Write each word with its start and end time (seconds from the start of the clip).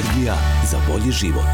Energija 0.00 0.34
za 0.70 0.78
bolji 0.88 1.12
život. 1.12 1.44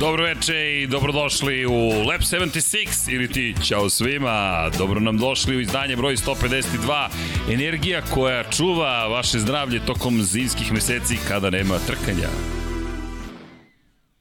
Dobro 0.00 0.24
veče 0.24 0.82
i 0.82 0.86
dobrodošli 0.86 1.66
u 1.66 1.88
Lab 2.06 2.20
76 2.20 3.14
ili 3.14 3.28
ti 3.28 3.54
ćao 3.64 3.90
svima. 3.90 4.70
Dobro 4.78 5.00
nam 5.00 5.18
došli 5.18 5.56
u 5.56 5.60
izdanje 5.60 5.96
broj 5.96 6.16
152. 6.16 7.08
Energija 7.52 8.02
koja 8.02 8.50
čuva 8.50 9.06
vaše 9.06 9.38
zdravlje 9.38 9.86
tokom 9.86 10.22
zimskih 10.22 10.72
meseci 10.72 11.16
kada 11.28 11.50
nema 11.50 11.78
trkanja. 11.86 12.28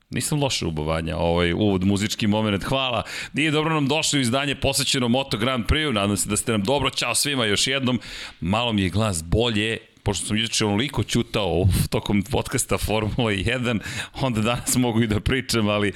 Nisam 0.10 0.42
loše 0.42 0.66
ubavanja, 0.66 1.18
ovaj 1.18 1.54
uvod, 1.54 1.84
muzički 1.84 2.28
moment, 2.28 2.64
hvala. 2.64 3.04
Nije 3.34 3.52
dobro 3.52 3.74
nam 3.74 3.88
došli 3.88 4.20
u 4.20 4.22
izdanje 4.22 4.56
posvećeno 4.56 5.08
Moto 5.08 5.38
Grand 5.38 5.66
Prix, 5.66 5.94
nadam 5.94 6.18
se 6.18 6.30
da 6.30 6.38
ste 6.38 6.52
nam 6.52 6.64
dobro, 6.64 6.90
čao 6.90 7.16
svima 7.16 7.46
još 7.46 7.68
jednom. 7.68 8.00
Malo 8.40 8.74
mi 8.74 8.82
je 8.82 8.90
glas 8.90 9.24
bolje, 9.24 9.78
pošto 10.04 10.26
sam 10.26 10.38
juče 10.38 10.66
onoliko 10.66 11.04
ćutao 11.04 11.68
tokom 11.90 12.24
podcasta 12.24 12.78
Formula 12.78 13.32
1, 13.32 13.80
onda 14.22 14.42
danas 14.42 14.76
mogu 14.76 15.02
i 15.02 15.08
da 15.08 15.20
pričam, 15.20 15.68
ali 15.68 15.94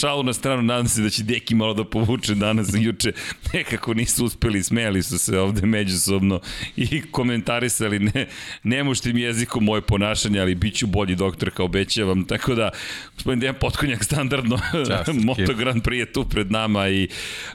šalu 0.00 0.22
na 0.22 0.32
stranu, 0.32 0.62
nadam 0.62 0.88
se 0.88 1.02
da 1.02 1.10
će 1.10 1.22
Deki 1.22 1.54
malo 1.54 1.74
da 1.74 1.84
povuče 1.84 2.34
danas 2.34 2.74
i 2.74 2.82
juče. 2.82 3.12
Nekako 3.52 3.94
nisu 3.94 4.24
uspeli, 4.24 4.62
smejali 4.62 5.02
su 5.02 5.18
se 5.18 5.38
ovde 5.38 5.66
međusobno 5.66 6.40
i 6.76 7.02
komentarisali 7.02 7.98
ne, 7.98 8.26
nemuštim 8.62 9.18
jezikom 9.18 9.64
moje 9.64 9.82
ponašanje, 9.82 10.40
ali 10.40 10.54
bit 10.54 10.74
ću 10.74 10.86
bolji 10.86 11.14
doktor 11.14 11.50
kao 11.50 11.66
obećavam. 11.66 12.24
Tako 12.24 12.54
da, 12.54 12.70
gospodin 13.14 13.40
Dejan 13.40 13.54
Potkonjak 13.60 14.04
standardno, 14.04 14.58
Moto 15.24 15.54
Grand 15.54 15.82
Prix 15.82 15.98
je 15.98 16.12
tu 16.12 16.24
pred 16.24 16.52
nama 16.52 16.88
i 16.88 17.08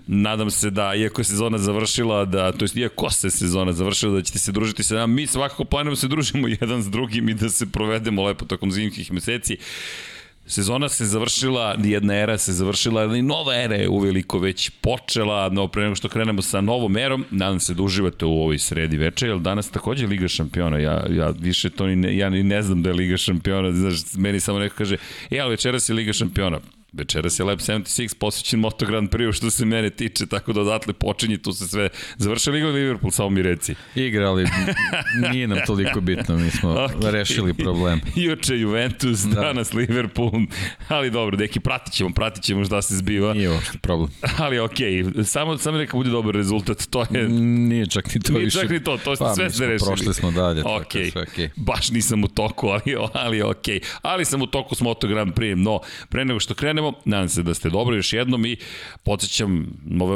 nadam 0.08 0.52
se 0.52 0.70
da, 0.70 0.96
iako 0.96 1.22
je 1.22 1.26
sezona 1.26 1.58
završila, 1.58 2.26
da, 2.26 2.52
to 2.52 2.66
jest 2.66 2.78
iako 2.78 3.10
se 3.10 3.30
sezona 3.30 3.74
završila, 3.74 4.14
da 4.14 4.22
ćete 4.22 4.40
se 4.40 4.52
družiti 4.52 4.84
sa 4.84 4.96
nama. 4.96 5.14
Mi 5.14 5.28
svakako 5.28 5.66
planiramo 5.66 5.83
se 5.96 6.08
družimo 6.08 6.48
jedan 6.48 6.84
s 6.84 6.90
drugim 6.90 7.30
i 7.30 7.34
da 7.34 7.50
se 7.50 7.72
provedemo 7.72 8.24
lepo 8.24 8.46
tokom 8.46 8.72
zimskih 8.72 9.12
meseci. 9.14 9.58
Sezona 10.46 10.90
se 10.90 11.06
završila, 11.06 11.76
jedna 11.84 12.16
era 12.16 12.38
se 12.38 12.54
završila, 12.54 13.02
ali 13.02 13.22
nova 13.22 13.56
era 13.56 13.76
je 13.76 13.90
uveliko 13.90 14.40
već 14.40 14.70
počela, 14.70 15.50
no 15.50 15.68
pre 15.68 15.84
nego 15.84 15.96
što 15.96 16.10
krenemo 16.10 16.42
sa 16.42 16.62
novom 16.62 16.98
erom, 16.98 17.26
nadam 17.32 17.60
se 17.60 17.74
da 17.74 17.84
uživate 17.84 18.26
u 18.26 18.32
ovoj 18.32 18.60
sredi 18.60 18.98
veče, 18.98 19.28
jer 19.28 19.40
danas 19.40 19.72
takođe 19.72 20.08
Liga 20.08 20.28
šampiona, 20.28 20.78
ja, 20.78 21.06
ja 21.10 21.34
više 21.40 21.70
to 21.70 21.88
ni 21.88 21.96
ne, 21.96 22.18
ja 22.18 22.30
ni 22.30 22.44
ne 22.44 22.62
znam 22.62 22.84
da 22.84 22.90
je 22.90 22.96
Liga 22.96 23.18
šampiona, 23.18 23.72
znaš, 23.72 24.00
meni 24.16 24.40
samo 24.40 24.60
neko 24.60 24.76
kaže, 24.76 24.98
e, 25.32 25.40
ali 25.40 25.50
večeras 25.50 25.90
je 25.90 25.96
Liga 25.96 26.14
šampiona, 26.14 26.60
Večeras 26.94 27.40
je 27.40 27.46
Lab 27.46 27.60
76 27.60 28.16
posvećen 28.16 28.60
Moto 28.60 28.86
Grand 28.86 29.10
Prix 29.10 29.36
što 29.36 29.50
se 29.50 29.66
mene 29.66 29.90
tiče, 29.90 30.26
tako 30.26 30.54
da 30.54 30.62
odatle 30.62 30.94
počinje, 30.94 31.38
tu 31.38 31.54
se 31.54 31.68
sve 31.68 31.90
završili 32.18 32.58
igra 32.58 32.70
Liverpool, 32.70 33.12
samo 33.12 33.30
mi 33.30 33.42
reci. 33.42 33.76
Igra, 33.96 34.30
ali 34.30 34.48
nije 35.32 35.48
nam 35.48 35.58
toliko 35.68 36.02
bitno, 36.02 36.38
mi 36.38 36.52
smo 36.52 36.70
okay. 36.88 37.12
rešili 37.12 37.54
problem. 37.54 38.02
Juče 38.16 38.60
Juventus, 38.60 39.20
da. 39.20 39.42
danas 39.42 39.74
Liverpool, 39.74 40.32
ali 40.88 41.12
dobro, 41.12 41.38
neki 41.38 41.60
pratit 41.60 41.94
ćemo, 41.94 42.10
pratit 42.10 42.44
ćemo 42.44 42.66
šta 42.66 42.82
se 42.82 42.96
zbiva. 42.96 43.34
Nije 43.34 43.50
uopšte 43.50 43.78
problem. 43.78 44.10
Ali 44.38 44.60
okej, 44.60 45.04
okay. 45.04 45.24
samo, 45.24 45.58
samo 45.58 45.78
neka 45.78 45.98
bude 45.98 46.10
dobar 46.10 46.36
rezultat, 46.36 46.86
to 46.90 47.06
je... 47.12 47.30
Nije 47.30 47.86
čak 47.86 48.16
ni 48.16 48.22
to 48.22 48.34
nije 48.34 48.46
više. 48.46 48.60
čak 48.60 48.70
ni 48.70 48.84
to, 48.84 48.98
to 48.98 49.16
ste 49.16 49.26
pa, 49.26 49.36
sve 49.36 49.50
ste 49.50 49.68
rešili. 49.68 49.88
Prošli 49.88 50.14
smo 50.14 50.32
dalje, 50.32 50.64
okay. 50.64 50.78
tako 50.78 51.12
sve 51.12 51.22
okej. 51.22 51.48
Okay. 51.48 51.50
Baš 51.56 51.92
nisam 51.92 52.24
u 52.24 52.28
toku, 52.28 52.68
ali, 52.68 52.96
ali 53.14 53.42
okej. 53.42 53.80
Okay. 53.80 53.98
Ali 54.02 54.26
sam 54.26 54.42
u 54.42 54.48
toku 54.48 54.76
s 54.76 54.82
Moto 54.82 55.08
Grand 55.08 55.34
Prix, 55.34 55.56
no, 55.56 55.80
pre 56.10 56.26
nego 56.26 56.40
što 56.40 56.54
krenemo, 56.54 56.83
krenemo. 56.84 56.94
Nadam 57.06 57.30
se 57.30 57.44
da 57.44 57.54
ste 57.54 57.70
dobro 57.70 57.96
još 57.96 58.14
jednom 58.14 58.46
i 58.46 58.58
podsjećam, 59.04 59.68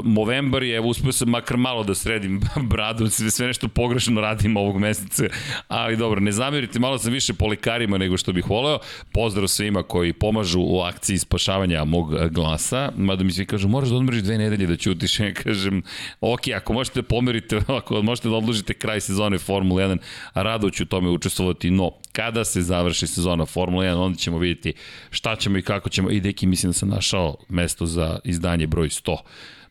Movembar 0.03 0.63
je, 0.63 0.75
evo 0.75 0.87
uspio 0.87 1.11
sam 1.11 1.29
makar 1.29 1.57
malo 1.57 1.83
da 1.83 1.95
sredim 1.95 2.41
bradu, 2.71 3.09
sve, 3.09 3.31
sve 3.31 3.47
nešto 3.47 3.67
pogrešno 3.67 4.21
radim 4.21 4.57
ovog 4.57 4.79
meseca, 4.79 5.23
ali 5.67 5.97
dobro, 5.97 6.19
ne 6.19 6.31
zamerite, 6.31 6.79
malo 6.79 6.97
sam 6.97 7.11
više 7.13 7.33
polikarima 7.33 7.97
nego 7.97 8.17
što 8.17 8.33
bih 8.33 8.49
voleo. 8.49 8.79
Pozdrav 9.11 9.47
svima 9.47 9.83
koji 9.83 10.13
pomažu 10.13 10.59
u 10.61 10.81
akciji 10.81 11.17
spašavanja 11.17 11.85
mog 11.85 12.29
glasa, 12.29 12.91
mada 12.97 13.23
mi 13.23 13.31
svi 13.31 13.45
kažu, 13.45 13.67
moraš 13.67 13.89
da 13.89 13.95
odmržiš 13.95 14.23
dve 14.23 14.37
nedelje 14.37 14.67
da 14.67 14.75
ćutiš, 14.75 15.19
ja 15.27 15.33
kažem, 15.33 15.83
ok, 16.21 16.41
ako 16.55 16.73
možete 16.73 17.01
pomerite, 17.01 17.61
ako 17.67 18.01
možete 18.01 18.29
da 18.29 18.35
odložite 18.35 18.73
kraj 18.73 19.01
sezone 19.01 19.37
Formula 19.37 19.81
1, 19.81 19.97
rado 20.33 20.69
ću 20.69 20.85
tome 20.85 21.09
učestvovati, 21.09 21.71
no, 21.71 21.91
kada 22.11 22.45
se 22.45 22.61
završi 22.61 23.07
sezona 23.07 23.45
Formula 23.45 23.85
1, 23.85 23.95
onda 23.95 24.17
ćemo 24.17 24.37
vidjeti 24.37 24.73
šta 25.09 25.35
ćemo 25.35 25.57
i 25.57 25.61
kako 25.61 25.89
ćemo, 25.89 26.11
i 26.11 26.19
deki 26.19 26.47
mislim 26.57 26.69
da 26.69 26.73
sam 26.73 26.89
našao 26.89 27.35
mesto 27.49 27.85
za 27.85 28.19
izdanje 28.23 28.67
broj 28.67 28.89
100. 28.89 29.17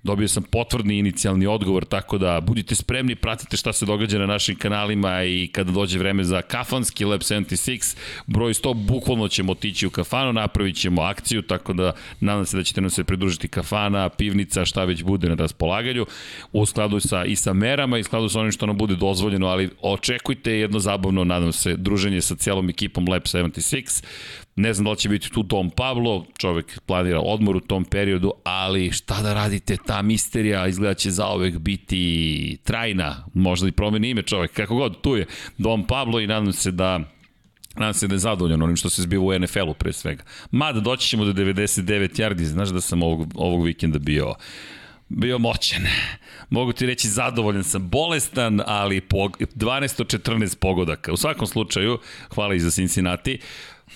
Dobio 0.03 0.29
sam 0.29 0.43
potvrdni 0.43 0.99
inicijalni 0.99 1.47
odgovor, 1.47 1.85
tako 1.85 2.19
da 2.19 2.41
budite 2.41 2.75
spremni, 2.75 3.15
pratite 3.15 3.57
šta 3.57 3.73
se 3.73 3.87
događa 3.87 4.19
na 4.19 4.27
našim 4.27 4.57
kanalima 4.57 5.25
i 5.25 5.49
kada 5.53 5.73
dođe 5.73 5.99
vreme 5.99 6.25
za 6.25 6.43
kafanski 6.43 7.05
Lab 7.05 7.21
76, 7.21 7.97
broj 8.27 8.53
100, 8.53 8.75
bukvalno 8.75 9.29
ćemo 9.29 9.53
otići 9.53 9.87
u 9.87 9.91
kafanu, 9.91 10.33
napravit 10.33 10.77
ćemo 10.77 11.03
akciju, 11.03 11.43
tako 11.43 11.73
da 11.73 11.93
nadam 12.21 12.47
se 12.47 12.57
da 12.57 12.63
ćete 12.63 12.81
nam 12.81 12.91
se 12.91 13.05
pridružiti 13.05 13.49
kafana, 13.49 14.09
pivnica, 14.09 14.65
šta 14.65 14.85
već 14.85 15.03
bude 15.03 15.29
na 15.29 15.35
raspolaganju, 15.35 16.07
u 16.53 16.67
skladu 16.67 17.01
sa 17.01 17.25
i 17.25 17.37
sa 17.37 17.53
merama 17.53 17.99
i 17.99 18.01
u 18.01 18.05
skladu 18.05 18.29
sa 18.29 18.41
onim 18.41 18.53
što 18.53 18.67
nam 18.67 18.77
bude 18.77 18.95
dozvoljeno, 18.97 19.47
ali 19.47 19.71
očekujte 19.83 20.53
jedno 20.53 20.79
zabavno, 20.79 21.25
nadam 21.25 21.53
se, 21.53 21.77
druženje 21.77 22.21
sa 22.21 22.35
cijelom 22.35 22.69
ekipom 22.69 23.09
Lab 23.09 23.23
76. 23.23 24.05
Ne 24.57 24.75
znam 24.75 24.85
da 24.85 24.91
li 24.91 24.97
će 24.97 25.09
biti 25.09 25.31
tu 25.31 25.43
Dom 25.43 25.71
Pablo, 25.71 26.27
čovek 26.39 26.81
planira 26.87 27.21
odmor 27.21 27.57
u 27.57 27.61
tom 27.61 27.85
periodu, 27.85 28.33
ali 28.45 28.93
šta 28.93 29.23
da 29.23 29.35
radite, 29.35 29.77
ta 29.87 30.03
misterija 30.03 30.67
izgleda 30.67 30.95
će 30.95 31.11
zaovek 31.11 31.59
biti 31.59 32.59
trajna, 32.65 33.25
možda 33.35 33.69
i 33.69 33.73
promeni 33.73 34.11
ime 34.11 34.23
čovek, 34.23 34.53
kako 34.53 34.75
god, 34.75 35.01
tu 35.01 35.17
je 35.17 35.27
Dom 35.59 35.87
Pablo 35.87 36.21
i 36.21 36.27
nadam 36.27 36.53
se 36.53 36.71
da 36.71 37.01
Nadam 37.79 37.95
se 37.95 38.09
da 38.09 38.15
je 38.15 38.19
zadovoljan 38.19 38.63
onim 38.63 38.77
što 38.77 38.91
se 38.91 39.03
zbiva 39.03 39.25
u 39.25 39.39
NFL-u 39.39 39.75
pre 39.75 39.93
svega. 39.93 40.25
Mada 40.51 40.81
doći 40.81 41.09
ćemo 41.09 41.25
do 41.25 41.33
99 41.33 42.21
yardi, 42.21 42.43
znaš 42.43 42.69
da 42.69 42.81
sam 42.81 43.03
ovog, 43.03 43.33
ovog 43.35 43.65
vikenda 43.65 43.99
bio 43.99 44.35
bio 45.09 45.39
moćan. 45.39 45.83
Mogu 46.51 46.73
ti 46.73 46.87
reći 46.87 47.09
zadovoljan 47.09 47.65
sam, 47.65 47.89
bolestan, 47.89 48.61
ali 48.67 49.01
po 49.01 49.17
12 49.17 50.01
od 50.01 50.07
14 50.07 50.59
pogodaka. 50.59 51.13
U 51.13 51.17
svakom 51.17 51.47
slučaju, 51.47 51.99
hvala 52.35 52.55
i 52.55 52.61
za 52.61 52.71
Cincinnati. 52.71 53.39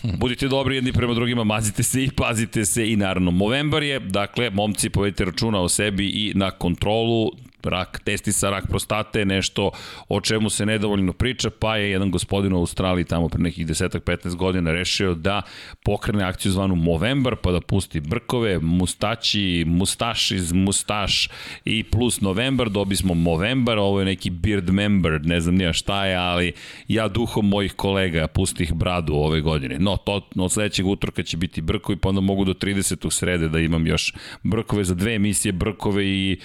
Budite 0.03 0.49
dobri 0.49 0.75
jedni 0.75 0.93
prema 0.93 1.15
drugima, 1.15 1.45
mazite 1.45 1.83
se 1.83 2.05
i 2.05 2.11
pazite 2.11 2.65
se 2.65 2.91
i 2.91 2.97
naravno 2.97 3.31
Movembar 3.31 3.83
je, 3.83 4.01
dakle, 4.01 4.51
momci 4.51 4.91
povedite 4.91 5.25
računa 5.25 5.61
o 5.61 5.69
sebi 5.69 6.07
i 6.07 6.33
na 6.35 6.51
kontrolu, 6.51 7.31
rak 7.67 8.01
testi 8.05 8.33
sa 8.33 8.51
rak 8.51 8.67
prostate, 8.69 9.25
nešto 9.25 9.71
o 10.09 10.21
čemu 10.21 10.51
se 10.51 10.67
nedovoljno 10.67 11.13
priča, 11.13 11.51
pa 11.51 11.77
je 11.77 11.91
jedan 11.91 12.11
gospodin 12.11 12.53
u 12.53 12.59
Australiji 12.59 13.05
tamo 13.05 13.29
pre 13.29 13.43
nekih 13.43 13.67
10-15 13.67 14.37
godina 14.37 14.73
rešio 14.73 15.15
da 15.15 15.43
pokrene 15.85 16.25
akciju 16.25 16.53
zvanu 16.53 16.75
Movember, 16.75 17.37
pa 17.37 17.53
da 17.53 17.61
pusti 17.61 18.01
brkove, 18.01 18.59
mustači, 18.59 19.65
mustaš 19.67 20.31
iz 20.31 20.53
mustaš 20.53 21.29
i 21.65 21.85
plus 21.85 22.21
November, 22.21 22.71
dobi 22.71 22.97
smo 22.97 23.15
Movember, 23.15 23.79
ovo 23.79 24.01
je 24.01 24.07
neki 24.07 24.31
beard 24.31 24.71
member, 24.71 25.21
ne 25.25 25.41
znam 25.41 25.55
nija 25.55 25.73
šta 25.73 26.07
je, 26.07 26.17
ali 26.17 26.53
ja 26.89 27.09
duhom 27.09 27.49
mojih 27.49 27.73
kolega 27.73 28.27
pustih 28.29 28.73
bradu 28.73 29.15
ove 29.15 29.41
godine. 29.41 29.79
No, 29.79 29.97
to 29.97 30.29
od 30.37 30.53
sledećeg 30.53 30.87
utorka 30.87 31.23
će 31.23 31.37
biti 31.37 31.61
brkovi, 31.61 31.99
pa 31.99 32.09
onda 32.09 32.21
mogu 32.21 32.45
do 32.45 32.55
30. 32.55 33.11
srede 33.11 33.49
da 33.49 33.59
imam 33.59 33.87
još 33.87 34.15
brkove 34.43 34.85
za 34.85 34.95
dve 34.95 35.15
emisije, 35.15 35.53
brkove 35.53 36.07
i 36.07 36.39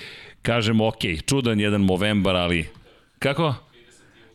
kažemo, 0.45 0.87
ok, 0.87 1.01
čudan 1.27 1.59
jedan 1.59 1.81
Movembar, 1.81 2.35
ali... 2.35 2.67
Kako? 3.19 3.55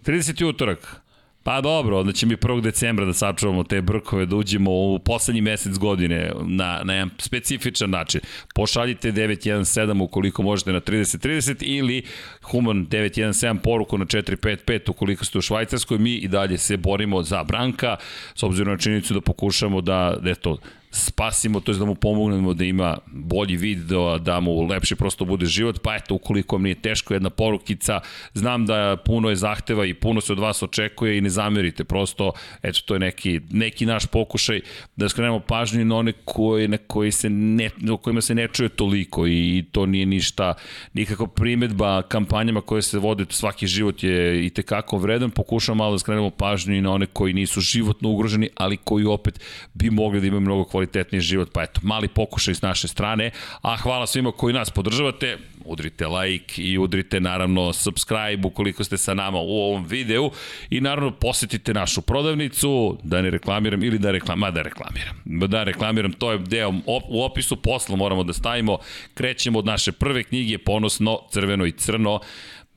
30. 0.05 0.45
utorak. 0.45 1.01
Pa 1.43 1.61
dobro, 1.61 2.01
onda 2.01 2.13
će 2.13 2.27
mi 2.27 2.37
1. 2.37 2.61
decembra 2.61 3.05
da 3.05 3.13
sačuvamo 3.13 3.65
te 3.65 3.83
brkove, 3.83 4.27
da 4.27 4.37
uđemo 4.37 4.71
u 4.71 4.99
poslednji 4.99 5.41
mesec 5.41 5.79
godine 5.79 6.33
na, 6.43 6.81
na 6.85 6.95
jedan 6.95 7.11
specifičan 7.19 7.91
način. 7.91 8.21
Pošaljite 8.55 9.13
917 9.13 10.03
ukoliko 10.03 10.43
možete 10.43 10.73
na 10.73 10.81
3030 10.81 11.57
ili 11.61 12.03
Human 12.43 12.87
917 12.87 13.59
poruku 13.59 13.99
na 13.99 14.05
455 14.05 14.91
ukoliko 14.91 15.25
ste 15.25 15.39
u 15.39 15.43
Švajcarskoj. 15.43 15.99
Mi 15.99 16.15
i 16.15 16.29
dalje 16.29 16.59
se 16.59 16.77
borimo 16.77 17.23
za 17.23 17.45
Branka, 17.45 17.97
s 18.35 18.43
obzirom 18.43 18.73
na 18.73 18.79
činjenicu 18.79 19.15
da 19.15 19.21
pokušamo 19.21 19.81
da, 19.81 20.17
eto, 20.25 20.59
spasimo, 20.91 21.61
to 21.61 21.73
je 21.73 21.79
da 21.79 21.85
mu 21.85 21.95
pomognemo 21.95 22.55
da 22.55 22.65
ima 22.65 22.99
bolji 23.07 23.57
vid, 23.57 23.79
da, 23.79 24.19
da 24.21 24.41
mu 24.41 24.63
lepše 24.63 24.97
prosto 24.97 25.25
bude 25.25 25.47
život, 25.47 25.81
pa 25.83 25.97
eto, 25.97 26.15
ukoliko 26.15 26.57
vam 26.57 26.63
nije 26.63 26.75
teško, 26.75 27.15
jedna 27.15 27.31
porukica, 27.31 28.01
znam 28.35 28.67
da 28.67 28.97
puno 29.05 29.31
je 29.31 29.37
zahteva 29.37 29.87
i 29.87 29.95
puno 29.95 30.21
se 30.21 30.33
od 30.33 30.39
vas 30.39 30.63
očekuje 30.63 31.19
i 31.19 31.21
ne 31.21 31.31
zamerite, 31.31 31.85
prosto, 31.85 32.33
eto, 32.63 32.81
to 32.85 32.95
je 32.95 33.01
neki, 33.01 33.41
neki 33.51 33.87
naš 33.87 34.07
pokušaj 34.07 34.61
da 34.97 35.09
skrenemo 35.09 35.41
pažnju 35.41 35.85
na 35.85 35.97
one 35.97 36.13
koji, 36.25 36.69
na 36.69 36.77
koji 36.77 37.13
se 37.13 37.31
ne, 37.31 37.71
o 37.91 37.97
kojima 37.97 38.21
se 38.21 38.35
ne 38.35 38.49
čuje 38.49 38.69
toliko 38.69 39.27
i 39.27 39.65
to 39.73 39.87
nije 39.87 40.07
ništa, 40.07 40.55
nikakva 40.93 41.27
primetba 41.27 42.03
kampanjama 42.03 42.61
koje 42.61 42.83
se 42.83 42.99
vode, 42.99 43.25
svaki 43.29 43.67
život 43.67 44.03
je 44.03 44.47
i 44.47 44.51
tekako 44.51 44.99
vredan, 44.99 45.31
pokušamo 45.31 45.77
malo 45.77 45.93
da 45.93 45.99
skrenemo 45.99 46.31
pažnju 46.31 46.75
i 46.75 46.81
na 46.81 46.93
one 46.93 47.07
koji 47.07 47.33
nisu 47.33 47.61
životno 47.61 48.11
ugroženi, 48.11 48.49
ali 48.57 48.77
koji 48.77 49.05
opet 49.05 49.41
bi 49.75 49.91
mogli 49.91 50.21
da 50.21 50.27
imaju 50.27 50.41
mnogo 50.41 50.65
kvalitetniji 50.81 51.21
život. 51.21 51.53
Pa 51.53 51.63
eto, 51.63 51.81
mali 51.83 52.09
pokušaj 52.09 52.55
s 52.55 52.63
naše 52.63 52.89
strane, 52.89 53.31
a 53.63 53.77
hvala 53.77 54.07
svima 54.07 54.33
koji 54.33 54.55
nas 54.55 54.71
podržavate, 54.71 55.39
udrite 55.65 56.07
like 56.07 56.63
i 56.63 56.79
udrite 56.79 57.21
naravno 57.21 57.73
subscribe 57.73 58.47
ukoliko 58.47 58.85
ste 58.85 58.97
sa 58.97 59.15
nama 59.15 59.39
u 59.39 59.51
ovom 59.51 59.85
videu. 59.85 60.31
I 60.71 60.81
naravno 60.81 61.11
posetite 61.11 61.75
našu 61.75 62.01
prodavnicu, 62.01 62.99
da 63.03 63.23
ne 63.23 63.31
reklamiram 63.31 63.83
ili 63.83 63.99
da 63.99 64.11
reklamiram, 64.11 64.55
da 64.55 64.63
reklamiram, 64.63 65.17
da 65.25 65.65
reklamiram, 65.65 66.13
to 66.13 66.33
je 66.33 66.39
deo 66.39 66.73
u 67.09 67.23
opisu 67.23 67.57
posla 67.57 67.97
moramo 67.97 68.25
da 68.25 68.33
stavimo, 68.33 68.79
krećemo 69.15 69.59
od 69.59 69.67
naše 69.67 69.93
prve 69.93 70.25
knjige, 70.25 70.59
ponosno, 70.59 71.19
crveno 71.31 71.67
i 71.67 71.73
crno, 71.73 72.21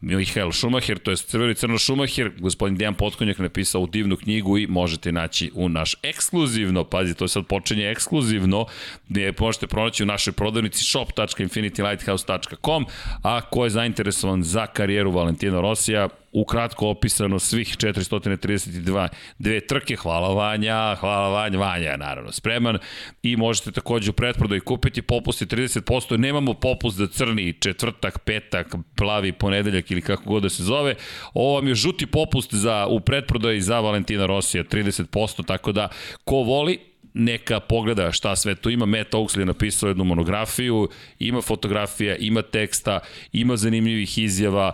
Mihael 0.03 0.51
Schumacher, 0.51 0.99
to 0.99 1.11
je 1.11 1.17
Crveno 1.17 1.51
i 1.51 1.55
Crno 1.55 1.79
Schumacher, 1.79 2.31
gospodin 2.39 2.77
Dejan 2.77 2.93
Potkonjak 2.93 3.39
napisao 3.39 3.81
u 3.81 3.87
divnu 3.87 4.17
knjigu 4.17 4.57
i 4.57 4.67
možete 4.67 5.11
naći 5.11 5.51
u 5.55 5.69
naš 5.69 5.95
ekskluzivno, 6.03 6.83
pazi, 6.83 7.13
to 7.13 7.27
sad 7.27 7.45
počinje 7.45 7.89
ekskluzivno, 7.89 8.65
gde 9.09 9.33
možete 9.39 9.67
pronaći 9.67 10.03
u 10.03 10.05
našoj 10.05 10.33
prodavnici 10.33 10.83
shop.infinitylighthouse.com, 10.83 12.85
a 13.23 13.41
ko 13.41 13.63
je 13.63 13.69
zainteresovan 13.69 14.43
za 14.43 14.67
karijeru 14.67 15.11
Valentina 15.11 15.61
Rosija, 15.61 16.09
ukratko 16.33 16.87
opisano 16.87 17.39
svih 17.39 17.77
432 17.77 19.07
dve 19.39 19.67
trke. 19.67 19.95
Hvala 19.95 20.33
Vanja, 20.33 20.95
hvala 20.95 21.29
Vanja, 21.29 21.59
Vanja 21.59 21.91
je 21.91 21.97
naravno 21.97 22.31
spreman 22.31 22.77
i 23.23 23.35
možete 23.35 23.71
takođe 23.71 24.09
u 24.09 24.13
pretprodaju 24.13 24.61
kupiti 24.61 25.01
popusti 25.01 25.45
30%. 25.45 26.17
Nemamo 26.17 26.53
popust 26.53 26.97
za 26.97 27.07
crni 27.07 27.53
četvrtak, 27.59 28.19
petak, 28.19 28.75
plavi 28.95 29.31
ponedeljak 29.31 29.91
ili 29.91 30.01
kako 30.01 30.23
god 30.23 30.43
da 30.43 30.49
se 30.49 30.63
zove. 30.63 30.95
Ovo 31.33 31.55
vam 31.55 31.67
je 31.67 31.75
žuti 31.75 32.05
popust 32.05 32.53
za, 32.53 32.87
u 32.89 32.99
pretprodaju 32.99 33.61
za 33.61 33.79
Valentina 33.79 34.25
Rosija 34.25 34.63
30%, 34.63 35.45
tako 35.45 35.71
da 35.71 35.89
ko 36.23 36.35
voli 36.35 36.92
neka 37.13 37.59
pogleda 37.59 38.11
šta 38.11 38.35
sve 38.35 38.55
tu 38.55 38.69
ima. 38.69 38.85
Matt 38.85 39.13
Oaksley 39.13 39.39
je 39.39 39.45
napisao 39.45 39.87
jednu 39.87 40.03
monografiju, 40.03 40.89
ima 41.19 41.41
fotografija, 41.41 42.15
ima 42.15 42.41
teksta, 42.41 42.99
ima 43.31 43.57
zanimljivih 43.57 44.17
izjava 44.17 44.71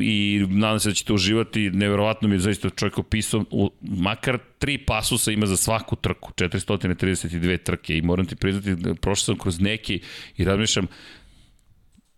i 0.00 0.46
nadam 0.48 0.80
se 0.80 0.88
da 0.88 0.94
ćete 0.94 1.12
uživati. 1.12 1.70
Neverovatno 1.70 2.28
mi 2.28 2.34
je 2.34 2.38
zaista 2.38 2.70
čovjek 2.70 2.98
opisao, 2.98 3.44
u, 3.50 3.70
makar 3.80 4.38
tri 4.58 4.78
pasusa 4.78 5.32
ima 5.32 5.46
za 5.46 5.56
svaku 5.56 5.96
trku, 5.96 6.32
432 6.32 7.62
trke 7.62 7.96
i 7.96 8.02
moram 8.02 8.26
ti 8.26 8.36
priznati, 8.36 9.00
prošao 9.00 9.24
sam 9.24 9.38
kroz 9.38 9.60
neki 9.60 10.00
i 10.36 10.44
razmišljam, 10.44 10.86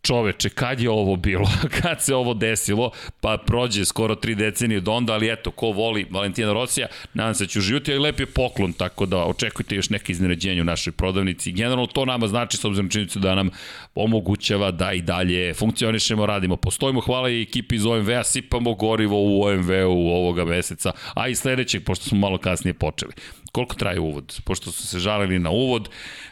čoveče, 0.09 0.49
kad 0.49 0.81
je 0.81 0.91
ovo 0.91 1.17
bilo, 1.17 1.49
kad 1.81 2.03
se 2.03 2.15
ovo 2.15 2.35
desilo, 2.35 2.91
pa 3.21 3.39
prođe 3.47 3.85
skoro 3.85 4.15
tri 4.15 4.35
decenije 4.35 4.79
od 4.79 4.89
onda, 4.89 5.13
ali 5.13 5.33
eto, 5.33 5.51
ko 5.51 5.67
voli 5.67 6.07
Valentina 6.11 6.53
Rosija, 6.53 6.87
nadam 7.15 7.35
se 7.35 7.45
da 7.45 7.49
će 7.49 7.59
uživati, 7.59 7.93
ali 7.93 8.01
lep 8.01 8.21
je 8.21 8.27
poklon, 8.27 8.73
tako 8.73 9.07
da 9.07 9.25
očekujte 9.25 9.77
još 9.77 9.91
neke 9.91 10.13
iznenađenje 10.13 10.61
u 10.61 10.65
našoj 10.65 10.93
prodavnici. 10.93 11.53
Generalno 11.53 11.87
to 11.87 12.05
nama 12.05 12.29
znači, 12.29 12.57
s 12.57 12.65
obzirom 12.65 12.91
činjenicu 12.91 13.19
da 13.19 13.35
nam 13.35 13.51
omogućava 13.95 14.71
da 14.71 14.93
i 14.93 15.03
dalje 15.03 15.55
funkcionišemo, 15.55 16.27
radimo, 16.27 16.57
postojimo, 16.57 17.01
hvala 17.01 17.31
i 17.31 17.43
ekipi 17.43 17.77
iz 17.77 17.87
OMV-a, 17.87 18.25
sipamo 18.25 18.75
gorivo 18.75 19.17
u 19.23 19.43
OMV-u 19.43 20.09
ovoga 20.09 20.45
meseca, 20.45 20.93
a 21.15 21.29
i 21.29 21.35
sledećeg, 21.35 21.85
pošto 21.85 22.05
smo 22.05 22.19
malo 22.19 22.39
kasnije 22.39 22.75
počeli. 22.75 23.13
Koliko 23.53 23.75
traje 23.75 24.01
uvod? 24.01 24.41
Pošto 24.45 24.73
su 24.73 24.87
se 24.87 24.99
žalili 24.99 25.39
na 25.39 25.51
uvod, 25.51 25.89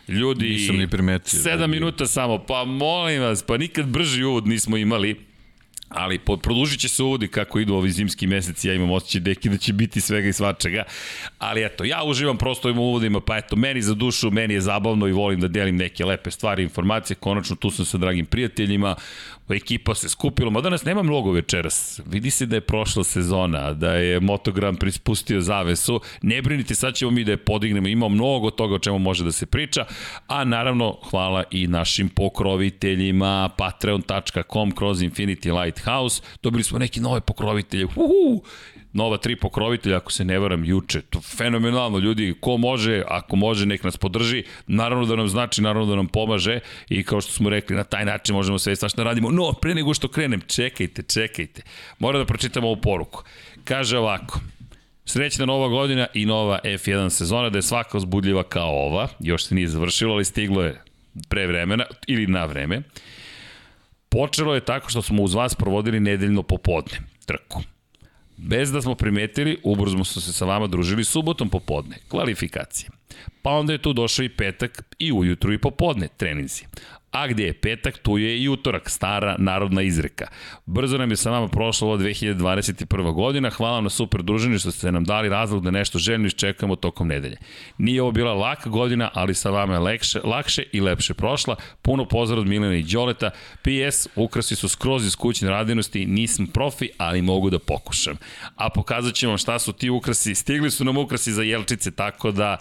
ljudi... 0.09 0.49
Nisam 0.49 0.77
ni 0.77 0.89
primetio. 0.89 1.41
Sedam 1.41 1.61
da 1.61 1.67
minuta 1.67 2.07
samo, 2.07 2.39
pa 2.39 2.65
molim 2.65 3.23
vas, 3.23 3.43
pa 3.43 3.57
nikad 3.57 3.87
brži 3.87 4.25
uvod 4.25 4.47
nismo 4.47 4.77
imali. 4.77 5.27
Ali 5.89 6.19
produžit 6.43 6.81
će 6.81 6.89
se 6.89 7.03
uvodi 7.03 7.29
kako 7.29 7.59
idu 7.59 7.75
ovi 7.75 7.91
zimski 7.91 8.27
meseci, 8.27 8.69
ja 8.69 8.75
imam 8.75 8.91
osjećaj 8.91 9.21
deki 9.21 9.49
da 9.49 9.59
će 9.59 9.73
biti 9.73 10.01
svega 10.01 10.29
i 10.29 10.33
svačega. 10.33 10.83
Ali 11.39 11.65
eto, 11.65 11.85
ja 11.85 12.03
uživam 12.05 12.39
prosto 12.39 12.69
ovim 12.69 12.79
uvodima, 12.79 13.21
pa 13.21 13.37
eto, 13.37 13.57
meni 13.57 13.83
za 13.83 13.95
dušu, 13.95 14.31
meni 14.31 14.55
je 14.55 14.61
zabavno 14.61 15.07
i 15.09 15.13
volim 15.13 15.41
da 15.41 15.49
delim 15.49 15.77
neke 15.77 16.05
lepe 16.05 16.31
stvari, 16.31 16.63
informacije. 16.63 17.17
Konačno 17.17 17.57
tu 17.57 17.71
sam 17.71 17.85
sa 17.85 17.99
dragim 17.99 18.27
prijateljima, 18.27 18.97
ekipa 19.55 19.95
se 19.95 20.09
skupila, 20.09 20.51
ma 20.51 20.61
danas 20.61 20.85
nema 20.85 21.03
mnogo 21.03 21.33
večeras. 21.33 22.01
Vidi 22.07 22.31
se 22.31 22.47
da 22.47 22.57
je 22.57 22.61
prošla 22.61 23.05
sezona, 23.05 23.73
da 23.73 23.95
je 23.95 24.21
Motogram 24.21 24.77
prispustio 24.77 25.41
zavesu. 25.41 26.01
Ne 26.23 26.43
brinite, 26.43 26.75
sad 26.75 26.95
ćemo 26.95 27.11
mi 27.11 27.25
da 27.25 27.31
je 27.31 27.37
podignemo, 27.37 27.89
ima 27.89 28.09
mnogo 28.09 28.51
toga 28.51 28.75
o 28.75 28.79
čemu 28.79 28.99
može 28.99 29.25
da 29.25 29.33
se 29.33 29.47
priča, 29.47 29.85
a 30.27 30.45
naravno 30.45 30.99
hvala 31.11 31.45
i 31.51 31.67
našim 31.67 32.09
pokroviteljima 32.09 33.51
patreon.com 33.59 34.71
kroz 34.71 35.03
Infinity 35.03 35.63
Lighthouse. 35.63 36.23
Dobili 36.43 36.63
smo 36.63 36.79
neke 36.79 37.01
nove 37.01 37.21
pokrovitelje. 37.21 37.85
Uhu! 37.85 38.43
Nova 38.97 39.17
tri 39.17 39.37
pokrovitelja, 39.37 39.97
ako 39.97 40.13
se 40.13 40.25
ne 40.25 40.39
varam, 40.39 40.65
juče. 40.65 41.03
To 41.03 41.21
fenomenalno, 41.21 41.99
ljudi, 41.99 42.35
ko 42.41 42.57
može, 42.57 43.03
ako 43.09 43.37
može, 43.37 43.67
nek 43.67 43.85
nas 43.85 43.97
podrži, 43.97 44.45
naravno 44.67 45.07
da 45.07 45.17
nam 45.17 45.29
znači, 45.29 45.63
naravno 45.63 45.87
da 45.87 45.97
nam 45.97 46.09
pomaže 46.09 46.61
i 46.89 47.05
kao 47.05 47.21
što 47.21 47.33
smo 47.33 47.51
rekli, 47.51 47.77
na 47.77 47.85
taj 47.85 48.05
način 48.05 48.35
možemo 48.35 48.59
sve 48.59 48.77
svašta 48.77 49.03
radimo. 49.03 49.31
No, 49.31 49.53
pre 49.53 49.75
nego 49.75 49.95
što 49.95 50.09
krenem, 50.09 50.41
čekajte, 50.47 51.03
čekajte. 51.03 51.63
Moram 51.99 52.21
da 52.21 52.27
pročitam 52.27 52.65
ovu 52.65 52.77
poruku. 52.77 53.23
Kaže 53.65 53.99
ovako, 53.99 54.41
Srećna 55.09 55.47
nova 55.47 55.69
godina 55.69 56.07
i 56.15 56.27
nova 56.27 56.59
F1 56.65 57.11
sezona, 57.11 57.51
da 57.51 57.59
je 57.59 57.63
svaka 57.63 57.99
uzbudljiva 57.99 58.43
kao 58.43 58.71
ova, 58.71 59.09
još 59.21 59.45
se 59.45 59.55
nije 59.55 59.69
završilo, 59.69 60.15
ali 60.15 60.25
stiglo 60.25 60.63
je 60.63 60.83
pre 61.29 61.47
vremena 61.47 61.85
ili 62.07 62.27
na 62.27 62.45
vreme. 62.45 62.83
Počelo 64.09 64.55
je 64.55 64.65
tako 64.65 64.91
što 64.91 65.03
smo 65.03 65.23
uz 65.23 65.35
vas 65.35 65.55
provodili 65.55 66.01
nedeljno 66.01 66.43
popodne, 66.43 66.99
trku. 67.27 67.63
Bez 68.37 68.73
da 68.73 68.83
smo 68.83 68.95
primetili, 68.95 69.59
ubrzo 69.63 70.05
smo 70.05 70.05
se 70.05 70.33
sa 70.33 70.45
vama 70.45 70.67
družili 70.67 71.05
subotom 71.05 71.49
popodne, 71.49 71.97
kvalifikacije. 72.09 72.91
Pa 73.43 73.51
onda 73.51 73.73
je 73.73 73.83
tu 73.83 73.93
došao 73.93 74.25
i 74.25 74.29
petak 74.29 74.83
i 74.99 75.13
ujutru 75.13 75.53
i 75.53 75.61
popodne 75.61 76.09
treninzi. 76.17 76.65
A 77.17 77.27
gde 77.27 77.45
je 77.45 77.53
petak, 77.53 77.99
tu 77.99 78.19
je 78.19 78.43
i 78.43 78.49
utorak, 78.49 78.91
stara 78.91 79.37
narodna 79.39 79.83
izreka. 79.83 80.27
Brzo 80.67 80.99
nam 80.99 81.11
je 81.11 81.17
sa 81.17 81.31
vama 81.31 81.49
prošla 81.49 81.89
ova 81.89 81.99
2021. 81.99 83.13
godina, 83.13 83.51
hvala 83.51 83.81
na 83.81 83.91
super 83.91 84.23
druženje 84.23 84.59
što 84.59 84.71
ste 84.71 84.93
nam 84.93 85.05
dali 85.05 85.29
razlog 85.29 85.65
da 85.65 85.71
nešto 85.71 85.99
željno 85.99 86.27
iščekamo 86.27 86.77
tokom 86.77 87.09
nedelje. 87.09 87.37
Nije 87.79 88.03
ovo 88.03 88.13
bila 88.13 88.35
laka 88.35 88.71
godina, 88.71 89.11
ali 89.15 89.35
sa 89.35 89.51
vama 89.51 89.75
je 89.75 89.81
lekše, 89.81 90.21
lakše 90.25 90.63
i 90.73 90.81
lepše 90.81 91.15
prošla. 91.15 91.57
Puno 91.83 92.05
pozdrav 92.05 92.41
od 92.41 92.47
Milena 92.47 92.75
i 92.75 92.83
Đoleta. 92.83 93.31
PS, 93.63 94.09
ukrasi 94.15 94.57
su 94.57 94.69
skroz 94.69 95.07
iz 95.07 95.17
kućne 95.17 95.51
radinosti, 95.51 96.07
nisam 96.07 96.47
profi, 96.47 96.89
ali 96.99 97.23
mogu 97.23 97.51
da 97.51 97.59
pokušam. 97.59 98.17
A 98.57 98.71
pokazat 98.71 99.15
ćemo 99.15 99.31
vam 99.31 99.39
šta 99.39 99.59
su 99.59 99.73
ti 99.73 99.91
ukrasi. 99.91 100.35
Stigli 100.35 100.71
su 100.71 100.85
nam 100.85 100.97
ukrasi 100.97 101.33
za 101.33 101.43
jelčice, 101.43 101.91
tako 101.91 102.31
da 102.31 102.57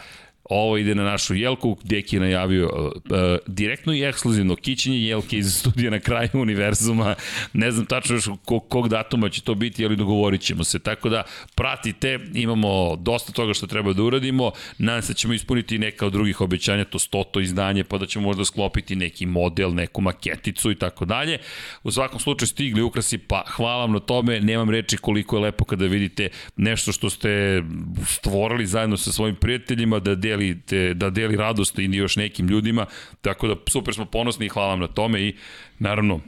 Ovo 0.50 0.78
ide 0.78 0.96
na 0.96 1.04
našu 1.04 1.36
Jelku, 1.36 1.78
Deki 1.84 2.16
je 2.16 2.20
najavio 2.20 2.66
uh, 2.66 2.86
uh, 2.86 3.38
direktno 3.48 3.94
i 3.94 4.04
ekskluzivno 4.04 4.56
kićenje 4.56 4.98
Jelke 4.98 5.38
iz 5.38 5.56
studija 5.60 5.92
na 5.92 6.00
kraju 6.00 6.30
univerzuma. 6.34 7.16
Ne 7.54 7.72
znam 7.72 7.86
tačno 7.86 8.16
još 8.16 8.30
kog, 8.46 8.70
kog 8.70 8.90
datuma 8.90 9.30
će 9.30 9.42
to 9.42 9.56
biti, 9.56 9.86
ali 9.86 9.96
dogovorit 9.96 10.42
ćemo 10.42 10.64
se. 10.64 10.80
Tako 10.80 11.10
da 11.10 11.24
pratite, 11.56 12.20
imamo 12.34 12.96
dosta 12.96 13.32
toga 13.32 13.54
što 13.54 13.68
treba 13.68 13.94
da 13.94 14.04
uradimo. 14.04 14.52
Nadam 14.78 15.02
se 15.02 15.14
da 15.14 15.18
ćemo 15.18 15.34
ispuniti 15.34 15.78
neka 15.78 16.06
od 16.06 16.14
drugih 16.14 16.42
obećanja, 16.42 16.86
to 16.86 17.00
stoto 17.00 17.40
izdanje, 17.40 17.84
pa 17.84 17.98
da 17.98 18.06
ćemo 18.06 18.28
možda 18.28 18.46
sklopiti 18.46 18.96
neki 18.96 19.26
model, 19.26 19.74
neku 19.74 20.02
maketicu 20.02 20.72
i 20.72 20.76
tako 20.76 21.06
dalje. 21.06 21.38
U 21.84 21.92
svakom 21.92 22.20
slučaju 22.20 22.48
stigli 22.48 22.82
ukrasi, 22.82 23.18
pa 23.18 23.44
hvala 23.48 23.82
vam 23.82 23.92
na 23.92 24.00
tome. 24.00 24.40
Nemam 24.40 24.70
reči 24.70 24.98
koliko 24.98 25.36
je 25.36 25.42
lepo 25.42 25.66
kada 25.66 25.86
vidite 25.86 26.30
nešto 26.56 26.92
što 26.92 27.10
ste 27.10 27.64
stvorili 28.08 28.66
zajedno 28.66 28.98
sa 28.98 29.12
svojim 29.12 29.36
prijateljima, 29.36 30.00
da 30.00 30.16
delite, 30.38 30.94
da 30.94 31.10
deli 31.10 31.36
radost 31.36 31.80
i 31.80 31.84
još 31.84 32.16
nekim 32.16 32.48
ljudima, 32.48 32.86
tako 33.22 33.48
da 33.48 33.56
super 33.68 33.94
smo 33.94 34.06
ponosni 34.06 34.46
i 34.46 34.50
hvala 34.50 34.70
vam 34.70 34.80
na 34.80 34.88
tome 34.88 35.22
i 35.22 35.36
naravno 35.80 36.20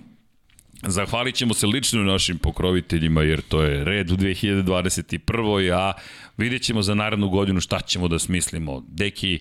Zahvalit 0.83 1.35
ćemo 1.35 1.53
se 1.53 1.67
lično 1.67 2.03
našim 2.03 2.37
pokroviteljima 2.37 3.23
jer 3.23 3.41
to 3.41 3.61
je 3.61 3.83
red 3.83 4.11
u 4.11 4.17
2021. 4.17 5.73
a 5.73 5.93
vidjet 6.37 6.61
ćemo 6.61 6.81
za 6.81 6.95
narednu 6.95 7.29
godinu 7.29 7.61
šta 7.61 7.79
ćemo 7.79 8.07
da 8.07 8.19
smislimo. 8.19 8.83
Deki, 8.87 9.39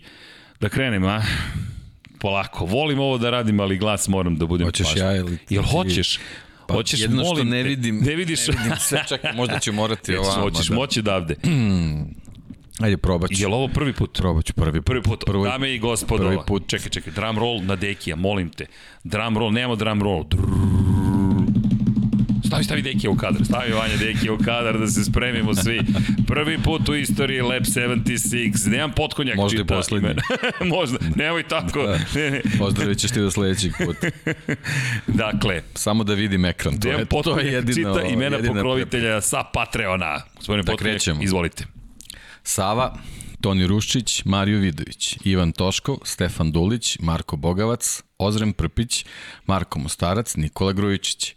da 0.60 0.68
krenem, 0.68 1.04
a? 1.04 1.22
Polako. 2.20 2.64
Volim 2.64 2.98
ovo 2.98 3.18
da 3.18 3.30
radim, 3.30 3.60
ali 3.60 3.78
glas 3.78 4.08
moram 4.08 4.36
da 4.36 4.46
budem 4.46 4.66
Hoćeš 4.66 4.96
ja 4.96 5.16
ili? 5.16 5.38
Jel 5.50 5.62
hoćeš? 5.62 6.18
Pa, 6.66 6.74
hoćeš, 6.74 7.00
jedno 7.00 7.24
što 7.24 7.44
ne 7.44 7.62
vidim, 7.62 7.98
ne 7.98 8.14
vidiš. 8.14 8.48
Ne 8.48 8.54
vidim 8.62 8.76
sve, 8.78 9.04
čak 9.08 9.20
možda 9.34 9.58
ću 9.58 9.72
morati 9.72 10.16
ovamo. 10.16 10.42
Hoćeš 10.42 10.68
da. 10.68 10.74
moći 10.74 11.00
odavde. 11.00 11.36
Ajde, 12.80 12.96
probat 12.96 13.30
ću. 13.30 13.42
Je 13.42 13.48
li 13.48 13.54
ovo 13.54 13.68
prvi 13.68 13.92
put? 13.92 14.18
Probat 14.18 14.44
ću 14.44 14.52
prvi 14.52 14.80
put. 14.80 14.86
Prvi 14.86 15.02
put. 15.02 15.24
Prvi, 15.26 15.44
Dame 15.44 15.74
i 15.74 15.78
gospodo. 15.78 16.24
Prvi 16.24 16.38
put. 16.46 16.68
Čekaj, 16.68 16.90
čekaj. 16.90 17.12
Drum 17.12 17.38
roll 17.38 17.62
na 17.62 17.76
Dekija, 17.76 18.16
molim 18.16 18.48
te. 18.48 18.66
Drum 19.04 19.38
roll, 19.38 19.52
nemamo 19.52 19.76
drum 19.76 20.02
roll. 20.02 20.24
Stavi, 22.46 22.64
stavi 22.64 22.82
Dekija 22.82 23.10
u 23.10 23.16
kadar. 23.16 23.44
Stavi 23.44 23.72
Vanja 23.72 23.96
Dekija 23.96 24.32
u 24.32 24.38
kadar 24.38 24.78
da 24.78 24.86
se 24.86 25.04
spremimo 25.04 25.54
svi. 25.54 25.80
Prvi 26.26 26.58
put 26.58 26.88
u 26.88 26.94
istoriji 26.94 27.40
Lab 27.40 27.62
76. 27.62 28.70
Nemam 28.70 28.92
potkonjak 28.92 29.36
Možda 29.36 29.58
čita. 29.58 29.74
Možda 29.74 29.96
i 29.96 30.00
poslednji. 30.00 30.22
Možda. 30.76 30.98
Nemoj 31.16 31.42
tako. 31.42 31.82
Da. 31.82 31.98
Pozdravit 32.58 32.98
ćeš 32.98 33.10
ti 33.10 33.20
do 33.20 33.30
sledećeg 33.30 33.72
put. 33.84 33.96
dakle. 35.24 35.62
Samo 35.74 36.04
da 36.04 36.14
vidim 36.14 36.44
ekran. 36.44 36.80
To 36.80 36.88
je, 36.88 37.04
to 37.04 37.38
je 37.38 37.52
jedino, 37.52 37.94
čita 37.94 38.08
imena 38.08 38.38
pokrovitelja 38.46 39.20
sa 39.20 39.42
Patreona. 39.42 40.22
Gospodine 40.36 40.62
da 40.62 40.72
Potkonjak, 40.72 41.02
izvolite. 41.22 41.75
Sava, 42.46 42.92
Toni 43.42 43.66
Ruščić, 43.66 44.20
Mario 44.24 44.60
Vidović, 44.62 45.16
Ivan 45.26 45.50
Toškov, 45.52 46.04
Stefan 46.06 46.52
Dulić, 46.54 46.98
Marko 47.02 47.36
Bogavac, 47.36 47.88
Ozrem 48.18 48.52
Prpić, 48.52 49.00
Marko 49.50 49.82
Mostarac, 49.82 50.36
Nikola 50.36 50.72
Grujičić. 50.72 51.34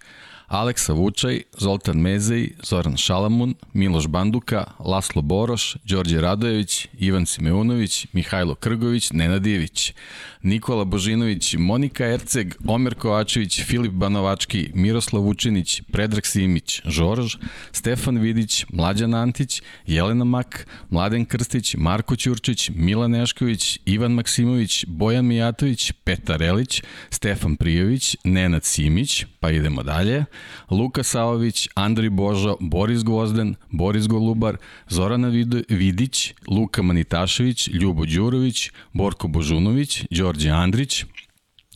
Aleksa 0.49 0.93
Vučaj, 0.93 1.41
Zoltan 1.57 1.97
Mezej, 1.97 2.49
Zoran 2.63 2.97
Šalamun, 2.97 3.53
Miloš 3.73 4.07
Banduka, 4.07 4.63
Laslo 4.79 5.21
Boroš, 5.21 5.75
Đorđe 5.83 6.21
Radojević, 6.21 6.87
Ivan 6.99 7.25
Simeunović, 7.25 8.07
Mihajlo 8.13 8.55
Krgović, 8.55 9.11
Nenad 9.11 9.45
Ivić, 9.45 9.93
Nikola 10.41 10.83
Božinović, 10.83 11.55
Monika 11.59 12.05
Erceg, 12.05 12.55
Omer 12.67 12.95
Kovačević, 12.95 13.63
Filip 13.63 13.91
Banovački, 13.91 14.71
Miroslav 14.73 15.23
Vučinić, 15.23 15.81
Predrag 15.91 16.25
Simić, 16.25 16.81
Žorž, 16.85 17.35
Stefan 17.71 18.17
Vidić, 18.17 18.65
Mlađan 18.69 19.13
Antić, 19.13 19.61
Jelena 19.87 20.23
Mak, 20.23 20.67
Mladen 20.89 21.25
Krstić, 21.25 21.75
Marko 21.75 22.15
Ćurčić, 22.15 22.69
Milan 22.75 23.11
Nešković, 23.11 23.79
Ivan 23.85 24.11
Maksimović, 24.11 24.85
Bojan 24.87 25.25
Mijatović, 25.25 25.91
Petar 26.03 26.43
Elić, 26.43 26.83
Stefan 27.09 27.55
Prijović, 27.55 28.15
Nenad 28.23 28.63
Simić, 28.63 29.25
pa 29.39 29.51
idemo 29.51 29.83
dalje, 29.83 30.25
Luka 30.69 31.03
Saović, 31.03 31.69
Andri 31.75 32.09
Božo, 32.09 32.57
Boris 32.59 33.03
Gvozden, 33.03 33.55
Boris 33.71 34.07
Golubar, 34.07 34.57
Zorana 34.89 35.27
Vidić, 35.69 36.33
Luka 36.47 36.81
Manitašević, 36.81 37.67
Ljubo 37.67 38.05
Đurović, 38.05 38.71
Borko 38.93 39.27
Božunović, 39.27 40.05
Đorđe 40.11 40.49
Andrić, 40.49 41.05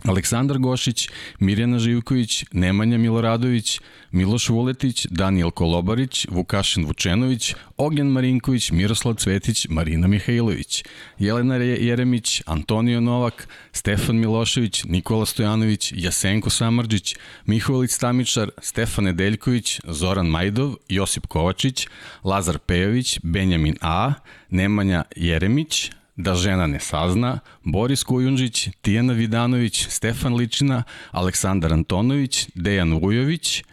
Aleksandar 0.03 0.57
Gošić, 0.57 1.10
Mirjana 1.39 1.79
Živković, 1.79 2.45
Nemanja 2.51 2.98
Miloradović, 2.98 3.79
Miloš 4.12 4.50
Vuletić, 4.50 5.07
Daniel 5.10 5.51
Kolobarić, 5.51 6.27
Vukašin 6.29 6.86
Vučenović, 6.86 7.55
Ognjan 7.77 8.07
Marinković, 8.07 8.72
Miroslav 8.72 9.15
Cvetić, 9.15 9.67
Marina 9.69 10.07
Mihajlović, 10.07 10.83
Jelena 11.19 11.55
Jeremić, 11.55 12.41
Antonio 12.45 13.01
Novak, 13.01 13.48
Stefan 13.72 14.15
Milošević, 14.15 14.83
Nikola 14.83 15.25
Stojanović, 15.25 15.93
Jasenko 15.95 16.50
Samarđić, 16.50 17.15
Mihovalić 17.45 17.91
Stamičar, 17.91 18.50
Stefan 18.62 19.03
Nedeljković, 19.03 19.79
Zoran 19.88 20.27
Majdov, 20.27 20.75
Josip 20.89 21.27
Kovačić, 21.27 21.88
Lazar 22.24 22.57
Pejović, 22.57 23.19
Benjamin 23.24 23.75
A, 23.81 24.13
Nemanja 24.50 25.03
Jeremić, 25.15 25.91
da 26.15 26.36
žena 26.36 26.67
ne 26.67 26.79
sazna, 26.79 27.39
Boris 27.63 28.03
Kujundžić, 28.03 28.70
Tijana 28.82 29.13
Vidanović, 29.13 29.88
Stefan 29.89 30.36
Ličina, 30.36 30.84
Aleksandar 31.12 31.74
Antonović, 31.74 32.48
Dejan 32.55 32.93
Vujović, 32.93 33.63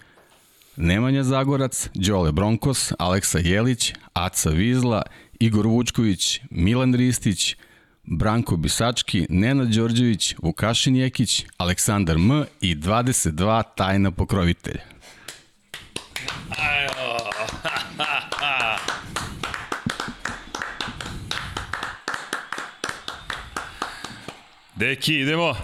Nemanja 0.76 1.22
Zagorac, 1.22 1.88
Đole 1.94 2.32
Bronkos, 2.32 2.92
Aleksa 2.98 3.38
Jelić, 3.38 3.92
Aca 4.12 4.50
Vizla, 4.50 5.02
Igor 5.40 5.66
Vučković, 5.66 6.40
Milan 6.50 6.94
Ristić, 6.94 7.56
Branko 8.04 8.56
Bisački, 8.56 9.26
Nenad 9.28 9.68
Đorđević, 9.68 10.34
Vukašin 10.42 10.96
Jekić, 10.96 11.44
Aleksandar 11.58 12.16
M 12.16 12.44
i 12.60 12.74
22 12.74 13.62
tajna 13.76 14.10
pokrovitelja. 14.10 14.82
Ajo! 16.50 17.09
Deki, 24.80 25.20
idemo. 25.20 25.56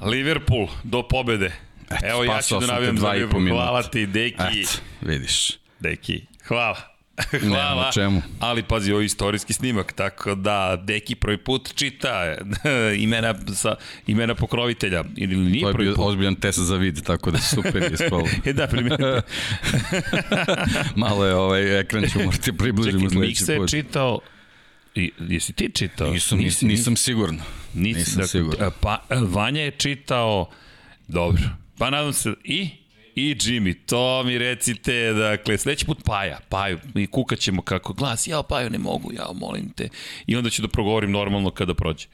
Liverpool 0.00 0.68
do 0.84 1.02
pobede. 1.02 1.52
Et, 1.90 2.02
Evo 2.02 2.24
ja 2.24 2.42
ću 2.42 2.58
da 2.60 2.66
navijam 2.66 2.98
za 2.98 3.10
Liverpool. 3.10 3.48
Hvala 3.48 3.82
ti, 3.82 4.06
Deki. 4.06 4.60
Et, 4.60 4.82
vidiš. 5.00 5.58
Deki, 5.80 6.22
hvala. 6.46 6.76
Hvala. 7.40 7.74
Nema 7.74 7.90
čemu. 7.92 8.22
Ali 8.40 8.62
pazi, 8.62 8.92
ovo 8.92 9.00
je 9.00 9.06
istorijski 9.06 9.52
snimak, 9.52 9.92
tako 9.92 10.34
da 10.34 10.76
Deki 10.76 11.14
prvi 11.14 11.38
put 11.38 11.74
čita 11.74 12.36
imena, 13.04 13.34
sa, 13.54 13.76
imena 14.06 14.34
pokrovitelja. 14.34 15.04
Ili 15.16 15.36
nije 15.36 15.62
to 15.62 15.68
je 15.68 15.74
bio 15.74 15.94
ozbiljan 15.98 16.34
test 16.34 16.58
za 16.58 16.76
vid, 16.76 17.02
tako 17.02 17.30
da 17.30 17.38
super 17.38 17.92
ispalo. 17.92 18.28
e 18.46 18.52
da, 18.52 18.66
primjer. 18.66 19.22
Malo 20.96 21.26
je 21.26 21.34
ovaj 21.34 21.80
ekran 21.80 22.04
ću 22.08 22.18
morati 22.18 22.52
put. 22.52 22.84
Čekaj, 22.84 23.18
Miksa 23.20 23.52
je 23.52 23.68
čitao 23.68 24.20
I, 24.94 25.10
jesi 25.28 25.52
ti 25.52 25.70
čitao? 25.74 26.12
Nisam, 26.12 26.38
nisam, 26.38 26.68
nisam 26.68 26.96
siguran. 26.96 27.40
Nisam, 27.74 27.98
nisam 27.98 28.14
dakle, 28.14 28.28
siguran. 28.28 28.70
Pa, 28.80 29.04
Vanja 29.10 29.60
je 29.60 29.70
čitao, 29.70 30.50
dobro, 31.08 31.42
pa 31.78 31.90
nadam 31.90 32.12
se, 32.12 32.34
i? 32.44 32.68
I 33.14 33.34
Jimmy, 33.34 33.74
to 33.86 34.22
mi 34.24 34.38
recite, 34.38 35.12
dakle, 35.12 35.58
sledeći 35.58 35.86
put 35.86 35.98
Paja, 36.04 36.38
Paju, 36.48 36.78
i 36.94 37.06
kukaćemo 37.06 37.62
kako 37.62 37.92
glas, 37.92 38.26
ja 38.26 38.42
Paju 38.42 38.70
ne 38.70 38.78
mogu, 38.78 39.12
ja 39.12 39.26
molim 39.34 39.68
te. 39.68 39.88
I 40.26 40.36
onda 40.36 40.50
ću 40.50 40.62
da 40.62 40.68
progovorim 40.68 41.10
normalno 41.10 41.50
kada 41.50 41.74
prođe. 41.74 42.06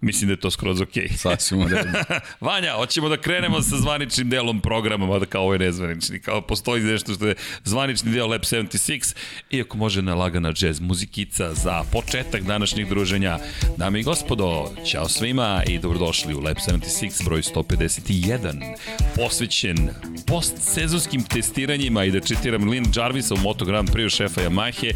Mislim 0.00 0.28
da 0.28 0.32
je 0.32 0.40
to 0.40 0.50
skroz 0.50 0.80
okej. 0.80 1.08
Okay. 1.08 1.16
Sasvim 1.22 1.62
redno. 1.62 1.92
Vanja, 2.40 2.72
hoćemo 2.72 3.08
da 3.08 3.16
krenemo 3.16 3.62
sa 3.62 3.76
zvaničnim 3.76 4.30
delom 4.30 4.60
programa, 4.60 5.06
mada 5.06 5.26
kao 5.26 5.42
ovo 5.42 5.52
je 5.52 5.58
nezvanični. 5.58 6.20
Kao 6.20 6.40
postoji 6.40 6.82
nešto 6.82 7.14
što 7.14 7.26
je 7.26 7.34
zvanični 7.64 8.12
deo 8.12 8.26
Lab 8.26 8.40
76, 8.40 9.16
iako 9.50 9.76
može 9.76 10.02
na 10.02 10.14
lagana 10.14 10.52
jazz 10.60 10.80
muzikica 10.80 11.54
za 11.54 11.84
početak 11.92 12.42
današnjeg 12.42 12.88
druženja. 12.88 13.38
Dame 13.76 14.00
i 14.00 14.02
gospodo, 14.02 14.70
ćao 14.86 15.08
svima 15.08 15.62
i 15.66 15.78
dobrodošli 15.78 16.34
u 16.34 16.40
Lab 16.40 16.56
76 16.56 17.24
broj 17.24 17.42
151, 17.42 18.74
posvećen 19.16 19.90
postsezonskim 20.26 21.22
testiranjima 21.22 22.04
i 22.04 22.10
da 22.10 22.20
čitiram 22.20 22.68
Lin 22.68 22.84
Jarvisa 22.96 23.34
u 23.34 23.38
Moto 23.38 23.64
Grand 23.64 23.90
Prix 23.90 24.16
šefa 24.16 24.40
Yamahe. 24.40 24.94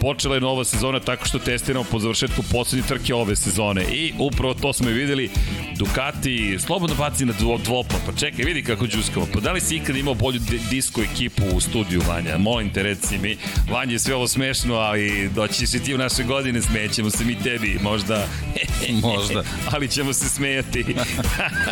Počela 0.00 0.34
je 0.34 0.40
nova 0.40 0.64
sezona 0.64 1.00
tako 1.00 1.26
što 1.26 1.38
testiramo 1.38 1.84
po 1.90 1.98
završetku 1.98 2.42
poslednje 2.52 2.88
trke 2.88 3.14
ove 3.14 3.36
sezone 3.36 3.84
i 3.92 4.12
upravo 4.20 4.54
to 4.54 4.72
smo 4.72 4.90
i 4.90 4.92
videli. 4.92 5.30
Ducati 5.76 6.58
slobodno 6.58 6.96
baci 6.96 7.24
na 7.24 7.32
dvopla, 7.38 7.98
pa 8.06 8.12
čekaj, 8.12 8.44
vidi 8.44 8.62
kako 8.62 8.86
džuskamo. 8.86 9.26
Pa 9.32 9.40
da 9.40 9.52
li 9.52 9.60
si 9.60 9.76
ikad 9.76 9.96
imao 9.96 10.14
bolju 10.14 10.40
disko 10.70 11.00
ekipu 11.02 11.42
u 11.54 11.60
studiju, 11.60 12.02
Vanja? 12.08 12.38
Molim 12.38 12.72
te, 12.72 12.82
reci 12.82 13.18
mi. 13.18 13.36
Vanja 13.70 13.92
je 13.92 13.98
sve 13.98 14.14
ovo 14.14 14.28
smešno, 14.28 14.74
ali 14.74 15.30
doći 15.34 15.66
si 15.66 15.82
ti 15.82 15.94
u 15.94 15.98
naše 15.98 16.22
godine, 16.22 16.62
smećemo 16.62 17.10
se 17.10 17.24
mi 17.24 17.42
tebi, 17.42 17.78
možda. 17.82 18.26
možda. 19.02 19.42
ali 19.72 19.88
ćemo 19.88 20.12
se 20.12 20.28
smejati. 20.28 20.84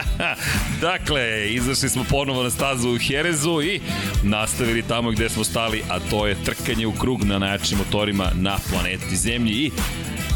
dakle, 0.80 1.54
izašli 1.54 1.88
smo 1.88 2.04
ponovo 2.10 2.42
na 2.42 2.50
stazu 2.50 2.90
u 2.90 2.98
Herezu 2.98 3.62
i 3.62 3.80
nastavili 4.22 4.82
tamo 4.82 5.10
gde 5.10 5.28
smo 5.28 5.44
stali, 5.44 5.82
a 5.88 5.98
to 6.10 6.26
je 6.26 6.44
trkanje 6.44 6.86
u 6.86 6.92
krug 6.92 7.24
na 7.24 7.38
najjačim 7.38 7.78
motorima 7.78 8.32
na 8.34 8.58
planeti 8.70 9.16
Zemlji 9.16 9.52
i 9.52 9.70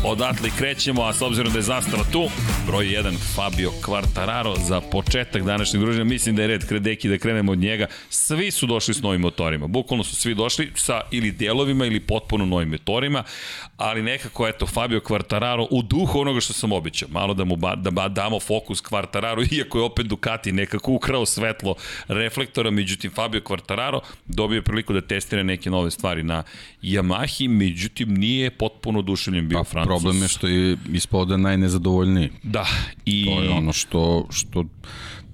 Odatle 0.05 0.51
krećemo, 0.59 1.03
a 1.03 1.15
s 1.15 1.23
obzirom 1.23 1.53
da 1.53 1.59
je 1.59 1.63
zastava 1.63 2.02
tu, 2.05 2.29
broj 2.67 2.87
1 2.87 3.15
Fabio 3.35 3.71
Quartararo 3.83 4.55
za 4.67 4.81
početak 4.81 5.43
današnjeg 5.43 5.83
druženja. 5.83 6.05
Mislim 6.05 6.37
da 6.37 6.43
je 6.43 6.49
red 6.49 6.69
Kredeki 6.69 7.09
da 7.09 7.19
krenemo 7.19 7.53
od 7.53 7.59
njega. 7.59 7.87
Svi 8.09 8.51
su 8.51 8.67
došli 8.67 8.95
s 8.95 9.03
novim 9.03 9.21
motorima. 9.21 9.67
Bukvalno 9.67 10.05
su 10.05 10.17
svi 10.17 10.35
došli 10.35 10.73
sa 10.75 11.01
ili 11.11 11.33
delovima 11.33 11.87
ili 11.87 12.01
potpuno 12.01 12.47
novim 12.47 12.69
motorima, 12.69 13.25
ali 13.77 14.03
nekako 14.03 14.49
eto 14.49 14.67
Fabio 14.67 15.01
Quartararo 15.01 15.67
u 15.71 15.83
duhu 15.83 16.21
onoga 16.21 16.41
što 16.41 16.53
sam 16.53 16.73
običao. 16.73 17.09
Malo 17.13 17.35
da 17.35 17.45
mu 17.45 17.57
ba, 17.57 17.75
da 17.75 17.91
ba, 17.91 18.09
damo 18.09 18.41
fokus 18.41 18.83
Quartararo, 18.83 19.47
iako 19.57 19.79
je 19.79 19.85
opet 19.85 20.07
Ducati 20.07 20.53
nekako 20.53 20.93
ukrao 20.93 21.27
svetlo 21.27 21.75
reflektora, 22.09 22.71
međutim 22.71 23.11
Fabio 23.11 23.41
Quartararo 23.41 24.01
dobio 24.27 24.63
priliku 24.63 24.93
da 24.93 25.01
testira 25.01 25.43
neke 25.43 25.71
nove 25.71 25.91
stvari 25.91 26.23
na 26.23 26.43
Yamahi, 26.83 27.49
međutim 27.49 28.15
nije 28.15 28.51
potpuno 28.51 28.99
oduševljen 28.99 29.49
bio 29.49 29.59
pa, 29.59 29.65
Francus 29.65 29.89
problem 29.89 30.23
je 30.23 30.29
što 30.29 30.47
je 30.47 30.77
ispao 30.93 31.25
da 31.25 31.37
najnezadovoljniji. 31.37 31.92
Da. 32.43 32.67
I... 33.05 33.25
To 33.27 33.43
je 33.43 33.51
ono 33.51 33.73
što, 33.73 34.27
što 34.31 34.65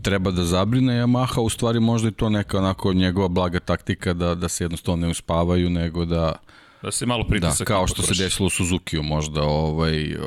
treba 0.03 0.31
da 0.31 0.45
zabrine 0.45 1.03
Yamaha, 1.03 1.41
u 1.41 1.49
stvari 1.49 1.81
možda 1.81 2.09
i 2.09 2.13
to 2.13 2.29
neka 2.29 2.59
onako 2.59 2.93
njegova 2.93 3.29
blaga 3.29 3.61
taktika 3.61 4.13
da, 4.13 4.35
da 4.35 4.49
se 4.49 4.65
jednostavno 4.65 5.07
ne 5.07 5.11
uspavaju, 5.11 5.71
nego 5.71 6.05
da 6.05 6.33
Da 6.83 6.91
se 6.91 7.07
malo 7.07 7.25
pritisak. 7.29 7.59
Da, 7.59 7.65
kao 7.65 7.87
što 7.87 8.03
se 8.03 8.23
desilo 8.23 8.47
u 8.47 8.51
Suzuki-u 8.51 9.03
možda 9.03 9.43
ovaj, 9.43 10.15
uh, 10.15 10.21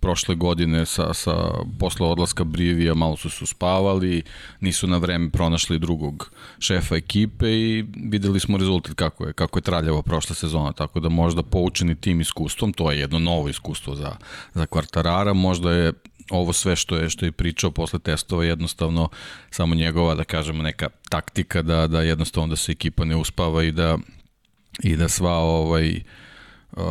prošle 0.00 0.34
godine 0.34 0.86
sa, 0.86 1.14
sa, 1.14 1.50
posle 1.78 2.06
odlaska 2.06 2.44
Brivija 2.44 2.94
malo 2.94 3.16
su 3.16 3.30
se 3.30 3.44
uspavali, 3.44 4.22
nisu 4.60 4.86
na 4.86 4.96
vreme 4.96 5.30
pronašli 5.30 5.78
drugog 5.78 6.30
šefa 6.58 6.96
ekipe 6.96 7.52
i 7.52 7.84
videli 7.96 8.40
smo 8.40 8.58
rezultat 8.58 8.94
kako 8.94 9.26
je, 9.26 9.32
kako 9.32 9.58
je 9.58 9.62
traljava 9.62 10.02
prošla 10.02 10.34
sezona, 10.34 10.72
tako 10.72 11.00
da 11.00 11.08
možda 11.08 11.42
poučeni 11.42 11.94
tim 11.94 12.20
iskustvom, 12.20 12.72
to 12.72 12.90
je 12.90 12.98
jedno 12.98 13.18
novo 13.18 13.48
iskustvo 13.48 13.94
za, 13.94 14.16
za 14.54 14.66
Kvartarara, 14.66 15.32
možda 15.32 15.72
je 15.72 15.92
ovo 16.30 16.52
sve 16.52 16.76
što 16.76 16.96
je 16.96 17.10
što 17.10 17.24
je 17.24 17.32
pričao 17.32 17.70
posle 17.70 17.98
testova 17.98 18.44
jednostavno 18.44 19.08
samo 19.50 19.74
njegova 19.74 20.14
da 20.14 20.24
kažemo 20.24 20.62
neka 20.62 20.88
taktika 21.08 21.62
da 21.62 21.86
da 21.86 22.02
jednostavno 22.02 22.48
da 22.48 22.56
se 22.56 22.72
ekipa 22.72 23.04
ne 23.04 23.16
uspava 23.16 23.64
i 23.64 23.72
da 23.72 23.98
i 24.82 24.96
da 24.96 25.08
sva 25.08 25.32
ovaj 25.32 26.00
uh, 26.72 26.82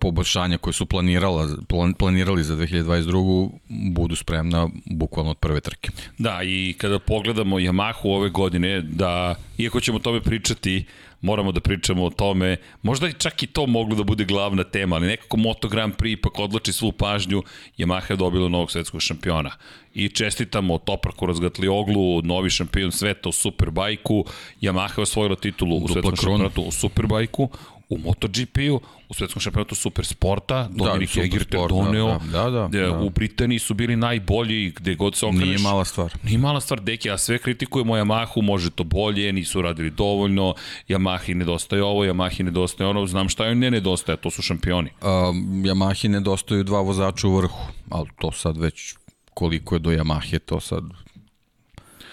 poboljšanja 0.00 0.58
koje 0.58 0.74
su 0.74 0.86
planirala, 0.86 1.48
plan, 1.68 1.94
planirali 1.94 2.44
za 2.44 2.56
2022. 2.56 3.50
budu 3.68 4.16
spremna 4.16 4.68
bukvalno 4.84 5.30
od 5.30 5.38
prve 5.38 5.60
trke. 5.60 5.90
Da, 6.18 6.40
i 6.42 6.74
kada 6.78 6.98
pogledamo 6.98 7.56
Yamahu 7.56 8.04
ove 8.04 8.30
godine, 8.30 8.80
da, 8.80 9.34
iako 9.58 9.80
ćemo 9.80 9.96
o 9.96 10.00
tome 10.00 10.20
pričati, 10.20 10.84
moramo 11.20 11.52
da 11.52 11.60
pričamo 11.60 12.04
o 12.04 12.10
tome, 12.10 12.56
možda 12.82 13.08
i 13.08 13.12
čak 13.12 13.42
i 13.42 13.46
to 13.46 13.66
moglo 13.66 13.96
da 13.96 14.04
bude 14.04 14.24
glavna 14.24 14.64
tema, 14.64 14.96
ali 14.96 15.06
nekako 15.06 15.36
Moto 15.36 15.68
Grand 15.68 15.94
Prix 15.94 16.12
ipak 16.12 16.38
odlači 16.38 16.72
svu 16.72 16.92
pažnju, 16.92 17.42
Yamaha 17.78 18.10
je 18.10 18.16
dobila 18.16 18.48
novog 18.48 18.70
svetskog 18.70 19.00
šampiona. 19.00 19.50
I 19.98 20.08
čestitamo 20.08 20.78
Topraku 20.78 21.26
Razgatlioglu, 21.26 22.22
novi 22.22 22.50
šampion 22.50 22.92
sveta 22.92 23.28
u 23.28 23.32
Superbajku, 23.32 24.24
Yamaha 24.60 24.98
je 24.98 25.02
osvojila 25.02 25.36
titulu 25.36 25.76
u 25.76 25.88
svetskom 25.88 26.16
šampionatu 26.16 26.62
u 26.62 26.72
Superbajku, 26.72 27.48
u 27.88 27.98
MotoGP-u, 27.98 28.80
u 29.08 29.14
svetskom 29.14 29.40
šampionatu 29.40 29.74
Supersporta, 29.74 30.68
da, 30.70 30.84
Dominik 30.84 31.14
da, 31.14 31.22
Eger 31.22 31.44
te 31.44 31.56
doneo, 31.68 32.18
da, 32.32 32.50
da, 32.50 32.68
da, 32.68 32.78
da. 32.78 32.98
u 32.98 33.10
Britaniji 33.10 33.58
su 33.58 33.74
bili 33.74 33.96
najbolji 33.96 34.70
gde 34.70 34.94
god 34.94 35.14
se 35.14 35.26
okreneš. 35.26 35.46
Nije 35.46 35.58
mala 35.58 35.84
stvar. 35.84 36.12
Nije 36.22 36.38
mala 36.38 36.60
stvar, 36.60 36.80
deki, 36.80 37.10
a 37.10 37.18
sve 37.18 37.38
kritikujemo 37.38 37.94
Yamahu, 37.94 38.42
može 38.42 38.70
to 38.70 38.84
bolje, 38.84 39.32
nisu 39.32 39.62
radili 39.62 39.90
dovoljno, 39.90 40.54
Yamahi 40.88 41.34
nedostaje 41.34 41.84
ovo, 41.84 42.04
Yamahi 42.04 42.42
nedostaje 42.42 42.90
ono, 42.90 43.06
znam 43.06 43.28
šta 43.28 43.46
joj 43.46 43.54
ne 43.54 43.70
nedostaje, 43.70 44.16
to 44.16 44.30
su 44.30 44.42
šampioni. 44.42 44.90
Um, 44.90 45.64
Yamahi 45.64 46.08
nedostaju 46.08 46.64
dva 46.64 46.80
vozača 46.80 47.28
u 47.28 47.36
vrhu, 47.36 47.60
ali 47.90 48.08
to 48.20 48.32
sad 48.32 48.56
već 48.56 48.94
koliko 49.36 49.74
je 49.74 49.78
do 49.78 49.90
Yamahe, 49.90 50.38
to 50.38 50.60
sad 50.60 50.84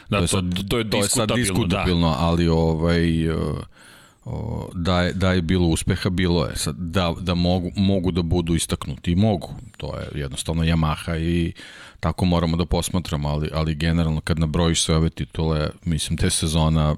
Da, 0.09 0.17
to, 0.17 0.23
je 0.23 0.27
sad, 0.27 0.55
to, 0.55 0.63
to 0.63 0.77
je, 0.77 0.89
to 0.89 0.97
je 0.97 1.09
sad 1.09 1.31
diskutabilno, 1.35 2.09
da. 2.09 2.17
ali 2.19 2.47
ovaj, 2.47 3.29
uh, 3.29 3.57
o, 4.25 4.69
da, 4.75 5.01
je, 5.01 5.13
da 5.13 5.31
je 5.33 5.41
bilo 5.41 5.67
uspeha, 5.67 6.09
bilo 6.09 6.45
je. 6.45 6.55
Sad, 6.55 6.75
da, 6.75 7.13
da 7.19 7.35
mogu, 7.35 7.71
mogu 7.75 8.11
da 8.11 8.21
budu 8.21 8.55
istaknuti 8.55 9.11
i 9.11 9.15
mogu. 9.15 9.55
To 9.77 9.95
je 9.97 10.21
jednostavno 10.21 10.63
Yamaha 10.63 11.17
i 11.19 11.53
tako 12.03 12.25
moramo 12.25 12.57
da 12.57 12.65
posmatramo, 12.65 13.29
ali, 13.29 13.50
ali 13.53 13.75
generalno 13.75 14.22
kad 14.22 14.39
nabrojiš 14.39 14.83
sve 14.83 14.95
ove 14.95 15.10
titule, 15.10 15.69
mislim, 15.86 16.17
te 16.17 16.29
sezona 16.29 16.95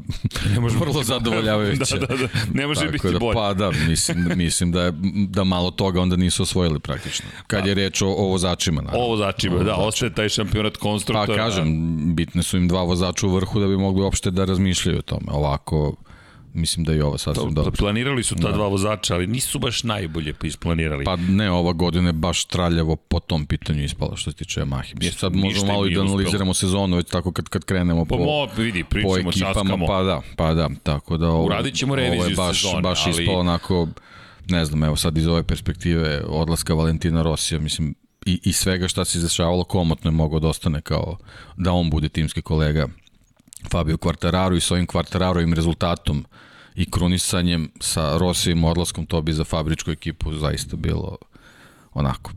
ne 0.53 0.59
može 0.59 0.77
vrlo 0.77 1.03
zadovoljavajuće. 1.03 1.97
da, 1.99 2.05
da, 2.05 2.15
da, 2.15 2.27
ne 2.53 2.67
može 2.67 2.79
tako 2.79 2.91
biti 2.91 3.11
da, 3.11 3.19
bolje. 3.19 3.33
Pa 3.33 3.53
da, 3.53 3.71
mislim, 3.87 4.31
mislim 4.35 4.71
da, 4.71 4.81
je, 4.81 4.93
da 5.29 5.43
malo 5.43 5.71
toga 5.71 6.01
onda 6.01 6.15
nisu 6.15 6.43
osvojili 6.43 6.79
praktično. 6.79 7.25
Kad 7.47 7.63
da. 7.63 7.69
je 7.69 7.75
reč 7.75 8.01
o, 8.01 8.07
o 8.07 8.27
vozačima. 8.27 8.81
Naravno. 8.81 9.05
O 9.05 9.09
vozačima, 9.09 9.63
da, 9.63 9.75
ostaje 9.75 10.13
taj 10.13 10.29
šampionat 10.29 10.77
konstruktora. 10.77 11.25
Pa 11.27 11.49
kažem, 11.49 12.15
bitne 12.15 12.43
su 12.43 12.57
im 12.57 12.67
dva 12.67 12.83
vozača 12.83 13.27
u 13.27 13.35
vrhu 13.35 13.59
da 13.59 13.67
bi 13.67 13.77
mogli 13.77 14.01
uopšte 14.01 14.31
da 14.31 14.45
razmišljaju 14.45 14.99
o 14.99 15.01
tome. 15.01 15.31
Ovako, 15.31 15.95
mislim 16.55 16.85
da 16.85 16.93
je 16.93 17.03
ovo 17.03 17.17
sasvim 17.17 17.53
dobro. 17.53 17.71
Planirali 17.71 18.23
su 18.23 18.35
ta 18.35 18.47
da. 18.47 18.51
dva 18.51 18.67
vozača, 18.67 19.15
ali 19.15 19.27
nisu 19.27 19.59
baš 19.59 19.83
najbolje 19.83 20.33
isplanirali. 20.43 21.05
Pa 21.05 21.15
ne, 21.15 21.51
ova 21.51 21.73
godina 21.73 22.09
je 22.09 22.13
baš 22.13 22.45
traljavo 22.45 22.95
po 22.95 23.19
tom 23.19 23.45
pitanju 23.45 23.83
ispala 23.83 24.15
što 24.15 24.31
se 24.31 24.37
tiče 24.37 24.61
Yamahe. 24.61 24.95
Mislim, 24.95 25.13
sad 25.13 25.35
možemo 25.35 25.73
malo 25.73 25.87
i 25.87 25.95
da 25.95 26.01
analiziramo 26.01 26.53
sezonu, 26.53 26.95
već 26.95 27.09
tako 27.09 27.31
kad, 27.31 27.49
kad 27.49 27.65
krenemo 27.65 28.05
pa 28.05 28.15
po, 28.15 28.23
mo, 28.25 28.47
vidi, 28.57 28.83
po 28.83 28.97
ekipama, 28.97 29.31
časkamo. 29.31 29.87
pa 29.87 30.03
da, 30.03 30.21
pa 30.35 30.53
da, 30.53 30.69
tako 30.83 31.17
da 31.17 31.29
ovo, 31.29 31.45
Uradit 31.45 31.75
ćemo 31.75 31.95
reviziju 31.95 32.21
ovo 32.21 32.29
je 32.29 32.35
baš, 32.35 32.61
sezone, 32.61 32.81
baš 32.81 33.05
ali... 33.05 33.23
ispalo 33.23 33.39
onako, 33.39 33.87
ne 34.49 34.65
znam, 34.65 34.83
evo 34.83 34.95
sad 34.95 35.17
iz 35.17 35.27
ove 35.27 35.43
perspektive 35.43 36.21
odlaska 36.27 36.73
Valentina 36.73 37.21
Rosija, 37.21 37.59
mislim, 37.59 37.95
i, 38.25 38.39
i 38.43 38.53
svega 38.53 38.87
šta 38.87 39.05
se 39.05 39.17
izrašavalo 39.17 39.63
komotno 39.63 40.09
je 40.09 40.15
mogao 40.15 40.39
da 40.39 40.47
ostane 40.47 40.81
kao 40.81 41.17
da 41.57 41.71
on 41.71 41.89
bude 41.89 42.09
timski 42.09 42.41
kolega 42.41 42.87
Fabio 43.71 43.97
Quartararo 43.97 44.57
i 44.57 44.59
s 44.59 44.71
ovim 44.71 44.87
Quartararovim 44.87 45.53
rezultatom 45.53 46.25
i 46.75 46.91
krunisanjem 46.91 47.71
sa 47.79 48.17
Rosijim 48.17 48.63
odlaskom, 48.63 49.05
to 49.05 49.21
bi 49.21 49.33
za 49.33 49.43
fabričku 49.43 49.91
ekipu 49.91 50.33
zaista 50.33 50.75
bilo 50.75 51.17
onako 51.93 52.31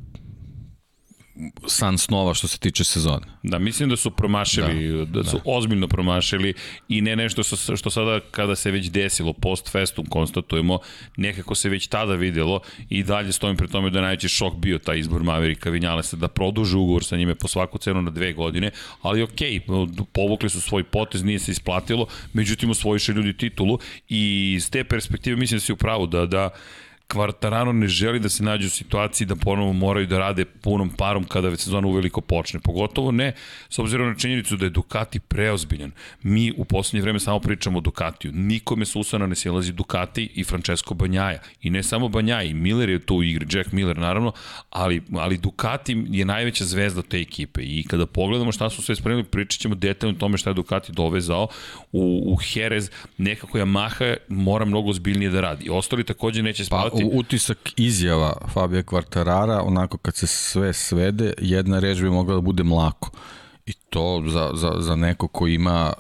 san 1.67 1.99
snova 1.99 2.35
što 2.35 2.49
se 2.49 2.59
tiče 2.59 2.85
sezone. 2.85 3.27
Da, 3.43 3.59
mislim 3.59 3.89
da 3.89 3.97
su 3.97 4.11
promašili, 4.11 4.89
da, 4.89 5.05
da 5.05 5.25
su 5.25 5.37
da. 5.37 5.43
ozbiljno 5.45 5.89
promašili 5.89 6.55
i 6.89 7.01
ne 7.01 7.17
nešto 7.17 7.43
što, 7.43 7.77
što 7.77 7.91
sada 7.91 8.21
kada 8.31 8.57
se 8.57 8.71
već 8.71 8.91
desilo 8.91 9.33
post 9.33 9.73
festum 9.73 10.07
konstatujemo, 10.07 10.79
nekako 11.17 11.55
se 11.55 11.69
već 11.69 11.87
tada 11.87 12.15
videlo 12.15 12.61
i 12.89 13.03
dalje 13.03 13.33
stojim 13.33 13.57
pre 13.57 13.69
tome 13.69 13.91
da 13.91 13.99
je 13.99 14.03
najveći 14.03 14.29
šok 14.29 14.57
bio 14.57 14.79
taj 14.79 14.99
izbor 14.99 15.23
Maverika 15.23 15.71
Vinjalesa 15.71 16.17
da 16.17 16.29
produže 16.29 16.77
ugovor 16.77 17.05
sa 17.05 17.17
njime 17.17 17.35
po 17.35 17.49
svaku 17.49 17.79
cenu 17.79 18.03
na 18.03 18.11
dve 18.11 18.33
godine, 18.33 18.71
ali 19.03 19.23
okej, 19.23 19.61
okay, 19.67 20.05
povukli 20.13 20.51
su 20.51 20.61
svoj 20.61 20.85
potez, 20.85 21.25
nije 21.25 21.39
se 21.39 21.53
isplatilo, 21.53 22.07
međutim 22.33 22.71
osvojiše 22.71 23.13
ljudi 23.13 23.33
titulu 23.33 23.79
i 24.09 24.53
iz 24.57 24.71
te 24.71 24.85
perspektive 24.85 25.37
mislim 25.37 25.59
da 25.59 25.61
si 25.61 25.73
u 25.73 25.77
pravu 25.77 26.07
da, 26.07 26.27
da 26.27 26.51
Kvartarano 27.13 27.73
ne 27.73 27.89
želi 27.89 28.21
da 28.21 28.29
se 28.29 28.45
nađe 28.45 28.67
u 28.67 28.71
situaciji 28.71 29.27
da 29.27 29.37
ponovo 29.37 29.73
moraju 29.73 30.07
da 30.07 30.19
rade 30.19 30.45
punom 30.45 30.91
parom 30.91 31.25
kada 31.25 31.49
već 31.49 31.61
sezona 31.61 31.89
uveliko 31.89 32.21
počne. 32.21 32.61
Pogotovo 32.61 33.13
ne, 33.13 33.33
s 33.69 33.79
obzirom 33.79 34.09
na 34.09 34.15
činjenicu 34.15 34.57
da 34.57 34.65
je 34.65 34.71
Ducati 34.71 35.21
preozbiljan. 35.21 35.91
Mi 36.23 36.53
u 36.57 36.65
poslednje 36.65 37.03
vreme 37.03 37.21
samo 37.21 37.41
pričamo 37.41 37.79
o 37.79 37.81
Ducatiju. 37.81 38.33
Nikome 38.33 38.85
su 38.85 39.01
usana 39.01 39.27
ne 39.27 39.35
silazi 39.35 39.73
Ducati 39.73 40.29
i 40.35 40.45
Francesco 40.45 40.95
Banjaja. 40.95 41.39
I 41.63 41.71
ne 41.71 41.83
samo 41.83 42.09
Banjaja, 42.09 42.43
i 42.43 42.55
Miller 42.55 42.89
je 42.89 42.99
tu 42.99 43.17
u 43.17 43.23
igri, 43.23 43.47
Jack 43.59 43.73
Miller 43.73 43.99
naravno, 43.99 44.33
ali, 44.71 45.03
ali 45.13 45.39
Ducati 45.39 46.05
je 46.09 46.25
najveća 46.25 46.65
zvezda 46.65 47.03
te 47.03 47.21
ekipe. 47.21 47.61
I 47.63 47.85
kada 47.89 48.07
pogledamo 48.07 48.53
šta 48.53 48.71
su 48.71 48.83
sve 48.83 48.97
spremili, 48.97 49.25
pričat 49.25 49.61
ćemo 49.61 49.75
detaljno 49.75 50.17
o 50.17 50.21
tome 50.21 50.39
šta 50.39 50.51
je 50.51 50.55
Ducati 50.55 50.93
dovezao 50.93 51.49
u, 51.93 52.35
u 52.35 52.37
Jerez. 52.55 52.91
Nekako 53.19 53.59
Yamaha 53.59 54.17
mora 54.29 54.65
mnogo 54.65 54.93
zbiljnije 54.93 55.31
da 55.31 55.41
radi. 55.41 55.71
Ostali 55.71 56.05
takođe 56.05 56.43
neće 56.43 56.65
spavati 56.65 56.98
Pa, 56.98 56.98
utisak 57.05 57.59
izjava 57.77 58.37
Fabio 58.53 58.83
Quartarara, 58.83 59.61
onako 59.65 59.99
kad 59.99 60.17
se 60.17 60.27
sve 60.27 60.73
svede, 60.73 61.33
jedna 61.39 61.79
reč 61.79 62.01
bi 62.01 62.11
mogla 62.11 62.35
da 62.35 62.41
bude 62.41 62.63
mlako. 62.63 63.11
I 63.67 63.73
to 63.73 64.25
za, 64.27 64.51
za, 64.55 64.73
za 64.79 64.97
neko 64.97 65.29
ko 65.29 65.47
ima 65.47 65.93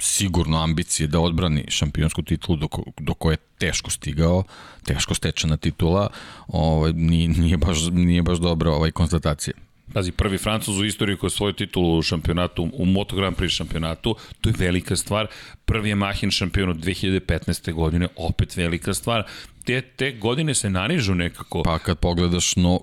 sigurno 0.00 0.62
ambicije 0.62 1.06
da 1.06 1.20
odbrani 1.20 1.64
šampionsku 1.68 2.22
titulu 2.22 2.58
do, 2.58 2.68
ko, 2.68 2.82
do 3.00 3.14
koje 3.14 3.32
je 3.32 3.38
teško 3.58 3.90
stigao, 3.90 4.44
teško 4.84 5.14
stečena 5.14 5.56
titula, 5.56 6.08
ovaj, 6.48 6.92
nije, 6.92 7.28
nije, 7.28 7.56
baš, 7.56 7.78
nije 7.92 8.22
baš 8.22 8.38
dobra 8.38 8.70
ovaj 8.70 8.90
konstatacija. 8.90 9.54
Pazi, 9.92 10.12
prvi 10.12 10.38
Francuz 10.38 10.78
u 10.78 10.84
istoriji 10.84 11.16
koji 11.16 11.28
je 11.28 11.32
svoju 11.32 11.52
titulu 11.52 11.98
u 11.98 12.02
šampionatu, 12.02 12.70
u 12.72 12.84
Moto 12.84 13.16
Grand 13.16 13.36
Prix 13.36 13.48
šampionatu, 13.48 14.16
to 14.40 14.48
je 14.48 14.54
velika 14.58 14.96
stvar. 14.96 15.26
Prvi 15.64 15.88
je 15.88 15.94
Mahin 15.94 16.30
šampion 16.30 16.70
od 16.70 16.76
2015. 16.76 17.72
godine, 17.72 18.08
opet 18.16 18.56
velika 18.56 18.94
stvar 18.94 19.24
te, 19.68 19.80
te 19.80 20.12
godine 20.12 20.54
se 20.54 20.70
nanižu 20.70 21.14
nekako. 21.14 21.62
Pa 21.62 21.78
kad 21.78 21.98
pogledaš 21.98 22.56
no, 22.56 22.80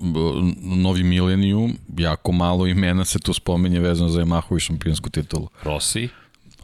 novi 0.61 1.03
milenijum, 1.03 1.77
jako 1.97 2.31
malo 2.31 2.67
imena 2.67 3.05
se 3.05 3.19
tu 3.19 3.33
spomenje 3.33 3.79
vezano 3.79 4.09
za 4.09 4.21
Yamahu 4.21 4.57
i 4.57 4.59
šampionsku 4.59 5.09
titulu. 5.09 5.47
Rossi, 5.63 6.09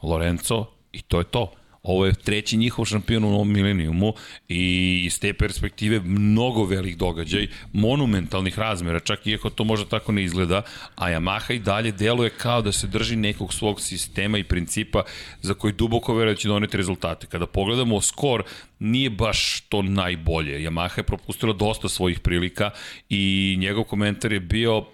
Lorenzo 0.02 0.66
i 0.92 1.02
to 1.02 1.20
je 1.20 1.24
to. 1.24 1.52
Ovo 1.84 2.06
je 2.06 2.14
treći 2.14 2.58
njihov 2.58 2.86
šampion 2.86 3.24
u 3.24 3.30
novom 3.30 3.52
milenijumu 3.54 4.14
i 4.50 5.02
iz 5.06 5.20
te 5.20 5.34
perspektive 5.34 6.00
mnogo 6.00 6.64
velik 6.66 6.98
događaj, 6.98 7.48
monumentalnih 7.74 8.60
razmera, 8.60 9.00
čak 9.00 9.28
iako 9.28 9.50
to 9.50 9.64
možda 9.64 9.90
tako 9.90 10.12
ne 10.12 10.24
izgleda, 10.24 10.62
a 10.96 11.10
Yamaha 11.10 11.54
i 11.54 11.60
dalje 11.60 11.92
deluje 11.92 12.30
kao 12.30 12.62
da 12.62 12.72
se 12.72 12.88
drži 12.88 13.16
nekog 13.16 13.54
svog 13.54 13.82
sistema 13.82 14.38
i 14.38 14.44
principa 14.44 15.04
za 15.42 15.54
koji 15.54 15.74
duboko 15.74 16.14
veruje 16.14 16.34
da 16.34 16.40
će 16.40 16.48
doneti 16.48 16.78
rezultate. 16.78 17.28
Kada 17.28 17.48
pogledamo 17.48 18.02
skor, 18.02 18.44
nije 18.80 19.10
baš 19.10 19.62
to 19.70 19.82
najbolje. 19.82 20.60
Yamaha 20.60 21.00
je 21.00 21.04
propustila 21.04 21.54
dosta 21.54 21.90
svojih 21.90 22.20
prilika 22.20 22.70
i 23.10 23.56
njegov 23.60 23.84
komentar 23.84 24.34
je 24.34 24.40
bio 24.40 24.86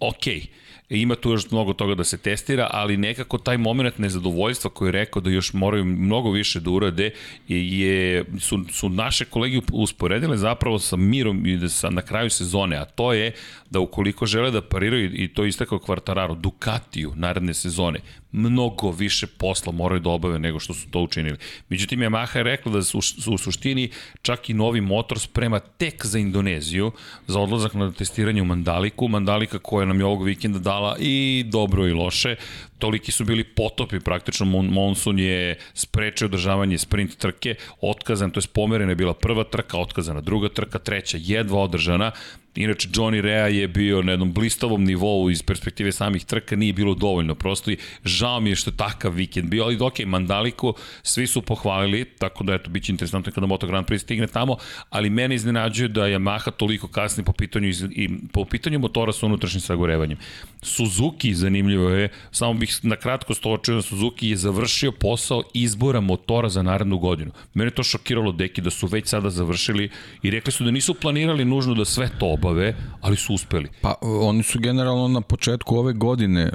okej. 0.00 0.40
Okay 0.40 0.63
ima 0.88 1.14
tu 1.14 1.30
još 1.30 1.50
mnogo 1.50 1.72
toga 1.72 1.94
da 1.94 2.04
se 2.04 2.18
testira, 2.18 2.68
ali 2.70 2.96
nekako 2.96 3.38
taj 3.38 3.58
moment 3.58 3.98
nezadovoljstva 3.98 4.70
koji 4.70 4.88
je 4.88 4.92
rekao 4.92 5.22
da 5.22 5.30
još 5.30 5.52
moraju 5.52 5.84
mnogo 5.84 6.30
više 6.30 6.60
da 6.60 6.70
urade 6.70 7.10
je, 7.48 8.24
su, 8.40 8.64
su 8.72 8.88
naše 8.88 9.24
kolege 9.24 9.60
usporedile 9.72 10.36
zapravo 10.36 10.78
sa 10.78 10.96
mirom 10.96 11.46
i 11.46 11.56
da 11.56 11.68
sa, 11.68 11.90
na 11.90 12.02
kraju 12.02 12.30
sezone, 12.30 12.76
a 12.76 12.84
to 12.84 13.12
je 13.12 13.32
da 13.70 13.80
ukoliko 13.80 14.26
žele 14.26 14.50
da 14.50 14.62
pariraju 14.62 15.10
i 15.14 15.28
to 15.28 15.44
istakao 15.44 15.78
Kvartararo, 15.78 16.34
Ducatiju 16.34 17.12
naredne 17.16 17.54
sezone, 17.54 18.00
mnogo 18.34 18.90
više 18.90 19.26
posla 19.26 19.72
moraju 19.72 20.00
da 20.00 20.10
obave 20.10 20.38
nego 20.38 20.60
što 20.60 20.74
su 20.74 20.90
to 20.90 21.00
učinili. 21.00 21.38
Međutim, 21.68 22.00
Yamaha 22.00 22.36
je 22.36 22.42
rekla 22.42 22.72
da 22.72 22.82
su, 22.82 23.00
su 23.00 23.34
u 23.34 23.38
suštini 23.38 23.90
čak 24.22 24.50
i 24.50 24.54
novi 24.54 24.80
motor 24.80 25.18
sprema 25.20 25.58
tek 25.58 26.06
za 26.06 26.18
Indoneziju, 26.18 26.92
za 27.26 27.40
odlazak 27.40 27.74
na 27.74 27.92
testiranje 27.92 28.42
u 28.42 28.44
Mandaliku, 28.44 29.08
Mandalika 29.08 29.58
koja 29.58 29.86
nam 29.86 30.00
je 30.00 30.06
ovog 30.06 30.24
vikenda 30.24 30.58
dala 30.58 30.96
i 31.00 31.44
dobro 31.46 31.86
i 31.86 31.92
loše, 31.92 32.36
toliki 32.78 33.12
su 33.12 33.24
bili 33.24 33.44
potopi 33.44 34.00
praktično, 34.00 34.46
Monsun 34.46 35.18
je 35.18 35.58
sprečio 35.74 36.26
održavanje 36.26 36.78
sprint 36.78 37.16
trke, 37.16 37.54
otkazan, 37.80 38.30
to 38.30 38.40
je 38.40 38.44
pomerena 38.52 38.90
je 38.90 38.96
bila 38.96 39.14
prva 39.14 39.44
trka, 39.44 39.78
otkazana 39.78 40.20
druga 40.20 40.48
trka, 40.48 40.78
treća 40.78 41.18
jedva 41.20 41.60
održana, 41.60 42.12
Inače, 42.56 42.88
Johnny 42.88 43.20
Rea 43.20 43.46
je 43.46 43.68
bio 43.68 44.02
na 44.02 44.12
jednom 44.12 44.32
blistavom 44.32 44.84
nivou 44.84 45.30
iz 45.30 45.42
perspektive 45.42 45.92
samih 45.92 46.24
trka, 46.24 46.56
nije 46.56 46.72
bilo 46.72 46.94
dovoljno. 46.94 47.34
Prosto 47.34 47.70
i 47.70 47.76
žao 48.04 48.40
mi 48.40 48.50
je 48.50 48.56
što 48.56 48.70
je 48.70 48.76
takav 48.76 49.12
vikend 49.12 49.48
bio, 49.48 49.64
ali 49.64 49.78
ok, 49.80 50.00
Mandaliko 50.06 50.72
svi 51.02 51.26
su 51.26 51.42
pohvalili, 51.42 52.04
tako 52.04 52.44
da 52.44 52.54
eto, 52.54 52.70
bit 52.70 52.84
će 52.84 52.92
interesantno 52.92 53.32
kada 53.32 53.46
Moto 53.46 53.66
Grand 53.66 53.86
Prix 53.86 53.98
stigne 53.98 54.26
tamo, 54.26 54.56
ali 54.90 55.10
mene 55.10 55.34
iznenađuje 55.34 55.88
da 55.88 56.00
Yamaha 56.00 56.50
toliko 56.50 56.88
kasni 56.88 57.24
po 57.24 57.32
pitanju, 57.32 57.68
i 57.90 58.10
po 58.32 58.44
pitanju 58.44 58.78
motora 58.78 59.12
sa 59.12 59.26
unutrašnjim 59.26 59.60
sagorevanjem. 59.60 60.18
Suzuki, 60.62 61.34
zanimljivo 61.34 61.88
je, 61.90 62.08
samo 62.30 62.54
bih 62.54 62.78
na 62.82 62.96
kratko 62.96 63.34
stočio, 63.34 63.82
Suzuki 63.82 64.28
je 64.28 64.36
završio 64.36 64.92
posao 64.92 65.42
izbora 65.54 66.00
motora 66.00 66.48
za 66.48 66.62
narednu 66.62 66.98
godinu. 66.98 67.30
Mene 67.54 67.70
to 67.70 67.82
šokiralo 67.82 68.32
deki 68.32 68.60
da 68.60 68.70
su 68.70 68.86
već 68.86 69.06
sada 69.06 69.30
završili 69.30 69.90
i 70.22 70.30
rekli 70.30 70.52
su 70.52 70.64
da 70.64 70.70
nisu 70.70 70.94
planirali 70.94 71.44
nužno 71.44 71.74
da 71.74 71.84
sve 71.84 72.10
to 72.18 72.36
obave, 72.44 72.74
ali 73.00 73.16
su 73.16 73.34
uspeli. 73.34 73.68
Pa 73.80 73.94
oni 74.02 74.42
su 74.42 74.60
generalno 74.60 75.08
na 75.08 75.20
početku 75.20 75.76
ove 75.76 75.92
godine 75.92 76.50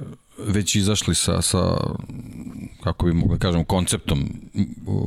već 0.48 0.76
izašli 0.76 1.16
sa, 1.16 1.42
sa 1.42 1.78
kako 2.84 3.06
bi 3.06 3.14
mogli 3.14 3.38
da 3.38 3.42
kažem, 3.42 3.66
konceptom 3.66 4.30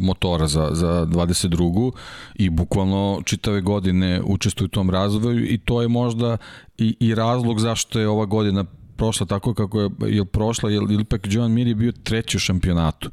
motora 0.00 0.46
za, 0.46 0.68
za 0.72 1.06
22. 1.06 1.90
i 2.34 2.50
bukvalno 2.50 3.22
čitave 3.24 3.60
godine 3.60 4.22
učestvuju 4.24 4.66
u 4.66 4.68
tom 4.68 4.90
razvoju 4.90 5.44
i 5.44 5.58
to 5.58 5.82
je 5.82 5.88
možda 5.88 6.36
i, 6.78 6.96
i 7.00 7.14
razlog 7.14 7.60
zašto 7.60 8.00
je 8.00 8.08
ova 8.08 8.24
godina 8.24 8.64
prošla 8.96 9.26
tako 9.26 9.54
kako 9.54 9.80
je, 9.80 9.90
je 10.06 10.24
prošla, 10.24 10.70
jer 10.70 10.82
ipak 11.00 11.26
John 11.30 11.52
Mir 11.52 11.66
je 11.66 11.74
bio 11.74 11.92
treći 11.92 12.36
u 12.36 12.40
šampionatu, 12.40 13.10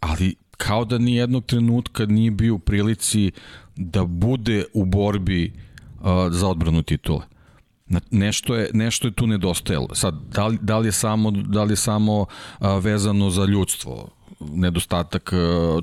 ali 0.00 0.34
kao 0.56 0.84
da 0.84 0.98
ni 0.98 1.14
jednog 1.14 1.44
trenutka 1.46 2.06
nije 2.06 2.30
bio 2.30 2.54
u 2.54 2.58
prilici 2.58 3.30
da 3.76 4.04
bude 4.04 4.64
u 4.74 4.84
borbi 4.84 5.65
za 6.30 6.48
odbranu 6.48 6.82
titule. 6.82 7.20
Nešto 8.10 8.54
je, 8.54 8.70
nešto 8.72 9.08
je 9.08 9.12
tu 9.12 9.26
nedostajalo. 9.26 9.94
Sad, 9.94 10.14
da 10.34 10.46
li, 10.46 10.58
da 10.60 10.78
li 10.78 10.88
je 10.88 10.92
samo, 10.92 11.30
da 11.30 11.64
li 11.64 11.72
je 11.72 11.76
samo 11.76 12.26
a, 12.58 12.78
vezano 12.78 13.30
za 13.30 13.44
ljudstvo? 13.44 14.08
nedostatak 14.40 15.32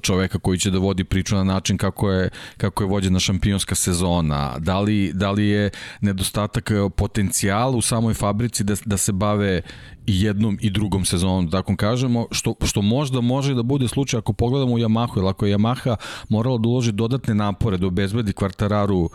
čoveka 0.01 0.39
koji 0.39 0.59
će 0.59 0.71
da 0.71 0.77
vodi 0.77 1.03
priču 1.03 1.35
na 1.35 1.43
način 1.43 1.77
kako 1.77 2.11
je, 2.11 2.29
kako 2.57 2.83
je 2.83 2.87
vođena 2.87 3.19
šampionska 3.19 3.75
sezona, 3.75 4.59
da 4.59 4.79
li, 4.79 5.11
da 5.13 5.31
li 5.31 5.47
je 5.47 5.69
nedostatak 6.01 6.71
potencijala 6.95 7.77
u 7.77 7.81
samoj 7.81 8.13
fabrici 8.13 8.63
da, 8.63 8.75
da 8.85 8.97
se 8.97 9.11
bave 9.11 9.61
i 10.05 10.21
jednom 10.21 10.57
i 10.61 10.69
drugom 10.69 11.05
sezonom, 11.05 11.45
da 11.45 11.57
tako 11.57 11.75
kažemo, 11.75 12.27
što, 12.31 12.55
što 12.63 12.81
možda 12.81 13.21
može 13.21 13.53
da 13.53 13.63
bude 13.63 13.87
slučaj 13.87 14.17
ako 14.17 14.33
pogledamo 14.33 14.73
u 14.73 14.79
Yamahu, 14.79 15.17
jer 15.17 15.27
ako 15.27 15.45
je 15.45 15.57
Yamaha 15.57 15.95
morala 16.29 16.57
da 16.57 16.69
uloži 16.69 16.91
dodatne 16.91 17.35
napore 17.35 17.77
da 17.77 17.87
obezbedi 17.87 18.33
kvartararu 18.33 19.09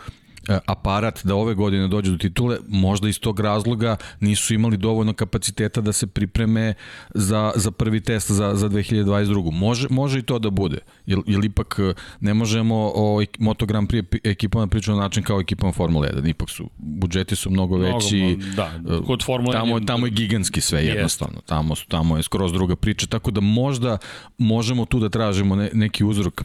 aparat 0.66 1.20
da 1.24 1.35
ove 1.35 1.55
godine 1.55 1.88
dođe 1.88 2.11
do 2.11 2.16
titule, 2.16 2.59
možda 2.68 3.09
iz 3.09 3.20
tog 3.20 3.40
razloga 3.40 3.96
nisu 4.20 4.55
imali 4.55 4.77
dovoljno 4.77 5.12
kapaciteta 5.12 5.81
da 5.81 5.92
se 5.92 6.07
pripreme 6.07 6.74
za, 7.14 7.53
za 7.57 7.70
prvi 7.70 8.01
test 8.01 8.31
za, 8.31 8.55
za 8.55 8.68
2022. 8.68 9.53
Može, 9.53 9.88
može 9.90 10.18
i 10.18 10.22
to 10.22 10.38
da 10.38 10.51
bude, 10.51 10.79
jer, 11.07 11.18
jer 11.27 11.44
ipak 11.44 11.77
e, 11.79 11.94
ne 12.20 12.35
možemo 12.35 12.92
o 12.94 13.22
Moto 13.38 13.66
Grand 13.66 13.88
Prix 13.88 14.18
ekipama 14.24 14.66
da 14.66 14.70
pričati 14.70 14.96
na 14.96 15.03
način 15.03 15.22
kao 15.22 15.40
ekipama 15.40 15.72
Formule 15.72 16.09
1, 16.14 16.31
ipak 16.31 16.51
su, 16.51 16.70
budžeti 16.79 17.37
su 17.37 17.51
mnogo 17.51 17.77
veći, 17.77 18.16
mnogo, 18.16 18.42
da, 18.57 18.72
e, 18.96 19.07
kod 19.07 19.24
Formule 19.24 19.53
tamo, 19.53 19.81
tamo 19.81 20.07
je 20.07 20.11
gigantski 20.11 20.61
sve 20.61 20.85
jednostavno, 20.85 21.40
tamo, 21.46 21.74
tamo 21.88 22.16
je 22.16 22.22
skroz 22.22 22.53
druga 22.53 22.77
priča, 22.77 23.07
tako 23.07 23.31
da 23.31 23.40
možda 23.40 23.98
možemo 24.38 24.85
tu 24.85 25.01
da 25.01 25.09
tražimo 25.09 25.57
ne, 25.57 25.70
neki 25.72 26.05
uzrok 26.05 26.42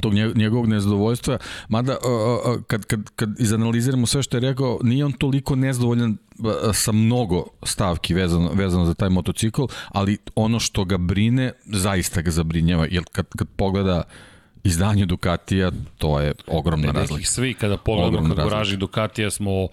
tog 0.00 0.14
njegovog 0.14 0.66
nezadovoljstva, 0.66 1.38
mada 1.68 1.96
kad, 2.66 2.84
kad, 2.84 3.10
kad 3.16 3.40
izanaliziramo 3.40 4.06
sve 4.06 4.22
što 4.22 4.36
je 4.36 4.40
rekao, 4.40 4.78
nije 4.82 5.04
on 5.04 5.12
toliko 5.12 5.56
nezadovoljan 5.56 6.16
sa 6.72 6.92
mnogo 6.92 7.44
stavki 7.62 8.14
vezano, 8.14 8.50
vezano 8.52 8.84
za 8.84 8.94
taj 8.94 9.08
motocikl, 9.08 9.62
ali 9.88 10.18
ono 10.34 10.60
što 10.60 10.84
ga 10.84 10.96
brine, 10.96 11.52
zaista 11.64 12.22
ga 12.22 12.30
zabrinjava, 12.30 12.86
jer 12.90 13.04
kad, 13.12 13.26
kad 13.38 13.48
pogleda 13.56 14.02
izdanje 14.64 15.06
Ducatija, 15.06 15.70
to 15.98 16.20
je 16.20 16.32
ogromna 16.46 16.92
ne, 16.92 16.92
razlika. 16.92 17.26
Svi 17.26 17.54
kada 17.54 17.76
pogledamo 17.76 18.34
kako 18.34 18.48
raži 18.48 18.76
Ducatija 18.76 19.30
smo 19.30 19.68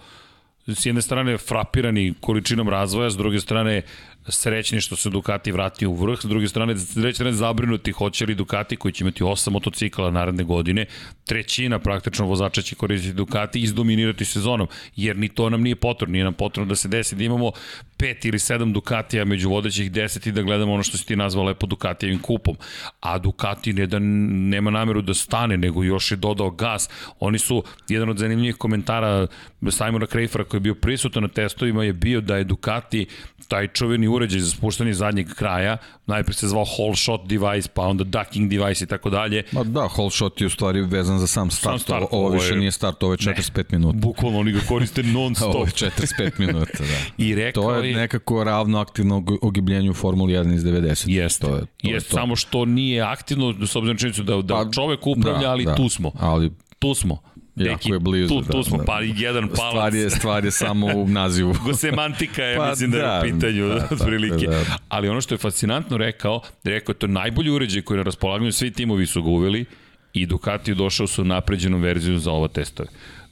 s 0.66 0.86
jedne 0.86 1.02
strane 1.02 1.38
frapirani 1.38 2.14
količinom 2.20 2.68
razvoja, 2.68 3.10
s 3.10 3.16
druge 3.16 3.40
strane 3.40 3.82
srećni 4.28 4.80
što 4.80 4.96
se 4.96 5.10
Ducati 5.10 5.52
vratio 5.52 5.90
u 5.90 5.94
vrh, 5.94 6.18
s 6.20 6.24
druge 6.24 6.48
strane, 6.48 6.74
treće 6.94 7.14
strane 7.14 7.32
zabrinuti 7.32 7.92
hoće 7.92 8.26
li 8.26 8.34
Ducati 8.34 8.76
koji 8.76 8.92
će 8.92 9.04
imati 9.04 9.24
osam 9.24 9.52
motocikala 9.52 10.10
naredne 10.10 10.44
godine, 10.44 10.86
trećina 11.24 11.78
praktično 11.78 12.26
vozača 12.26 12.62
će 12.62 12.74
koristiti 12.74 13.14
Ducati 13.14 13.60
i 13.60 13.62
izdominirati 13.62 14.24
sezonom, 14.24 14.68
jer 14.96 15.16
ni 15.16 15.28
to 15.28 15.50
nam 15.50 15.62
nije 15.62 15.76
potrebno, 15.76 16.12
nije 16.12 16.24
nam 16.24 16.34
potrebno 16.34 16.68
da 16.68 16.76
se 16.76 16.88
desi 16.88 17.16
da 17.16 17.24
imamo 17.24 17.52
pet 17.96 18.24
ili 18.24 18.38
sedam 18.38 18.72
Ducatija 18.72 19.24
među 19.24 19.48
vodećih 19.48 19.92
deset 19.92 20.26
i 20.26 20.32
da 20.32 20.42
gledamo 20.42 20.72
ono 20.72 20.82
što 20.82 20.98
si 20.98 21.06
ti 21.06 21.16
nazvao 21.16 21.44
lepo 21.44 21.66
Ducatijevim 21.66 22.18
kupom. 22.18 22.56
A 23.00 23.18
Ducati 23.18 23.72
ne 23.72 23.86
da 23.86 23.98
nema 23.98 24.70
nameru 24.70 25.02
da 25.02 25.14
stane, 25.14 25.56
nego 25.56 25.84
još 25.84 26.10
je 26.10 26.16
dodao 26.16 26.50
gas. 26.50 26.90
Oni 27.20 27.38
su, 27.38 27.64
jedan 27.88 28.08
od 28.08 28.18
zanimljivih 28.18 28.56
komentara 28.56 29.26
Simona 29.70 30.06
Krejfera 30.06 30.44
koji 30.44 30.58
je 30.58 30.62
bio 30.62 30.74
prisutan 30.74 31.22
na 31.22 31.28
testovima 31.28 31.84
je 31.84 31.92
bio 31.92 32.20
da 32.20 32.36
je 32.36 32.44
Ducati 32.44 33.06
taj 33.48 33.68
čuveni 33.68 34.08
uređaj 34.12 34.40
za 34.40 34.50
spuštanje 34.50 34.94
zadnjeg 34.94 35.28
kraja, 35.34 35.76
najpre 36.06 36.34
se 36.34 36.48
zvao 36.48 36.64
whole 36.64 36.96
shot 36.96 37.20
device, 37.26 37.68
pa 37.74 37.82
onda 37.82 38.04
ducking 38.04 38.50
device 38.50 38.84
i 38.84 38.86
tako 38.86 39.10
dalje. 39.10 39.42
Ma 39.52 39.64
da, 39.64 39.88
whole 39.96 40.10
shot 40.10 40.40
je 40.40 40.46
u 40.46 40.50
stvari 40.50 40.80
vezan 40.80 41.18
za 41.18 41.26
sam 41.26 41.50
start, 41.50 41.72
sam 41.72 41.78
start 41.78 42.06
ovo, 42.10 42.26
ovo 42.26 42.34
više 42.34 42.56
nije 42.56 42.70
start, 42.70 43.02
ovo 43.02 43.12
je 43.12 43.16
45 43.16 43.56
ne, 43.56 43.64
minuta. 43.78 43.98
Bukvalno 43.98 44.38
oni 44.38 44.52
ga 44.52 44.60
koriste 44.68 45.02
non 45.16 45.34
stop. 45.34 45.54
ovo 45.54 45.64
je 45.64 45.70
45 45.70 46.30
minuta, 46.38 46.78
da. 46.78 46.98
I 47.24 47.34
rekao 47.34 47.62
to 47.62 47.74
je, 47.74 47.90
je 47.90 47.96
nekako 47.96 48.44
ravno 48.44 48.78
aktivno 48.78 49.24
ogibljenju 49.42 49.90
u 49.90 49.94
Formuli 49.94 50.32
1 50.32 50.54
iz 50.54 50.62
90. 50.62 51.04
Jeste, 51.08 51.46
to 51.46 51.54
je, 51.54 51.60
to 51.60 51.90
jest, 51.90 52.06
je 52.06 52.10
to. 52.10 52.16
samo 52.16 52.36
što 52.36 52.64
nije 52.64 53.02
aktivno, 53.02 53.66
s 53.66 53.76
obzirom 53.76 53.98
činjenicu 53.98 54.22
da, 54.22 54.42
da 54.42 54.54
pa, 54.54 54.70
čovek 54.70 55.06
upravlja, 55.06 55.40
da, 55.40 55.50
ali 55.50 55.64
da, 55.64 55.74
tu 55.74 55.88
smo. 55.88 56.12
Ali 56.18 56.50
tu 56.78 56.94
smo. 56.94 57.31
Jako 57.56 57.92
je 57.92 57.98
blizu. 57.98 58.28
Tu, 58.28 58.42
tu 58.42 58.56
da, 58.56 58.62
smo, 58.64 58.78
da. 58.78 58.84
pa 58.84 59.00
jedan 59.00 59.48
palac. 59.48 59.72
Stvar 59.72 59.94
je, 59.94 60.10
stvar 60.10 60.44
je 60.44 60.50
samo 60.50 60.86
u 60.86 61.08
nazivu. 61.08 61.54
Semantika 61.80 62.44
je, 62.44 62.56
pa, 62.56 62.70
mislim 62.70 62.90
da, 62.90 62.98
da 62.98 63.04
je 63.04 63.18
u 63.18 63.22
pitanju, 63.34 63.68
da, 63.68 63.88
otprilike. 63.94 64.46
Da, 64.46 64.56
da. 64.56 64.76
Ali 64.88 65.08
ono 65.08 65.20
što 65.20 65.34
je 65.34 65.38
fascinantno 65.38 65.96
rekao, 65.96 66.40
rekao 66.64 66.92
je 66.92 66.98
to 66.98 67.06
najbolji 67.06 67.50
uređaj 67.50 67.82
koji 67.82 67.96
je 67.96 67.98
na 67.98 68.04
raspolaganju, 68.04 68.52
svi 68.52 68.70
timovi 68.70 69.06
su 69.06 69.22
ga 69.22 69.28
uveli 69.28 69.64
i 70.12 70.26
Ducati 70.26 70.70
je 70.70 70.74
došao 70.74 71.06
su 71.06 71.24
napređenu 71.24 71.78
verziju 71.78 72.18
za 72.18 72.30
ovo 72.30 72.48
testove. 72.48 72.88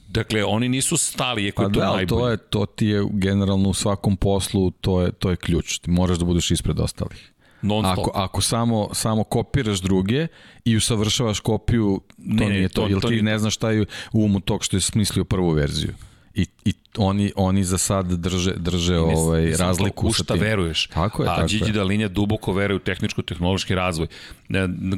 Dakle, 0.07 0.43
oni 0.43 0.69
nisu 0.69 0.97
stali, 0.97 1.43
je 1.43 1.51
pa 1.51 1.63
to 1.63 1.69
da, 1.69 1.93
najbolje. 1.93 2.19
To, 2.19 2.29
je, 2.29 2.37
to 2.37 2.65
ti 2.65 2.85
je 2.85 3.05
generalno 3.11 3.69
u 3.69 3.73
svakom 3.73 4.17
poslu, 4.17 4.71
to 4.71 5.01
je, 5.01 5.11
to 5.11 5.29
je 5.29 5.35
ključ. 5.35 5.79
Ti 5.79 5.91
moraš 5.91 6.17
da 6.17 6.25
budeš 6.25 6.51
ispred 6.51 6.79
ostalih. 6.79 7.31
Non 7.61 7.85
stop. 7.85 7.99
Ako, 7.99 8.11
ako 8.13 8.41
samo, 8.41 8.89
samo 8.93 9.23
kopiraš 9.23 9.81
druge 9.81 10.27
i 10.65 10.77
usavršavaš 10.77 11.39
kopiju, 11.39 12.01
to 12.17 12.45
ne, 12.45 12.49
nije 12.49 12.69
to, 12.69 12.81
to, 12.81 12.89
ili 12.89 13.01
ti 13.01 13.21
ne 13.21 13.39
znaš 13.39 13.55
šta 13.55 13.71
je 13.71 13.81
u 13.81 13.85
umu 14.25 14.39
tog 14.39 14.63
što 14.63 14.77
je 14.77 14.81
smislio 14.81 15.23
prvu 15.23 15.49
verziju. 15.49 15.93
I, 16.33 16.45
i 16.65 16.73
oni 16.97 17.31
oni 17.35 17.63
za 17.63 17.77
sad 17.77 18.11
drže 18.11 18.53
drže 18.57 18.93
Mis, 18.93 19.17
ovaj 19.17 19.41
mislim, 19.41 19.67
razliku 19.67 20.07
u 20.07 20.13
šta 20.13 20.33
veruješ. 20.33 20.87
Tako 20.87 21.23
je, 21.23 21.29
A 21.29 21.35
tako 21.35 21.47
Gigi 21.47 21.71
da 21.71 21.83
linija 21.83 22.07
duboko 22.07 22.53
veruje 22.53 22.75
u 22.75 22.79
tehničko-tehnološki 22.79 23.75
razvoj. 23.75 24.07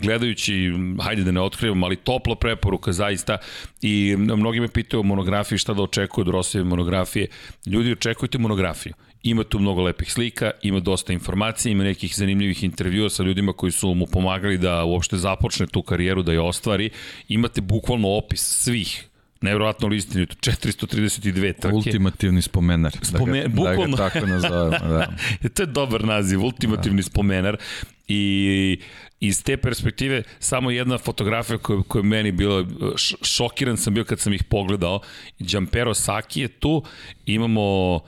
Gledajući, 0.02 0.72
hajde 1.02 1.24
da 1.24 1.32
ne 1.32 1.42
otkrivam, 1.42 1.84
ali 1.84 1.96
topla 1.96 2.36
preporuka 2.36 2.92
zaista 2.92 3.38
i 3.82 4.16
mnogi 4.18 4.60
me 4.60 4.68
pitaju 4.68 5.00
o 5.02 5.04
monografiji 5.04 5.58
šta 5.58 5.74
da 5.74 5.82
očekuju 5.82 6.24
od 6.24 6.28
Rosijeve 6.28 6.66
monografije. 6.66 7.28
Ljudi 7.66 7.92
očekujte 7.92 8.38
monografiju 8.38 8.94
Ima 9.24 9.44
tu 9.44 9.60
mnogo 9.60 9.82
lepih 9.82 10.14
slika, 10.14 10.52
ima 10.62 10.80
dosta 10.80 11.14
informacija, 11.14 11.72
ima 11.72 11.84
nekih 11.84 12.16
zanimljivih 12.16 12.64
intervjua 12.64 13.10
sa 13.10 13.24
ljudima 13.24 13.54
koji 13.54 13.72
su 13.72 13.94
mu 13.94 14.06
pomagali 14.06 14.58
da 14.58 14.84
uopšte 14.84 15.18
započne 15.18 15.68
tu 15.68 15.82
karijeru, 15.82 16.24
da 16.24 16.32
je 16.32 16.42
ostvari. 16.42 16.90
Imate 17.28 17.62
bukvalno 17.62 18.08
opis 18.10 18.42
svih 18.42 19.08
nevjerovatno 19.44 19.88
listinito, 19.88 20.36
432 20.36 21.54
trke. 21.60 21.76
Ultimativni 21.76 22.42
spomenar, 22.42 22.92
Spome, 23.02 23.42
da, 23.42 23.48
ga, 23.48 23.56
bukvalno. 23.56 23.98
da 23.98 24.04
ga 24.04 24.10
tako 24.10 24.26
nazovemo. 24.26 24.70
Da. 24.70 25.08
to 25.54 25.64
je 25.64 25.68
dobar 25.68 26.06
naziv, 26.06 26.44
ultimativni 26.44 27.02
da. 27.02 27.04
spomenar. 27.04 27.58
I 28.08 28.80
iz 29.20 29.44
te 29.44 29.58
perspektive 29.58 30.24
samo 30.40 30.72
jedna 30.72 30.98
fotografija 30.98 31.58
koja, 31.58 31.82
koja 31.88 32.00
je 32.00 32.04
meni 32.04 32.32
bila 32.32 32.66
šokiran 33.22 33.78
sam 33.78 33.94
bio 33.94 34.04
kad 34.04 34.20
sam 34.20 34.34
ih 34.34 34.44
pogledao. 34.44 35.00
Giampero 35.40 35.94
Saki 35.94 36.42
je 36.42 36.48
tu, 36.48 36.84
imamo 37.26 38.00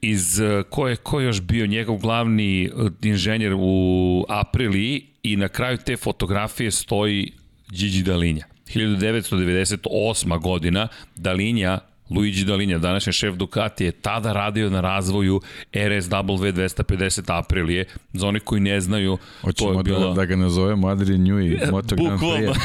iz 0.00 0.40
eh, 0.40 0.62
ko 0.70 0.88
je, 0.88 0.96
ko 0.96 1.20
je 1.20 1.26
još 1.26 1.40
bio 1.40 1.66
njegov 1.66 1.96
glavni 1.96 2.64
eh, 2.64 2.70
inženjer 3.02 3.52
u 3.58 4.24
Apriliji 4.28 5.02
i 5.22 5.36
na 5.36 5.48
kraju 5.48 5.78
te 5.84 5.96
fotografije 5.96 6.70
stoji 6.70 7.32
Gigi 7.70 8.02
Dalinja. 8.02 8.44
1998. 8.74 10.40
godina 10.40 10.88
Dalinja 11.16 11.78
Luigi 12.10 12.44
Dalinja, 12.44 12.78
današnji 12.78 13.12
šef 13.12 13.34
Ducati, 13.34 13.84
je 13.84 13.92
tada 13.92 14.32
radio 14.32 14.70
na 14.70 14.80
razvoju 14.80 15.40
RSW 15.72 16.52
250 16.52 17.38
Aprilije. 17.38 17.84
Za 18.12 18.26
oni 18.26 18.40
koji 18.40 18.60
ne 18.60 18.80
znaju, 18.80 19.18
Hoćemo 19.40 19.72
to 19.72 19.78
je 19.78 19.82
bilo... 19.82 20.08
da, 20.08 20.14
da 20.14 20.24
ga 20.24 20.36
nazovemo 20.36 20.88
Adrian 20.88 21.20
Newey, 21.20 21.58
Moto 21.72 21.96
Grand 21.96 22.20
Prix. 22.20 22.56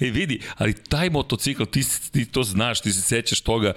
e 0.06 0.10
vidi, 0.10 0.40
ali 0.56 0.74
taj 0.74 1.10
motocikl, 1.10 1.64
ti, 1.64 1.82
ti 2.12 2.24
to 2.24 2.42
znaš, 2.42 2.80
ti 2.80 2.92
se 2.92 3.00
sećaš 3.00 3.40
toga, 3.40 3.72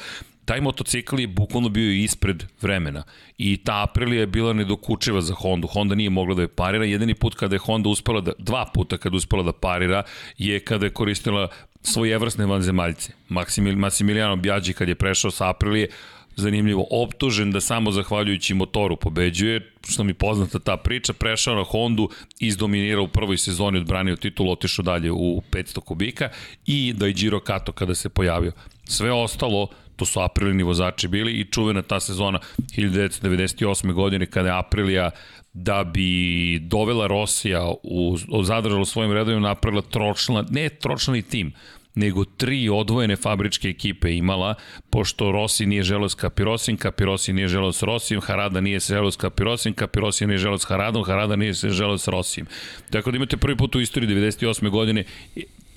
taj 0.45 0.61
motocikl 0.61 1.19
je 1.19 1.27
bukvalno 1.27 1.69
bio 1.69 1.91
ispred 1.91 2.43
vremena 2.61 3.03
i 3.37 3.57
ta 3.57 3.83
Aprilia 3.83 4.19
je 4.19 4.27
bila 4.27 4.53
nedokučiva 4.53 5.21
za 5.21 5.33
Hondu. 5.33 5.67
Honda 5.67 5.95
nije 5.95 6.09
mogla 6.09 6.35
da 6.35 6.41
je 6.41 6.47
parira. 6.47 6.85
Jedini 6.85 7.13
put 7.13 7.35
kada 7.35 7.55
je 7.55 7.59
Honda 7.59 7.89
uspela 7.89 8.21
da, 8.21 8.31
dva 8.37 8.65
puta 8.73 8.97
kada 8.97 9.15
je 9.15 9.17
uspela 9.17 9.43
da 9.43 9.51
parira 9.51 10.03
je 10.37 10.59
kada 10.59 10.85
je 10.85 10.93
koristila 10.93 11.47
svoje 11.81 12.13
evrsne 12.13 12.45
vanzemaljce. 12.45 13.13
Maksimil, 13.29 13.75
Massimiliano 13.75 14.35
Bjađi 14.35 14.73
kad 14.73 14.87
je 14.87 14.95
prešao 14.95 15.31
sa 15.31 15.49
Aprilije, 15.49 15.87
zanimljivo, 16.35 16.87
optužen 16.91 17.51
da 17.51 17.61
samo 17.61 17.91
zahvaljujući 17.91 18.53
motoru 18.53 18.95
pobeđuje, 18.95 19.71
što 19.89 20.03
mi 20.03 20.13
poznata 20.13 20.59
ta 20.59 20.77
priča, 20.77 21.13
prešao 21.13 21.55
na 21.55 21.63
Hondu, 21.63 22.09
izdominirao 22.39 23.03
u 23.03 23.07
prvoj 23.07 23.37
sezoni, 23.37 23.77
odbranio 23.77 24.15
titul, 24.15 24.51
otišao 24.51 24.83
dalje 24.83 25.11
u 25.11 25.41
500 25.51 25.79
kubika 25.79 26.29
i 26.65 26.93
da 26.93 27.05
je 27.05 27.13
Giro 27.13 27.39
Kato 27.39 27.71
kada 27.71 27.95
se 27.95 28.09
pojavio. 28.09 28.51
Sve 28.83 29.11
ostalo, 29.11 29.67
to 30.01 30.05
su 30.05 30.19
aprilini 30.19 30.63
vozači 30.63 31.07
bili 31.07 31.31
i 31.31 31.45
čuvena 31.45 31.81
ta 31.81 31.99
sezona 31.99 32.39
1998. 32.57 33.93
godine 33.93 34.25
kada 34.25 34.47
je 34.47 34.57
Aprilija 34.57 35.11
da 35.53 35.83
bi 35.83 36.59
dovela 36.59 37.07
Rosija 37.07 37.71
u, 37.83 38.17
zadržala 38.43 38.85
svojim 38.85 39.11
redovima 39.11 39.47
napravila 39.47 39.81
tročna, 39.81 40.45
ne 40.49 40.69
tročlani 40.69 41.21
tim, 41.21 41.53
nego 41.95 42.25
tri 42.25 42.69
odvojene 42.69 43.15
fabričke 43.15 43.67
ekipe 43.67 44.15
imala, 44.15 44.55
pošto 44.89 45.31
Rossi 45.31 45.65
nije 45.65 45.83
želeo 45.83 46.09
s 46.09 46.15
Kapirosim, 46.15 46.77
Kapirosi 46.77 47.33
nije 47.33 47.47
želeo 47.47 47.71
s 47.71 47.83
Rosim, 47.83 48.21
Harada 48.21 48.61
nije 48.61 48.79
želeo 48.79 49.11
s 49.11 49.15
Kapirosim, 49.15 49.73
Kapirosi 49.73 50.27
nije 50.27 50.37
želeo 50.37 50.57
s 50.57 50.65
Haradom, 50.65 51.03
Harada 51.03 51.35
nije 51.35 51.53
želeo 51.53 51.97
s 51.97 52.07
Rosim. 52.07 52.45
Tako 52.89 53.11
da 53.11 53.17
imate 53.17 53.37
prvi 53.37 53.57
put 53.57 53.75
u 53.75 53.81
istoriji 53.81 54.09
98. 54.09 54.69
godine 54.69 55.03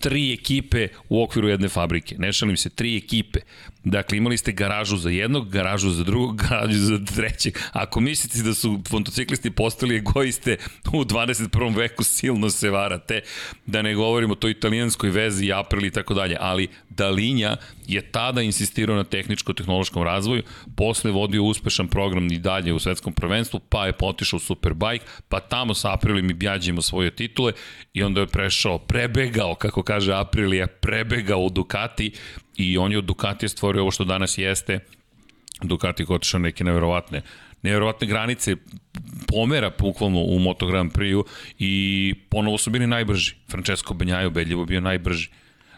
tri 0.04 0.32
ekipe 0.32 0.88
u 1.08 1.22
okviru 1.22 1.48
jedne 1.48 1.68
fabrike. 1.68 2.16
Ne 2.18 2.32
šalim 2.32 2.56
se, 2.56 2.70
tri 2.70 2.96
ekipe. 2.96 3.40
Dakle, 3.84 4.18
imali 4.18 4.36
ste 4.36 4.52
garažu 4.52 4.96
za 4.96 5.10
jednog, 5.10 5.50
garažu 5.50 5.90
za 5.90 6.04
drugog, 6.04 6.36
garažu 6.48 6.78
za 6.78 6.98
trećeg. 7.14 7.58
Ako 7.72 8.00
mislite 8.00 8.42
da 8.42 8.54
su 8.54 8.80
motociklisti 8.90 9.50
postali 9.50 9.96
egoiste 9.96 10.56
u 10.92 11.04
21. 11.04 11.76
veku, 11.76 12.04
silno 12.04 12.50
se 12.50 12.70
varate. 12.70 13.20
Da 13.66 13.82
ne 13.82 13.94
govorimo 13.94 14.32
o 14.32 14.36
toj 14.36 14.50
italijanskoj 14.50 15.10
vezi, 15.10 15.52
April 15.52 15.84
i 15.84 15.90
tako 15.90 16.14
dalje. 16.14 16.36
Ali 16.40 16.68
Dalinja 16.90 17.56
je 17.86 18.00
tada 18.00 18.42
insistirao 18.42 18.96
na 18.96 19.04
tehničko-tehnološkom 19.04 20.02
razvoju, 20.02 20.42
posle 20.76 21.10
vodio 21.10 21.42
uspešan 21.42 21.88
program 21.88 22.32
i 22.32 22.38
dalje 22.38 22.72
u 22.72 22.78
svetskom 22.78 23.12
prvenstvu, 23.12 23.60
pa 23.68 23.86
je 23.86 23.92
potišao 23.92 24.36
u 24.36 24.40
Superbike, 24.40 25.04
pa 25.28 25.40
tamo 25.40 25.74
sa 25.74 25.92
Aprilim 25.92 26.30
i 26.30 26.34
Bjađima 26.34 26.82
svoje 26.82 27.10
titule 27.10 27.52
i 27.92 28.02
onda 28.02 28.20
je 28.20 28.26
prešao, 28.26 28.78
prebegao, 28.78 29.54
kako 29.54 29.82
kaže 29.82 30.12
Aprilija, 30.12 30.66
prebegao 30.66 31.40
u 31.40 31.50
Ducati 31.50 32.12
i 32.56 32.78
on 32.78 32.92
je 32.92 32.98
od 32.98 33.04
Ducatija 33.04 33.48
stvorio 33.48 33.82
ovo 33.82 33.90
što 33.90 34.04
danas 34.04 34.38
jeste. 34.38 34.80
Ducati 35.62 36.02
je 36.02 36.06
otišao 36.14 36.40
neke 36.40 36.64
neverovatne 36.64 37.22
neverovatne 37.64 38.06
granice 38.06 38.56
pomera 39.26 39.70
bukvalno 39.78 40.20
u 40.20 40.38
Moto 40.38 40.66
Grand 40.66 40.92
Prix-u 40.92 41.24
i 41.58 42.14
ponovo 42.28 42.58
su 42.58 42.70
bili 42.70 42.86
najbrži. 42.86 43.34
Francesco 43.50 43.94
Benjajo 43.94 44.30
bedljivo 44.30 44.64
bio 44.64 44.80
najbrži 44.80 45.30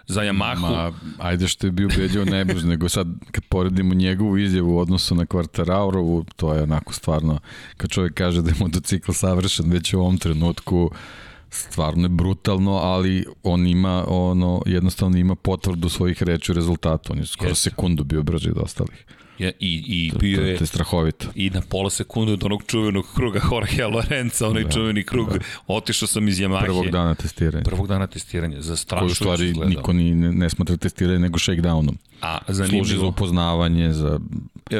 za 0.06 0.20
Yamahu. 0.20 0.60
Ma, 0.60 0.92
ajde 1.18 1.48
što 1.48 1.66
je 1.66 1.70
bio 1.70 1.86
ubedljivo 1.86 2.24
najbrži, 2.24 2.66
nego 2.74 2.88
sad 2.88 3.06
kad 3.30 3.44
poredimo 3.44 3.94
njegovu 3.94 4.38
izjavu 4.38 4.76
u 4.76 4.78
odnosu 4.78 5.14
na 5.14 5.26
Kvartaraurovu, 5.26 6.24
to 6.36 6.54
je 6.54 6.62
onako 6.62 6.92
stvarno, 6.92 7.38
kad 7.76 7.90
čovjek 7.90 8.14
kaže 8.14 8.42
da 8.42 8.50
je 8.50 8.56
motocikl 8.60 9.12
savršen 9.12 9.70
već 9.70 9.94
u 9.94 10.00
ovom 10.00 10.18
trenutku, 10.18 10.84
uh, 10.84 10.96
stvarno 11.50 12.02
je 12.04 12.08
brutalno, 12.08 12.72
ali 12.72 13.24
on 13.42 13.66
ima 13.66 14.04
ono 14.08 14.62
jednostavno 14.66 15.18
ima 15.18 15.34
potvrdu 15.34 15.88
svojih 15.88 16.22
reči 16.22 16.52
u 16.52 16.54
rezultatu. 16.54 17.12
On 17.12 17.18
je 17.18 17.26
skoro 17.26 17.50
Jeste. 17.50 17.70
sekundu 17.70 18.04
bio 18.04 18.22
brži 18.22 18.50
od 18.50 18.58
ostalih. 18.58 19.04
Ja, 19.38 19.48
i, 19.60 19.84
i 19.86 20.10
to, 20.12 20.18
bio 20.18 20.42
je... 20.42 20.56
To 20.56 20.62
je 20.62 20.66
strahovito. 20.66 21.26
I 21.34 21.50
na 21.50 21.62
pola 21.68 21.90
sekunde 21.90 22.32
od 22.32 22.44
onog 22.44 22.62
čuvenog 22.66 23.06
kruga 23.14 23.40
Jorge 23.52 23.86
Lorenza, 23.86 24.48
onaj 24.48 24.64
da, 24.64 24.70
čuveni 24.70 25.04
krug, 25.04 25.28
da. 25.32 25.38
otišao 25.66 26.08
sam 26.08 26.28
iz 26.28 26.38
Yamahe. 26.38 26.64
Prvog 26.64 26.90
dana 26.90 27.14
testiranja. 27.14 27.64
Prvog 27.64 27.88
dana 27.88 28.06
testiranja, 28.06 28.60
za 28.60 28.76
strašno 28.76 29.06
Koji 29.06 29.12
u 29.12 29.14
stvari 29.14 29.52
niko 29.66 29.92
ni 29.92 30.14
ne, 30.14 30.32
ne 30.32 30.50
smatra 30.50 30.76
testiranje, 30.76 31.18
nego 31.18 31.38
shakedownom. 31.38 31.96
A, 32.20 32.38
zanimljivo. 32.48 32.84
Služi 32.84 32.98
za 33.00 33.06
upoznavanje, 33.06 33.92
za... 33.92 34.20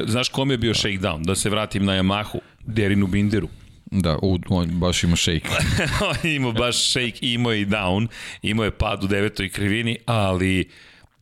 Znaš 0.06 0.28
kom 0.28 0.50
je 0.50 0.58
bio 0.58 0.72
da. 0.72 0.78
shakedown? 0.78 1.24
Da 1.24 1.34
se 1.34 1.50
vratim 1.50 1.84
na 1.84 1.92
Yamahu, 1.92 2.38
Derinu 2.66 3.06
Binderu. 3.06 3.48
Da, 3.90 4.18
u, 4.22 4.38
on 4.48 4.68
baš 4.68 5.04
ima 5.04 5.16
shake. 5.16 5.48
on 6.08 6.30
ima 6.30 6.52
baš 6.52 6.90
shake, 6.90 7.18
imao 7.20 7.52
je 7.52 7.60
i 7.60 7.66
down, 7.66 8.08
imao 8.42 8.64
je 8.64 8.70
pad 8.70 9.04
u 9.04 9.06
devetoj 9.06 9.48
krivini, 9.48 9.96
ali 10.06 10.68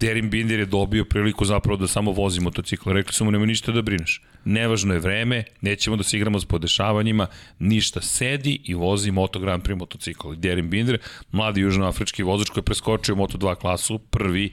Derin 0.00 0.30
Binder 0.30 0.58
je 0.58 0.66
dobio 0.66 1.04
priliku 1.04 1.44
zapravo 1.44 1.76
da 1.76 1.88
samo 1.88 2.12
vozi 2.12 2.40
motocikl. 2.40 2.90
Rekli 2.90 3.12
su 3.12 3.24
mu, 3.24 3.30
nema 3.30 3.46
ništa 3.46 3.72
da 3.72 3.82
brineš. 3.82 4.22
Nevažno 4.44 4.94
je 4.94 5.00
vreme, 5.00 5.44
nećemo 5.60 5.96
da 5.96 6.02
se 6.02 6.16
igramo 6.16 6.40
s 6.40 6.44
podešavanjima, 6.44 7.26
ništa, 7.58 8.00
sedi 8.00 8.60
i 8.64 8.74
vozi 8.74 9.10
Moto 9.10 9.38
Grand 9.38 9.62
Prix 9.62 9.78
motocikl. 9.78 10.34
Derin 10.34 10.70
Binder, 10.70 10.98
mladi 11.32 11.60
južnoafrički 11.60 12.22
vozač 12.22 12.48
koji 12.48 12.62
je 12.62 12.64
preskočio 12.64 13.14
Moto2 13.14 13.54
klasu, 13.54 13.98
prvi 13.98 14.52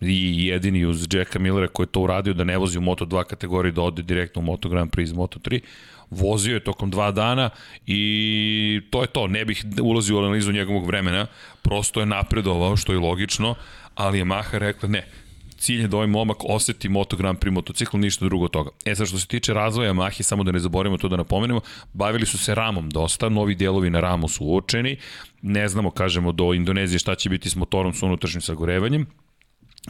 i 0.00 0.46
jedini 0.46 0.84
uz 0.84 1.06
Jacka 1.12 1.38
Millera 1.38 1.68
koji 1.68 1.84
je 1.84 1.92
to 1.92 2.00
uradio 2.00 2.34
da 2.34 2.44
ne 2.44 2.58
vozi 2.58 2.78
u 2.78 2.82
Moto2 2.82 3.24
kategoriji 3.24 3.72
da 3.72 3.82
ode 3.82 4.02
direktno 4.02 4.42
u 4.42 4.44
Moto 4.44 4.68
Grand 4.68 4.90
Prix 4.90 5.02
iz 5.02 5.12
Moto3 5.12 5.60
vozio 6.12 6.54
je 6.54 6.64
tokom 6.64 6.90
dva 6.90 7.10
dana 7.10 7.50
i 7.86 8.80
to 8.90 9.02
je 9.02 9.06
to, 9.08 9.26
ne 9.26 9.44
bih 9.44 9.64
ulazio 9.82 10.16
u 10.16 10.18
analizu 10.18 10.52
njegovog 10.52 10.86
vremena, 10.86 11.26
prosto 11.62 12.00
je 12.00 12.06
napredovao, 12.06 12.76
što 12.76 12.92
je 12.92 12.98
logično, 12.98 13.54
ali 13.94 14.18
je 14.18 14.24
Maha 14.24 14.58
rekla 14.58 14.88
ne, 14.88 15.06
cilj 15.62 15.80
je 15.80 15.88
da 15.88 15.96
ovaj 15.96 16.06
momak 16.06 16.44
oseti 16.44 16.88
Moto 16.88 17.16
Grand 17.16 17.38
Prix 17.38 17.50
motocikl, 17.50 17.98
ništa 17.98 18.24
drugo 18.24 18.44
od 18.44 18.50
toga. 18.50 18.70
E 18.84 18.94
sad 18.94 19.06
što 19.08 19.18
se 19.18 19.26
tiče 19.26 19.54
razvoja 19.54 19.92
Mahi, 19.92 20.22
samo 20.22 20.44
da 20.44 20.52
ne 20.52 20.58
zaboravimo 20.58 20.98
to 20.98 21.08
da 21.08 21.16
napomenemo, 21.16 21.60
bavili 21.92 22.26
su 22.26 22.38
se 22.38 22.54
ramom 22.54 22.90
dosta, 22.90 23.28
novi 23.28 23.54
delovi 23.54 23.90
na 23.90 24.00
ramu 24.00 24.28
su 24.28 24.44
uočeni, 24.44 24.96
ne 25.42 25.68
znamo, 25.68 25.90
kažemo, 25.90 26.32
do 26.32 26.54
Indonezije 26.54 26.98
šta 26.98 27.14
će 27.14 27.28
biti 27.28 27.50
s 27.50 27.56
motorom 27.56 27.94
sa 27.94 28.06
unutrašnjim 28.06 28.42
sagorevanjem, 28.42 29.06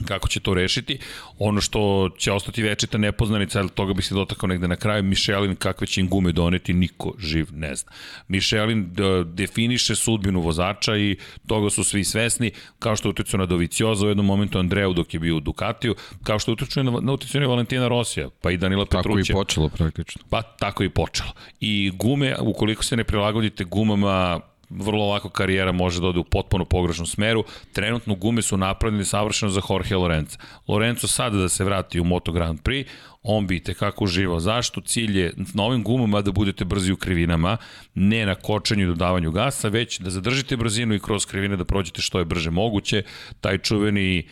kako 0.04 0.28
će 0.28 0.40
to 0.40 0.54
rešiti. 0.54 0.98
Ono 1.38 1.60
što 1.60 2.10
će 2.18 2.32
ostati 2.32 2.62
večita 2.62 2.98
nepoznanica, 2.98 3.58
ali 3.58 3.68
toga 3.68 3.92
bih 3.92 4.06
se 4.06 4.14
dotakao 4.14 4.46
negde 4.46 4.68
na 4.68 4.76
kraju, 4.76 5.02
Michelin 5.02 5.56
kakve 5.56 5.86
će 5.86 6.00
im 6.00 6.08
gume 6.08 6.32
doneti, 6.32 6.72
niko 6.72 7.12
živ 7.18 7.46
ne 7.52 7.74
zna. 7.74 7.92
Michelin 8.28 8.94
definiše 9.24 9.94
sudbinu 9.94 10.40
vozača 10.40 10.96
i 10.96 11.16
toga 11.46 11.70
su 11.70 11.84
svi 11.84 12.04
svesni, 12.04 12.50
kao 12.78 12.96
što 12.96 13.08
je 13.08 13.10
utjecao 13.10 13.38
na 13.38 13.46
Dovicioza 13.46 14.06
u 14.06 14.08
jednom 14.08 14.26
momentu 14.26 14.58
Andreu 14.58 14.92
dok 14.92 15.14
je 15.14 15.20
bio 15.20 15.36
u 15.36 15.40
Ducatiju, 15.40 15.94
kao 16.22 16.38
što 16.38 16.50
je 16.50 16.52
utjecao 16.52 16.82
na, 16.82 17.00
na 17.00 17.12
utjecao 17.12 17.40
na 17.40 17.46
Valentina 17.46 17.88
Rosija, 17.88 18.28
pa 18.42 18.50
i 18.50 18.56
Danila 18.56 18.84
Petruća. 18.84 19.32
Tako 19.32 19.40
i 19.40 19.44
počelo 19.44 19.68
praktično. 19.68 20.22
Pa 20.30 20.42
tako 20.42 20.84
i 20.84 20.88
počelo. 20.88 21.30
I 21.60 21.90
gume, 21.94 22.36
ukoliko 22.40 22.84
se 22.84 22.96
ne 22.96 23.04
prilagodite 23.04 23.64
gumama 23.64 24.40
vrlo 24.78 25.08
lako 25.08 25.28
karijera 25.28 25.72
može 25.72 26.00
da 26.00 26.06
ode 26.06 26.18
u 26.18 26.24
potpuno 26.24 26.64
pogrešnom 26.64 27.06
smeru. 27.06 27.44
Trenutno 27.72 28.14
gume 28.14 28.42
su 28.42 28.56
napravljene 28.56 29.04
savršeno 29.04 29.50
za 29.50 29.60
Jorge 29.70 29.96
Lorenza. 29.96 30.38
Lorenzo 30.68 31.06
sada 31.06 31.38
da 31.38 31.48
se 31.48 31.64
vrati 31.64 32.00
u 32.00 32.04
Moto 32.04 32.32
Grand 32.32 32.60
Prix, 32.62 32.86
on 33.22 33.46
bi 33.46 33.60
te 33.60 33.74
kako 33.74 34.04
uživao. 34.04 34.40
Zašto? 34.40 34.80
Cilj 34.80 35.18
je 35.18 35.32
na 35.54 35.62
ovim 35.62 35.82
gumama 35.82 36.22
da 36.22 36.32
budete 36.32 36.64
brzi 36.64 36.92
u 36.92 36.96
krivinama, 36.96 37.56
ne 37.94 38.26
na 38.26 38.34
kočenju 38.34 38.84
i 38.84 38.86
dodavanju 38.86 39.30
gasa, 39.30 39.68
već 39.68 39.98
da 39.98 40.10
zadržite 40.10 40.56
brzinu 40.56 40.94
i 40.94 41.00
kroz 41.00 41.26
krivine 41.26 41.56
da 41.56 41.64
prođete 41.64 42.02
što 42.02 42.18
je 42.18 42.24
brže 42.24 42.50
moguće. 42.50 43.02
Taj 43.40 43.58
čuveni 43.58 44.28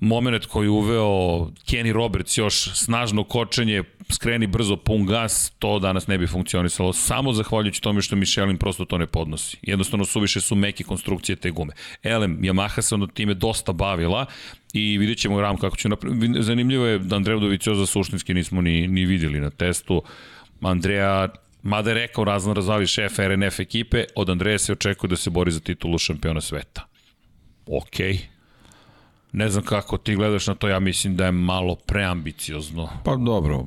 moment 0.00 0.46
koji 0.46 0.66
je 0.66 0.70
uveo 0.70 1.46
Kenny 1.66 1.92
Roberts 1.92 2.38
još 2.38 2.74
snažno 2.74 3.24
kočenje, 3.24 3.82
skreni 4.10 4.46
brzo 4.46 4.76
pun 4.76 5.06
gas, 5.06 5.52
to 5.58 5.78
danas 5.78 6.06
ne 6.06 6.18
bi 6.18 6.26
funkcionisalo 6.26 6.92
samo 6.92 7.32
zahvaljujući 7.32 7.82
tome 7.82 8.02
što 8.02 8.16
Michelin 8.16 8.56
prosto 8.56 8.84
to 8.84 8.98
ne 8.98 9.06
podnosi. 9.06 9.56
Jednostavno 9.62 10.04
suviše 10.04 10.40
su 10.40 10.54
meke 10.54 10.84
konstrukcije 10.84 11.36
te 11.36 11.50
gume. 11.50 11.72
Elem, 12.02 12.38
Yamaha 12.40 12.80
se 12.80 12.94
ono 12.94 13.06
time 13.06 13.34
dosta 13.34 13.72
bavila 13.72 14.26
i 14.72 14.98
vidjet 14.98 15.18
ćemo 15.18 15.40
ram 15.40 15.56
kako 15.56 15.76
će 15.76 15.88
napraviti. 15.88 16.42
Zanimljivo 16.42 16.86
je 16.86 16.98
da 16.98 17.16
Andreja 17.16 17.38
Dovicioza 17.38 17.86
suštinski 17.86 18.34
nismo 18.34 18.62
ni, 18.62 18.88
ni 18.88 19.04
videli 19.04 19.40
na 19.40 19.50
testu. 19.50 20.02
Andreja 20.60 21.28
Mada 21.62 21.90
je 21.90 21.94
rekao 21.94 22.24
razno 22.24 22.54
razvali 22.54 22.86
šef 22.86 23.18
RNF 23.18 23.60
ekipe, 23.60 24.04
od 24.16 24.30
Andreja 24.30 24.58
se 24.58 24.72
očekuje 24.72 25.08
da 25.08 25.16
se 25.16 25.30
bori 25.30 25.50
za 25.50 25.60
titulu 25.60 25.98
šampiona 25.98 26.40
sveta. 26.40 26.86
Okej, 27.66 28.12
okay 28.12 28.37
Ne 29.32 29.48
znam 29.48 29.64
kako 29.64 29.96
ti 29.96 30.14
gledaš 30.14 30.46
na 30.46 30.54
to, 30.54 30.68
ja 30.68 30.80
mislim 30.80 31.16
da 31.16 31.26
je 31.26 31.32
malo 31.32 31.74
preambiciozno. 31.74 32.88
Pa 33.04 33.16
dobro. 33.16 33.64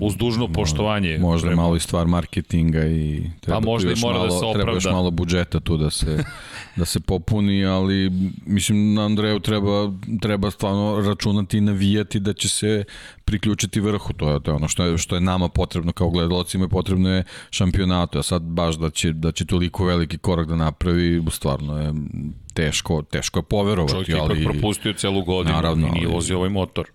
Uz 0.00 0.16
dužno 0.16 0.48
poštovanje. 0.48 1.18
Možda 1.18 1.48
prema... 1.48 1.62
malo 1.62 1.76
i 1.76 1.80
stvar 1.80 2.06
marketinga 2.06 2.86
i 2.86 3.22
treba 3.40 3.60
pa 3.60 3.64
možda 3.66 3.92
i 3.92 3.94
mora 4.02 4.18
malo, 4.18 4.26
da 4.26 4.30
se 4.30 4.36
opravda. 4.36 4.62
Treba 4.62 4.72
još 4.72 4.84
malo 4.84 5.10
budžeta 5.10 5.60
tu 5.60 5.76
da 5.76 5.90
se, 5.90 6.24
da 6.76 6.84
se 6.84 7.00
popuni, 7.00 7.64
ali 7.64 8.10
mislim 8.46 8.94
na 8.94 9.04
Andreju 9.04 9.40
treba, 9.40 9.92
treba 10.20 10.50
stvarno 10.50 11.02
računati 11.06 11.58
i 11.58 11.60
navijati 11.60 12.20
da 12.20 12.32
će 12.32 12.48
se 12.48 12.84
priključiti 13.24 13.80
vrhu. 13.80 14.12
To 14.12 14.32
je, 14.32 14.40
to 14.42 14.50
je 14.50 14.54
ono 14.54 14.68
što 14.68 14.84
je, 14.84 14.98
što 14.98 15.14
je 15.14 15.20
nama 15.20 15.48
potrebno 15.48 15.92
kao 15.92 16.10
gledalcima, 16.10 16.68
potrebno 16.68 17.10
je 17.10 17.24
šampionatu. 17.50 18.18
A 18.18 18.22
sad 18.22 18.42
baš 18.42 18.76
da 18.76 18.90
će, 18.90 19.12
da 19.12 19.32
će 19.32 19.44
toliko 19.44 19.84
veliki 19.84 20.18
korak 20.18 20.48
da 20.48 20.56
napravi, 20.56 21.22
stvarno 21.30 21.78
je 21.78 21.92
teško, 22.54 23.02
teško 23.02 23.38
je 23.38 23.42
poverovati. 23.42 23.92
Čovjek 23.92 24.08
je 24.08 24.20
ali... 24.20 24.44
propustio 24.44 24.92
celu 24.92 25.24
godinu 25.24 25.54
naravno, 25.54 25.88
i 25.88 25.90
nije 25.90 26.06
vozio 26.06 26.36
ovaj 26.36 26.50
motor. 26.50 26.86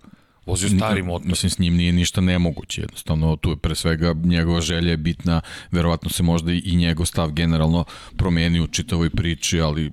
Vozio 0.48 0.68
stari 0.68 1.02
motor. 1.02 1.28
Mislim, 1.28 1.50
s 1.50 1.58
njim 1.58 1.76
nije 1.76 1.92
ništa 1.92 2.20
nemoguće, 2.20 2.80
jednostavno 2.80 3.36
tu 3.36 3.50
je 3.50 3.56
pre 3.56 3.74
svega 3.74 4.14
njegova 4.24 4.60
želja 4.60 4.90
je 4.90 4.96
bitna, 4.96 5.40
verovatno 5.70 6.10
se 6.10 6.22
možda 6.22 6.52
i 6.52 6.76
njegov 6.76 7.06
stav 7.06 7.32
generalno 7.32 7.84
promeni 8.16 8.60
u 8.60 8.66
čitavoj 8.66 9.10
priči, 9.10 9.60
ali 9.60 9.92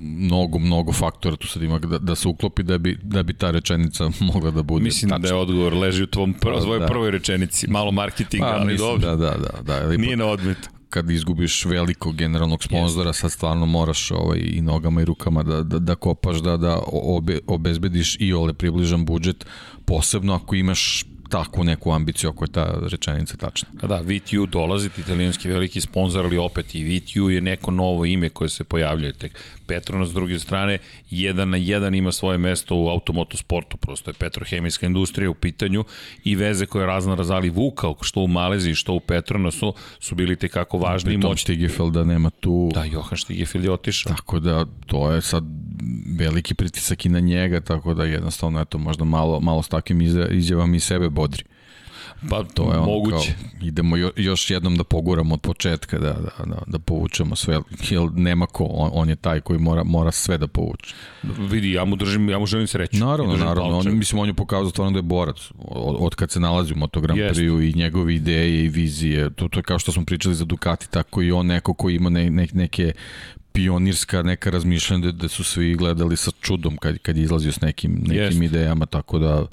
mnogo, 0.00 0.58
mnogo 0.58 0.92
faktora 0.92 1.36
tu 1.36 1.46
sad 1.46 1.62
ima 1.62 1.78
da, 1.78 1.98
da 1.98 2.14
se 2.14 2.28
uklopi 2.28 2.62
da 2.62 2.78
bi, 2.78 2.98
da 3.02 3.22
bi 3.22 3.34
ta 3.34 3.50
rečenica 3.50 4.10
mogla 4.32 4.50
da 4.50 4.62
bude 4.62 4.84
Mislim 4.84 5.10
tačna. 5.10 5.22
da 5.22 5.28
je 5.28 5.34
odgovor 5.34 5.74
leži 5.74 6.02
u 6.02 6.06
tvom 6.06 6.34
prvo, 6.34 6.60
svojoj 6.60 6.80
da. 6.80 6.86
prvoj 6.86 7.10
rečenici. 7.10 7.70
Malo 7.70 7.92
marketinga, 7.92 8.46
pa, 8.46 8.54
ali 8.54 8.72
mislim, 8.72 8.88
dobro. 8.88 9.16
Da, 9.16 9.16
da, 9.16 9.62
da. 9.62 9.80
da 9.80 9.96
Nije 9.96 10.16
na 10.16 10.26
odmet 10.26 10.58
kad 10.96 11.10
izgubiš 11.10 11.64
velikog 11.64 12.16
generalnog 12.16 12.64
sponzora, 12.64 13.12
sad 13.12 13.32
stvarno 13.32 13.66
moraš 13.66 14.10
ovaj, 14.10 14.38
i 14.42 14.60
nogama 14.60 15.02
i 15.02 15.04
rukama 15.04 15.42
da, 15.42 15.62
da, 15.62 15.78
da 15.78 15.94
kopaš, 15.94 16.36
da, 16.36 16.56
da 16.56 16.78
obe, 16.92 17.38
obezbediš 17.46 18.16
i 18.20 18.32
ole 18.32 18.54
približan 18.54 19.04
budžet, 19.04 19.46
posebno 19.84 20.34
ako 20.34 20.54
imaš 20.54 21.04
takvu 21.28 21.64
neku 21.64 21.92
ambiciju 21.92 22.30
ako 22.30 22.44
je 22.44 22.52
ta 22.52 22.78
rečenica 22.90 23.36
tačna. 23.36 23.68
Da, 23.82 24.00
VTU 24.00 24.46
dolazi, 24.46 24.90
italijanski 24.98 25.48
veliki 25.48 25.80
sponsor, 25.80 26.24
ali 26.24 26.38
opet 26.38 26.74
i 26.74 26.84
VTU 26.84 27.30
je 27.30 27.40
neko 27.40 27.70
novo 27.70 28.04
ime 28.04 28.28
koje 28.28 28.48
se 28.48 28.64
pojavljuje. 28.64 29.12
Tek 29.12 29.40
Petronas 29.66 30.08
s 30.08 30.12
druge 30.12 30.38
strane, 30.38 30.78
jedan 31.10 31.50
na 31.50 31.56
jedan 31.56 31.94
ima 31.94 32.12
svoje 32.12 32.38
mesto 32.38 32.76
u 32.76 32.88
automotosportu, 32.88 33.76
prosto 33.76 34.10
je 34.10 34.14
petrohemijska 34.14 34.86
industrija 34.86 35.30
u 35.30 35.34
pitanju 35.34 35.84
i 36.24 36.36
veze 36.36 36.66
koje 36.66 36.86
razna 36.86 37.14
razali 37.14 37.50
vukao, 37.50 37.96
što 38.00 38.20
u 38.20 38.28
Maleziji, 38.28 38.74
što 38.74 38.92
u 38.92 39.00
Petronasu, 39.00 39.74
su 40.00 40.14
bili 40.14 40.36
tekako 40.36 40.78
važni 40.78 41.14
i 41.14 41.18
moćni. 41.18 41.36
Stigefelda 41.36 42.04
nema 42.04 42.30
tu... 42.30 42.70
Da, 42.74 42.84
Johan 42.84 43.18
Stigefeld 43.18 43.64
je 43.64 43.72
otišao. 43.72 44.14
Tako 44.14 44.40
da, 44.40 44.66
to 44.86 45.10
je 45.10 45.22
sad 45.22 45.44
veliki 46.18 46.54
pritisak 46.54 47.06
i 47.06 47.08
na 47.08 47.20
njega, 47.20 47.60
tako 47.60 47.94
da 47.94 48.04
jednostavno, 48.04 48.60
eto, 48.60 48.78
možda 48.78 49.04
malo, 49.04 49.40
malo 49.40 49.62
s 49.62 49.68
takvim 49.68 50.00
izjavama 50.30 50.76
i 50.76 50.80
sebe 50.80 51.08
bodri. 51.08 51.44
Pa 52.30 52.44
to 52.54 52.72
je 52.72 52.80
moguće. 52.80 53.34
Kao, 53.40 53.68
idemo 53.68 53.96
jo, 53.96 54.10
još 54.16 54.50
jednom 54.50 54.76
da 54.76 54.84
poguramo 54.84 55.34
od 55.34 55.40
početka, 55.40 55.98
da, 55.98 56.12
da, 56.12 56.44
da, 56.44 56.62
da 56.66 56.78
povučemo 56.78 57.36
sve, 57.36 57.60
jer 57.90 58.02
nema 58.14 58.46
ko, 58.46 58.64
on, 58.64 58.90
on 58.92 59.08
je 59.08 59.16
taj 59.16 59.40
koji 59.40 59.58
mora, 59.58 59.84
mora 59.84 60.12
sve 60.12 60.38
da 60.38 60.46
povuče. 60.46 60.94
Vidi, 61.22 61.72
ja 61.72 61.84
mu 61.84 61.96
držim, 61.96 62.30
ja 62.30 62.38
mu 62.38 62.46
želim 62.46 62.66
sreću. 62.66 62.96
Naravno, 62.96 63.36
naravno, 63.36 63.78
on, 63.78 63.98
mislim, 63.98 64.18
on 64.18 64.28
je 64.28 64.34
pokazao 64.34 64.70
stvarno 64.70 64.92
da 64.92 64.98
je 64.98 65.02
borac, 65.02 65.50
od, 65.58 65.96
od 65.98 66.14
kad 66.14 66.30
se 66.30 66.40
nalazi 66.40 66.72
u 66.72 66.76
Moto 66.76 67.00
Grand 67.00 67.20
Prix 67.20 67.70
i 67.70 67.78
njegove 67.78 68.14
ideje 68.14 68.64
i 68.64 68.68
vizije, 68.68 69.30
to, 69.30 69.48
to 69.48 69.58
je 69.58 69.62
kao 69.62 69.78
što 69.78 69.92
smo 69.92 70.04
pričali 70.04 70.34
za 70.34 70.44
Ducati, 70.44 70.90
tako 70.90 71.22
i 71.22 71.32
on 71.32 71.46
neko 71.46 71.74
koji 71.74 71.96
ima 71.96 72.10
ne, 72.10 72.30
ne, 72.30 72.46
neke 72.52 72.92
pionirska 73.52 74.22
neka 74.22 74.50
razmišljanja 74.50 75.04
da, 75.04 75.12
da 75.12 75.28
su 75.28 75.44
svi 75.44 75.74
gledali 75.74 76.16
sa 76.16 76.30
čudom 76.40 76.76
kad, 76.76 76.98
kad 76.98 77.16
izlazio 77.16 77.52
s 77.52 77.60
nekim, 77.60 77.92
nekim 77.92 78.40
yes. 78.40 78.44
idejama, 78.44 78.86
tako 78.86 79.18
da 79.18 79.46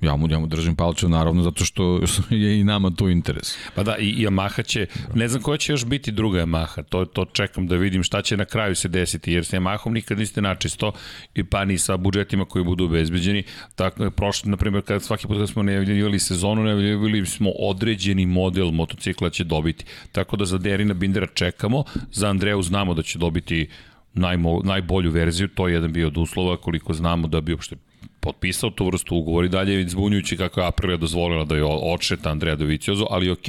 Ja 0.00 0.16
mu, 0.16 0.28
ja 0.30 0.38
mu 0.38 0.46
držim 0.46 0.76
palče, 0.76 1.08
naravno, 1.08 1.42
zato 1.42 1.64
što 1.64 2.00
je 2.30 2.60
i 2.60 2.64
nama 2.64 2.90
to 2.90 3.08
interes. 3.08 3.56
Pa 3.74 3.82
da, 3.82 3.96
i 3.96 4.14
Yamaha 4.14 4.66
će, 4.66 4.86
ne 5.14 5.28
znam 5.28 5.42
koja 5.42 5.58
će 5.58 5.72
još 5.72 5.84
biti 5.84 6.12
druga 6.12 6.38
Yamaha, 6.38 6.82
to, 6.82 7.04
to 7.04 7.24
čekam 7.24 7.66
da 7.66 7.76
vidim 7.76 8.02
šta 8.02 8.22
će 8.22 8.36
na 8.36 8.44
kraju 8.44 8.74
se 8.74 8.88
desiti, 8.88 9.32
jer 9.32 9.44
sa 9.44 9.56
Yamahom 9.56 9.92
nikad 9.92 10.18
niste 10.18 10.40
načisto, 10.40 10.92
i 11.34 11.44
pa 11.44 11.64
ni 11.64 11.78
sa 11.78 11.96
budžetima 11.96 12.44
koji 12.44 12.64
budu 12.64 12.84
obezbeđeni. 12.84 13.42
Tako 13.74 14.04
je 14.04 14.10
prošlo, 14.10 14.50
na 14.50 14.56
primjer, 14.56 14.84
kada 14.84 15.00
svaki 15.00 15.26
put 15.26 15.36
kada 15.36 15.46
smo 15.46 15.62
najavljivali 15.62 16.18
sezonu, 16.18 16.62
najavljivali 16.62 17.26
smo 17.26 17.50
određeni 17.50 18.26
model 18.26 18.70
motocikla 18.70 19.30
će 19.30 19.44
dobiti. 19.44 19.84
Tako 20.12 20.36
da 20.36 20.44
za 20.44 20.58
Derina 20.58 20.94
Bindera 20.94 21.26
čekamo, 21.34 21.84
za 22.12 22.28
Andreju 22.28 22.62
znamo 22.62 22.94
da 22.94 23.02
će 23.02 23.18
dobiti 23.18 23.68
najmo, 24.14 24.60
najbolju 24.64 25.10
verziju, 25.10 25.48
to 25.48 25.68
je 25.68 25.74
jedan 25.74 25.92
bio 25.92 26.06
od 26.06 26.16
uslova 26.16 26.56
koliko 26.56 26.92
znamo 26.92 27.28
da 27.28 27.40
bi 27.40 27.52
uopšte 27.52 27.76
potpisao 28.20 28.70
tu 28.70 28.86
vrstu 28.86 29.16
ugovora 29.16 29.46
i 29.46 29.50
dalje 29.50 29.74
je 29.74 29.88
zbunjujući 29.88 30.36
kako 30.36 30.60
je 30.60 30.66
Aprilia 30.66 30.96
dozvolila 30.96 31.44
da 31.44 31.56
je 31.56 31.64
odšeta 31.64 32.30
Andreja 32.30 32.56
Doviciozo, 32.56 33.06
ali 33.10 33.30
ok, 33.30 33.46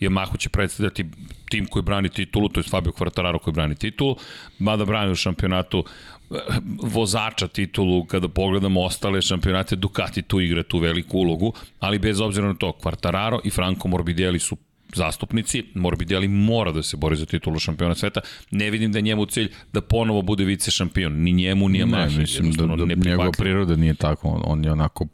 Yamaha 0.00 0.38
će 0.38 0.48
predstavljati 0.48 1.04
tim 1.50 1.66
koji 1.66 1.82
brani 1.82 2.08
titulu, 2.08 2.48
to 2.48 2.60
je 2.60 2.64
Fabio 2.64 2.92
Quartararo 2.92 3.38
koji 3.38 3.54
brani 3.54 3.74
titulu, 3.74 4.16
mada 4.58 4.84
brani 4.84 5.12
u 5.12 5.14
šampionatu 5.14 5.84
eh, 6.30 6.34
vozača 6.82 7.48
titulu, 7.48 8.04
kada 8.04 8.28
pogledamo 8.28 8.82
ostale 8.82 9.22
šampionate, 9.22 9.76
Ducati 9.76 10.22
tu 10.22 10.40
igra 10.40 10.62
tu 10.62 10.78
veliku 10.78 11.18
ulogu, 11.18 11.52
ali 11.80 11.98
bez 11.98 12.20
obzira 12.20 12.46
na 12.46 12.54
to, 12.54 12.72
Quartararo 12.82 13.40
i 13.44 13.50
Franco 13.50 13.88
Morbidelli 13.88 14.38
su 14.38 14.56
zastupnici, 14.94 15.64
Morbidelli 15.74 16.28
mora 16.28 16.72
da 16.72 16.82
se 16.82 16.96
bori 16.96 17.16
za 17.16 17.26
titulu 17.26 17.58
šampiona 17.58 17.94
sveta. 17.94 18.20
Ne 18.50 18.70
vidim 18.70 18.92
da 18.92 18.98
je 18.98 19.02
njemu 19.02 19.26
cilj 19.26 19.50
da 19.72 19.80
ponovo 19.80 20.22
bude 20.22 20.44
vice 20.44 20.70
šampion, 20.70 21.12
ni 21.22 21.32
njemu, 21.32 21.68
ni 21.68 21.84
Yamaha. 21.84 22.10
Ne, 22.10 22.18
mislim 22.18 22.52
da, 22.52 22.66
da 22.66 23.10
njegova 23.10 23.30
priroda 23.32 23.76
nije 23.76 23.94
tako, 23.94 24.42
on, 24.44 24.64
je 24.64 24.72
onako 24.72 25.06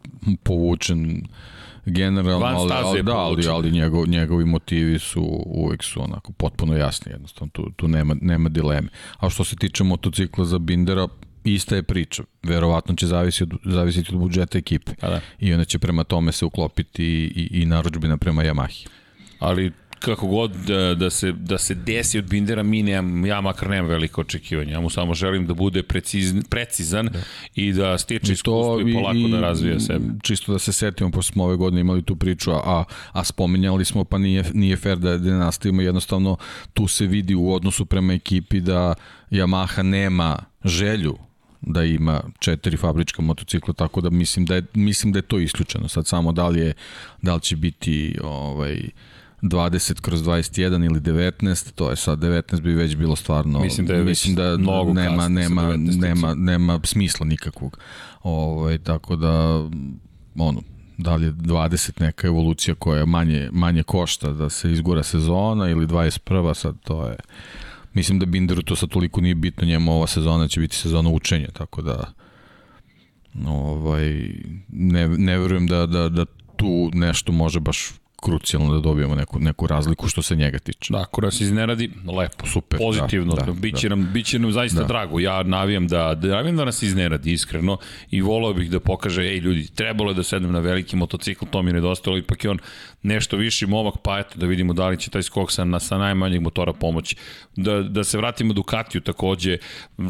povučen 0.43 1.23
generalno, 1.87 2.47
ali, 2.47 2.73
ali, 2.73 3.03
da, 3.03 3.17
ali, 3.17 3.49
ali 3.49 3.71
njegov, 3.71 4.09
njegovi 4.09 4.45
motivi 4.45 4.99
su 4.99 5.23
uvek 5.47 5.83
su 5.83 6.03
onako 6.03 6.33
potpuno 6.33 6.77
jasni, 6.77 7.13
jednostavno 7.13 7.51
tu, 7.53 7.71
tu 7.77 7.89
nema, 7.89 8.17
nema 8.21 8.49
dileme. 8.49 8.89
A 9.19 9.31
što 9.31 9.45
se 9.45 9.57
tiče 9.57 9.85
motocikla 9.85 10.45
za 10.45 10.59
Bindera, 10.59 11.09
ista 11.45 11.77
je 11.77 11.83
priča. 11.83 12.23
Verovatno 12.43 12.95
će 12.95 13.07
zavisiti 13.07 13.45
od, 13.55 13.73
zavisiti 13.73 14.15
od 14.15 14.21
budžeta 14.21 14.59
ekipe. 14.59 14.93
A 15.01 15.11
da. 15.11 15.21
I 15.39 15.53
onda 15.53 15.65
će 15.65 15.79
prema 15.79 16.05
tome 16.05 16.33
se 16.33 16.45
uklopiti 16.45 17.05
i, 17.05 17.63
i 17.63 17.67
naručbina 17.67 18.17
prema 18.17 18.43
Yamahi 18.43 18.87
ali 19.39 19.73
kako 20.05 20.27
god 20.27 20.53
da, 20.67 20.95
da, 20.95 21.11
se, 21.11 21.33
da 21.33 21.59
se 21.59 21.75
desi 21.75 22.19
od 22.19 22.25
Bindera, 22.25 22.63
mi 22.63 22.83
nemam, 22.83 23.27
ja 23.27 23.41
makar 23.41 23.71
nemam 23.71 23.91
veliko 23.91 24.21
očekivanje. 24.21 24.73
Ja 24.73 24.81
mu 24.81 24.91
samo 24.91 25.15
želim 25.15 25.47
da 25.47 25.55
bude 25.55 25.83
precizn, 25.83 26.41
precizan 26.51 27.07
da. 27.07 27.19
i 27.55 27.73
da 27.73 27.99
stiče 27.99 28.33
iskustvo 28.33 28.81
i 28.81 28.95
polako 28.95 29.19
i, 29.19 29.31
da 29.31 29.41
razvija 29.41 29.81
sebe. 29.81 30.05
Čisto 30.23 30.53
da 30.53 30.59
se 30.59 30.73
setimo, 30.73 31.11
pošto 31.11 31.33
smo 31.33 31.45
ove 31.45 31.57
godine 31.57 31.81
imali 31.81 32.03
tu 32.03 32.17
priču, 32.17 32.51
a, 32.53 32.85
a 33.13 33.25
spominjali 33.25 33.85
smo, 33.85 34.05
pa 34.05 34.19
nije, 34.19 34.45
nije 34.55 34.77
fair 34.77 34.99
da, 34.99 35.19
da 35.19 35.39
nastavimo, 35.39 35.83
jednostavno 35.83 36.37
tu 36.75 36.87
se 36.89 37.07
vidi 37.07 37.35
u 37.35 37.53
odnosu 37.53 37.87
prema 37.87 38.13
ekipi 38.13 38.61
da 38.61 38.95
Yamaha 39.31 39.83
nema 39.83 40.39
želju 40.65 41.17
da 41.61 41.85
ima 41.85 42.23
četiri 42.39 42.77
fabrička 42.77 43.23
motocikla, 43.23 43.75
tako 43.75 44.01
da 44.01 44.11
mislim 44.11 44.47
da 44.47 44.55
je, 44.55 44.63
mislim 44.75 45.13
da 45.13 45.19
je 45.19 45.23
to 45.23 45.39
isključeno. 45.39 45.89
Sad 45.89 46.07
samo 46.07 46.33
da 46.33 46.49
li, 46.49 46.61
je, 46.61 46.75
da 47.23 47.35
li 47.35 47.41
će 47.41 47.57
biti 47.57 48.19
ovaj, 48.23 48.89
20 49.45 50.01
kroz 50.01 50.23
21 50.23 50.85
ili 50.87 51.01
19, 51.01 51.73
to 51.73 51.91
je 51.91 51.97
sad 51.97 52.19
19 52.19 52.61
bi 52.61 52.75
već 52.75 52.97
bilo 52.97 53.17
stvarno 53.17 53.61
mislim 53.61 53.87
da 53.87 53.95
je 53.95 54.05
mislim 54.05 54.35
da 54.35 54.57
mnogo 54.57 54.93
nema 54.93 55.29
nema 55.29 55.77
nema 55.77 56.35
nema 56.35 56.81
smisla 56.85 57.27
nikakvog. 57.27 57.79
Ovaj 58.23 58.79
tako 58.79 59.17
da 59.17 59.63
ono 60.39 60.63
da 60.99 61.17
li 61.17 61.27
je 61.27 61.33
20 61.33 62.01
neka 62.01 62.27
evolucija 62.27 62.75
koja 62.75 63.07
manje 63.07 63.49
manje 63.53 63.83
košta 63.83 64.33
da 64.33 64.51
se 64.51 64.73
izgura 64.73 65.03
sezona 65.03 65.71
ili 65.71 65.87
21 65.87 66.55
sad 66.55 66.77
to 66.85 67.07
je 67.07 67.17
mislim 67.95 68.19
da 68.19 68.27
Binderu 68.27 68.63
to 68.63 68.77
sad 68.77 68.89
toliko 68.89 69.21
nije 69.21 69.35
bitno 69.35 69.67
njemu 69.67 69.93
ova 69.93 70.07
sezona 70.07 70.49
će 70.49 70.61
biti 70.61 70.77
sezona 70.77 71.11
učenja 71.11 71.49
tako 71.53 71.83
da 71.83 72.13
ovaj 73.47 74.31
ne 74.69 75.09
ne 75.09 75.39
verujem 75.39 75.67
da 75.67 75.87
da 75.87 76.09
da 76.09 76.25
tu 76.57 76.91
nešto 76.93 77.33
može 77.33 77.61
baš 77.61 77.91
krucijalno 78.25 78.75
da 78.75 78.81
dobijemo 78.81 79.15
neku, 79.15 79.39
neku 79.39 79.67
razliku 79.67 80.09
što 80.09 80.23
se 80.23 80.37
njega 80.37 80.59
tiče. 80.59 80.93
Da, 80.93 81.01
ako 81.01 81.21
nas 81.21 81.41
iznenadi, 81.41 81.91
lepo, 82.17 82.47
super, 82.47 82.79
pozitivno, 82.79 83.35
da, 83.35 83.45
da, 83.45 83.53
biće, 83.53 83.89
da. 83.89 83.95
Nam, 83.95 84.11
biće 84.13 84.39
nam 84.39 84.53
zaista 84.53 84.81
da. 84.81 84.87
drago. 84.87 85.21
Ja 85.21 85.43
navijam 85.43 85.89
da, 85.89 86.15
da, 86.15 86.29
navijam 86.29 86.57
da 86.57 86.65
nas 86.65 86.83
iznenadi, 86.83 87.33
iskreno, 87.33 87.77
i 88.11 88.21
volao 88.21 88.53
bih 88.55 88.71
da 88.71 88.81
pokaže, 88.81 89.23
ej 89.23 89.39
ljudi, 89.39 89.69
trebalo 89.75 90.11
je 90.11 90.15
da 90.15 90.23
sedem 90.23 90.53
na 90.53 90.59
veliki 90.59 90.97
motocikl, 90.97 91.45
to 91.51 91.63
mi 91.63 91.71
je 91.71 91.75
nedostalo, 91.75 92.19
ipak 92.19 92.45
je 92.45 92.51
on 92.51 92.59
nešto 93.03 93.37
viši 93.37 93.67
momak, 93.67 93.95
pa 94.03 94.19
eto 94.19 94.39
da 94.39 94.47
vidimo 94.47 94.73
da 94.73 94.89
li 94.89 94.99
će 94.99 95.11
taj 95.11 95.23
skok 95.23 95.53
sa, 95.53 95.65
na, 95.65 95.81
sa 95.81 95.99
najmanjeg 95.99 96.43
motora 96.43 96.73
pomoći. 96.73 97.17
Da, 97.57 97.83
da 97.83 98.05
se 98.05 98.19
vratimo 98.19 98.53
Ducatiju 98.53 99.01
takođe, 99.01 99.59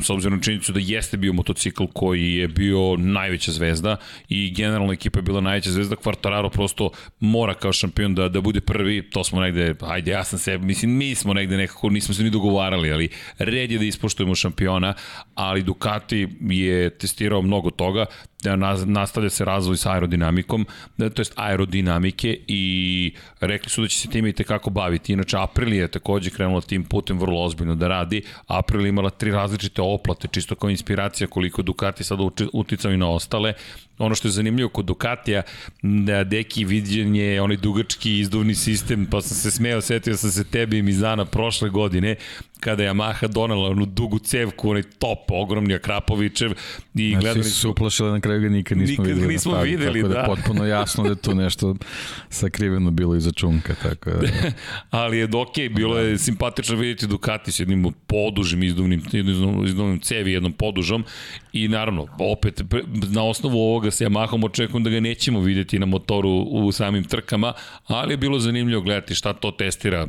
s 0.02 0.10
obzirom 0.10 0.38
na 0.38 0.42
činjenicu 0.42 0.72
da 0.72 0.80
jeste 0.82 1.16
bio 1.16 1.32
motocikl 1.32 1.84
koji 1.92 2.34
je 2.34 2.48
bio 2.48 2.96
najveća 2.96 3.52
zvezda 3.52 3.96
i 4.28 4.50
generalna 4.54 4.92
ekipa 4.92 5.18
je 5.18 5.22
bila 5.22 5.40
najveća 5.40 5.70
zvezda, 5.70 5.96
Quartararo 5.96 6.50
prosto 6.50 6.90
mora 7.20 7.54
kao 7.54 7.72
šampion 7.72 8.03
da, 8.08 8.28
da 8.28 8.40
bude 8.40 8.60
prvi, 8.60 9.10
to 9.10 9.24
smo 9.24 9.40
negde, 9.40 9.74
ajde 9.80 10.10
ja 10.10 10.24
sam 10.24 10.38
se, 10.38 10.58
mislim 10.58 10.96
mi 10.96 11.14
smo 11.14 11.34
negde 11.34 11.56
nekako, 11.56 11.90
nismo 11.90 12.14
se 12.14 12.22
ni 12.22 12.30
dogovarali, 12.30 12.92
ali 12.92 13.08
red 13.38 13.70
je 13.70 13.78
da 13.78 13.84
ispoštujemo 13.84 14.34
šampiona, 14.34 14.94
ali 15.34 15.62
Ducati 15.62 16.28
je 16.40 16.90
testirao 16.90 17.42
mnogo 17.42 17.70
toga, 17.70 18.06
nastavlja 18.86 19.30
se 19.30 19.44
razvoj 19.44 19.76
sa 19.76 19.92
aerodinamikom, 19.92 20.66
da, 20.96 21.10
to 21.10 21.20
jest 21.20 21.32
aerodinamike 21.36 22.38
i 22.46 23.14
rekli 23.40 23.70
su 23.70 23.82
da 23.82 23.88
će 23.88 23.98
se 23.98 24.08
time 24.08 24.28
i 24.28 24.32
tekako 24.32 24.70
baviti. 24.70 25.12
Inače, 25.12 25.36
Aprilia 25.38 25.82
je 25.82 25.90
takođe 25.90 26.30
krenula 26.30 26.60
tim 26.60 26.84
putem 26.84 27.18
vrlo 27.18 27.44
ozbiljno 27.44 27.74
da 27.74 27.88
radi. 27.88 28.22
Aprilia 28.46 28.88
imala 28.88 29.10
tri 29.10 29.30
različite 29.30 29.82
oplate, 29.82 30.28
čisto 30.28 30.54
kao 30.54 30.70
inspiracija 30.70 31.28
koliko 31.28 31.62
Ducati 31.62 32.04
sada 32.04 32.22
uticaju 32.52 32.98
na 32.98 33.08
ostale. 33.08 33.52
Ono 33.98 34.14
što 34.14 34.28
je 34.28 34.32
zanimljivo 34.32 34.68
kod 34.68 34.84
Ducatija, 34.84 35.42
da 35.82 36.24
deki 36.24 36.64
viđenje 36.64 37.40
onaj 37.40 37.56
dugački 37.56 38.18
izduvni 38.18 38.54
sistem, 38.54 39.06
pa 39.10 39.20
sam 39.20 39.36
se 39.36 39.50
smeo, 39.50 39.80
setio 39.80 40.16
sam 40.16 40.30
se 40.30 40.44
tebi 40.44 40.78
i 40.78 40.82
Mizana 40.82 41.24
prošle 41.24 41.68
godine, 41.68 42.16
kada 42.60 42.82
je 42.82 42.90
Yamaha 42.90 43.28
donela 43.28 43.68
onu 43.68 43.86
dugu 43.86 44.18
cevku, 44.18 44.70
onaj 44.70 44.82
top, 44.82 45.30
ogromni 45.30 45.74
Akrapovićev 45.74 46.52
i 46.94 47.16
gledali 47.20 47.44
su... 47.44 47.50
su 47.50 47.70
uplašili 47.70 48.10
na 48.10 48.20
kraju 48.20 48.33
kraju 48.34 48.50
ga 48.50 48.56
nikad 48.56 48.78
nismo 48.78 49.04
nikad 49.04 49.06
videli. 49.06 49.32
nismo 49.32 49.52
na 49.52 49.58
stazi, 49.58 49.70
videli, 49.70 50.02
tako 50.02 50.14
da. 50.14 50.20
da. 50.20 50.26
potpuno 50.26 50.66
jasno 50.66 51.04
da 51.04 51.10
je 51.10 51.16
tu 51.16 51.34
nešto 51.34 51.74
sakriveno 52.28 52.90
bilo 52.90 53.16
iza 53.16 53.32
čunka, 53.32 53.74
tako 53.82 54.10
da... 54.10 54.28
ali 55.00 55.18
je 55.18 55.24
ok, 55.24 55.54
bilo 55.70 55.98
je 55.98 56.18
simpatično 56.18 56.76
vidjeti 56.76 57.06
Ducati 57.06 57.52
s 57.52 57.60
jednim 57.60 57.92
podužim 58.06 58.62
izduvnim, 58.62 59.02
izduvnim, 59.66 60.00
cevi, 60.00 60.32
jednom 60.32 60.52
podužom 60.52 61.04
i 61.52 61.68
naravno, 61.68 62.06
opet 62.18 62.62
na 62.90 63.24
osnovu 63.24 63.58
ovoga 63.58 63.90
sa 63.90 64.04
Yamahom 64.04 64.44
očekujem 64.44 64.84
da 64.84 64.90
ga 64.90 65.00
nećemo 65.00 65.40
vidjeti 65.40 65.78
na 65.78 65.86
motoru 65.86 66.30
u 66.30 66.72
samim 66.72 67.04
trkama, 67.04 67.52
ali 67.86 68.12
je 68.12 68.16
bilo 68.16 68.38
zanimljivo 68.38 68.82
gledati 68.82 69.14
šta 69.14 69.32
to 69.32 69.50
testira 69.50 70.08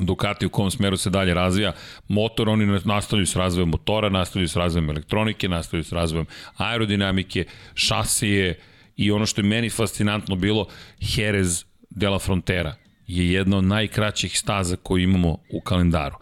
Ducati 0.00 0.46
u 0.46 0.50
kom 0.50 0.70
smeru 0.70 0.96
se 0.96 1.10
dalje 1.10 1.34
razvija. 1.34 1.72
Motor, 2.08 2.48
oni 2.48 2.80
nastavljaju 2.84 3.26
s 3.26 3.36
razvojem 3.36 3.68
motora, 3.68 4.08
nastavljaju 4.08 4.48
s 4.48 4.56
razvojem 4.56 4.90
elektronike, 4.90 5.48
nastavljaju 5.48 5.84
s 5.84 5.92
razvojem 5.92 6.26
aerodinamike, 6.56 7.44
šasije 7.74 8.58
i 8.96 9.10
ono 9.10 9.26
što 9.26 9.40
je 9.40 9.46
meni 9.48 9.70
fascinantno 9.70 10.36
bilo, 10.36 10.66
Jerez 11.00 11.64
de 11.90 12.08
la 12.08 12.18
Frontera 12.18 12.74
je 13.06 13.32
jedna 13.32 13.56
od 13.56 13.64
najkraćih 13.64 14.38
staza 14.38 14.76
koju 14.76 15.02
imamo 15.02 15.38
u 15.52 15.60
kalendaru. 15.60 16.16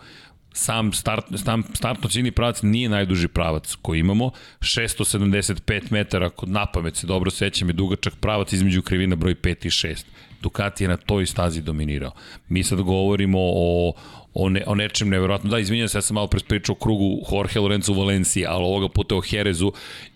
Sam, 0.52 0.92
start, 0.92 1.24
sam 1.44 1.62
startno 1.74 2.08
ciljni 2.08 2.30
pravac 2.30 2.62
nije 2.62 2.88
najduži 2.88 3.28
pravac 3.28 3.74
koji 3.82 4.00
imamo, 4.00 4.30
675 4.60 5.92
metara, 5.92 6.30
kod 6.30 6.48
napamet 6.48 6.96
se 6.96 7.06
dobro 7.06 7.30
sećam, 7.30 7.68
je 7.68 7.72
dugačak 7.72 8.14
pravac 8.20 8.52
između 8.52 8.82
krivina 8.82 9.16
broj 9.16 9.34
5 9.34 9.66
i 9.66 9.70
6. 9.70 10.04
Ducati 10.42 10.84
je 10.84 10.88
na 10.88 10.96
toj 10.96 11.26
stazi 11.26 11.62
dominirao. 11.62 12.12
Mi 12.48 12.64
sad 12.64 12.80
govorimo 12.80 13.38
o, 13.40 13.92
o, 14.34 14.48
ne, 14.48 14.62
o 14.66 14.74
nečem 14.74 15.08
nevjerojatno. 15.08 15.50
Da, 15.50 15.58
izvinjam 15.58 15.88
se, 15.88 15.98
ja 15.98 16.02
sam 16.02 16.14
malo 16.14 16.26
prespričao 16.26 16.72
o 16.72 16.82
krugu 16.82 17.18
Jorge 17.32 17.60
Lorenzo 17.60 17.92
u 17.92 17.98
Valenciji, 17.98 18.46
ali 18.46 18.64
ovoga 18.64 18.88
puta 18.88 19.16
o 19.16 19.22
Jerezu 19.30 19.72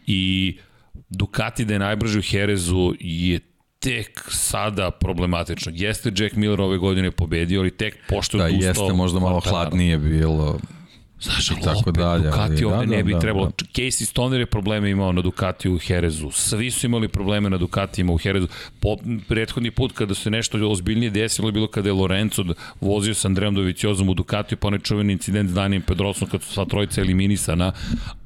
i 0.06 0.56
Ducati 1.08 1.64
da 1.64 1.72
je 1.72 1.78
najbrži 1.78 2.18
u 2.18 2.22
Jerezu 2.30 2.94
je 3.00 3.40
tek 3.78 4.24
sada 4.28 4.90
problematično. 4.90 5.72
Jeste 5.74 6.12
Jack 6.16 6.36
Miller 6.36 6.60
ove 6.60 6.78
godine 6.78 7.10
pobedio, 7.10 7.60
ali 7.60 7.70
tek 7.70 7.98
pošto 8.08 8.38
Da, 8.38 8.46
je 8.46 8.54
odustao 8.54 8.84
jeste 8.84 8.96
možda 8.96 9.20
malo 9.20 9.40
hladnije 9.40 9.98
bilo. 9.98 10.58
Znaš, 11.22 11.50
ali 11.50 11.60
tako 11.60 11.80
opet, 11.80 11.94
dalje, 11.94 12.22
Ducati 12.24 12.64
ali 12.64 12.64
ovde 12.64 12.86
da, 12.86 12.90
ne 12.90 12.96
da, 12.96 13.02
bi 13.02 13.12
da, 13.12 13.18
trebalo. 13.18 13.46
da. 13.46 13.66
Casey 13.74 14.04
Stoner 14.04 14.40
je 14.40 14.46
probleme 14.46 14.90
imao 14.90 15.12
na 15.12 15.22
Ducati 15.22 15.68
u 15.68 15.78
Herezu. 15.78 16.30
Svi 16.30 16.70
su 16.70 16.86
imali 16.86 17.08
probleme 17.08 17.50
na 17.50 17.58
Ducatijima 17.58 18.12
u 18.12 18.16
Herezu. 18.16 18.48
Po, 18.80 18.96
prethodni 19.28 19.70
put 19.70 19.92
kada 19.92 20.14
se 20.14 20.30
nešto 20.30 20.70
ozbiljnije 20.70 21.10
desilo 21.10 21.48
je 21.48 21.52
bilo 21.52 21.66
kada 21.66 21.88
je 21.88 21.92
Lorenzo 21.92 22.44
vozio 22.80 23.14
sa 23.14 23.28
Andreom 23.28 23.54
Doviciozom 23.54 24.08
u 24.08 24.14
Ducatiju, 24.14 24.58
pa 24.58 24.68
onaj 24.68 24.80
čuveni 24.80 25.12
incident 25.12 25.50
s 25.50 25.54
Danijem 25.54 25.82
Pedrosom 25.82 26.28
kad 26.28 26.42
su 26.42 26.52
sva 26.52 26.64
trojica 26.64 27.00
eliminisana, 27.00 27.72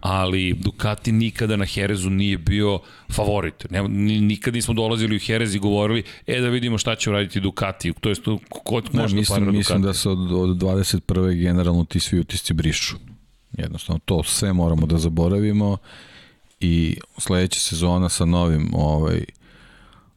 ali 0.01 0.53
Ducati 0.53 1.13
nikada 1.13 1.57
na 1.57 1.65
Herezu 1.65 2.11
nije 2.11 2.39
bio 2.39 2.81
favorit. 3.13 3.71
Ne, 3.71 3.83
ni- 3.83 4.21
nikad 4.21 4.55
nismo 4.55 4.75
dolazili 4.75 5.17
u 5.17 5.21
Herez 5.21 5.55
i 5.55 5.59
govorili, 5.59 6.03
e 6.27 6.41
da 6.41 6.49
vidimo 6.49 6.79
šta 6.79 6.95
će 6.97 7.11
uraditi 7.11 7.41
Ducati, 7.41 7.93
to 8.01 8.09
jest 8.09 8.23
ko, 8.49 8.81
Ne, 8.93 9.01
može 9.03 9.15
da 9.15 9.21
mislim, 9.21 9.39
para 9.39 9.53
mislim 9.53 9.83
Ducati. 9.83 9.83
da 9.83 9.95
se 9.95 10.09
od, 10.09 10.33
od 10.33 10.57
21. 10.57 11.41
generalno 11.43 11.85
ti 11.85 12.01
svi 12.01 12.19
utisci 12.21 12.55
brišu. 12.55 12.97
Jednostavno, 13.53 14.01
to 14.05 14.23
sve 14.23 14.53
moramo 14.53 14.87
da 14.87 14.99
zaboravimo 14.99 15.77
i 16.61 16.97
sledeća 17.19 17.61
sezona 17.61 18.09
sa 18.09 18.25
novim 18.25 18.71
ovaj, 18.75 19.25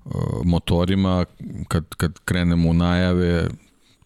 uh, 0.06 0.12
motorima, 0.44 1.26
kad, 1.68 1.86
kad 1.96 2.20
krenemo 2.20 2.70
u 2.70 2.74
najave, 2.74 3.48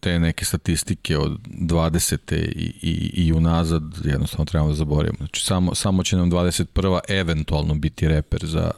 te 0.04 0.18
neke 0.18 0.44
statistike 0.44 1.18
od 1.18 1.38
20. 1.48 2.34
i, 2.34 2.72
i, 2.82 3.26
i 3.26 3.32
unazad 3.32 3.82
jednostavno 4.04 4.44
trebamo 4.44 4.70
da 4.70 4.76
zaboravimo. 4.76 5.16
Znači, 5.18 5.44
samo, 5.44 5.74
samo 5.74 6.02
će 6.02 6.16
nam 6.16 6.30
21. 6.30 6.98
eventualno 7.08 7.74
biti 7.74 8.08
reper 8.08 8.40
za, 8.42 8.70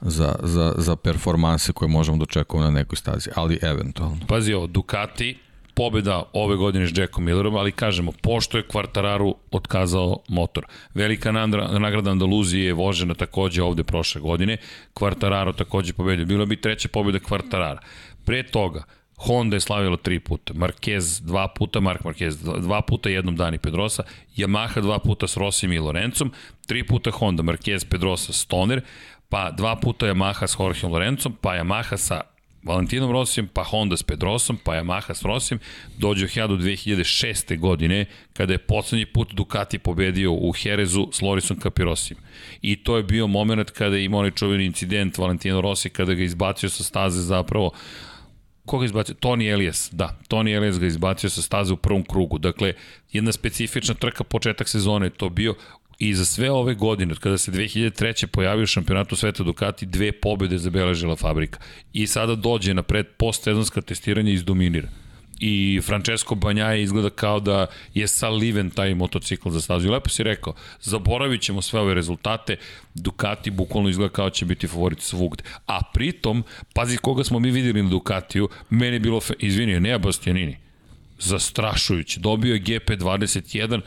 za, 0.00 0.34
za, 0.42 0.74
za 0.76 0.96
performanse 0.96 1.72
koje 1.72 1.88
možemo 1.88 2.16
da 2.16 2.22
očekujemo 2.22 2.64
na 2.64 2.70
nekoj 2.70 2.96
stazi, 2.96 3.30
ali 3.34 3.58
eventualno. 3.62 4.18
Pazi 4.28 4.52
ovo, 4.52 4.66
Ducati, 4.66 5.38
pobeda 5.74 6.22
ove 6.32 6.56
godine 6.56 6.86
s 6.86 6.98
Jackom 6.98 7.24
Millerom, 7.24 7.56
ali 7.56 7.72
kažemo, 7.72 8.12
pošto 8.22 8.58
je 8.58 8.68
Quartararu 8.68 9.34
otkazao 9.50 10.18
motor. 10.28 10.66
Velika 10.94 11.32
nagrada 11.32 12.10
Andaluzije 12.10 12.66
je 12.66 12.72
vožena 12.72 13.14
takođe 13.14 13.62
ovde 13.62 13.84
prošle 13.84 14.20
godine, 14.20 14.56
Quartararo 14.94 15.56
takođe 15.56 15.92
pobedio. 15.92 16.26
Bilo 16.26 16.46
bi 16.46 16.60
treća 16.60 16.88
pobeda 16.88 17.18
Quartarara. 17.18 17.78
Pre 18.24 18.42
toga, 18.42 18.84
Honda 19.16 19.56
je 19.56 19.60
slavila 19.60 19.96
tri 19.96 20.18
puta, 20.20 20.54
Marquez 20.54 21.20
dva 21.20 21.48
puta, 21.48 21.80
Mark 21.80 22.04
Marquez 22.04 22.36
dva- 22.36 22.82
puta, 22.82 23.08
jednom 23.08 23.36
Dani 23.36 23.58
Pedrosa, 23.58 24.02
Yamaha 24.36 24.80
dva 24.80 24.98
puta 24.98 25.28
s 25.28 25.36
Rosim 25.36 25.72
i 25.72 25.78
Lorencom, 25.78 26.32
tri 26.66 26.82
puta 26.82 27.10
Honda, 27.10 27.42
Marquez, 27.42 27.84
Pedrosa, 27.84 28.32
Stoner, 28.32 28.82
pa 29.28 29.50
dva 29.50 29.76
puta 29.76 30.06
Yamaha 30.06 30.46
s 30.46 30.58
Jorge 30.58 30.86
Lorencom, 30.86 31.36
pa 31.40 31.54
Yamaha 31.54 31.96
sa 31.96 32.22
Valentinom 32.64 33.12
Rosijem, 33.12 33.48
pa 33.48 33.62
Honda 33.62 33.96
s 33.96 34.02
Pedrosom, 34.02 34.56
pa 34.56 34.74
Yamaha 34.74 35.14
s 35.14 35.22
Rosijem, 35.22 35.60
dođe 35.98 36.24
u 36.24 36.28
Hjadu 36.28 36.56
2006. 36.56 37.58
godine, 37.58 38.06
kada 38.32 38.52
je 38.52 38.58
poslednji 38.58 39.06
put 39.06 39.34
Ducati 39.34 39.78
pobedio 39.78 40.32
u 40.32 40.52
Herezu 40.52 41.08
s 41.12 41.22
Lorisom 41.22 41.60
Capirosijem. 41.60 42.20
I 42.62 42.76
to 42.76 42.96
je 42.96 43.02
bio 43.02 43.26
moment 43.26 43.70
kada 43.70 43.96
je 43.96 44.04
imao 44.04 44.20
onaj 44.20 44.30
čuveni 44.30 44.64
incident 44.64 45.18
Valentino 45.18 45.60
Rossi, 45.60 45.90
kada 45.90 46.14
ga 46.14 46.22
izbacio 46.22 46.68
sa 46.68 46.84
staze 46.84 47.20
zapravo 47.20 47.70
Koga 48.66 48.84
izbacio? 48.84 49.14
Tony 49.14 49.52
Elias, 49.52 49.88
da. 49.92 50.18
Tony 50.28 50.56
Elias 50.56 50.78
ga 50.78 50.86
izbacio 50.86 51.30
sa 51.30 51.42
staze 51.42 51.72
u 51.72 51.76
prvom 51.76 52.04
krugu. 52.04 52.38
Dakle, 52.38 52.72
jedna 53.12 53.32
specifična 53.32 53.94
trka 53.94 54.24
početak 54.24 54.68
sezone 54.68 55.06
je 55.06 55.10
to 55.10 55.28
bio 55.28 55.54
i 55.98 56.14
za 56.14 56.24
sve 56.24 56.50
ove 56.50 56.74
godine, 56.74 57.12
od 57.12 57.18
kada 57.18 57.38
se 57.38 57.52
2003. 57.52 58.26
pojavio 58.26 58.62
u 58.62 58.66
šampionatu 58.66 59.16
sveta 59.16 59.42
Ducati, 59.42 59.86
dve 59.86 60.12
pobjede 60.12 60.58
zabeležila 60.58 61.16
fabrika. 61.16 61.58
I 61.92 62.06
sada 62.06 62.34
dođe 62.34 62.74
na 62.74 62.82
pred 62.82 63.06
postsezonska 63.16 63.80
testiranja 63.80 64.30
i 64.30 64.34
izdominira. 64.34 64.88
I 65.40 65.80
Francesco 65.82 66.34
Banjaje 66.34 66.82
izgleda 66.82 67.10
kao 67.10 67.40
da 67.40 67.66
je 67.94 68.06
saliven 68.08 68.70
taj 68.70 68.94
motocikl 68.94 69.50
za 69.50 69.60
stazu. 69.60 69.90
Lepo 69.90 70.08
si 70.08 70.22
rekao, 70.22 70.54
zaboravit 70.80 71.42
ćemo 71.42 71.62
sve 71.62 71.80
ove 71.80 71.94
rezultate, 71.94 72.56
Ducati 72.94 73.50
bukvalno 73.50 73.88
izgleda 73.88 74.12
kao 74.12 74.30
će 74.30 74.44
biti 74.44 74.66
favorit 74.66 75.00
svugde. 75.00 75.42
A 75.66 75.80
pritom, 75.94 76.44
pazi 76.74 76.96
koga 76.96 77.24
smo 77.24 77.38
mi 77.38 77.50
videli 77.50 77.82
na 77.82 77.90
Ducatiju, 77.90 78.48
meni 78.70 78.96
je 78.96 79.00
bilo, 79.00 79.20
izvini, 79.38 79.80
ne 79.80 79.98
Bastianini, 79.98 80.56
zastrašujući. 81.18 82.20
Dobio 82.20 82.54
je 82.54 82.60
GP21, 82.60 83.80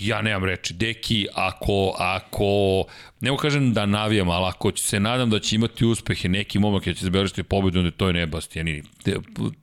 ja 0.00 0.22
nemam 0.22 0.44
reči. 0.44 0.74
Deki, 0.74 1.26
ako, 1.34 1.94
ako, 1.98 2.84
ne 3.20 3.30
mogu 3.30 3.42
kažem 3.42 3.72
da 3.72 3.86
navijam, 3.86 4.30
ali 4.30 4.46
ako 4.46 4.72
će 4.72 4.82
se 4.82 5.00
nadam 5.00 5.30
da 5.30 5.38
će 5.38 5.56
imati 5.56 5.84
uspehe, 5.84 6.28
neki 6.28 6.58
momak 6.58 6.86
je 6.86 6.94
će 6.94 7.04
zabeležiti 7.04 7.42
pobedu, 7.42 7.78
onda 7.78 7.90
to 7.90 8.06
je 8.06 8.12
ne 8.12 8.26
Bastianini. 8.26 8.82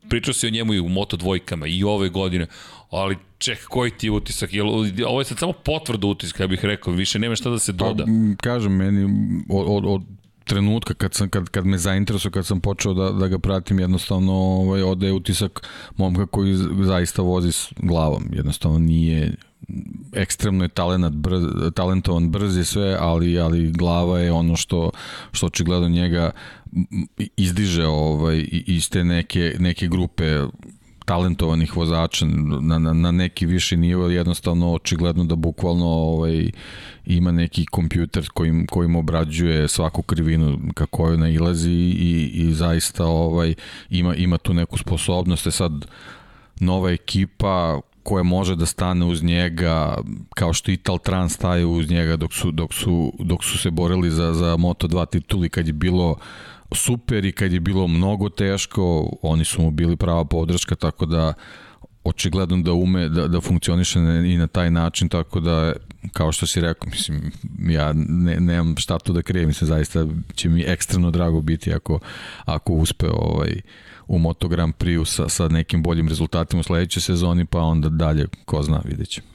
Pričao 0.10 0.34
se 0.34 0.48
o 0.48 0.50
njemu 0.50 0.74
i 0.74 0.80
u 0.80 0.90
Moto 0.90 1.18
dvojkama 1.18 1.68
i 1.68 1.84
ove 1.84 2.10
godine, 2.10 2.48
ali 2.90 3.18
ček, 3.38 3.64
koji 3.64 3.92
ti 3.92 4.10
utisak? 4.10 4.54
Jel, 4.54 4.68
ovo 5.08 5.22
je 5.22 5.26
sad 5.26 5.40
samo 5.40 5.54
potvrda 5.54 6.08
utiska, 6.08 6.44
ja 6.44 6.48
bih 6.48 6.66
rekao, 6.66 6.94
više 6.94 7.20
nema 7.20 7.36
šta 7.36 7.50
da 7.50 7.60
se 7.60 7.72
doda. 7.72 8.06
Pa, 8.06 8.44
kažem, 8.44 8.76
meni 8.76 9.04
od, 9.50 9.66
od, 9.68 9.86
od 9.86 10.02
trenutka 10.44 10.94
kad, 10.94 11.14
sam, 11.14 11.30
kad, 11.30 11.50
kad 11.50 11.66
me 11.66 11.78
zainteresuje, 11.78 12.32
kad 12.32 12.46
sam 12.46 12.62
počeo 12.62 12.94
da, 12.94 13.10
da 13.12 13.28
ga 13.28 13.40
pratim, 13.40 13.80
jednostavno 13.80 14.34
ovaj, 14.34 14.82
odaje 14.82 15.14
utisak 15.14 15.68
momka 15.96 16.26
koji 16.26 16.56
zaista 16.82 17.22
vozi 17.22 17.52
s 17.52 17.74
glavom. 17.78 18.24
Jednostavno 18.32 18.80
nije 18.80 19.36
ekstremno 20.14 20.64
je 20.64 20.68
talenat, 20.68 21.14
brz, 21.14 21.44
talentovan, 21.76 22.32
brz 22.32 22.58
je 22.58 22.66
sve, 22.66 22.98
ali, 23.00 23.40
ali 23.40 23.72
glava 23.72 24.20
je 24.20 24.32
ono 24.32 24.56
što, 24.56 24.92
što 25.32 25.46
očigledno 25.46 25.90
njega 25.90 26.32
izdiže 27.38 27.86
ovaj, 27.86 28.46
iz 28.52 28.90
te 28.90 29.04
neke, 29.04 29.56
neke 29.60 29.88
grupe 29.88 30.40
talentovanih 31.06 31.78
vozača 31.78 32.26
na, 32.62 32.80
na, 32.80 32.94
na 32.94 33.12
neki 33.12 33.46
viši 33.46 33.78
nivo. 33.78 34.10
Jednostavno 34.10 34.74
očigledno 34.74 35.24
da 35.24 35.36
bukvalno 35.36 35.86
ovaj 35.86 36.52
ima 37.06 37.32
neki 37.32 37.66
kompjuter 37.66 38.30
kojim 38.34 38.68
kojim 38.68 38.96
obrađuje 38.96 39.68
svaku 39.68 40.02
krivinu 40.02 40.60
ka 40.74 40.86
kojoj 40.86 41.18
nailazi 41.18 41.72
i, 41.72 42.32
i 42.34 42.54
zaista 42.54 43.06
ovaj 43.06 43.54
ima 43.90 44.16
ima 44.16 44.38
tu 44.38 44.54
neku 44.54 44.78
sposobnost. 44.78 45.48
E 45.48 45.52
sad 45.52 45.86
nova 46.60 46.92
ekipa 46.92 47.82
koja 48.04 48.24
može 48.24 48.56
da 48.56 48.66
stane 48.66 49.06
uz 49.06 49.24
njega 49.24 49.98
kao 50.36 50.54
što 50.54 50.72
Ital 50.72 51.00
Tran 51.00 51.30
staje 51.30 51.66
uz 51.66 51.90
njega 51.90 52.16
dok 52.16 52.34
su, 52.34 52.52
dok 52.52 52.74
su, 52.74 53.14
dok 53.20 53.44
su 53.44 53.58
se 53.58 53.72
borili 53.72 54.12
za, 54.12 54.34
za 54.34 54.58
Moto2 54.58 55.10
tituli 55.10 55.50
kad 55.50 55.68
je 55.68 55.74
bilo 55.74 56.16
super 56.72 57.26
i 57.26 57.32
kad 57.32 57.54
je 57.54 57.60
bilo 57.60 57.88
mnogo 57.88 58.30
teško, 58.30 59.10
oni 59.22 59.46
su 59.46 59.62
mu 59.62 59.72
bili 59.72 59.96
prava 59.96 60.26
podrška, 60.26 60.76
tako 60.76 61.06
da 61.06 61.34
očigledno 62.04 62.58
da 62.58 62.74
ume 62.74 63.10
da, 63.10 63.28
da 63.28 63.42
funkcioniše 63.42 64.00
i 64.00 64.38
na 64.38 64.48
taj 64.48 64.72
način, 64.72 65.10
tako 65.10 65.40
da 65.40 65.74
kao 66.14 66.32
što 66.32 66.48
si 66.48 66.62
rekao, 66.62 66.90
mislim, 66.90 67.32
ja 67.60 67.94
ne, 67.96 68.40
nemam 68.40 68.78
šta 68.78 69.00
tu 69.00 69.14
da 69.14 69.22
krijem, 69.22 69.48
mislim, 69.48 69.68
zaista 69.68 70.06
će 70.36 70.50
mi 70.50 70.64
ekstremno 70.68 71.12
drago 71.12 71.42
biti 71.42 71.74
ako, 71.74 72.00
ako 72.46 72.74
uspe 72.74 73.08
ovaj, 73.10 73.62
u 74.08 74.20
Moto 74.20 74.48
Grand 74.48 74.74
Prix 74.76 75.06
sa, 75.06 75.30
sa 75.30 75.48
nekim 75.48 75.84
boljim 75.84 76.08
rezultatima 76.08 76.60
u 76.60 76.64
sledećoj 76.64 77.02
sezoni, 77.02 77.46
pa 77.46 77.60
onda 77.60 77.90
dalje, 77.90 78.28
ko 78.46 78.64
zna, 78.64 78.82
vidjet 78.86 79.10
ćemo. 79.10 79.34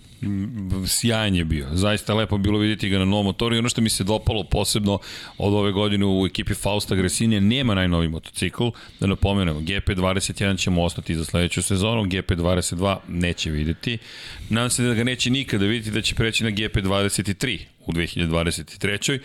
Sjajan 0.87 1.35
je 1.35 1.45
bio. 1.45 1.67
Zaista 1.73 2.15
lepo 2.15 2.39
bilo 2.39 2.59
vidjeti 2.59 2.89
ga 2.89 2.99
na 2.99 3.05
novom 3.05 3.27
motoru 3.27 3.55
i 3.55 3.59
ono 3.59 3.69
što 3.69 3.81
mi 3.81 3.89
se 3.89 4.05
dopalo 4.05 4.45
posebno 4.45 4.99
od 5.39 5.55
ove 5.55 5.73
godine 5.73 6.07
u 6.07 6.27
ekipi 6.27 6.55
Fausta 6.55 6.95
Gresinje 6.95 7.41
nema 7.41 7.75
najnoviji 7.75 8.09
motocikl. 8.09 8.65
Da 9.01 9.07
napomenemo, 9.07 9.61
GP21 9.61 10.59
ćemo 10.59 10.83
ostati 10.83 11.15
za 11.15 11.25
sledeću 11.25 11.63
sezonu, 11.63 12.05
GP22 12.05 12.97
neće 13.09 13.51
videti. 13.51 13.99
Nadam 14.49 14.71
se 14.71 14.83
da 14.83 14.95
ga 14.95 15.05
neće 15.05 15.31
nikada 15.31 15.67
videti, 15.67 15.91
da 15.91 16.03
će 16.03 16.15
preći 16.15 16.45
na 16.45 16.51
GP23 16.51 17.59
u 17.87 17.93
2023. 17.93 19.19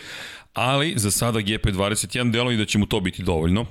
Ali 0.54 0.94
za 0.96 1.10
sada 1.10 1.38
GP21 1.38 2.30
delo 2.30 2.50
i 2.50 2.56
da 2.56 2.64
će 2.64 2.78
mu 2.78 2.86
to 2.86 3.00
biti 3.00 3.22
dovoljno 3.22 3.66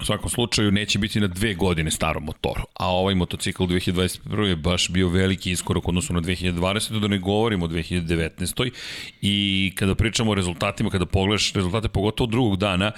U 0.00 0.04
svakom 0.04 0.30
slučaju 0.30 0.72
neće 0.72 0.98
biti 0.98 1.20
na 1.20 1.26
dve 1.26 1.54
godine 1.54 1.90
starom 1.90 2.24
motoru, 2.24 2.62
a 2.74 2.88
ovaj 2.88 3.14
motocikl 3.14 3.64
2021. 3.64 4.42
je 4.42 4.56
baš 4.56 4.88
bio 4.88 5.08
veliki 5.08 5.50
iskorak 5.50 5.88
odnosno 5.88 6.14
na 6.14 6.20
2020. 6.20 7.00
da 7.00 7.08
ne 7.08 7.18
govorimo 7.18 7.64
o 7.64 7.68
2019. 7.68 8.70
I 9.22 9.72
kada 9.74 9.94
pričamo 9.94 10.30
o 10.30 10.34
rezultatima, 10.34 10.90
kada 10.90 11.06
pogledaš 11.06 11.52
rezultate 11.52 11.88
pogotovo 11.88 12.30
drugog 12.30 12.56
dana, 12.56 12.92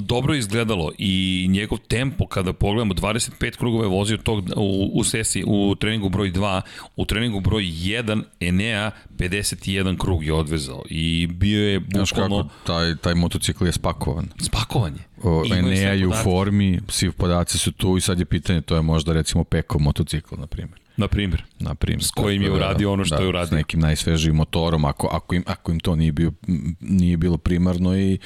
dobro 0.00 0.34
izgledalo 0.34 0.92
i 0.98 1.46
njegov 1.50 1.78
tempo 1.78 2.26
kada 2.26 2.52
pogledamo 2.52 2.94
25 2.94 3.56
krugova 3.56 3.84
je 3.84 3.88
vozio 3.88 4.16
tog 4.16 4.44
u, 4.56 4.90
u 4.94 5.04
sesiji 5.04 5.44
u 5.46 5.74
treningu 5.74 6.08
broj 6.08 6.32
2 6.32 6.60
u 6.96 7.04
treningu 7.04 7.40
broj 7.40 7.62
1 7.62 8.22
Enea 8.40 8.90
51 9.16 9.98
krug 9.98 10.24
je 10.24 10.32
odvezao 10.32 10.82
i 10.90 11.26
bio 11.26 11.68
je 11.68 11.80
bukvalno 11.80 12.42
kako, 12.42 12.54
taj, 12.66 12.96
taj 12.96 13.14
motocikl 13.14 13.66
je 13.66 13.72
spakovan. 13.72 14.28
Spakovan 14.42 14.94
je. 14.94 15.00
O, 15.22 15.44
Enea 15.54 15.92
je 15.92 16.06
u 16.06 16.12
formi 16.12 16.80
svi 16.88 17.10
podaci 17.10 17.58
su 17.58 17.72
tu 17.72 17.96
i 17.96 18.00
sad 18.00 18.18
je 18.18 18.24
pitanje 18.24 18.60
to 18.60 18.76
je 18.76 18.82
možda 18.82 19.12
recimo 19.12 19.44
Peko 19.44 19.78
motocikl 19.78 20.34
na 20.38 20.46
primjer 20.46 20.80
Na 20.98 21.08
primjer. 21.08 21.44
Na 21.58 21.74
primjer. 21.74 22.04
S 22.04 22.10
kojim 22.10 22.42
je 22.42 22.48
da, 22.48 22.54
uradio 22.54 22.92
ono 22.92 23.04
što 23.04 23.16
da, 23.16 23.22
je 23.22 23.28
uradio. 23.28 23.46
S 23.46 23.50
nekim 23.50 23.80
najsvežijim 23.80 24.36
motorom, 24.36 24.84
ako, 24.84 25.08
ako, 25.12 25.34
im, 25.34 25.44
ako 25.46 25.72
im 25.72 25.80
to 25.80 25.96
nije, 25.96 26.12
bio, 26.12 26.32
nije 26.80 27.16
bilo 27.16 27.38
primarno 27.38 27.98
i 27.98 28.18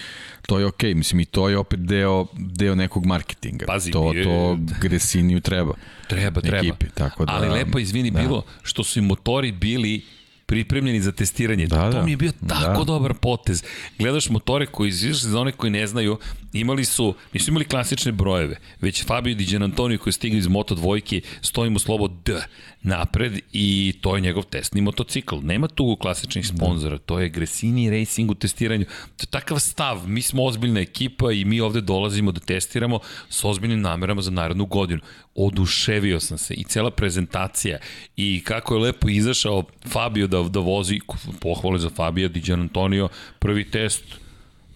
to 0.47 0.59
je 0.59 0.67
okej. 0.67 0.91
Okay. 0.91 0.95
Mislim, 0.95 1.21
i 1.21 1.25
to 1.25 1.49
je 1.49 1.59
opet 1.59 1.81
deo, 1.81 2.27
deo 2.33 2.75
nekog 2.75 3.07
marketinga. 3.07 3.67
Pazi, 3.67 3.91
to, 3.91 4.13
je... 4.13 4.25
to 4.25 4.59
Gresiniju 4.81 5.41
treba. 5.41 5.75
Treba, 6.07 6.41
treba. 6.41 6.59
Ekipi, 6.59 6.87
tako 6.95 7.25
da, 7.25 7.33
Ali 7.33 7.49
lepo, 7.49 7.79
izvini, 7.79 8.11
da. 8.11 8.21
bilo 8.21 8.45
što 8.63 8.85
su 8.85 8.99
i 8.99 9.03
motori 9.03 9.53
bili 9.53 10.03
pripremljeni 10.47 11.01
za 11.01 11.13
testiranje. 11.13 11.67
Da, 11.67 11.91
to 11.91 11.97
da. 11.97 12.05
mi 12.05 12.11
je 12.11 12.17
bio 12.17 12.33
tako 12.49 12.79
da. 12.79 12.85
dobar 12.85 13.15
potez. 13.15 13.63
Gledaš 13.99 14.29
motore 14.31 14.67
koji 14.67 14.89
izašli 14.89 15.31
za 15.31 15.41
one 15.41 15.53
koji 15.53 15.71
ne 15.71 15.87
znaju, 15.87 16.19
imali 16.53 16.85
su, 16.85 17.15
nisu 17.33 17.51
imali 17.51 17.65
klasične 17.65 18.13
brojeve, 18.13 18.57
već 18.81 19.05
Fabio 19.07 19.35
Di 19.35 19.57
Antonio 19.57 19.99
koji 19.99 20.09
je 20.09 20.13
stigao 20.13 20.39
iz 20.39 20.49
Moto 20.49 20.75
dvojke, 20.75 21.21
stoji 21.41 21.71
mu 21.71 21.79
slovo 21.79 22.09
D 22.25 22.43
napred 22.83 23.41
i 23.53 23.95
to 24.01 24.15
je 24.15 24.21
njegov 24.21 24.43
testni 24.43 24.81
motocikl. 24.81 25.37
Nema 25.43 25.69
tu 25.69 25.97
klasičnih 26.01 26.45
da. 26.45 26.57
sponzora, 26.57 26.99
to 26.99 27.21
je 27.21 27.29
Gresini 27.29 27.91
Racing 27.91 28.31
u 28.31 28.35
testiranju. 28.35 28.85
To 28.85 29.23
je 29.23 29.27
takav 29.27 29.59
stav, 29.59 30.09
mi 30.09 30.23
smo 30.23 30.45
ozbiljna 30.45 30.81
ekipa 30.81 31.33
i 31.33 31.45
mi 31.45 31.61
ovde 31.61 31.81
dolazimo 31.81 32.33
da 32.33 32.41
testiramo 32.41 33.01
s 33.29 33.45
ozbiljnim 33.45 33.81
namerama 33.81 34.23
za 34.23 34.31
narednu 34.31 34.67
godinu. 34.67 35.01
Oduševio 35.35 36.21
sam 36.21 36.39
se 36.39 36.55
i 36.55 36.65
cela 36.65 36.91
prezentacija 36.91 37.79
i 38.17 38.43
kako 38.45 38.75
je 38.75 38.81
lepo 38.81 39.09
izašao 39.09 39.65
Fabio 39.89 40.27
da, 40.27 40.43
da 40.43 40.61
vozi, 40.61 41.01
pohvale 41.41 41.79
za 41.79 41.91
Fabio, 41.91 42.29
Diđan 42.29 42.61
Antonio, 42.61 43.09
prvi 43.39 43.71
test, 43.71 44.05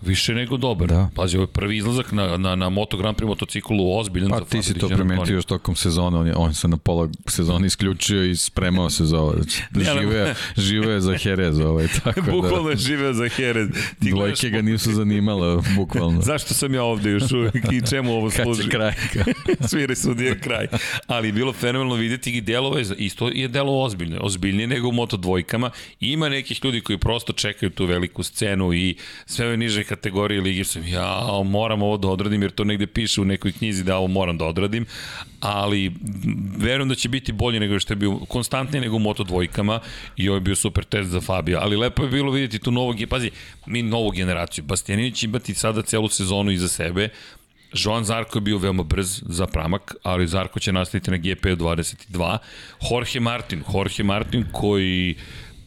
Više 0.03 0.35
nego 0.35 0.57
dobar. 0.57 0.89
Da. 0.89 1.09
Pazi, 1.15 1.37
ovo 1.37 1.43
je 1.43 1.47
prvi 1.53 1.77
izlazak 1.77 2.13
na, 2.13 2.37
na, 2.37 2.55
na 2.55 2.69
Moto 2.69 2.97
Grand 2.97 3.17
Prix 3.17 3.27
motociklu 3.27 3.99
ozbiljan 3.99 4.31
pa, 4.31 4.41
ti 4.41 4.63
si 4.63 4.75
to 4.75 4.89
primetio 4.89 5.35
još 5.35 5.45
tokom 5.45 5.77
sezone, 5.77 6.19
on, 6.19 6.27
je, 6.27 6.35
on 6.37 6.55
se 6.55 6.69
na 6.69 6.77
pola 6.77 7.09
sezone 7.27 7.67
isključio 7.67 8.25
i 8.25 8.37
spremao 8.37 8.91
se 8.91 9.05
za 9.05 9.21
ovo. 9.21 9.33
Znači, 9.33 9.63
žive, 10.01 10.35
žive 10.57 11.01
za 11.01 11.17
Jerez 11.25 11.61
ovaj, 11.61 11.89
tako 12.05 12.21
da. 12.21 12.33
Bukvalno 12.33 12.71
je 12.71 12.77
žive 12.77 13.15
za 13.15 13.29
Jerez. 13.39 13.69
Ti 14.03 14.11
Dvojke 14.11 14.51
ga 14.51 14.63
nisu 14.63 14.93
zanimala, 14.93 15.63
bukvalno. 15.77 16.23
Zašto 16.31 16.55
sam 16.55 16.75
ja 16.75 16.83
ovde 16.83 17.11
još 17.11 17.33
uvijek 17.33 17.73
i 17.73 17.87
čemu 17.91 18.13
ovo 18.13 18.31
služi? 18.31 18.63
Kad 18.69 18.95
će 18.95 19.19
kraj? 19.19 19.35
Svire 19.69 19.97
sudije 19.97 20.41
kraj. 20.41 20.67
Ali 21.07 21.33
bilo 21.33 21.53
fenomenalno 21.53 21.95
videti 21.95 22.37
i 22.37 22.41
delove, 22.41 22.83
isto 22.97 23.29
je 23.29 23.49
delo 23.49 23.83
ozbiljno, 23.83 24.19
ozbiljnije 24.21 24.67
nego 24.67 24.89
u 24.89 24.93
Moto 24.93 25.17
dvojkama. 25.17 25.71
Ima 26.01 26.29
nekih 26.29 26.65
ljudi 26.65 26.81
koji 26.81 26.99
prosto 26.99 27.33
čekaju 27.33 27.71
tu 27.71 27.87
veliku 27.87 28.23
scenu 28.23 28.73
i 28.73 28.97
sve 29.27 29.47
ove 29.47 29.57
niže 29.57 29.86
kategorije 29.89 30.41
ligi 30.41 30.65
sam, 30.65 30.89
ja 30.89 31.27
moram 31.45 31.83
ovo 31.83 31.97
da 31.97 32.09
odradim 32.09 32.43
jer 32.43 32.51
to 32.51 32.65
negde 32.65 32.87
piše 32.87 33.21
u 33.21 33.25
nekoj 33.25 33.53
knjizi 33.53 33.85
da 33.85 33.97
ovo 33.97 34.07
moram 34.07 34.39
da 34.39 34.45
odradim, 34.45 34.87
ali 35.41 35.93
verujem 36.59 36.89
da 36.89 36.95
će 36.95 37.09
biti 37.09 37.33
bolje 37.33 37.61
nego 37.61 37.79
što 37.81 37.93
je 37.93 37.97
bio, 37.97 38.19
konstantnije 38.19 38.81
nego 38.81 38.97
u 38.97 38.99
Moto 38.99 39.25
dvojkama 39.25 39.81
i 40.17 40.29
ovo 40.29 40.37
je 40.37 40.41
bio 40.41 40.57
super 40.57 40.85
test 40.85 41.11
za 41.11 41.21
Fabio, 41.21 41.59
ali 41.63 41.77
lepo 41.77 42.03
je 42.03 42.11
bilo 42.11 42.33
vidjeti 42.33 42.59
tu 42.59 42.71
novog, 42.71 42.97
pazi, 43.11 43.31
mi 43.67 43.83
novu 43.83 44.11
generaciju, 44.11 44.65
Bastianinić 44.65 45.23
imati 45.23 45.55
sada 45.55 45.83
celu 45.83 46.09
sezonu 46.09 46.51
iza 46.51 46.69
sebe, 46.69 47.09
Joan 47.73 48.05
Zarko 48.05 48.39
je 48.39 48.43
bio 48.43 48.59
veoma 48.59 48.83
brz 48.83 49.23
za 49.27 49.47
pramak, 49.47 49.95
ali 50.03 50.27
Zarko 50.27 50.61
će 50.61 50.73
nastaviti 50.73 51.11
na 51.11 51.17
GP 51.17 51.45
22. 51.47 52.39
Jorge 52.91 53.21
Martin, 53.21 53.63
Jorge 53.75 54.03
Martin 54.03 54.45
koji 54.53 55.17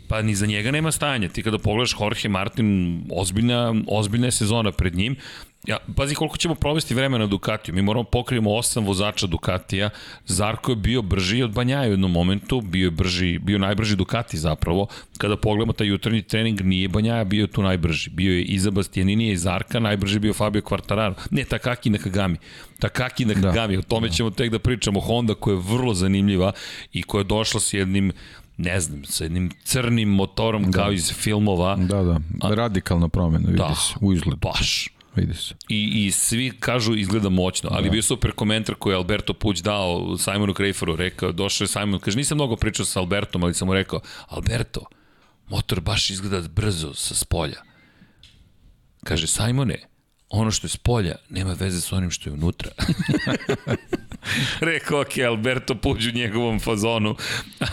pa 0.10 0.22
ni 0.22 0.36
za 0.36 0.46
njega 0.46 0.72
nema 0.72 0.92
stajanja. 0.92 1.30
Ti 1.30 1.44
kada 1.44 1.58
pogledaš 1.58 1.96
Jorge 2.00 2.30
Martin, 2.30 3.02
ozbiljna, 3.12 3.76
ozbiljna 3.88 4.28
je 4.28 4.32
sezona 4.32 4.72
pred 4.72 4.96
njim. 4.96 5.16
Ja, 5.68 5.78
pazi 5.96 6.16
koliko 6.16 6.38
ćemo 6.38 6.56
provesti 6.56 6.94
vremena 6.94 7.26
na 7.26 7.28
Ducatiju. 7.28 7.76
Mi 7.76 7.82
moramo 7.82 8.04
pokrijemo 8.04 8.56
osam 8.56 8.86
vozača 8.86 9.28
Ducatija. 9.28 9.90
Zarko 10.26 10.72
je 10.72 10.76
bio 10.76 11.02
brži 11.02 11.44
od 11.44 11.52
Banjaja 11.52 11.88
u 11.88 11.92
jednom 11.92 12.12
momentu, 12.12 12.62
bio 12.62 12.86
je 12.86 12.92
brži, 12.92 13.40
bio 13.40 13.58
najbrži 13.58 13.96
Ducati 13.96 14.38
zapravo. 14.38 14.88
Kada 15.18 15.38
pogledamo 15.38 15.74
taj 15.74 15.88
jutarnji 15.88 16.22
trening, 16.22 16.62
nije 16.62 16.88
Banjaja 16.88 17.24
bio 17.24 17.48
tu 17.48 17.64
najbrži. 17.64 18.10
Bio 18.10 18.34
je 18.34 18.44
iza 18.44 18.72
Bastianinija 18.72 19.34
i 19.34 19.38
Zarka, 19.38 19.80
najbrži 19.80 20.20
bio 20.20 20.34
Fabio 20.34 20.62
Quartararo. 20.62 21.14
Ne, 21.32 21.44
Takaki 21.44 21.90
Nakagami. 21.90 22.38
Takaki 22.80 23.26
Nakagami, 23.26 23.76
da. 23.76 23.80
o 23.80 23.82
tome 23.82 24.10
ćemo 24.10 24.30
tek 24.30 24.52
da 24.52 24.60
pričamo. 24.60 25.00
Honda 25.00 25.34
koja 25.34 25.54
je 25.54 25.64
vrlo 25.70 25.94
zanimljiva 25.94 26.52
i 26.94 27.04
koja 27.04 27.20
je 27.20 27.26
došla 27.26 27.60
s 27.60 27.74
jednim 27.74 28.12
ne 28.60 28.80
znam, 28.80 29.06
sa 29.06 29.24
jednim 29.24 29.52
crnim 29.64 30.10
motorom 30.10 30.72
da. 30.72 30.72
kao 30.72 30.92
iz 30.92 31.14
filmova. 31.14 31.76
Da, 31.76 32.04
da, 32.04 32.20
radikalna 32.56 33.10
promena, 33.10 33.46
vidi 33.48 33.58
da, 33.58 33.76
se, 33.76 33.94
u 34.02 34.14
izgledu. 34.14 34.38
Baš. 34.38 34.90
Vidi 35.16 35.34
se. 35.34 35.56
I, 35.70 36.06
I 36.06 36.12
svi 36.12 36.52
kažu 36.60 36.96
izgleda 36.96 37.30
moćno, 37.30 37.70
ali 37.74 37.84
da. 37.84 37.92
bio 37.92 38.02
super 38.02 38.32
komentar 38.32 38.76
koji 38.76 38.94
je 38.94 38.98
Alberto 38.98 39.34
Puć 39.34 39.60
dao 39.60 40.18
Simonu 40.18 40.54
Krejferu, 40.54 40.96
rekao, 40.96 41.32
došao 41.32 41.64
je 41.66 41.68
Simon, 41.68 42.00
kaže, 42.00 42.18
nisam 42.18 42.38
mnogo 42.38 42.56
pričao 42.56 42.86
sa 42.86 43.00
Albertom, 43.00 43.44
ali 43.44 43.54
sam 43.54 43.68
mu 43.68 43.74
rekao, 43.74 44.00
Alberto, 44.28 44.86
motor 45.50 45.80
baš 45.82 46.10
izgleda 46.10 46.48
brzo 46.48 46.94
sa 46.94 47.16
spolja. 47.16 47.62
Kaže, 49.04 49.28
Simone, 49.28 49.78
ono 50.30 50.52
što 50.52 50.68
je 50.68 50.70
s 50.70 50.78
polja 50.78 51.16
nema 51.30 51.54
veze 51.54 51.82
sa 51.82 51.96
onim 51.96 52.12
što 52.12 52.30
je 52.30 52.34
unutra. 52.34 52.72
Rekao, 54.72 55.02
ok, 55.02 55.18
Alberto 55.28 55.76
puđu 55.76 56.12
njegovom 56.12 56.60
fazonu, 56.60 57.16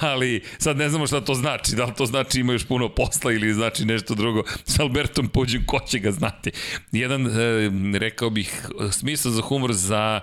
ali 0.00 0.42
sad 0.58 0.76
ne 0.76 0.88
znamo 0.88 1.06
šta 1.06 1.20
to 1.20 1.34
znači, 1.34 1.76
da 1.76 1.84
li 1.84 1.92
to 1.96 2.06
znači 2.06 2.40
ima 2.40 2.52
još 2.52 2.64
puno 2.64 2.88
posla 2.88 3.32
ili 3.32 3.54
znači 3.54 3.84
nešto 3.84 4.14
drugo. 4.14 4.42
S 4.64 4.78
Albertom 4.78 5.28
puđu, 5.28 5.58
ko 5.66 5.80
će 5.88 5.98
ga 5.98 6.12
znati? 6.12 6.50
Jedan, 6.92 7.26
e, 7.26 7.70
rekao 7.98 8.30
bih, 8.30 8.66
smisao 8.90 9.32
za 9.32 9.42
humor 9.42 9.72
za 9.72 10.20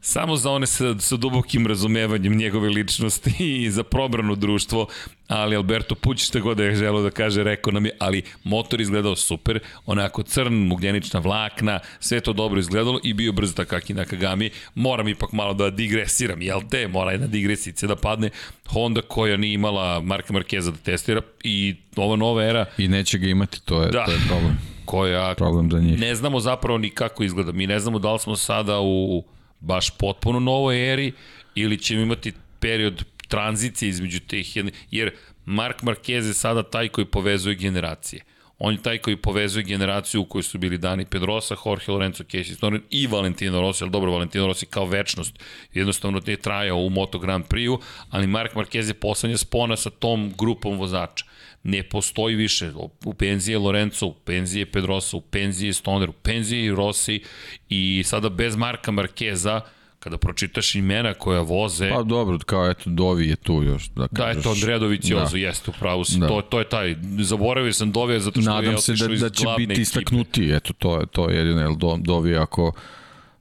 samo 0.00 0.36
za 0.36 0.50
one 0.50 0.66
sa, 0.66 0.98
sa 0.98 1.16
dubokim 1.16 1.66
razumevanjem 1.66 2.36
njegove 2.36 2.68
ličnosti 2.68 3.34
i 3.64 3.70
za 3.70 3.82
probrano 3.82 4.34
društvo, 4.34 4.86
ali 5.28 5.56
Alberto 5.56 5.94
Puć 5.94 6.24
šta 6.26 6.40
god 6.40 6.56
da 6.56 6.64
je 6.64 6.74
želo 6.74 7.02
da 7.02 7.10
kaže, 7.10 7.42
rekao 7.42 7.72
nam 7.72 7.86
je, 7.86 7.96
ali 7.98 8.22
motor 8.44 8.80
izgledao 8.80 9.16
super, 9.16 9.60
onako 9.86 10.22
crn, 10.22 10.72
ugljenična 10.72 11.20
vlakna, 11.20 11.80
sve 12.00 12.20
to 12.20 12.32
dobro 12.32 12.60
izgledalo 12.60 13.00
i 13.04 13.14
bio 13.14 13.32
brzo 13.32 13.54
takaki 13.54 13.94
na 13.94 14.04
Kagami. 14.04 14.50
Moram 14.74 15.08
ipak 15.08 15.32
malo 15.32 15.54
da 15.54 15.70
digresiram, 15.70 16.42
jel 16.42 16.60
te? 16.70 16.88
Mora 16.88 17.12
jedna 17.12 17.26
digresica 17.26 17.86
da 17.86 17.96
padne. 17.96 18.30
Honda 18.66 19.02
koja 19.02 19.36
nije 19.36 19.54
imala 19.54 20.00
Marka 20.00 20.32
Markeza 20.32 20.70
da 20.70 20.76
testira 20.76 21.20
i 21.44 21.74
ova 21.96 22.16
nova 22.16 22.44
era... 22.44 22.66
I 22.78 22.88
neće 22.88 23.18
ga 23.18 23.26
imati, 23.26 23.60
to 23.64 23.82
je, 23.82 23.90
da. 23.90 24.04
to 24.04 24.10
je 24.12 24.18
problem 24.28 24.58
koja 24.84 25.34
problem 25.34 25.70
za 25.70 25.78
njih. 25.80 26.00
ne 26.00 26.14
znamo 26.14 26.40
zapravo 26.40 26.78
ni 26.78 26.90
kako 26.90 27.24
izgleda. 27.24 27.52
Mi 27.52 27.66
ne 27.66 27.80
znamo 27.80 27.98
da 27.98 28.12
li 28.12 28.18
smo 28.18 28.36
sada 28.36 28.80
u 28.80 29.24
baš 29.60 29.90
potpuno 29.90 30.40
novoj 30.40 30.92
eri 30.92 31.12
ili 31.54 31.78
ćemo 31.78 32.02
imati 32.02 32.32
period 32.60 33.04
tranzicije 33.28 33.88
između 33.88 34.20
teh 34.20 34.56
jedne, 34.56 34.72
jer 34.90 35.10
Mark 35.44 35.82
Marquez 35.82 36.26
je 36.26 36.34
sada 36.34 36.62
taj 36.62 36.88
koji 36.88 37.04
povezuje 37.04 37.54
generacije. 37.54 38.22
On 38.58 38.74
je 38.74 38.82
taj 38.82 38.98
koji 38.98 39.16
povezuje 39.16 39.62
generaciju 39.62 40.20
u 40.20 40.24
kojoj 40.24 40.42
su 40.42 40.58
bili 40.58 40.78
Dani 40.78 41.04
Pedrosa, 41.04 41.56
Jorge 41.66 41.84
Lorenzo, 41.88 42.24
Casey 42.24 42.54
Stoner 42.54 42.80
i 42.90 43.06
Valentino 43.06 43.60
Rossi, 43.60 43.84
ali 43.84 43.90
dobro, 43.90 44.12
Valentino 44.12 44.46
Rossi 44.46 44.66
kao 44.66 44.86
večnost, 44.86 45.38
jednostavno 45.74 46.20
ne 46.26 46.36
trajao 46.36 46.78
u 46.78 46.90
Moto 46.90 47.18
Grand 47.18 47.44
Prix-u, 47.44 47.80
ali 48.10 48.26
Mark 48.26 48.54
Marquez 48.54 48.88
je 48.88 48.94
poslednja 48.94 49.36
spona 49.36 49.76
sa 49.76 49.90
tom 49.90 50.32
grupom 50.38 50.78
vozača. 50.78 51.24
Ne 51.62 51.82
postoji 51.82 52.34
više, 52.34 52.72
u 53.04 53.14
penziji 53.14 53.52
je 53.52 53.58
Lorenzo, 53.58 54.06
u 54.06 54.14
penziji 54.14 54.60
je 54.60 54.66
Pedrosa, 54.66 55.16
u 55.16 55.20
penziji 55.20 55.68
je 55.68 55.72
Stoner, 55.72 56.08
u 56.08 56.12
penziji 56.12 56.64
je 56.64 56.74
Rossi 56.74 57.22
i 57.68 58.02
sada 58.06 58.28
bez 58.28 58.56
Marka 58.56 58.90
Markeza, 58.90 59.60
kada 59.98 60.18
pročitaš 60.18 60.74
imena 60.74 61.14
koja 61.14 61.40
voze... 61.40 61.90
Pa 61.90 62.02
dobro, 62.02 62.38
kao 62.38 62.70
eto, 62.70 62.90
Dovi 62.90 63.28
je 63.28 63.36
tu 63.36 63.62
još. 63.62 63.88
Da, 63.88 64.08
kažeš, 64.08 64.34
da, 64.34 64.40
eto, 64.40 64.50
Andredović 64.50 65.04
da. 65.04 65.38
jeste, 65.38 65.70
upravo 65.70 66.04
si, 66.04 66.18
da. 66.18 66.28
to, 66.28 66.42
to 66.42 66.58
je 66.58 66.68
taj, 66.68 66.96
zaboravio 67.18 67.72
sam 67.72 67.92
Dovi 67.92 68.20
zato 68.20 68.40
što 68.40 68.50
Nadam 68.50 68.72
je 68.72 68.78
se 68.78 68.92
da, 68.92 69.08
da 69.08 69.30
će 69.30 69.46
biti 69.58 69.80
istaknuti, 69.80 70.50
eto, 70.50 70.72
to 70.72 71.00
je, 71.00 71.06
to 71.06 71.30
je 71.30 71.36
jedino, 71.36 71.60
jer 71.60 71.70
Dovi 71.98 72.36
ako 72.36 72.72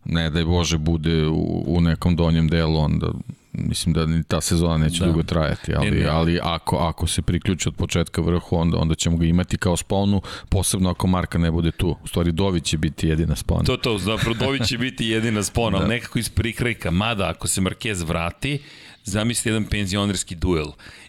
ne 0.06 0.30
daj 0.30 0.44
Bože 0.44 0.78
bude 0.78 1.28
u, 1.28 1.64
u 1.68 1.82
nekom 1.82 2.16
donjem 2.16 2.48
delu, 2.48 2.80
onda 2.80 3.12
mislim 3.58 3.94
da 3.94 4.06
ni 4.06 4.24
ta 4.24 4.42
sezona 4.42 4.78
neće 4.78 5.00
da. 5.00 5.06
dugo 5.06 5.24
trajati, 5.24 5.74
ali, 5.76 5.92
ne, 5.92 5.98
ne. 5.98 6.08
ali 6.08 6.40
ako, 6.44 6.78
ako 6.78 7.08
se 7.08 7.22
priključi 7.22 7.70
od 7.70 7.76
početka 7.76 8.22
vrhu, 8.22 8.56
onda, 8.56 8.78
onda 8.78 8.96
ćemo 8.96 9.18
ga 9.18 9.26
imati 9.26 9.58
kao 9.58 9.78
sponu, 9.78 10.22
posebno 10.50 10.90
ako 10.90 11.08
Marka 11.08 11.38
ne 11.38 11.52
bude 11.52 11.72
tu. 11.72 11.96
U 12.04 12.08
stvari, 12.08 12.32
Dović 12.32 12.64
će 12.64 12.78
biti 12.78 13.08
jedina 13.08 13.36
spona. 13.36 13.64
To, 13.64 13.78
to, 13.78 13.98
zapravo 13.98 14.34
Dović 14.34 14.68
će 14.68 14.78
biti 14.78 15.08
jedina 15.08 15.44
spona, 15.44 15.78
da. 15.78 15.84
ali 15.84 15.94
nekako 15.96 16.20
iz 16.20 16.30
prikrajka, 16.30 16.92
mada 16.92 17.30
ako 17.30 17.48
se 17.48 17.62
Marquez 17.62 18.08
vrati, 18.08 18.60
zamisli 19.04 19.50
jedan 19.50 19.66
penzionerski 19.66 20.36
duel 20.36 20.68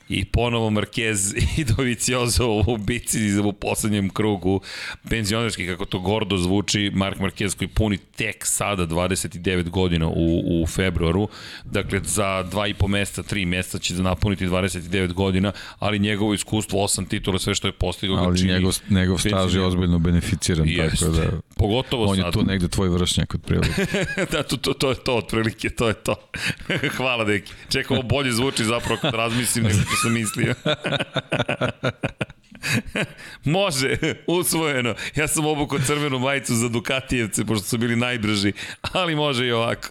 i 0.09 0.25
ponovo 0.25 0.71
Marquez 0.71 1.35
i 1.59 1.65
Doviciozo 1.65 2.65
u 2.67 2.77
bici 2.77 3.39
u 3.39 3.53
poslednjem 3.53 4.11
krugu 4.11 4.61
penzionerski, 5.09 5.67
kako 5.67 5.85
to 5.85 6.01
gordo 6.01 6.37
zvuči, 6.37 6.91
Mark 6.95 7.19
Marquez 7.19 7.57
koji 7.59 7.69
puni 7.69 7.99
tek 7.99 8.47
sada 8.47 8.87
29 8.87 9.69
godina 9.69 10.09
u, 10.09 10.63
u 10.63 10.67
februaru, 10.67 11.29
dakle 11.65 12.01
za 12.05 12.43
dva 12.43 12.67
i 12.67 12.75
po 12.75 12.89
meseca, 12.89 13.23
tri 13.23 13.47
meseca 13.47 13.79
će 13.79 13.95
da 13.95 14.03
napuniti 14.03 14.47
29 14.47 15.13
godina, 15.13 15.53
ali 15.79 15.99
njegovo 15.99 16.35
iskustvo, 16.35 16.85
osam 16.85 17.07
titula, 17.07 17.39
sve 17.39 17.55
što 17.55 17.69
je 17.69 17.73
postigao 17.73 18.17
ali 18.17 18.39
čini. 18.39 18.53
njegov, 18.53 18.73
njegov 18.91 19.19
staž 19.19 19.55
je 19.55 19.63
ozbiljno 19.63 19.99
beneficiran, 19.99 20.69
Jest. 20.69 21.01
tako 21.01 21.13
da 21.13 21.41
Pogotovo 21.59 22.05
on 22.05 22.17
sad. 22.17 22.27
je 22.27 22.33
tu 22.33 22.43
negde 22.43 22.69
tvoj 22.69 22.89
vršnjak 22.89 23.35
od 23.35 23.43
prilike. 23.43 23.87
da, 24.33 24.43
to, 24.43 24.57
to, 24.57 24.75
to 24.75 24.89
je 24.89 24.95
to, 24.95 25.17
otprilike, 25.17 25.71
to 25.71 25.89
je 25.89 25.95
to. 25.95 26.15
Hvala, 26.97 27.25
deki. 27.25 27.53
Čekaj, 27.69 27.97
ovo 27.97 28.09
bolje 28.09 28.33
zvuči 28.33 28.65
zapravo 28.65 29.01
kad 29.01 29.15
razmislim 29.15 29.65
nego 29.65 29.79
što 29.79 29.97
sam 29.97 30.13
mislio. 30.13 30.55
Može, 33.45 33.97
usvojeno. 34.27 34.95
Ja 35.17 35.29
sam 35.29 35.47
obukao 35.47 35.79
crvenu 35.79 36.19
majicu 36.19 36.55
za 36.55 36.69
Dukatijevce, 36.69 37.45
pošto 37.45 37.65
su 37.65 37.79
bili 37.79 37.97
najbrži, 37.97 38.53
ali 38.93 39.17
može 39.17 39.47
i 39.47 39.53
ovako. 39.53 39.89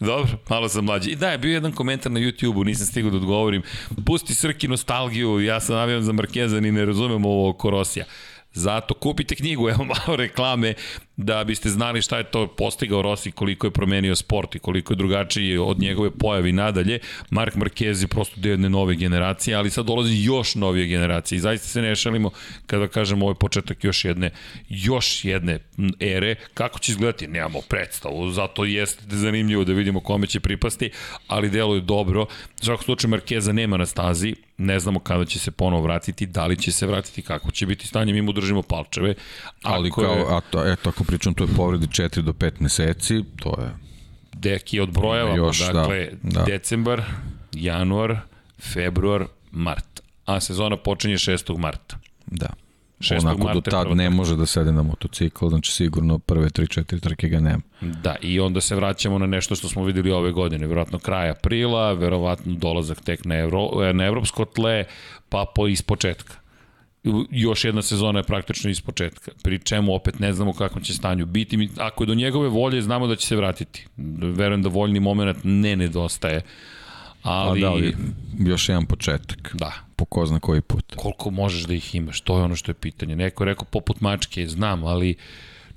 Dobro, 0.00 0.38
malo 0.48 0.68
sam 0.68 0.84
mlađi. 0.84 1.10
I 1.10 1.16
da, 1.16 1.30
je 1.30 1.38
bio 1.38 1.52
jedan 1.52 1.72
komentar 1.72 2.12
na 2.12 2.20
YouTube-u, 2.20 2.64
nisam 2.64 2.86
stigao 2.86 3.10
da 3.10 3.16
odgovorim. 3.16 3.62
Pusti 4.06 4.34
Srki 4.34 4.68
nostalgiju, 4.68 5.40
ja 5.40 5.60
sam 5.60 5.76
navijam 5.76 6.02
za 6.02 6.12
Markezan 6.12 6.64
i 6.66 6.72
ne 6.72 6.84
razumem 6.84 7.24
ovo 7.24 7.48
oko 7.48 7.70
Rosija. 7.70 8.04
Zato 8.52 8.94
kupite 8.94 9.34
knjigu, 9.34 9.68
evo 9.70 9.84
malo 9.84 10.16
reklame, 10.16 10.74
da 11.16 11.44
biste 11.44 11.68
znali 11.68 12.02
šta 12.02 12.18
je 12.18 12.24
to 12.24 12.46
postigao 12.46 13.02
Rossi, 13.02 13.30
koliko 13.30 13.66
je 13.66 13.70
promenio 13.70 14.16
sport 14.16 14.54
i 14.54 14.58
koliko 14.58 14.92
je 14.92 14.96
drugačiji 14.96 15.58
od 15.58 15.78
njegove 15.78 16.10
pojavi 16.10 16.52
nadalje. 16.52 16.98
Mark 17.30 17.54
Marquez 17.54 18.02
je 18.02 18.08
prosto 18.08 18.40
deo 18.40 18.50
jedne 18.50 18.68
nove 18.70 18.94
generacije, 18.94 19.56
ali 19.56 19.70
sad 19.70 19.86
dolazi 19.86 20.22
još 20.22 20.54
novije 20.54 20.86
generacije 20.86 21.36
i 21.36 21.40
zaista 21.40 21.68
se 21.68 21.82
ne 21.82 21.96
šalimo 21.96 22.30
kada 22.66 22.88
kažemo 22.88 23.24
ovo 23.24 23.30
je 23.30 23.38
početak 23.38 23.84
još 23.84 24.04
jedne, 24.04 24.30
još 24.68 25.24
jedne 25.24 25.58
ere. 26.00 26.34
Kako 26.54 26.78
će 26.78 26.92
izgledati? 26.92 27.26
Nemamo 27.26 27.60
predstavu, 27.68 28.30
zato 28.30 28.64
jeste 28.64 29.02
zanimljivo 29.08 29.64
da 29.64 29.72
vidimo 29.72 30.00
kome 30.00 30.26
će 30.26 30.40
pripasti, 30.40 30.90
ali 31.26 31.50
delo 31.50 31.74
je 31.74 31.80
dobro. 31.80 32.22
U 32.62 32.64
svakom 32.64 32.84
slučaju 32.84 33.10
Markeza 33.10 33.52
nema 33.52 33.76
na 33.76 33.86
stazi, 33.86 34.34
ne 34.58 34.80
znamo 34.80 35.00
kada 35.00 35.24
će 35.24 35.38
se 35.38 35.50
ponovo 35.50 35.82
vratiti, 35.82 36.26
da 36.26 36.46
li 36.46 36.56
će 36.56 36.72
se 36.72 36.86
vratiti, 36.86 37.22
kako 37.22 37.50
će 37.50 37.66
biti 37.66 37.86
stanje, 37.86 38.12
mi 38.12 38.22
mu 38.22 38.32
držimo 38.32 38.62
palčeve. 38.62 39.14
Ali 39.62 39.90
kao, 39.90 40.04
je, 40.04 40.24
a 40.28 40.40
to, 40.40 40.72
eto, 40.72 40.88
ako 40.88 41.04
pričam 41.04 41.34
je 41.40 41.46
povredi 41.56 41.86
4 41.86 42.20
do 42.20 42.32
5 42.32 42.52
meseci, 42.60 43.24
to 43.36 43.60
je... 43.60 43.70
Deki 44.32 44.80
odbrojavamo, 44.80 45.36
Još, 45.36 45.58
da, 45.58 45.72
dakle, 45.72 46.08
da, 46.22 46.40
da. 46.40 46.44
decembar, 46.44 47.02
januar, 47.52 48.16
februar, 48.58 49.24
mart. 49.50 50.00
A 50.24 50.40
sezona 50.40 50.76
počinje 50.76 51.14
6. 51.14 51.58
marta. 51.58 51.96
Da. 52.26 52.48
6. 53.00 53.18
Onako 53.20 53.38
marta 53.38 53.54
do 53.54 53.70
tad 53.70 53.96
ne 53.96 54.10
može 54.10 54.36
da 54.36 54.46
sede 54.46 54.72
na 54.72 54.82
motocikl, 54.82 55.48
znači 55.48 55.72
sigurno 55.72 56.18
prve 56.18 56.48
3-4 56.48 57.00
trke 57.00 57.28
ga 57.28 57.40
nema. 57.40 57.62
Da, 57.80 58.16
i 58.22 58.40
onda 58.40 58.60
se 58.60 58.76
vraćamo 58.76 59.18
na 59.18 59.26
nešto 59.26 59.54
što 59.54 59.68
smo 59.68 59.84
videli 59.84 60.10
ove 60.10 60.32
godine, 60.32 60.66
verovatno 60.66 60.98
kraj 60.98 61.30
aprila, 61.30 61.92
verovatno 61.92 62.54
dolazak 62.54 63.00
tek 63.00 63.24
na, 63.24 63.34
evro, 63.34 63.92
na 63.92 64.04
evropsko 64.04 64.44
tle, 64.44 64.84
pa 65.28 65.44
po 65.54 65.68
ispočetka 65.68 66.34
još 67.30 67.64
jedna 67.64 67.82
sezona 67.82 68.18
je 68.18 68.22
praktično 68.22 68.70
iz 68.70 68.80
početka. 68.80 69.30
Pri 69.42 69.58
čemu 69.58 69.94
opet 69.94 70.18
ne 70.18 70.32
znamo 70.32 70.52
kakvom 70.52 70.84
će 70.84 70.94
stanju 70.94 71.26
biti. 71.26 71.68
Ako 71.78 72.02
je 72.02 72.06
do 72.06 72.14
njegove 72.14 72.48
volje, 72.48 72.82
znamo 72.82 73.06
da 73.06 73.16
će 73.16 73.26
se 73.26 73.36
vratiti. 73.36 73.86
Verujem 74.20 74.62
da 74.62 74.68
voljni 74.68 75.00
moment 75.00 75.38
ne 75.44 75.76
nedostaje. 75.76 76.42
Ali... 77.22 77.60
A 77.60 77.62
da, 77.62 77.70
ali 77.70 77.96
još 78.38 78.68
jedan 78.68 78.86
početak. 78.86 79.54
Da. 79.54 79.87
Po 79.98 80.04
ko 80.04 80.26
zna 80.26 80.38
koji 80.40 80.60
put. 80.60 80.94
Koliko 80.96 81.30
možeš 81.30 81.62
da 81.66 81.74
ih 81.74 81.94
imaš, 81.94 82.20
to 82.20 82.38
je 82.38 82.44
ono 82.44 82.56
što 82.56 82.70
je 82.70 82.74
pitanje. 82.74 83.16
Neko 83.16 83.42
je 83.44 83.46
rekao 83.46 83.64
poput 83.64 84.00
mačke, 84.00 84.46
znam, 84.46 84.84
ali 84.84 85.16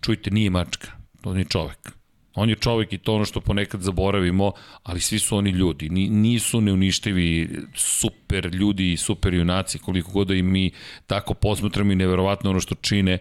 čujte, 0.01 0.31
nije 0.31 0.49
mačka, 0.49 0.91
to 1.21 1.33
nije 1.33 1.45
čovek. 1.45 1.91
On 2.35 2.49
je 2.49 2.55
čovek 2.55 2.93
i 2.93 2.97
to 2.97 3.15
ono 3.15 3.25
što 3.25 3.41
ponekad 3.41 3.81
zaboravimo, 3.81 4.51
ali 4.83 5.01
svi 5.01 5.19
su 5.19 5.37
oni 5.37 5.49
ljudi. 5.49 5.89
Nisu 5.89 6.61
neuništivi 6.61 7.49
super 7.75 8.45
ljudi 8.45 8.91
i 8.93 8.97
super 8.97 9.33
junaci, 9.33 9.79
koliko 9.79 10.11
god 10.11 10.27
da 10.27 10.33
i 10.33 10.43
mi 10.43 10.71
tako 11.07 11.33
posmatramo 11.33 11.91
i 11.91 11.95
neverovatno 11.95 12.49
ono 12.49 12.59
što 12.59 12.75
čine, 12.75 13.17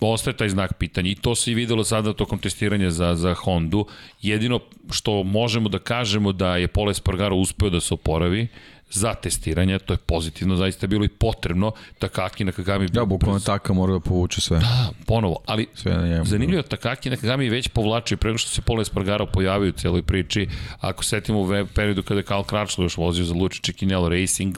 ostaje 0.00 0.36
taj 0.36 0.48
znak 0.48 0.74
pitanja 0.74 1.10
i 1.10 1.14
to 1.14 1.34
se 1.34 1.52
i 1.52 1.54
videlo 1.54 1.84
sada 1.84 2.12
tokom 2.12 2.38
testiranja 2.38 2.90
za, 2.90 3.14
za 3.14 3.34
Hondu. 3.34 3.86
Jedino 4.22 4.60
što 4.90 5.22
možemo 5.22 5.68
da 5.68 5.78
kažemo 5.78 6.32
da 6.32 6.56
je 6.56 6.68
Pole 6.68 6.94
Spargaro 6.94 7.36
uspeo 7.36 7.70
da 7.70 7.80
se 7.80 7.94
oporavi, 7.94 8.48
za 8.90 9.14
testiranje, 9.14 9.78
to 9.78 9.94
je 9.94 9.96
pozitivno, 9.96 10.56
zaista 10.56 10.84
je 10.84 10.88
bilo 10.88 11.04
i 11.04 11.08
potrebno, 11.08 11.72
Takaki 11.98 12.44
na 12.44 12.52
Kagami... 12.52 12.86
Da, 12.86 13.04
bukvalno 13.04 13.40
Taka 13.40 13.72
mora 13.72 13.92
da 13.92 14.00
povuče 14.00 14.40
sve. 14.40 14.58
Da, 14.58 14.90
ponovo, 15.06 15.36
ali 15.46 15.66
sve 15.74 15.94
na 15.94 16.08
njemu. 16.08 16.24
zanimljivo, 16.24 16.62
Takaki 16.62 17.10
na 17.10 17.16
Kagami 17.16 17.48
već 17.48 17.68
povlačio, 17.68 18.16
prego 18.16 18.38
što 18.38 18.50
se 18.50 18.62
Pola 18.62 18.82
Espargaro 18.82 19.26
pojavio 19.26 19.68
u 19.68 19.72
celoj 19.72 20.02
priči, 20.02 20.48
ako 20.80 21.04
setimo 21.04 21.40
u 21.40 21.48
periodu 21.74 22.02
kada 22.02 22.20
je 22.20 22.24
Karl 22.24 22.42
Kračlo 22.42 22.84
još 22.84 22.96
vozio 22.96 23.24
za 23.24 23.34
Luči 23.34 23.62
Čekinelo 23.62 24.08
Racing, 24.08 24.56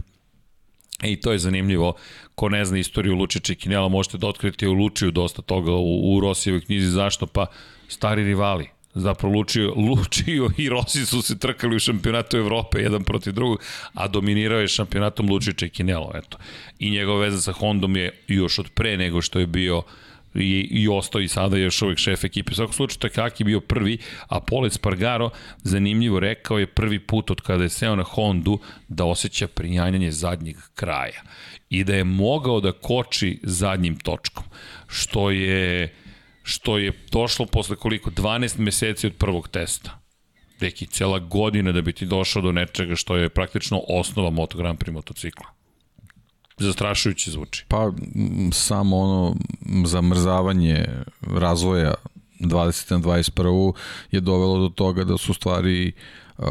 E, 1.03 1.13
I 1.13 1.21
to 1.21 1.33
je 1.33 1.39
zanimljivo, 1.39 1.95
ko 2.35 2.49
ne 2.49 2.65
zna 2.65 2.79
istoriju 2.79 3.15
Luče 3.15 3.41
Čekinela, 3.41 3.89
možete 3.89 4.19
da 4.19 4.27
otkriti 4.27 4.67
u 4.67 4.73
Lučiju 4.73 5.11
dosta 5.11 5.43
toga 5.43 5.73
u, 5.73 6.17
u 6.17 6.21
Rosijevoj 6.21 6.61
knjizi, 6.61 6.87
zašto? 6.89 7.27
Pa 7.27 7.47
stari 7.89 8.25
rivali, 8.25 8.69
zapravo 8.95 9.35
Lučio, 9.35 9.75
Lučio 9.89 10.51
i 10.57 10.69
Rossi 10.69 11.07
su 11.07 11.23
se 11.23 11.39
trkali 11.39 11.77
u 11.77 11.79
šampionatu 11.79 12.37
Evrope 12.37 12.79
jedan 12.79 13.05
protiv 13.05 13.33
drugog, 13.33 13.61
a 13.95 14.09
dominirao 14.09 14.61
je 14.61 14.69
šampionatom 14.69 15.31
Lučio 15.31 15.53
Čekinelo, 15.53 16.11
eto. 16.15 16.39
I 16.79 16.91
njegova 16.91 17.21
veza 17.21 17.41
sa 17.41 17.53
Hondom 17.53 17.97
je 17.97 18.11
još 18.29 18.59
od 18.59 18.71
pre 18.71 18.97
nego 18.97 19.23
što 19.23 19.39
je 19.39 19.47
bio 19.47 19.83
i, 20.35 20.69
i 20.71 20.89
ostao 20.89 21.21
i 21.21 21.29
sada 21.29 21.57
je 21.57 21.63
još 21.63 21.83
uvijek 21.83 21.99
šef 21.99 22.25
ekipe. 22.25 22.53
U 22.53 22.55
svakom 22.55 22.73
slučaju 22.73 22.99
Takaki 22.99 23.45
bio 23.45 23.61
prvi, 23.61 23.99
a 24.29 24.41
Polec 24.41 24.75
Spargaro, 24.75 25.31
zanimljivo 25.63 26.21
rekao, 26.21 26.59
je 26.59 26.67
prvi 26.67 26.99
put 26.99 27.31
od 27.31 27.41
kada 27.41 27.63
je 27.63 27.69
seo 27.69 27.97
na 27.97 28.03
Hondu 28.03 28.59
da 28.89 29.05
osjeća 29.05 29.49
prinjanjanje 29.49 30.13
zadnjeg 30.13 30.57
kraja 30.75 31.23
i 31.71 31.85
da 31.85 31.95
je 31.95 32.05
mogao 32.05 32.61
da 32.61 32.73
koči 32.73 33.41
zadnjim 33.43 33.99
točkom, 33.99 34.45
što 34.87 35.31
je 35.31 35.95
što 36.43 36.79
je 36.79 36.93
došlo 37.11 37.47
posle 37.47 37.77
koliko 37.77 38.11
12 38.11 38.59
meseci 38.59 39.07
od 39.07 39.13
prvog 39.19 39.49
testa. 39.49 39.99
Deki, 40.61 40.87
cela 40.87 41.19
godina 41.19 41.73
da 41.73 41.83
bi 41.83 41.93
ti 41.93 42.07
došao 42.07 42.43
do 42.43 42.53
nečega 42.53 42.97
što 42.97 43.17
je 43.17 43.29
praktično 43.29 43.81
osnova 43.89 44.31
Moto 44.31 44.59
Grand 44.59 44.79
Prix 44.79 44.93
motocikla. 44.93 45.47
Zastrašujuće 46.59 47.31
zvuči. 47.31 47.65
Pa, 47.69 47.93
samo 48.53 48.99
ono 48.99 49.37
zamrzavanje 49.87 50.85
razvoja 51.21 51.95
20. 52.41 52.93
na 52.93 52.99
21. 52.99 53.73
je 54.11 54.21
dovelo 54.21 54.59
do 54.59 54.69
toga 54.69 55.05
da 55.05 55.19
su 55.19 55.35
stvari 55.35 55.93
uh, 56.39 56.47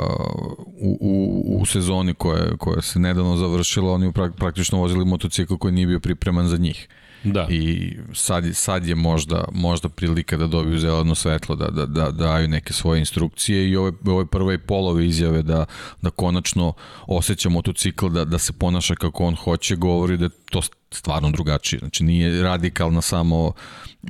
u, 0.79 0.97
u, 1.01 1.57
u 1.61 1.65
sezoni 1.65 2.13
koja, 2.13 2.57
koja 2.57 2.81
se 2.81 2.99
nedavno 2.99 3.37
završila, 3.37 3.93
oni 3.93 4.11
praktično 4.37 4.77
vozili 4.77 5.05
motocikl 5.05 5.55
koji 5.55 5.73
nije 5.73 5.87
bio 5.87 5.99
pripreman 5.99 6.47
za 6.47 6.57
njih. 6.57 6.87
Da. 7.23 7.47
I 7.49 7.93
sad, 8.13 8.43
sad 8.53 8.87
je 8.87 8.95
možda, 8.95 9.45
možda 9.51 9.89
prilika 9.89 10.37
da 10.37 10.47
dobiju 10.47 10.79
zeleno 10.79 11.15
svetlo, 11.15 11.55
da, 11.55 11.67
da, 11.67 11.85
da, 11.85 12.05
da 12.05 12.11
daju 12.11 12.47
neke 12.47 12.73
svoje 12.73 12.99
instrukcije 12.99 13.69
i 13.69 13.75
ove, 13.75 13.91
ove 14.05 14.25
prve 14.25 14.57
polove 14.57 15.05
izjave 15.07 15.41
da, 15.41 15.65
da 16.01 16.09
konačno 16.09 16.73
osjeća 17.07 17.49
motocikl, 17.49 18.09
da, 18.09 18.25
da 18.25 18.37
se 18.37 18.53
ponaša 18.53 18.95
kako 18.95 19.23
on 19.23 19.35
hoće, 19.35 19.75
govori 19.75 20.17
da 20.17 20.29
to 20.29 20.61
stvarno 20.91 21.31
drugačije. 21.31 21.79
Znači 21.79 22.03
nije 22.03 22.43
radikalna 22.43 23.01
samo 23.01 23.53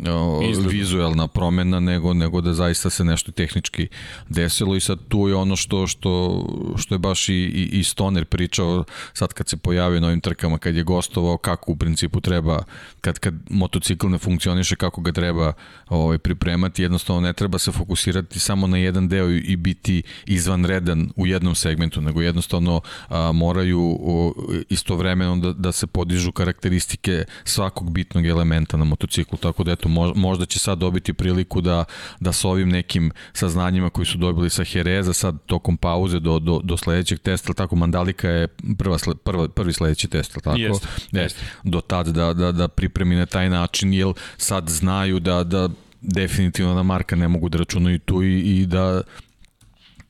o, 0.07 0.41
vizuelna 0.69 1.27
promena, 1.27 1.79
nego, 1.79 2.13
nego 2.13 2.41
da 2.41 2.53
zaista 2.53 2.89
se 2.89 3.03
nešto 3.03 3.31
tehnički 3.31 3.87
desilo 4.29 4.75
i 4.75 4.79
sad 4.79 4.99
tu 5.07 5.27
je 5.27 5.35
ono 5.35 5.55
što, 5.55 5.87
što, 5.87 6.45
što 6.77 6.95
je 6.95 6.99
baš 6.99 7.29
i, 7.29 7.33
i, 7.33 7.79
i 7.79 7.83
Stoner 7.83 8.25
pričao 8.25 8.83
sad 9.13 9.33
kad 9.33 9.49
se 9.49 9.57
pojavio 9.57 9.99
na 9.99 10.07
ovim 10.07 10.21
trkama, 10.21 10.57
kad 10.57 10.75
je 10.75 10.83
gostovao 10.83 11.37
kako 11.37 11.71
u 11.71 11.75
principu 11.75 12.21
treba, 12.21 12.63
kad, 13.01 13.19
kad 13.19 13.33
motocikl 13.49 14.07
ne 14.07 14.17
funkcioniše, 14.17 14.75
kako 14.75 15.01
ga 15.01 15.11
treba 15.11 15.53
ovaj, 15.89 16.17
pripremati, 16.17 16.81
jednostavno 16.81 17.21
ne 17.21 17.33
treba 17.33 17.59
se 17.59 17.71
fokusirati 17.71 18.39
samo 18.39 18.67
na 18.67 18.77
jedan 18.77 19.07
deo 19.07 19.29
i, 19.29 19.37
i 19.37 19.55
biti 19.55 20.03
izvanredan 20.25 21.09
u 21.15 21.27
jednom 21.27 21.55
segmentu, 21.55 22.01
nego 22.01 22.21
jednostavno 22.21 22.81
a, 23.09 23.31
moraju 23.31 23.97
o, 24.01 24.33
istovremeno 24.69 25.37
da, 25.37 25.53
da 25.53 25.71
se 25.71 25.87
podižu 25.87 26.31
karakteristike 26.71 27.25
svakog 27.43 27.91
bitnog 27.91 28.25
elementa 28.25 28.77
na 28.77 28.85
motociklu, 28.85 29.37
tako 29.37 29.63
da 29.63 29.71
eto, 29.71 29.89
možda 30.15 30.45
će 30.45 30.59
sad 30.59 30.77
dobiti 30.77 31.13
priliku 31.13 31.61
da, 31.61 31.85
da 32.19 32.31
sa 32.31 32.47
ovim 32.47 32.69
nekim 32.69 33.11
saznanjima 33.33 33.89
koji 33.89 34.05
su 34.05 34.17
dobili 34.17 34.49
sa 34.49 34.63
Hereza, 34.63 35.13
sad 35.13 35.37
tokom 35.45 35.77
pauze 35.77 36.19
do, 36.19 36.39
do, 36.39 36.59
do 36.63 36.77
sledećeg 36.77 37.19
testa, 37.19 37.53
tako 37.53 37.75
Mandalika 37.75 38.29
je 38.29 38.47
prva, 38.77 38.97
prva, 39.23 39.47
prvi 39.49 39.73
sledeći 39.73 40.07
test, 40.07 40.37
tako? 40.43 40.57
Jeste, 40.57 40.87
e, 41.13 41.21
jeste. 41.21 41.41
Do 41.63 41.81
tad 41.81 42.07
da, 42.07 42.33
da, 42.33 42.51
da 42.51 42.67
pripremi 42.67 43.15
na 43.15 43.25
taj 43.25 43.49
način, 43.49 43.93
jer 43.93 44.13
sad 44.37 44.69
znaju 44.69 45.19
da, 45.19 45.43
da 45.43 45.69
definitivno 46.01 46.73
na 46.73 46.83
Marka 46.83 47.15
ne 47.15 47.27
mogu 47.27 47.49
da 47.49 47.57
računaju 47.57 47.99
tu 47.99 48.23
i, 48.23 48.39
i 48.39 48.65
da 48.65 49.01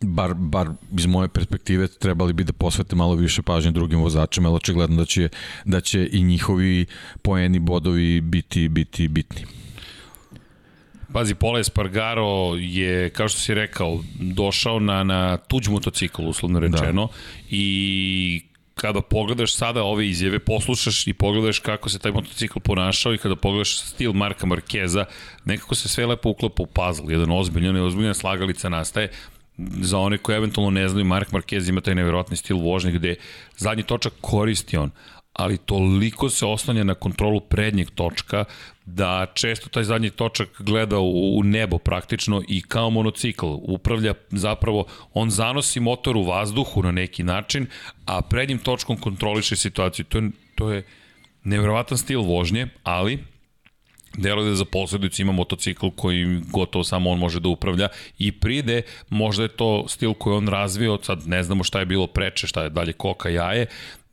bar, 0.02 0.34
bar 0.34 0.70
iz 0.98 1.06
moje 1.06 1.28
perspektive 1.28 1.88
trebali 1.88 2.34
bi 2.34 2.44
da 2.44 2.54
posvete 2.54 2.96
malo 2.96 3.16
više 3.16 3.42
pažnje 3.42 3.72
drugim 3.72 4.00
vozačima, 4.00 4.50
ali 4.50 4.56
očigledno 4.56 4.98
da 4.98 5.06
će, 5.06 5.30
da 5.66 5.82
će 5.82 6.10
i 6.12 6.24
njihovi 6.24 6.86
poeni 7.22 7.60
bodovi 7.60 8.22
biti, 8.22 8.70
biti 8.70 9.08
bitni. 9.08 9.42
Pazi, 11.14 11.36
Pola 11.36 11.60
Espargaro 11.60 12.56
je, 12.60 13.10
kao 13.10 13.30
što 13.30 13.40
si 13.40 13.54
rekao, 13.54 14.00
došao 14.20 14.80
na, 14.80 15.04
na 15.04 15.38
tuđ 15.38 15.68
motocikl, 15.68 16.22
uslovno 16.22 16.60
da. 16.60 16.68
rečeno, 16.68 17.06
da. 17.06 17.14
i 17.50 18.42
kada 18.76 19.02
pogledaš 19.02 19.56
sada 19.56 19.84
ove 19.84 20.08
izjave, 20.08 20.40
poslušaš 20.40 21.08
i 21.08 21.14
pogledaš 21.14 21.60
kako 21.60 21.90
se 21.90 22.00
taj 22.00 22.12
motocikl 22.12 22.60
ponašao 22.60 23.14
i 23.14 23.18
kada 23.18 23.36
pogledaš 23.36 23.80
stil 23.80 24.14
Marka 24.14 24.46
Markeza, 24.46 25.06
nekako 25.46 25.76
se 25.76 25.90
sve 25.90 26.06
lepo 26.06 26.30
uklopa 26.30 26.64
u 26.64 26.66
puzzle, 26.66 27.14
jedan 27.14 27.32
ozbiljan 27.32 27.78
i 27.78 27.80
ozbiljna 27.80 28.14
slagalica 28.14 28.70
nastaje, 28.70 29.12
za 29.82 29.98
one 29.98 30.18
koji 30.18 30.36
eventualno 30.36 30.72
ne 30.72 30.90
znaju, 30.90 31.06
Mark 31.06 31.32
Marquez 31.32 31.70
ima 31.70 31.82
taj 31.82 31.96
nevjerojatni 31.96 32.38
stil 32.38 32.58
vožnje 32.58 32.92
gde 32.92 33.16
zadnji 33.58 33.84
točak 33.84 34.14
koristi 34.22 34.78
on, 34.78 34.92
ali 35.34 35.58
toliko 35.58 36.30
se 36.30 36.46
oslanja 36.46 36.84
na 36.84 36.94
kontrolu 36.94 37.40
prednjeg 37.40 37.90
točka 37.90 38.46
da 38.86 39.26
često 39.34 39.70
taj 39.70 39.84
zadnji 39.84 40.10
točak 40.10 40.50
gleda 40.60 41.00
u, 41.00 41.40
u 41.40 41.44
nebo 41.44 41.78
praktično 41.78 42.44
i 42.48 42.62
kao 42.62 42.90
monocikl 42.90 43.46
upravlja 43.46 44.14
zapravo, 44.30 44.86
on 45.14 45.30
zanosi 45.30 45.80
motor 45.80 46.18
u 46.18 46.24
vazduhu 46.24 46.84
na 46.84 46.92
neki 46.92 47.24
način, 47.24 47.68
a 48.06 48.22
prednjim 48.22 48.58
točkom 48.58 48.98
kontroliše 48.98 49.56
situaciju. 49.56 50.06
To 50.06 50.18
je, 50.18 50.32
to 50.56 50.72
je 50.72 50.84
nevjerovatan 51.44 51.98
stil 51.98 52.22
vožnje, 52.22 52.68
ali 52.84 53.20
deluje 54.18 54.50
da 54.50 54.56
za 54.56 54.66
posledicu 54.66 55.22
ima 55.22 55.32
motocikl 55.32 55.88
koji 55.96 56.42
gotovo 56.52 56.84
samo 56.84 57.10
on 57.10 57.20
može 57.20 57.40
da 57.40 57.50
upravlja 57.50 57.88
i 58.20 58.32
pride, 58.32 58.82
možda 59.10 59.44
je 59.44 59.50
to 59.50 59.86
stil 59.88 60.14
koji 60.14 60.36
on 60.36 60.48
razvio, 60.48 61.00
sad 61.04 61.28
ne 61.28 61.44
znamo 61.44 61.64
šta 61.64 61.80
je 61.80 61.86
bilo 61.86 62.08
preče, 62.08 62.48
šta 62.48 62.64
je 62.64 62.70
dalje 62.70 62.94
koka 62.94 63.30
jaje, 63.30 63.66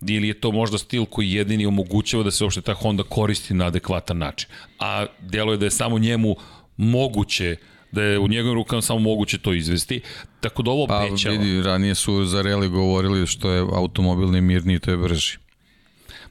ili 0.09 0.29
je 0.29 0.41
to 0.41 0.53
možda 0.53 0.79
stil 0.79 1.05
koji 1.05 1.33
jedini 1.33 1.67
omogućava 1.67 2.23
da 2.23 2.31
se 2.31 2.45
uopšte 2.45 2.61
ta 2.61 2.75
Honda 2.75 3.03
koristi 3.03 3.55
na 3.55 3.67
adekvatan 3.67 4.19
način. 4.19 4.49
A 4.79 5.07
deluje 5.21 5.57
da 5.57 5.67
je 5.67 5.71
samo 5.71 5.99
njemu 5.99 6.37
moguće 6.77 7.57
da 7.93 8.03
je 8.03 8.19
u 8.19 8.29
njegovim 8.29 8.55
rukama 8.55 8.83
samo 8.83 9.01
moguće 9.01 9.39
to 9.39 9.53
izvesti. 9.53 10.01
Tako 10.41 10.63
da 10.63 10.71
ovo 10.71 10.87
pa, 10.87 10.99
obećava. 10.99 11.37
Pa 11.37 11.43
vidi, 11.43 11.63
ranije 11.63 11.95
su 11.95 12.25
za 12.25 12.43
Reli 12.43 12.69
govorili 12.69 13.27
što 13.27 13.51
je 13.51 13.61
automobil 13.61 14.31
ne 14.31 14.41
mirniji, 14.41 14.79
to 14.79 14.91
je 14.91 14.97
brži. 14.97 15.39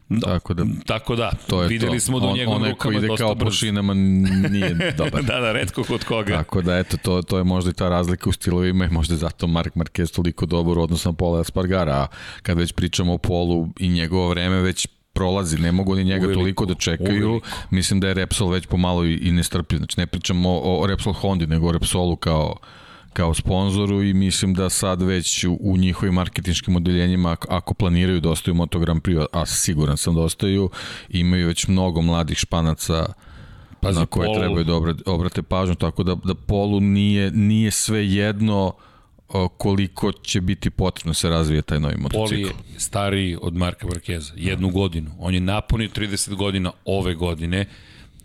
Da, 0.09 0.27
tako 0.27 0.53
da, 0.53 0.65
tako 0.85 1.15
da 1.15 1.31
to 1.47 1.61
je 1.61 1.67
videli 1.67 1.97
to. 1.97 1.99
smo 1.99 2.19
da 2.19 2.27
u 2.27 2.37
njegovim 2.37 2.61
On, 2.63 2.69
rukama 2.69 2.97
ide 2.97 3.07
kao 3.17 3.35
po 3.35 3.51
šinama 3.51 3.93
nije 3.93 4.75
dobar. 4.97 5.23
da, 5.23 5.39
da, 5.39 5.51
redko 5.51 5.83
kod 5.83 6.03
koga. 6.03 6.37
Tako 6.37 6.61
da, 6.61 6.77
eto, 6.77 6.97
to, 6.97 7.21
to 7.21 7.37
je 7.37 7.43
možda 7.43 7.69
i 7.69 7.73
ta 7.73 7.89
razlika 7.89 8.29
u 8.29 8.33
stilovima 8.33 8.85
i 8.85 8.89
možda 8.89 9.15
zato 9.15 9.47
Mark 9.47 9.73
Marquez 9.75 10.15
toliko 10.15 10.45
dobar 10.45 10.77
u 10.77 10.81
odnosu 10.81 11.09
na 11.09 11.13
Pola 11.13 11.41
Espargara, 11.41 11.93
a 11.93 12.07
kad 12.41 12.57
već 12.57 12.71
pričamo 12.71 13.13
o 13.13 13.17
Polu 13.17 13.69
i 13.79 13.89
njegovo 13.89 14.29
vreme 14.29 14.61
već 14.61 14.87
prolazi, 15.13 15.57
ne 15.57 15.71
mogu 15.71 15.95
ni 15.95 16.03
njega 16.03 16.25
uveliko, 16.25 16.39
toliko 16.39 16.65
da 16.65 16.73
čekaju. 16.73 17.27
Uveliko. 17.27 17.47
Mislim 17.69 17.99
da 17.99 18.07
je 18.07 18.13
Repsol 18.13 18.49
već 18.49 18.65
pomalo 18.65 19.05
i, 19.05 19.13
i 19.13 19.31
nestrpljiv. 19.31 19.77
Znači 19.77 19.99
ne 19.99 20.07
pričamo 20.07 20.49
o, 20.49 20.81
o 20.83 20.87
Repsol 20.87 21.13
Hondi, 21.13 21.47
nego 21.47 21.67
o 21.67 21.71
Repsolu 21.71 22.15
kao 22.15 22.55
kao 23.17 23.33
sponzoru 23.33 24.03
i 24.03 24.13
mislim 24.13 24.53
da 24.53 24.69
sad 24.69 25.01
već 25.01 25.43
u, 25.43 25.57
u 25.59 25.77
njihovim 25.77 26.13
marketinškim 26.13 26.75
odeljenjima 26.75 27.35
ako 27.49 27.73
planiraju 27.73 28.19
da 28.21 28.29
ostaju 28.29 28.55
Moto 28.55 28.79
Grand 28.79 29.01
Prix, 29.01 29.25
a 29.31 29.45
siguran 29.45 29.97
sam 29.97 30.15
da 30.15 30.21
ostaju, 30.21 30.69
imaju 31.09 31.47
već 31.47 31.67
mnogo 31.67 32.01
mladih 32.01 32.37
španaca 32.37 33.05
Pazi, 33.79 33.99
na 33.99 34.05
koje 34.05 34.25
Pol... 34.25 34.35
trebaju 34.35 34.63
da 34.63 34.75
obrate, 34.75 35.03
obrate 35.05 35.41
pažnju, 35.41 35.75
tako 35.75 36.03
da, 36.03 36.15
da 36.15 36.35
Polu 36.35 36.79
nije, 36.79 37.31
nije 37.31 37.71
sve 37.71 38.07
jedno 38.07 38.73
koliko 39.57 40.11
će 40.11 40.41
biti 40.41 40.69
potrebno 40.69 41.09
da 41.09 41.13
se 41.13 41.29
razvije 41.29 41.61
taj 41.61 41.79
novi 41.79 41.95
motocikl. 41.97 42.41
Poli 42.41 42.41
je 42.73 42.79
stariji 42.79 43.37
od 43.41 43.55
Marka 43.55 43.87
Markeza, 43.87 44.33
jednu 44.35 44.69
godinu. 44.69 45.11
On 45.19 45.33
je 45.33 45.39
napunio 45.39 45.89
30 45.95 46.35
godina 46.35 46.71
ove 46.85 47.15
godine 47.15 47.65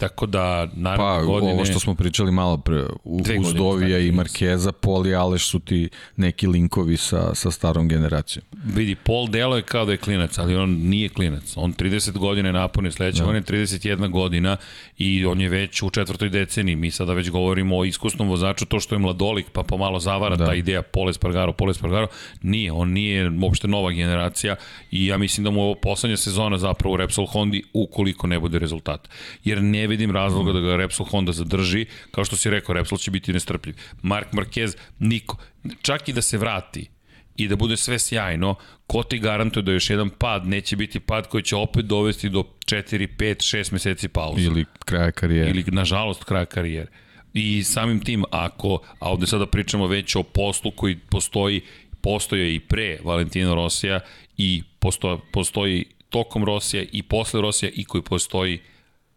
Tako 0.03 0.26
da, 0.26 0.68
naravno, 0.72 1.20
pa, 1.20 1.32
godine... 1.32 1.53
ovo 1.53 1.64
što 1.64 1.80
smo 1.80 1.94
pričali 1.94 2.32
malo 2.32 2.57
pre, 2.57 2.82
u, 3.05 3.20
uz 3.40 3.55
Dovija 3.55 3.98
i 3.98 4.12
Markeza, 4.12 4.72
Pol 4.72 5.07
i 5.07 5.14
Aleš 5.14 5.48
su 5.48 5.59
ti 5.59 5.88
neki 6.16 6.46
linkovi 6.46 6.96
sa, 6.96 7.34
sa 7.34 7.50
starom 7.50 7.88
generacijom. 7.88 8.44
Vidi, 8.64 8.94
Pol 8.94 9.28
delo 9.28 9.57
je 9.57 9.62
kao 9.62 9.84
da 9.84 9.92
je 9.92 9.98
klinac, 9.98 10.38
ali 10.38 10.57
on 10.57 10.70
nije 10.70 11.09
klinac. 11.09 11.53
On 11.57 11.74
30 11.74 12.18
godina 12.18 12.48
je 12.48 12.53
napunio, 12.53 12.92
sledeće 12.92 13.18
da. 13.18 13.24
godine 13.24 13.42
31 13.42 14.11
godina 14.11 14.57
i 14.98 15.26
on 15.26 15.40
je 15.40 15.48
već 15.48 15.82
u 15.82 15.90
četvrtoj 15.90 16.28
deceniji. 16.28 16.76
Mi 16.76 16.90
sada 16.90 17.12
već 17.12 17.30
govorimo 17.30 17.78
o 17.78 17.84
iskusnom 17.84 18.28
vozaču, 18.28 18.66
to 18.66 18.80
što 18.80 18.94
je 18.94 18.98
mladolik, 18.98 19.46
pa 19.53 19.62
pomalo 19.62 20.00
zavara 20.00 20.36
da. 20.36 20.46
ta 20.46 20.55
ideja 20.55 20.82
Pole 20.82 21.12
Spargaro, 21.12 21.53
Pole 21.53 21.74
Spargaro. 21.74 22.07
Nije, 22.42 22.72
on 22.72 22.88
nije 22.88 23.30
uopšte 23.42 23.68
nova 23.68 23.92
generacija 23.92 24.57
i 24.90 25.07
ja 25.07 25.18
mislim 25.18 25.44
da 25.44 25.50
mu 25.50 25.62
ovo 25.62 25.74
poslednja 25.74 26.16
sezona 26.16 26.59
zapravo 26.59 26.94
u 26.94 26.96
Repsol 26.96 27.26
Hondi 27.26 27.62
ukoliko 27.72 28.26
ne 28.26 28.40
bude 28.40 28.59
rezultat. 28.59 29.09
Jer 29.44 29.62
ne 29.62 29.86
vidim 29.93 30.11
razloga 30.11 30.53
da 30.53 30.61
ga 30.61 30.76
Repsol 30.76 31.07
Honda 31.07 31.32
zadrži, 31.32 31.86
kao 32.11 32.24
što 32.24 32.36
si 32.36 32.51
rekao, 32.51 32.74
Repsol 32.74 32.99
će 32.99 33.11
biti 33.11 33.32
nestrpljiv. 33.32 33.76
Mark 34.03 34.32
Marquez, 34.32 34.76
niko, 34.99 35.36
čak 35.82 36.09
i 36.09 36.12
da 36.12 36.22
se 36.22 36.38
vrati, 36.38 36.88
i 37.36 37.49
da 37.49 37.57
bude 37.57 37.76
sve 37.76 37.99
sjajno, 37.99 38.55
ko 38.86 39.03
ti 39.03 39.18
garantuje 39.18 39.62
da 39.62 39.72
još 39.72 39.90
jedan 39.90 40.11
pad 40.11 40.47
neće 40.47 40.76
biti 40.76 41.01
pad 41.01 41.28
koji 41.28 41.43
će 41.43 41.57
opet 41.57 41.86
dovesti 41.86 42.28
do 42.28 42.45
4, 42.66 43.09
5, 43.18 43.59
6 43.59 43.72
meseci 43.72 44.09
pauze. 44.09 44.43
Ili 44.43 44.64
kraja 44.84 45.11
karijere. 45.11 45.51
Ili, 45.51 45.64
nažalost, 45.66 46.24
kraja 46.24 46.45
karijere. 46.45 46.90
I 47.34 47.64
samim 47.64 48.01
tim, 48.01 48.24
ako, 48.30 48.80
a 48.99 49.11
ovde 49.11 49.26
sada 49.26 49.47
pričamo 49.47 49.86
već 49.86 50.16
o 50.16 50.22
poslu 50.22 50.70
koji 50.70 50.97
postoji, 50.97 51.61
postoje 52.01 52.55
i 52.55 52.61
pre 52.61 52.99
Valentina 53.05 53.55
Rosija 53.55 54.01
i 54.36 54.62
postoji, 54.78 55.18
postoji 55.32 55.84
tokom 56.09 56.45
Rosija 56.45 56.84
i 56.93 57.03
posle 57.03 57.40
Rosija 57.40 57.70
i 57.74 57.84
koji 57.84 58.03
postoji 58.03 58.61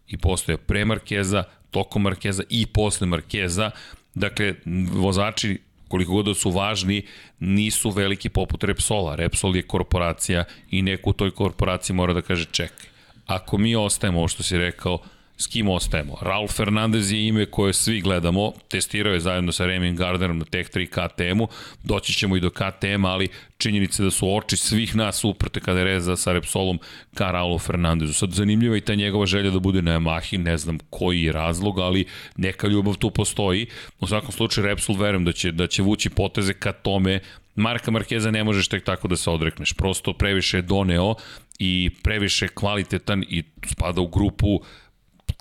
i 0.08 0.18
postoje 0.18 0.58
pre 0.58 0.86
Markeza, 0.86 1.44
tokom 1.72 2.02
Markeza 2.02 2.44
i 2.50 2.66
posle 2.66 3.08
Markeza. 3.08 3.72
Dakle, 4.14 4.54
vozači 4.92 5.60
koliko 5.88 6.12
god 6.12 6.26
da 6.26 6.34
su 6.34 6.52
važni, 6.52 7.06
nisu 7.40 7.90
veliki 7.90 8.30
poput 8.30 8.64
Repsola. 8.64 9.16
Repsol 9.16 9.56
je 9.56 9.62
korporacija 9.62 10.44
i 10.72 10.82
neko 10.82 11.10
u 11.10 11.14
toj 11.14 11.32
korporaciji 11.32 11.96
mora 11.96 12.14
da 12.14 12.22
kaže 12.22 12.46
čekaj. 12.52 12.88
Ako 13.26 13.58
mi 13.58 13.76
ostajemo, 13.76 14.20
ovo 14.20 14.28
što 14.28 14.44
si 14.44 14.58
rekao, 14.58 15.00
S 15.38 15.48
kim 15.48 15.70
ostajemo? 15.70 16.18
Raul 16.22 16.48
Fernandez 16.48 17.12
je 17.12 17.28
ime 17.28 17.46
koje 17.46 17.74
svi 17.74 18.02
gledamo, 18.02 18.54
testirao 18.70 19.14
je 19.14 19.20
zajedno 19.20 19.52
sa 19.52 19.66
Remy 19.66 19.96
Gardnerom 19.96 20.38
na 20.38 20.46
Tech 20.46 20.70
3 20.72 20.88
KTM-u, 20.88 21.48
doći 21.84 22.14
ćemo 22.14 22.38
i 22.38 22.40
do 22.40 22.50
KTM, 22.50 23.06
ali 23.06 23.28
činjenice 23.58 24.04
da 24.04 24.12
su 24.12 24.36
oči 24.36 24.58
svih 24.58 24.96
nas 24.96 25.24
uprte 25.24 25.60
kada 25.60 25.80
je 25.80 25.86
reza 25.86 26.16
sa 26.16 26.32
Repsolom 26.32 26.80
ka 27.14 27.32
Raulu 27.32 27.60
Fernandezu. 27.60 28.14
Sad 28.14 28.32
zanimljiva 28.32 28.78
i 28.78 28.82
ta 28.82 28.96
njegova 28.96 29.26
želja 29.26 29.52
da 29.52 29.60
bude 29.60 29.82
na 29.82 30.00
Yamahi, 30.00 30.38
ne 30.38 30.58
znam 30.58 30.78
koji 30.90 31.22
je 31.22 31.32
razlog, 31.32 31.80
ali 31.80 32.06
neka 32.38 32.68
ljubav 32.68 32.96
tu 32.96 33.12
postoji. 33.12 33.68
U 34.00 34.08
svakom 34.08 34.32
slučaju 34.32 34.68
Repsol 34.68 34.96
verujem 34.96 35.26
da 35.26 35.32
će, 35.32 35.52
da 35.52 35.68
će 35.68 35.82
vući 35.82 36.10
poteze 36.10 36.54
ka 36.54 36.72
tome 36.72 37.20
Marka 37.56 37.92
Markeza 37.92 38.32
ne 38.32 38.44
možeš 38.44 38.68
tek 38.68 38.84
tako 38.84 39.08
da 39.08 39.16
se 39.16 39.30
odrekneš. 39.30 39.74
Prosto 39.74 40.14
previše 40.14 40.58
je 40.58 40.62
doneo 40.62 41.16
i 41.60 41.90
previše 42.04 42.48
kvalitetan 42.48 43.24
i 43.30 43.44
spada 43.66 44.02
u 44.02 44.08
grupu 44.08 44.62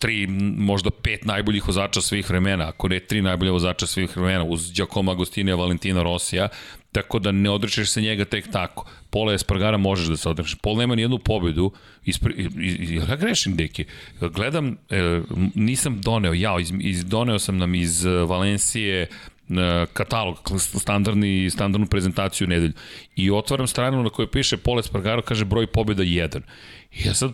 tri, 0.01 0.27
možda 0.57 0.91
pet 0.91 1.25
najboljih 1.25 1.67
vozača 1.69 2.01
svih 2.01 2.31
vremena, 2.31 2.69
ako 2.69 2.89
ne 2.89 3.01
tri 3.01 3.23
najbolje 3.23 3.51
vozača 3.51 3.87
svih 3.87 4.17
vremena, 4.17 4.45
uz 4.45 4.73
Giacomo 4.73 5.13
Agostinija, 5.13 5.57
Valentina 5.57 6.03
Rosija, 6.03 6.49
tako 6.93 7.19
da 7.19 7.33
ne 7.33 7.51
odrećeš 7.51 7.91
se 7.91 8.01
njega 8.01 8.25
tek 8.25 8.51
tako. 8.53 8.87
Pola 9.11 9.35
Espargara 9.35 9.77
možeš 9.77 10.07
da 10.07 10.17
se 10.17 10.29
odrećeš. 10.29 10.55
Pol 10.63 10.77
nema 10.77 10.95
nijednu 10.95 11.19
pobedu. 11.19 11.73
Ispre, 12.05 12.35
ja 13.09 13.17
grešim, 13.17 13.57
deki. 13.57 13.85
Gledam, 14.21 14.77
e, 14.91 15.21
nisam 15.55 16.01
doneo, 16.01 16.33
ja, 16.33 16.61
iz, 16.61 16.73
iz, 16.81 17.05
doneo 17.05 17.39
sam 17.39 17.59
nam 17.59 17.75
iz 17.75 18.05
Valencije 18.05 19.03
e, 19.03 19.07
katalog, 19.93 20.51
standardni, 20.59 21.51
standardnu 21.51 21.87
prezentaciju 21.87 22.49
nedelju. 22.49 22.73
I 23.17 23.31
otvaram 23.31 23.67
stranu 23.67 24.03
na 24.03 24.11
kojoj 24.11 24.31
piše 24.31 24.57
Pole 24.57 24.81
Espargaro, 24.81 25.23
kaže 25.23 25.45
broj 25.45 25.67
pobjeda 25.67 26.03
1. 26.03 26.41
I 26.93 27.07
ja 27.07 27.15
sad 27.15 27.33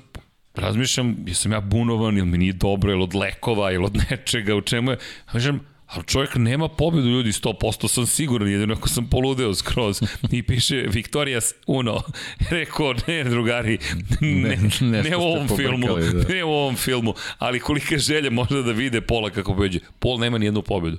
razmišljam, 0.60 1.16
jesam 1.26 1.52
ja 1.52 1.60
bunovan, 1.60 2.18
ili 2.18 2.26
mi 2.26 2.38
nije 2.38 2.52
dobro, 2.52 2.92
ili 2.92 3.02
od 3.02 3.14
lekova, 3.14 3.72
ili 3.72 3.84
od 3.84 3.96
nečega, 4.10 4.56
u 4.56 4.60
čemu 4.60 4.90
je. 4.90 4.98
Kažem, 5.32 5.60
Ali 5.90 6.04
čovjek 6.04 6.34
nema 6.34 6.68
pobedu 6.68 7.08
ljudi 7.08 7.30
100%, 7.32 7.88
sam 7.88 8.06
siguran, 8.06 8.48
jedino 8.48 8.74
ako 8.74 8.88
sam 8.88 9.06
poludeo 9.06 9.54
skroz. 9.54 10.00
I 10.32 10.42
piše 10.42 10.84
Victorias 10.88 11.54
Uno. 11.66 12.02
Rekao, 12.50 12.94
ne 13.06 13.24
drugari, 13.24 13.78
ne, 14.20 14.58
ne, 14.80 15.02
ne 15.02 15.16
u 15.16 15.20
ovom 15.20 15.48
filmu, 15.48 15.86
da. 15.86 16.34
ne 16.34 16.44
u 16.44 16.50
ovom 16.50 16.76
filmu, 16.76 17.14
ali 17.38 17.60
kolike 17.60 17.98
želje 17.98 18.30
možda 18.30 18.62
da 18.62 18.72
vide 18.72 19.00
Pola 19.00 19.30
kako 19.30 19.54
pobeđe. 19.54 19.78
Pol 19.98 20.18
nema 20.18 20.38
ni 20.38 20.46
jednu 20.46 20.62
pobedu. 20.62 20.98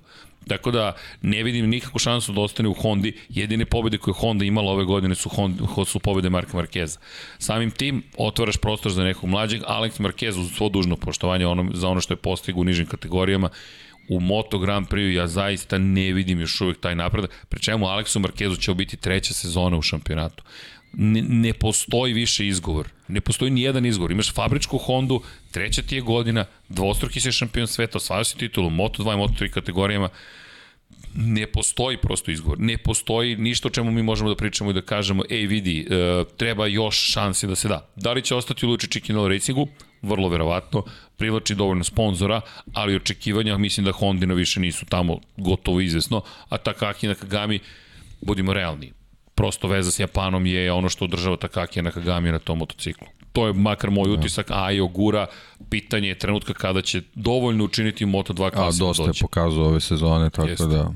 Tako 0.52 0.72
da 0.72 0.96
ne 1.22 1.44
vidim 1.44 1.70
nikakvu 1.70 2.00
šansu 2.00 2.34
da 2.34 2.42
ostane 2.42 2.70
u 2.70 2.74
Hondi. 2.74 3.14
Jedine 3.30 3.66
pobede 3.66 3.98
koje 3.98 4.14
Honda 4.14 4.46
imala 4.46 4.72
ove 4.72 4.86
godine 4.86 5.16
su, 5.16 5.30
Honda, 5.30 5.86
su 5.86 6.00
pobede 6.00 6.30
Marka 6.30 6.58
Markeza. 6.58 7.00
Samim 7.38 7.72
tim 7.72 8.04
otvaraš 8.18 8.58
prostor 8.58 8.92
za 8.92 9.04
nekog 9.04 9.30
mlađeg. 9.30 9.62
Alex 9.68 10.00
Marquez 10.00 10.40
uz 10.40 10.52
svo 10.56 10.70
dužno 10.70 10.96
poštovanje 10.96 11.48
ono, 11.48 11.72
za 11.74 11.88
ono 11.88 12.02
što 12.02 12.14
je 12.14 12.18
postigu 12.18 12.62
u 12.62 12.64
nižim 12.64 12.86
kategorijama 12.86 13.50
u 14.10 14.20
Moto 14.20 14.60
Grand 14.60 14.88
Prix 14.88 15.16
ja 15.16 15.28
zaista 15.28 15.78
ne 15.78 16.14
vidim 16.14 16.40
još 16.40 16.62
uvijek 16.62 16.80
taj 16.80 16.96
napredak, 16.96 17.32
pri 17.50 17.60
čemu 17.60 17.88
Aleksu 17.88 18.20
Markezu 18.20 18.56
će 18.56 18.74
biti 18.74 18.98
treća 18.98 19.34
sezona 19.34 19.78
u 19.78 19.82
šampionatu. 19.82 20.44
Ne, 20.94 21.22
ne 21.22 21.54
postoji 21.54 22.14
više 22.14 22.48
izgovor. 22.48 22.88
Ne 23.12 23.22
postoji 23.22 23.52
ni 23.52 23.62
jedan 23.62 23.86
izgovor. 23.86 24.12
Imaš 24.12 24.34
fabričku 24.34 24.78
Hondu, 24.78 25.22
treća 25.52 25.82
ti 25.82 25.96
je 25.96 26.02
godina, 26.02 26.46
dvostruki 26.70 27.22
si 27.22 27.32
šampion 27.32 27.68
sveta, 27.68 27.98
osvajao 27.98 28.24
si 28.24 28.38
titulu 28.38 28.68
u 28.68 28.72
Moto2 28.72 29.14
i 29.14 29.18
Moto3 29.18 29.50
kategorijama. 29.50 30.10
Ne 31.16 31.48
postoji 31.48 31.98
prosto 31.98 32.32
izgovor. 32.32 32.60
Ne 32.60 32.78
postoji 32.78 33.36
ništa 33.36 33.68
o 33.68 33.72
čemu 33.72 33.92
mi 33.92 34.04
možemo 34.04 34.30
da 34.30 34.36
pričamo 34.36 34.70
i 34.70 34.74
da 34.74 34.82
kažemo, 34.82 35.24
ej 35.30 35.46
vidi, 35.46 35.88
e, 35.90 36.24
treba 36.38 36.68
još 36.68 37.12
šanse 37.12 37.48
da 37.48 37.56
se 37.56 37.68
da. 37.68 37.88
Da 37.96 38.14
li 38.14 38.22
će 38.22 38.36
ostati 38.36 38.66
u 38.66 38.70
Luči 38.70 38.88
Chikinolo 38.88 39.28
Racingu? 39.28 39.68
vrlo 40.02 40.30
verovatno, 40.30 40.84
privlači 41.18 41.56
dovoljno 41.56 41.84
sponzora, 41.84 42.42
ali 42.74 42.96
očekivanja 42.96 43.58
mislim 43.58 43.86
da 43.86 43.92
Hondina 43.92 44.34
više 44.34 44.60
nisu 44.60 44.86
tamo 44.86 45.20
gotovo 45.38 45.80
izvesno, 45.80 46.22
a 46.50 46.58
Takaki 46.58 47.08
Nakagami, 47.08 47.60
budimo 48.22 48.54
realni, 48.54 48.94
prosto 49.36 49.68
veza 49.68 49.92
s 49.92 50.00
Japanom 50.00 50.46
je 50.46 50.72
ono 50.72 50.90
što 50.90 51.06
održava 51.06 51.38
Takaki 51.38 51.82
Nakagami 51.82 52.32
na 52.32 52.40
tom 52.40 52.58
motociklu. 52.58 53.08
To 53.34 53.48
je 53.48 53.54
makar 53.54 53.92
moj 53.92 54.08
da. 54.08 54.14
utisak, 54.14 54.48
a 54.50 54.72
i 54.72 54.80
Ogura, 54.80 55.28
pitanje 55.70 56.08
je 56.08 56.18
trenutka 56.20 56.54
kada 56.54 56.82
će 56.82 57.02
dovoljno 57.16 57.64
učiniti 57.64 58.06
u 58.06 58.08
Moto2 58.08 58.52
klasi. 58.52 58.84
A 58.84 58.86
dosta 58.86 59.04
je 59.04 59.12
pokazao 59.22 59.66
ove 59.66 59.80
sezone, 59.80 60.30
tako 60.30 60.50
Jeste. 60.50 60.66
da 60.66 60.92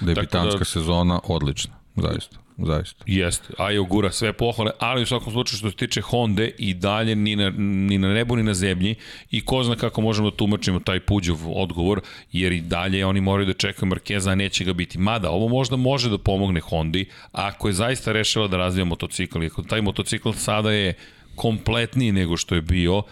debitanska 0.00 0.50
tako 0.50 0.58
da, 0.58 0.64
sezona 0.64 1.20
odlična, 1.24 1.74
zaista 1.96 2.43
zaista. 2.58 3.04
Jeste, 3.06 3.54
Ajo 3.58 3.84
gura 3.84 4.12
sve 4.12 4.32
pohvale, 4.32 4.70
ali 4.78 5.02
u 5.02 5.06
svakom 5.06 5.32
slučaju 5.32 5.58
što 5.58 5.70
se 5.70 5.76
tiče 5.76 6.00
Honda 6.00 6.46
i 6.58 6.74
dalje 6.74 7.16
ni 7.16 7.36
na, 7.36 7.50
ni 7.58 7.98
na 7.98 8.14
nebu 8.14 8.36
ni 8.36 8.42
na 8.42 8.54
zemlji 8.54 8.94
i 9.30 9.44
ko 9.44 9.62
zna 9.64 9.76
kako 9.76 10.00
možemo 10.00 10.30
da 10.30 10.36
tumačimo 10.36 10.80
taj 10.80 11.00
Puđov 11.00 11.38
odgovor, 11.46 12.00
jer 12.32 12.52
i 12.52 12.60
dalje 12.60 13.06
oni 13.06 13.20
moraju 13.20 13.46
da 13.46 13.52
čekaju 13.52 13.88
Markeza, 13.88 14.30
a 14.30 14.34
neće 14.34 14.64
ga 14.64 14.72
biti. 14.72 14.98
Mada, 14.98 15.30
ovo 15.30 15.48
možda 15.48 15.76
može 15.76 16.10
da 16.10 16.18
pomogne 16.18 16.60
Hondi, 16.60 17.06
ako 17.32 17.68
je 17.68 17.72
zaista 17.72 18.12
rešila 18.12 18.48
da 18.48 18.56
razvija 18.56 18.84
motocikl, 18.84 19.38
taj 19.68 19.82
motocikl 19.82 20.32
sada 20.32 20.72
je 20.72 20.94
kompletniji 21.34 22.12
nego 22.12 22.36
što 22.36 22.54
je 22.54 22.62
bio, 22.62 23.02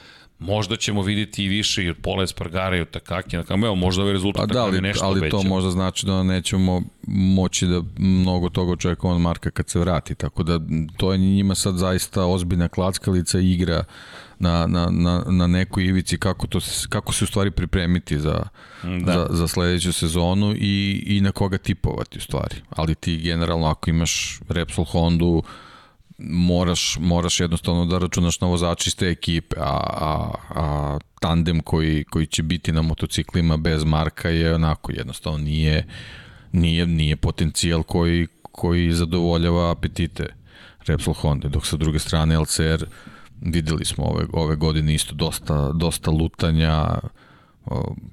možda 0.42 0.76
ćemo 0.76 1.02
videti 1.02 1.44
i 1.44 1.48
više 1.48 1.84
i 1.84 1.90
od 1.90 1.96
Pola 2.02 2.22
Espargara 2.22 2.76
i 2.76 2.80
od 2.80 2.90
Takaki, 2.90 3.36
na 3.36 3.44
evo, 3.50 3.74
možda 3.74 4.02
ovaj 4.02 4.12
rezultat 4.12 4.48
pa 4.48 4.54
da, 4.54 4.62
ali, 4.62 4.80
nešto 4.80 5.04
ali 5.04 5.30
to 5.30 5.42
možda 5.42 5.70
znači 5.70 6.06
da 6.06 6.22
nećemo 6.22 6.82
moći 7.06 7.66
da 7.66 7.82
mnogo 7.98 8.48
toga 8.48 8.72
očekujemo 8.72 9.16
od 9.16 9.20
Marka 9.20 9.50
kad 9.50 9.68
se 9.68 9.78
vrati, 9.78 10.14
tako 10.14 10.42
da 10.42 10.60
to 10.96 11.12
je 11.12 11.18
njima 11.18 11.54
sad 11.54 11.76
zaista 11.76 12.26
ozbiljna 12.26 12.68
klackalica 12.68 13.40
igra 13.40 13.84
na, 14.38 14.66
na, 14.66 14.88
na, 14.90 15.24
na 15.26 15.46
nekoj 15.46 15.84
ivici 15.84 16.18
kako, 16.18 16.46
to, 16.46 16.58
kako 16.88 17.12
se 17.12 17.24
u 17.24 17.26
stvari 17.26 17.50
pripremiti 17.50 18.18
za, 18.18 18.42
da. 18.82 19.12
za, 19.12 19.26
za 19.30 19.48
sledeću 19.48 19.92
sezonu 19.92 20.54
i, 20.58 21.04
i 21.06 21.20
na 21.20 21.32
koga 21.32 21.58
tipovati 21.58 22.18
u 22.18 22.20
stvari. 22.20 22.56
Ali 22.70 22.94
ti 22.94 23.16
generalno 23.16 23.66
ako 23.66 23.90
imaš 23.90 24.40
Repsol 24.48 24.84
Hondu, 24.84 25.42
moraš, 26.18 26.98
moraš 27.00 27.40
jednostavno 27.40 27.84
da 27.86 27.98
računaš 27.98 28.40
na 28.40 28.46
vozači 28.46 28.88
iz 28.88 28.96
te 28.96 29.08
ekipe, 29.08 29.56
a, 29.60 29.80
a, 30.00 30.30
a 30.54 30.98
tandem 31.20 31.60
koji, 31.60 32.04
koji 32.04 32.26
će 32.26 32.42
biti 32.42 32.72
na 32.72 32.82
motociklima 32.82 33.56
bez 33.56 33.84
Marka 33.84 34.28
je 34.28 34.54
onako 34.54 34.92
jednostavno 34.92 35.38
nije, 35.38 35.86
nije, 36.52 36.86
nije 36.86 37.16
potencijal 37.16 37.82
koji, 37.82 38.26
koji 38.42 38.92
zadovoljava 38.92 39.70
apetite 39.70 40.26
Repsol 40.86 41.14
Honda, 41.14 41.48
dok 41.48 41.66
sa 41.66 41.76
druge 41.76 41.98
strane 41.98 42.38
LCR 42.38 42.84
videli 43.40 43.84
smo 43.84 44.04
ove, 44.04 44.26
ove 44.32 44.56
godine 44.56 44.94
isto 44.94 45.14
dosta, 45.14 45.72
dosta 45.72 46.10
lutanja, 46.10 46.98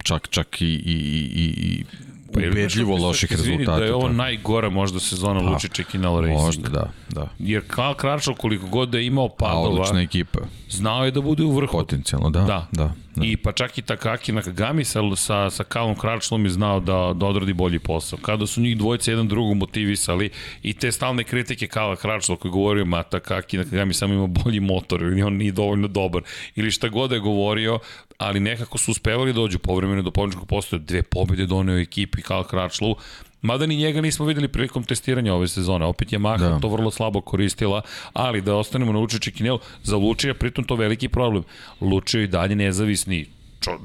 čak, 0.04 0.28
čak 0.30 0.62
i, 0.62 0.66
i, 0.66 0.97
i, 1.36 1.45
i 1.58 1.86
Pa 2.34 2.39
ubedljivo 2.39 2.97
loših 2.97 3.32
rezultata. 3.32 3.80
Da 3.80 3.86
je 3.86 3.93
ovo 3.93 4.07
tako. 4.07 4.13
najgora 4.13 4.69
možda 4.69 4.99
sezona 4.99 5.39
pa, 5.39 5.49
Lučića 5.49 5.84
i 5.93 5.97
Nala 5.97 6.21
Racing. 6.21 6.41
Možda, 6.41 6.69
da, 6.69 6.91
da. 7.09 7.30
Jer 7.39 7.61
Karl 7.67 7.93
Kračov 7.93 8.36
koliko 8.36 8.67
god 8.67 8.89
da 8.89 8.97
je 8.97 9.05
imao 9.05 9.30
padova, 9.30 9.67
A, 9.67 9.69
odlična 9.69 10.01
ekipa. 10.01 10.39
znao 10.69 11.05
je 11.05 11.11
da 11.11 11.21
bude 11.21 11.43
u 11.43 11.51
vrhu. 11.51 11.71
Potencijalno, 11.71 12.30
da. 12.30 12.39
Da. 12.39 12.67
da, 12.71 12.91
da. 13.15 13.25
I 13.25 13.38
pa 13.38 13.51
čak 13.51 13.77
i 13.77 13.82
Takaki 13.82 14.32
Nakagami 14.32 14.86
sa, 14.86 14.99
sa, 15.15 15.49
sa 15.49 15.63
Kalom 15.63 15.95
Kračlom 15.95 16.45
je 16.45 16.49
znao 16.49 16.80
da, 16.80 17.13
da 17.15 17.25
odradi 17.25 17.53
bolji 17.53 17.80
posao. 17.80 18.19
Kada 18.21 18.47
su 18.47 18.61
njih 18.61 18.77
dvojice 18.77 19.11
jedan 19.11 19.27
drugog 19.27 19.57
motivisali 19.57 20.30
i 20.63 20.73
te 20.73 20.91
stalne 20.91 21.23
kritike 21.23 21.67
Kala 21.67 21.95
Kračla 21.95 22.36
koji 22.36 22.51
govorio 22.51 22.86
ma 22.86 23.03
Takaki 23.03 23.57
Nakagami 23.57 23.93
samo 23.93 24.13
ima 24.13 24.27
bolji 24.27 24.59
motor 24.59 25.01
ili 25.01 25.23
on 25.23 25.34
nije 25.34 25.51
dovoljno 25.51 25.88
dobar 25.88 26.21
ili 26.55 26.71
šta 26.71 26.89
god 26.89 27.11
je 27.11 27.19
govorio, 27.19 27.80
ali 28.20 28.39
nekako 28.39 28.78
su 28.78 28.91
uspevali 28.91 29.34
da 29.34 29.39
dođu 29.39 29.59
povremeno 29.59 30.01
do 30.01 30.11
pobjedičkog 30.11 30.47
postoja, 30.47 30.80
dve 30.80 31.03
pobjede 31.03 31.45
doneo 31.45 31.80
ekipi 31.80 32.22
Kal 32.22 32.43
Kračlu, 32.43 32.95
Mada 33.41 33.65
ni 33.65 33.76
njega 33.76 34.01
nismo 34.01 34.26
videli 34.26 34.47
prilikom 34.47 34.84
testiranja 34.84 35.34
ove 35.34 35.47
sezone. 35.47 35.86
Opet 35.86 36.11
je 36.11 36.20
Maha 36.20 36.49
da. 36.49 36.59
to 36.59 36.67
vrlo 36.67 36.91
slabo 36.91 37.22
koristila, 37.22 37.82
ali 38.13 38.41
da 38.41 38.55
ostanemo 38.55 38.93
na 38.93 38.99
Lučić 38.99 39.34
Kinel, 39.34 39.57
za 39.84 39.97
Lučija 39.97 40.34
pritom 40.34 40.63
to 40.63 40.76
veliki 40.76 41.07
problem. 41.07 41.43
Lučio 41.82 42.24
i 42.24 42.28
dalje 42.28 42.55
nezavisni 42.55 43.26
čo, 43.59 43.80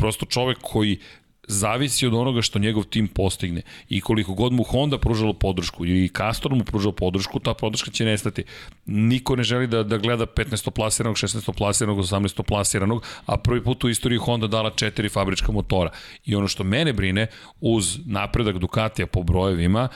prosto 0.00 0.26
čovek 0.26 0.58
koji 0.62 0.98
zavisi 1.46 2.06
od 2.06 2.14
onoga 2.14 2.42
što 2.42 2.58
njegov 2.58 2.84
tim 2.84 3.08
postigne. 3.08 3.62
I 3.88 4.00
koliko 4.00 4.34
god 4.34 4.52
mu 4.52 4.62
Honda 4.62 4.98
pružalo 4.98 5.32
podršku 5.32 5.86
i 5.86 6.10
Castor 6.16 6.54
mu 6.54 6.64
pružalo 6.64 6.92
podršku, 6.92 7.40
ta 7.40 7.54
podrška 7.54 7.90
će 7.90 8.04
nestati. 8.04 8.44
Niko 8.86 9.36
ne 9.36 9.42
želi 9.42 9.66
da, 9.66 9.82
da 9.82 9.98
gleda 9.98 10.26
15. 10.26 10.70
plasiranog, 10.70 11.16
16. 11.16 11.52
plasiranog, 11.52 11.98
18. 11.98 12.42
plasiranog, 12.42 13.04
a 13.26 13.36
prvi 13.36 13.64
put 13.64 13.84
u 13.84 13.88
istoriji 13.88 14.18
Honda 14.18 14.46
dala 14.46 14.70
četiri 14.70 15.08
fabrička 15.08 15.52
motora. 15.52 15.90
I 16.24 16.34
ono 16.34 16.48
što 16.48 16.64
mene 16.64 16.92
brine, 16.92 17.26
uz 17.60 17.98
napredak 18.06 18.58
Ducatija 18.58 19.06
po 19.06 19.22
brojevima, 19.22 19.88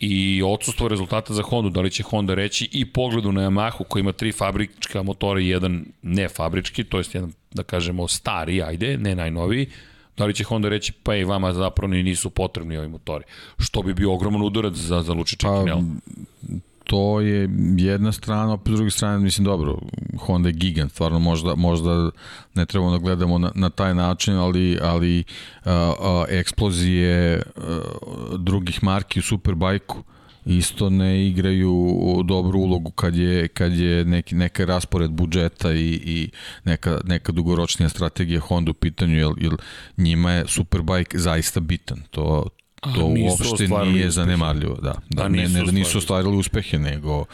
i 0.00 0.42
odsustvo 0.42 0.88
rezultata 0.88 1.34
za 1.34 1.42
Hondu, 1.42 1.70
da 1.70 1.80
li 1.80 1.90
će 1.90 2.02
Honda 2.02 2.34
reći 2.34 2.68
i 2.72 2.84
pogledu 2.84 3.32
na 3.32 3.42
Yamahu 3.42 3.84
koji 3.88 4.00
ima 4.00 4.12
tri 4.12 4.32
fabrička 4.32 5.02
motora 5.02 5.40
i 5.40 5.48
jedan 5.48 5.84
ne 6.02 6.28
fabrički, 6.28 6.84
to 6.84 6.98
jest 6.98 7.14
jedan, 7.14 7.32
da 7.50 7.62
kažemo, 7.62 8.08
stari, 8.08 8.62
ajde, 8.62 8.98
ne 8.98 9.14
najnoviji, 9.14 9.66
Da 10.20 10.26
li 10.26 10.34
će 10.34 10.44
Honda 10.44 10.68
reći, 10.68 10.92
pa 10.92 11.14
i 11.16 11.24
vama 11.24 11.52
zapravo 11.52 11.90
ni 11.90 12.02
nisu 12.02 12.30
potrebni 12.30 12.76
ovi 12.76 12.88
motori? 12.88 13.24
Što 13.58 13.82
bi 13.82 13.94
bio 13.94 14.12
ogroman 14.14 14.42
udarac 14.42 14.74
za, 14.74 15.02
za 15.02 15.12
Lučića 15.12 15.48
pa, 15.48 15.58
Kinel? 15.58 15.78
To 16.84 17.20
je 17.20 17.48
jedna 17.76 18.12
strana, 18.12 18.52
opet 18.52 18.72
s 18.72 18.76
druge 18.76 18.90
strane, 18.90 19.18
mislim, 19.18 19.44
dobro, 19.44 19.78
Honda 20.18 20.48
je 20.48 20.52
gigant, 20.52 20.92
stvarno 20.92 21.18
možda, 21.18 21.54
možda 21.54 22.10
ne 22.54 22.66
trebamo 22.66 22.90
da 22.90 22.98
gledamo 22.98 23.38
na, 23.38 23.50
na 23.54 23.70
taj 23.70 23.94
način, 23.94 24.34
ali, 24.34 24.78
ali 24.82 25.24
a, 25.64 25.92
a, 26.00 26.24
eksplozije 26.28 27.42
a, 27.56 27.80
drugih 28.38 28.84
marki 28.84 29.18
u 29.18 29.22
Superbajku, 29.22 30.02
isto 30.44 30.90
ne 30.90 31.26
igraju 31.26 31.96
dobru 32.24 32.58
ulogu 32.58 32.90
kad 32.90 33.16
je, 33.16 33.48
kad 33.48 33.72
je 33.72 34.04
neki, 34.04 34.34
neka 34.34 34.64
raspored 34.64 35.10
budžeta 35.10 35.72
i, 35.72 36.00
i 36.04 36.30
neka, 36.64 37.00
neka 37.04 37.32
dugoročnija 37.32 37.88
strategija 37.88 38.40
Honda 38.40 38.70
u 38.70 38.74
pitanju, 38.74 39.16
jer, 39.16 39.32
jer 39.36 39.56
njima 39.96 40.32
je 40.32 40.44
Superbike 40.48 41.18
zaista 41.18 41.60
bitan. 41.60 42.02
To, 42.10 42.48
To 42.80 43.06
uopšte 43.06 43.68
nije 43.68 44.10
zanemarljivo, 44.10 44.76
da. 44.82 44.94
da 45.10 45.28
ne, 45.28 45.48
ne 45.48 45.62
da 45.62 45.72
nisu 45.72 45.98
ostvarili 45.98 46.36
uspehe, 46.36 46.78
nego 46.78 47.24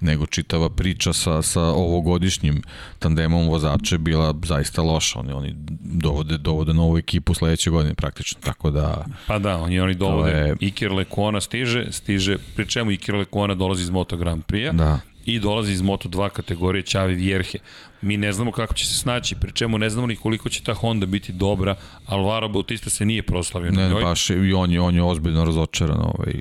nego 0.00 0.26
čitava 0.26 0.68
priča 0.68 1.12
sa, 1.12 1.42
sa 1.42 1.60
ovogodišnjim 1.60 2.62
tandemom 2.98 3.48
vozača 3.48 3.98
bila 3.98 4.34
zaista 4.44 4.82
loša. 4.82 5.18
Oni, 5.18 5.32
oni 5.32 5.54
dovode, 5.80 6.38
dovode 6.38 6.74
novu 6.74 6.98
ekipu 6.98 7.34
sledeće 7.34 7.70
godine 7.70 7.94
praktično, 7.94 8.40
tako 8.44 8.70
da... 8.70 9.04
Pa 9.26 9.38
da, 9.38 9.58
oni, 9.58 9.80
oni 9.80 9.94
dovode. 9.94 10.30
Je... 10.30 10.56
Iker 10.60 10.92
Lekona 10.92 11.40
stiže, 11.40 11.86
stiže, 11.90 12.38
pri 12.56 12.66
čemu 12.66 12.90
Iker 12.90 13.14
Lekona 13.14 13.54
dolazi 13.54 13.82
iz 13.82 13.90
Moto 13.90 14.16
Grand 14.16 14.44
Prix-a. 14.44 14.72
Da 14.72 15.00
i 15.24 15.38
dolazi 15.38 15.72
iz 15.72 15.82
Moto2 15.82 16.28
kategorije 16.28 16.82
Čavi 16.82 17.14
Vjerhe. 17.14 17.58
Mi 18.02 18.16
ne 18.16 18.32
znamo 18.32 18.52
kako 18.52 18.74
će 18.74 18.86
se 18.86 18.94
snaći, 18.94 19.34
pri 19.34 19.52
čemu 19.52 19.78
ne 19.78 19.90
znamo 19.90 20.06
ni 20.06 20.16
koliko 20.16 20.48
će 20.48 20.62
ta 20.62 20.74
Honda 20.74 21.06
biti 21.06 21.32
dobra, 21.32 21.74
Alvaro 22.06 22.48
Bautista 22.48 22.90
se 22.90 23.04
nije 23.04 23.22
proslavio. 23.22 23.70
Ne, 23.70 23.90
baš 24.02 24.30
i 24.30 24.52
on 24.52 24.72
je, 24.72 24.80
on 24.80 24.94
je 24.94 25.02
ozbiljno 25.02 25.44
razočaran 25.44 26.00
ovaj, 26.00 26.34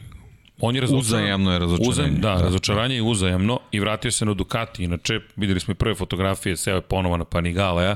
On 0.61 0.75
je 0.75 0.81
razočaran. 0.81 0.99
Uzajemno 0.99 1.51
je 1.51 1.59
razočaranje. 1.59 1.89
Uzajemno, 1.89 2.19
da, 2.19 2.35
da, 2.35 2.41
razočaranje 2.41 2.95
je 2.95 3.01
uzajemno 3.01 3.59
i 3.71 3.79
vratio 3.79 4.11
se 4.11 4.25
na 4.25 4.33
Ducati. 4.33 4.83
Inače, 4.83 5.19
videli 5.35 5.59
smo 5.59 5.71
i 5.71 5.75
prve 5.75 5.95
fotografije, 5.95 6.57
seo 6.57 6.75
je 6.75 6.81
ponovo 6.81 7.17
na 7.17 7.25
Panigaleja. 7.25 7.95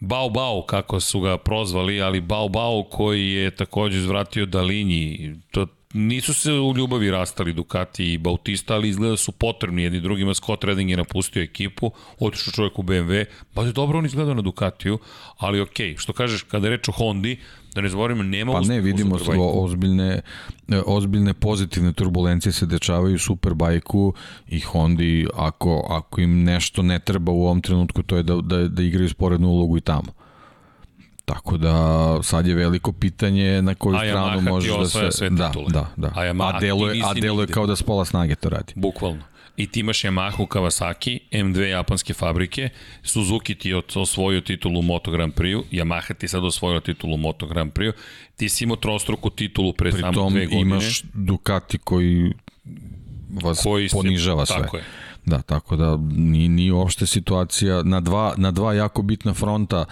Bao 0.00 0.30
Bao, 0.30 0.62
kako 0.62 1.00
su 1.00 1.20
ga 1.20 1.38
prozvali, 1.38 2.02
ali 2.02 2.20
Bao 2.20 2.48
Bao 2.48 2.82
koji 2.82 3.32
je 3.32 3.50
takođe 3.50 4.00
zvratio 4.00 4.46
Dalinji. 4.46 5.34
To, 5.50 5.66
nisu 5.94 6.34
se 6.34 6.52
u 6.52 6.74
ljubavi 6.76 7.10
rastali 7.10 7.52
Ducati 7.52 8.12
i 8.12 8.18
Bautista, 8.18 8.74
ali 8.74 8.88
izgleda 8.88 9.16
su 9.16 9.32
potrebni 9.32 9.82
jedni 9.82 10.00
drugima. 10.00 10.34
Scott 10.34 10.64
Redding 10.64 10.90
je 10.90 10.96
napustio 10.96 11.42
ekipu, 11.42 11.90
otišao 12.20 12.52
čovjek 12.52 12.78
u 12.78 12.82
BMW, 12.82 13.24
pa 13.54 13.62
je 13.62 13.72
dobro 13.72 13.98
on 13.98 14.06
izgledao 14.06 14.34
na 14.34 14.42
Ducatiju, 14.42 14.98
ali 15.38 15.60
okej, 15.60 15.94
okay, 15.94 16.00
što 16.00 16.12
kažeš, 16.12 16.42
kada 16.42 16.68
reč 16.68 16.88
o 16.88 16.92
Hondi, 16.92 17.38
Da 17.74 17.80
ne 17.80 17.88
zaboravimo, 17.88 18.22
nema 18.22 18.52
Pa 18.52 18.60
ne, 18.60 18.80
vidimo 18.80 19.16
ozbiljne, 19.38 20.20
ozbiljne 20.86 21.34
pozitivne 21.34 21.92
turbulencije 21.92 22.52
se 22.52 22.66
dečavaju 22.66 23.14
u 23.14 23.18
Superbajku 23.18 24.14
i 24.48 24.60
Hondi, 24.60 25.26
ako, 25.34 25.86
ako 25.90 26.20
im 26.20 26.44
nešto 26.44 26.82
ne 26.82 26.98
treba 26.98 27.32
u 27.32 27.44
ovom 27.44 27.60
trenutku, 27.60 28.02
to 28.02 28.16
je 28.16 28.22
da, 28.22 28.36
da, 28.36 28.68
da 28.68 28.82
igraju 28.82 29.08
sporednu 29.08 29.48
ulogu 29.48 29.76
i 29.76 29.80
tamo. 29.80 30.12
Tako 31.24 31.56
da 31.56 32.18
sad 32.22 32.46
je 32.46 32.54
veliko 32.54 32.92
pitanje 32.92 33.62
na 33.62 33.74
koju 33.74 33.96
a 33.96 33.98
stranu 33.98 34.40
može 34.40 34.78
da 34.78 34.86
se... 34.86 35.10
Sve 35.10 35.30
da, 35.30 35.52
da, 35.68 35.86
da. 35.96 36.08
A, 36.14 36.24
Yamaha, 36.24 36.56
a 36.56 36.60
delo 36.60 36.88
je, 36.88 37.02
a 37.04 37.14
delo 37.14 37.40
je 37.40 37.46
kao 37.46 37.66
da 37.66 37.76
s 37.76 37.82
pola 37.82 38.04
snage 38.04 38.34
to 38.34 38.48
radi. 38.48 38.72
Bukvalno 38.76 39.22
i 39.56 39.66
ti 39.66 39.80
imaš 39.80 40.02
Yamaha 40.02 40.46
Kawasaki, 40.46 41.18
M2 41.30 41.60
japanske 41.60 42.14
fabrike, 42.14 42.68
Suzuki 43.02 43.54
ti 43.54 43.68
je 43.68 43.82
osvojio 43.94 44.40
titulu 44.40 44.78
u 44.78 44.82
Moto 44.82 45.10
Grand 45.10 45.34
Prix, 45.34 45.62
Yamaha 45.70 46.14
ti 46.14 46.28
sad 46.28 46.44
osvojila 46.44 46.80
titulu 46.80 47.14
u 47.14 47.18
Moto 47.18 47.46
Grand 47.46 47.72
Prix, 47.72 47.92
ti 48.36 48.48
si 48.48 48.64
imao 48.64 48.76
trostruku 48.76 49.30
titulu 49.30 49.72
pre 49.72 49.90
Pri 49.90 50.00
samo 50.00 50.30
dve 50.30 50.46
godine. 50.46 50.60
imaš 50.60 51.02
Ducati 51.02 51.78
koji 51.78 52.32
vas 53.42 53.62
koji 53.62 53.88
ponižava 53.88 54.46
sve. 54.46 54.62
Tako 54.62 54.76
je. 54.76 54.84
Da, 55.24 55.42
tako 55.42 55.76
da 55.76 55.96
ni, 56.10 56.48
ni 56.48 56.70
uopšte 56.70 57.06
situacija 57.06 57.82
na 57.82 58.00
dva, 58.00 58.34
na 58.36 58.50
dva 58.50 58.74
jako 58.74 59.02
bitna 59.02 59.34
fronta 59.34 59.84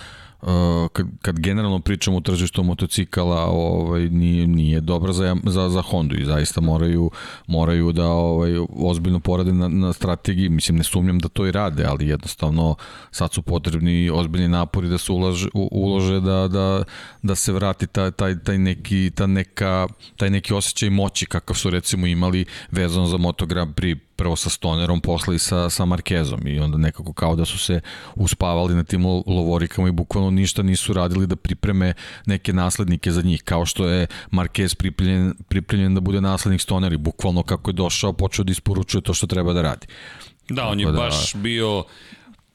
kad, 0.92 1.06
kad 1.22 1.40
generalno 1.40 1.78
pričamo 1.78 2.16
o 2.16 2.20
tržištu 2.20 2.62
motocikala, 2.62 3.44
ovaj 3.46 4.08
nije 4.08 4.46
nije 4.46 4.80
dobro 4.80 5.12
za 5.12 5.36
za 5.44 5.68
za 5.68 5.82
Hondu 5.82 6.16
i 6.16 6.24
zaista 6.24 6.60
moraju 6.60 7.10
moraju 7.46 7.92
da 7.92 8.06
ovaj 8.06 8.52
ozbiljno 8.76 9.20
porade 9.20 9.52
na, 9.52 9.68
na 9.68 9.92
strategiji. 9.92 10.48
Mislim 10.48 10.78
ne 10.78 10.84
sumnjam 10.84 11.18
da 11.18 11.28
to 11.28 11.46
i 11.46 11.52
rade, 11.52 11.84
ali 11.84 12.08
jednostavno 12.08 12.74
sad 13.10 13.32
su 13.32 13.42
potrebni 13.42 14.10
ozbiljni 14.10 14.48
napori 14.48 14.88
da 14.88 14.98
se 14.98 15.12
ulaže 15.12 15.48
ulože 15.54 16.20
da 16.20 16.48
da 16.48 16.84
da 17.22 17.34
se 17.34 17.52
vrati 17.52 17.86
taj 17.86 18.10
taj 18.10 18.38
taj 18.38 18.58
neki 18.58 19.10
ta 19.14 19.26
neka 19.26 19.86
taj 20.16 20.30
neki 20.30 20.54
osećaj 20.54 20.90
moći 20.90 21.26
kakav 21.26 21.56
su 21.56 21.70
recimo 21.70 22.06
imali 22.06 22.44
vezano 22.70 23.06
za 23.06 23.16
Moto 23.16 23.46
Grand 23.46 23.74
Prix 23.74 23.96
prvo 24.22 24.36
sa 24.36 24.50
Stonerom, 24.50 25.00
posle 25.00 25.34
i 25.34 25.38
sa, 25.38 25.70
sa 25.70 25.84
Markezom 25.84 26.46
i 26.46 26.58
onda 26.60 26.78
nekako 26.78 27.12
kao 27.12 27.36
da 27.36 27.44
su 27.44 27.58
se 27.58 27.80
uspavali 28.14 28.74
na 28.74 28.84
tim 28.84 29.06
lovorikama 29.26 29.88
i 29.88 29.92
bukvalno 29.92 30.30
ništa 30.30 30.62
nisu 30.62 30.92
radili 30.92 31.26
da 31.26 31.36
pripreme 31.36 31.94
neke 32.26 32.52
naslednike 32.52 33.10
za 33.12 33.22
njih, 33.22 33.42
kao 33.42 33.66
što 33.66 33.88
je 33.88 34.06
Marquez 34.30 34.74
pripremljen, 34.74 35.34
pripremljen 35.48 35.94
da 35.94 36.00
bude 36.00 36.20
naslednik 36.20 36.60
Stoner 36.60 36.92
i 36.92 36.96
bukvalno 36.96 37.42
kako 37.42 37.70
je 37.70 37.74
došao 37.74 38.12
počeo 38.12 38.44
da 38.44 38.52
isporučuje 38.52 39.02
to 39.02 39.14
što 39.14 39.26
treba 39.26 39.52
da 39.52 39.62
radi. 39.62 39.86
Da, 40.48 40.68
on 40.68 40.80
je 40.80 40.86
da, 40.86 40.92
baš 40.92 41.34
bio 41.34 41.84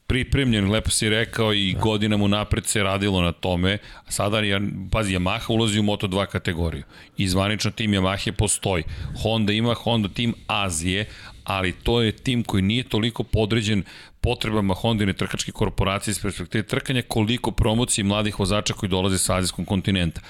pripremljen, 0.08 0.70
lepo 0.70 0.90
si 0.90 1.08
rekao 1.08 1.54
i 1.54 1.72
da. 1.72 1.80
godinama 1.80 2.24
unapred 2.24 2.66
se 2.66 2.82
radilo 2.82 3.20
na 3.22 3.32
tome. 3.32 3.78
A 4.06 4.10
sada, 4.10 4.38
je, 4.38 4.60
pazi, 4.90 5.14
Yamaha 5.16 5.52
ulazi 5.52 5.80
u 5.80 5.82
Moto2 5.82 6.26
kategoriju. 6.26 6.82
I 7.16 7.28
zvanično 7.28 7.70
tim 7.70 7.92
Yamaha 7.92 8.32
postoji. 8.32 8.84
Honda 9.22 9.52
ima 9.52 9.74
Honda 9.74 10.08
tim 10.08 10.34
Azije, 10.46 11.06
ali 11.48 11.72
to 11.72 12.02
je 12.02 12.12
tim 12.12 12.44
koji 12.44 12.62
nije 12.62 12.82
toliko 12.84 13.22
podređen 13.22 13.82
potrebama 14.20 14.74
Hondine 14.74 15.12
trkačke 15.12 15.52
korporacije 15.52 16.12
iz 16.12 16.20
perspektive 16.22 16.62
trkanja 16.62 17.02
koliko 17.08 17.50
promocije 17.50 18.04
mladih 18.04 18.38
vozača 18.38 18.74
koji 18.74 18.90
dolaze 18.90 19.18
sa 19.18 19.36
azijskog 19.36 19.66
kontinenta 19.66 20.20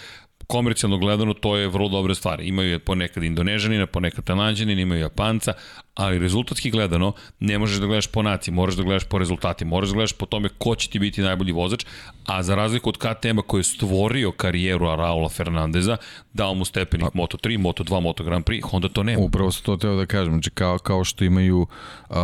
komercijalno 0.49 0.99
gledano 0.99 1.35
to 1.35 1.57
je 1.57 1.69
vrlo 1.69 1.89
dobra 1.89 2.15
stvar. 2.15 2.41
Imaju 2.41 2.71
je 2.71 2.79
ponekad 2.79 3.25
Indonežanina, 3.25 3.87
ponekad 3.87 4.25
Talanđanina, 4.25 4.81
imaju 4.81 5.01
Japanca, 5.01 5.53
ali 5.95 6.19
rezultatski 6.19 6.71
gledano 6.71 7.13
ne 7.41 7.59
možeš 7.59 7.79
da 7.79 7.87
gledaš 7.87 8.07
po 8.07 8.23
naciji, 8.23 8.55
moraš 8.55 8.75
da 8.75 8.83
gledaš 8.83 9.05
po 9.05 9.19
rezultatima, 9.19 9.69
moraš 9.69 9.89
da 9.89 9.95
gledaš 9.95 10.13
po 10.13 10.27
tome 10.27 10.49
ko 10.59 10.75
će 10.75 10.91
ti 10.91 10.99
biti 10.99 11.23
najbolji 11.23 11.53
vozač, 11.53 11.85
a 12.27 12.43
za 12.43 12.55
razliku 12.55 12.89
od 12.89 12.99
KTM-a 12.99 13.43
koji 13.43 13.61
je 13.61 13.65
stvorio 13.65 14.33
karijeru 14.33 14.87
Raula 14.87 15.29
Fernandeza, 15.29 15.97
dao 16.33 16.55
mu 16.55 16.65
stepenik 16.65 17.07
a... 17.07 17.19
Moto3, 17.19 17.59
Moto2, 17.59 18.01
Moto 18.01 18.25
Grand 18.25 18.45
Prix, 18.45 18.63
Honda 18.71 18.89
to 18.89 19.03
nema. 19.03 19.23
Upravo 19.23 19.53
se 19.53 19.63
to 19.63 19.77
teo 19.77 19.97
da 19.97 20.07
kažem, 20.07 20.33
znači 20.33 20.51
kao, 20.51 20.79
kao 20.79 21.05
što 21.05 21.25
imaju 21.25 21.67
uh, 22.11 22.17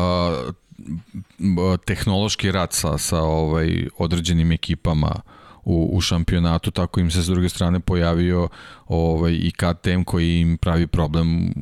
tehnološki 1.84 2.52
rad 2.52 2.72
sa, 2.72 2.98
sa 2.98 3.22
ovaj 3.22 3.86
određenim 3.98 4.52
ekipama 4.52 5.20
u, 5.64 5.90
u 5.92 6.00
šampionatu, 6.00 6.70
tako 6.70 7.00
im 7.00 7.10
se 7.10 7.22
s 7.22 7.26
druge 7.26 7.48
strane 7.48 7.80
pojavio 7.80 8.48
ovaj, 8.86 9.32
i 9.32 9.52
KTM 9.52 10.02
koji 10.04 10.40
im 10.40 10.56
pravi 10.58 10.86
problem 10.86 11.54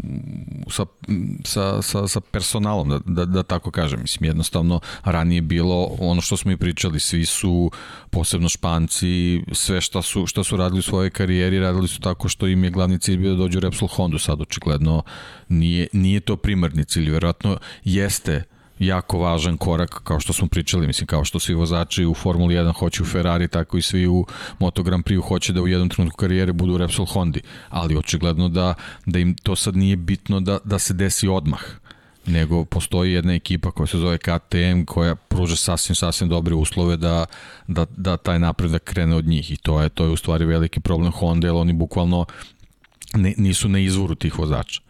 sa, 0.70 0.86
sa, 1.44 1.82
sa, 1.82 2.08
sa 2.08 2.20
personalom, 2.20 2.88
da, 2.88 2.98
da, 3.06 3.24
da 3.24 3.42
tako 3.42 3.70
kažem. 3.70 4.00
Mislim, 4.00 4.28
jednostavno, 4.28 4.80
ranije 5.04 5.40
bilo 5.42 5.96
ono 5.98 6.20
što 6.20 6.36
smo 6.36 6.52
i 6.52 6.56
pričali, 6.56 7.00
svi 7.00 7.24
su, 7.24 7.70
posebno 8.10 8.48
Španci, 8.48 9.42
sve 9.52 9.80
šta 9.80 10.02
su, 10.02 10.26
šta 10.26 10.44
su 10.44 10.56
radili 10.56 10.78
u 10.78 10.82
svojoj 10.82 11.10
karijeri, 11.10 11.60
radili 11.60 11.88
su 11.88 12.00
tako 12.00 12.28
što 12.28 12.46
im 12.46 12.64
je 12.64 12.70
glavni 12.70 12.98
cilj 12.98 13.16
bio 13.16 13.30
da 13.30 13.36
dođu 13.36 13.58
u 13.58 13.60
Repsol 13.60 13.88
Honda, 13.88 14.18
sad 14.18 14.40
očigledno 14.40 15.02
nije, 15.48 15.88
nije 15.92 16.20
to 16.20 16.36
primarni 16.36 16.84
cilj, 16.84 17.10
verovatno 17.10 17.58
jeste 17.84 18.44
jako 18.86 19.18
važan 19.18 19.56
korak, 19.56 20.00
kao 20.04 20.20
što 20.20 20.32
smo 20.32 20.48
pričali, 20.48 20.86
mislim, 20.86 21.06
kao 21.06 21.24
što 21.24 21.38
svi 21.38 21.54
vozači 21.54 22.04
u 22.04 22.14
Formuli 22.14 22.54
1 22.54 22.72
hoće 22.72 23.02
u 23.02 23.06
Ferrari, 23.06 23.48
tako 23.48 23.78
i 23.78 23.82
svi 23.82 24.06
u 24.06 24.26
Moto 24.58 24.82
Grand 24.82 25.04
Prix 25.04 25.28
hoće 25.28 25.52
da 25.52 25.62
u 25.62 25.68
jednom 25.68 25.88
trenutku 25.88 26.16
karijere 26.16 26.52
budu 26.52 26.74
u 26.74 26.78
Repsol 26.78 27.06
Hondi, 27.06 27.40
ali 27.68 27.96
očigledno 27.96 28.48
da, 28.48 28.74
da 29.06 29.18
im 29.18 29.34
to 29.34 29.56
sad 29.56 29.76
nije 29.76 29.96
bitno 29.96 30.40
da, 30.40 30.58
da 30.64 30.78
se 30.78 30.94
desi 30.94 31.28
odmah 31.28 31.60
nego 32.26 32.64
postoji 32.64 33.12
jedna 33.12 33.34
ekipa 33.34 33.70
koja 33.70 33.86
se 33.86 33.98
zove 33.98 34.18
KTM 34.18 34.84
koja 34.86 35.14
pruža 35.14 35.56
sasvim 35.56 35.94
sasvim 35.94 36.28
dobre 36.28 36.54
uslove 36.54 36.96
da, 36.96 37.26
da, 37.66 37.86
da 37.96 38.16
taj 38.16 38.38
napredak 38.38 38.84
krene 38.84 39.16
od 39.16 39.26
njih. 39.26 39.50
I 39.50 39.56
to 39.56 39.82
je 39.82 39.88
to 39.88 40.04
je 40.04 40.10
u 40.10 40.16
stvari 40.16 40.44
veliki 40.44 40.80
problem 40.80 41.12
Honda 41.12 41.46
jer 41.46 41.54
oni 41.54 41.72
bukvalno 41.72 42.26
ne, 43.14 43.34
nisu 43.36 43.68
na 43.68 43.78
izvoru 43.78 44.14
tih 44.14 44.38
vozača 44.38 44.80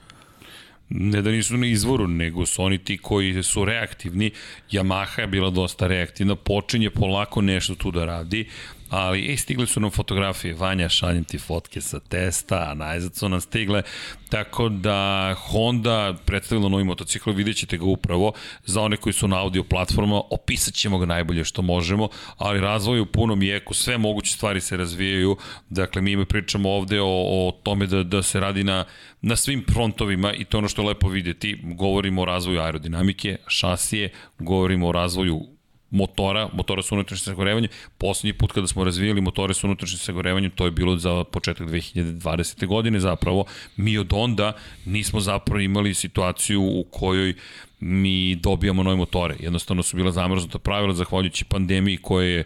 ne 0.94 1.22
da 1.22 1.30
nisu 1.30 1.56
na 1.56 1.66
izvoru, 1.66 2.08
nego 2.08 2.46
su 2.46 2.62
oni 2.62 2.78
ti 2.78 2.98
koji 2.98 3.42
su 3.42 3.64
reaktivni. 3.64 4.30
Yamaha 4.70 5.20
je 5.20 5.26
bila 5.26 5.50
dosta 5.50 5.86
reaktivna, 5.86 6.36
počinje 6.36 6.90
polako 6.90 7.40
nešto 7.40 7.74
tu 7.74 7.90
da 7.90 8.04
radi, 8.04 8.48
ali 8.92 9.32
e, 9.32 9.36
stigle 9.36 9.66
su 9.66 9.80
nam 9.80 9.90
fotografije, 9.90 10.54
Vanja, 10.54 10.88
šaljem 10.88 11.24
ti 11.24 11.38
fotke 11.38 11.80
sa 11.80 12.00
testa, 12.00 12.66
a 12.70 12.74
najzad 12.74 13.14
su 13.14 13.28
nam 13.28 13.40
stigle, 13.40 13.82
tako 14.28 14.68
da 14.68 15.34
Honda 15.38 16.14
predstavila 16.26 16.68
novi 16.68 16.84
motocikl, 16.84 17.30
vidjet 17.30 17.56
ćete 17.56 17.76
ga 17.76 17.84
upravo, 17.84 18.32
za 18.64 18.80
one 18.82 18.96
koji 18.96 19.12
su 19.12 19.28
na 19.28 19.40
audio 19.40 19.64
platforma, 19.64 20.20
opisat 20.30 20.74
ćemo 20.74 20.98
ga 20.98 21.06
najbolje 21.06 21.44
što 21.44 21.62
možemo, 21.62 22.08
ali 22.36 22.60
razvoj 22.60 23.00
u 23.00 23.06
punom 23.06 23.42
jeku, 23.42 23.74
sve 23.74 23.98
moguće 23.98 24.32
stvari 24.32 24.60
se 24.60 24.76
razvijaju, 24.76 25.36
dakle 25.70 26.02
mi 26.02 26.24
pričamo 26.24 26.70
ovde 26.70 27.00
o, 27.00 27.06
o 27.06 27.60
tome 27.62 27.86
da, 27.86 28.02
da 28.02 28.22
se 28.22 28.40
radi 28.40 28.64
na, 28.64 28.84
na 29.22 29.36
svim 29.36 29.64
frontovima 29.72 30.32
i 30.32 30.44
to 30.44 30.58
ono 30.58 30.68
što 30.68 30.82
je 30.82 30.88
lepo 30.88 31.08
videti, 31.08 31.60
govorimo 31.62 32.22
o 32.22 32.24
razvoju 32.24 32.60
aerodinamike, 32.60 33.36
šasije, 33.46 34.10
govorimo 34.38 34.88
o 34.88 34.92
razvoju 34.92 35.51
motora, 35.92 36.48
motora 36.52 36.82
sa 36.82 36.94
unutrašnjim 36.94 37.34
sagorevanjem. 37.34 37.70
Poslednji 37.98 38.32
put 38.32 38.52
kada 38.52 38.66
smo 38.66 38.84
razvijali 38.84 39.20
motore 39.20 39.54
sa 39.54 39.66
unutrašnjim 39.66 39.98
sagorevanjem, 39.98 40.50
to 40.50 40.64
je 40.64 40.70
bilo 40.70 40.96
za 40.96 41.24
početak 41.24 41.68
2020. 41.68 42.66
godine 42.66 43.00
zapravo. 43.00 43.44
Mi 43.76 43.98
od 43.98 44.12
onda 44.12 44.52
nismo 44.84 45.20
zapravo 45.20 45.60
imali 45.60 45.94
situaciju 45.94 46.62
u 46.62 46.84
kojoj 46.90 47.34
mi 47.80 48.36
dobijamo 48.36 48.82
nove 48.82 48.96
motore. 48.96 49.36
Jednostavno 49.40 49.82
su 49.82 49.96
bila 49.96 50.12
zamrznuta 50.12 50.58
pravila 50.58 50.94
zahvaljujući 50.94 51.44
pandemiji 51.44 51.96
koja 51.96 52.26
je 52.26 52.44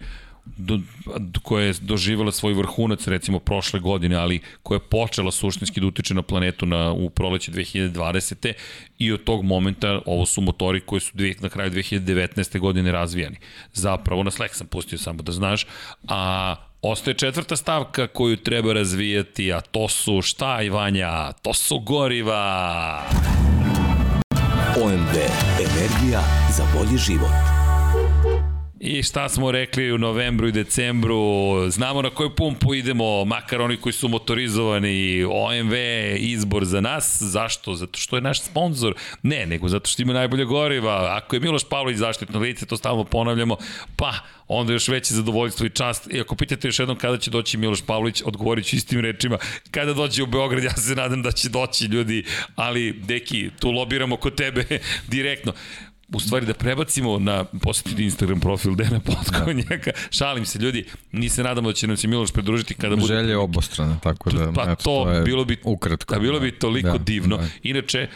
do, 0.56 0.80
koja 1.42 1.64
je 1.64 1.74
doživjela 1.80 2.32
svoj 2.32 2.54
vrhunac 2.54 3.06
recimo 3.06 3.38
prošle 3.38 3.80
godine, 3.80 4.16
ali 4.16 4.40
koja 4.62 4.76
je 4.76 4.88
počela 4.90 5.30
suštinski 5.30 5.80
da 5.80 5.86
utiče 5.86 6.14
na 6.14 6.22
planetu 6.22 6.66
na, 6.66 6.92
u 6.92 7.10
proleće 7.10 7.52
2020. 7.52 8.52
i 8.98 9.12
od 9.12 9.24
tog 9.24 9.44
momenta 9.44 10.00
ovo 10.06 10.26
su 10.26 10.40
motori 10.40 10.80
koji 10.80 11.00
su 11.00 11.10
dvije, 11.14 11.34
na 11.40 11.48
kraju 11.48 11.70
2019. 11.70 12.58
godine 12.58 12.92
razvijani. 12.92 13.36
Zapravo, 13.72 14.22
na 14.22 14.30
Slack 14.30 14.54
sam 14.54 14.66
pustio 14.66 14.98
samo 14.98 15.22
da 15.22 15.32
znaš, 15.32 15.66
a 16.08 16.56
Ostaje 16.82 17.14
četvrta 17.14 17.56
stavka 17.56 18.06
koju 18.06 18.36
treba 18.36 18.72
razvijati, 18.72 19.52
a 19.52 19.60
to 19.60 19.88
su 19.88 20.22
šta, 20.22 20.62
Ivanja? 20.62 21.32
To 21.32 21.54
su 21.54 21.78
goriva! 21.78 23.02
OMV. 24.82 25.16
Energija 25.60 26.20
za 26.56 26.64
bolji 26.74 26.98
život. 26.98 27.55
I 28.80 29.02
šta 29.02 29.28
smo 29.28 29.50
rekli 29.50 29.92
u 29.92 29.98
novembru 29.98 30.48
i 30.48 30.52
decembru, 30.52 31.16
znamo 31.70 32.02
na 32.02 32.10
koju 32.10 32.34
pumpu 32.34 32.74
idemo, 32.74 33.24
makar 33.24 33.60
oni 33.60 33.76
koji 33.76 33.92
su 33.92 34.08
motorizovani, 34.08 35.24
OMV 35.24 35.74
izbor 36.16 36.64
za 36.64 36.80
nas, 36.80 37.22
zašto? 37.22 37.74
Zato 37.74 37.98
što 37.98 38.16
je 38.16 38.22
naš 38.22 38.42
sponsor. 38.42 38.94
Ne, 39.22 39.46
nego 39.46 39.68
zato 39.68 39.90
što 39.90 40.02
ima 40.02 40.12
najbolje 40.12 40.44
goriva. 40.44 41.16
Ako 41.16 41.36
je 41.36 41.40
Miloš 41.40 41.64
Pavlović 41.68 41.96
zaštitno 41.96 42.40
lice, 42.40 42.66
to 42.66 42.76
stalno 42.76 43.04
ponavljamo, 43.04 43.56
pa 43.96 44.12
onda 44.48 44.72
još 44.72 44.88
veće 44.88 45.14
zadovoljstvo 45.14 45.66
i 45.66 45.70
čast. 45.70 46.08
I 46.12 46.20
ako 46.20 46.36
pitate 46.36 46.68
još 46.68 46.78
jednom 46.78 46.98
kada 46.98 47.18
će 47.18 47.30
doći 47.30 47.58
Miloš 47.58 47.82
Pavlović, 47.86 48.22
odgovorit 48.24 48.66
ću 48.66 48.76
istim 48.76 49.00
rečima. 49.00 49.38
Kada 49.70 49.92
dođe 49.92 50.22
u 50.22 50.26
Beograd, 50.26 50.64
ja 50.64 50.76
se 50.76 50.94
nadam 50.94 51.22
da 51.22 51.32
će 51.32 51.48
doći 51.48 51.84
ljudi, 51.84 52.24
ali 52.56 52.92
deki, 52.92 53.50
tu 53.60 53.70
lobiramo 53.70 54.16
kod 54.16 54.34
tebe 54.34 54.64
direktno 55.08 55.52
u 56.12 56.20
stvari 56.20 56.46
da 56.46 56.54
prebacimo 56.54 57.18
na 57.18 57.44
posjetiti 57.44 58.04
Instagram 58.10 58.40
profil 58.40 58.74
Dena 58.74 59.00
Potkonjaka. 59.00 59.90
Da. 59.90 59.98
Šalim 60.10 60.46
se 60.46 60.58
ljudi, 60.58 60.84
ni 61.12 61.28
se 61.28 61.42
nadamo 61.42 61.68
da 61.68 61.74
će 61.74 61.86
nam 61.86 61.96
se 61.96 62.08
Miloš 62.08 62.32
pridružiti 62.32 62.74
kada 62.74 62.96
bude... 62.96 63.14
Želje 63.14 63.36
obostrane, 63.36 63.96
tako 64.02 64.30
da... 64.30 64.52
Pa 64.52 64.62
eto, 64.62 64.74
to, 64.74 65.14
to 65.14 65.22
bilo 65.24 65.44
bi, 65.44 65.56
ukratko. 65.64 66.14
Da, 66.14 66.20
bilo 66.20 66.40
bi 66.40 66.58
toliko 66.58 66.88
da, 66.88 66.98
divno. 66.98 67.36
Da. 67.36 67.46
Inače, 67.62 68.08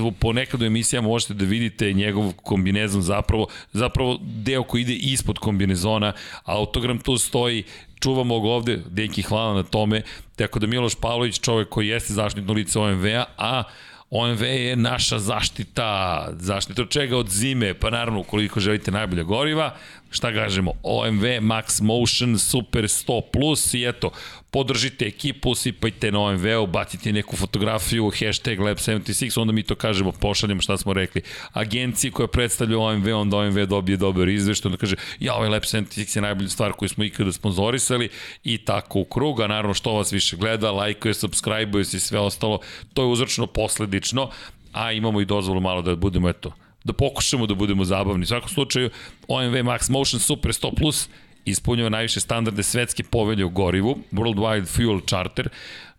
uh, 0.00 0.14
ponekad 0.18 0.62
u 0.62 0.64
emisijama 0.64 1.08
možete 1.08 1.34
da 1.34 1.44
vidite 1.44 1.92
njegov 1.92 2.32
kombinezon 2.32 3.02
zapravo, 3.02 3.46
zapravo 3.72 4.18
deo 4.22 4.62
koji 4.62 4.82
ide 4.82 4.94
ispod 4.94 5.38
kombinezona, 5.38 6.12
autogram 6.44 6.98
tu 6.98 7.18
stoji, 7.18 7.64
čuvamo 8.00 8.40
ga 8.40 8.48
ovde, 8.48 8.82
Denki 8.90 9.22
hvala 9.22 9.54
na 9.54 9.62
tome, 9.62 10.02
tako 10.36 10.58
da 10.58 10.66
Miloš 10.66 10.94
Pavlović, 10.94 11.40
čovek 11.40 11.68
koji 11.68 11.88
jeste 11.88 12.12
zaštitno 12.12 12.52
lice 12.52 12.78
OMV-a, 12.78 13.24
a 13.38 13.62
OMV 14.10 14.42
je 14.42 14.76
naša 14.76 15.18
zaštita, 15.18 16.28
zaštita 16.32 16.82
od 16.82 16.90
čega? 16.90 17.16
Od 17.16 17.28
zime, 17.28 17.74
pa 17.74 17.90
naravno 17.90 18.20
ukoliko 18.20 18.60
želite 18.60 18.90
najbolja 18.90 19.22
goriva, 19.22 19.74
šta 20.10 20.32
kažemo, 20.32 20.72
OMV 20.82 21.22
Max 21.40 21.82
Motion 21.82 22.38
Super 22.38 22.84
100 22.84 23.22
Plus 23.32 23.74
i 23.74 23.84
eto, 23.84 24.10
podržite 24.50 25.06
ekipu, 25.06 25.54
sipajte 25.54 26.12
na 26.12 26.20
OMV-u, 26.20 26.66
bacite 26.66 27.12
neku 27.12 27.36
fotografiju, 27.36 28.10
hashtag 28.10 28.58
Lab76, 28.58 29.40
onda 29.40 29.52
mi 29.52 29.62
to 29.62 29.74
kažemo, 29.74 30.12
pošaljamo 30.12 30.60
šta 30.60 30.76
smo 30.76 30.92
rekli. 30.92 31.22
Agenciji 31.52 32.10
koja 32.10 32.28
predstavlja 32.28 32.78
OMV, 32.78 33.16
onda 33.16 33.36
OMV 33.36 33.66
dobije 33.66 33.96
dobar 33.96 34.28
izvešt, 34.28 34.66
onda 34.66 34.78
kaže, 34.78 34.96
ja, 35.20 35.34
ovaj 35.34 35.48
Lab76 35.48 36.16
je 36.16 36.22
najbolja 36.22 36.48
stvar 36.48 36.72
koju 36.72 36.88
smo 36.88 37.04
ikada 37.04 37.32
sponzorisali 37.32 38.08
i 38.44 38.58
tako 38.58 39.00
u 39.00 39.04
krug, 39.04 39.40
a 39.40 39.46
naravno 39.46 39.74
što 39.74 39.92
vas 39.92 40.12
više 40.12 40.36
gleda, 40.36 40.70
lajkuje, 40.70 41.14
subscribe-uje 41.14 41.84
se 41.84 41.96
i 41.96 42.00
sve 42.00 42.18
ostalo, 42.18 42.60
to 42.94 43.02
je 43.02 43.08
uzročno 43.08 43.46
posledično, 43.46 44.30
a 44.72 44.92
imamo 44.92 45.20
i 45.20 45.24
dozvolu 45.24 45.60
malo 45.60 45.82
da 45.82 45.96
budemo, 45.96 46.28
eto, 46.28 46.52
da 46.84 46.92
pokušamo 46.92 47.46
da 47.46 47.54
budemo 47.54 47.84
zabavni. 47.84 48.22
U 48.22 48.26
svakom 48.26 48.48
slučaju, 48.48 48.90
OMV 49.28 49.54
Max 49.54 49.90
Motion 49.90 50.20
Super 50.20 50.52
100 50.52 50.76
Plus 50.76 51.08
ispunjava 51.44 51.88
najviše 51.88 52.20
standarde 52.20 52.62
svetske 52.62 53.02
povelje 53.02 53.44
u 53.44 53.50
gorivu, 53.50 53.98
Worldwide 54.12 54.66
Fuel 54.66 55.00
Charter, 55.00 55.48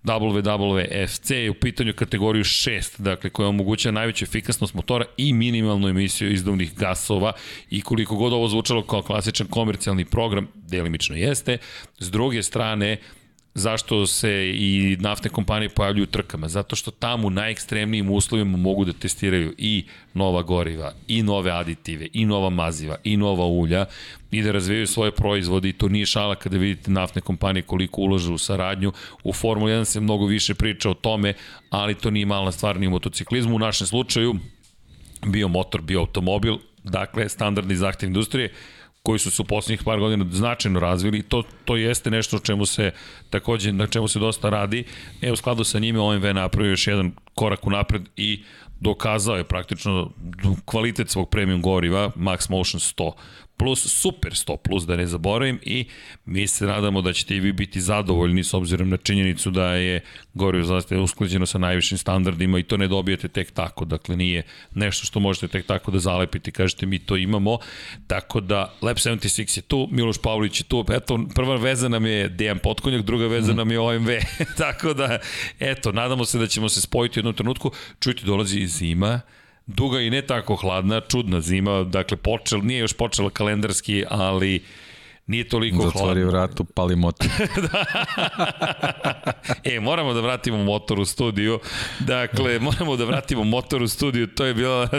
WWFC 0.04 1.34
je 1.34 1.50
u 1.50 1.54
pitanju 1.54 1.94
kategoriju 1.94 2.44
6, 2.44 3.02
dakle 3.02 3.30
koja 3.30 3.50
omogućava 3.50 3.94
najveću 3.94 4.26
efikasnost 4.26 4.74
motora 4.74 5.06
i 5.18 5.34
minimalnu 5.34 5.88
emisiju 5.88 6.32
izduvnih 6.32 6.76
gasova 6.76 7.32
i 7.70 7.82
koliko 7.82 8.16
god 8.16 8.34
ovo 8.34 8.48
zvučalo 8.48 8.84
kao 8.84 9.02
klasičan 9.02 9.48
komercijalni 9.48 10.06
program, 10.06 10.48
delimično 10.56 11.16
jeste, 11.16 11.58
s 12.00 12.12
druge 12.12 12.44
strane 12.44 12.98
zašto 13.60 14.08
se 14.08 14.52
i 14.56 14.98
naftne 15.00 15.30
kompanije 15.30 15.70
pojavljuju 15.70 16.04
u 16.04 16.12
trkama? 16.12 16.48
Zato 16.48 16.76
što 16.76 16.92
tamo 16.92 17.28
u 17.28 17.30
najekstremnijim 17.30 18.12
uslovima 18.12 18.58
mogu 18.58 18.86
da 18.86 18.94
testiraju 18.94 19.54
i 19.58 19.86
nova 20.14 20.42
goriva, 20.42 20.94
i 21.08 21.24
nove 21.24 21.52
aditive, 21.52 22.08
i 22.14 22.26
nova 22.26 22.50
maziva, 22.50 22.96
i 23.04 23.18
nova 23.18 23.46
ulja 23.46 23.86
i 24.32 24.42
da 24.42 24.52
razvijaju 24.52 24.88
svoje 24.88 25.12
proizvode 25.12 25.70
i 25.70 25.74
to 25.74 25.88
nije 25.88 26.06
šala 26.06 26.36
kada 26.36 26.58
vidite 26.58 26.92
naftne 26.92 27.22
kompanije 27.22 27.64
koliko 27.64 28.02
ulažu 28.02 28.34
u 28.34 28.38
saradnju. 28.38 28.92
U 29.24 29.34
Formula 29.34 29.72
1 29.72 29.86
se 29.86 30.00
mnogo 30.00 30.26
više 30.26 30.54
priča 30.54 30.90
o 30.90 30.94
tome, 30.94 31.34
ali 31.70 31.96
to 31.96 32.12
nije 32.12 32.26
malna 32.26 32.52
stvar 32.52 32.80
ni 32.80 32.88
u 32.88 32.92
motociklizmu. 32.92 33.56
U 33.56 33.60
našem 33.60 33.88
slučaju 33.88 34.36
bio 35.26 35.48
motor, 35.48 35.82
bio 35.82 36.00
automobil, 36.00 36.58
dakle 36.84 37.30
standardni 37.30 37.76
zahtev 37.76 38.08
industrije, 38.08 38.54
koji 39.04 39.20
su 39.20 39.32
se 39.32 39.42
u 39.42 39.46
poslednjih 39.46 39.84
par 39.84 40.00
godina 40.00 40.26
značajno 40.32 40.80
razvili 40.80 41.24
to, 41.24 41.44
to 41.66 41.76
jeste 41.76 42.12
nešto 42.12 42.38
o 42.38 42.40
čemu 42.40 42.66
se 42.66 42.92
takođe, 43.30 43.72
na 43.72 43.88
čemu 43.88 44.08
se 44.08 44.20
dosta 44.20 44.50
radi. 44.50 44.84
E, 45.22 45.32
u 45.32 45.36
skladu 45.36 45.64
sa 45.64 45.80
njime 45.80 46.00
OMV 46.00 46.26
napravio 46.34 46.70
još 46.70 46.88
jedan 46.88 47.12
korak 47.34 47.68
u 47.68 47.70
napred 47.70 48.02
i 48.16 48.44
dokazao 48.80 49.38
je 49.38 49.44
praktično 49.44 50.12
kvalitet 50.66 51.10
svog 51.10 51.30
premium 51.30 51.62
goriva 51.62 52.12
Max 52.16 52.50
Motion 52.50 52.80
100 52.80 53.12
plus 53.60 53.88
Super 53.88 54.32
100 54.32 54.58
plus, 54.58 54.86
da 54.86 54.96
ne 54.96 55.08
zaboravim, 55.08 55.60
i 55.64 55.86
mi 56.26 56.48
se 56.48 56.66
nadamo 56.66 57.02
da 57.02 57.14
ćete 57.14 57.36
i 57.36 57.40
vi 57.40 57.52
biti 57.54 57.82
zadovoljni 57.82 58.44
s 58.44 58.54
obzirom 58.54 58.90
na 58.90 58.98
činjenicu 58.98 59.52
da 59.52 59.74
je 59.74 60.02
gorivo 60.34 60.64
zaista 60.64 61.00
usklađeno 61.00 61.46
sa 61.46 61.58
najvišim 61.58 61.98
standardima 61.98 62.60
i 62.60 62.64
to 62.64 62.78
ne 62.78 62.88
dobijete 62.88 63.28
tek 63.28 63.52
tako, 63.52 63.86
dakle 63.86 64.16
nije 64.16 64.44
nešto 64.76 65.06
što 65.06 65.20
možete 65.20 65.48
tek 65.48 65.66
tako 65.66 65.92
da 65.92 66.00
zalepite, 66.00 66.52
kažete 66.52 66.86
mi 66.86 67.00
to 67.00 67.18
imamo, 67.18 67.58
tako 68.08 68.42
da 68.42 68.74
Lab 68.82 68.98
76 68.98 69.58
je 69.58 69.62
tu, 69.62 69.88
Miloš 69.92 70.18
Pavlović 70.18 70.60
je 70.60 70.64
tu, 70.64 70.86
eto, 70.92 71.20
prva 71.36 71.56
veza 71.56 71.90
nam 71.90 72.06
je 72.06 72.30
Dejan 72.30 72.60
Potkonjak, 72.60 73.02
druga 73.02 73.28
veza 73.28 73.54
mm. 73.54 73.56
nam 73.56 73.72
je 73.72 73.80
OMV, 73.80 74.10
tako 74.58 74.94
da, 74.94 75.20
eto, 75.60 75.92
nadamo 75.92 76.26
se 76.26 76.40
da 76.40 76.48
ćemo 76.48 76.70
se 76.70 76.82
spojiti 76.82 77.20
u 77.20 77.22
jednom 77.22 77.34
trenutku, 77.34 77.72
čujte, 78.00 78.26
dolazi 78.26 78.68
zima, 78.68 79.22
duga 79.76 80.00
i 80.00 80.10
ne 80.10 80.22
tako 80.22 80.56
hladna, 80.56 81.02
čudna 81.02 81.42
zima, 81.42 81.84
dakle 81.84 82.18
počel, 82.18 82.60
nije 82.64 82.80
još 82.80 82.94
počela 82.94 83.30
kalendarski, 83.30 84.04
ali 84.10 84.64
nije 85.28 85.50
toliko 85.50 85.76
Zatvori 85.76 85.94
hladno. 85.94 86.10
Zatvori 86.10 86.26
vratu, 86.26 86.64
pali 86.64 86.96
motor. 86.96 87.28
da. 87.72 87.86
e, 89.64 89.80
moramo 89.80 90.14
da 90.14 90.22
vratimo 90.22 90.64
motor 90.64 91.00
u 91.00 91.06
studiju. 91.06 91.60
Dakle, 92.00 92.60
moramo 92.60 92.96
da 92.96 93.06
vratimo 93.06 93.44
motor 93.44 93.82
u 93.82 93.88
studiju, 93.88 94.28
to 94.28 94.46
je 94.46 94.54
bila 94.54 94.90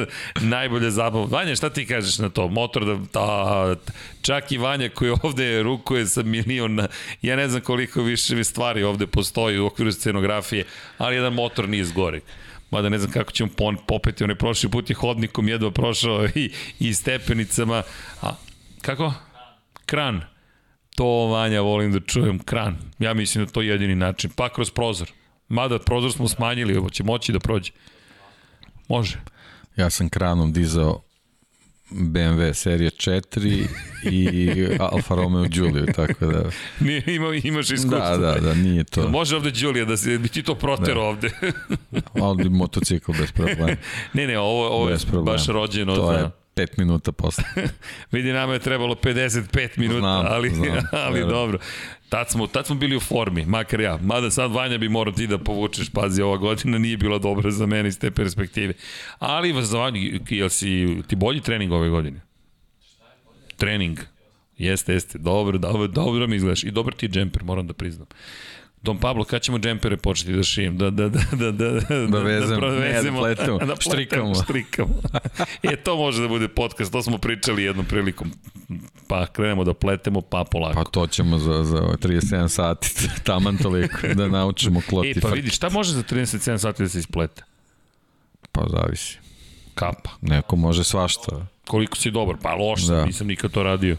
najbolja 0.41 0.91
zabava. 0.91 1.25
Vanja, 1.25 1.57
šta 1.57 1.71
ti 1.71 1.87
kažeš 1.87 2.19
na 2.19 2.29
to? 2.29 2.49
Motor 2.49 2.85
da, 2.85 2.97
da 3.13 3.75
čak 4.23 4.53
i 4.53 4.59
Vanja 4.59 4.89
koji 4.89 5.15
ovde 5.23 5.63
rukuje 5.63 6.07
sa 6.07 6.23
milion, 6.23 6.81
ja 7.23 7.37
ne 7.37 7.49
znam 7.49 7.63
koliko 7.63 8.03
više 8.03 8.45
stvari 8.45 8.83
ovde 8.83 9.07
postoji 9.07 9.59
u 9.59 9.67
okviru 9.67 9.93
scenografije, 9.93 10.65
ali 10.99 11.17
jedan 11.17 11.35
motor 11.35 11.69
nije 11.69 11.85
zgorek 11.85 12.23
mada 12.71 12.89
ne 12.89 12.99
znam 12.99 13.13
kako 13.13 13.33
ćemo 13.33 13.51
popeti, 13.87 14.25
on 14.25 14.31
je 14.31 14.37
prošli 14.37 14.71
put 14.71 14.91
je 14.91 14.97
hodnikom 14.97 15.49
jedva 15.49 15.71
prošao 15.71 16.27
i, 16.35 16.51
i 16.79 16.95
stepenicama. 16.95 17.83
A, 18.23 18.35
kako? 18.83 19.13
Kran. 19.87 20.21
To, 20.97 21.27
Vanja, 21.27 21.61
volim 21.61 21.93
da 21.93 22.01
čujem. 22.01 22.39
Kran. 22.39 22.79
Ja 22.99 23.15
mislim 23.15 23.45
da 23.45 23.51
to 23.51 23.63
je 23.63 23.69
jedini 23.69 23.95
način. 23.95 24.31
Pa 24.37 24.49
kroz 24.49 24.71
prozor. 24.71 25.11
Mada 25.49 25.79
prozor 25.79 26.13
smo 26.13 26.29
smanjili, 26.29 26.91
će 26.91 27.05
moći 27.05 27.33
da 27.33 27.39
prođe. 27.39 27.73
Može. 28.89 29.21
Ja 29.77 29.91
sam 29.91 30.09
kranom 30.09 30.53
dizao 30.53 31.03
BMW 31.91 32.53
serije 32.53 32.91
4 32.91 33.67
i 34.05 34.77
Alfa 34.81 35.15
Romeo 35.15 35.45
Giulio, 35.49 35.87
tako 35.87 36.27
da... 36.27 36.43
Nije, 36.87 37.03
ima, 37.07 37.27
imaš 37.45 37.71
iskustvo. 37.71 37.99
Da, 37.99 38.17
da, 38.17 38.41
da, 38.41 38.55
nije 38.55 38.85
to. 38.85 39.09
Može 39.09 39.37
ovde 39.37 39.51
Giulio 39.51 39.85
da 39.85 39.97
se, 39.97 40.19
bi 40.19 40.29
ti 40.29 40.43
to 40.43 40.55
protero 40.55 41.01
da. 41.01 41.07
ovde. 41.07 41.31
ovde 42.31 42.49
motocikl 42.49 43.13
bez 43.19 43.33
problema. 43.33 43.77
Ne, 44.13 44.27
ne, 44.27 44.39
ovo, 44.39 44.69
ovo 44.69 44.89
je 44.89 44.97
baš 45.25 45.47
rođeno 45.47 45.97
to 45.97 46.07
za... 46.07 46.13
Je 46.13 46.31
5 46.57 46.79
minuta 46.79 47.13
posle. 47.13 47.45
Vidi, 48.13 48.33
nama 48.33 48.53
je 48.53 48.59
trebalo 48.59 48.95
55 48.95 49.69
minuta, 49.77 49.99
znam, 50.01 50.27
ali, 50.27 50.51
znam, 50.51 50.79
ali 50.93 51.21
dobro. 51.21 51.59
Tad 52.11 52.31
smo, 52.31 52.47
tad 52.47 52.67
smo 52.67 52.75
bili 52.75 52.97
u 52.97 53.01
formi, 53.01 53.47
makar 53.47 53.81
ja. 53.81 53.99
Mada 54.03 54.31
sad 54.31 54.53
Vanja 54.53 54.79
bi 54.79 54.89
morao 54.89 55.15
ti 55.15 55.27
da 55.27 55.39
povučeš, 55.39 55.91
pazi, 55.91 56.23
ova 56.23 56.37
godina 56.37 56.79
nije 56.79 56.97
bila 56.97 57.19
dobra 57.19 57.51
za 57.51 57.67
mene 57.67 57.89
iz 57.89 57.99
te 57.99 58.11
perspektive. 58.11 58.75
Ali 59.19 59.65
za 59.65 59.79
Vanja, 59.79 60.01
jel 60.29 60.49
si 60.49 60.97
ti 61.07 61.17
bolji 61.17 61.41
trening 61.41 61.73
ove 61.73 61.89
godine? 61.89 62.21
Trening. 63.57 63.99
Jeste, 64.59 64.93
jeste. 64.93 65.19
Dobro, 65.19 65.59
dobro, 65.59 65.87
dobro 65.87 66.27
mi 66.27 66.37
izgledaš. 66.37 66.65
I 66.65 66.71
dobar 66.71 66.95
ti 66.95 67.07
je 67.07 67.11
džemper, 67.11 67.45
moram 67.45 67.67
da 67.67 67.73
priznam. 67.73 68.07
Don 68.83 68.99
Pablo, 68.99 69.25
kada 69.25 69.41
ćemo 69.41 69.59
džempere 69.59 69.97
početi 69.97 70.33
da 70.33 70.43
šijem? 70.43 70.79
Da, 70.79 70.91
da, 70.91 71.09
da, 71.09 71.21
da, 71.33 71.51
da, 71.53 71.71
da, 71.71 72.07
da 72.07 72.19
vezemo, 72.19 72.55
da 72.55 72.67
provezemo, 72.67 73.21
ne, 73.21 73.35
da 73.35 73.37
pletemo, 73.37 73.59
da 73.59 73.77
štrikamo. 73.81 74.35
štrikamo. 74.35 74.95
e, 75.63 75.77
to 75.77 75.97
može 75.97 76.23
da 76.23 76.29
bude 76.29 76.49
podcast, 76.49 76.93
to 76.93 77.03
smo 77.03 77.19
pričali 77.19 77.63
jednom 77.63 77.87
prilikom. 77.87 78.33
pa 79.09 79.27
krenemo 79.27 79.65
da 79.65 79.75
pletemo, 79.75 80.21
pa 80.21 80.45
polako. 80.45 80.85
Pa 80.85 80.91
to 80.91 81.07
ćemo 81.07 81.39
za, 81.39 81.65
za 81.65 81.77
37 81.79 82.49
sati, 82.49 82.89
taman 83.25 83.57
toliko, 83.57 83.97
da 84.15 84.29
naučimo 84.29 84.81
kloti. 84.89 85.11
E, 85.11 85.21
pa 85.21 85.29
vidi, 85.29 85.51
šta 85.51 85.69
može 85.69 85.93
za 85.93 86.03
37 86.03 86.59
sati 86.59 86.83
da 86.83 86.89
se 86.89 86.99
isplete? 86.99 87.43
Pa 88.53 88.63
zavisi. 88.69 89.19
Kapa. 89.75 90.11
Neko 90.21 90.57
može 90.57 90.85
svašta. 90.85 91.47
Koliko 91.67 91.97
si 91.97 92.11
dobar? 92.11 92.37
Pa 92.43 92.55
loš 92.55 92.87
sam, 92.87 92.97
Da. 92.97 93.05
nisam 93.05 93.27
nikad 93.27 93.51
to 93.51 93.63
radio. 93.63 93.97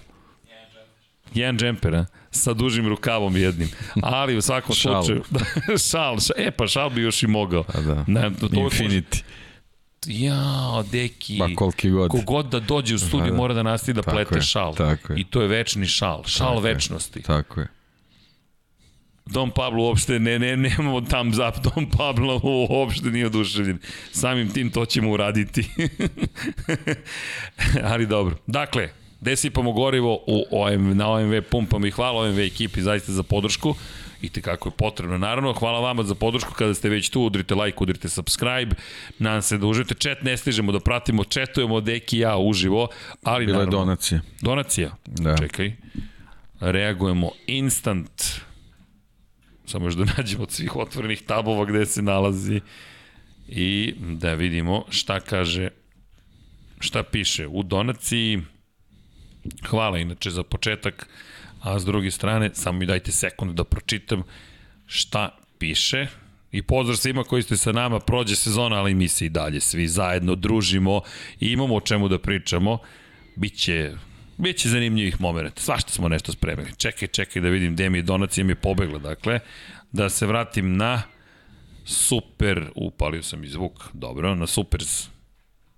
Jedan 1.34 1.58
džemper, 1.58 1.96
a? 1.96 2.06
Sa 2.32 2.54
dužim 2.54 2.88
rukavom 2.88 3.38
jednim. 3.38 3.70
Ali 3.96 4.38
u 4.38 4.42
svakom 4.42 4.76
Šal. 4.76 5.04
slučaju... 5.04 5.24
šal, 5.92 6.20
šal. 6.20 6.36
E, 6.38 6.52
pa 6.52 6.68
šal 6.68 6.90
bi 6.90 7.02
još 7.02 7.24
i 7.24 7.28
mogao. 7.28 7.64
Da. 7.76 8.04
Ne, 8.08 8.32
to, 8.40 8.48
Infinity. 8.48 9.22
Jao, 10.06 10.84
deki. 10.84 11.38
Pa 11.40 11.48
koliki 11.56 11.90
god. 11.90 12.10
Kogod 12.12 12.46
da 12.46 12.60
dođe 12.60 12.96
u 12.96 13.00
studiju 13.00 13.22
Da, 13.22 13.32
da. 13.32 13.38
mora 13.38 13.54
da 13.54 13.64
nastavi 13.64 13.96
da 13.96 14.02
Tako 14.02 14.16
plete 14.16 14.36
je, 14.36 14.42
šal. 14.42 14.76
tako 14.76 15.14
je. 15.14 15.20
I 15.20 15.24
to 15.24 15.42
je 15.42 15.48
večni 15.48 15.86
šal. 15.86 16.24
Šal 16.26 16.48
Tako 16.48 16.68
je. 16.68 16.74
večnosti. 16.74 17.22
Tako 17.22 17.60
je. 17.60 17.68
Don 19.26 19.52
Pablo 19.52 19.84
uopšte 19.84 20.20
ne, 20.20 20.40
ne, 20.40 20.58
nemamo 20.58 21.02
tam 21.02 21.34
zap, 21.34 21.56
Don 21.66 21.90
Pablo 21.90 22.40
uopšte 22.70 23.10
nije 23.10 23.26
oduševljen. 23.26 23.80
Samim 24.12 24.50
tim 24.50 24.70
to 24.72 24.86
ćemo 24.86 25.12
uraditi. 25.12 25.70
Ali 27.92 28.06
dobro. 28.08 28.36
Dakle, 28.48 28.90
gde 29.22 29.36
sipamo 29.36 29.72
gorivo 29.72 30.24
u 30.28 30.46
OM, 30.52 30.98
na 30.98 31.12
OMV 31.12 31.42
pumpama 31.52 31.88
i 31.88 31.92
hvala 31.92 32.22
OMV 32.22 32.40
ekipi 32.40 32.82
zaista 32.82 33.12
za 33.12 33.24
podršku 33.24 33.76
i 34.22 34.30
te 34.30 34.42
kako 34.42 34.70
je 34.70 34.74
potrebno. 34.78 35.18
Naravno, 35.18 35.54
hvala 35.54 35.80
vama 35.80 36.04
za 36.04 36.16
podršku 36.16 36.54
kada 36.54 36.74
ste 36.74 36.90
već 36.90 37.10
tu, 37.10 37.22
udrite 37.22 37.56
like, 37.56 37.78
udrite 37.80 38.10
subscribe, 38.10 38.76
nadam 39.20 39.42
se 39.42 39.58
da 39.58 39.68
uživate. 39.68 39.94
Chat 39.94 40.22
ne 40.22 40.38
stižemo 40.38 40.72
da 40.72 40.80
pratimo, 40.80 41.24
chatujemo 41.24 41.82
Deki 41.82 42.18
ja 42.18 42.38
uživo, 42.38 42.88
ali 43.24 43.46
Bila 43.46 43.60
je 43.60 43.66
naravno, 43.66 43.80
donacija. 43.80 44.22
Donacija. 44.42 44.92
Da. 45.06 45.38
Čekaj. 45.38 45.74
Reagujemo 46.60 47.32
instant. 47.48 48.24
Samo 49.66 49.86
još 49.86 49.96
da 49.96 50.06
nađemo 50.18 50.44
od 50.44 50.52
svih 50.52 50.76
otvorenih 50.76 51.22
tabova 51.22 51.66
gde 51.66 51.86
se 51.86 52.02
nalazi. 52.02 52.62
I 53.48 53.94
da 53.98 54.34
vidimo 54.34 54.86
šta 54.90 55.20
kaže, 55.20 55.70
šta 56.80 57.04
piše 57.04 57.48
u 57.48 57.64
donaciji. 57.64 58.42
Hvala 59.70 59.98
inače 59.98 60.30
za 60.30 60.44
početak. 60.44 61.08
A 61.62 61.80
s 61.80 61.86
druge 61.86 62.12
strane, 62.12 62.50
samo 62.54 62.80
mi 62.80 62.86
dajte 62.86 63.12
sekund 63.12 63.56
da 63.56 63.64
pročitam 63.64 64.24
šta 64.86 65.38
piše. 65.58 66.08
I 66.52 66.62
pozdrav 66.62 66.98
svima 66.98 67.24
koji 67.24 67.44
ste 67.44 67.58
sa 67.58 67.72
nama, 67.72 68.00
prođe 68.00 68.36
sezona, 68.36 68.76
ali 68.76 68.94
mi 68.94 69.08
se 69.08 69.26
i 69.26 69.30
dalje 69.30 69.60
svi 69.60 69.88
zajedno 69.88 70.36
družimo 70.36 71.02
i 71.40 71.52
imamo 71.52 71.76
o 71.76 71.82
čemu 71.82 72.08
da 72.08 72.20
pričamo. 72.20 72.78
Biće 73.36 73.94
Biće 74.42 74.70
zanimljivih 74.70 75.22
momenta. 75.22 75.62
Svašta 75.62 75.92
smo 75.92 76.10
nešto 76.10 76.32
spremili. 76.32 76.72
Čekaj, 76.78 77.08
čekaj 77.08 77.42
da 77.42 77.50
vidim 77.50 77.74
gde 77.74 77.90
mi 77.90 77.98
je 77.98 78.02
donacija 78.02 78.44
mi 78.44 78.52
je 78.52 78.56
pobegla. 78.56 79.00
Dakle, 79.00 79.40
da 79.92 80.10
se 80.10 80.26
vratim 80.26 80.78
na 80.78 81.02
super, 81.86 82.66
upalio 82.76 83.24
sam 83.24 83.44
i 83.44 83.48
zvuk, 83.48 83.84
dobro, 83.94 84.36
na 84.36 84.48
super, 84.48 84.82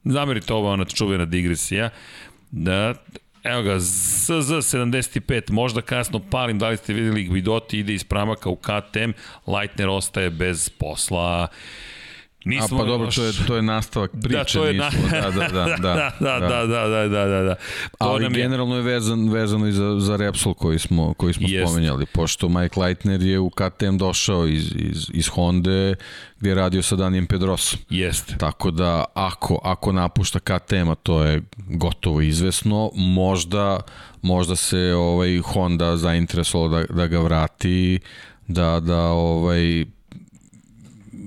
zamerite 0.04 0.54
ovo, 0.54 0.72
ona 0.72 0.86
čuvena 0.86 1.26
digresija, 1.26 1.90
da, 2.52 2.94
evo 3.44 3.62
ga, 3.62 3.76
ZZ75, 3.76 5.52
možda 5.52 5.82
kasno 5.82 6.22
palim, 6.30 6.60
da 6.60 6.70
li 6.70 6.78
ste 6.78 6.94
videli 6.94 7.24
Gvidoti 7.24 7.80
ide 7.80 7.94
iz 7.94 8.04
pramaka 8.04 8.50
u 8.50 8.56
KTM, 8.56 9.12
Leitner 9.48 9.90
ostaje 9.90 10.30
bez 10.30 10.70
posla, 10.70 11.22
A 11.22 11.48
Nismo 12.46 12.78
pa 12.78 12.86
dobro, 12.86 13.12
to 13.12 13.24
je, 13.24 13.34
to 13.48 13.56
je 13.56 13.62
nastavak 13.62 14.12
priče. 14.24 14.38
Da, 14.38 14.44
to 14.44 14.66
je 14.66 14.74
na... 14.74 14.86
nismo, 14.86 15.10
da, 15.12 15.32
da, 15.40 15.48
da, 15.48 15.48
da, 15.48 16.12
da, 16.20 16.40
da, 16.40 16.66
da, 16.68 16.88
da, 16.88 17.08
da, 17.08 17.26
da, 17.26 17.42
da. 17.42 17.56
To 17.56 17.96
Ali 18.00 18.24
je- 18.24 18.30
generalno 18.30 18.76
je 18.76 18.82
vezan, 18.82 19.30
vezano 19.30 19.68
i 19.68 19.72
za, 19.72 20.00
za 20.00 20.16
Repsol 20.16 20.54
koji 20.54 20.80
smo, 20.80 21.14
koji 21.14 21.34
smo 21.34 21.48
Jest. 21.50 21.72
spomenjali, 21.72 22.06
pošto 22.06 22.50
Mike 22.50 22.80
Leitner 22.80 23.22
je 23.22 23.40
u 23.40 23.50
KTM 23.50 23.98
došao 23.98 24.48
iz, 24.48 24.72
iz, 24.76 25.10
iz 25.14 25.28
Honda 25.28 25.94
gdje 26.40 26.50
je 26.50 26.56
radio 26.56 26.82
sa 26.82 26.96
Danijem 26.96 27.26
Pedrosom. 27.28 27.80
Jeste. 27.90 28.36
Tako 28.38 28.72
da 28.72 29.06
ako, 29.14 29.60
ako 29.64 29.92
napušta 29.92 30.40
KTM, 30.40 30.90
a 30.90 30.96
to 30.96 31.24
je 31.24 31.42
gotovo 31.58 32.22
izvesno, 32.22 32.92
možda, 32.96 33.80
možda 34.22 34.56
se 34.56 34.94
ovaj 34.94 35.38
Honda 35.38 35.98
zainteresovala 35.98 36.80
da, 36.80 36.94
da 36.94 37.08
ga 37.08 37.20
vrati, 37.20 38.00
da, 38.48 38.80
da 38.80 39.02
ovaj 39.08 39.86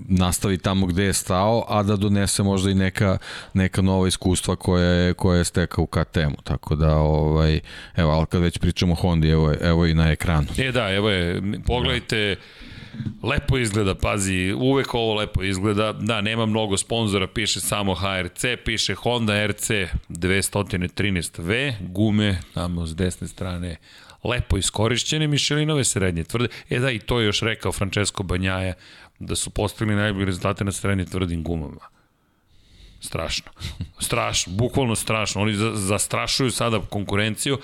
nastavi 0.08 0.58
tamo 0.58 0.86
gde 0.86 1.04
je 1.04 1.12
stao, 1.12 1.64
a 1.68 1.82
da 1.82 1.96
donese 1.96 2.42
možda 2.42 2.70
i 2.70 2.74
neka, 2.74 3.18
neka 3.54 3.82
nova 3.82 4.08
iskustva 4.08 4.56
koje 4.56 5.06
je, 5.06 5.14
koje 5.14 5.38
je 5.38 5.44
stekao 5.44 5.84
u 5.84 5.86
KTM-u. 5.86 6.42
Tako 6.44 6.74
da, 6.74 6.96
ovaj, 6.96 7.60
evo, 7.96 8.10
ali 8.10 8.26
kad 8.26 8.42
već 8.42 8.58
pričamo 8.58 8.92
o 8.92 8.96
Hondi, 8.96 9.28
evo, 9.28 9.54
evo 9.60 9.86
i 9.86 9.94
na 9.94 10.10
ekranu. 10.10 10.46
E 10.58 10.72
da, 10.72 10.92
evo 10.92 11.10
je, 11.10 11.42
pogledajte, 11.66 12.36
lepo 13.22 13.58
izgleda, 13.58 13.94
pazi, 13.94 14.52
uvek 14.56 14.94
ovo 14.94 15.14
lepo 15.14 15.42
izgleda. 15.42 15.92
Da, 15.92 16.20
nema 16.20 16.46
mnogo 16.46 16.76
sponzora, 16.76 17.26
piše 17.26 17.60
samo 17.60 17.94
HRC, 17.94 18.44
piše 18.64 18.94
Honda 18.94 19.46
RC 19.46 19.70
213V, 20.08 21.72
gume 21.80 22.38
tamo 22.54 22.86
s 22.86 22.96
desne 22.96 23.28
strane 23.28 23.76
lepo 24.24 24.56
iskorišćene, 24.58 25.26
Michelinove 25.26 25.84
srednje 25.84 26.24
tvrde. 26.24 26.48
E 26.70 26.78
da, 26.78 26.90
i 26.90 26.98
to 26.98 27.20
je 27.20 27.26
još 27.26 27.40
rekao 27.40 27.72
Francesco 27.72 28.22
Banjaja, 28.22 28.74
da 29.18 29.36
su 29.36 29.50
postigli 29.50 29.94
najbolje 29.94 30.24
rezultate 30.24 30.64
na 30.64 30.72
srednje 30.72 31.04
tvrdim 31.04 31.42
gumama. 31.42 31.80
Strašno. 33.00 33.52
Strašno, 33.98 34.52
bukvalno 34.52 34.94
strašno. 34.94 35.42
Oni 35.42 35.54
za- 35.54 35.72
zastrašuju 35.74 36.50
sada 36.50 36.80
konkurenciju. 36.80 37.58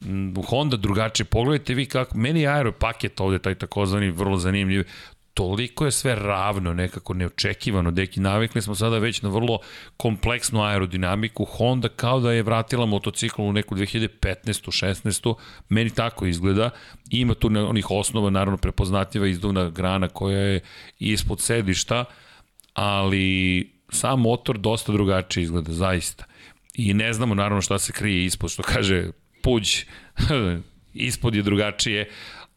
Mm, 0.00 0.34
Honda 0.42 0.76
drugačije. 0.76 1.26
Pogledajte 1.26 1.74
vi 1.74 1.86
kako, 1.86 2.18
meni 2.18 2.40
je 2.40 2.48
aero 2.48 2.72
paket 2.72 3.20
ovde, 3.20 3.38
taj 3.38 3.54
takozvani 3.54 4.10
vrlo 4.10 4.36
zanimljiv. 4.36 4.84
Toliko 5.34 5.84
je 5.84 5.92
sve 5.92 6.14
ravno, 6.14 6.74
nekako 6.74 7.14
neočekivano. 7.14 7.90
Deki, 7.90 8.20
navikli 8.20 8.62
smo 8.62 8.74
sada 8.74 8.98
već 8.98 9.22
na 9.22 9.28
vrlo 9.28 9.58
kompleksnu 9.96 10.62
aerodinamiku. 10.62 11.44
Honda 11.44 11.88
kao 11.88 12.20
da 12.20 12.32
je 12.32 12.42
vratila 12.42 12.86
motocikl 12.86 13.42
u 13.42 13.52
neku 13.52 13.74
2015. 13.74 14.08
16. 14.52 15.34
Meni 15.68 15.90
tako 15.90 16.26
izgleda. 16.26 16.70
Ima 17.10 17.34
tu 17.34 17.46
onih 17.68 17.90
osnova, 17.90 18.30
naravno 18.30 18.56
prepoznatljiva 18.56 19.26
izduvna 19.26 19.70
grana 19.70 20.08
koja 20.08 20.38
je 20.38 20.60
ispod 20.98 21.40
sedišta, 21.40 22.04
ali 22.74 23.70
sam 23.88 24.20
motor 24.20 24.58
dosta 24.58 24.92
drugačije 24.92 25.42
izgleda, 25.42 25.72
zaista. 25.72 26.24
I 26.74 26.94
ne 26.94 27.12
znamo 27.12 27.34
naravno 27.34 27.62
šta 27.62 27.78
se 27.78 27.92
krije 27.92 28.24
ispod, 28.24 28.50
što 28.50 28.62
kaže 28.62 29.10
Puđ, 29.42 29.84
ispod 30.94 31.34
je 31.34 31.42
drugačije. 31.42 32.10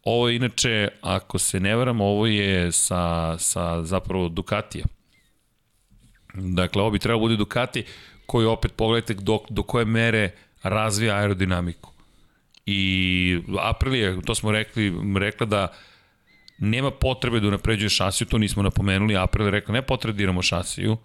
Ovo 0.06 0.28
je 0.28 0.36
inače, 0.36 0.88
ako 1.00 1.38
se 1.38 1.60
ne 1.60 1.76
varam, 1.76 2.00
ovo 2.00 2.26
je 2.26 2.72
sa, 2.72 3.38
sa 3.38 3.82
zapravo 3.82 4.28
Ducatija. 4.28 4.84
Dakle, 6.34 6.82
ovo 6.82 6.90
bi 6.90 6.98
trebalo 6.98 7.20
bude 7.20 7.36
Ducati 7.36 7.84
koji 8.26 8.46
opet 8.46 8.72
pogledajte 8.76 9.14
do, 9.14 9.38
do 9.50 9.62
koje 9.62 9.84
mere 9.84 10.30
razvija 10.62 11.16
aerodinamiku. 11.16 11.92
I 12.66 13.40
Aprilia, 13.60 14.20
to 14.20 14.34
smo 14.34 14.52
rekli, 14.52 14.92
rekla 15.18 15.46
da 15.46 15.72
nema 16.58 16.90
potrebe 16.90 17.40
da 17.40 17.48
unapređuje 17.48 17.88
šasiju, 17.88 18.26
to 18.26 18.38
nismo 18.38 18.62
napomenuli, 18.62 19.16
Aprilia 19.16 19.50
rekla 19.50 19.74
ne 19.74 19.82
potrebe 19.82 20.26
da 20.26 20.42
šasiju, 20.42 20.96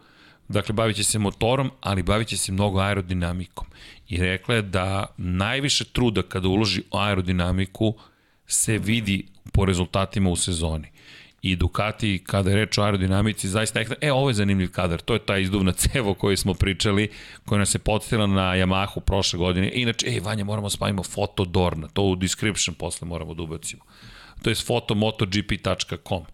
dakle 0.47 0.73
bavit 0.73 0.95
će 0.95 1.03
se 1.03 1.19
motorom, 1.19 1.71
ali 1.81 2.03
bavit 2.03 2.27
će 2.27 2.37
se 2.37 2.51
mnogo 2.51 2.79
aerodinamikom. 2.79 3.67
I 4.09 4.17
rekla 4.17 4.55
je 4.55 4.61
da 4.61 5.05
najviše 5.17 5.83
truda 5.83 6.21
kada 6.21 6.47
uloži 6.47 6.83
aerodinamiku 6.91 7.95
se 8.53 8.77
vidi 8.77 9.25
po 9.53 9.65
rezultatima 9.65 10.29
u 10.29 10.35
sezoni. 10.35 10.87
I 11.41 11.55
Ducati, 11.55 12.23
kada 12.25 12.49
je 12.49 12.55
reč 12.55 12.77
o 12.77 12.83
aerodinamici, 12.83 13.49
zaista 13.49 13.79
rekla, 13.79 13.95
e, 14.01 14.11
ovo 14.11 14.29
je 14.29 14.33
zanimljiv 14.33 14.71
kadar, 14.71 15.01
to 15.01 15.13
je 15.13 15.25
ta 15.25 15.37
izduvna 15.37 15.71
cevo 15.83 16.13
koju 16.13 16.37
smo 16.37 16.53
pričali, 16.53 17.09
koja 17.45 17.59
nas 17.59 17.75
je 17.75 17.79
podstila 17.79 18.27
na 18.27 18.55
Yamahu 18.55 18.99
prošle 18.99 19.39
godine. 19.39 19.71
Inače, 19.73 20.07
ej, 20.07 20.19
Vanja, 20.19 20.43
moramo 20.43 20.69
spavimo 20.69 21.03
foto 21.03 21.45
Dorna, 21.45 21.87
to 21.87 22.03
u 22.03 22.15
description 22.15 22.75
posle 22.75 23.07
moramo 23.07 23.33
da 23.33 23.43
ubacimo. 23.43 23.83
To 24.41 24.49
je 24.49 24.55
fotomotogp.com. 24.55 26.25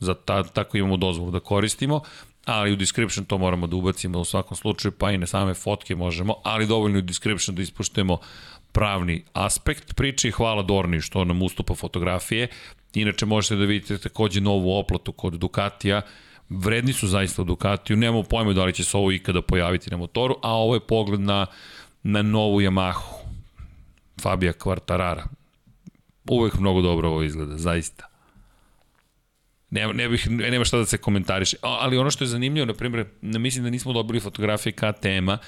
Za 0.00 0.14
ta, 0.14 0.42
tako 0.42 0.76
imamo 0.76 0.96
dozvolu 0.96 1.30
da 1.30 1.40
koristimo, 1.40 2.00
ali 2.44 2.72
u 2.72 2.76
description 2.76 3.26
to 3.26 3.38
moramo 3.38 3.66
da 3.66 3.76
ubacimo 3.76 4.20
u 4.20 4.24
svakom 4.24 4.56
slučaju, 4.56 4.92
pa 4.92 5.10
i 5.10 5.18
na 5.18 5.26
same 5.26 5.54
fotke 5.54 5.96
možemo, 5.96 6.34
ali 6.42 6.66
dovoljno 6.66 6.98
u 6.98 7.02
description 7.02 7.56
da 7.56 7.62
ispuštujemo 7.62 8.18
pravni 8.74 9.22
aspekt 9.32 9.94
priče 9.96 10.28
i 10.28 10.32
hvala 10.32 10.62
Dorni 10.62 11.00
što 11.00 11.24
nam 11.24 11.42
ustupa 11.42 11.74
fotografije. 11.74 12.48
Inače 12.94 13.26
možete 13.26 13.56
da 13.56 13.64
vidite 13.64 13.98
takođe 13.98 14.40
novu 14.40 14.78
oplatu 14.78 15.12
kod 15.12 15.32
Ducatija, 15.32 16.02
vredni 16.48 16.92
su 16.92 17.08
zaista 17.08 17.42
u 17.42 17.44
Ducatiju, 17.44 17.96
nemamo 17.96 18.22
pojma 18.22 18.52
da 18.52 18.64
li 18.64 18.72
će 18.72 18.84
se 18.84 18.96
ovo 18.96 19.12
ikada 19.12 19.42
pojaviti 19.42 19.90
na 19.90 19.96
motoru, 19.96 20.36
a 20.42 20.52
ovo 20.52 20.74
je 20.74 20.80
pogled 20.80 21.20
na, 21.20 21.46
na 22.02 22.22
novu 22.22 22.60
Yamahu, 22.60 23.14
Fabija 24.20 24.52
Quartarara. 24.52 25.22
Uvek 26.30 26.54
mnogo 26.54 26.82
dobro 26.82 27.08
ovo 27.08 27.22
izgleda, 27.22 27.56
zaista. 27.56 28.08
Ne, 29.70 29.86
ne 29.92 30.08
bih, 30.08 30.30
nema 30.30 30.64
šta 30.64 30.78
da 30.78 30.86
se 30.86 30.98
komentariše. 30.98 31.56
Ali 31.62 31.98
ono 31.98 32.10
što 32.10 32.24
je 32.24 32.28
zanimljivo, 32.28 32.66
na 32.66 32.74
primjer, 32.74 33.06
mislim 33.22 33.64
da 33.64 33.70
nismo 33.70 33.92
dobili 33.92 34.20
fotografije 34.20 34.72
KTM-a, 34.72 35.38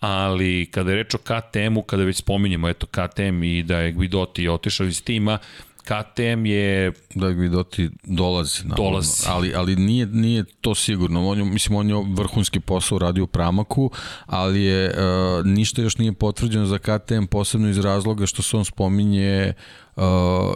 ali 0.00 0.68
kada 0.70 0.90
je 0.90 0.96
reč 0.96 1.14
o 1.14 1.18
KTM-u, 1.18 1.82
kada 1.82 2.02
već 2.02 2.16
spominjemo 2.16 2.68
eto 2.68 2.86
KTM 2.86 3.42
i 3.42 3.62
da 3.62 3.78
je 3.78 3.92
Guidotti 3.92 4.48
otišao 4.48 4.86
iz 4.86 5.02
tima, 5.02 5.38
KTM 5.86 6.46
je... 6.46 6.92
Da 7.14 7.32
Guidotti 7.32 7.90
dolazi. 8.04 8.60
Naravno, 8.64 8.84
dolazi. 8.84 9.24
Ali, 9.26 9.54
ali 9.54 9.76
nije, 9.76 10.06
nije 10.06 10.44
to 10.60 10.74
sigurno. 10.74 11.28
On 11.28 11.38
je, 11.38 11.44
mislim, 11.44 11.76
on 11.76 11.88
je 11.88 11.94
vrhunski 12.08 12.60
posao 12.60 12.98
radio 12.98 13.24
u 13.24 13.26
Pramaku, 13.26 13.90
ali 14.26 14.62
je 14.62 14.88
uh, 14.88 15.46
ništa 15.46 15.82
još 15.82 15.98
nije 15.98 16.12
potvrđeno 16.12 16.66
za 16.66 16.78
KTM, 16.78 17.24
posebno 17.30 17.68
iz 17.68 17.78
razloga 17.78 18.26
što 18.26 18.42
se 18.42 18.56
on 18.56 18.64
spominje 18.64 19.52
uh, 19.96 20.02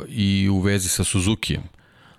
i 0.08 0.48
u 0.48 0.58
vezi 0.58 0.88
sa 0.88 1.04
Suzukijem. 1.04 1.62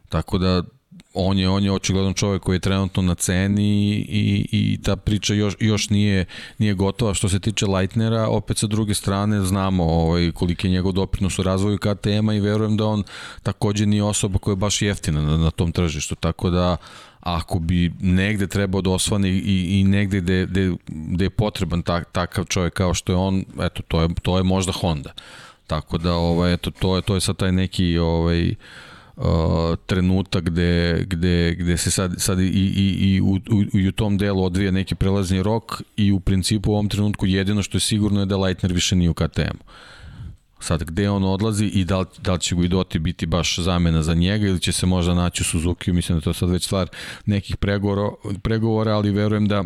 Tako 0.10 0.38
da 0.38 0.64
on 1.14 1.40
je 1.40 1.50
on 1.50 1.64
je 1.64 1.72
očigledno 1.72 2.14
čovjek 2.14 2.42
koji 2.42 2.56
je 2.56 2.60
trenutno 2.60 3.02
na 3.02 3.16
ceni 3.16 3.92
i, 4.10 4.48
i 4.52 4.80
ta 4.84 4.96
priča 4.96 5.34
još, 5.34 5.56
još 5.60 5.90
nije, 5.90 6.26
nije 6.58 6.74
gotova. 6.74 7.14
Što 7.14 7.30
se 7.30 7.40
tiče 7.40 7.66
Leitnera, 7.66 8.28
opet 8.28 8.58
sa 8.58 8.68
druge 8.68 8.94
strane 8.94 9.42
znamo 9.42 9.84
ovaj, 9.84 10.32
koliki 10.32 10.68
je 10.68 10.72
njegov 10.72 10.92
doprinos 10.92 11.40
u 11.40 11.44
razvoju 11.44 11.78
KTM-a 11.78 12.34
i 12.34 12.40
verujem 12.40 12.78
da 12.78 12.86
on 12.86 13.04
takođe 13.44 13.86
nije 13.86 14.04
osoba 14.04 14.40
koja 14.40 14.52
je 14.52 14.56
baš 14.56 14.82
jeftina 14.82 15.22
na, 15.22 15.38
na 15.38 15.52
tom 15.52 15.72
tržištu. 15.72 16.16
Tako 16.16 16.50
da 16.50 16.78
ako 17.20 17.60
bi 17.60 17.92
negde 18.00 18.48
trebao 18.48 18.82
da 18.82 18.90
osvane 18.90 19.30
i, 19.30 19.80
i 19.80 19.84
negde 19.84 20.22
gde, 20.22 20.46
gde, 20.46 20.72
gde 20.88 21.26
je 21.26 21.30
potreban 21.30 21.82
tak, 21.82 22.12
takav 22.12 22.46
čovjek 22.46 22.74
kao 22.74 22.94
što 22.94 23.12
je 23.12 23.16
on, 23.16 23.46
eto, 23.62 23.82
to 23.88 24.02
je, 24.02 24.10
to 24.22 24.38
je 24.38 24.44
možda 24.44 24.72
Honda. 24.72 25.14
Tako 25.68 25.98
da, 25.98 26.14
ovaj, 26.14 26.54
eto, 26.54 26.72
to 26.72 26.96
je, 26.96 27.02
to 27.02 27.16
je 27.16 27.22
sad 27.22 27.38
taj 27.38 27.52
neki 27.52 27.98
ovaj, 27.98 28.50
uh, 28.50 28.56
uh, 29.16 29.26
trenutak 29.86 30.44
gde, 30.44 31.04
gde, 31.08 31.56
gde 31.60 31.78
se 31.78 31.92
sad, 31.92 32.14
sad 32.18 32.40
i, 32.40 32.44
i, 32.46 33.14
i, 33.16 33.22
u, 33.22 33.34
u, 33.34 33.80
i 33.80 33.88
u 33.88 33.92
tom 33.92 34.18
delu 34.18 34.44
odvija 34.44 34.72
neki 34.72 34.96
prelazni 34.96 35.44
rok 35.44 35.82
i 35.98 36.12
u 36.12 36.20
principu 36.20 36.72
u 36.72 36.74
ovom 36.74 36.90
trenutku 36.90 37.26
jedino 37.26 37.64
što 37.64 37.76
je 37.76 37.82
sigurno 37.82 38.20
je 38.20 38.26
da 38.26 38.38
Leitner 38.38 38.74
više 38.74 38.96
nije 38.96 39.10
u 39.10 39.14
KTM-u. 39.14 39.64
Sad, 40.60 40.84
gde 40.84 41.10
on 41.10 41.24
odlazi 41.24 41.66
i 41.66 41.86
da 41.86 42.00
li, 42.00 42.06
da 42.22 42.34
li 42.34 42.40
će 42.40 42.56
Guidoti 42.56 43.00
biti 43.00 43.26
baš 43.26 43.60
zamena 43.60 44.04
za 44.04 44.14
njega 44.14 44.48
ili 44.48 44.60
će 44.60 44.72
se 44.72 44.86
možda 44.86 45.14
naći 45.14 45.42
u 45.42 45.46
Suzuki, 45.46 45.94
mislim 45.94 46.18
da 46.18 46.24
to 46.24 46.34
sad 46.34 46.50
već 46.50 46.66
stvar 46.66 46.88
nekih 47.26 47.58
pregovora, 47.58 48.10
pregovora 48.42 48.96
ali 48.96 49.12
verujem 49.12 49.48
da 49.48 49.64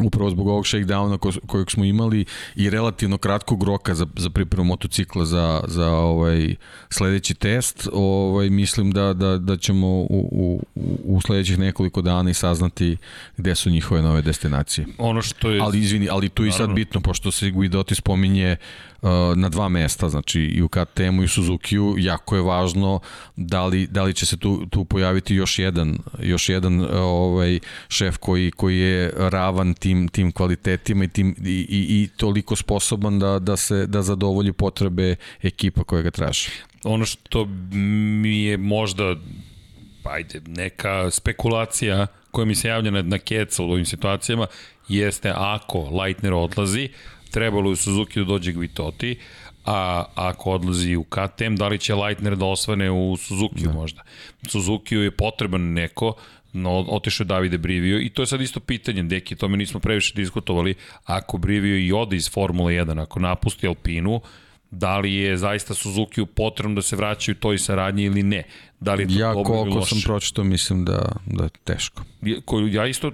upravo 0.00 0.30
zbog 0.30 0.48
ovog 0.48 0.64
shakedowna 0.64 1.18
ko, 1.18 1.32
kojeg 1.46 1.70
smo 1.70 1.84
imali 1.84 2.24
i 2.56 2.70
relativno 2.70 3.18
kratkog 3.18 3.62
roka 3.62 3.94
za, 3.94 4.06
za 4.16 4.30
pripremu 4.30 4.64
motocikla 4.64 5.24
za, 5.24 5.60
za 5.68 5.90
ovaj 5.90 6.54
sledeći 6.90 7.34
test, 7.34 7.88
ovaj, 7.92 8.50
mislim 8.50 8.90
da, 8.90 9.12
da, 9.12 9.38
da 9.38 9.56
ćemo 9.56 9.86
u, 9.86 10.06
u, 10.10 10.62
u 11.04 11.20
sledećih 11.20 11.58
nekoliko 11.58 12.02
dana 12.02 12.30
i 12.30 12.34
saznati 12.34 12.96
gde 13.36 13.54
su 13.54 13.70
njihove 13.70 14.02
nove 14.02 14.22
destinacije. 14.22 14.86
Ono 14.98 15.22
što 15.22 15.50
je... 15.50 15.60
Ali 15.60 15.78
izvini, 15.78 16.08
ali 16.10 16.28
tu 16.28 16.44
i 16.44 16.52
sad 16.52 16.70
bitno, 16.70 17.00
pošto 17.00 17.30
se 17.30 17.50
Guidoti 17.50 17.94
spominje 17.94 18.56
na 19.36 19.48
dva 19.48 19.68
mesta, 19.68 20.08
znači 20.08 20.40
i 20.40 20.62
u 20.62 20.68
KTM-u 20.68 21.22
i 21.22 21.28
Suzuki-u, 21.28 21.94
jako 21.98 22.36
je 22.36 22.42
važno 22.42 23.00
da 23.36 23.66
li, 23.66 23.86
da 23.86 24.02
li 24.02 24.14
će 24.14 24.26
se 24.26 24.36
tu, 24.36 24.66
tu 24.66 24.84
pojaviti 24.84 25.34
još 25.34 25.58
jedan, 25.58 25.98
još 26.18 26.48
jedan 26.48 26.80
uh, 26.80 26.88
ovaj, 26.92 27.58
šef 27.88 28.16
koji, 28.16 28.50
koji 28.50 28.78
je 28.78 29.12
ravan 29.16 29.74
tim, 29.74 30.08
tim 30.08 30.32
kvalitetima 30.32 31.04
i, 31.04 31.08
tim, 31.08 31.36
i, 31.44 31.50
i, 31.50 32.02
i 32.02 32.08
toliko 32.16 32.56
sposoban 32.56 33.18
da, 33.18 33.38
da, 33.38 33.56
se, 33.56 33.86
da 33.86 34.02
zadovolji 34.02 34.52
potrebe 34.52 35.16
ekipa 35.42 35.84
koja 35.84 36.02
ga 36.02 36.10
traži. 36.10 36.48
Ono 36.84 37.04
što 37.04 37.44
mi 37.74 38.42
je 38.42 38.56
možda 38.56 39.16
ajde, 40.04 40.40
neka 40.46 41.10
spekulacija 41.10 42.06
koja 42.30 42.44
mi 42.44 42.54
se 42.54 42.68
javlja 42.68 42.90
na, 42.90 43.02
na 43.02 43.18
Kecal 43.18 43.66
u 43.66 43.72
ovim 43.72 43.86
situacijama 43.86 44.46
jeste 44.88 45.32
ako 45.36 45.78
Leitner 45.78 46.34
odlazi, 46.34 46.88
trebalo 47.32 47.70
je 47.70 47.72
u 47.72 47.76
Suzuki 47.76 48.18
da 48.18 48.24
dođe 48.24 48.52
Gvitoti, 48.52 49.16
a 49.64 50.04
ako 50.14 50.50
odlazi 50.50 50.96
u 50.96 51.04
KTM, 51.04 51.54
da 51.54 51.68
li 51.68 51.78
će 51.78 51.94
Leitner 51.94 52.36
da 52.36 52.46
osvane 52.46 52.90
u 52.90 53.16
Suzuki 53.16 53.64
da. 53.64 53.72
možda? 53.72 54.02
Suzuki 54.48 54.94
je 54.94 55.10
potreban 55.10 55.60
neko, 55.60 56.14
no, 56.52 56.70
otišao 56.78 57.26
Davide 57.26 57.58
Brivio 57.58 58.00
i 58.00 58.08
to 58.08 58.22
je 58.22 58.26
sad 58.26 58.40
isto 58.40 58.60
pitanje, 58.60 59.02
deki, 59.02 59.36
tome 59.36 59.56
nismo 59.56 59.80
previše 59.80 60.14
diskutovali, 60.14 60.74
ako 61.04 61.38
Brivio 61.38 61.78
i 61.78 61.92
ode 61.92 62.16
iz 62.16 62.30
Formule 62.30 62.72
1, 62.72 63.02
ako 63.02 63.20
napusti 63.20 63.66
Alpinu, 63.66 64.20
da 64.70 64.98
li 64.98 65.14
je 65.14 65.36
zaista 65.36 65.74
Suzuki 65.74 66.26
potrebno 66.34 66.74
da 66.74 66.82
se 66.82 66.96
vraćaju 66.96 67.34
toj 67.34 67.58
saradnji 67.58 68.04
ili 68.04 68.22
ne. 68.22 68.42
Da 68.82 68.94
li 68.94 69.02
je 69.02 69.08
to 69.08 69.14
ja 69.20 69.32
koliko 69.32 69.86
sam 69.86 70.00
pročitao 70.04 70.44
mislim 70.44 70.84
da, 70.84 71.12
da 71.26 71.44
je 71.44 71.50
teško. 71.64 72.02
Koju 72.44 72.68
ja 72.68 72.86
isto, 72.86 73.12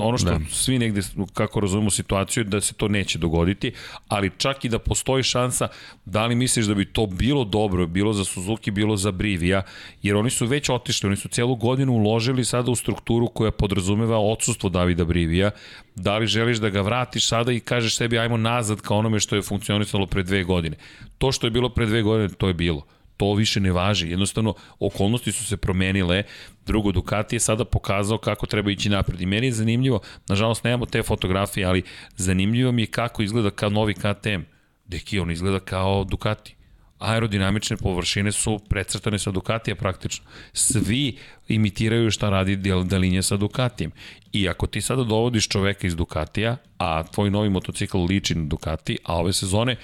ono 0.00 0.18
što 0.18 0.30
da. 0.30 0.40
svi 0.50 0.78
negde, 0.78 1.00
kako 1.34 1.60
razumemo 1.60 1.90
situaciju, 1.90 2.44
da 2.44 2.60
se 2.60 2.74
to 2.74 2.88
neće 2.88 3.18
dogoditi, 3.18 3.72
ali 4.08 4.30
čak 4.38 4.64
i 4.64 4.68
da 4.68 4.78
postoji 4.78 5.22
šansa, 5.22 5.68
da 6.04 6.26
li 6.26 6.34
misliš 6.34 6.66
da 6.66 6.74
bi 6.74 6.84
to 6.84 7.06
bilo 7.06 7.44
dobro, 7.44 7.86
bilo 7.86 8.12
za 8.12 8.24
Suzuki, 8.24 8.70
bilo 8.70 8.96
za 8.96 9.10
Brivija, 9.10 9.62
jer 10.02 10.16
oni 10.16 10.30
su 10.30 10.46
već 10.46 10.68
otišli, 10.70 11.06
oni 11.06 11.16
su 11.16 11.28
celu 11.28 11.56
godinu 11.56 11.92
uložili 11.92 12.44
sada 12.44 12.70
u 12.70 12.76
strukturu 12.76 13.28
koja 13.28 13.50
podrazumeva 13.50 14.18
odsustvo 14.18 14.70
Davida 14.70 15.04
Brivija, 15.04 15.50
da 15.94 16.18
li 16.18 16.26
želiš 16.26 16.58
da 16.58 16.68
ga 16.68 16.80
vratiš 16.80 17.28
sada 17.28 17.52
i 17.52 17.60
kažeš 17.60 17.96
sebi 17.96 18.18
ajmo 18.18 18.36
nazad 18.36 18.80
ka 18.80 18.94
onome 18.94 19.20
što 19.20 19.36
je 19.36 19.42
funkcionisalo 19.42 20.06
pre 20.06 20.22
dve 20.22 20.44
godine. 20.44 20.76
To 21.18 21.32
što 21.32 21.46
je 21.46 21.50
bilo 21.50 21.68
pre 21.68 21.86
dve 21.86 22.02
godine, 22.02 22.28
to 22.28 22.48
je 22.48 22.54
bilo 22.54 22.86
to 23.20 23.34
više 23.34 23.60
ne 23.60 23.72
važi. 23.72 24.10
Jednostavno, 24.10 24.54
okolnosti 24.78 25.32
su 25.32 25.44
se 25.44 25.56
promenile, 25.56 26.22
drugo 26.66 26.92
Ducati 26.92 27.36
je 27.36 27.40
sada 27.40 27.64
pokazao 27.64 28.18
kako 28.18 28.46
treba 28.46 28.70
ići 28.70 28.88
napred. 28.88 29.20
I 29.20 29.26
meni 29.26 29.46
je 29.46 29.52
zanimljivo, 29.52 30.00
nažalost 30.28 30.64
nemamo 30.64 30.86
te 30.86 31.02
fotografije, 31.02 31.66
ali 31.66 31.82
zanimljivo 32.16 32.72
mi 32.72 32.82
je 32.82 32.86
kako 32.86 33.22
izgleda 33.22 33.50
kao 33.50 33.70
novi 33.70 33.94
KTM. 33.94 34.40
Deki, 34.86 35.18
on 35.18 35.30
izgleda 35.30 35.60
kao 35.60 36.04
Ducati 36.04 36.56
aerodinamične 36.98 37.76
površine 37.76 38.32
su 38.32 38.58
precrtane 38.68 39.18
sa 39.18 39.30
Ducatija 39.30 39.76
praktično. 39.76 40.26
Svi 40.52 41.16
imitiraju 41.48 42.10
šta 42.10 42.30
radi 42.30 42.56
Dalinja 42.84 43.22
sa 43.22 43.36
Ducatijem. 43.36 43.92
I 44.32 44.48
ako 44.48 44.66
ti 44.66 44.80
sada 44.80 45.04
dovodiš 45.04 45.48
čoveka 45.48 45.86
iz 45.86 45.96
Ducatija, 45.96 46.56
a 46.78 47.02
tvoj 47.02 47.30
novi 47.30 47.50
motocikl 47.50 47.98
liči 47.98 48.34
na 48.34 48.44
Ducati, 48.44 48.98
a 49.04 49.16
ove 49.16 49.32
sezone 49.32 49.76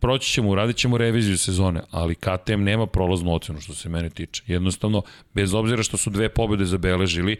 proći 0.00 0.32
ćemo, 0.32 0.50
uradit 0.50 0.76
ćemo 0.76 0.98
reviziju 0.98 1.38
sezone, 1.38 1.80
ali 1.90 2.14
KTM 2.14 2.62
nema 2.62 2.86
prolaznu 2.86 3.34
ocenu 3.34 3.60
što 3.60 3.74
se 3.74 3.88
mene 3.88 4.10
tiče. 4.10 4.42
Jednostavno, 4.46 5.02
bez 5.34 5.54
obzira 5.54 5.82
što 5.82 5.96
su 5.96 6.10
dve 6.10 6.28
pobede 6.28 6.64
zabeležili, 6.64 7.36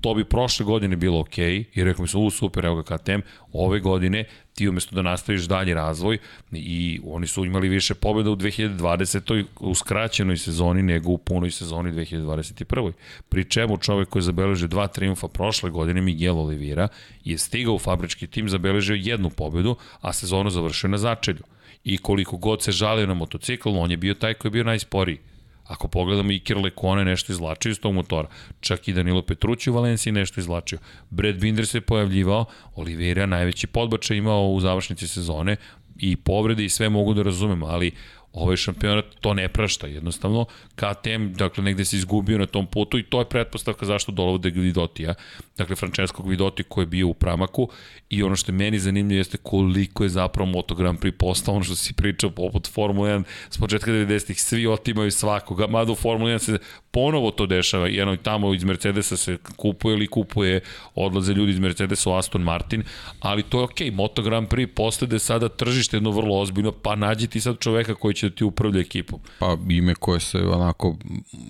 to 0.00 0.14
bi 0.14 0.24
prošle 0.24 0.64
godine 0.64 0.96
bilo 0.96 1.20
ok, 1.20 1.38
i 1.38 1.84
rekao 1.84 2.02
mi 2.02 2.08
se, 2.08 2.16
u 2.16 2.30
super, 2.30 2.64
evo 2.64 2.82
ga 2.82 2.96
KTM, 2.96 3.20
ove 3.52 3.80
godine 3.80 4.24
ti 4.54 4.68
umesto 4.68 4.94
da 4.94 5.02
nastaviš 5.02 5.42
dalji 5.42 5.74
razvoj 5.74 6.18
i 6.52 7.00
oni 7.04 7.26
su 7.26 7.44
imali 7.44 7.68
više 7.68 7.94
pobjeda 7.94 8.30
u 8.30 8.36
2020. 8.36 9.44
u 9.60 9.74
skraćenoj 9.74 10.36
sezoni 10.36 10.82
nego 10.82 11.10
u 11.10 11.18
punoj 11.18 11.50
sezoni 11.50 11.92
2021. 11.92 12.92
Pri 13.28 13.44
čemu 13.44 13.78
čovek 13.78 14.08
koji 14.08 14.20
je 14.20 14.24
zabeležio 14.24 14.68
dva 14.68 14.86
triumfa 14.86 15.28
prošle 15.28 15.70
godine, 15.70 16.00
Miguel 16.00 16.38
Oliveira, 16.38 16.88
je 17.24 17.38
stigao 17.38 17.74
u 17.74 17.78
fabrički 17.78 18.26
tim, 18.26 18.48
zabeležio 18.48 18.94
jednu 18.94 19.30
pobedu, 19.30 19.76
a 20.00 20.12
sezonu 20.12 20.50
završio 20.50 20.90
na 20.90 20.98
začelju 20.98 21.42
i 21.84 21.98
koliko 21.98 22.36
god 22.36 22.62
se 22.62 22.72
žalio 22.72 23.06
na 23.06 23.14
motocikl, 23.14 23.68
on 23.68 23.90
je 23.90 23.96
bio 23.96 24.14
taj 24.14 24.34
koji 24.34 24.50
je 24.50 24.52
bio 24.52 24.64
najsporiji. 24.64 25.18
Ako 25.64 25.88
pogledamo 25.88 26.32
Iker 26.32 26.56
Lekone 26.56 27.04
nešto 27.04 27.32
izlačio 27.32 27.70
iz 27.70 27.80
tog 27.80 27.94
motora, 27.94 28.28
čak 28.60 28.88
i 28.88 28.92
Danilo 28.92 29.22
Petrući 29.22 29.70
u 29.70 29.74
Valenciji 29.74 30.12
nešto 30.12 30.40
izlačio. 30.40 30.78
Brad 31.10 31.36
Binder 31.36 31.66
se 31.66 31.80
pojavljivao, 31.80 32.44
Oliveira 32.74 33.26
najveći 33.26 33.66
podbačaj 33.66 34.16
imao 34.16 34.48
u 34.48 34.60
završnici 34.60 35.08
sezone 35.08 35.56
i 35.96 36.16
povrede 36.16 36.64
i 36.64 36.68
sve 36.68 36.88
mogu 36.88 37.14
da 37.14 37.22
razumemo, 37.22 37.66
ali 37.66 37.92
ovaj 38.32 38.56
šampionat 38.56 39.04
to 39.20 39.34
ne 39.34 39.48
prašta 39.48 39.86
jednostavno. 39.86 40.44
KTM, 40.74 41.32
dakle, 41.32 41.64
negde 41.64 41.84
se 41.84 41.96
izgubio 41.96 42.38
na 42.38 42.46
tom 42.46 42.66
putu 42.66 42.98
i 42.98 43.02
to 43.02 43.18
je 43.18 43.28
pretpostavka 43.28 43.86
zašto 43.86 44.12
dolaze 44.12 44.50
Gvidotija, 44.50 45.14
dakle, 45.58 45.76
Francesco 45.76 46.22
Gvidoti 46.22 46.62
koji 46.62 46.82
je 46.82 46.86
bio 46.86 47.08
u 47.08 47.14
pramaku 47.14 47.68
i 48.10 48.22
ono 48.22 48.36
što 48.36 48.52
je 48.52 48.56
meni 48.56 48.78
zanimljivo 48.78 49.18
jeste 49.18 49.38
koliko 49.38 50.02
je 50.02 50.08
zapravo 50.08 50.50
Moto 50.50 50.74
Grand 50.74 50.98
Prix 50.98 51.12
postao, 51.12 51.54
ono 51.54 51.64
što 51.64 51.74
si 51.74 51.92
pričao 51.92 52.30
poput 52.30 52.70
Formula 52.72 53.08
1 53.08 53.24
s 53.50 53.58
početka 53.58 53.90
90-ih, 53.90 54.42
svi 54.42 54.66
otimaju 54.66 55.10
svakoga, 55.10 55.66
mada 55.66 55.92
u 55.92 55.94
Formula 55.94 56.30
1 56.30 56.38
se 56.38 56.58
ponovo 56.90 57.30
to 57.30 57.46
dešava, 57.46 57.88
jedno 57.88 58.16
tamo 58.16 58.54
iz 58.54 58.64
Mercedesa 58.64 59.16
se 59.16 59.38
kupuje 59.56 59.94
ili 59.94 60.06
kupuje, 60.06 60.60
odlaze 60.94 61.32
ljudi 61.32 61.52
iz 61.52 61.58
Mercedesa 61.58 62.10
u 62.10 62.14
Aston 62.14 62.42
Martin, 62.42 62.82
ali 63.20 63.42
to 63.42 63.58
je 63.58 63.64
okej, 63.64 63.90
okay. 63.90 63.94
Moto 63.94 64.22
Grand 64.22 64.48
Prix 64.48 64.66
postade 64.66 65.18
sada 65.18 65.48
tržište 65.48 65.96
jedno 65.96 66.10
vrlo 66.10 66.40
ozbiljno, 66.40 66.72
pa 66.72 66.94
nađi 66.94 67.26
ti 67.26 67.40
sad 67.40 67.58
čoveka 67.58 67.94
koji 67.94 68.14
će 68.14 68.21
da 68.28 68.34
ti 68.34 68.44
upravlja 68.44 68.80
ekipom. 68.80 69.20
Pa 69.38 69.56
ime 69.68 69.94
koje 69.94 70.20
se 70.20 70.38
onako, 70.38 70.96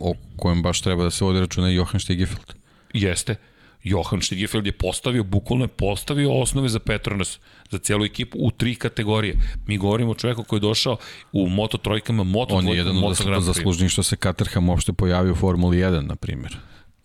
o 0.01 0.15
kojem 0.37 0.63
baš 0.63 0.81
treba 0.81 1.05
da 1.05 1.11
se 1.11 1.25
vodi 1.25 1.41
računa 1.41 1.69
je 1.69 1.75
Johan 1.75 2.01
Stigefeld. 2.01 2.55
Jeste. 2.95 3.37
Johan 3.83 4.23
Stigefeld 4.23 4.67
je 4.67 4.73
postavio, 4.73 5.25
bukvalno 5.25 5.65
je 5.65 5.69
postavio 5.69 6.41
osnove 6.41 6.69
za 6.69 6.79
Petronas, 6.79 7.39
za 7.71 7.79
cijelu 7.79 8.05
ekipu 8.05 8.39
u 8.41 8.51
tri 8.51 8.75
kategorije. 8.75 9.37
Mi 9.67 9.79
govorimo 9.79 10.11
o 10.11 10.15
čoveku 10.15 10.45
koji 10.45 10.57
je 10.59 10.61
došao 10.61 10.97
u 11.33 11.49
Moto 11.49 11.79
trojkama, 11.79 12.23
Moto 12.23 12.55
On 12.55 12.69
je 12.69 12.77
jedan 12.77 13.05
od 13.05 13.43
zaslužnijih 13.43 13.93
što 13.93 14.03
se 14.03 14.17
Caterham 14.17 14.69
uopšte 14.69 14.93
pojavio 14.93 15.33
u 15.33 15.37
Formuli 15.37 15.77
1, 15.77 16.01
na 16.01 16.17
primjer. 16.17 16.57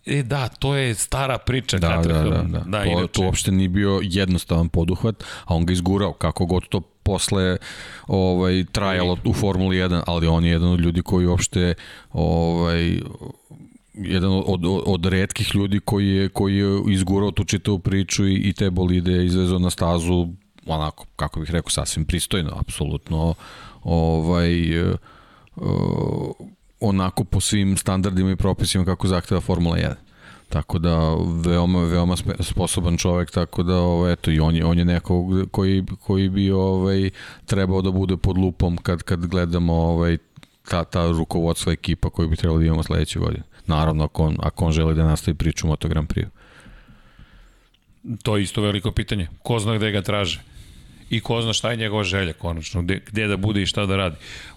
E 0.06 0.22
da, 0.22 0.48
to 0.48 0.74
je 0.74 0.94
stara 0.94 1.38
priča. 1.38 1.78
Da, 1.78 1.88
da, 1.88 1.96
Caterham. 1.96 2.52
da, 2.52 2.58
da. 2.58 2.64
da 2.64 2.82
to, 2.82 2.90
inače. 2.90 3.12
to 3.12 3.22
uopšte 3.22 3.52
nije 3.52 3.68
bio 3.68 4.00
jednostavan 4.02 4.68
poduhvat, 4.68 5.24
a 5.44 5.54
on 5.54 5.66
ga 5.66 5.72
izgurao, 5.72 6.12
kako 6.12 6.46
god 6.46 6.68
to 6.68 6.80
posle 7.08 7.56
ovaj 8.06 8.64
trajalo 8.72 9.16
u 9.24 9.32
Formuli 9.32 9.76
1, 9.76 10.02
ali 10.06 10.26
on 10.26 10.44
je 10.44 10.50
jedan 10.50 10.68
od 10.68 10.80
ljudi 10.80 11.02
koji 11.02 11.26
uopšte 11.26 11.74
ovaj 12.12 13.00
jedan 13.94 14.32
od, 14.32 14.64
od, 14.64 14.82
od 14.86 15.06
redkih 15.06 15.54
ljudi 15.54 15.80
koji 15.84 16.08
je, 16.08 16.28
koji 16.28 16.56
je 16.56 16.82
izgurao 16.88 17.30
tu 17.30 17.44
čitavu 17.44 17.78
priču 17.78 18.26
i, 18.26 18.34
i 18.34 18.52
te 18.52 18.70
bolide 18.70 19.24
izvezao 19.24 19.58
na 19.58 19.70
stazu 19.70 20.28
onako, 20.66 21.06
kako 21.16 21.40
bih 21.40 21.50
rekao, 21.50 21.70
sasvim 21.70 22.04
pristojno, 22.04 22.52
apsolutno 22.60 23.34
ovaj, 23.82 24.82
uh, 24.82 24.96
onako 26.80 27.24
po 27.24 27.40
svim 27.40 27.76
standardima 27.76 28.30
i 28.30 28.36
propisima 28.36 28.84
kako 28.84 29.08
zahteva 29.08 29.40
Formula 29.40 29.76
1. 29.76 30.07
Tako 30.48 30.78
da 30.78 31.16
veoma 31.44 31.84
veoma 31.84 32.16
sposoban 32.40 32.96
čovek 32.96 33.30
tako 33.30 33.62
da 33.62 33.76
ovaj 33.76 34.12
eto 34.12 34.30
i 34.30 34.40
on 34.40 34.56
je 34.56 34.64
on 34.64 34.78
je 34.78 34.84
neko 34.84 35.26
koji 35.50 35.84
koji 36.00 36.28
bi 36.28 36.50
ovaj 36.50 37.10
trebao 37.46 37.82
da 37.82 37.90
bude 37.90 38.16
pod 38.16 38.38
lupom 38.38 38.76
kad 38.76 39.02
kad 39.02 39.26
gledamo 39.26 39.74
ovaj 39.74 40.18
ta 40.68 40.84
ta 40.84 41.10
rukovodstva 41.10 41.72
ekipa 41.72 42.10
koju 42.10 42.28
bi 42.28 42.36
trebalo 42.36 42.58
da 42.58 42.66
imamo 42.66 42.82
sledeće 42.82 43.18
godine. 43.18 43.42
Naravno 43.66 44.04
ako 44.04 44.24
on 44.24 44.36
ako 44.42 44.64
on 44.64 44.72
želi 44.72 44.94
da 44.94 45.04
nastavi 45.04 45.34
priču 45.34 45.66
o 45.66 45.70
Moto 45.70 45.88
Grand 45.88 46.08
Prix. 46.08 46.26
To 48.22 48.36
je 48.36 48.42
isto 48.42 48.62
veliko 48.62 48.92
pitanje. 48.92 49.28
Ko 49.42 49.58
zna 49.58 49.76
gde 49.76 49.90
ga 49.90 50.02
traže? 50.02 50.40
I 51.10 51.20
ko 51.20 51.42
zna 51.42 51.52
šta 51.52 51.70
je 51.70 51.76
njegova 51.76 52.04
želja 52.04 52.32
konačno, 52.32 52.82
gde, 52.82 53.00
gde 53.06 53.26
da 53.26 53.36
bude 53.36 53.62
i 53.62 53.66
šta 53.66 53.86
da 53.86 53.96
radi. 53.96 54.16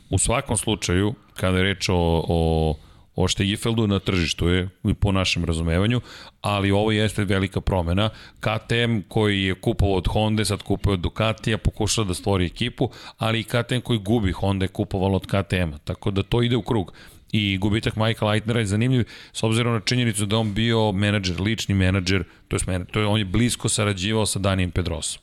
U 0.09 0.18
svakom 0.18 0.57
slučaju, 0.57 1.13
kada 1.35 1.57
je 1.57 1.63
reč 1.63 1.89
o, 1.89 2.26
o 2.27 2.76
o 3.15 3.27
Štegifeldu 3.27 3.88
na 3.88 3.99
tržištu 3.99 4.47
je, 4.47 4.69
po 4.99 5.11
našem 5.11 5.45
razumevanju, 5.45 6.01
ali 6.41 6.71
ovo 6.71 6.91
jeste 6.91 7.23
velika 7.23 7.61
promena. 7.61 8.09
KTM 8.39 8.99
koji 9.07 9.43
je 9.43 9.55
kupovao 9.55 9.97
od 9.97 10.07
Honda, 10.07 10.45
sad 10.45 10.63
kupuje 10.63 10.93
od 10.93 10.99
Ducatija, 10.99 11.57
pokušao 11.57 12.05
da 12.05 12.13
stvori 12.13 12.45
ekipu, 12.45 12.89
ali 13.17 13.39
i 13.39 13.43
KTM 13.43 13.81
koji 13.83 13.99
gubi, 13.99 14.31
Honda 14.31 14.65
je 14.65 14.69
kupovalo 14.69 15.15
od 15.15 15.25
KTM-a, 15.25 15.77
tako 15.77 16.11
da 16.11 16.23
to 16.23 16.41
ide 16.41 16.55
u 16.55 16.61
krug. 16.61 16.93
I 17.31 17.57
gubitak 17.57 17.95
Michael 17.95 18.31
Leitnera 18.31 18.59
je 18.59 18.65
zanimljiv 18.65 19.03
s 19.33 19.43
obzirom 19.43 19.73
na 19.73 19.79
činjenicu 19.79 20.25
da 20.25 20.38
on 20.38 20.53
bio 20.53 20.91
menadžer, 20.91 21.41
lični 21.41 21.75
menadžer, 21.75 22.23
to 22.47 22.55
je, 22.55 22.85
to 22.91 22.99
je 22.99 23.05
on 23.05 23.19
je 23.19 23.25
blisko 23.25 23.69
sarađivao 23.69 24.25
sa 24.25 24.39
Danijem 24.39 24.71
Pedrosom. 24.71 25.21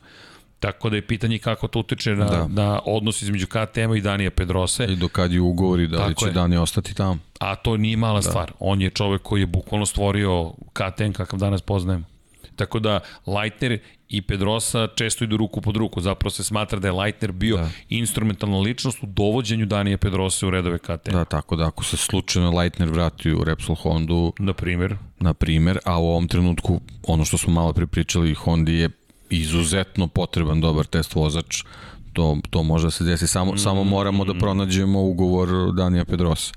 Tako 0.61 0.91
da 0.91 0.97
je 0.97 1.07
pitanje 1.07 1.39
kako 1.39 1.69
to 1.69 1.79
utiče 1.79 2.15
na, 2.15 2.25
da. 2.25 2.47
na 2.49 2.81
odnos 2.85 3.23
između 3.23 3.47
KTM-a 3.47 3.97
i 3.97 4.01
Danija 4.01 4.31
Pedrose. 4.31 4.85
I 4.85 4.97
do 4.97 5.09
kad 5.09 5.33
je 5.33 5.41
ugovori 5.41 5.87
da 5.87 6.07
li 6.07 6.15
će 6.15 6.27
je. 6.27 6.33
Dani 6.33 6.57
ostati 6.57 6.95
tamo. 6.95 7.19
A 7.39 7.55
to 7.55 7.77
nije 7.77 7.97
mala 7.97 8.19
da. 8.19 8.23
stvar. 8.23 8.53
On 8.59 8.83
je 8.83 8.91
čovek 8.91 9.23
koji 9.23 9.41
je 9.41 9.47
bukvalno 9.47 9.87
stvorio 9.87 10.53
KTM 10.73 11.13
kakav 11.13 11.39
danas 11.39 11.63
poznajemo. 11.63 12.05
Tako 12.57 12.79
da 12.79 13.01
Leitner 13.27 13.79
i 14.09 14.23
Pedrosa 14.23 14.89
često 14.95 15.25
idu 15.25 15.37
ruku 15.37 15.61
pod 15.61 15.77
ruku. 15.77 16.01
Zapravo 16.01 16.31
se 16.31 16.45
smatra 16.45 16.79
da 16.79 16.89
je 16.89 16.93
Leitner 16.93 17.33
bio 17.33 17.57
da. 17.57 17.69
instrumentalna 17.89 18.59
ličnost 18.59 19.03
u 19.03 19.07
dovođenju 19.07 19.67
Danija 19.67 19.99
Pedrosa 19.99 20.47
u 20.47 20.51
redove 20.51 20.79
KTM. 20.79 21.13
Da, 21.13 21.25
tako 21.25 21.57
da 21.57 21.67
ako 21.67 21.85
se 21.85 21.97
slučajno 21.97 22.51
Leitner 22.51 22.89
vrati 22.89 23.33
u 23.33 23.45
Repsol 23.45 23.75
Hondu, 23.75 24.33
na 24.39 24.53
primer, 24.53 24.97
na 25.21 25.35
primer, 25.35 25.79
a 25.85 25.99
u 25.99 26.07
ovom 26.07 26.29
trenutku 26.29 26.81
ono 27.07 27.25
što 27.25 27.39
smo 27.39 27.53
malo 27.53 27.73
prepričali 27.73 28.35
Hondi 28.35 28.75
je 28.75 28.91
izuzetno 29.31 30.09
potreban 30.09 30.61
dobar 30.61 30.87
test 30.87 31.15
vozač, 31.15 31.63
to, 32.13 32.37
to 32.51 32.63
može 32.63 32.87
da 32.87 32.91
se 32.91 33.05
desi. 33.05 33.27
Samo, 33.27 33.53
mm. 33.53 33.59
samo 33.59 33.85
moramo 33.85 34.25
da 34.25 34.35
pronađemo 34.35 35.03
ugovor 35.03 35.73
Danija 35.73 36.05
Pedrosa. 36.05 36.53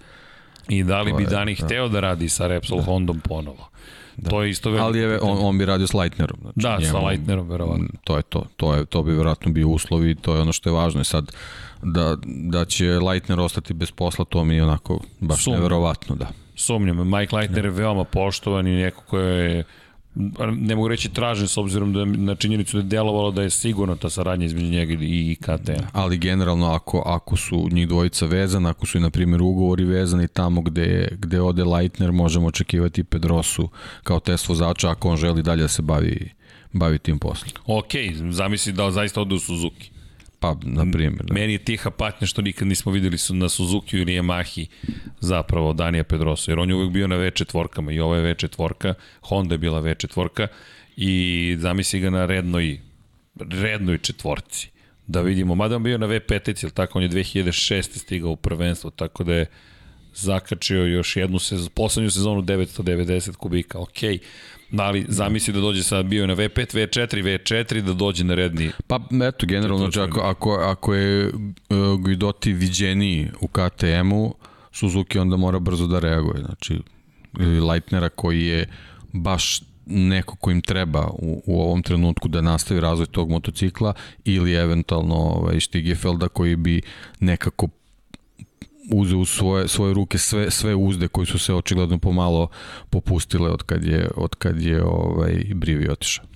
I 0.69 0.83
da 0.83 1.01
li 1.01 1.13
bi 1.13 1.25
Dani 1.25 1.55
da. 1.55 1.65
hteo 1.65 1.87
da 1.87 1.99
radi 1.99 2.29
sa 2.29 2.47
Repsol 2.47 2.77
da. 2.77 2.83
Hondom 2.83 3.19
ponovo? 3.19 3.67
Da. 4.17 4.29
To 4.29 4.43
je 4.43 4.49
isto 4.49 4.69
veliko. 4.69 4.85
Ali 4.85 4.99
je, 4.99 5.19
on, 5.21 5.37
on 5.41 5.57
bi 5.57 5.65
radio 5.65 5.87
s 5.87 5.93
Leitnerom. 5.93 6.37
Znači, 6.41 6.53
da, 6.55 6.77
njemu, 6.79 6.91
sa 6.91 6.99
Leitnerom, 6.99 7.49
verovatno. 7.49 7.87
To 8.03 8.17
je 8.17 8.23
to. 8.23 8.45
To, 8.57 8.75
je, 8.75 8.85
to 8.85 9.03
bi 9.03 9.11
verovatno 9.11 9.51
bio 9.51 9.67
uslov 9.67 10.05
i 10.05 10.15
to 10.15 10.35
je 10.35 10.41
ono 10.41 10.51
što 10.51 10.69
je 10.69 10.73
važno. 10.73 11.01
I 11.01 11.03
sad, 11.03 11.31
da, 11.83 12.17
da 12.25 12.65
će 12.65 12.99
Leitner 12.99 13.39
ostati 13.39 13.73
bez 13.73 13.91
posla, 13.91 14.25
to 14.25 14.43
mi 14.43 14.55
je 14.55 14.63
onako 14.63 14.99
baš 15.19 15.43
Sumnjam. 15.43 15.59
neverovatno, 15.59 16.15
da. 16.15 16.27
Sumnjam. 16.55 17.09
Mike 17.09 17.35
Leitner 17.35 17.61
da. 17.61 17.67
je 17.67 17.73
veoma 17.73 18.03
poštovan 18.03 18.67
i 18.67 18.75
neko 18.75 19.01
ko 19.01 19.17
je 19.17 19.63
ne 20.51 20.75
mogu 20.75 20.87
reći 20.87 21.09
tražen 21.09 21.47
s 21.47 21.57
obzirom 21.57 21.93
da 21.93 22.05
na 22.05 22.35
činjenicu 22.35 22.77
da 22.77 22.83
je 22.83 22.87
delovalo 22.87 23.31
da 23.31 23.41
je 23.41 23.49
sigurno 23.49 23.95
ta 23.95 24.09
saradnja 24.09 24.45
između 24.45 24.71
njega 24.71 24.93
i 25.01 25.37
KTM. 25.39 25.83
Ali 25.91 26.17
generalno 26.17 26.71
ako, 26.71 27.03
ako 27.05 27.37
su 27.37 27.69
njih 27.71 27.87
dvojica 27.87 28.25
vezani, 28.25 28.67
ako 28.67 28.85
su 28.85 28.97
i 28.97 29.01
na 29.01 29.09
primjer 29.09 29.41
ugovori 29.41 29.83
vezani 29.83 30.27
tamo 30.27 30.61
gde, 30.61 31.07
gde 31.19 31.41
ode 31.41 31.63
Leitner, 31.63 32.11
možemo 32.11 32.47
očekivati 32.47 33.03
Pedrosu 33.03 33.69
kao 34.03 34.19
test 34.19 34.49
vozača 34.49 34.89
ako 34.89 35.09
on 35.09 35.17
želi 35.17 35.43
dalje 35.43 35.61
da 35.61 35.67
se 35.67 35.81
bavi, 35.81 36.29
bavi 36.73 36.99
tim 36.99 37.19
poslom. 37.19 37.51
Ok, 37.65 37.91
zamisli 38.29 38.73
da 38.73 38.91
zaista 38.91 39.21
ode 39.21 39.35
u 39.35 39.39
Suzuki. 39.39 39.90
Pa, 40.41 40.55
na 40.63 40.91
primjer. 40.91 41.25
Da. 41.25 41.33
Meni 41.33 41.53
je 41.53 41.63
tiha 41.63 41.89
patnja 41.89 42.27
što 42.27 42.41
nikad 42.41 42.67
nismo 42.67 42.91
videli 42.91 43.17
su 43.17 43.33
na 43.35 43.49
Suzuki 43.49 43.97
ili 43.97 44.13
Yamahi 44.13 44.65
zapravo 45.19 45.73
Danija 45.73 46.03
Pedrosa, 46.03 46.51
jer 46.51 46.59
on 46.59 46.69
je 46.69 46.75
uvek 46.75 46.89
bio 46.89 47.07
na 47.07 47.15
V4-kama 47.15 47.91
i 47.91 47.99
ovo 47.99 48.15
je 48.15 48.35
V4, 48.35 48.93
Honda 49.21 49.53
je 49.53 49.57
bila 49.57 49.81
V4 49.81 50.47
i 50.97 51.55
zamisli 51.59 51.99
ga 51.99 52.09
na 52.09 52.25
rednoj, 52.25 52.79
rednoj 53.39 53.97
četvorci. 53.97 54.69
Da 55.07 55.21
vidimo, 55.21 55.55
mada 55.55 55.75
on 55.75 55.83
bio 55.83 55.97
na 55.97 56.07
V5, 56.07 56.63
ili 56.63 56.71
tako, 56.71 56.99
on 56.99 57.03
je 57.03 57.09
2006. 57.09 57.97
stigao 57.97 58.31
u 58.31 58.35
prvenstvo, 58.35 58.89
tako 58.89 59.23
da 59.23 59.33
je 59.33 59.45
zakačio 60.13 60.85
još 60.85 61.15
jednu 61.15 61.39
sezonu, 61.39 61.69
poslednju 61.69 62.11
sezonu 62.11 62.41
990 62.41 63.35
kubika, 63.35 63.79
okej. 63.79 64.17
Okay 64.17 64.60
ali 64.77 65.05
zamisli 65.07 65.53
da 65.53 65.59
dođe 65.59 65.83
sad 65.83 66.05
bio 66.05 66.27
na 66.27 66.35
V5, 66.35 66.75
V4, 66.75 67.23
V4, 67.23 67.81
da 67.81 67.93
dođe 67.93 68.23
na 68.23 68.35
redni... 68.35 68.71
Pa 68.87 68.99
eto, 69.27 69.45
generalno, 69.45 69.91
znači, 69.91 69.99
ako, 69.99 70.19
ako, 70.19 70.53
ako 70.53 70.93
je 70.93 71.27
uh, 71.27 71.99
Guidoti 71.99 72.53
viđeniji 72.53 73.29
u 73.41 73.47
KTM-u, 73.47 74.35
Suzuki 74.71 75.19
onda 75.19 75.37
mora 75.37 75.59
brzo 75.59 75.87
da 75.87 75.99
reaguje. 75.99 76.41
Znači, 76.41 76.79
ili 77.39 77.59
Leitnera 77.59 78.09
koji 78.09 78.45
je 78.45 78.67
baš 79.13 79.61
neko 79.85 80.35
ko 80.35 80.51
im 80.51 80.61
treba 80.61 81.07
u, 81.07 81.43
u 81.45 81.61
ovom 81.61 81.83
trenutku 81.83 82.27
da 82.27 82.41
nastavi 82.41 82.79
razvoj 82.79 83.05
tog 83.05 83.29
motocikla 83.29 83.93
ili 84.25 84.53
eventualno 84.53 85.15
ovaj, 85.15 85.59
Stigefelda 85.59 86.27
koji 86.27 86.55
bi 86.55 86.81
nekako 87.19 87.67
uzeo 88.93 89.19
u 89.19 89.25
svoje, 89.25 89.67
svoje 89.67 89.93
ruke 89.93 90.17
sve, 90.17 90.51
sve 90.51 90.75
uzde 90.75 91.07
koji 91.07 91.25
su 91.25 91.39
se 91.39 91.53
očigledno 91.53 91.97
pomalo 91.97 92.47
popustile 92.89 93.49
od 93.49 93.63
kad 93.63 93.85
je, 93.85 94.09
od 94.15 94.35
kad 94.35 94.61
je 94.61 94.83
ovaj, 94.83 95.43
Brivi 95.53 95.89
otišao. 95.89 96.31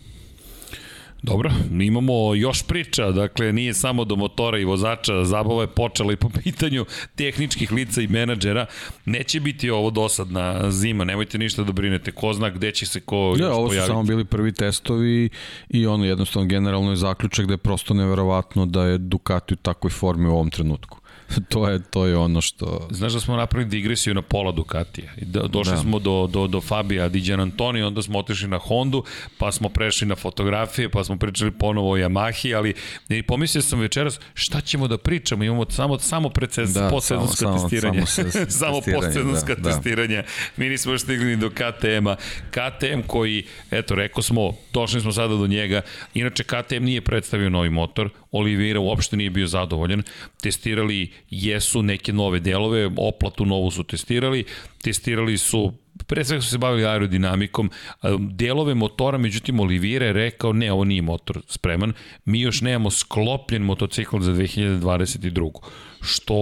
Dobro, 1.26 1.52
imamo 1.82 2.36
još 2.36 2.64
priča, 2.64 3.12
dakle 3.12 3.54
nije 3.54 3.74
samo 3.74 4.06
do 4.06 4.16
motora 4.16 4.60
i 4.60 4.66
vozača, 4.66 5.26
zabava 5.26 5.62
je 5.62 5.68
počela 5.68 6.14
i 6.14 6.16
po 6.16 6.30
pitanju 6.44 6.86
tehničkih 7.16 7.72
lica 7.72 8.02
i 8.02 8.08
menadžera. 8.08 8.66
Neće 9.06 9.40
biti 9.40 9.70
ovo 9.70 9.90
dosadna 9.90 10.72
zima, 10.72 11.04
nemojte 11.04 11.38
ništa 11.38 11.64
da 11.64 11.72
brinete, 11.72 12.12
ko 12.12 12.34
zna 12.34 12.50
gde 12.50 12.72
će 12.72 12.86
se 12.86 13.00
ko 13.00 13.36
ja, 13.40 13.54
ovo 13.54 13.68
su 13.68 13.70
pojaviti. 13.70 13.88
samo 13.88 14.04
bili 14.04 14.26
prvi 14.26 14.52
testovi 14.52 15.30
i 15.70 15.88
ono 15.88 16.06
jednostavno 16.06 16.48
generalno 16.48 16.90
je 16.90 16.96
zaključak 16.96 17.46
da 17.46 17.54
je 17.54 17.58
prosto 17.58 17.94
neverovatno 17.94 18.66
da 18.66 18.86
je 18.86 18.98
Ducati 18.98 19.54
u 19.54 19.58
takvoj 19.58 19.92
formi 19.92 20.28
u 20.28 20.34
ovom 20.34 20.50
trenutku. 20.50 21.05
to, 21.50 21.70
je, 21.70 21.84
to 21.84 22.06
je 22.06 22.18
ono 22.18 22.42
što... 22.42 22.88
Znaš 22.92 23.14
da 23.14 23.20
smo 23.20 23.36
napravili 23.36 23.70
digresiju 23.70 24.14
na 24.14 24.22
pola 24.22 24.52
Ducatija. 24.52 25.12
Da, 25.22 25.48
došli 25.48 25.74
da. 25.74 25.80
smo 25.80 26.00
do, 26.00 26.28
do, 26.28 26.48
do 26.48 26.62
Fabija 26.62 27.10
Diđan 27.10 27.40
Antoni, 27.40 27.82
onda 27.82 28.02
smo 28.02 28.20
otišli 28.20 28.48
na 28.48 28.58
Hondu, 28.58 29.04
pa 29.38 29.52
smo 29.52 29.70
prešli 29.70 30.08
na 30.08 30.16
fotografije, 30.16 30.90
pa 30.90 31.04
smo 31.04 31.18
pričali 31.18 31.52
ponovo 31.52 31.92
o 31.92 31.98
Yamahi, 31.98 32.58
ali 32.58 32.74
i 33.10 33.24
pomislio 33.24 33.62
sam 33.62 33.80
večeras 33.80 34.20
šta 34.34 34.62
ćemo 34.62 34.88
da 34.88 34.98
pričamo, 34.98 35.44
imamo 35.44 35.66
samo, 35.70 36.00
samo 36.00 36.30
preces, 36.30 36.70
da, 36.70 36.90
poslednska 36.90 37.36
samo, 37.36 37.62
testiranja. 37.62 38.06
Samo, 38.06 38.30
samo, 38.50 38.82
samo 39.12 39.34
da, 39.58 39.72
testiranja. 39.72 40.22
Da. 40.22 40.28
Mi 40.58 40.70
nismo 40.70 40.92
još 40.92 41.02
stigli 41.02 41.26
ni 41.26 41.38
do 41.38 41.50
KTM-a. 41.50 42.16
KTM 42.50 43.02
koji, 43.08 43.46
eto, 43.72 43.96
rekao 43.96 44.24
smo, 44.24 44.54
došli 44.74 45.02
smo 45.02 45.12
sada 45.12 45.36
do 45.36 45.48
njega. 45.48 45.82
Inače, 46.14 46.44
KTM 46.44 46.84
nije 46.84 47.02
predstavio 47.02 47.50
novi 47.50 47.70
motor, 47.70 48.10
Oliveira 48.36 48.80
uopšte 48.80 49.18
nije 49.18 49.30
bio 49.30 49.48
zadovoljan. 49.48 50.04
Testirali 50.42 51.12
jesu 51.30 51.82
neke 51.82 52.14
nove 52.14 52.40
delove, 52.40 52.90
oplatu 52.98 53.46
novu 53.46 53.72
su 53.72 53.84
testirali, 53.84 54.44
testirali 54.84 55.38
su 55.38 55.74
pre 56.08 56.26
svega 56.26 56.42
su 56.42 56.50
se 56.50 56.58
bavili 56.58 56.86
aerodinamikom, 56.86 57.72
delove 58.20 58.74
motora, 58.76 59.18
međutim 59.18 59.60
Oliveira 59.60 60.06
je 60.06 60.14
rekao 60.14 60.54
ne, 60.54 60.72
ovo 60.72 60.84
nije 60.84 61.02
motor 61.02 61.42
spreman, 61.48 61.94
mi 62.26 62.42
još 62.42 62.62
nemamo 62.62 62.92
sklopljen 62.92 63.62
motocikl 63.62 64.20
za 64.20 64.32
2022. 64.32 65.52
Što 66.02 66.36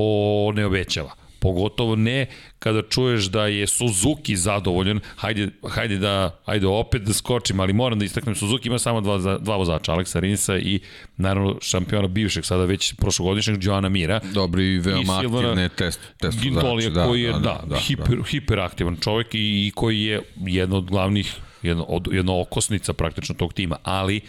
ne 0.56 0.66
obećava 0.66 1.23
Pogotovo 1.44 1.96
ne 1.96 2.26
kada 2.60 2.82
čuješ 2.82 3.26
da 3.26 3.48
je 3.48 3.68
Suzuki 3.68 4.36
zadovoljan, 4.36 5.00
hajde, 5.16 5.50
hajde 5.70 5.98
da, 5.98 6.40
hajde 6.46 6.68
opet 6.68 7.02
da 7.02 7.14
skočim, 7.14 7.60
ali 7.60 7.74
moram 7.74 8.00
da 8.00 8.06
istaknem, 8.06 8.36
Suzuki 8.36 8.70
ima 8.70 8.80
samo 8.80 9.02
dva, 9.02 9.38
dva 9.38 9.56
vozača, 9.56 9.92
Aleksa 9.92 10.20
Rinsa 10.20 10.58
i 10.58 10.80
naravno 11.18 11.58
šampiona 11.62 12.08
bivšeg, 12.08 12.46
sada 12.46 12.66
već 12.66 12.94
prošlogodišnjeg, 12.94 13.64
Joana 13.64 13.90
Mira. 13.90 14.20
Dobri 14.34 14.64
i 14.64 14.80
veoma 14.80 15.22
I 15.22 15.26
aktivne 15.26 15.70
test, 15.70 16.00
test 16.18 16.40
Gintolija 16.42 16.90
da, 16.90 17.06
koji 17.06 17.22
je, 17.22 17.32
da, 17.32 17.40
da, 17.40 17.62
da, 17.66 17.76
hiper, 17.76 18.18
da. 18.18 18.24
hiperaktivan 18.24 18.98
čovjek 19.02 19.36
i, 19.36 19.68
i 19.68 19.72
koji 19.76 20.02
je 20.02 20.22
jedan 20.46 20.78
od 20.78 20.86
glavnih, 20.86 21.36
jedno, 21.62 21.84
od, 21.84 22.08
jedno 22.12 22.42
okosnica 22.42 22.94
praktično 22.94 23.36
tog 23.36 23.54
tima, 23.54 23.78
ali 23.84 24.22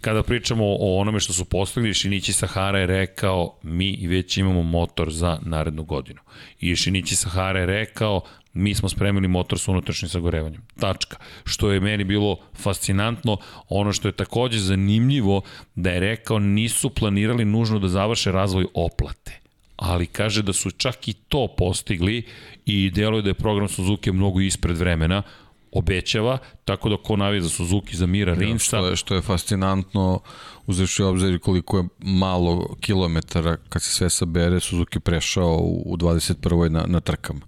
kada 0.00 0.22
pričamo 0.22 0.64
o 0.64 1.00
onome 1.00 1.20
što 1.20 1.32
su 1.32 1.44
postigli, 1.44 1.94
Šinići 1.94 2.32
Sahara 2.32 2.78
je 2.78 2.86
rekao 2.86 3.58
mi 3.62 4.06
već 4.06 4.36
imamo 4.36 4.62
motor 4.62 5.12
za 5.12 5.38
narednu 5.42 5.84
godinu. 5.84 6.20
I 6.60 6.76
Šinići 6.76 7.16
Sahara 7.16 7.60
je 7.60 7.66
rekao 7.66 8.20
mi 8.52 8.74
smo 8.74 8.88
spremili 8.88 9.28
motor 9.28 9.58
sa 9.58 9.70
unutrašnjim 9.70 10.08
sagorevanjem. 10.08 10.62
Tačka. 10.80 11.16
Što 11.44 11.72
je 11.72 11.80
meni 11.80 12.04
bilo 12.04 12.36
fascinantno, 12.54 13.36
ono 13.68 13.92
što 13.92 14.08
je 14.08 14.12
takođe 14.12 14.58
zanimljivo, 14.58 15.42
da 15.74 15.90
je 15.90 16.00
rekao 16.00 16.38
nisu 16.38 16.90
planirali 16.90 17.44
nužno 17.44 17.78
da 17.78 17.88
završe 17.88 18.32
razvoj 18.32 18.66
oplate 18.74 19.40
ali 19.76 20.06
kaže 20.06 20.42
da 20.42 20.52
su 20.52 20.70
čak 20.70 21.08
i 21.08 21.12
to 21.12 21.48
postigli 21.58 22.22
i 22.66 22.90
deluje 22.90 23.22
da 23.22 23.30
je 23.30 23.34
program 23.34 23.68
Suzuki 23.68 24.12
mnogo 24.12 24.40
ispred 24.40 24.76
vremena, 24.76 25.22
obećava, 25.72 26.38
tako 26.64 26.88
da 26.88 26.96
ko 26.96 27.16
navije 27.16 27.42
za 27.42 27.48
Suzuki, 27.48 27.96
za 27.96 28.06
Mira 28.06 28.34
Rinsa. 28.34 28.76
Da, 28.76 28.80
što, 28.80 28.88
je, 28.88 28.96
što 28.96 29.14
je 29.14 29.22
fascinantno, 29.22 30.20
uzreši 30.66 31.02
obzir 31.02 31.38
koliko 31.38 31.78
je 31.78 31.84
malo 31.98 32.76
kilometara 32.80 33.56
kad 33.68 33.82
se 33.82 33.90
sve 33.90 34.10
sabere, 34.10 34.60
Suzuki 34.60 35.00
prešao 35.00 35.56
u, 35.56 35.82
u 35.86 35.96
21. 35.96 36.68
na, 36.68 36.84
na 36.86 37.00
trkama. 37.00 37.40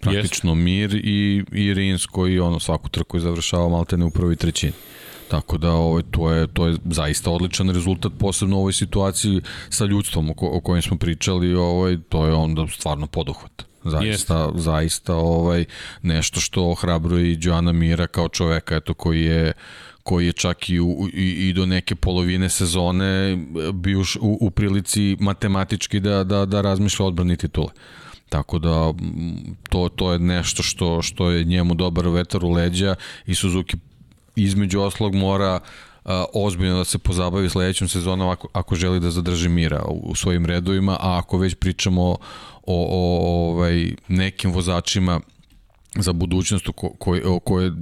Praktično 0.00 0.50
Jest. 0.50 0.64
Mir 0.64 0.94
i, 0.94 1.44
i 1.52 1.74
Rins 1.74 2.06
koji 2.06 2.38
ono, 2.38 2.60
svaku 2.60 2.88
trku 2.88 3.16
je 3.16 3.20
završavao 3.20 3.68
maltene 3.68 4.04
u 4.04 4.10
prvoj 4.10 4.36
trećini. 4.36 4.72
Tako 5.28 5.58
da 5.58 5.72
ovaj, 5.72 6.02
to, 6.10 6.30
je, 6.30 6.46
to 6.46 6.66
je 6.66 6.76
zaista 6.84 7.30
odličan 7.30 7.70
rezultat, 7.70 8.12
posebno 8.18 8.56
u 8.56 8.60
ovoj 8.60 8.72
situaciji 8.72 9.40
sa 9.70 9.84
ljudstvom 9.84 10.30
o, 10.30 10.34
ko, 10.34 10.46
o 10.46 10.60
kojem 10.60 10.82
smo 10.82 10.96
pričali, 10.96 11.54
ovaj, 11.54 11.98
to 12.08 12.26
je 12.26 12.34
onda 12.34 12.66
stvarno 12.68 13.06
poduhvat. 13.06 13.64
Zaista, 13.84 14.38
Jest. 14.38 14.64
zaista 14.64 15.14
ovaj, 15.14 15.64
nešto 16.02 16.40
što 16.40 16.70
ohrabruje 16.70 17.32
i 17.32 17.38
Joana 17.40 17.72
Mira 17.72 18.06
kao 18.06 18.28
čoveka 18.28 18.76
eto, 18.76 18.94
koji 18.94 19.24
je 19.24 19.52
koji 20.04 20.26
je 20.26 20.32
čak 20.32 20.68
i, 20.68 20.80
u, 20.80 21.08
i, 21.12 21.48
i 21.48 21.52
do 21.52 21.66
neke 21.66 21.94
polovine 21.94 22.48
sezone 22.48 23.38
bio 23.74 24.00
u, 24.20 24.38
u 24.40 24.50
prilici 24.50 25.16
matematički 25.20 26.00
da, 26.00 26.24
da, 26.24 26.44
da 26.46 26.60
razmišlja 26.60 27.06
odbrani 27.06 27.36
titule. 27.36 27.68
Tako 28.28 28.58
da 28.58 28.92
to, 29.68 29.88
to 29.88 30.12
je 30.12 30.18
nešto 30.18 30.62
što, 30.62 31.02
što 31.02 31.30
je 31.30 31.44
njemu 31.44 31.74
dobar 31.74 32.08
vetar 32.08 32.44
u 32.44 32.50
leđa 32.50 32.94
i 33.26 33.34
Suzuki 33.34 33.76
između 34.36 34.80
oslog 34.80 35.14
mora 35.14 35.60
a, 36.04 36.24
ozbiljno 36.34 36.76
da 36.76 36.84
se 36.84 36.98
pozabavi 36.98 37.50
sledećom 37.50 37.88
sezonom 37.88 38.28
ako, 38.28 38.48
ako 38.52 38.74
želi 38.74 39.00
da 39.00 39.10
zadrži 39.10 39.48
mira 39.48 39.82
u, 39.88 40.10
u 40.10 40.14
svojim 40.14 40.46
redovima, 40.46 40.92
a 41.00 41.18
ako 41.18 41.38
već 41.38 41.54
pričamo 41.54 42.02
o, 42.02 42.18
o 42.66 43.50
ovaj, 43.50 43.94
nekim 44.08 44.52
vozačima 44.52 45.20
za 45.96 46.12
budućnost 46.12 46.66
ko, 46.76 46.88
ko, 46.88 47.40
koje, 47.44 47.72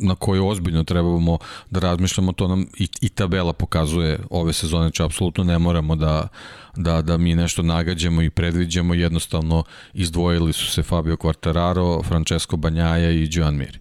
na 0.00 0.14
koje 0.14 0.40
ozbiljno 0.40 0.84
trebamo 0.84 1.38
da 1.70 1.80
razmišljamo, 1.80 2.32
to 2.32 2.48
nam 2.48 2.66
i, 2.78 2.88
i 3.00 3.08
tabela 3.08 3.52
pokazuje 3.52 4.18
ove 4.30 4.52
sezone, 4.52 4.82
znači 4.82 5.02
apsolutno 5.02 5.44
ne 5.44 5.58
moramo 5.58 5.96
da, 5.96 6.28
da, 6.76 7.02
da 7.02 7.16
mi 7.16 7.34
nešto 7.34 7.62
nagađamo 7.62 8.22
i 8.22 8.30
predviđamo, 8.30 8.94
jednostavno 8.94 9.64
izdvojili 9.94 10.52
su 10.52 10.66
se 10.66 10.82
Fabio 10.82 11.16
Quartararo, 11.16 12.04
Francesco 12.04 12.56
Banjaja 12.56 13.10
i 13.10 13.28
Joan 13.30 13.56
Mir. 13.56 13.78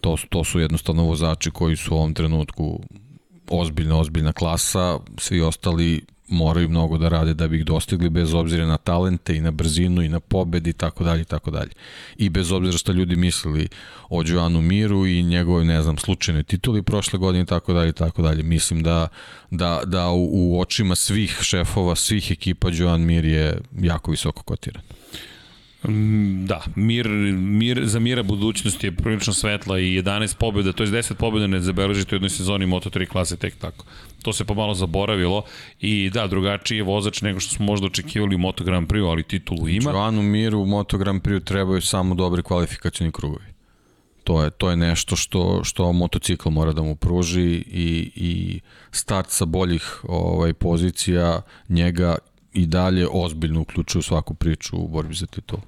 To, 0.00 0.16
to 0.28 0.44
su 0.44 0.60
jednostavno 0.60 1.02
vozači 1.02 1.50
koji 1.50 1.76
su 1.76 1.94
u 1.94 1.98
ovom 1.98 2.14
trenutku 2.14 2.80
ozbiljna, 3.50 3.98
ozbiljna 3.98 4.32
klasa, 4.32 4.98
svi 5.18 5.40
ostali 5.40 6.04
moraju 6.28 6.68
mnogo 6.68 6.98
da 6.98 7.08
rade 7.08 7.34
da 7.34 7.48
bi 7.48 7.58
ih 7.58 7.64
dostigli 7.64 8.08
bez 8.08 8.34
obzira 8.34 8.66
na 8.66 8.76
talente 8.76 9.36
i 9.36 9.40
na 9.40 9.50
brzinu 9.50 10.02
i 10.02 10.08
na 10.08 10.20
pobedi 10.20 10.70
i 10.70 10.72
tako 10.72 11.04
dalje 11.04 11.20
i 11.20 11.24
tako 11.24 11.50
dalje. 11.50 11.70
I 12.16 12.28
bez 12.28 12.52
obzira 12.52 12.78
šta 12.78 12.92
ljudi 12.92 13.16
mislili 13.16 13.68
o 14.08 14.22
Joanu 14.26 14.60
Miru 14.60 15.06
i 15.06 15.22
njegovoj, 15.22 15.64
ne 15.64 15.82
znam, 15.82 15.98
slučajnoj 15.98 16.42
tituli 16.42 16.82
prošle 16.82 17.18
godine 17.18 17.42
i 17.42 17.46
tako 17.46 17.72
dalje 17.72 17.88
i 17.88 17.92
tako 17.92 18.22
dalje. 18.22 18.42
Mislim 18.42 18.82
da, 18.82 19.08
da, 19.50 19.80
da 19.84 20.08
u, 20.08 20.28
u 20.32 20.60
očima 20.60 20.94
svih 20.94 21.38
šefova, 21.42 21.94
svih 21.94 22.30
ekipa 22.30 22.68
Joan 22.72 23.00
Mir 23.00 23.24
je 23.24 23.60
jako 23.80 24.10
visoko 24.10 24.42
kotiran. 24.42 24.82
Mm, 25.84 26.46
da, 26.46 26.62
mir, 26.74 27.08
mir, 27.38 27.80
za 27.84 27.98
mira 27.98 28.22
budućnost 28.22 28.84
je 28.84 28.92
prilično 28.92 29.32
svetla 29.32 29.78
i 29.78 30.02
11 30.02 30.36
pobjeda, 30.36 30.72
to 30.72 30.82
je 30.82 30.88
10 30.88 31.14
pobjeda 31.14 31.46
ne 31.46 31.60
zabeležite 31.60 32.14
u 32.14 32.16
jednoj 32.16 32.30
sezoni 32.30 32.66
Moto3 32.66 33.06
klase 33.06 33.36
tek 33.36 33.54
tako. 33.58 33.84
To 34.22 34.32
se 34.32 34.44
pomalo 34.44 34.74
zaboravilo 34.74 35.44
i 35.80 36.10
da, 36.10 36.26
drugačiji 36.26 36.78
je 36.78 36.82
vozač 36.82 37.22
nego 37.22 37.40
što 37.40 37.54
smo 37.54 37.66
možda 37.66 37.86
očekivali 37.86 38.34
u 38.34 38.38
Moto 38.38 38.64
Grand 38.64 38.88
Prix, 38.88 39.10
ali 39.10 39.22
titulu 39.22 39.68
ima. 39.68 39.90
Joanu 39.90 40.22
Miru 40.22 40.60
u 40.60 40.66
Moto 40.66 40.98
Grand 40.98 41.22
Prix 41.22 41.44
trebaju 41.44 41.80
samo 41.80 42.14
dobri 42.14 42.42
kvalifikacioni 42.42 43.12
krugovi. 43.12 43.44
To 44.24 44.44
je, 44.44 44.50
to 44.50 44.70
je 44.70 44.76
nešto 44.76 45.16
što, 45.16 45.64
što 45.64 45.92
motocikl 45.92 46.50
mora 46.50 46.72
da 46.72 46.82
mu 46.82 46.96
pruži 46.96 47.64
i, 47.66 48.10
i 48.14 48.60
start 48.90 49.30
sa 49.30 49.44
boljih 49.44 50.00
ovaj, 50.02 50.52
pozicija 50.52 51.40
njega 51.68 52.16
i 52.58 52.66
dalje 52.66 53.08
ozbiljno 53.12 53.60
uključuju 53.60 54.02
svaku 54.02 54.34
priču 54.34 54.76
u 54.76 54.88
borbi 54.88 55.14
za 55.14 55.26
titul. 55.26 55.58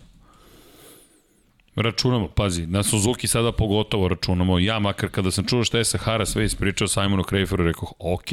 Računamo, 1.76 2.28
pazi, 2.28 2.66
na 2.66 2.82
Suzuki 2.82 3.26
sada 3.26 3.52
pogotovo 3.52 4.08
računamo. 4.08 4.58
Ja 4.58 4.78
makar 4.78 5.08
kada 5.08 5.30
sam 5.30 5.44
čuo 5.44 5.64
šta 5.64 5.78
je 5.78 5.84
Sahara 5.84 6.26
sve 6.26 6.44
ispričao 6.44 6.88
Simonu 6.88 7.22
Krejferu, 7.22 7.64
rekao, 7.64 7.92
ok, 7.98 8.26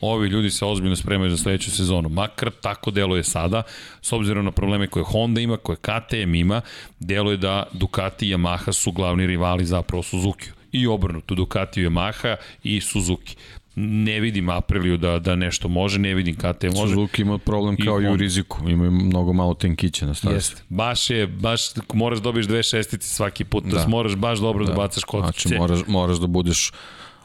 ovi 0.00 0.28
ljudi 0.28 0.50
se 0.50 0.64
ozbiljno 0.64 0.96
spremaju 0.96 1.30
za 1.30 1.36
sledeću 1.36 1.70
sezonu. 1.70 2.08
Makar 2.08 2.50
tako 2.60 2.90
deluje 2.90 3.24
sada, 3.24 3.62
s 4.02 4.12
obzirom 4.12 4.44
na 4.44 4.50
probleme 4.50 4.86
koje 4.86 5.04
Honda 5.04 5.40
ima, 5.40 5.56
koje 5.56 5.76
KTM 5.76 6.34
ima, 6.34 6.60
deluje 7.00 7.36
da 7.36 7.66
Ducati 7.72 8.28
i 8.28 8.34
Yamaha 8.34 8.72
su 8.72 8.92
glavni 8.92 9.26
rivali 9.26 9.64
zapravo 9.64 10.02
Suzuki 10.02 10.50
i 10.72 10.86
obrnuto 10.86 11.34
Ducati 11.34 11.80
i 11.80 11.86
Yamaha 11.86 12.36
i 12.62 12.80
Suzuki 12.80 13.36
ne 13.76 14.20
vidim 14.20 14.48
Apriliju 14.48 14.96
da, 14.96 15.18
da 15.18 15.36
nešto 15.36 15.68
može, 15.68 15.98
ne 15.98 16.14
vidim 16.14 16.36
KTM 16.36 16.66
može. 16.66 16.94
Suzuki 16.94 17.22
ima 17.22 17.38
problem 17.38 17.76
kao 17.84 18.00
i, 18.00 18.04
i 18.04 18.08
u 18.08 18.16
riziku, 18.16 18.68
imaju 18.68 18.90
mnogo 18.90 19.32
malo 19.32 19.54
tenkića 19.54 20.06
na 20.06 20.14
stazi. 20.14 20.34
Jeste, 20.34 20.62
baš 20.68 21.10
je, 21.10 21.26
baš 21.26 21.62
moraš 21.94 22.18
dobiješ 22.18 22.46
dve 22.46 22.62
šestice 22.62 23.08
svaki 23.08 23.44
put, 23.44 23.64
da, 23.64 23.78
da 23.78 23.88
moraš 23.88 24.16
baš 24.16 24.38
dobro 24.38 24.64
da, 24.64 24.70
da 24.70 24.76
bacaš 24.76 25.04
kockice. 25.04 25.48
Znači 25.48 25.60
moraš, 25.60 25.80
moraš 25.86 26.16
da 26.16 26.26
budeš 26.26 26.72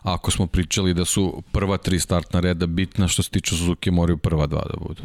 ako 0.01 0.31
smo 0.31 0.47
pričali 0.47 0.93
da 0.93 1.05
su 1.05 1.43
prva 1.51 1.77
tri 1.77 1.99
startna 1.99 2.39
reda 2.39 2.65
bitna, 2.65 3.07
što 3.07 3.23
se 3.23 3.29
tiče 3.29 3.55
Suzuki 3.55 3.91
moraju 3.91 4.17
prva 4.17 4.47
dva 4.47 4.61
da 4.61 4.77
budu 4.87 5.01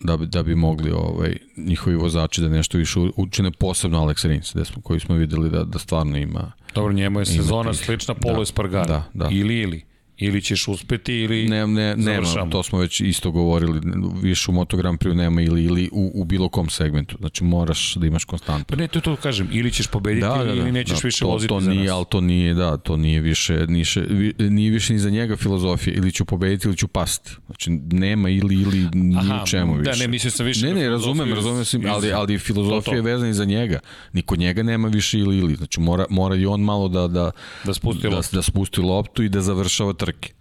da 0.00 0.16
bi, 0.16 0.26
da 0.26 0.42
bi 0.42 0.54
mogli 0.54 0.90
ovaj, 0.90 1.36
njihovi 1.56 1.96
vozači 1.96 2.40
da 2.40 2.48
nešto 2.48 2.78
više 2.78 3.00
učine, 3.16 3.50
posebno 3.50 3.98
Alex 3.98 4.26
Rins, 4.28 4.54
da 4.54 4.64
smo, 4.64 4.82
koji 4.82 5.00
smo 5.00 5.14
videli 5.14 5.50
da, 5.50 5.64
da 5.64 5.78
stvarno 5.78 6.18
ima 6.18 6.52
Dobro, 6.74 6.92
njemu 6.92 7.20
je 7.20 7.26
sezona 7.26 7.74
slična 7.74 8.14
Polo 8.14 8.36
da, 8.36 8.42
Espargara. 8.42 8.86
Da, 8.86 9.04
da. 9.14 9.28
Ili, 9.30 9.60
ili. 9.60 9.84
Ili 10.18 10.42
ćeš 10.42 10.68
uspeti 10.68 11.14
ili 11.14 11.48
ne, 11.48 11.66
ne, 11.66 11.96
nema, 11.96 12.50
to 12.50 12.62
smo 12.62 12.78
već 12.78 13.00
isto 13.00 13.30
govorili, 13.30 13.80
više 14.22 14.50
u 14.50 14.54
Moto 14.54 14.76
Grand 14.76 14.98
Prix 14.98 15.14
nema 15.14 15.42
ili, 15.42 15.64
ili 15.64 15.90
u, 15.92 16.12
u 16.14 16.24
bilo 16.24 16.48
kom 16.48 16.68
segmentu, 16.68 17.16
znači 17.20 17.44
moraš 17.44 17.94
da 17.94 18.06
imaš 18.06 18.24
konstantno. 18.24 18.64
Pa 18.68 18.76
ne, 18.76 18.88
to 18.88 19.00
to 19.00 19.16
kažem, 19.16 19.48
ili 19.52 19.72
ćeš 19.72 19.86
pobediti 19.86 20.26
da, 20.26 20.36
da, 20.36 20.44
da, 20.44 20.54
ili 20.54 20.72
nećeš 20.72 21.00
da, 21.00 21.06
više 21.06 21.20
to, 21.20 21.26
voziti 21.26 21.48
to 21.48 21.60
za 21.60 21.70
nije, 21.70 21.84
nas. 21.84 21.92
Ali 21.92 22.04
to 22.10 22.20
nije, 22.20 22.54
da, 22.54 22.76
to 22.76 22.96
nije 22.96 23.20
više, 23.20 23.66
niše, 23.68 24.06
nije 24.38 24.70
više 24.70 24.92
ni 24.92 24.98
za 24.98 25.10
njega 25.10 25.36
filozofija, 25.36 25.96
ili 25.96 26.12
ću 26.12 26.24
pobediti 26.24 26.68
ili 26.68 26.76
ću 26.76 26.88
pasti. 26.88 27.30
Znači 27.46 27.70
nema 27.90 28.28
ili, 28.28 28.54
ili 28.54 28.88
ni 28.92 29.16
Aha, 29.18 29.44
čemu 29.46 29.74
više. 29.74 29.90
Da, 29.90 29.96
ne, 29.96 30.08
mislio 30.08 30.30
sam 30.30 30.46
više. 30.46 30.66
Ne, 30.66 30.74
ne, 30.74 30.88
razumem, 30.88 31.34
razumem, 31.34 31.64
sam, 31.64 31.82
ali, 31.86 32.12
ali 32.12 32.38
filozofija 32.38 32.94
je 32.94 33.02
vezana 33.02 33.30
i 33.30 33.34
za 33.34 33.44
njega. 33.44 33.80
Niko 34.12 34.36
njega 34.36 34.62
nema 34.62 34.88
više 34.88 35.18
ili, 35.18 35.38
ili. 35.38 35.54
Znači 35.54 35.80
mora, 35.80 36.04
mora 36.10 36.36
i 36.36 36.46
on 36.46 36.60
malo 36.60 36.88
da, 36.88 37.08
da, 37.08 37.30
da, 37.64 37.74
spusti, 37.74 38.02
da, 38.02 38.16
loptu. 38.16 38.36
da 38.36 38.42
spusti 38.42 38.80
loptu 38.80 39.22
i 39.22 39.28
da 39.28 39.40
završava 39.40 39.92
trke 40.12 40.38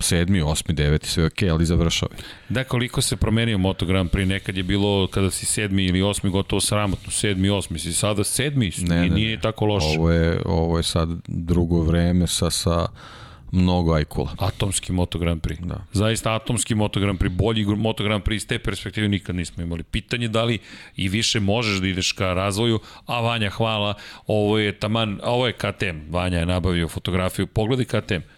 sedmi, 0.00 0.40
osmi, 0.42 0.74
deveti, 0.74 1.08
sve 1.08 1.26
ok, 1.26 1.42
ali 1.50 1.64
završao 1.66 2.08
je. 2.12 2.24
Da, 2.48 2.64
koliko 2.64 3.02
se 3.02 3.16
promenio 3.16 3.58
Moto 3.58 3.86
Grand 3.86 4.10
Prix, 4.10 4.28
nekad 4.28 4.56
je 4.56 4.62
bilo 4.62 5.06
kada 5.06 5.30
si 5.30 5.46
sedmi 5.46 5.84
ili 5.84 6.02
osmi 6.02 6.30
gotovo 6.30 6.60
sramotno, 6.60 7.10
sedmi, 7.10 7.50
osmi, 7.50 7.78
si 7.78 7.92
sada 7.92 8.24
sedmi, 8.24 8.72
ne, 8.78 9.00
ne, 9.00 9.08
nije 9.08 9.36
ne. 9.36 9.42
tako 9.42 9.66
loše. 9.66 9.98
Ovo 9.98 10.10
je, 10.10 10.40
ovo 10.44 10.76
je 10.76 10.82
sad 10.82 11.08
drugo 11.26 11.82
vreme 11.82 12.26
sa, 12.26 12.50
sa 12.50 12.86
mnogo 13.52 13.94
ajkula. 13.94 14.34
Atomski 14.38 14.92
Moto 14.92 15.18
Grand 15.18 15.40
Prix. 15.40 15.66
Da. 15.66 15.84
Zaista 15.92 16.34
atomski 16.34 16.74
Moto 16.74 17.00
Grand 17.00 17.18
Prix, 17.18 17.36
bolji 17.36 17.64
Moto 17.64 18.04
Grand 18.04 18.22
Prix 18.22 18.36
iz 18.36 18.46
te 18.46 18.58
perspektive 18.58 19.08
nikad 19.08 19.36
nismo 19.36 19.62
imali. 19.62 19.82
Pitanje 19.82 20.28
da 20.28 20.44
li 20.44 20.58
i 20.96 21.08
više 21.08 21.40
možeš 21.40 21.80
da 21.80 21.88
ideš 21.88 22.12
ka 22.12 22.34
razvoju, 22.34 22.80
a 23.06 23.20
Vanja 23.20 23.50
hvala, 23.50 23.94
ovo 24.26 24.58
je 24.58 24.78
taman, 24.78 25.20
ovo 25.24 25.46
je 25.46 25.52
KTM, 25.52 26.10
Vanja 26.10 26.38
je 26.38 26.46
nabavio 26.46 26.88
fotografiju, 26.88 27.46
pogledaj 27.46 27.84
KTM, 27.84 28.37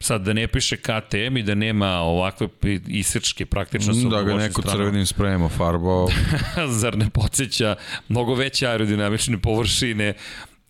sad 0.00 0.22
da 0.22 0.32
ne 0.32 0.48
piše 0.48 0.76
KTM 0.76 1.36
i 1.36 1.42
da 1.42 1.54
nema 1.54 1.88
ovakve 1.88 2.48
isečke 2.86 3.46
praktično 3.46 3.94
sa 3.94 4.08
Da 4.08 4.22
ga 4.22 4.34
neko 4.34 4.62
stranu. 4.62 4.78
crvenim 4.78 5.06
sprejemo 5.06 5.48
farbao. 5.48 6.08
Zar 6.80 6.98
ne 6.98 7.10
podsjeća 7.10 7.76
mnogo 8.08 8.34
veće 8.34 8.66
aerodinamične 8.66 9.38
površine 9.38 10.14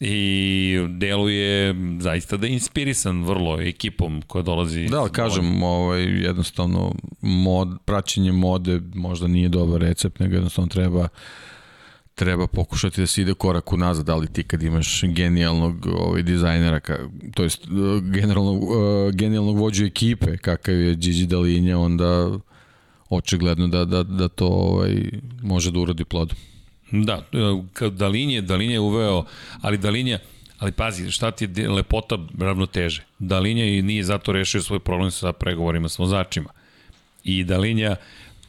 i 0.01 0.79
deluje 0.89 1.75
zaista 2.01 2.37
da 2.37 2.47
je 2.47 2.53
inspirisan 2.53 3.25
vrlo 3.25 3.61
ekipom 3.61 4.23
koja 4.27 4.43
dolazi. 4.43 4.87
Da, 4.87 5.09
kažem, 5.13 5.63
ovaj, 5.63 6.03
jednostavno 6.03 6.95
mod, 7.21 7.69
praćenje 7.85 8.33
mode 8.33 8.81
možda 8.95 9.27
nije 9.27 9.49
dobar 9.49 9.81
recept, 9.81 10.19
nego 10.21 10.35
jednostavno 10.35 10.69
treba 10.69 11.09
treba 12.19 12.47
pokušati 12.47 13.01
da 13.01 13.07
se 13.07 13.23
ide 13.23 13.35
korak 13.35 13.73
unazad, 13.73 14.09
ali 14.09 14.27
ti 14.33 14.43
kad 14.43 14.63
imaš 14.63 15.03
genijalnog 15.05 15.87
ovaj, 15.87 16.23
dizajnera, 16.23 16.81
ka, 16.81 16.97
to 17.35 17.43
jest 17.43 17.67
generalnog, 18.13 18.63
uh, 18.63 19.15
genijalnog 19.15 19.59
vođu 19.59 19.85
ekipe, 19.85 20.37
kakav 20.37 20.75
je 20.75 20.95
Gigi 20.95 21.27
Dalinja, 21.27 21.79
onda 21.79 22.39
očigledno 23.11 23.69
da, 23.69 23.85
da, 23.85 24.03
da 24.03 24.29
to 24.29 24.47
ovaj, 24.47 25.11
može 25.43 25.71
da 25.71 25.81
urodi 25.81 26.05
plodom. 26.05 26.37
Da, 26.91 27.23
kad 27.73 27.93
Dalinje, 27.93 28.41
Dalinje 28.43 28.81
uveo, 28.81 29.25
ali 29.61 29.79
Dalinja, 29.79 30.19
ali 30.59 30.73
pazi, 30.73 31.11
šta 31.11 31.31
ti 31.31 31.49
je 31.57 31.71
lepota 31.71 32.19
ravnoteže? 32.39 33.05
Dalinja 33.19 33.65
i 33.65 33.83
nije 33.83 34.05
zato 34.05 34.33
rešio 34.33 34.63
svoj 34.63 34.79
problem 34.79 35.11
sa 35.11 35.33
pregovorima 35.33 35.89
s 35.89 35.99
vozačima. 35.99 36.51
I 37.25 37.45
Dalinja 37.45 37.97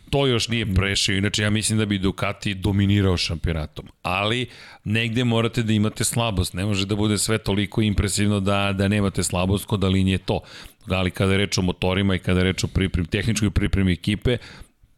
to 0.10 0.28
još 0.28 0.48
nije 0.48 0.74
prešio, 0.74 1.18
inače 1.18 1.44
ja 1.44 1.50
mislim 1.50 1.78
da 1.78 1.86
bi 1.86 1.98
Ducati 1.98 2.54
dominirao 2.54 3.18
šampionatom. 3.18 3.86
Ali 4.02 4.48
negde 4.84 5.24
morate 5.24 5.64
da 5.64 5.74
imate 5.74 6.04
slabost, 6.04 6.54
ne 6.54 6.66
može 6.66 6.86
da 6.86 6.96
bude 6.96 7.18
sve 7.18 7.38
toliko 7.38 7.82
impresivno 7.82 8.40
da, 8.40 8.74
da 8.74 8.88
nemate 8.88 9.24
slabost 9.24 9.66
kod 9.66 9.80
Dalinje 9.80 10.18
to. 10.18 10.40
Ali 10.88 11.12
kada 11.12 11.32
je 11.32 11.38
reč 11.38 11.58
o 11.58 11.62
motorima 11.62 12.16
i 12.16 12.20
kada 12.20 12.40
je 12.40 12.44
reč 12.44 12.64
o 12.64 12.68
pripremi, 12.68 13.08
tehničkoj 13.08 13.52
pripremi 13.52 13.92
ekipe, 13.94 14.38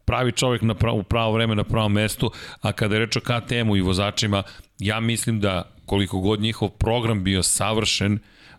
pravi 0.04 0.32
čovek 0.32 0.62
na 0.62 0.74
pravo, 0.74 0.98
u 0.98 1.02
pravo 1.02 1.32
vreme 1.32 1.54
na 1.54 1.64
pravom 1.64 1.92
mestu, 1.92 2.30
a 2.60 2.72
kada 2.72 2.94
je 2.94 2.98
reč 2.98 3.16
o 3.16 3.20
KTM-u 3.20 3.76
i 3.76 3.80
vozačima, 3.80 4.42
ja 4.78 5.00
mislim 5.00 5.40
da 5.40 5.72
koliko 5.86 6.20
god 6.20 6.40
njihov 6.40 6.68
program 6.68 7.24
bio 7.24 7.42
savršen, 7.42 8.18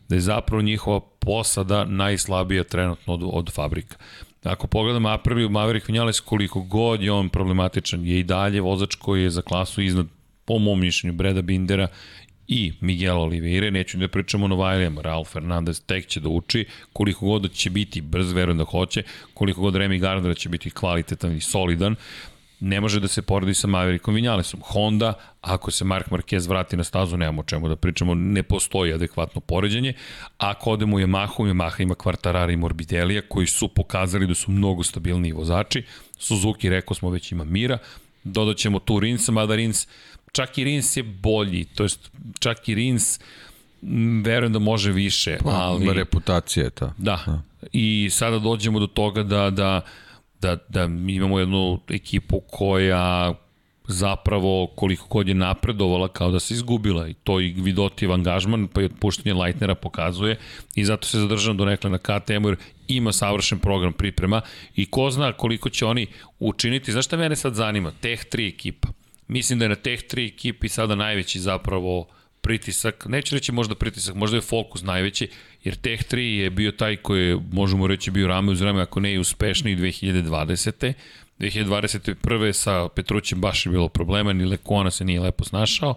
da 0.09 0.15
je 0.15 0.21
zapravo 0.21 0.61
njihova 0.61 0.99
posada 1.19 1.85
najslabija 1.85 2.63
trenutno 2.63 3.13
od, 3.13 3.21
od 3.23 3.53
fabrika. 3.53 3.95
Ako 4.44 4.68
pogledamo 4.68 5.10
Apriliju 5.10 5.49
Maverick 5.49 5.88
Vinales, 5.88 6.20
koliko 6.20 6.61
god 6.61 7.02
je 7.02 7.11
on 7.11 7.30
problematičan, 7.30 8.06
je 8.06 8.20
i 8.20 8.24
dalje 8.24 8.61
vozač 8.61 8.95
koji 8.95 9.24
je 9.24 9.30
za 9.30 9.41
klasu 9.41 9.82
iznad, 9.82 10.07
po 10.45 10.60
mom 10.60 10.80
mišljenju, 10.80 11.14
Breda 11.14 11.41
Bindera 11.41 11.88
i 12.48 12.74
Miguel 12.82 13.20
Oliveira, 13.20 13.70
neću 13.70 13.98
da 13.98 14.07
pričamo 14.07 14.45
o 14.45 14.48
Novajlijama, 14.48 15.02
Raul 15.02 15.24
Fernandez 15.26 15.82
tek 15.86 16.07
će 16.07 16.20
da 16.20 16.30
uči, 16.30 16.65
koliko 16.94 17.26
god 17.26 17.52
će 17.52 17.70
biti 17.70 18.02
brz, 18.02 18.32
verujem 18.32 18.57
da 18.57 18.64
hoće, 18.64 19.03
koliko 19.34 19.61
god 19.61 19.76
Remy 19.76 19.99
Gardner 19.99 20.38
će 20.38 20.49
biti 20.49 20.70
kvalitetan 20.70 21.36
i 21.36 21.41
solidan, 21.41 21.95
ne 22.65 22.81
može 22.81 22.99
da 22.99 23.07
se 23.07 23.22
poredi 23.22 23.53
sa 23.53 23.68
Maverickom 23.68 24.15
Vinjalesom. 24.15 24.60
Honda, 24.64 25.14
ako 25.41 25.72
se 25.72 25.85
Mark 25.85 26.10
Marquez 26.10 26.48
vrati 26.49 26.77
na 26.77 26.84
stazu, 26.84 27.18
nemamo 27.18 27.41
o 27.41 27.44
čemu 27.44 27.68
da 27.68 27.76
pričamo, 27.76 28.15
ne 28.15 28.44
postoji 28.44 28.94
adekvatno 28.94 29.41
poređenje. 29.41 29.94
Ako 30.38 30.72
odemo 30.72 30.95
u 30.95 30.99
Yamahu, 30.99 31.48
Yamaha 31.52 31.81
ima 31.81 31.95
Quartarara 31.95 32.53
i 32.53 32.57
Morbidelija, 32.57 33.22
koji 33.30 33.48
su 33.48 33.68
pokazali 33.68 34.27
da 34.27 34.35
su 34.35 34.52
mnogo 34.52 34.84
stabilniji 34.84 35.31
vozači. 35.31 35.84
Suzuki, 36.18 36.69
rekao 36.69 36.95
smo, 36.95 37.10
već 37.10 37.31
ima 37.31 37.44
Mira. 37.44 37.77
Dodat 38.23 38.57
ćemo 38.57 38.80
tu 38.80 38.99
Rinsa, 38.99 39.31
mada 39.31 39.56
Rins, 39.56 39.88
čak 40.31 40.57
i 40.57 40.64
Rins 40.64 40.98
je 40.98 41.03
bolji, 41.03 41.65
to 41.65 41.84
jest 41.84 42.11
čak 42.40 42.69
i 42.69 42.76
Rins 42.76 43.19
verujem 44.23 44.53
da 44.53 44.60
može 44.60 44.91
više, 44.91 45.38
pa, 45.44 45.49
ali... 45.49 45.94
Reputacija 45.94 46.64
je 46.64 46.69
ta. 46.69 46.94
Da. 46.98 47.23
da. 47.26 47.41
I 47.72 48.10
sada 48.11 48.40
dođemo 48.40 48.80
do 48.80 48.88
toga 48.88 49.23
da, 49.23 49.49
da 49.49 49.81
da, 50.44 50.57
da 50.70 50.84
imamo 51.07 51.40
jednu 51.40 51.80
ekipu 51.90 52.41
koja 52.52 53.34
zapravo 53.88 54.68
koliko 54.76 55.07
god 55.07 55.28
je 55.28 55.34
napredovala 55.34 56.07
kao 56.07 56.32
da 56.32 56.40
se 56.40 56.53
izgubila 56.53 57.07
i 57.07 57.14
to 57.14 57.40
i 57.41 57.53
Vidotijev 57.57 58.14
angažman 58.14 58.68
pa 58.68 58.82
i 58.82 58.86
otpuštanje 58.86 59.34
Leitnera 59.34 59.76
pokazuje. 59.76 60.38
I 60.76 60.86
zato 60.86 61.07
se 61.07 61.20
zadržam 61.20 61.57
do 61.57 61.65
nekle 61.65 61.90
na 61.90 61.98
KTM 61.98 62.45
jer 62.45 62.56
ima 62.88 63.11
savršen 63.11 63.60
program 63.60 63.94
priprema 63.94 64.41
i 64.76 64.86
ko 64.86 65.10
zna 65.11 65.34
koliko 65.34 65.70
će 65.70 65.86
oni 65.86 66.07
učiniti, 66.40 66.91
znaš 66.91 67.06
šta 67.06 67.18
mene 67.18 67.36
sad 67.36 67.53
zanima, 67.53 67.91
Teh 68.02 68.20
3 68.32 68.53
ekipa. 68.53 68.88
Mislim 69.28 69.60
da 69.60 69.65
je 69.65 69.70
na 69.70 69.76
Teh 69.76 69.99
3 69.99 70.34
ekipi 70.34 70.70
sada 70.70 70.95
najveći 70.95 71.40
zapravo 71.40 71.99
uh, 71.99 72.06
pritisak, 72.44 73.06
neću 73.06 73.36
reći 73.36 73.52
možda 73.52 73.76
pritisak, 73.76 74.15
možda 74.15 74.38
je 74.38 74.41
fokus 74.41 74.84
najveći, 74.84 75.30
jer 75.64 75.76
Tech 75.76 76.03
3 76.11 76.18
je 76.18 76.49
bio 76.49 76.72
taj 76.72 76.95
koji 76.95 77.28
je, 77.28 77.40
možemo 77.52 77.88
reći, 77.88 78.11
bio 78.11 78.28
rame 78.28 78.52
uz 78.52 78.61
rame, 78.61 78.82
ako 78.82 78.99
ne 78.99 79.14
i 79.14 79.20
uspešniji 79.20 79.76
2020. 79.76 80.94
2021. 81.40 82.52
sa 82.52 82.88
Petrućem 82.95 83.41
baš 83.41 83.65
je 83.65 83.70
bilo 83.70 83.90
problema, 83.90 84.34
ni 84.34 84.45
Lekona 84.45 84.91
se 84.91 85.06
nije 85.06 85.20
lepo 85.20 85.44
snašao, 85.44 85.95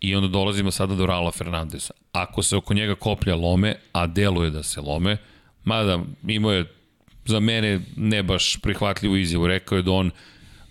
i 0.00 0.14
onda 0.14 0.28
dolazimo 0.28 0.70
sada 0.70 0.94
do 0.94 1.06
Raula 1.06 1.30
Fernandeza. 1.30 1.94
Ako 2.12 2.42
se 2.42 2.56
oko 2.56 2.74
njega 2.74 2.94
koplja 2.94 3.34
lome, 3.34 3.74
a 3.92 4.06
deluje 4.06 4.50
da 4.50 4.62
se 4.62 4.80
lome, 4.80 5.16
mada 5.64 5.98
imao 6.26 6.52
je 6.52 6.64
za 7.24 7.40
mene 7.40 7.80
ne 7.96 8.22
baš 8.22 8.56
prihvatljivu 8.62 9.16
izjavu, 9.16 9.46
rekao 9.46 9.76
je 9.76 9.82
da 9.82 9.92
on 9.92 10.10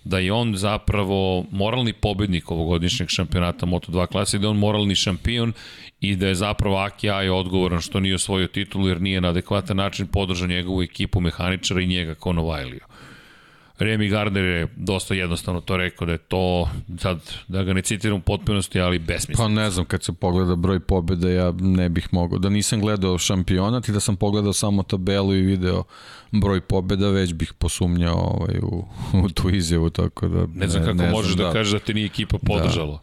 da 0.04 0.18
je 0.18 0.32
on 0.32 0.56
zapravo 0.56 1.44
moralni 1.50 1.92
pobednik 1.92 2.50
ovogodišnjeg 2.50 3.08
šampionata 3.08 3.66
Moto2 3.66 4.06
klase, 4.06 4.38
da 4.38 4.46
je 4.46 4.50
on 4.50 4.58
moralni 4.58 4.94
šampion 4.94 5.52
i 6.00 6.16
da 6.16 6.28
je 6.28 6.34
zapravo 6.34 6.76
Aki 6.76 7.10
Ajo 7.10 7.36
odgovoran 7.36 7.80
što 7.80 8.00
nije 8.00 8.14
osvojio 8.14 8.46
titulu 8.46 8.88
jer 8.88 9.00
nije 9.00 9.20
na 9.20 9.28
adekvatan 9.28 9.76
način 9.76 10.06
podržao 10.06 10.48
njegovu 10.48 10.82
ekipu 10.82 11.20
mehaničara 11.20 11.80
i 11.80 11.86
njega 11.86 12.14
kao 12.14 12.32
Novajliju. 12.32 12.80
Remy 13.78 14.10
Gardner 14.10 14.44
je 14.44 14.68
dosta 14.76 15.14
jednostavno 15.14 15.60
to 15.60 15.76
rekao 15.76 16.06
da 16.06 16.12
je 16.12 16.18
to, 16.18 16.68
sad 16.98 17.20
da 17.48 17.62
ga 17.62 17.72
ne 17.72 17.82
citiram 17.82 18.16
u 18.16 18.20
potpunosti, 18.20 18.80
ali 18.80 18.98
besmisleno. 18.98 19.48
Pa 19.48 19.54
ne 19.54 19.70
znam, 19.70 19.84
kad 19.84 20.02
se 20.02 20.12
pogleda 20.12 20.56
broj 20.56 20.80
pobjeda, 20.80 21.30
ja 21.30 21.52
ne 21.60 21.88
bih 21.88 22.08
mogao. 22.10 22.38
Da 22.38 22.48
nisam 22.48 22.80
gledao 22.80 23.18
šampionat 23.18 23.88
i 23.88 23.92
da 23.92 24.00
sam 24.00 24.16
pogledao 24.16 24.52
samo 24.52 24.82
tabelu 24.82 25.34
i 25.34 25.40
video 25.40 25.84
broj 26.30 26.60
pobjeda, 26.60 27.08
već 27.08 27.32
bih 27.32 27.52
posumnjao 27.52 28.16
ovaj, 28.16 28.58
u, 28.62 28.84
u 29.24 29.28
tu 29.28 29.50
izjavu, 29.50 29.90
tako 29.90 30.28
da... 30.28 30.46
Ne 30.54 30.68
znam 30.68 30.82
ne, 30.82 30.88
kako 30.88 31.02
ne 31.02 31.10
možeš 31.10 31.32
znam, 31.32 31.38
da, 31.38 31.46
da 31.46 31.52
kažeš 31.52 31.72
da 31.72 31.78
te 31.78 31.94
nije 31.94 32.06
ekipa 32.06 32.38
podržala. 32.38 33.00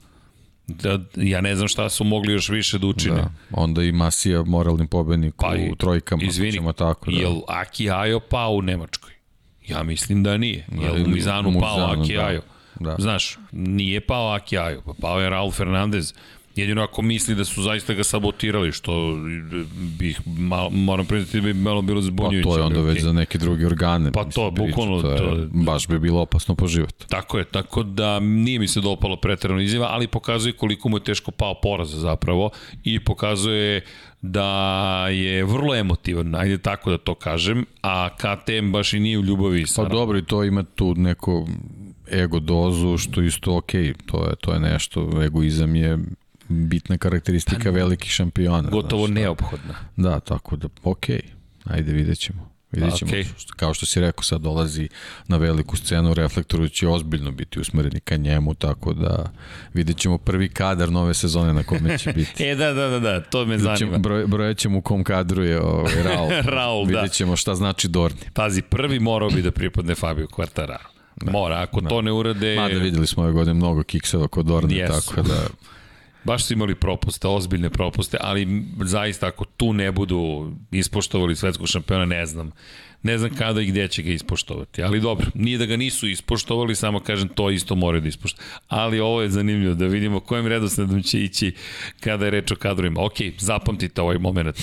Da. 0.67 0.97
da, 0.97 1.03
ja 1.15 1.41
ne 1.41 1.55
znam 1.55 1.67
šta 1.67 1.89
su 1.89 2.03
mogli 2.03 2.33
još 2.33 2.49
više 2.49 2.77
da 2.77 2.87
učine. 2.87 3.15
Da, 3.15 3.31
onda 3.51 3.83
i 3.83 3.91
Masija 3.91 4.43
moralni 4.43 4.87
pobednik 4.87 5.35
pa, 5.37 5.55
u 5.71 5.75
trojkama. 5.75 6.23
Izvini, 6.23 6.73
tako, 6.77 7.11
da. 7.11 7.17
jel 7.17 7.41
Aki 7.47 7.89
Ajo 7.91 8.19
pao 8.19 8.51
u 8.51 8.61
Nemačkoj? 8.61 9.14
Ja 9.67 9.83
mislim 9.83 10.23
da 10.23 10.37
nije. 10.37 10.65
Jel 10.81 10.95
u 10.95 11.07
Mizanu, 11.07 11.51
Mizanu 11.51 11.59
pao? 11.59 11.95
Da. 11.95 12.39
da. 12.79 12.95
Znaš, 12.99 13.37
nije 13.51 14.01
pao 14.01 14.33
Aki 14.33 14.57
Ajo, 14.57 14.81
pa 14.85 14.93
pao 15.01 15.21
je 15.21 15.29
Raul 15.29 15.51
Fernandez. 15.51 16.13
Jedino 16.55 16.83
ako 16.83 17.01
misli 17.01 17.35
da 17.35 17.45
su 17.45 17.61
zaista 17.61 17.93
ga 17.93 18.03
sabotirali, 18.03 18.71
što 18.71 19.17
bih, 19.99 20.21
malo, 20.25 20.69
moram 20.69 21.05
priznati 21.05 21.41
da 21.41 21.45
bi 21.45 21.53
malo 21.53 21.81
bilo 21.81 22.01
zbunjujuće. 22.01 22.49
Pa 22.49 22.55
to 22.55 22.57
je 22.57 22.63
onda 22.63 22.81
već 22.81 23.01
za 23.01 23.13
neke 23.13 23.37
druge 23.37 23.65
organe. 23.65 24.11
Pa 24.11 24.23
to, 24.23 24.51
bukvalno. 24.51 25.01
To, 25.01 25.11
je, 25.11 25.17
to 25.17 25.47
baš 25.51 25.87
bi 25.87 25.99
bilo 25.99 26.21
opasno 26.21 26.55
po 26.55 26.67
život. 26.67 27.05
Tako 27.09 27.37
je, 27.37 27.43
tako 27.43 27.83
da 27.83 28.19
nije 28.19 28.59
mi 28.59 28.67
se 28.67 28.81
dopalo 28.81 29.15
pretrano 29.15 29.61
izjava, 29.61 29.87
ali 29.91 30.07
pokazuje 30.07 30.53
koliko 30.53 30.89
mu 30.89 30.97
je 30.97 31.03
teško 31.03 31.31
pao 31.31 31.59
poraz 31.61 31.89
zapravo 31.89 32.49
i 32.83 32.99
pokazuje 32.99 33.81
da 34.31 35.07
je 35.07 35.43
vrlo 35.43 35.75
emotivan, 35.75 36.35
ajde 36.35 36.57
tako 36.57 36.91
da 36.91 36.97
to 36.97 37.15
kažem, 37.15 37.65
a 37.81 38.09
KTM 38.15 38.71
baš 38.71 38.93
i 38.93 38.99
nije 38.99 39.19
u 39.19 39.23
ljubavi 39.23 39.67
sa... 39.67 39.83
Pa 39.83 39.89
dobro, 39.89 40.17
i 40.17 40.25
to 40.25 40.43
ima 40.43 40.63
tu 40.63 40.95
neko 40.95 41.47
ego 42.11 42.39
dozu, 42.39 42.97
što 42.97 43.21
isto 43.21 43.57
ok, 43.57 43.71
to 44.05 44.25
je, 44.27 44.35
to 44.41 44.53
je 44.53 44.59
nešto, 44.59 45.23
egoizam 45.23 45.75
je 45.75 45.99
bitna 46.47 46.97
karakteristika 46.97 47.63
pa, 47.63 47.69
velikih 47.69 48.11
šampiona. 48.11 48.69
Gotovo 48.69 49.07
znaš, 49.07 49.15
neophodna. 49.15 49.73
Da, 49.95 50.19
tako 50.19 50.55
da, 50.55 50.67
ok, 50.83 51.05
ajde 51.63 51.93
vidjet 51.93 52.19
ćemo. 52.19 52.54
Vidjet 52.75 52.97
ćemo, 52.97 53.11
okay. 53.11 53.25
kao 53.55 53.73
što 53.73 53.85
si 53.85 53.99
rekao, 53.99 54.23
sad 54.23 54.41
dolazi 54.41 54.89
na 55.27 55.37
veliku 55.37 55.77
scenu, 55.77 56.13
reflektor 56.13 56.71
će 56.71 56.87
ozbiljno 56.87 57.31
biti 57.31 57.59
usmereni 57.59 57.99
ka 57.99 58.17
njemu, 58.17 58.53
tako 58.53 58.93
da 58.93 59.31
vidjet 59.73 59.97
ćemo 59.97 60.17
prvi 60.17 60.49
kadar 60.49 60.91
nove 60.91 61.13
sezone 61.13 61.53
na 61.53 61.63
kome 61.63 61.97
će 61.97 62.13
biti. 62.17 62.43
e, 62.43 62.55
da, 62.55 62.73
da, 62.73 62.87
da, 62.87 62.99
da, 62.99 63.21
to 63.21 63.45
me 63.45 63.57
zanima. 63.57 63.77
Ćemo, 63.77 63.97
broj, 63.97 64.27
brojat 64.27 64.57
ćemo 64.57 64.77
u 64.77 64.81
kom 64.81 65.03
kadru 65.03 65.43
je 65.43 65.61
ovaj, 65.61 66.03
Raul. 66.03 66.29
Raul, 66.55 66.85
vidjet 66.85 67.11
ćemo 67.11 67.31
da. 67.31 67.35
šta 67.35 67.55
znači 67.55 67.87
Dorni. 67.87 68.21
Pazi, 68.33 68.61
prvi 68.61 68.99
morao 68.99 69.29
bi 69.29 69.41
da 69.41 69.51
pripadne 69.51 69.95
Fabio 69.95 70.27
Quartararo. 70.27 70.95
Da, 71.15 71.31
Mora, 71.31 71.61
ako 71.61 71.81
da. 71.81 71.89
to 71.89 72.01
ne 72.01 72.11
urade... 72.11 72.55
Mada 72.55 72.77
videli 72.77 73.07
smo 73.07 73.23
ove 73.23 73.31
godine 73.31 73.53
mnogo 73.53 73.83
kikseva 73.83 74.27
kod 74.27 74.45
Dorne, 74.45 74.75
yes. 74.75 74.87
tako 74.87 75.21
da... 75.21 75.47
Baš 76.25 76.45
su 76.45 76.53
imali 76.53 76.75
propuste, 76.75 77.27
ozbiljne 77.27 77.69
propuste, 77.69 78.17
ali 78.21 78.63
zaista 78.83 79.27
ako 79.27 79.45
tu 79.45 79.73
ne 79.73 79.91
budu 79.91 80.51
ispoštovali 80.71 81.35
svetskog 81.35 81.67
šampiona, 81.67 82.05
ne 82.05 82.25
znam 82.25 82.51
Ne 83.05 83.17
znam 83.17 83.35
kada 83.35 83.61
i 83.61 83.65
gde 83.65 83.87
će 83.87 84.01
ga 84.01 84.11
ispoštovati, 84.11 84.83
ali 84.83 84.99
dobro, 84.99 85.27
nije 85.33 85.57
da 85.57 85.65
ga 85.65 85.77
nisu 85.77 86.07
ispoštovali, 86.07 86.75
samo 86.75 86.99
kažem 86.99 87.27
to 87.27 87.49
isto 87.49 87.75
moraju 87.75 88.01
da 88.01 88.07
ispoštovati. 88.07 88.49
Ali 88.67 88.99
ovo 88.99 89.21
je 89.21 89.29
zanimljivo 89.29 89.75
da 89.75 89.85
vidimo 89.85 90.19
kojim 90.19 90.47
redosledom 90.47 91.03
će 91.03 91.23
ići 91.23 91.51
kada 91.99 92.25
je 92.25 92.31
reč 92.31 92.51
o 92.51 92.55
kadrovima. 92.55 93.05
Ok, 93.05 93.13
zapamtite 93.37 94.01
ovaj 94.01 94.17
moment. 94.17 94.57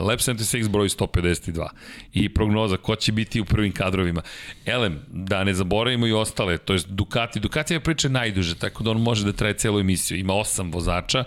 Lab 0.00 0.18
76 0.18 0.68
broj 0.68 0.88
152 0.88 1.66
i 2.12 2.28
prognoza 2.28 2.76
ko 2.76 2.96
će 2.96 3.12
biti 3.12 3.40
u 3.40 3.44
prvim 3.44 3.72
kadrovima. 3.72 4.22
Elem, 4.66 5.00
da 5.08 5.44
ne 5.44 5.54
zaboravimo 5.54 6.06
i 6.06 6.12
ostale, 6.12 6.58
to 6.58 6.72
je 6.72 6.80
Ducati. 6.88 7.40
Ducati 7.40 7.74
je 7.74 7.80
priča 7.80 8.08
najduže, 8.08 8.54
tako 8.54 8.84
da 8.84 8.90
on 8.90 9.02
može 9.02 9.24
da 9.24 9.32
traje 9.32 9.54
celu 9.54 9.80
emisiju. 9.80 10.18
Ima 10.18 10.34
osam 10.34 10.70
vozača 10.70 11.24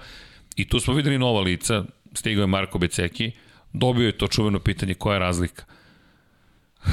i 0.55 0.67
tu 0.67 0.79
smo 0.79 0.93
videli 0.93 1.19
nova 1.19 1.41
lica, 1.41 1.83
stigao 2.13 2.43
je 2.43 2.47
Marko 2.47 2.77
Beceki, 2.79 3.31
dobio 3.73 4.05
je 4.05 4.17
to 4.17 4.27
čuveno 4.27 4.59
pitanje 4.59 4.93
koja 4.93 5.13
je 5.13 5.19
razlika 5.19 5.74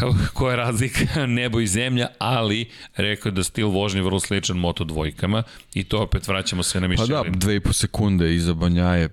koja 0.35 0.51
je 0.51 0.57
razlika 0.57 1.27
nebo 1.41 1.61
i 1.61 1.67
zemlja, 1.67 2.09
ali 2.19 2.69
rekao 2.97 3.31
je 3.31 3.35
da 3.35 3.45
stil 3.45 3.69
vožnje 3.69 3.99
je 4.01 4.05
vrlo 4.05 4.21
sličan 4.21 4.57
moto 4.57 4.85
dvojkama 4.85 5.43
i 5.75 5.85
to 5.85 5.99
opet 5.99 6.29
vraćamo 6.29 6.63
se 6.63 6.81
na 6.81 6.89
mišljenje. 6.89 7.13
Pa 7.13 7.31
da, 7.31 7.37
dve 7.37 7.57
i 7.57 7.61
po 7.61 7.73
sekunde 7.73 8.35
iza 8.35 8.55
Banjaje, 8.55 9.09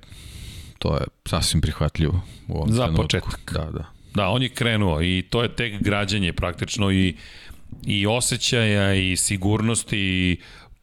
to 0.80 0.96
je 0.96 1.02
sasvim 1.26 1.62
prihvatljivo 1.62 2.22
u 2.48 2.58
ovom 2.58 2.72
Za 2.72 2.84
trenutku. 2.84 3.02
početak. 3.04 3.52
Da, 3.54 3.72
da. 3.72 3.86
Da, 4.14 4.28
on 4.30 4.44
je 4.44 4.50
krenuo 4.50 5.02
i 5.02 5.24
to 5.30 5.44
je 5.44 5.56
tek 5.56 5.82
građanje 5.84 6.34
praktično 6.34 6.92
i, 6.92 7.16
i 7.86 8.08
osjećaja 8.08 8.94
i 8.94 9.16
sigurnosti 9.18 9.98
i 10.00 10.38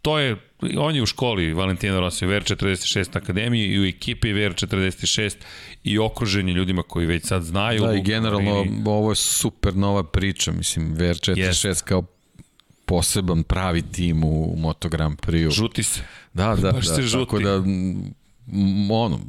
to 0.06 0.18
je, 0.18 0.36
on 0.78 0.94
je 0.96 1.02
u 1.02 1.06
školi 1.06 1.52
Valentina 1.52 2.00
Rossi 2.00 2.26
u 2.26 2.28
VR46 2.28 3.16
akademiji 3.16 3.66
i 3.66 3.80
u 3.80 3.84
ekipi 3.84 4.28
VR46 4.28 5.36
i 5.84 5.98
okruženje 5.98 6.52
ljudima 6.52 6.82
koji 6.82 7.06
već 7.06 7.24
sad 7.26 7.42
znaju. 7.42 7.82
Da, 7.82 7.94
i 7.94 8.02
generalno 8.02 8.54
Marini. 8.54 8.82
ovo 8.86 9.10
je 9.10 9.16
super 9.16 9.76
nova 9.76 10.02
priča, 10.04 10.52
mislim, 10.52 10.96
VR46 10.96 11.66
Jest. 11.66 11.82
kao 11.82 12.02
poseban 12.84 13.42
pravi 13.42 13.82
tim 13.82 14.24
u 14.24 14.56
Moto 14.56 14.88
Grand 14.88 15.20
Prix-u. 15.20 15.50
Žuti 15.50 15.82
se. 15.82 16.00
Da, 16.34 16.56
da, 16.56 16.72
Baš 16.72 16.86
da, 16.86 16.94
se 16.94 17.10
tako 17.12 17.38
žuti. 17.38 17.44
da, 17.44 17.54
m, 17.54 18.90
ono, 18.90 19.20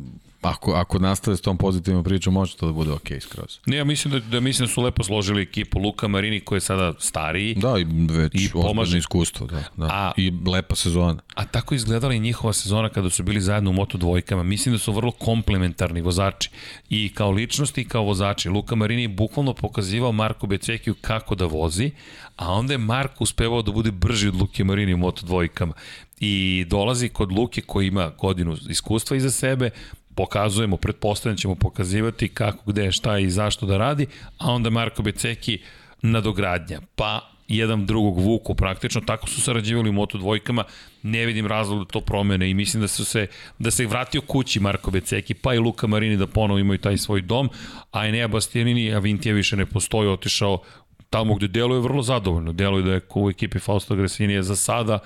ako, 0.49 0.73
ako 0.73 0.99
nastave 0.99 1.37
s 1.37 1.41
tom 1.41 1.57
pozitivnom 1.57 2.03
pričom, 2.03 2.33
može 2.33 2.55
to 2.55 2.65
da 2.65 2.71
bude 2.71 2.91
okej 2.91 3.19
skroz. 3.19 3.59
Ne, 3.65 3.77
ja 3.77 3.83
mislim 3.83 4.11
da, 4.11 4.19
da 4.19 4.39
mislim 4.39 4.67
da 4.67 4.73
su 4.73 4.81
lepo 4.81 5.03
složili 5.03 5.41
ekipu. 5.41 5.79
Luka 5.79 6.07
Marini 6.07 6.39
koji 6.39 6.57
je 6.57 6.61
sada 6.61 6.93
stariji, 6.99 7.55
Da, 7.55 7.75
i 7.79 7.83
već 8.09 8.31
I 8.35 8.49
pomaže. 8.51 8.97
iskustvo, 8.97 9.47
da, 9.47 9.63
da. 9.77 9.85
A- 9.85 10.11
I 10.17 10.33
lepa 10.45 10.75
sezona. 10.75 11.21
a 11.35 11.45
tako 11.45 11.75
izgledala 11.75 12.13
i 12.13 12.19
njihova 12.19 12.53
sezona 12.53 12.89
kada 12.89 13.09
su 13.09 13.23
bili 13.23 13.41
zajedno 13.41 13.69
u 13.69 13.73
Moto 13.73 13.97
dvojkama. 13.97 14.43
Mislim 14.43 14.75
da 14.75 14.79
su 14.79 14.93
vrlo 14.93 15.11
komplementarni 15.11 16.01
vozači. 16.01 16.49
I 16.89 17.09
kao 17.09 17.31
ličnosti 17.31 17.81
i 17.81 17.85
kao 17.85 18.03
vozači. 18.03 18.49
Luka 18.49 18.75
Marini 18.75 19.01
je 19.01 19.07
bukvalno 19.07 19.53
pokazivao 19.53 20.11
Marko 20.11 20.47
Becekiju 20.47 20.95
kako 21.01 21.35
da 21.35 21.45
vozi, 21.45 21.91
a 22.35 22.51
onda 22.51 22.73
je 22.73 22.77
Marko 22.77 23.23
uspevao 23.23 23.61
da 23.61 23.71
bude 23.71 23.91
brži 23.91 24.27
od 24.27 24.35
Luke 24.35 24.63
Marini 24.63 24.93
u 24.93 24.97
Moto 24.97 25.25
dvojkama. 25.25 25.73
I 26.19 26.65
dolazi 26.67 27.09
kod 27.09 27.31
Luke 27.31 27.61
koji 27.61 27.87
ima 27.87 28.09
godinu 28.09 28.57
iskustva 28.69 29.17
iza 29.17 29.31
sebe, 29.31 29.69
pokazujemo, 30.17 30.77
pretpostavljam 30.77 31.37
ćemo 31.37 31.55
pokazivati 31.55 32.29
kako, 32.29 32.71
gde, 32.71 32.91
šta 32.91 33.19
i 33.19 33.29
zašto 33.29 33.65
da 33.65 33.77
radi, 33.77 34.07
a 34.37 34.51
onda 34.51 34.69
Marko 34.69 35.03
Beceki 35.03 35.59
nadogradnja. 36.01 36.81
Pa 36.95 37.31
jedan 37.47 37.85
drugog 37.85 38.19
vuku 38.19 38.55
praktično, 38.55 39.01
tako 39.01 39.27
su 39.27 39.41
sarađivali 39.41 39.89
u 39.89 39.93
Moto 39.93 40.17
dvojkama, 40.17 40.63
ne 41.03 41.25
vidim 41.25 41.47
razlog 41.47 41.79
da 41.79 41.85
to 41.85 42.01
promene 42.01 42.49
i 42.49 42.53
mislim 42.53 42.81
da 42.81 42.87
su 42.87 43.05
se, 43.05 43.27
da 43.59 43.71
se 43.71 43.85
vratio 43.85 44.21
kući 44.21 44.59
Marko 44.59 44.91
Beceki, 44.91 45.33
pa 45.33 45.53
i 45.53 45.59
Luka 45.59 45.87
Marini 45.87 46.17
da 46.17 46.27
ponovo 46.27 46.59
imaju 46.59 46.77
taj 46.77 46.97
svoj 46.97 47.21
dom, 47.21 47.49
a 47.91 48.07
Enea 48.07 48.27
Bastianini, 48.27 48.93
a 48.93 48.99
Vintija 48.99 49.35
više 49.35 49.57
ne 49.57 49.65
postoji, 49.65 50.09
otišao 50.09 50.61
tamo 51.09 51.35
gde 51.35 51.47
deluje 51.47 51.81
vrlo 51.81 52.03
zadovoljno, 52.03 52.53
deluje 52.53 52.83
da 52.83 52.93
je 52.93 53.01
u 53.15 53.29
ekipi 53.29 53.59
Fausto 53.59 53.95
Gresinija 53.95 54.43
za 54.43 54.55
sada 54.55 54.99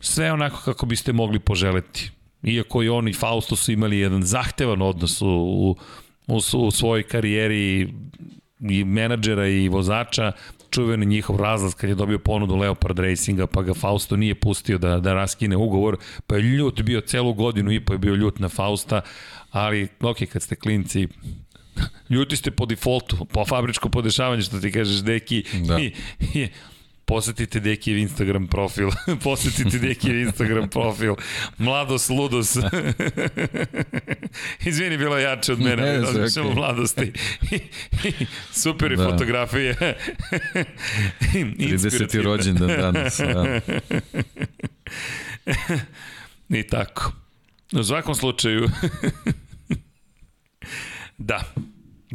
sve 0.00 0.32
onako 0.32 0.60
kako 0.64 0.86
biste 0.86 1.12
mogli 1.12 1.38
poželeti. 1.38 2.15
Iako 2.46 2.82
i 2.82 2.88
on 2.88 3.08
i 3.08 3.12
Fausto 3.12 3.56
su 3.56 3.72
imali 3.72 3.98
jedan 3.98 4.22
zahtevan 4.22 4.82
odnos 4.82 5.22
u, 5.22 5.28
u, 5.28 5.76
u, 6.26 6.36
u 6.66 6.70
svojoj 6.70 7.02
karijeri 7.02 7.92
i 8.60 8.84
menadžera 8.84 9.46
i 9.46 9.68
vozača, 9.68 10.32
čuveni 10.70 11.06
njihov 11.06 11.36
razlaz 11.36 11.74
kad 11.74 11.90
je 11.90 11.96
dobio 11.96 12.18
ponudu 12.18 12.56
Leopard 12.56 12.98
Racinga, 12.98 13.46
pa 13.46 13.62
ga 13.62 13.74
Fausto 13.74 14.16
nije 14.16 14.34
pustio 14.34 14.78
da, 14.78 15.00
da 15.00 15.14
raskine 15.14 15.56
ugovor, 15.56 15.96
pa 16.26 16.36
je 16.36 16.42
ljut 16.42 16.82
bio 16.82 17.00
celu 17.00 17.34
godinu 17.34 17.72
i 17.72 17.80
po 17.80 17.92
je 17.92 17.98
bio 17.98 18.14
ljut 18.14 18.38
na 18.38 18.48
Fausta, 18.48 19.00
ali 19.50 19.88
ok, 20.00 20.16
kad 20.32 20.42
ste 20.42 20.56
klinci, 20.56 21.08
ljuti 22.14 22.36
ste 22.36 22.50
po 22.50 22.66
defaultu, 22.66 23.24
po 23.24 23.44
fabričko 23.44 23.88
podešavanje, 23.88 24.42
što 24.42 24.60
ti 24.60 24.72
kažeš, 24.72 25.02
deki, 25.02 25.44
Da. 25.66 25.78
i, 25.82 25.92
i, 26.34 26.48
Posetite 27.06 27.60
Dekijev 27.60 27.98
Instagram 27.98 28.46
profil. 28.46 28.88
Posetite 29.24 29.78
Dekijev 29.78 30.18
Instagram 30.18 30.68
profil. 30.68 31.14
Mladost, 31.58 32.10
ludos. 32.10 32.56
Izvini, 34.66 34.96
bilo 34.96 35.16
je 35.16 35.22
jače 35.22 35.52
od 35.52 35.60
mene. 35.60 35.76
Ne, 35.76 35.92
Ne, 35.92 35.94
sve 35.96 36.12
razmišljam 36.12 36.46
o 36.46 36.48
okej. 36.48 36.56
mladosti. 36.56 37.12
Super 38.62 38.90
je 38.90 38.96
Da. 38.96 39.10
fotografije. 39.10 39.74
30. 41.32 41.72
Inspirativna. 41.72 42.24
rođendan 42.24 42.68
danas. 42.68 43.18
Da. 43.18 43.60
I 46.50 46.62
tako. 46.62 47.12
U 47.72 47.84
svakom 47.84 48.14
slučaju, 48.14 48.68
da, 51.18 51.44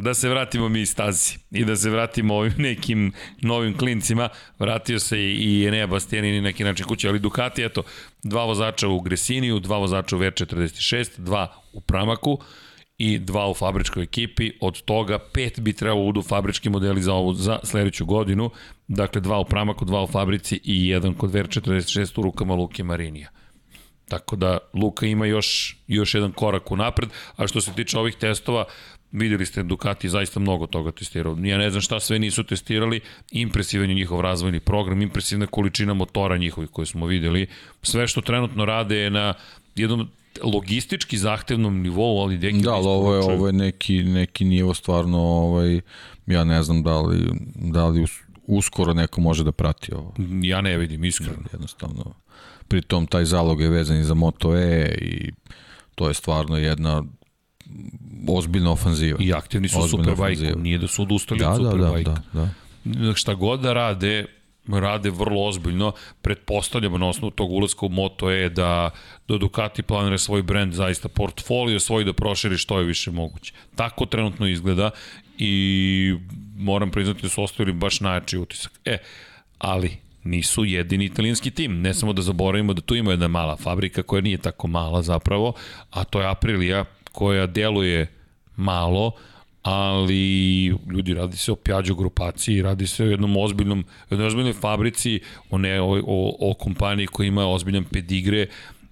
da 0.01 0.13
se 0.13 0.29
vratimo 0.29 0.69
mi 0.69 0.85
stazi. 0.85 1.37
I 1.51 1.65
da 1.65 1.75
se 1.75 1.89
vratimo 1.89 2.35
ovim 2.35 2.53
nekim 2.57 3.13
novim 3.41 3.77
klincima, 3.77 4.29
vratio 4.59 4.99
se 4.99 5.19
i 5.21 5.65
Enea 5.67 5.87
Bastianini 5.87 6.37
na 6.37 6.43
neki 6.43 6.63
način 6.63 6.85
kući, 6.85 7.07
ali 7.07 7.19
Ducati, 7.19 7.63
eto, 7.63 7.83
dva 8.23 8.45
vozača 8.45 8.87
u 8.87 8.99
Gresiniju, 8.99 9.59
dva 9.59 9.77
vozača 9.77 10.15
u 10.15 10.19
VR46, 10.19 11.09
dva 11.17 11.53
u 11.73 11.81
Pramaku 11.81 12.39
i 12.97 13.19
dva 13.19 13.49
u 13.49 13.53
fabričkoj 13.53 14.03
ekipi, 14.03 14.51
od 14.61 14.81
toga 14.81 15.19
pet 15.33 15.59
bi 15.59 15.73
trebalo 15.73 16.03
udu 16.03 16.21
fabrički 16.21 16.69
modeli 16.69 17.01
za, 17.01 17.13
ovu, 17.13 17.33
za 17.33 17.59
sledeću 17.63 18.05
godinu, 18.05 18.49
dakle 18.87 19.21
dva 19.21 19.39
u 19.39 19.45
Pramaku, 19.45 19.85
dva 19.85 20.03
u 20.03 20.07
fabrici 20.07 20.59
i 20.63 20.87
jedan 20.87 21.13
kod 21.13 21.31
VR46 21.31 22.19
u 22.19 22.23
rukama 22.23 22.53
Luke 22.53 22.83
Marinija. 22.83 23.29
Tako 24.11 24.35
da 24.35 24.57
Luka 24.73 25.05
ima 25.05 25.25
još, 25.25 25.77
još 25.87 26.13
jedan 26.13 26.31
korak 26.31 26.71
u 26.71 26.75
napred, 26.75 27.09
a 27.35 27.47
što 27.47 27.61
se 27.61 27.73
tiče 27.73 27.97
ovih 27.99 28.15
testova, 28.15 28.65
videli 29.11 29.45
ste 29.45 29.63
Ducati 29.63 30.09
zaista 30.09 30.39
mnogo 30.39 30.67
toga 30.67 30.91
testirao. 30.91 31.37
Ja 31.43 31.57
ne 31.57 31.69
znam 31.69 31.81
šta 31.81 31.99
sve 31.99 32.19
nisu 32.19 32.43
testirali, 32.43 32.99
impresivan 33.31 33.89
je 33.89 33.95
njihov 33.95 34.21
razvojni 34.21 34.59
program, 34.59 35.01
impresivna 35.01 35.47
količina 35.47 35.93
motora 35.93 36.37
njihovih 36.37 36.69
koje 36.69 36.85
smo 36.85 37.05
videli. 37.05 37.47
Sve 37.83 38.07
što 38.07 38.21
trenutno 38.21 38.65
rade 38.65 38.97
je 38.97 39.09
na 39.09 39.33
jednom 39.75 40.09
logistički 40.43 41.17
zahtevnom 41.17 41.81
nivou, 41.81 42.21
ali 42.21 42.37
deki 42.37 42.57
Da, 42.57 42.73
ali 42.73 42.87
ovo 42.87 43.15
je, 43.15 43.21
ovo 43.21 43.47
je 43.47 43.53
neki, 43.53 44.03
neki 44.03 44.45
nivo 44.45 44.73
stvarno, 44.73 45.17
ovaj, 45.19 45.81
ja 46.25 46.43
ne 46.43 46.63
znam 46.63 46.83
da 46.83 47.01
li, 47.01 47.29
da 47.55 47.87
li 47.87 48.03
us- 48.03 48.21
uskoro 48.47 48.93
neko 48.93 49.21
može 49.21 49.43
da 49.43 49.51
prati 49.51 49.93
ovo. 49.93 50.13
Ja 50.43 50.61
ne 50.61 50.77
vidim, 50.77 51.03
iskreno. 51.03 51.43
Jednostavno. 51.53 52.13
Pritom 52.67 53.07
taj 53.07 53.25
zalog 53.25 53.61
je 53.61 53.69
vezan 53.69 53.97
i 53.97 54.03
za 54.03 54.13
Moto 54.13 54.57
E 54.57 54.95
i 55.01 55.31
to 55.95 56.07
je 56.07 56.13
stvarno 56.13 56.57
jedna 56.57 57.03
ozbiljna 58.27 58.71
ofanziva. 58.71 59.19
I 59.21 59.33
aktivni 59.33 59.69
su 59.69 59.87
Superbike, 59.87 60.53
nije 60.57 60.77
da 60.77 60.87
su 60.87 61.01
odustali 61.01 61.39
Da, 61.39 61.49
od 61.49 61.61
da, 61.61 61.63
da, 61.63 61.87
Superbike. 61.87 62.11
da, 62.33 62.49
da. 62.83 63.13
šta 63.13 63.33
god 63.33 63.59
da 63.59 63.73
rade, 63.73 64.25
rade 64.67 65.09
vrlo 65.09 65.47
ozbiljno. 65.47 65.91
Pretpostavljamo 66.21 66.97
na 66.97 67.07
osnovu 67.07 67.31
tog 67.31 67.51
ulaska 67.51 67.85
u 67.85 67.89
Moto 67.89 68.31
E 68.31 68.49
da, 68.49 68.89
da 69.27 69.37
Ducati 69.37 69.81
planira 69.83 70.17
svoj 70.17 70.43
brand, 70.43 70.73
zaista 70.73 71.09
portfolio 71.09 71.79
svoj 71.79 72.03
da 72.03 72.13
proširi 72.13 72.57
što 72.57 72.79
je 72.79 72.85
više 72.85 73.11
moguće. 73.11 73.53
Tako 73.75 74.05
trenutno 74.05 74.47
izgleda 74.47 74.89
i 75.37 76.15
moram 76.57 76.91
priznati 76.91 77.21
da 77.21 77.29
su 77.29 77.43
ostavili 77.43 77.77
baš 77.77 77.99
najjači 77.99 78.37
utisak. 78.37 78.71
E, 78.85 78.97
ali 79.57 79.97
nisu 80.23 80.65
jedini 80.65 81.05
italijanski 81.05 81.51
tim. 81.51 81.81
Ne 81.81 81.93
samo 81.93 82.13
da 82.13 82.21
zaboravimo 82.21 82.73
da 82.73 82.81
tu 82.81 82.95
ima 82.95 83.11
jedna 83.11 83.27
mala 83.27 83.55
fabrika 83.57 84.03
koja 84.03 84.21
nije 84.21 84.37
tako 84.37 84.67
mala 84.67 85.01
zapravo, 85.01 85.53
a 85.89 86.03
to 86.03 86.21
je 86.21 86.27
Aprilia 86.27 86.85
koja 87.11 87.47
deluje 87.47 88.07
malo, 88.55 89.11
ali 89.63 90.65
ljudi 90.65 91.13
radi 91.13 91.37
se 91.37 91.51
o 91.51 91.55
Piaggio 91.55 91.95
grupaciji, 91.95 92.61
radi 92.61 92.87
se 92.87 93.03
o 93.03 93.07
jednom 93.07 93.37
ozbiljnom, 93.37 93.85
jednoj 94.09 94.27
ozbiljnoj 94.27 94.53
fabrici, 94.53 95.19
o, 95.49 95.57
ne, 95.57 95.81
o, 95.81 96.01
o, 96.07 96.35
o 96.39 96.53
kompaniji 96.53 97.07
koja 97.07 97.27
ima 97.27 97.47
ozbiljan 97.47 97.83
pedigre, 97.83 98.47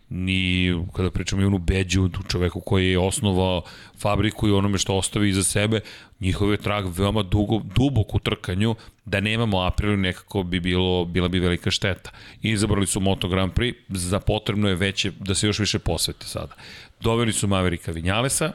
ni 0.10 0.74
kada 0.94 1.12
pričamo 1.12 1.42
i 1.42 1.46
onu 1.46 1.58
Beđu, 1.58 2.10
tu 2.10 2.24
čoveku 2.24 2.62
koji 2.62 2.92
je 2.92 3.00
osnovao 3.00 3.62
fabriku 3.98 4.48
i 4.48 4.52
onome 4.52 4.78
što 4.78 4.96
ostavi 4.96 5.30
iza 5.30 5.44
sebe, 5.44 5.80
njihov 6.20 6.52
je 6.52 6.58
trag 6.58 6.86
veoma 6.98 7.24
dugo, 7.24 7.62
dubok 7.76 8.16
u 8.16 8.20
trkanju, 8.20 8.76
da 9.06 9.20
nemamo 9.20 9.62
Aprilu 9.62 9.98
nekako 9.98 10.44
bi 10.44 10.60
bilo, 10.60 11.06
bila 11.06 11.28
bi 11.28 11.40
velika 11.40 11.72
šteta. 11.72 12.12
Izabrali 12.42 12.88
su 12.88 13.00
Moto 13.00 13.28
Grand 13.28 13.54
Prix, 13.54 13.74
za 13.90 14.20
potrebno 14.20 14.70
je 14.70 14.76
veće, 14.76 15.12
da 15.20 15.36
se 15.36 15.48
još 15.48 15.60
više 15.60 15.80
posvete 15.80 16.26
sada. 16.26 16.56
Doveli 17.00 17.34
su 17.34 17.48
Maverika 17.48 17.92
Vinjalesa, 17.92 18.52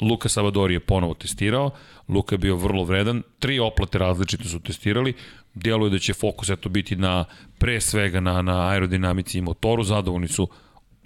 Luka 0.00 0.28
Savadori 0.28 0.74
je 0.74 0.80
ponovo 0.80 1.14
testirao, 1.14 1.70
Luka 2.08 2.34
je 2.34 2.38
bio 2.38 2.56
vrlo 2.56 2.84
vredan, 2.84 3.22
tri 3.38 3.58
oplate 3.58 3.98
različite 3.98 4.48
su 4.48 4.60
testirali, 4.60 5.14
djeluje 5.54 5.90
da 5.90 5.98
će 5.98 6.14
fokus 6.14 6.50
eto 6.50 6.68
biti 6.68 6.96
na 6.96 7.24
pre 7.58 7.80
svega 7.80 8.20
na, 8.20 8.42
na 8.42 8.68
aerodinamici 8.68 9.38
i 9.38 9.42
motoru, 9.42 9.82
zadovoljni 9.82 10.28
su, 10.28 10.48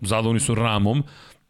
zadovoljni 0.00 0.40
su 0.40 0.54
ramom, 0.54 1.04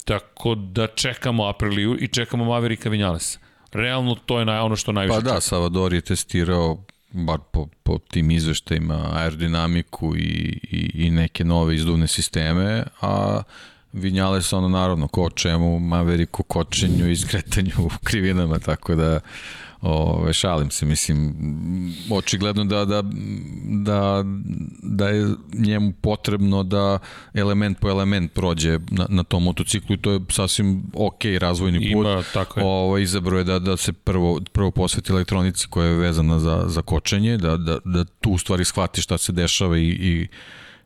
tako 0.04 0.54
da 0.54 0.86
čekamo 0.86 1.48
Apriliju 1.48 1.96
i 2.00 2.08
čekamo 2.08 2.44
Maverika 2.44 2.88
Vinjalesa. 2.88 3.38
Realno 3.72 4.14
to 4.14 4.38
je 4.38 4.44
na, 4.44 4.64
ono 4.64 4.76
što 4.76 4.92
najviše 4.92 5.20
Pa 5.20 5.32
da, 5.32 5.40
Savadori 5.40 5.96
je 5.96 6.00
testirao 6.00 6.84
bar 7.10 7.38
po, 7.52 7.66
po 7.82 7.98
tim 7.98 8.30
izveštajima 8.30 9.10
aerodinamiku 9.12 10.16
i, 10.16 10.58
i, 10.62 11.06
i 11.06 11.10
neke 11.10 11.44
nove 11.44 11.74
izduvne 11.74 12.06
sisteme, 12.06 12.84
a 13.00 13.42
Vinjales 13.92 14.52
ono 14.52 14.68
naravno 14.68 15.08
ko 15.08 15.30
čemu, 15.30 15.78
Maveriku 15.78 16.42
kočenju 16.42 17.10
i 17.10 17.16
skretanju 17.16 17.72
u 17.78 17.90
krivinama, 18.04 18.58
tako 18.58 18.94
da 18.94 19.20
Ove, 19.82 20.32
šalim 20.32 20.70
se, 20.70 20.86
mislim, 20.86 21.34
očigledno 22.10 22.64
da, 22.64 22.84
da, 22.84 23.02
da, 23.64 24.24
da 24.82 25.08
je 25.08 25.34
njemu 25.52 25.92
potrebno 26.00 26.62
da 26.62 26.98
element 27.34 27.78
po 27.78 27.88
element 27.88 28.32
prođe 28.32 28.78
na, 28.90 29.06
na 29.08 29.24
tom 29.24 29.42
motociklu 29.42 29.94
i 29.94 29.98
to 29.98 30.10
je 30.10 30.20
sasvim 30.28 30.82
ok 30.94 31.24
razvojni 31.38 31.78
put. 31.78 32.06
Ima, 32.06 32.22
tako 32.34 32.60
je. 32.60 32.66
Ovo, 32.66 32.98
izabro 32.98 33.38
je 33.38 33.44
da, 33.44 33.58
da 33.58 33.76
se 33.76 33.92
prvo, 33.92 34.40
prvo 34.52 34.70
posveti 34.70 35.12
elektronici 35.12 35.66
koja 35.70 35.86
je 35.86 35.94
vezana 35.94 36.38
za, 36.38 36.64
za 36.66 36.82
kočenje, 36.82 37.36
da, 37.36 37.56
da, 37.56 37.78
da 37.84 38.04
tu 38.04 38.30
u 38.30 38.38
stvari 38.38 38.64
shvati 38.64 39.02
šta 39.02 39.18
se 39.18 39.32
dešava 39.32 39.78
i, 39.78 39.88
i 39.88 40.28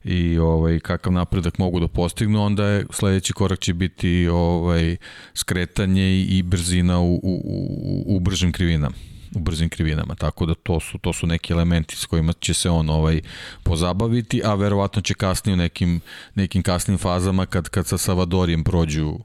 i 0.04 0.38
ovaj 0.38 0.80
kakav 0.80 1.12
napredak 1.12 1.58
mogu 1.58 1.80
da 1.80 1.88
postignu, 1.88 2.42
onda 2.44 2.66
je 2.66 2.86
sledeći 2.90 3.32
korak 3.32 3.58
će 3.58 3.74
biti 3.74 4.28
ovaj 4.28 4.96
skretanje 5.34 6.20
i 6.20 6.42
brzina 6.42 7.00
u, 7.00 7.14
u, 7.14 7.20
u, 7.22 8.16
u 8.16 8.20
bržim 8.20 8.52
krivinama 8.52 8.94
u 9.34 9.38
brzim 9.38 9.68
krivinama, 9.68 10.14
tako 10.14 10.46
da 10.46 10.54
to 10.54 10.80
su 10.80 10.98
to 10.98 11.12
su 11.12 11.26
neki 11.26 11.52
elementi 11.52 11.96
s 11.96 12.06
kojima 12.06 12.32
će 12.32 12.54
se 12.54 12.70
on 12.70 12.90
ovaj 12.90 13.20
pozabaviti, 13.62 14.42
a 14.44 14.54
verovatno 14.54 15.02
će 15.02 15.14
kasnije 15.14 15.54
u 15.54 15.56
nekim 15.56 16.00
nekim 16.34 16.62
kasnim 16.62 16.98
fazama 16.98 17.46
kad 17.46 17.68
kad 17.68 17.86
sa 17.86 17.98
Savadorijem 17.98 18.64
prođu 18.64 19.18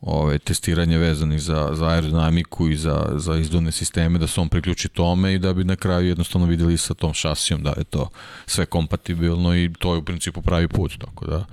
ove, 0.00 0.38
testiranje 0.38 0.98
vezani 0.98 1.38
za, 1.38 1.70
za 1.72 1.86
aerodinamiku 1.86 2.68
i 2.68 2.76
za, 2.76 3.12
za 3.16 3.36
izduvne 3.36 3.72
sisteme, 3.72 4.18
da 4.18 4.26
se 4.26 4.40
on 4.40 4.48
priključi 4.48 4.88
tome 4.88 5.34
i 5.34 5.38
da 5.38 5.54
bi 5.54 5.64
na 5.64 5.76
kraju 5.76 6.08
jednostavno 6.08 6.46
videli 6.46 6.78
sa 6.78 6.94
tom 6.94 7.14
šasijom 7.14 7.62
da 7.62 7.74
je 7.76 7.84
to 7.84 8.08
sve 8.46 8.66
kompatibilno 8.66 9.56
i 9.56 9.70
to 9.78 9.92
je 9.92 9.98
u 9.98 10.04
principu 10.04 10.42
pravi 10.42 10.68
put, 10.68 10.98
tako 10.98 11.26
da 11.26 11.44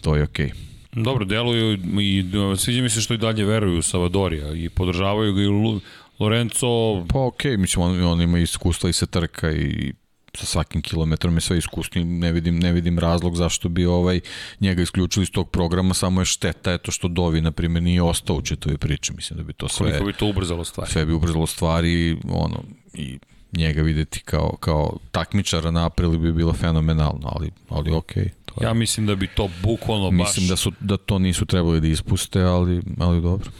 to 0.00 0.16
je 0.16 0.22
okej. 0.22 0.46
Okay. 0.46 0.74
Dobro, 1.02 1.24
deluju 1.24 1.78
i 2.00 2.24
sviđa 2.56 2.82
mi 2.82 2.90
se 2.90 3.00
što 3.00 3.14
i 3.14 3.18
dalje 3.18 3.44
veruju 3.44 3.78
u 3.78 3.82
Savadorija 3.82 4.54
i 4.54 4.68
podržavaju 4.68 5.34
ga 5.34 5.42
i 5.42 5.80
Lorenzo... 6.18 7.04
Pa 7.08 7.18
okej, 7.18 7.52
okay, 7.52 7.56
mislim, 7.56 7.84
on, 7.84 8.02
on 8.02 8.20
ima 8.20 8.38
iskustva 8.38 8.90
i 8.90 8.92
se 8.92 9.06
trka 9.06 9.52
i 9.52 9.92
sa 10.36 10.46
svakim 10.46 10.82
kilometrom 10.82 11.34
je 11.34 11.40
sve 11.40 11.58
iskusni, 11.58 12.04
ne 12.04 12.32
vidim, 12.32 12.58
ne 12.58 12.72
vidim 12.72 12.98
razlog 12.98 13.36
zašto 13.36 13.68
bi 13.68 13.86
ovaj 13.86 14.20
njega 14.60 14.82
isključili 14.82 15.22
iz 15.22 15.30
tog 15.30 15.50
programa, 15.50 15.94
samo 15.94 16.20
je 16.20 16.24
šteta 16.24 16.72
eto 16.72 16.92
što 16.92 17.08
Dovi, 17.08 17.40
na 17.40 17.52
primjer, 17.52 17.82
nije 17.82 18.02
ostao 18.02 18.36
u 18.36 18.42
čitavoj 18.42 18.78
priči, 18.78 19.12
mislim 19.12 19.36
da 19.36 19.42
bi 19.42 19.52
to 19.52 19.68
sve... 19.68 19.86
Koliko 19.86 20.06
bi 20.06 20.12
to 20.12 20.26
ubrzalo 20.26 20.64
stvari? 20.64 20.90
Sve 20.90 21.06
bi 21.06 21.12
ubrzalo 21.12 21.46
stvari, 21.46 22.16
ono, 22.28 22.62
i 22.94 23.18
njega 23.52 23.82
videti 23.82 24.20
kao, 24.20 24.56
kao 24.60 24.98
takmičara 25.10 25.70
na 25.70 25.86
aprili 25.86 26.18
bi 26.18 26.32
bilo 26.32 26.52
fenomenalno, 26.52 27.32
ali, 27.36 27.50
ali 27.68 27.92
okej. 27.92 28.24
Okay, 28.24 28.28
to 28.44 28.54
je. 28.60 28.66
Ja 28.66 28.74
mislim 28.74 29.06
da 29.06 29.14
bi 29.14 29.26
to 29.26 29.48
bukvalno 29.62 30.10
mislim 30.10 30.18
baš... 30.18 30.28
Mislim 30.28 30.48
da, 30.48 30.56
su, 30.56 30.72
da 30.80 30.96
to 30.96 31.18
nisu 31.18 31.46
trebali 31.46 31.80
da 31.80 31.86
ispuste, 31.86 32.42
ali, 32.42 32.82
ali 32.98 33.22
dobro. 33.22 33.50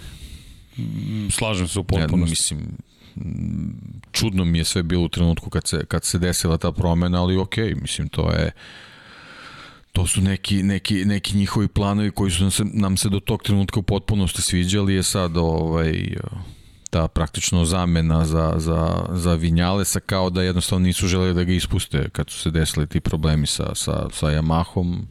Slažem 1.30 1.68
se 1.68 1.78
u 1.80 1.84
potpunosti. 1.84 2.14
Ja, 2.14 2.30
mislim, 2.30 2.76
čudno 4.12 4.44
mi 4.44 4.58
je 4.58 4.64
sve 4.64 4.82
bilo 4.82 5.04
u 5.04 5.08
trenutku 5.08 5.50
kad 5.50 5.66
se, 5.66 5.84
kad 5.88 6.04
se 6.04 6.18
desila 6.18 6.58
ta 6.58 6.72
promena, 6.72 7.22
ali 7.22 7.36
ok, 7.36 7.56
mislim, 7.56 8.08
to 8.08 8.30
je 8.30 8.52
to 9.94 10.06
su 10.06 10.20
neki, 10.20 10.62
neki, 10.62 11.04
neki 11.04 11.36
njihovi 11.36 11.68
planovi 11.68 12.10
koji 12.10 12.30
su 12.30 12.42
nam 12.42 12.50
se, 12.50 12.64
nam 12.64 12.96
se 12.96 13.08
do 13.08 13.20
tog 13.20 13.42
trenutka 13.42 13.80
u 13.80 13.82
potpunosti 13.82 14.42
sviđali, 14.42 14.94
je 14.94 15.02
sad 15.02 15.36
ovaj, 15.36 16.16
ta 16.90 17.08
praktično 17.08 17.64
zamena 17.64 18.24
za, 18.24 18.54
za, 18.56 19.06
za 19.12 19.34
Vinjalesa 19.34 20.00
kao 20.00 20.30
da 20.30 20.42
jednostavno 20.42 20.86
nisu 20.86 21.06
želeli 21.06 21.34
da 21.34 21.44
ga 21.44 21.52
ispuste 21.52 22.08
kad 22.12 22.30
su 22.30 22.38
se 22.38 22.50
desili 22.50 22.86
ti 22.86 23.00
problemi 23.00 23.46
sa, 23.46 23.74
sa, 23.74 24.08
sa 24.12 24.26
Yamahom. 24.26 25.02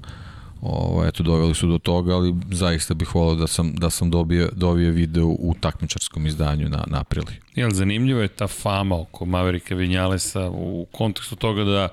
Ovo, 0.65 1.05
eto, 1.05 1.23
doveli 1.23 1.55
su 1.55 1.67
do 1.67 1.77
toga, 1.77 2.15
ali 2.15 2.35
zaista 2.51 2.93
bih 2.93 3.15
volao 3.15 3.35
da 3.35 3.47
sam, 3.47 3.75
da 3.75 3.89
sam 3.89 4.11
dobio, 4.11 4.49
dobio 4.55 4.91
video 4.91 5.25
u 5.25 5.55
takmičarskom 5.59 6.27
izdanju 6.27 6.69
na, 6.69 6.83
na 6.87 6.99
aprili. 6.99 7.33
Jel, 7.55 7.69
zanimljiva 7.71 8.21
je 8.21 8.27
ta 8.27 8.47
fama 8.47 8.99
oko 8.99 9.25
Maverika 9.25 9.75
Vinjalesa 9.75 10.49
u 10.49 10.87
kontekstu 10.91 11.35
toga 11.35 11.63
da 11.63 11.89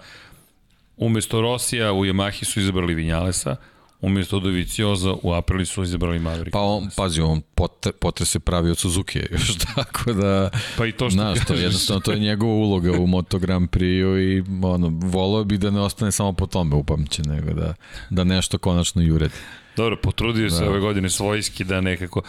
umesto 0.97 1.41
Rosija 1.41 1.93
u 1.93 2.05
Yamahi 2.05 2.45
su 2.45 2.61
izabrali 2.61 2.95
Vinjalesa, 2.95 3.57
Umjesto 4.03 4.41
Dovicioza 4.41 5.15
u 5.23 5.33
aprili 5.33 5.67
su 5.67 5.83
izabrali 5.83 6.19
Maverick. 6.19 6.53
Pa 6.53 6.61
on, 6.61 6.91
pazi, 6.97 7.21
on 7.21 7.43
potre, 7.55 7.93
potre 7.93 8.27
se 8.27 8.41
pravi 8.41 8.71
od 8.71 8.79
Suzuki 8.79 9.19
još 9.33 9.59
tako 9.75 10.13
da... 10.13 10.51
Pa 10.79 10.87
i 10.87 10.93
to 10.93 11.11
što 11.11 11.15
znaš, 11.15 11.39
to, 11.47 11.55
jednostavno 11.55 12.01
to 12.01 12.13
je 12.13 12.19
njegova 12.19 12.53
uloga 12.53 12.93
u 12.93 13.07
Moto 13.07 13.39
Grand 13.39 13.69
Prix 13.69 14.19
i 14.19 14.45
ono, 14.67 14.93
volio 15.03 15.45
bi 15.45 15.59
da 15.59 15.71
ne 15.71 15.81
ostane 15.81 16.13
samo 16.13 16.33
po 16.33 16.47
tome 16.47 16.77
upamćen, 16.77 17.25
nego 17.29 17.53
da, 17.53 17.75
da 18.11 18.25
nešto 18.25 18.59
konačno 18.59 19.03
i 19.03 19.11
uredi. 19.11 19.35
Dobro, 19.81 19.97
potrudio 19.97 20.49
da. 20.49 20.57
se 20.57 20.65
ove 20.65 20.81
godine 20.81 21.11
svojski 21.11 21.65
da 21.65 21.81
nekako 21.81 22.23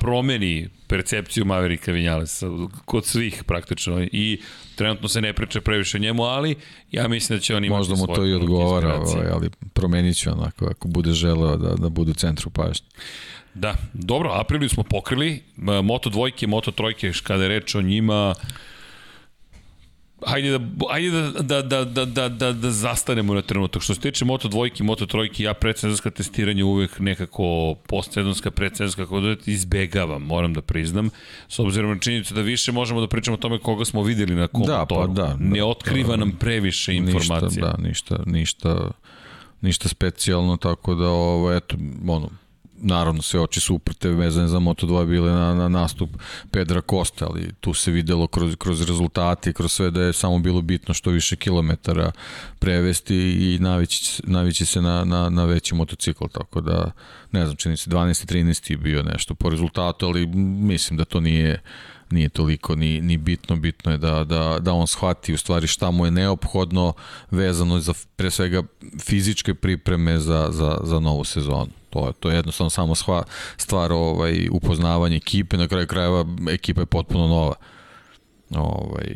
promeni 0.00 0.68
percepciju 0.88 1.44
Maverika 1.44 1.92
Vinjalesa 1.92 2.46
kod 2.84 3.06
svih 3.06 3.44
praktično 3.44 4.02
i 4.12 4.40
trenutno 4.74 5.08
se 5.08 5.20
ne 5.20 5.32
priča 5.32 5.60
previše 5.60 5.96
o 5.96 6.00
njemu, 6.00 6.22
ali 6.22 6.54
ja 6.90 7.08
mislim 7.08 7.38
da 7.38 7.42
će 7.42 7.56
on 7.56 7.64
imati 7.64 7.78
Možda 7.78 7.94
mu 7.94 8.14
to 8.14 8.26
i 8.26 8.34
odgovara, 8.34 8.94
ovaj, 8.94 9.26
ali 9.32 9.50
promenit 9.72 10.16
ću 10.16 10.30
onako 10.30 10.66
ako 10.66 10.88
bude 10.88 11.12
želeo 11.12 11.56
da, 11.56 11.74
da 11.74 11.88
bude 11.88 12.10
u 12.10 12.14
centru 12.14 12.50
pažnje. 12.50 12.86
Da, 13.54 13.74
dobro, 13.92 14.30
Apriliju 14.34 14.68
smo 14.68 14.82
pokrili, 14.82 15.42
Moto 15.82 16.10
dvojke, 16.10 16.46
Moto 16.46 16.70
trojke, 16.70 17.12
kada 17.22 17.42
je 17.42 17.48
reč 17.48 17.74
o 17.74 17.82
njima, 17.82 18.34
Hajde 20.26 20.58
da, 20.58 20.64
hajde 20.90 21.10
da, 21.10 21.42
da, 21.42 21.62
da, 21.62 21.84
da, 21.84 22.04
da, 22.04 22.28
da, 22.28 22.52
da 22.52 22.70
zastanemo 22.70 23.34
na 23.34 23.42
trenutak. 23.42 23.82
Što 23.82 23.94
se 23.94 24.00
tiče 24.00 24.24
Moto 24.24 24.48
dvojki, 24.48 24.82
Moto 24.82 25.06
trojki, 25.06 25.42
ja 25.42 25.54
predsezonska 25.54 26.10
testiranje 26.10 26.64
uvek 26.64 26.98
nekako 26.98 27.74
postsezonska, 27.86 28.50
predsezonska, 28.50 29.02
kako 29.02 29.20
da 29.20 29.36
izbegavam, 29.46 30.22
moram 30.22 30.54
da 30.54 30.62
priznam. 30.62 31.10
S 31.48 31.58
obzirom 31.58 31.90
na 31.90 31.98
činjenicu 31.98 32.34
da 32.34 32.40
više 32.40 32.72
možemo 32.72 33.00
da 33.00 33.08
pričamo 33.08 33.34
o 33.34 33.38
tome 33.38 33.58
koga 33.58 33.84
smo 33.84 34.02
videli 34.02 34.34
na 34.34 34.48
kom 34.48 34.66
da, 34.66 34.78
motoru. 34.78 35.14
Pa 35.14 35.22
da, 35.22 35.36
ne 35.40 35.64
otkriva 35.64 36.10
da, 36.10 36.16
nam 36.16 36.32
previše 36.40 36.94
informacija. 36.94 37.48
Ništa, 37.48 37.60
da, 37.60 37.82
ništa, 37.88 38.18
ništa, 38.26 38.90
ništa 39.60 39.88
specijalno, 39.88 40.56
tako 40.56 40.94
da, 40.94 41.08
ovo, 41.08 41.52
eto, 41.52 41.76
ono, 42.08 42.30
naravno 42.80 43.22
sve 43.22 43.40
oči 43.40 43.60
su 43.60 43.74
uprte 43.74 44.08
vezane 44.08 44.48
za 44.48 44.58
Moto2 44.58 45.06
bile 45.06 45.32
na, 45.32 45.54
na 45.54 45.68
nastup 45.68 46.10
Pedra 46.50 46.80
Kosta, 46.80 47.26
ali 47.26 47.52
tu 47.60 47.74
se 47.74 47.90
videlo 47.90 48.26
kroz, 48.26 48.56
kroz 48.56 48.80
rezultate, 48.80 49.52
kroz 49.52 49.72
sve 49.72 49.90
da 49.90 50.02
je 50.02 50.12
samo 50.12 50.38
bilo 50.38 50.60
bitno 50.60 50.94
što 50.94 51.10
više 51.10 51.36
kilometara 51.36 52.12
prevesti 52.58 53.16
i 53.16 53.58
navići, 53.60 54.22
navići 54.24 54.66
se 54.66 54.82
na, 54.82 55.04
na, 55.04 55.30
na 55.30 55.44
veći 55.44 55.74
motocikl, 55.74 56.24
tako 56.32 56.60
da 56.60 56.90
ne 57.32 57.44
znam, 57.44 57.56
čini 57.56 57.76
se 57.76 57.90
12. 57.90 58.32
13. 58.32 58.76
bio 58.76 59.02
nešto 59.02 59.34
po 59.34 59.50
rezultatu, 59.50 60.06
ali 60.06 60.26
mislim 60.26 60.96
da 60.96 61.04
to 61.04 61.20
nije 61.20 61.62
nije 62.10 62.28
toliko 62.28 62.74
ni, 62.74 63.00
ni 63.00 63.16
bitno, 63.16 63.56
bitno 63.56 63.92
je 63.92 63.98
da, 63.98 64.24
da, 64.24 64.58
da 64.60 64.72
on 64.72 64.86
shvati 64.86 65.34
u 65.34 65.38
stvari 65.38 65.66
šta 65.66 65.90
mu 65.90 66.04
je 66.04 66.10
neophodno 66.10 66.92
vezano 67.30 67.80
za 67.80 67.94
pre 68.16 68.30
svega 68.30 68.62
fizičke 69.00 69.54
pripreme 69.54 70.18
za, 70.18 70.48
za, 70.50 70.78
za 70.82 71.00
novu 71.00 71.24
sezonu. 71.24 71.68
To 71.90 72.06
je, 72.06 72.12
to 72.12 72.30
je 72.30 72.36
jednostavno 72.36 72.70
samo 72.70 72.94
shva, 72.94 73.22
stvar 73.56 73.92
ovaj, 73.92 74.48
upoznavanja 74.52 75.16
ekipe, 75.16 75.56
na 75.56 75.68
kraju 75.68 75.86
krajeva 75.86 76.24
ekipa 76.50 76.80
je 76.80 76.86
potpuno 76.86 77.28
nova. 77.28 77.54
Ovaj, 78.50 79.14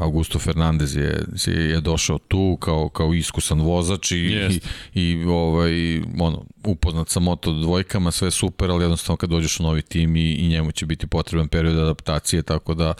Augusto 0.00 0.38
Fernandez 0.38 0.96
je, 0.96 1.24
je 1.46 1.80
došao 1.80 2.18
tu 2.18 2.58
kao, 2.60 2.88
kao 2.88 3.14
iskusan 3.14 3.60
vozač 3.60 4.12
i, 4.12 4.16
i, 4.16 4.60
i 4.94 5.24
ovaj, 5.24 5.98
ono, 6.20 6.44
upoznat 6.64 7.08
sa 7.08 7.20
moto 7.20 7.52
dvojkama, 7.52 8.10
sve 8.10 8.30
super, 8.30 8.70
ali 8.70 8.84
jednostavno 8.84 9.16
kad 9.16 9.30
dođeš 9.30 9.60
u 9.60 9.62
novi 9.62 9.82
tim 9.82 10.16
i, 10.16 10.32
i 10.32 10.48
njemu 10.48 10.72
će 10.72 10.86
biti 10.86 11.06
potreban 11.06 11.48
period 11.48 11.78
adaptacije, 11.78 12.42
tako 12.42 12.74
da 12.74 12.94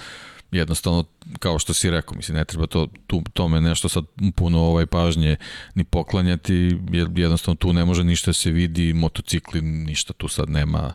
jednostavno 0.52 1.04
kao 1.38 1.58
što 1.58 1.74
si 1.74 1.90
rekao, 1.90 2.16
mislim 2.16 2.36
ne 2.36 2.44
treba 2.44 2.66
to 2.66 2.88
tu 3.06 3.22
tome 3.32 3.60
nešto 3.60 3.88
sad 3.88 4.04
puno 4.34 4.58
ovaj 4.60 4.86
pažnje 4.86 5.36
ni 5.74 5.84
poklanjati, 5.84 6.78
jer 6.92 7.08
jednostavno 7.16 7.56
tu 7.56 7.72
ne 7.72 7.84
može 7.84 8.04
ništa 8.04 8.28
da 8.28 8.32
se 8.32 8.50
vidi, 8.50 8.92
motocikli 8.92 9.62
ništa 9.62 10.12
tu 10.12 10.28
sad 10.28 10.50
nema 10.50 10.94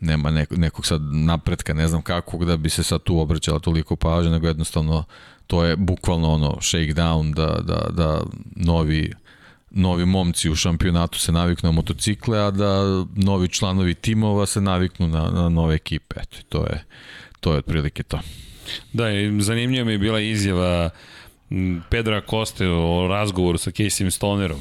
nema 0.00 0.30
nekog, 0.30 0.58
nekog 0.58 0.86
sad 0.86 1.02
napretka, 1.02 1.74
ne 1.74 1.88
znam 1.88 2.02
kakvog 2.02 2.44
da 2.44 2.56
bi 2.56 2.70
se 2.70 2.82
sad 2.82 3.02
tu 3.02 3.20
obraćala 3.20 3.58
toliko 3.58 3.96
pažnje, 3.96 4.30
nego 4.30 4.46
jednostavno 4.46 5.04
to 5.46 5.64
je 5.64 5.76
bukvalno 5.76 6.32
ono 6.32 6.58
shakedown 6.60 7.34
da, 7.34 7.46
da, 7.46 7.86
da 7.90 8.22
novi 8.56 9.12
novi 9.70 10.06
momci 10.06 10.50
u 10.50 10.54
šampionatu 10.54 11.18
se 11.18 11.32
naviknu 11.32 11.66
na 11.66 11.72
motocikle, 11.72 12.38
a 12.38 12.50
da 12.50 12.82
novi 13.14 13.48
članovi 13.48 13.94
timova 13.94 14.46
se 14.46 14.60
naviknu 14.60 15.08
na, 15.08 15.30
na 15.30 15.48
nove 15.48 15.74
ekipe. 15.74 16.20
Eto, 16.20 16.36
to 16.48 16.66
je, 16.66 16.84
to 17.40 17.52
je 17.52 17.58
otprilike 17.58 18.02
to. 18.02 18.20
Da, 18.92 19.10
i 19.10 19.40
zanimljiva 19.42 19.84
mi 19.84 19.92
je 19.92 19.98
bila 19.98 20.20
izjava 20.20 20.90
Pedra 21.90 22.20
Koste 22.20 22.68
o 22.68 23.06
razgovoru 23.08 23.58
sa 23.58 23.70
Casey 23.70 24.10
Stonerom. 24.10 24.60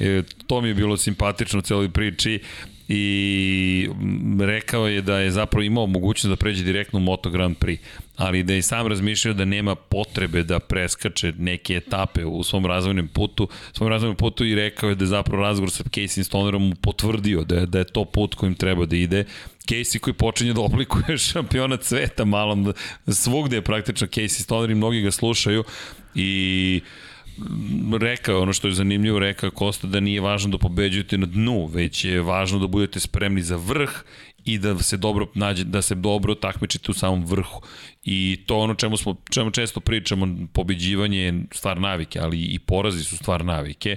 E, 0.00 0.22
to 0.46 0.60
mi 0.60 0.68
je 0.68 0.74
bilo 0.74 0.96
simpatično 0.96 1.58
u 1.58 1.62
celoj 1.62 1.90
priči 1.90 2.42
i 2.88 3.88
rekao 4.40 4.88
je 4.88 5.02
da 5.02 5.18
je 5.18 5.30
zapravo 5.30 5.62
imao 5.62 5.86
mogućnost 5.86 6.30
da 6.30 6.36
pređe 6.36 6.64
direktno 6.64 6.98
u 6.98 7.02
Moto 7.02 7.30
Grand 7.30 7.56
Prix, 7.56 7.78
ali 8.16 8.42
da 8.42 8.54
je 8.54 8.62
sam 8.62 8.86
razmišljao 8.86 9.34
da 9.34 9.44
nema 9.44 9.74
potrebe 9.74 10.42
da 10.42 10.58
preskače 10.58 11.32
neke 11.38 11.74
etape 11.74 12.24
u 12.24 12.42
svom 12.42 12.66
razvojnom 12.66 13.08
putu, 13.08 13.48
svom 13.72 13.88
razvojnom 13.88 14.16
putu 14.16 14.44
i 14.44 14.54
rekao 14.54 14.88
je 14.88 14.94
da 14.94 15.04
je 15.04 15.08
zapravo 15.08 15.42
razgovor 15.42 15.70
sa 15.70 15.84
Casey 15.84 16.24
Stonerom 16.24 16.74
potvrdio 16.82 17.44
da 17.44 17.54
je, 17.54 17.66
da 17.66 17.78
je 17.78 17.84
to 17.84 18.04
put 18.04 18.34
kojim 18.34 18.54
treba 18.54 18.86
da 18.86 18.96
ide. 18.96 19.24
Casey 19.66 19.98
koji 19.98 20.14
počinje 20.14 20.52
da 20.52 20.60
oblikuje 20.60 21.18
šampionat 21.28 21.84
sveta 21.84 22.24
malom, 22.24 22.72
svugde 23.08 23.56
je 23.56 23.62
praktično 23.62 24.06
Casey 24.06 24.42
Stoner 24.42 24.70
i 24.70 24.74
mnogi 24.74 25.00
ga 25.00 25.10
slušaju 25.10 25.64
i 26.14 26.80
rekao 28.00 28.42
ono 28.42 28.52
što 28.52 28.68
je 28.68 28.74
zanimljivo, 28.74 29.18
rekao 29.18 29.50
Kosta 29.50 29.86
da 29.86 30.00
nije 30.00 30.20
važno 30.20 30.50
da 30.50 30.58
pobeđujete 30.58 31.18
na 31.18 31.26
dnu, 31.26 31.66
već 31.66 32.04
je 32.04 32.22
važno 32.22 32.58
da 32.58 32.66
budete 32.66 33.00
spremni 33.00 33.42
za 33.42 33.56
vrh 33.56 33.90
i 34.48 34.58
da 34.58 34.78
se 34.78 34.96
dobro 34.96 35.26
nađe, 35.34 35.64
da 35.64 35.82
se 35.82 35.94
dobro 35.94 36.34
takmičite 36.34 36.90
u 36.90 36.94
samom 36.94 37.24
vrhu. 37.24 37.60
I 38.04 38.38
to 38.46 38.58
ono 38.58 38.74
čemu 38.74 38.96
smo 38.96 39.16
čemu 39.30 39.50
često 39.50 39.80
pričamo, 39.80 40.28
pobeđivanje 40.52 41.18
je 41.18 41.42
stvar 41.52 41.80
navike, 41.80 42.20
ali 42.20 42.40
i 42.40 42.58
porazi 42.58 43.04
su 43.04 43.16
stvar 43.16 43.44
navike. 43.44 43.96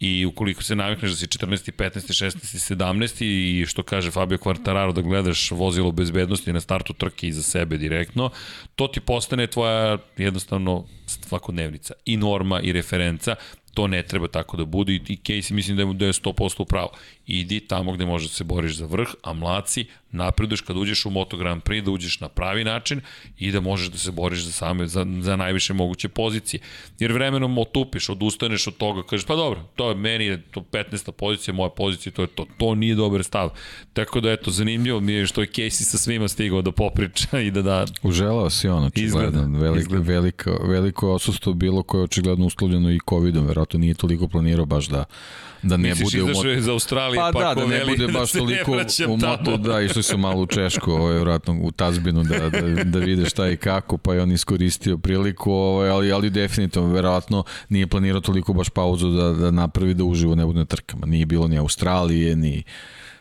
I 0.00 0.26
ukoliko 0.26 0.62
se 0.62 0.76
navikneš 0.76 1.10
da 1.10 1.16
si 1.16 1.26
14. 1.26 1.72
15. 1.72 2.24
16. 2.24 2.74
17. 2.76 3.24
i 3.24 3.66
što 3.66 3.82
kaže 3.82 4.10
Fabio 4.10 4.38
Quartararo 4.38 4.92
da 4.92 5.02
gledaš 5.02 5.50
vozilo 5.50 5.92
bezbednosti 5.92 6.52
na 6.52 6.60
startu 6.60 6.92
trke 6.92 7.28
iza 7.28 7.42
sebe 7.42 7.76
direktno, 7.76 8.30
to 8.74 8.88
ti 8.88 9.00
postane 9.00 9.46
tvoja 9.46 9.98
jednostavno 10.16 10.84
svakodnevnica 11.06 11.94
i 12.04 12.16
norma 12.16 12.60
i 12.60 12.72
referenca 12.72 13.36
to 13.74 13.86
ne 13.86 14.02
treba 14.02 14.28
tako 14.28 14.56
da 14.56 14.64
bude 14.64 14.94
i 14.94 15.18
Casey 15.24 15.52
mislim 15.52 15.76
da 15.76 15.82
je, 15.82 15.94
da 15.94 16.06
je 16.06 16.12
100% 16.12 16.62
upravo. 16.62 16.90
Idi 17.32 17.60
tamo 17.60 17.92
gde 17.92 18.06
možeš 18.06 18.28
da 18.28 18.34
se 18.34 18.44
boriš 18.44 18.76
za 18.76 18.86
vrh, 18.86 19.08
a 19.22 19.32
mlaci 19.32 19.86
napreduješ 20.10 20.60
kad 20.60 20.76
uđeš 20.76 21.06
u 21.06 21.10
Moto 21.10 21.36
Grand 21.36 21.62
Prix, 21.62 21.84
da 21.84 21.90
uđeš 21.90 22.20
na 22.20 22.28
pravi 22.28 22.64
način 22.64 23.00
i 23.38 23.52
da 23.52 23.60
možeš 23.60 23.88
da 23.88 23.98
se 23.98 24.10
boriš 24.10 24.40
za 24.44 24.52
same, 24.52 24.86
za, 24.86 25.06
za 25.20 25.36
najviše 25.36 25.74
moguće 25.74 26.08
pozicije. 26.08 26.60
Jer 26.98 27.12
vremenom 27.12 27.58
otupiš, 27.58 28.08
odustaneš 28.08 28.66
od 28.66 28.76
toga, 28.76 29.02
kažeš 29.02 29.26
pa 29.26 29.36
dobro, 29.36 29.60
to 29.76 29.88
je 29.88 29.94
meni 29.94 30.24
je 30.24 30.42
to 30.42 30.60
15. 30.60 31.10
pozicija, 31.10 31.54
moja 31.54 31.70
pozicija, 31.70 32.12
to 32.12 32.22
je 32.22 32.28
to. 32.28 32.46
To 32.58 32.74
nije 32.74 32.94
dobar 32.94 33.24
stav. 33.24 33.50
Tako 33.92 34.20
da 34.20 34.32
eto, 34.32 34.50
zanimljivo 34.50 35.00
mi 35.00 35.12
je 35.12 35.26
što 35.26 35.40
je 35.40 35.46
Casey 35.46 35.82
sa 35.82 35.98
svima 35.98 36.28
stigao 36.28 36.62
da 36.62 36.72
popriča 36.72 37.40
i 37.46 37.50
da 37.50 37.62
da... 37.62 37.84
Uželao 38.02 38.50
si 38.50 38.68
on, 38.68 38.84
očigledno. 38.84 39.58
Veliko, 39.58 39.94
veliko, 39.94 40.50
veliko 40.66 41.12
osustvo 41.12 41.52
bilo 41.52 41.82
koje 41.82 42.00
je 42.00 42.04
očigledno 42.04 42.46
uslovljeno 42.46 42.90
i 42.90 42.98
COVID-om, 43.08 43.46
verovatno 43.46 43.78
nije 43.78 43.94
toliko 43.94 44.28
planirao 44.28 44.66
baš 44.66 44.86
da 44.86 45.04
da 45.62 45.76
ne 45.76 45.88
Misliš, 45.88 46.12
bude 46.12 46.22
u 46.22 46.26
moto... 46.26 46.50
iz 46.50 46.68
Australije 46.68 47.21
pa, 47.22 47.32
pa 47.32 47.54
da, 47.54 47.54
da 47.54 47.66
ne 47.66 47.84
bude 47.84 48.08
baš 48.08 48.32
da 48.32 48.38
toliko 48.38 48.72
u 49.12 49.16
moto, 49.16 49.56
da, 49.56 49.80
išli 49.80 50.02
su 50.02 50.18
malo 50.18 50.42
u 50.42 50.46
Češku, 50.46 50.92
ovaj, 50.92 51.18
vratno 51.18 51.58
u 51.62 51.70
Tazbinu 51.70 52.24
da, 52.24 52.50
da, 52.50 52.84
da 52.84 52.98
vide 52.98 53.24
šta 53.24 53.48
i 53.48 53.56
kako, 53.56 53.98
pa 53.98 54.14
je 54.14 54.22
on 54.22 54.32
iskoristio 54.32 54.98
priliku, 54.98 55.52
ovaj, 55.52 55.90
ali, 55.90 56.12
ali 56.12 56.30
definitivno, 56.30 56.88
verovatno 56.88 57.44
nije 57.68 57.86
planirao 57.86 58.20
toliko 58.20 58.52
baš 58.52 58.68
pauzu 58.68 59.10
da, 59.10 59.32
da 59.32 59.50
napravi 59.50 59.94
da 59.94 60.04
uživo 60.04 60.34
ne 60.34 60.46
bude 60.46 60.58
na 60.58 60.64
trkama. 60.64 61.06
Nije 61.06 61.26
bilo 61.26 61.48
ni 61.48 61.58
Australije, 61.58 62.36
ni 62.36 62.62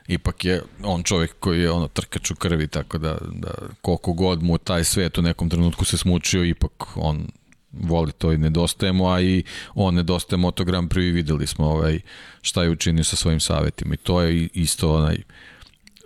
ipak 0.07 0.45
je 0.45 0.61
on 0.83 1.03
čovjek 1.03 1.35
koji 1.39 1.61
je 1.61 1.71
ono 1.71 1.87
trkač 1.87 2.31
u 2.31 2.35
krvi, 2.35 2.67
tako 2.67 2.97
da, 2.97 3.17
da 3.31 3.51
koliko 3.81 4.13
god 4.13 4.43
mu 4.43 4.57
taj 4.57 4.83
svet 4.83 5.17
u 5.17 5.21
nekom 5.21 5.49
trenutku 5.49 5.85
se 5.85 5.97
smučio, 5.97 6.43
ipak 6.43 6.71
on 6.95 7.27
voli 7.73 8.11
to 8.11 8.31
i 8.31 8.38
nedostajemo, 8.38 9.10
a 9.10 9.22
i 9.22 9.43
on 9.76 9.95
nedostaje 9.95 10.38
Moto 10.38 10.64
Grand 10.64 10.89
Prix, 10.89 11.14
videli 11.14 11.48
smo 11.48 11.65
ovaj, 11.65 11.99
šta 12.41 12.64
je 12.64 12.69
učinio 12.69 13.03
sa 13.03 13.15
svojim 13.15 13.39
savetima 13.39 13.93
i 13.93 13.98
to 13.98 14.22
je 14.22 14.49
isto 14.53 14.95
onaj 14.95 15.18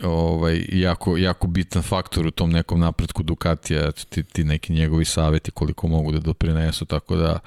ovaj, 0.04 0.66
jako, 0.72 1.18
jako 1.18 1.48
bitan 1.48 1.82
faktor 1.82 2.28
u 2.28 2.32
tom 2.32 2.52
nekom 2.52 2.80
napretku 2.80 3.24
Ducatija, 3.24 3.92
ti, 3.92 4.24
ti 4.24 4.44
neki 4.44 4.74
njegovi 4.74 5.06
saveti 5.06 5.52
koliko 5.52 5.88
mogu 5.88 6.12
da 6.12 6.20
doprinesu, 6.20 6.86
tako 6.86 7.16
da 7.16 7.40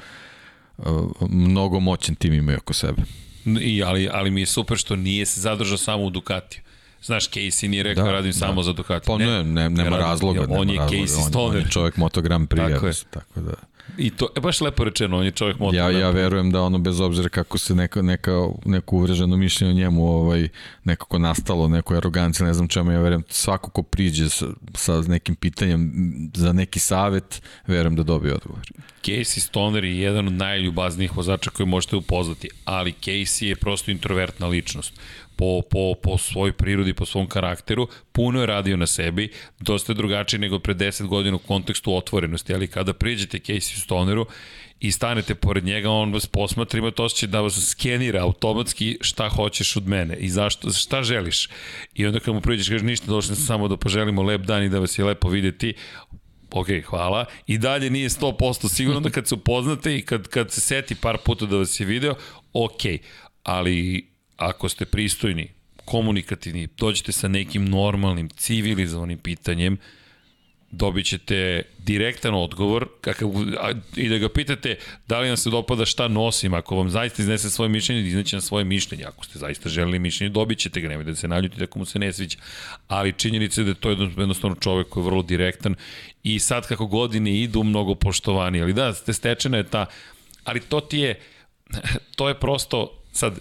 uh, 0.79 0.87
mnogo 1.31 1.81
moćan 1.81 2.15
tim 2.15 2.35
imaju 2.35 2.59
oko 2.59 2.73
sebe. 2.73 3.03
I, 3.61 3.83
ali, 3.83 4.09
ali 4.13 4.31
mi 4.31 4.41
je 4.41 4.47
super 4.47 4.79
što 4.79 4.97
nije 4.97 5.27
se 5.27 5.41
zadržao 5.41 5.79
samo 5.79 6.05
u 6.05 6.11
Ducatiju. 6.11 6.63
Znaš, 7.03 7.31
Casey 7.31 7.69
nije 7.69 7.83
rekao 7.83 8.05
da, 8.05 8.13
radim 8.13 8.33
da. 8.33 8.39
samo 8.39 8.63
za 8.63 8.73
Ducati. 8.73 9.07
Pa 9.07 9.19
ne, 9.19 9.45
ne, 9.45 9.71
nema 9.71 9.99
razloga. 9.99 10.47
On 10.49 10.67
nema 10.67 10.73
je 10.73 10.79
razloga. 10.79 11.05
Casey 11.05 11.29
Stoner. 11.29 11.51
On, 11.51 11.51
on 11.51 11.57
je 11.57 11.71
čovjek 11.71 11.97
Moto 11.97 12.23
Grand 12.23 12.49
Prix. 12.49 12.75
Tako, 12.75 12.87
je. 12.87 12.93
tako 13.11 13.41
da... 13.41 13.53
I 13.97 14.11
to 14.11 14.29
je 14.37 14.41
baš 14.41 14.61
lepo 14.61 14.85
rečeno, 14.85 15.19
on 15.19 15.25
je 15.25 15.31
čovjek 15.31 15.59
motor. 15.59 15.75
Ja, 15.75 15.91
ja 15.91 16.11
verujem 16.11 16.51
da 16.51 16.63
ono, 16.63 16.79
bez 16.79 17.01
obzira 17.01 17.29
kako 17.29 17.59
se 17.59 17.75
neka, 17.75 18.03
neka, 18.03 18.33
neko 18.65 18.97
uvreženo 18.97 19.37
mišljenje 19.37 19.73
o 19.73 19.77
njemu 19.77 20.07
ovaj, 20.07 20.49
nekako 20.85 21.19
nastalo, 21.19 21.69
neko 21.69 21.95
arogancija, 21.95 22.47
ne 22.47 22.55
znam 22.55 22.69
čemu, 22.69 22.93
ja 22.93 23.01
verujem 23.01 23.23
svako 23.29 23.71
ko 23.71 23.83
priđe 23.83 24.29
sa, 24.29 24.47
sa 24.75 25.01
nekim 25.01 25.35
pitanjem 25.35 25.93
za 26.35 26.53
neki 26.53 26.79
savet, 26.79 27.43
verujem 27.67 27.97
da 27.97 28.03
dobije 28.03 28.35
odgovor. 28.35 28.61
Casey 29.03 29.41
Stoner 29.41 29.85
je 29.85 30.01
jedan 30.01 30.27
od 30.27 30.33
najljubaznijih 30.33 31.17
vozača 31.17 31.51
koje 31.51 31.67
možete 31.67 31.97
upoznati, 31.97 32.49
ali 32.65 32.95
Casey 33.03 33.45
je 33.45 33.57
prosto 33.57 33.91
introvertna 33.91 34.47
ličnost 34.47 34.93
po, 35.39 35.63
po, 35.71 35.95
po 36.03 36.19
svojoj 36.19 36.53
prirodi, 36.53 36.93
po 36.93 37.07
svom 37.07 37.29
karakteru, 37.29 37.89
puno 38.13 38.41
je 38.41 38.47
radio 38.47 38.77
na 38.77 38.87
sebi, 38.87 39.31
dosta 39.61 39.93
je 39.93 39.97
drugačiji 39.97 40.41
nego 40.41 40.59
pre 40.59 40.75
10 40.75 41.07
godina 41.07 41.37
u 41.37 41.39
kontekstu 41.39 41.97
otvorenosti, 41.97 42.55
ali 42.55 42.67
kada 42.67 42.93
priđete 42.93 43.39
Casey 43.39 43.83
Stoneru 43.83 44.27
i 44.81 44.93
stanete 44.93 45.35
pored 45.35 45.65
njega, 45.65 45.91
on 45.91 46.13
vas 46.13 46.27
posmatra, 46.27 46.79
ima 46.79 46.91
to 46.91 47.05
osjećaj 47.05 47.29
da 47.29 47.41
vas 47.41 47.67
skenira 47.71 48.23
automatski 48.23 48.99
šta 49.01 49.29
hoćeš 49.29 49.77
od 49.77 49.89
mene 49.89 50.17
i 50.17 50.29
zašto, 50.29 50.71
šta 50.73 51.03
želiš. 51.03 51.49
I 51.95 52.07
onda 52.07 52.21
kad 52.21 52.35
mu 52.35 52.41
priđeš, 52.41 52.69
kaže 52.69 52.85
ništa, 52.85 53.07
došli 53.07 53.37
sam 53.37 53.45
samo 53.45 53.69
da 53.69 53.77
poželimo 53.77 54.23
lep 54.23 54.41
dan 54.41 54.65
i 54.65 54.69
da 54.69 54.79
vas 54.79 54.99
je 54.99 55.05
lepo 55.05 55.29
videti, 55.29 55.75
ok, 56.51 56.67
hvala. 56.87 57.25
I 57.47 57.59
dalje 57.59 57.91
nije 57.91 58.09
100% 58.09 58.69
sigurno 58.69 59.01
da 59.01 59.11
kad 59.11 59.29
se 59.29 59.35
upoznate 59.35 59.97
i 59.97 60.03
kad, 60.03 60.29
kad 60.29 60.51
se 60.51 60.61
seti 60.61 60.95
par 60.95 61.19
puta 61.25 61.47
da 61.47 61.57
vas 61.57 61.81
je 61.81 61.87
video, 61.87 62.15
ok, 62.53 62.83
ali 63.43 64.09
ako 64.39 64.69
ste 64.69 64.87
pristojni, 64.87 65.49
komunikativni, 65.85 66.69
dođete 66.79 67.13
sa 67.13 67.29
nekim 67.29 67.65
normalnim, 67.65 68.29
civilizovanim 68.29 69.19
pitanjem, 69.19 69.79
dobit 70.71 71.07
ćete 71.07 71.63
direktan 71.79 72.35
odgovor 72.35 72.89
kakav, 73.01 73.31
a, 73.61 73.73
i 73.97 74.09
da 74.09 74.19
ga 74.19 74.29
pitate 74.29 74.77
da 75.07 75.21
li 75.21 75.29
vam 75.29 75.37
se 75.37 75.51
dopada 75.51 75.87
šta 75.87 76.09
nosim, 76.09 76.55
ako 76.55 76.77
vam 76.77 76.91
zaista 76.91 77.23
iznese 77.23 77.51
svoje 77.51 77.69
mišljenje, 77.69 78.09
izneće 78.09 78.37
na 78.37 78.41
svoje 78.41 78.65
mišljenje, 78.65 79.05
ako 79.05 79.25
ste 79.25 79.39
zaista 79.39 79.69
želeli 79.69 79.99
mišljenje, 79.99 80.33
dobit 80.33 80.59
ćete 80.59 80.81
ga, 80.81 80.89
nemojte 80.89 81.11
da 81.11 81.17
se 81.17 81.29
naljutite 81.29 81.65
ako 81.65 81.79
mu 81.79 81.85
se 81.85 81.99
ne 81.99 82.13
sviđa, 82.13 82.39
ali 82.89 83.13
činjenica 83.13 83.61
je 83.61 83.65
da 83.65 83.71
je 83.71 83.75
to 83.75 83.91
jednostavno 83.91 84.57
čovek 84.57 84.89
koji 84.89 85.03
je 85.03 85.07
vrlo 85.07 85.23
direktan 85.23 85.75
i 86.23 86.39
sad 86.39 86.69
kako 86.69 86.87
godine 86.87 87.41
idu, 87.41 87.63
mnogo 87.63 87.95
poštovani, 87.95 88.63
ali 88.63 88.73
da, 88.73 88.95
ste 88.95 89.13
stečena 89.13 89.57
je 89.57 89.65
ta, 89.65 89.87
ali 90.45 90.61
to 90.61 90.81
ti 90.81 90.99
je, 90.99 91.21
to 92.17 92.29
je 92.29 92.41
prosto, 92.41 93.03
sad, 93.13 93.39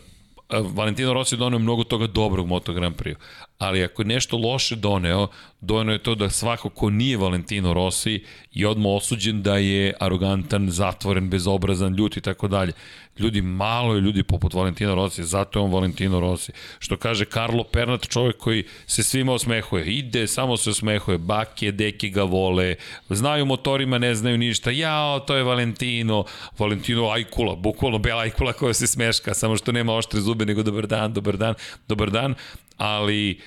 Valentino 0.50 1.14
Rossi 1.14 1.38
doneo 1.38 1.60
mnogo 1.60 1.84
toga 1.84 2.08
dobrog 2.08 2.48
Moto 2.48 2.74
Grand 2.74 2.96
Prix, 2.96 3.18
ali 3.58 3.84
ako 3.84 4.02
je 4.02 4.06
nešto 4.06 4.38
loše 4.38 4.76
doneo, 4.76 5.28
doneo 5.62 5.94
je 5.94 6.04
to 6.04 6.16
da 6.16 6.30
svako 6.30 6.70
ko 6.70 6.90
nije 6.90 7.18
Valentino 7.18 7.74
Rossi 7.74 8.24
je 8.52 8.68
odmah 8.68 8.92
osuđen 8.92 9.42
da 9.44 9.58
je 9.58 9.94
arogantan, 10.00 10.70
zatvoren, 10.70 11.30
bezobrazan, 11.30 11.96
ljut 11.96 12.18
i 12.18 12.22
tako 12.22 12.48
dalje. 12.48 12.74
Ljudi, 13.20 13.42
malo 13.42 13.96
je 13.96 14.02
ljudi 14.02 14.24
poput 14.24 14.54
Valentina 14.54 14.94
Rossi, 14.94 15.24
zato 15.24 15.60
je 15.60 15.64
on 15.64 15.72
Valentino 15.72 16.20
Rossi. 16.20 16.52
Što 16.80 16.98
kaže 16.98 17.26
Carlo 17.26 17.64
Pernat, 17.64 18.08
čovjek 18.10 18.38
koji 18.38 18.64
se 18.86 19.04
svima 19.04 19.34
osmehuje, 19.34 19.86
ide, 19.86 20.28
samo 20.28 20.58
se 20.58 20.70
osmehuje, 20.70 21.18
bake, 21.18 21.72
deke 21.72 22.10
ga 22.10 22.24
vole, 22.24 22.76
znaju 23.10 23.46
motorima, 23.46 23.98
ne 23.98 24.16
znaju 24.16 24.38
ništa, 24.38 24.72
jao, 24.72 25.20
to 25.20 25.36
je 25.36 25.44
Valentino, 25.44 26.26
Valentino 26.58 27.10
Ajkula, 27.10 27.56
bukvalno 27.56 27.98
bela 27.98 28.22
Ajkula 28.22 28.54
koja 28.54 28.74
se 28.74 28.88
smeška, 28.88 29.34
samo 29.34 29.58
što 29.58 29.72
nema 29.72 29.94
oštre 29.94 30.22
zube, 30.22 30.46
nego 30.46 30.64
dobar 30.64 30.88
dan, 30.88 31.14
dobar 31.14 31.38
dan, 31.38 31.54
dobar 31.88 32.12
dan, 32.12 32.36
ali 32.78 33.40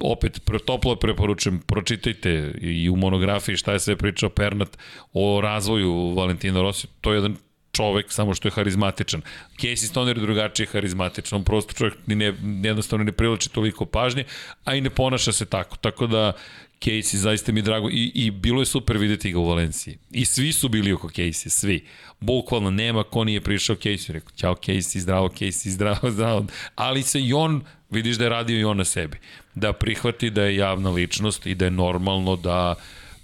opet 0.00 0.40
toplo 0.66 0.96
preporučujem, 0.96 1.58
pročitajte 1.66 2.54
i 2.60 2.90
u 2.90 2.96
monografiji 2.96 3.56
šta 3.56 3.72
je 3.72 3.80
sve 3.80 3.96
pričao 3.96 4.30
Pernat 4.30 4.78
o 5.12 5.40
razvoju 5.40 6.14
Valentina 6.14 6.62
Rossi, 6.62 6.86
to 7.00 7.12
je 7.12 7.16
jedan 7.16 7.36
čovek, 7.74 8.12
samo 8.12 8.34
što 8.34 8.48
je 8.48 8.52
harizmatičan. 8.52 9.22
Casey 9.58 9.88
Stoner 9.88 10.16
je 10.16 10.22
drugačije 10.22 10.66
harizmatičan, 10.66 11.36
on 11.36 11.44
prosto 11.44 11.72
čovjek 11.72 11.94
ni 12.06 12.14
ne, 12.14 12.34
jednostavno 12.62 13.04
ne 13.04 13.12
prilači 13.12 13.52
toliko 13.52 13.86
pažnje, 13.86 14.24
a 14.64 14.74
i 14.74 14.80
ne 14.80 14.90
ponaša 14.90 15.32
se 15.32 15.46
tako. 15.46 15.76
Tako 15.76 16.06
da 16.06 16.32
Casey 16.80 17.16
zaista 17.16 17.52
mi 17.52 17.60
je 17.60 17.62
drago 17.62 17.90
i, 17.90 18.12
i 18.14 18.30
bilo 18.30 18.62
je 18.62 18.66
super 18.66 18.98
videti 18.98 19.32
ga 19.32 19.38
u 19.38 19.48
Valenciji. 19.48 19.98
I 20.10 20.24
svi 20.24 20.52
su 20.52 20.68
bili 20.68 20.92
oko 20.92 21.08
Casey, 21.08 21.48
svi. 21.48 21.84
Bukvalno 22.20 22.70
nema 22.70 23.02
ko 23.04 23.24
nije 23.24 23.40
prišao 23.40 23.76
Casey. 23.76 24.12
Rekao, 24.12 24.30
ćao 24.36 24.54
Casey, 24.54 24.98
zdravo 24.98 25.28
Casey, 25.28 25.68
zdravo, 25.76 26.10
zdravo. 26.10 26.46
Ali 26.74 27.02
se 27.02 27.20
i 27.20 27.32
on, 27.32 27.62
vidiš 27.90 28.16
da 28.16 28.24
je 28.24 28.30
radio 28.30 28.58
i 28.58 28.64
on 28.64 28.76
na 28.76 28.84
sebi. 28.84 29.18
Da 29.54 29.72
prihvati 29.72 30.30
da 30.30 30.42
je 30.42 30.56
javna 30.56 30.90
ličnost 30.90 31.46
i 31.46 31.54
da 31.54 31.64
je 31.64 31.70
normalno 31.70 32.36
da 32.36 32.74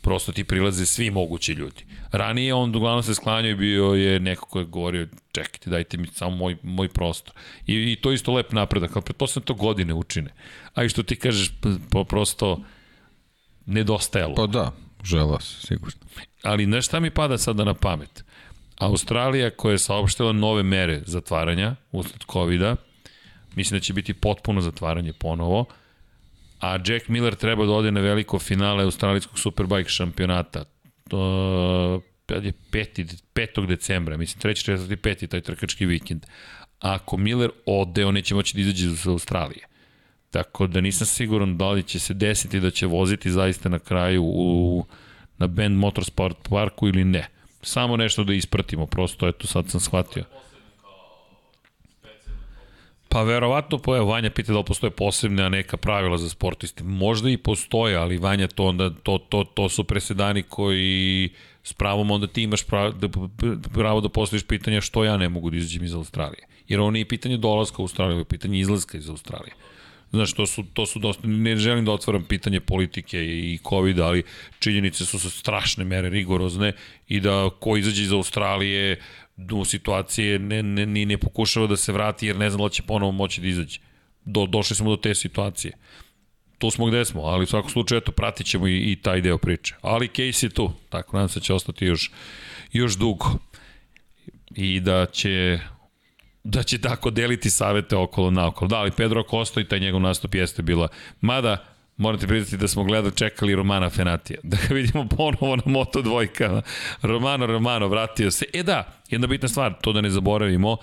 prosto 0.00 0.32
ti 0.32 0.44
prilaze 0.44 0.86
svi 0.86 1.10
mogući 1.10 1.52
ljudi. 1.52 1.84
Ranije 2.12 2.54
on 2.54 2.76
uglavnom 2.76 3.02
se 3.02 3.14
sklanjao 3.14 3.50
i 3.50 3.54
bio 3.54 3.84
je 3.84 4.20
neko 4.20 4.46
ko 4.46 4.58
je 4.58 4.64
govorio 4.64 5.08
čekajte, 5.32 5.70
dajte 5.70 5.96
mi 5.96 6.06
samo 6.06 6.36
moj, 6.36 6.56
moj 6.62 6.88
prostor. 6.88 7.34
I, 7.66 7.92
I 7.92 7.96
to 7.96 8.12
isto 8.12 8.32
lep 8.32 8.52
napredak, 8.52 8.96
ali 8.96 9.04
pretpostavljam 9.04 9.46
to 9.46 9.54
godine 9.54 9.94
učine. 9.94 10.30
A 10.74 10.84
i 10.84 10.88
što 10.88 11.02
ti 11.02 11.16
kažeš, 11.16 11.52
prosto 12.08 12.64
nedostajalo. 13.70 14.34
Pa 14.34 14.46
da, 14.46 14.72
žela 15.04 15.40
se, 15.40 15.66
sigurno. 15.66 16.00
Ali 16.42 16.64
znaš 16.64 16.86
šta 16.86 17.00
mi 17.00 17.10
pada 17.10 17.38
sada 17.38 17.64
na 17.64 17.74
pamet? 17.74 18.24
Australija 18.78 19.50
koja 19.50 19.72
je 19.72 19.78
saopštila 19.78 20.32
nove 20.32 20.62
mere 20.62 21.02
zatvaranja 21.06 21.76
usled 21.92 22.22
COVID-a, 22.32 22.76
mislim 23.54 23.78
da 23.78 23.84
će 23.84 23.92
biti 23.92 24.14
potpuno 24.14 24.60
zatvaranje 24.60 25.12
ponovo, 25.12 25.64
a 26.60 26.78
Jack 26.86 27.08
Miller 27.08 27.34
treba 27.34 27.66
da 27.66 27.72
ode 27.72 27.90
na 27.90 28.00
veliko 28.00 28.38
finale 28.38 28.84
australijskog 28.84 29.38
Superbike 29.38 29.88
šampionata. 29.90 30.64
To 31.08 32.02
je 32.28 32.52
5. 32.72 33.22
5. 33.34 33.66
decembra, 33.66 34.16
mislim 34.16 34.52
3. 34.52 34.72
4. 34.72 34.96
5. 34.96 35.26
taj 35.26 35.40
trkački 35.40 35.86
vikend. 35.86 36.26
Ako 36.78 37.16
Miller 37.16 37.50
ode, 37.66 38.06
on 38.06 38.14
neće 38.14 38.34
moći 38.34 38.54
da 38.54 38.60
izađe 38.60 38.86
iz 38.86 39.06
Australije. 39.06 39.66
Tako 40.30 40.66
da 40.66 40.80
nisam 40.80 41.06
siguran 41.06 41.56
da 41.56 41.70
li 41.70 41.82
će 41.82 41.98
se 41.98 42.14
desiti 42.14 42.60
da 42.60 42.70
će 42.70 42.86
voziti 42.86 43.30
zaista 43.30 43.68
na 43.68 43.78
kraju 43.78 44.22
u, 44.24 44.84
na 45.38 45.46
Bend 45.46 45.76
Motorsport 45.76 46.48
parku 46.48 46.88
ili 46.88 47.04
ne. 47.04 47.28
Samo 47.62 47.96
nešto 47.96 48.24
da 48.24 48.34
ispratimo, 48.34 48.86
prosto 48.86 49.28
eto 49.28 49.46
sad 49.46 49.70
sam 49.70 49.80
shvatio. 49.80 50.24
Pa 53.08 53.22
verovatno, 53.22 53.78
po, 53.78 53.96
evo, 53.96 54.06
Vanja 54.06 54.30
pita 54.30 54.52
da 54.52 54.58
li 54.58 54.64
postoje 54.64 54.90
posebne, 54.90 55.50
neka 55.50 55.76
pravila 55.76 56.18
za 56.18 56.28
sportiste. 56.28 56.84
Možda 56.84 57.30
i 57.30 57.36
postoje, 57.36 57.96
ali 57.96 58.18
Vanja 58.18 58.46
to 58.48 58.64
onda, 58.64 58.90
to, 58.90 59.18
to, 59.18 59.44
to 59.44 59.68
su 59.68 59.84
presedani 59.84 60.42
koji 60.42 61.30
s 61.62 61.72
pravom 61.72 62.10
onda 62.10 62.26
ti 62.26 62.42
imaš 62.42 62.66
pravo 62.66 62.90
da, 62.90 63.08
pravo 63.74 64.00
da 64.00 64.08
postaviš 64.08 64.46
pitanje 64.46 64.80
što 64.80 65.04
ja 65.04 65.16
ne 65.16 65.28
mogu 65.28 65.50
da 65.50 65.56
izađem 65.56 65.84
iz 65.84 65.94
Australije. 65.94 66.46
Jer 66.68 66.80
ovo 66.80 66.90
nije 66.90 67.08
pitanje 67.08 67.36
dolaska 67.36 67.82
u 67.82 67.84
Australiju, 67.84 68.12
ovo 68.12 68.20
je 68.20 68.24
pitanje 68.24 68.60
izlaska 68.60 68.98
iz 68.98 69.08
Australije. 69.08 69.54
Znaš, 70.12 70.32
to 70.32 70.46
su, 70.46 70.64
to 70.74 70.86
su 70.86 70.98
dosta, 70.98 71.28
ne 71.28 71.56
želim 71.56 71.84
da 71.84 71.92
otvaram 71.92 72.24
pitanje 72.24 72.60
politike 72.60 73.18
i 73.24 73.58
COVID, 73.68 73.98
ali 74.00 74.22
činjenice 74.58 75.04
su, 75.04 75.18
su 75.18 75.30
strašne 75.30 75.84
mere, 75.84 76.08
rigorozne 76.08 76.72
i 77.08 77.20
da 77.20 77.50
ko 77.60 77.76
izađe 77.76 78.02
iz 78.02 78.12
Australije 78.12 79.00
u 79.52 79.64
situacije 79.64 80.38
ne, 80.38 80.62
ne, 80.62 80.86
ne, 80.86 81.06
ne 81.06 81.18
pokušava 81.18 81.66
da 81.66 81.76
se 81.76 81.92
vrati 81.92 82.26
jer 82.26 82.36
ne 82.36 82.50
zna 82.50 82.62
da 82.62 82.68
će 82.68 82.82
ponovo 82.82 83.12
moći 83.12 83.40
da 83.40 83.46
izađe. 83.46 83.80
Do, 84.24 84.46
došli 84.46 84.76
smo 84.76 84.90
do 84.90 84.96
te 84.96 85.14
situacije. 85.14 85.72
Tu 86.58 86.70
smo 86.70 86.86
gde 86.86 87.04
smo, 87.04 87.22
ali 87.22 87.42
u 87.42 87.46
svakom 87.46 87.70
slučaju 87.70 87.98
eto, 87.98 88.12
pratit 88.12 88.46
ćemo 88.46 88.68
i, 88.68 88.92
i 88.92 88.96
taj 88.96 89.20
deo 89.20 89.38
priče. 89.38 89.74
Ali 89.82 90.08
Case 90.08 90.46
je 90.46 90.50
tu, 90.50 90.72
tako 90.88 91.16
nadam 91.16 91.28
se 91.28 91.40
da 91.40 91.44
će 91.44 91.54
ostati 91.54 91.84
još, 91.84 92.10
još 92.72 92.96
dugo. 92.96 93.26
I 94.56 94.80
da 94.80 95.06
će 95.06 95.60
da 96.44 96.62
će 96.62 96.78
tako 96.80 97.10
deliti 97.10 97.50
savete 97.50 97.96
okolo 97.96 98.30
na 98.30 98.46
okolo. 98.46 98.68
Da, 98.68 98.76
ali 98.76 98.90
Pedro 98.90 99.22
Costa 99.30 99.60
i 99.60 99.64
taj 99.64 99.80
njegov 99.80 100.00
nastup 100.00 100.34
jeste 100.34 100.62
bila. 100.62 100.88
Mada, 101.20 101.56
morate 101.96 102.26
priznati 102.26 102.56
da 102.56 102.68
smo 102.68 102.84
gledali, 102.84 103.16
čekali 103.16 103.54
Romana 103.54 103.90
Fenatija. 103.90 104.40
Da 104.50 104.56
ga 104.68 104.74
vidimo 104.74 105.08
ponovo 105.08 105.56
na 105.56 105.62
Moto 105.66 106.02
dvojkama. 106.02 106.62
Romano, 107.02 107.46
Romano, 107.46 107.88
vratio 107.88 108.30
se. 108.30 108.44
E 108.52 108.62
da, 108.62 108.92
jedna 109.08 109.26
bitna 109.26 109.48
stvar, 109.48 109.74
to 109.80 109.92
da 109.92 110.00
ne 110.00 110.10
zaboravimo, 110.10 110.76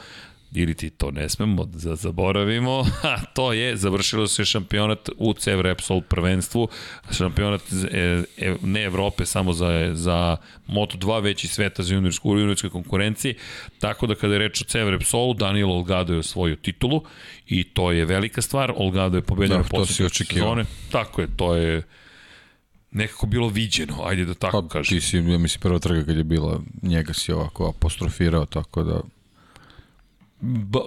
ili 0.61 0.73
ti 0.73 0.89
to 0.89 1.11
ne 1.11 1.29
smemo 1.29 1.65
da 1.65 1.95
zaboravimo, 1.95 2.85
a 3.03 3.25
to 3.33 3.53
je, 3.53 3.77
završilo 3.77 4.27
se 4.27 4.45
šampionat 4.45 5.09
u 5.17 5.33
CV 5.33 5.61
Repsol 5.61 6.01
prvenstvu, 6.01 6.67
šampionat 7.11 7.61
e, 7.91 8.23
e, 8.37 8.55
ne 8.63 8.83
Evrope, 8.83 9.25
samo 9.25 9.53
za, 9.53 9.91
za 9.93 10.37
Moto2, 10.67 11.23
već 11.23 11.43
i 11.43 11.47
sveta 11.47 11.83
za 11.83 11.93
juniorsku, 11.93 12.29
u 12.29 12.39
juniorskoj 12.39 12.69
konkurenciji, 12.69 13.35
tako 13.79 14.07
da 14.07 14.15
kada 14.15 14.33
je 14.33 14.39
reč 14.39 14.61
o 14.61 14.65
CV 14.65 14.89
Repsolu, 14.89 15.33
Daniel 15.33 15.71
Olgado 15.71 16.13
je 16.13 16.19
osvojio 16.19 16.55
titulu 16.55 17.03
i 17.47 17.63
to 17.63 17.91
je 17.91 18.05
velika 18.05 18.41
stvar, 18.41 18.73
Olgado 18.75 19.17
je 19.17 19.21
pobedio 19.21 19.57
da, 19.57 19.63
posljednju 19.63 20.09
sezone, 20.09 20.65
tako 20.91 21.21
je, 21.21 21.27
to 21.37 21.55
je 21.55 21.83
nekako 22.91 23.25
bilo 23.25 23.47
viđeno, 23.49 24.03
ajde 24.05 24.25
da 24.25 24.33
tako 24.33 24.61
pa, 24.61 24.67
kažem. 24.67 24.97
Ti 24.97 25.01
si, 25.01 25.17
ja 25.17 25.37
mislim, 25.37 25.61
prva 25.61 25.79
trga 25.79 26.05
kad 26.05 26.17
je 26.17 26.23
bila, 26.23 26.61
njega 26.81 27.13
si 27.13 27.31
ovako 27.31 27.69
apostrofirao, 27.69 28.45
tako 28.45 28.83
da 28.83 29.01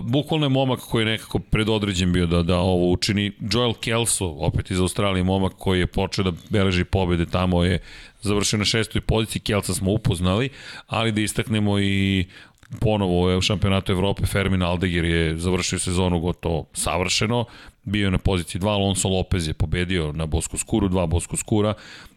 bukvalno 0.02 0.47
je 0.47 0.51
momak 0.51 0.81
koji 0.81 1.02
je 1.02 1.10
nekako 1.10 1.39
predodređen 1.39 2.12
bio 2.12 2.27
da, 2.27 2.43
da 2.43 2.59
ovo 2.59 2.93
učini. 2.93 3.32
Joel 3.52 3.72
Kelso, 3.72 4.27
opet 4.27 4.70
iz 4.70 4.81
Australije, 4.81 5.24
momak 5.24 5.52
koji 5.59 5.81
je 5.81 5.86
počeo 5.86 6.24
da 6.24 6.32
beleži 6.51 6.85
pobede 6.85 7.27
tamo 7.27 7.64
je 7.64 7.78
završio 8.22 8.59
na 8.59 8.64
šestoj 8.64 9.01
poziciji, 9.01 9.43
Kelsa 9.43 9.74
smo 9.74 9.93
upoznali, 9.93 10.48
ali 10.86 11.12
da 11.12 11.20
istaknemo 11.20 11.78
i 11.81 12.27
ponovo 12.81 13.39
u 13.39 13.40
šampionatu 13.40 13.93
Evrope 13.93 14.27
Fermin 14.27 14.62
Aldeger 14.62 15.05
je 15.05 15.39
završio 15.39 15.78
sezonu 15.78 16.20
gotovo 16.20 16.66
savršeno, 16.72 17.44
bio 17.85 18.05
je 18.05 18.11
na 18.11 18.19
poziciji 18.19 18.61
2, 18.61 18.69
Alonso 18.69 19.09
Lopez 19.09 19.48
je 19.48 19.55
pobedio 19.55 20.12
na 20.12 20.27
Bosku 20.27 20.59
Skuru, 20.59 20.89
dva 20.89 21.07
Bosku 21.07 21.36
Skura 21.36 21.74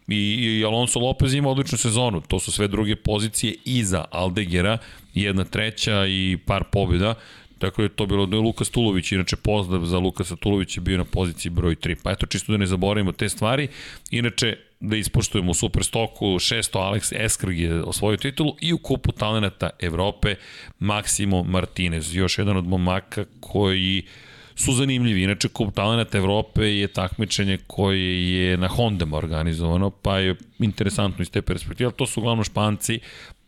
i, 0.08 0.14
i 0.14 0.64
Alonso 0.64 0.98
Lopez 0.98 1.34
ima 1.34 1.50
odličnu 1.50 1.78
sezonu, 1.78 2.20
to 2.20 2.38
su 2.38 2.52
sve 2.52 2.68
druge 2.68 2.96
pozicije 2.96 3.54
iza 3.64 4.04
Aldegera, 4.10 4.78
jedna 5.14 5.44
treća 5.44 6.06
i 6.06 6.38
par 6.46 6.64
pobjeda, 6.72 7.14
Tako 7.58 7.82
je 7.82 7.88
to 7.88 8.06
bilo 8.06 8.26
da 8.26 8.36
je 8.36 8.42
Lukas 8.42 8.70
Tulović, 8.70 9.12
inače 9.12 9.36
pozdrav 9.36 9.84
za 9.84 9.98
Lukasa 9.98 10.36
Tulovića 10.36 10.80
bio 10.80 10.98
na 10.98 11.04
poziciji 11.04 11.50
broj 11.50 11.76
3. 11.76 11.96
Pa 12.02 12.10
eto, 12.10 12.26
čisto 12.26 12.52
da 12.52 12.58
ne 12.58 12.66
zaboravimo 12.66 13.12
te 13.12 13.28
stvari. 13.28 13.68
Inače, 14.10 14.56
da 14.80 14.96
ispoštujemo 14.96 15.50
u 15.50 15.54
Superstoku, 15.54 16.26
600 16.26 16.78
Alex 16.78 17.24
Eskrg 17.24 17.58
je 17.58 17.82
osvojio 17.82 18.16
titulu 18.16 18.56
i 18.60 18.72
u 18.72 18.78
kupu 18.78 19.12
talenata 19.12 19.70
Evrope 19.80 20.34
Maksimo 20.78 21.42
Martinez, 21.42 22.14
još 22.14 22.38
jedan 22.38 22.56
od 22.56 22.66
momaka 22.66 23.24
koji 23.40 24.02
su 24.54 24.72
zanimljivi. 24.72 25.22
Inače, 25.22 25.48
kup 25.48 25.74
talenata 25.74 26.18
Evrope 26.18 26.62
je 26.62 26.88
takmičenje 26.88 27.58
koje 27.66 28.32
je 28.32 28.56
na 28.56 28.68
Hondama 28.68 29.16
organizovano, 29.16 29.90
pa 29.90 30.18
je 30.18 30.36
interesantno 30.58 31.22
iz 31.22 31.30
te 31.30 31.42
perspektive, 31.42 31.90
to 31.90 32.06
su 32.06 32.20
uglavnom 32.20 32.44
Španci, 32.44 33.00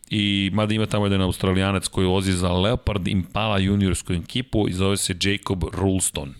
i 0.09 0.49
mada 0.53 0.73
ima 0.73 0.85
tamo 0.85 1.05
jedan 1.05 1.21
australijanac 1.21 1.87
koji 1.87 2.07
vozi 2.07 2.31
za 2.31 2.51
Leopard 2.51 3.07
Impala 3.07 3.59
juniorsku 3.59 4.13
ekipu 4.13 4.69
i 4.69 4.73
zove 4.73 4.97
se 4.97 5.15
Jacob 5.21 5.63
Rulston. 5.73 6.33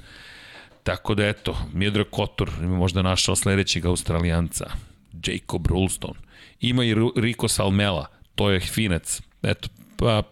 Tako 0.84 1.16
da 1.16 1.28
eto, 1.28 1.58
Miodrag 1.74 2.08
Kotor 2.10 2.50
ima 2.62 2.78
možda 2.78 3.02
našao 3.02 3.36
sledećeg 3.36 3.86
australijanca, 3.86 4.66
Jacob 5.26 5.68
Rulston. 5.68 6.14
Ima 6.62 6.86
i 6.86 6.96
Rico 7.16 7.48
Salmela, 7.48 8.08
to 8.36 8.50
je 8.50 8.60
finac. 8.60 9.22
Eto, 9.44 9.70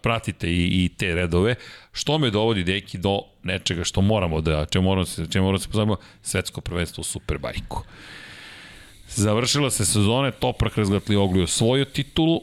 pratite 0.02 0.50
i, 0.50 0.84
i 0.84 0.88
te 0.88 1.14
redove, 1.14 1.54
što 1.92 2.18
me 2.18 2.30
dovodi 2.30 2.64
deki 2.64 2.98
do 2.98 3.20
nečega 3.42 3.84
što 3.84 4.00
moramo 4.00 4.40
da, 4.40 4.66
čemu 4.66 4.84
moramo 4.84 5.04
se, 5.04 5.26
čemu 5.30 5.44
moramo 5.44 5.58
da 5.58 5.62
se 5.62 5.68
pozavimo, 5.68 5.96
svetsko 6.22 6.60
prvenstvo 6.60 7.00
u 7.00 7.04
Superbajku. 7.04 7.82
Završila 9.08 9.70
se 9.70 9.84
sezone, 9.84 10.30
Toprak 10.30 10.76
razgatli 10.76 11.16
ogluju 11.16 11.46
svoju 11.46 11.84
titulu, 11.84 12.40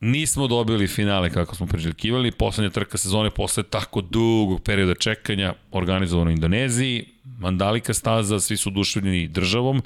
Nismo 0.00 0.46
dobili 0.46 0.86
finale 0.86 1.30
kako 1.30 1.54
smo 1.54 1.66
priželjkivali, 1.66 2.30
poslednja 2.30 2.70
trka 2.70 2.98
sezone 2.98 3.30
posle 3.30 3.62
tako 3.62 4.00
dugog 4.00 4.62
perioda 4.62 4.94
čekanja 4.94 5.54
organizovano 5.72 6.30
u 6.30 6.32
Indoneziji, 6.32 7.06
Mandalika 7.38 7.94
staza, 7.94 8.40
svi 8.40 8.56
su 8.56 8.68
oduševljeni 8.68 9.28
državom 9.28 9.82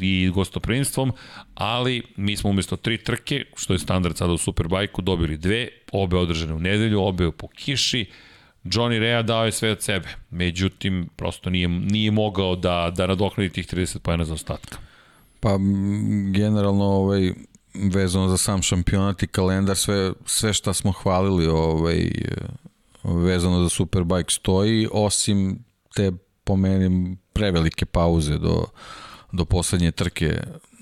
i 0.00 0.30
gostoprinstvom, 0.34 1.12
ali 1.54 2.02
mi 2.16 2.36
smo 2.36 2.50
umesto 2.50 2.76
tri 2.76 2.98
trke, 2.98 3.44
što 3.56 3.72
je 3.72 3.78
standard 3.78 4.16
sada 4.16 4.32
u 4.32 4.38
Superbajku, 4.38 5.02
dobili 5.02 5.36
dve, 5.36 5.68
obe 5.92 6.16
održane 6.16 6.54
u 6.54 6.60
nedelju, 6.60 7.02
obe 7.02 7.30
po 7.30 7.48
kiši, 7.48 8.06
Johnny 8.64 8.98
Rea 8.98 9.22
dao 9.22 9.44
je 9.44 9.52
sve 9.52 9.70
od 9.70 9.82
sebe, 9.82 10.08
međutim, 10.30 11.08
prosto 11.16 11.50
nije, 11.50 11.68
nije 11.68 12.10
mogao 12.10 12.56
da, 12.56 12.92
da 12.96 13.06
nadoknadi 13.06 13.50
tih 13.50 13.66
30 13.66 13.98
pojena 13.98 14.24
za 14.24 14.34
ostatka. 14.34 14.78
Pa, 15.40 15.58
generalno, 16.32 16.84
ovaj, 16.84 17.32
vezano 17.74 18.28
za 18.28 18.36
sam 18.36 18.62
šampionat 18.62 19.22
i 19.22 19.26
kalendar, 19.26 19.76
sve, 19.76 20.12
sve 20.26 20.52
šta 20.52 20.72
smo 20.72 20.92
hvalili 20.92 21.46
ovaj, 21.46 22.10
vezano 23.04 23.62
za 23.62 23.68
Superbike 23.68 24.30
stoji, 24.30 24.88
osim 24.92 25.64
te 25.94 26.12
po 26.52 26.56
meni 26.56 27.16
prevelike 27.32 27.86
pauze 27.86 28.36
do, 28.38 28.66
do 29.32 29.44
poslednje 29.44 29.92
trke 29.92 30.36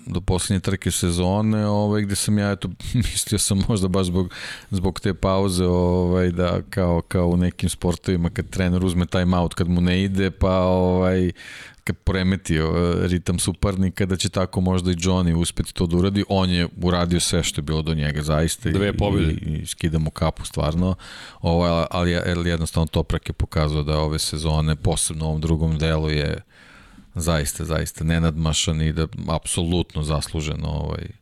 do 0.06 0.20
poslednje 0.20 0.60
trke 0.60 0.90
sezone, 0.90 1.66
ovaj, 1.66 2.02
gde 2.02 2.16
sam 2.16 2.38
ja, 2.38 2.50
eto, 2.50 2.68
mislio 2.94 3.38
sam 3.38 3.62
možda 3.68 3.88
baš 3.88 4.06
zbog, 4.06 4.32
zbog 4.70 5.00
te 5.00 5.14
pauze, 5.14 5.64
ovaj, 5.64 6.30
da 6.30 6.62
kao, 6.70 7.02
kao 7.08 7.28
u 7.28 7.36
nekim 7.36 7.68
sportovima 7.68 8.30
kad 8.30 8.50
trener 8.50 8.84
uzme 8.84 9.06
time 9.06 9.36
out 9.36 9.54
kad 9.54 9.68
mu 9.68 9.80
ne 9.80 10.02
ide, 10.02 10.30
pa 10.30 10.56
ovaj, 10.58 11.32
e, 12.64 13.08
ritam 13.08 13.38
suparnika, 13.38 14.06
da 14.06 14.16
će 14.16 14.28
tako 14.28 14.60
možda 14.60 14.90
i 14.90 14.94
Johnny 14.94 15.34
uspeti 15.34 15.74
to 15.74 15.86
da 15.86 15.96
uradi. 15.96 16.24
On 16.28 16.50
je 16.50 16.68
uradio 16.82 17.20
sve 17.20 17.42
što 17.42 17.58
je 17.58 17.62
bilo 17.62 17.82
do 17.82 17.94
njega, 17.94 18.22
zaista. 18.22 18.70
Dve 18.70 18.92
pobjede. 18.92 19.32
I, 19.32 19.62
i 19.62 19.66
skida 19.66 19.98
mu 19.98 20.10
kapu, 20.10 20.44
stvarno. 20.44 20.94
Ovo, 21.40 21.86
ali, 21.90 22.16
ali 22.16 22.50
jednostavno 22.50 22.86
Toprak 22.86 23.28
je 23.28 23.32
pokazao 23.32 23.82
da 23.82 23.98
ove 23.98 24.18
sezone, 24.18 24.76
posebno 24.76 25.24
u 25.24 25.28
ovom 25.28 25.40
drugom 25.40 25.78
delu, 25.78 26.10
je 26.10 26.42
zaista, 27.14 27.64
zaista 27.64 28.04
nenadmašan 28.04 28.82
i 28.82 28.92
da 28.92 29.06
apsolutno 29.28 30.02
zasluženo 30.02 30.68
ovaj, 30.68 31.19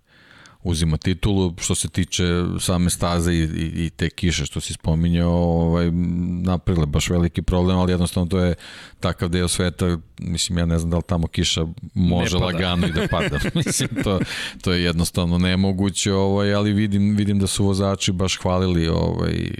uzima 0.63 0.97
titulu. 0.97 1.55
Što 1.61 1.75
se 1.75 1.89
tiče 1.89 2.25
same 2.61 2.91
staze 2.91 3.33
i, 3.33 3.43
i, 3.43 3.87
i 3.87 3.91
te 3.91 4.11
kiše 4.11 4.47
što 4.47 4.61
si 4.61 4.73
spominjao, 4.73 5.33
ovaj, 5.33 5.91
naprile 6.43 6.87
baš 6.87 7.11
veliki 7.11 7.43
problem, 7.43 7.79
ali 7.79 7.93
jednostavno 7.93 8.29
to 8.29 8.39
je 8.39 8.55
takav 9.01 9.29
deo 9.29 9.49
sveta, 9.49 9.99
mislim 10.19 10.59
ja 10.59 10.67
ne 10.67 10.79
znam 10.79 10.91
da 10.91 10.97
li 10.97 11.03
tamo 11.07 11.27
kiša 11.27 11.67
može 11.95 12.37
lagano 12.37 12.87
i 12.87 12.93
da 12.93 13.09
pada. 13.11 13.39
mislim 13.65 13.89
to, 14.05 14.21
to 14.63 14.73
je 14.73 14.83
jednostavno 14.83 15.39
nemoguće, 15.39 16.13
ovaj, 16.13 16.55
ali 16.55 16.73
vidim, 16.73 17.17
vidim 17.17 17.39
da 17.39 17.47
su 17.47 17.65
vozači 17.65 18.13
baš 18.13 18.39
hvalili 18.39 18.89
ovaj, 18.89 19.51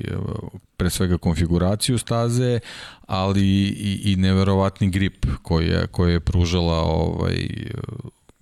pre 0.77 0.91
svega 0.91 1.19
konfiguraciju 1.19 1.99
staze, 1.99 2.61
ali 3.07 3.45
i, 3.63 4.13
i 4.13 4.17
neverovatni 4.17 4.91
grip 4.91 5.27
koji 5.43 5.67
je, 5.67 5.87
koji 5.87 6.13
je 6.13 6.21
pružala 6.21 6.79
ovaj, 6.79 7.49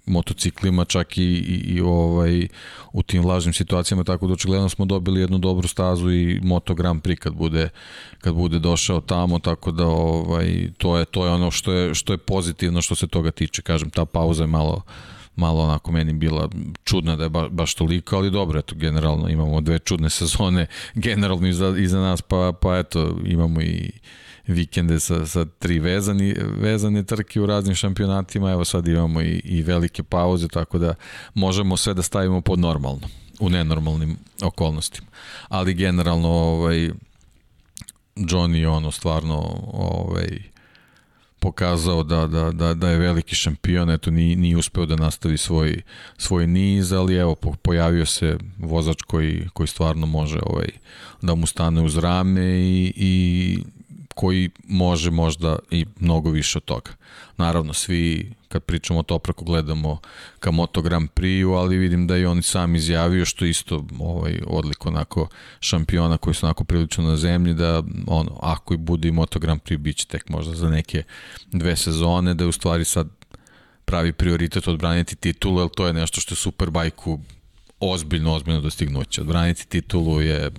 motociklima 0.06 0.84
čak 0.84 1.18
i, 1.18 1.22
i, 1.22 1.74
i 1.74 1.80
ovaj 1.80 2.48
u 2.92 3.02
tim 3.02 3.22
vlažnim 3.22 3.54
situacijama 3.54 4.04
tako 4.04 4.26
da 4.26 4.32
očigledno 4.32 4.68
smo 4.68 4.84
dobili 4.84 5.20
jednu 5.20 5.38
dobru 5.38 5.68
stazu 5.68 6.10
i 6.10 6.40
Moto 6.42 6.74
Grand 6.74 7.02
Prix 7.02 7.16
kad 7.16 7.34
bude 7.34 7.68
kad 8.20 8.34
bude 8.34 8.58
došao 8.58 9.00
tamo 9.00 9.38
tako 9.38 9.70
da 9.70 9.86
ovaj 9.86 10.68
to 10.78 10.98
je 10.98 11.04
to 11.04 11.26
je 11.26 11.32
ono 11.32 11.50
što 11.50 11.72
je 11.72 11.94
što 11.94 12.12
je 12.12 12.18
pozitivno 12.18 12.82
što 12.82 12.94
se 12.94 13.06
toga 13.06 13.30
tiče. 13.30 13.62
Kažem 13.62 13.90
ta 13.90 14.04
pauza 14.04 14.42
je 14.42 14.46
malo 14.46 14.82
malo 15.36 15.64
onako 15.64 15.92
meni 15.92 16.12
bila 16.12 16.48
čudna 16.84 17.16
da 17.16 17.22
je 17.22 17.28
ba, 17.28 17.48
baš 17.48 17.74
toliko, 17.74 18.16
ali 18.16 18.30
dobro, 18.30 18.58
eto, 18.58 18.74
generalno 18.74 19.28
imamo 19.28 19.60
dve 19.60 19.78
čudne 19.78 20.10
sezone 20.20 20.66
generalno 20.94 21.48
iza, 21.48 21.74
iza 21.78 22.00
nas, 22.00 22.22
pa, 22.22 22.52
pa 22.60 22.78
eto, 22.78 23.16
imamo 23.24 23.60
i 23.60 23.90
vikende 24.46 25.00
sa, 25.00 25.26
sa 25.26 25.44
tri 25.44 25.78
vezani, 25.78 26.34
vezane 26.58 27.02
trke 27.02 27.40
u 27.40 27.46
raznim 27.46 27.74
šampionatima, 27.74 28.50
evo 28.50 28.64
sad 28.64 28.88
imamo 28.88 29.20
i, 29.20 29.40
i 29.44 29.62
velike 29.62 30.02
pauze, 30.02 30.48
tako 30.48 30.78
da 30.78 30.94
možemo 31.34 31.76
sve 31.76 31.94
da 31.94 32.02
stavimo 32.02 32.40
pod 32.40 32.58
normalno, 32.58 33.08
u 33.40 33.50
nenormalnim 33.50 34.16
okolnostima. 34.42 35.08
Ali 35.48 35.74
generalno, 35.74 36.28
ovaj, 36.28 36.90
Johnny 38.16 38.66
ono 38.66 38.90
stvarno 38.90 39.36
ovaj, 39.72 40.28
pokazao 41.38 42.02
da, 42.02 42.26
da, 42.26 42.50
da, 42.50 42.74
da 42.74 42.90
je 42.90 42.98
veliki 42.98 43.34
šampion, 43.34 43.90
eto 43.90 44.10
nije, 44.10 44.36
nije 44.36 44.56
uspeo 44.56 44.86
da 44.86 44.96
nastavi 44.96 45.38
svoj, 45.38 45.82
svoj 46.18 46.46
niz, 46.46 46.92
ali 46.92 47.16
evo 47.16 47.34
pojavio 47.62 48.06
se 48.06 48.38
vozač 48.58 49.02
koji, 49.02 49.48
koji 49.52 49.66
stvarno 49.66 50.06
može 50.06 50.38
ovaj, 50.46 50.68
da 51.22 51.34
mu 51.34 51.46
stane 51.46 51.82
uz 51.82 51.96
rame 51.96 52.58
i, 52.58 52.92
i 52.96 53.58
koji 54.16 54.50
može 54.68 55.10
možda 55.10 55.58
i 55.70 55.86
mnogo 56.00 56.30
više 56.30 56.58
od 56.58 56.64
toga. 56.64 56.90
Naravno, 57.36 57.72
svi 57.72 58.32
kad 58.48 58.62
pričamo 58.62 58.98
o 58.98 59.02
Topraku 59.02 59.44
gledamo 59.44 59.98
ka 60.40 60.50
Moto 60.50 60.82
Grand 60.82 61.08
Prix-u, 61.10 61.52
ali 61.52 61.76
vidim 61.76 62.06
da 62.06 62.16
i 62.16 62.24
on 62.24 62.42
sam 62.42 62.76
izjavio 62.76 63.24
što 63.24 63.44
isto 63.44 63.84
ovaj, 63.98 64.40
odlik 64.46 64.86
onako 64.86 65.28
šampiona 65.60 66.16
koji 66.16 66.34
su 66.34 66.46
onako 66.46 66.64
prilično 66.64 67.04
na 67.04 67.16
zemlji, 67.16 67.54
da 67.54 67.82
ono, 68.06 68.38
ako 68.42 68.74
i 68.74 68.76
bude 68.76 69.08
i 69.08 69.12
Moto 69.12 69.38
Grand 69.38 69.60
Prix, 69.62 69.76
bit 69.76 69.96
će 69.96 70.06
tek 70.06 70.28
možda 70.28 70.54
za 70.54 70.68
neke 70.68 71.02
dve 71.52 71.76
sezone, 71.76 72.34
da 72.34 72.44
je 72.44 72.48
u 72.48 72.52
stvari 72.52 72.84
sad 72.84 73.08
pravi 73.84 74.12
prioritet 74.12 74.68
odbraniti 74.68 75.16
titulu, 75.16 75.60
jer 75.60 75.68
to 75.68 75.86
je 75.86 75.92
nešto 75.92 76.20
što 76.20 76.32
je 76.32 76.36
Superbajku 76.36 77.20
ozbiljno, 77.80 78.34
ozbiljno 78.34 78.60
dostignuće. 78.60 79.20
Odbraniti 79.20 79.68
titulu 79.68 80.20
je 80.20 80.50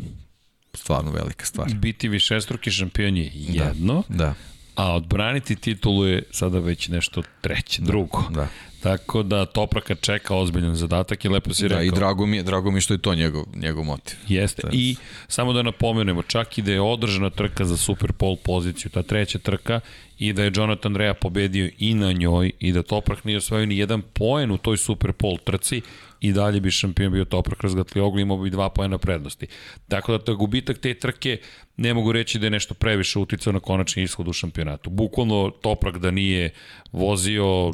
stvarno 0.74 1.12
velika 1.12 1.46
stvar. 1.46 1.74
Biti 1.74 2.08
višestruki 2.08 2.72
šampion 2.72 3.18
je 3.18 3.32
da, 3.58 3.64
jedno, 3.64 4.04
da, 4.10 4.16
da. 4.16 4.34
a 4.76 4.94
odbraniti 4.96 5.56
titulu 5.56 6.06
je 6.06 6.24
sada 6.32 6.60
već 6.60 6.88
nešto 6.88 7.24
treće, 7.42 7.82
drugo. 7.82 8.24
Da. 8.30 8.48
Tako 8.82 9.24
da 9.24 9.46
Topraka 9.46 9.96
čeka 9.96 10.36
ozbiljan 10.36 10.76
zadatak 10.76 11.26
i 11.26 11.30
lepo 11.30 11.54
si 11.54 11.62
da, 11.62 11.68
rekao. 11.68 11.84
i 11.84 11.92
drago 11.92 12.26
mi 12.26 12.38
je, 12.38 12.44
drago 12.44 12.72
mi 12.72 12.82
što 12.82 12.94
je 12.94 12.98
to 12.98 13.16
njegov, 13.16 13.46
njegov 13.56 13.84
motiv. 13.84 14.18
Jeste. 14.28 14.62
Tako. 14.62 14.76
I 14.76 14.96
samo 15.28 15.54
da 15.54 15.62
napomenemo, 15.62 16.24
čak 16.24 16.58
i 16.58 16.62
da 16.62 16.72
je 16.72 16.82
održana 16.82 17.30
trka 17.30 17.66
za 17.66 17.78
super 17.78 18.14
pol 18.14 18.36
poziciju, 18.36 18.92
ta 18.92 19.04
treća 19.04 19.40
trka, 19.40 19.80
i 20.20 20.34
da 20.34 20.44
je 20.44 20.52
Jonathan 20.56 20.96
Rea 20.96 21.14
pobedio 21.14 21.70
i 21.78 21.94
na 21.94 22.12
njoj 22.12 22.52
i 22.60 22.72
da 22.72 22.84
Toprak 22.84 23.24
nije 23.24 23.38
osvojio 23.38 23.66
ni 23.66 23.78
jedan 23.78 24.02
poen 24.02 24.52
u 24.52 24.58
toj 24.58 24.78
super 24.78 25.14
pol 25.14 25.38
trci 25.38 25.82
i 26.20 26.34
dalje 26.34 26.60
bi 26.60 26.72
šampion 26.72 27.12
bio 27.12 27.26
Toprak 27.26 27.64
Razgatlioglu, 27.64 28.20
imao 28.20 28.38
bi 28.38 28.50
dva 28.50 28.70
pojena 28.70 28.98
prednosti. 28.98 29.48
Tako 29.88 30.12
da 30.12 30.20
to 30.20 30.32
je 30.32 30.36
gubitak 30.36 30.78
te 30.78 30.94
trke, 30.94 31.38
ne 31.78 31.94
mogu 31.94 32.12
reći 32.12 32.40
da 32.40 32.46
je 32.46 32.50
nešto 32.50 32.74
previše 32.74 33.20
uticao 33.20 33.54
na 33.54 33.60
konačni 33.60 34.04
ishod 34.04 34.28
u 34.28 34.34
šampionatu. 34.34 34.90
Bukvalno 34.90 35.52
Toprak 35.62 35.98
da 35.98 36.12
nije 36.12 36.50
vozio 36.92 37.74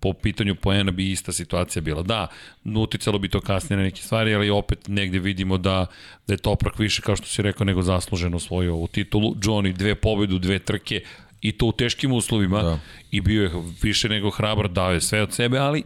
po 0.00 0.12
pitanju 0.12 0.54
poena 0.54 0.90
bi 0.90 1.10
ista 1.10 1.32
situacija 1.32 1.82
bila. 1.82 2.02
Da, 2.02 2.26
uticalo 2.64 3.18
bi 3.18 3.28
to 3.28 3.40
kasnije 3.40 3.76
na 3.76 3.82
neke 3.82 4.02
stvari, 4.02 4.34
ali 4.34 4.50
opet 4.50 4.88
negde 4.88 5.18
vidimo 5.18 5.58
da, 5.58 5.86
da 6.26 6.34
je 6.34 6.38
Toprak 6.38 6.78
više, 6.78 7.02
kao 7.02 7.16
što 7.16 7.26
si 7.26 7.42
rekao, 7.42 7.64
nego 7.64 7.82
zasluženo 7.82 8.36
osvojio 8.36 8.74
ovu 8.74 8.86
titulu. 8.86 9.34
Johnny 9.34 9.72
dve 9.72 9.94
pobedu, 9.94 10.38
dve 10.38 10.58
trke, 10.58 11.02
i 11.40 11.52
to 11.52 11.66
u 11.66 11.72
teškim 11.72 12.12
uslovima 12.12 12.62
da. 12.62 12.78
i 13.10 13.20
bio 13.20 13.42
je 13.42 13.50
više 13.82 14.08
nego 14.08 14.30
hrabar, 14.30 14.68
dao 14.68 14.92
je 14.92 15.00
sve 15.00 15.22
od 15.22 15.32
sebe, 15.32 15.58
ali 15.58 15.82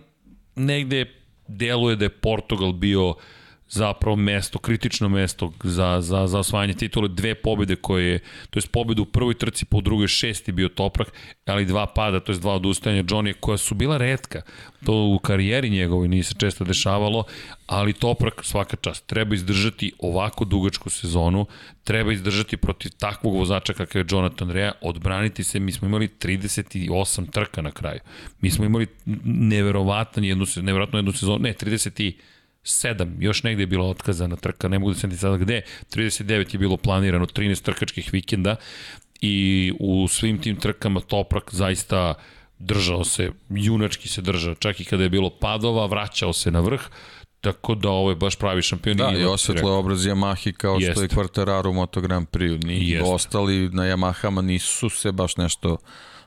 negde 0.56 1.06
deluje 1.48 1.96
da 1.96 2.04
je 2.04 2.20
Portugal 2.20 2.72
bio 2.72 3.14
zapravo 3.68 4.16
mesto, 4.16 4.58
kritično 4.58 5.08
mesto 5.08 5.52
za, 5.64 6.00
za, 6.00 6.26
za 6.26 6.38
osvajanje 6.38 6.74
titule, 6.74 7.08
dve 7.08 7.34
pobede 7.34 7.76
koje 7.76 8.04
je, 8.04 8.18
to 8.50 8.58
je 8.58 8.62
pobedu 8.72 9.02
u 9.02 9.06
prvoj 9.06 9.34
trci, 9.34 9.64
po 9.64 9.80
drugoj 9.80 10.08
šesti 10.08 10.52
bio 10.52 10.68
Toprak, 10.68 11.12
ali 11.46 11.64
dva 11.64 11.86
pada, 11.86 12.20
to 12.20 12.32
je 12.32 12.38
dva 12.38 12.54
odustajanja 12.54 13.02
Johnny, 13.02 13.34
koja 13.40 13.58
su 13.58 13.74
bila 13.74 13.96
redka, 13.96 14.42
to 14.84 14.92
u 14.92 15.18
karijeri 15.18 15.70
njegovoj 15.70 16.08
nije 16.08 16.22
se 16.22 16.34
često 16.38 16.64
dešavalo, 16.64 17.24
ali 17.66 17.92
Toprak 17.92 18.44
svaka 18.44 18.76
čast, 18.76 19.06
treba 19.06 19.34
izdržati 19.34 19.92
ovako 19.98 20.44
dugačku 20.44 20.90
sezonu, 20.90 21.46
treba 21.84 22.12
izdržati 22.12 22.56
protiv 22.56 22.90
takvog 22.98 23.34
vozača 23.34 23.72
kakav 23.72 24.00
je 24.00 24.06
Jonathan 24.10 24.50
Rea, 24.50 24.72
odbraniti 24.80 25.44
se, 25.44 25.60
mi 25.60 25.72
smo 25.72 25.88
imali 25.88 26.08
38 26.08 27.30
trka 27.30 27.62
na 27.62 27.70
kraju, 27.70 28.00
mi 28.40 28.50
smo 28.50 28.64
imali 28.64 28.86
neverovatan 29.24 30.24
jednu, 30.24 30.44
neverovatno 30.56 30.98
jednu 30.98 31.12
sezonu, 31.12 31.38
ne, 31.38 31.54
30 31.54 32.12
7, 32.66 33.16
još 33.18 33.42
negde 33.42 33.62
je 33.62 33.66
bila 33.66 33.84
otkazana 33.84 34.36
trka, 34.36 34.68
ne 34.68 34.78
mogu 34.78 34.92
da 34.92 34.98
se 34.98 35.16
sada 35.16 35.36
gde, 35.36 35.62
39 35.94 36.54
je 36.54 36.58
bilo 36.58 36.76
planirano, 36.76 37.26
13 37.26 37.62
trkačkih 37.62 38.12
vikenda 38.12 38.56
i 39.20 39.72
u 39.80 40.08
svim 40.08 40.38
tim 40.38 40.56
trkama 40.56 41.00
Toprak 41.00 41.54
zaista 41.54 42.14
držao 42.58 43.04
se, 43.04 43.30
junački 43.50 44.08
se 44.08 44.22
držao, 44.22 44.54
čak 44.54 44.80
i 44.80 44.84
kada 44.84 45.02
je 45.02 45.10
bilo 45.10 45.30
padova, 45.30 45.86
vraćao 45.86 46.32
se 46.32 46.50
na 46.50 46.60
vrh, 46.60 46.80
Tako 47.40 47.74
da 47.74 47.88
ovo 47.88 48.10
je 48.10 48.16
baš 48.16 48.36
pravi 48.36 48.62
šampion. 48.62 48.96
Da, 48.96 49.12
i 49.18 49.24
osvetlo 49.24 49.78
obraz 49.78 50.06
Yamahi 50.06 50.52
kao 50.52 50.76
Jest. 50.80 50.92
što 50.92 51.02
je 51.02 51.08
Quartararo 51.08 51.68
u 51.70 51.72
Moto 51.72 52.00
Grand 52.00 52.26
Prix. 52.28 52.64
Ni 52.64 53.00
ostali 53.00 53.68
na 53.68 53.82
Yamahama 53.82 54.40
nisu 54.40 54.90
se 54.90 55.12
baš 55.12 55.36
nešto 55.36 55.76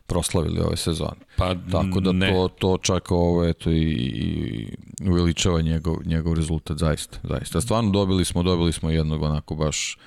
proslavili 0.10 0.60
ove 0.60 0.78
sezone. 0.78 1.22
Pa, 1.36 1.56
Tako 1.72 2.00
da 2.00 2.12
ne. 2.12 2.32
to, 2.34 2.48
to 2.60 2.78
čak 2.82 3.12
ovo, 3.12 3.46
eto, 3.46 3.72
i, 3.72 3.76
i 3.82 5.10
uveličava 5.10 5.62
njegov, 5.62 5.96
njegov 6.06 6.34
rezultat, 6.34 6.78
zaista, 6.78 7.18
zaista. 7.24 7.62
Stvarno 7.62 7.92
dobili 7.92 8.26
smo, 8.26 8.44
dobili 8.44 8.74
smo 8.74 8.90
jednog 8.90 9.22
onako 9.22 9.56
baš 9.56 9.98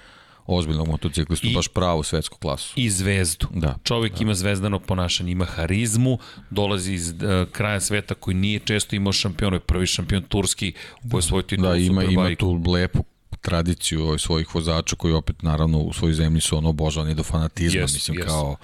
ozbiljnog 0.47 0.89
motociklistu, 0.89 1.47
I, 1.47 1.55
baš 1.55 1.69
pravu 1.69 2.03
svetsku 2.03 2.39
klasu. 2.39 2.73
I 2.77 2.91
zvezdu. 2.91 3.47
Da. 3.55 3.75
Čovjek 3.85 4.13
da. 4.13 4.23
ima 4.23 4.35
zvezdano 4.35 4.79
ponašanje, 4.79 5.33
ima 5.33 5.45
harizmu, 5.45 6.19
dolazi 6.51 6.93
iz 6.93 7.11
uh, 7.11 7.19
kraja 7.53 7.81
sveta 7.81 8.15
koji 8.15 8.35
nije 8.35 8.59
često 8.59 8.97
imao 8.97 9.13
šampion, 9.13 9.55
je 9.55 9.61
prvi 9.61 9.87
šampion 9.87 10.23
turski 10.23 10.73
u 11.05 11.11
kojoj 11.11 11.23
svoj 11.23 11.43
titul 11.43 11.69
da, 11.69 11.77
ima, 11.77 12.05
ima 12.05 12.35
tu 12.35 12.63
lepu 12.67 13.05
tradiciju 13.43 14.03
ovaj, 14.03 14.19
svojih 14.19 14.55
vozača 14.55 14.97
koji 14.97 15.15
opet 15.15 15.43
naravno 15.43 15.79
u 15.79 15.93
svojoj 15.93 16.15
zemlji 16.15 16.41
su 16.41 16.57
ono 16.57 16.69
obožavani 16.69 17.15
do 17.15 17.23
fanatizma, 17.23 17.81
yes, 17.81 17.93
mislim 17.93 18.17
yes. 18.17 18.25
kao 18.25 18.57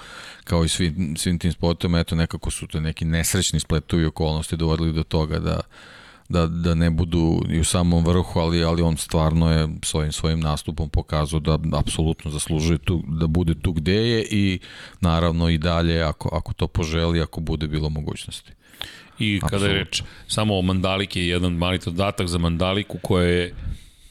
kao 0.44 0.64
i 0.64 0.68
svi, 0.68 1.14
svim 1.16 1.38
tim 1.38 1.52
sportovima, 1.52 1.98
eto 1.98 2.14
nekako 2.16 2.50
su 2.50 2.66
to 2.66 2.80
neki 2.80 3.04
nesrećni 3.04 3.60
spletovi 3.60 4.04
okolnosti 4.04 4.56
dovodili 4.56 4.92
do 4.92 5.02
toga 5.02 5.38
da 5.38 5.60
da, 6.28 6.46
da 6.46 6.74
ne 6.74 6.90
budu 6.90 7.42
i 7.50 7.60
u 7.60 7.64
samom 7.64 8.04
vrhu, 8.06 8.40
ali, 8.40 8.64
ali 8.64 8.82
on 8.82 8.96
stvarno 8.96 9.52
je 9.52 9.68
svojim 9.82 10.12
svojim 10.12 10.40
nastupom 10.40 10.88
pokazao 10.88 11.40
da 11.40 11.58
apsolutno 11.72 12.30
zaslužuje 12.30 12.78
tu, 12.78 13.02
da 13.06 13.26
bude 13.26 13.54
tu 13.54 13.72
gde 13.72 13.94
je 13.94 14.26
i 14.30 14.58
naravno 15.00 15.48
i 15.48 15.58
dalje 15.58 16.02
ako, 16.02 16.28
ako 16.32 16.52
to 16.52 16.66
poželi, 16.66 17.22
ako 17.22 17.40
bude 17.40 17.68
bilo 17.68 17.88
mogućnosti. 17.88 18.52
I 19.18 19.40
kada 19.50 19.66
je 19.66 19.72
reč 19.72 20.02
samo 20.26 20.58
o 20.58 20.62
Mandalike, 20.62 21.26
jedan 21.26 21.52
mali 21.52 21.78
dodatak 21.84 22.26
za 22.26 22.38
Mandaliku 22.38 22.98
koja 23.02 23.26
je 23.26 23.54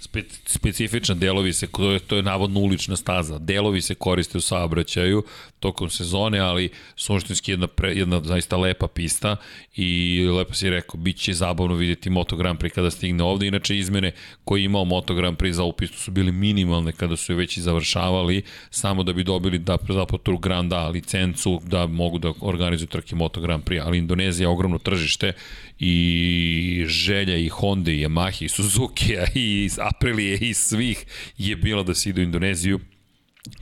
spe, 0.07 0.23
specifična, 0.45 1.15
delovi 1.15 1.53
se, 1.53 1.67
to 1.67 1.91
je, 1.91 1.99
to 1.99 2.15
je 2.15 2.23
navodno 2.23 2.59
ulična 2.59 2.95
staza, 2.95 3.39
delovi 3.39 3.81
se 3.81 3.95
koriste 3.95 4.37
u 4.37 4.41
saobraćaju 4.41 5.23
tokom 5.59 5.89
sezone, 5.89 6.39
ali 6.39 6.69
suštinski 6.95 7.51
jedna, 7.51 7.67
pre, 7.67 7.93
jedna 7.93 8.21
zaista 8.23 8.57
lepa 8.57 8.87
pista 8.87 9.35
i 9.75 10.21
lepo 10.37 10.53
si 10.53 10.69
rekao, 10.69 10.99
bit 10.99 11.17
će 11.17 11.33
zabavno 11.33 11.75
vidjeti 11.75 12.09
Moto 12.09 12.35
Grand 12.35 12.59
Prix 12.59 12.69
kada 12.69 12.91
stigne 12.91 13.23
ovde, 13.23 13.47
inače 13.47 13.77
izmene 13.77 14.11
koje 14.43 14.61
je 14.61 14.65
imao 14.65 14.85
Moto 14.85 15.13
Grand 15.13 15.37
Prix 15.37 15.51
za 15.51 15.63
ovu 15.63 15.73
pistu 15.73 15.97
su 15.97 16.11
bili 16.11 16.31
minimalne 16.31 16.91
kada 16.91 17.15
su 17.15 17.31
je 17.31 17.35
već 17.35 17.57
i 17.57 17.61
završavali, 17.61 18.41
samo 18.69 19.03
da 19.03 19.13
bi 19.13 19.23
dobili 19.23 19.59
da 19.59 19.77
zapravo 19.89 20.17
Tour 20.17 20.37
A 20.71 20.87
licencu 20.87 21.61
da 21.65 21.87
mogu 21.87 22.19
da 22.19 22.33
organizuju 22.41 22.87
trke 22.87 23.15
Moto 23.15 23.41
Grand 23.41 23.63
Prix, 23.63 23.81
ali 23.85 23.97
Indonezija 23.97 24.45
je 24.45 24.49
ogromno 24.49 24.77
tržište 24.77 25.33
i 25.79 26.85
želja 26.87 27.37
i 27.37 27.49
Honda 27.49 27.91
i 27.91 28.05
Yamaha 28.05 28.45
i 28.45 28.49
Suzuki 28.49 29.13
i 29.35 29.69
Aprilije 29.79 30.37
i 30.37 30.53
svih 30.53 31.05
je 31.37 31.55
bila 31.55 31.83
da 31.83 31.93
se 31.93 32.09
ide 32.09 32.21
u 32.21 32.23
Indoneziju. 32.23 32.79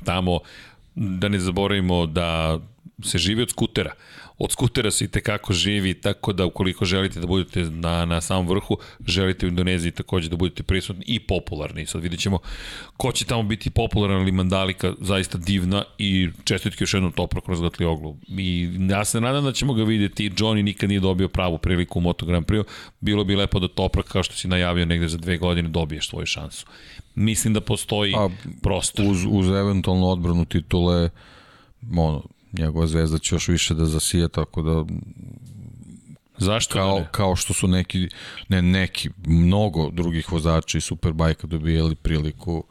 Tamo 0.03 0.39
da 0.95 1.29
ne 1.29 1.39
zaboravimo 1.39 2.05
da 2.05 2.59
se 3.03 3.17
živi 3.17 3.41
od 3.41 3.49
skutera. 3.49 3.93
Od 4.37 4.51
skutera 4.51 4.91
se 4.91 5.05
i 5.05 5.07
tekako 5.07 5.53
živi, 5.53 5.93
tako 5.93 6.33
da 6.33 6.45
ukoliko 6.45 6.85
želite 6.85 7.19
da 7.19 7.27
budete 7.27 7.61
na, 7.61 8.05
na 8.05 8.21
samom 8.21 8.47
vrhu, 8.47 8.77
želite 9.07 9.45
u 9.45 9.49
Indoneziji 9.49 9.91
takođe 9.91 10.29
da 10.29 10.35
budete 10.35 10.63
prisutni 10.63 11.03
i 11.07 11.19
popularni. 11.19 11.85
Sad 11.85 12.01
vidjet 12.01 12.21
ćemo 12.21 12.39
ko 12.97 13.11
će 13.11 13.25
tamo 13.25 13.43
biti 13.43 13.69
popularan, 13.69 14.21
ali 14.21 14.31
Mandalika 14.31 14.93
zaista 15.01 15.37
divna 15.37 15.83
i 15.97 16.29
čestitke 16.43 16.83
još 16.83 16.93
jednom 16.93 17.11
Toprak 17.11 17.43
kroz 17.43 17.59
oglu. 17.87 18.17
I 18.27 18.69
ja 18.89 19.05
se 19.05 19.21
nadam 19.21 19.43
da 19.43 19.51
ćemo 19.51 19.73
ga 19.73 19.83
videti, 19.83 20.29
Johnny 20.29 20.61
nikad 20.61 20.89
nije 20.89 20.99
dobio 20.99 21.27
pravu 21.27 21.57
priliku 21.57 21.99
u 21.99 22.01
Moto 22.01 22.25
Grand 22.25 22.45
Prix, 22.45 22.63
bilo 22.99 23.23
bi 23.23 23.35
lepo 23.35 23.59
da 23.59 23.67
Toprak, 23.67 24.05
kao 24.05 24.23
što 24.23 24.35
si 24.35 24.47
najavio 24.47 24.85
negde 24.85 25.07
za 25.07 25.17
dve 25.17 25.37
godine, 25.37 25.69
dobiješ 25.69 26.09
svoju 26.09 26.25
šansu. 26.25 26.65
Mislim 27.15 27.53
da 27.53 27.61
postoji 27.61 28.13
A, 28.17 28.29
prostor. 28.61 29.05
Uz, 29.05 29.25
uz 29.29 29.47
eventualnu 29.47 30.07
odbranu 30.07 30.45
titule, 30.45 31.09
ono, 31.97 32.23
njegova 32.57 32.87
zvezda 32.87 33.17
će 33.17 33.35
još 33.35 33.47
više 33.47 33.73
da 33.73 33.85
zasije, 33.85 34.29
tako 34.29 34.61
da 34.61 34.85
Zašto 36.37 36.73
kao, 36.73 36.99
ne? 36.99 37.07
kao 37.11 37.35
što 37.35 37.53
su 37.53 37.67
neki, 37.67 38.09
ne 38.49 38.61
neki, 38.61 39.09
mnogo 39.25 39.89
drugih 39.89 40.31
vozača 40.31 40.77
i 40.77 40.81
Superbajka 40.81 41.47
dobijali 41.47 41.95
priliku, 41.95 42.63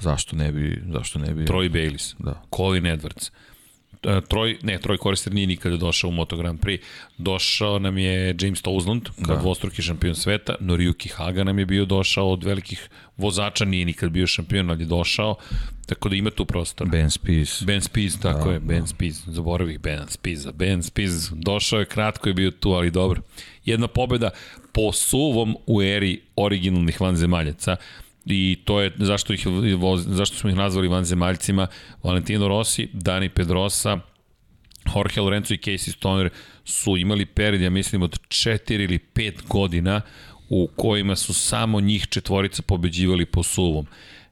zašto 0.00 0.36
ne 0.36 0.52
bi, 0.52 0.82
zašto 0.92 1.18
ne 1.18 1.34
bi... 1.34 1.44
Troy 1.44 1.70
Bayliss, 1.70 2.14
da. 2.18 2.42
Colin 2.56 2.84
Edwards. 2.84 3.30
Uh, 4.04 4.24
Troj, 4.28 4.58
ne, 4.62 4.78
Troj 4.78 4.98
Korister 4.98 5.32
nije 5.32 5.46
nikada 5.46 5.76
došao 5.76 6.08
u 6.08 6.12
Moto 6.12 6.36
Grand 6.36 6.60
Prix. 6.60 6.80
Došao 7.18 7.78
nam 7.78 7.98
je 7.98 8.36
James 8.40 8.62
Tousland, 8.62 9.02
kao 9.26 9.36
da. 9.36 9.42
dvostruki 9.42 9.82
šampion 9.82 10.14
sveta, 10.14 10.54
Noriyuki 10.60 11.12
Haga 11.12 11.44
nam 11.44 11.58
je 11.58 11.66
bio 11.66 11.84
došao 11.84 12.32
od 12.32 12.44
velikih 12.44 12.88
vozača, 13.16 13.64
nije 13.64 13.84
nikad 13.84 14.10
bio 14.10 14.26
šampion, 14.26 14.70
ali 14.70 14.82
je 14.82 14.86
došao, 14.86 15.36
tako 15.86 16.08
da 16.08 16.16
ima 16.16 16.30
tu 16.30 16.44
prostor. 16.44 16.88
Ben 16.88 17.10
Spies. 17.10 17.62
Ben 17.62 17.80
Spies, 17.80 18.20
tako 18.20 18.48
da, 18.48 18.54
je, 18.54 18.60
Ben 18.60 18.80
da. 18.80 18.86
Spies, 18.86 19.26
zaboravih 19.26 19.80
Ben 19.80 20.08
Spies. 20.08 20.46
Ben 20.54 20.82
Spies 20.82 21.30
došao 21.32 21.78
je, 21.78 21.86
kratko 21.86 22.28
je 22.28 22.34
bio 22.34 22.50
tu, 22.50 22.70
ali 22.70 22.90
dobro. 22.90 23.20
Jedna 23.64 23.88
pobeda 23.88 24.30
po 24.72 24.92
suvom 24.92 25.56
u 25.66 25.82
eri 25.82 26.20
originalnih 26.36 27.00
vanzemaljaca 27.00 27.76
i 28.26 28.58
to 28.64 28.80
je 28.80 28.92
zašto, 28.96 29.32
ih, 29.32 29.46
zašto 29.96 30.36
smo 30.36 30.50
ih 30.50 30.56
nazvali 30.56 30.88
vanzemaljcima 30.88 31.66
Valentino 32.02 32.48
Rossi, 32.48 32.88
Dani 32.92 33.28
Pedrosa, 33.28 33.98
Jorge 34.94 35.20
Lorenzo 35.20 35.54
i 35.54 35.58
Casey 35.58 35.92
Stoner 35.92 36.30
su 36.64 36.96
imali 36.96 37.26
period, 37.26 37.62
ja 37.62 37.70
mislim, 37.70 38.02
od 38.02 38.20
4 38.28 38.84
ili 38.84 38.98
5 39.14 39.46
godina 39.48 40.00
u 40.48 40.68
kojima 40.76 41.16
su 41.16 41.34
samo 41.34 41.80
njih 41.80 42.06
četvorica 42.06 42.62
pobeđivali 42.62 43.26
po 43.26 43.42
suvom. 43.42 43.86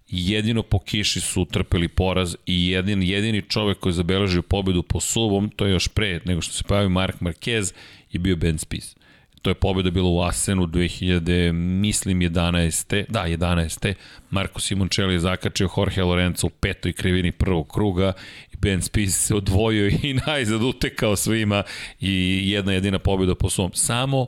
Jedino 0.08 0.62
po 0.62 0.78
kiši 0.78 1.20
su 1.20 1.44
trpeli 1.44 1.88
poraz 1.88 2.36
i 2.46 2.70
jedin, 2.70 3.02
jedini 3.02 3.42
čovek 3.42 3.78
koji 3.78 3.90
je 3.90 3.94
zabeležio 3.94 4.42
pobedu 4.42 4.82
po 4.82 5.00
suvom, 5.00 5.50
to 5.56 5.66
je 5.66 5.72
još 5.72 5.88
pre 5.88 6.20
nego 6.24 6.40
što 6.40 6.54
se 6.54 6.64
pojavio 6.64 6.88
Mark 6.88 7.20
Marquez, 7.20 7.72
i 8.12 8.18
bio 8.18 8.36
Ben 8.36 8.58
Spies. 8.58 8.96
To 9.42 9.50
je 9.50 9.54
pobjeda 9.54 9.90
bila 9.90 10.08
u 10.08 10.20
Asenu 10.20 10.66
2000, 10.66 11.52
mislim 11.52 12.20
11. 12.20 13.04
Da, 13.08 13.20
11. 13.20 13.94
Marko 14.30 14.60
Simoncelli 14.60 15.14
je 15.14 15.20
zakačio 15.20 15.68
Jorge 15.76 16.02
Lorenzo 16.02 16.46
u 16.46 16.50
petoj 16.50 16.92
krivini 16.92 17.32
prvog 17.32 17.72
kruga 17.72 18.12
i 18.52 18.56
Ben 18.56 18.82
Spies 18.82 19.26
se 19.26 19.34
odvojio 19.34 19.88
i 19.88 20.14
najzad 20.26 20.62
utekao 20.62 21.16
svima 21.16 21.62
i 22.00 22.42
jedna 22.44 22.72
jedina 22.72 22.98
pobjeda 22.98 23.34
po 23.34 23.50
svom. 23.50 23.70
Samo 23.74 24.26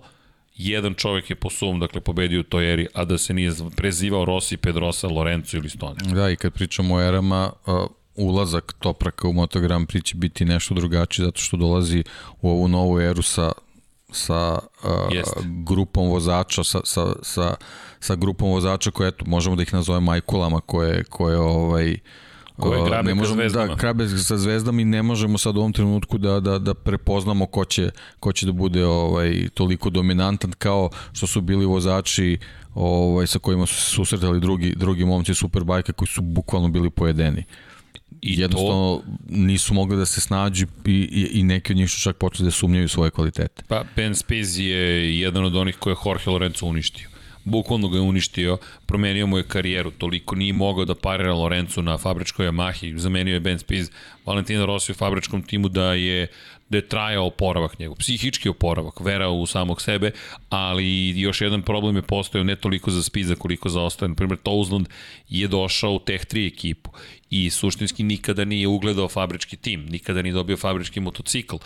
jedan 0.57 0.95
čovek 0.95 1.31
je 1.31 1.37
po 1.37 1.51
svom, 1.51 1.81
dakle, 1.81 2.01
pobedio 2.01 2.41
u 2.41 2.43
toj 2.43 2.73
eri, 2.73 2.87
a 2.95 3.05
da 3.05 3.19
se 3.19 3.35
nije 3.35 3.53
prezivao 3.77 4.25
Rossi, 4.25 4.57
Pedrosa, 4.57 5.09
Lorenzo 5.09 5.57
ili 5.57 5.71
Stoner. 5.71 6.03
Da, 6.03 6.31
i 6.31 6.37
kad 6.37 6.53
pričamo 6.53 6.95
o 6.95 7.03
erama, 7.03 7.53
uh, 7.67 7.75
ulazak 8.17 8.75
Topraka 8.79 9.29
u 9.29 9.33
Moto 9.33 9.61
Grand 9.61 9.89
Prix 9.89 10.05
će 10.05 10.17
biti 10.17 10.45
nešto 10.45 10.75
drugačiji 10.75 11.25
zato 11.25 11.41
što 11.41 11.57
dolazi 11.57 12.05
u 12.41 12.51
ovu 12.51 12.69
novu 12.69 13.01
eru 13.01 13.23
sa 13.23 13.53
sa 14.15 14.59
uh, 14.85 15.45
grupom 15.65 16.09
vozača 16.09 16.65
sa, 16.65 16.81
sa, 16.85 17.13
sa, 17.23 17.55
sa 18.01 18.15
grupom 18.15 18.51
vozača 18.51 18.91
koje 18.91 19.09
eto 19.09 19.25
možemo 19.27 19.57
da 19.57 19.63
ih 19.63 19.75
nazovemo 19.75 20.05
majkulama 20.05 20.61
koje 20.61 21.05
koje 21.05 21.39
ovaj 21.39 21.97
koje 22.57 22.85
grabe 22.85 23.09
ne 23.09 23.15
možemo, 23.15 23.35
zvezdama. 23.35 23.67
Da, 23.67 23.77
krabe 23.77 24.09
sa 24.09 24.37
zvezdama 24.37 24.81
i 24.81 24.85
ne 24.85 25.03
možemo 25.03 25.39
sad 25.39 25.57
u 25.57 25.61
ovom 25.61 25.73
trenutku 25.73 26.19
da, 26.19 26.41
da, 26.41 26.59
da 26.59 26.75
prepoznamo 26.75 27.47
ko 27.47 27.65
će, 27.65 27.91
ko 28.21 28.33
će 28.33 28.47
da 28.47 28.53
bude 28.53 28.87
ovaj, 28.87 29.49
toliko 29.55 29.91
dominantan 29.91 30.53
kao 30.53 30.91
što 31.13 31.27
su 31.27 31.41
bili 31.41 31.67
vozači 31.67 32.39
ovaj, 32.75 33.27
sa 33.27 33.39
kojima 33.39 33.67
su 33.67 33.75
se 33.75 33.91
susretali 33.91 34.41
drugi, 34.41 34.75
drugi 34.77 35.05
momci 35.05 35.35
Superbajka 35.35 35.93
koji 35.93 36.09
su 36.09 36.23
bukvalno 36.23 36.69
bili 36.69 36.91
pojedeni. 36.91 37.45
I 38.25 38.41
jednostavno 38.41 39.03
to... 39.05 39.13
nisu 39.29 39.75
mogli 39.75 39.97
da 39.97 40.07
se 40.07 40.21
snađu 40.21 40.67
i, 40.85 40.91
i, 40.93 41.41
i 41.41 41.43
neki 41.43 41.73
od 41.73 41.77
njih 41.77 41.91
su 41.91 42.01
čak 42.01 42.17
počeli 42.17 42.47
da 42.47 42.51
sumnjaju 42.51 42.89
svoje 42.89 43.11
kvalitete. 43.11 43.63
Pa 43.69 43.85
Ben 43.97 44.15
Spies 44.15 44.59
je 44.59 45.21
jedan 45.21 45.45
od 45.45 45.57
onih 45.57 45.77
koje 45.77 45.93
je 45.93 45.97
Jorge 46.07 46.31
Lorenzo 46.31 46.67
uništio 46.67 47.09
bukvalno 47.45 47.89
ga 47.89 47.99
je 47.99 48.03
uništio, 48.03 48.59
promenio 48.87 49.27
mu 49.27 49.37
je 49.39 49.49
karijeru, 49.49 49.91
toliko 49.91 50.37
nije 50.37 50.53
mogao 50.53 50.85
da 50.85 50.95
parira 50.95 51.35
Lorenzo 51.35 51.83
na 51.83 51.99
fabričkoj 51.99 52.47
Yamahi, 52.47 52.97
zamenio 52.97 53.35
je 53.35 53.41
Ben 53.41 53.59
Spies, 53.59 53.91
Valentino 54.27 54.67
Rossi 54.67 54.93
u 54.93 54.95
fabričkom 54.95 55.43
timu 55.43 55.69
da 55.69 55.93
je 55.95 56.27
da 56.75 56.79
je 56.79 56.89
trajao 56.89 57.27
oporavak 57.27 57.79
njegov, 57.79 57.97
psihički 57.97 58.49
oporavak, 58.49 59.01
vera 59.01 59.29
u 59.29 59.47
samog 59.47 59.83
sebe, 59.83 60.11
ali 60.49 61.21
još 61.21 61.41
jedan 61.41 61.63
problem 61.63 61.97
je 61.97 62.03
postojao 62.03 62.45
ne 62.45 62.57
toliko 62.57 62.91
za 62.91 63.03
Spiza 63.03 63.35
koliko 63.35 63.69
za 63.69 63.83
ostale. 63.83 64.09
Na 64.09 64.15
primjer, 64.15 64.39
Touzland 64.43 64.89
je 65.29 65.49
došao 65.49 65.93
u 65.93 65.99
Tech 65.99 66.27
3 66.27 66.47
ekipu 66.47 66.91
i 67.31 67.51
suštinski 67.51 68.03
nikada 68.03 68.45
nije 68.45 68.69
ugledao 68.69 69.09
fabrički 69.09 69.57
tim, 69.57 69.87
nikada 69.87 70.23
nije 70.23 70.33
dobio 70.33 70.57
fabrički 70.57 71.01
motocikl, 71.01 71.57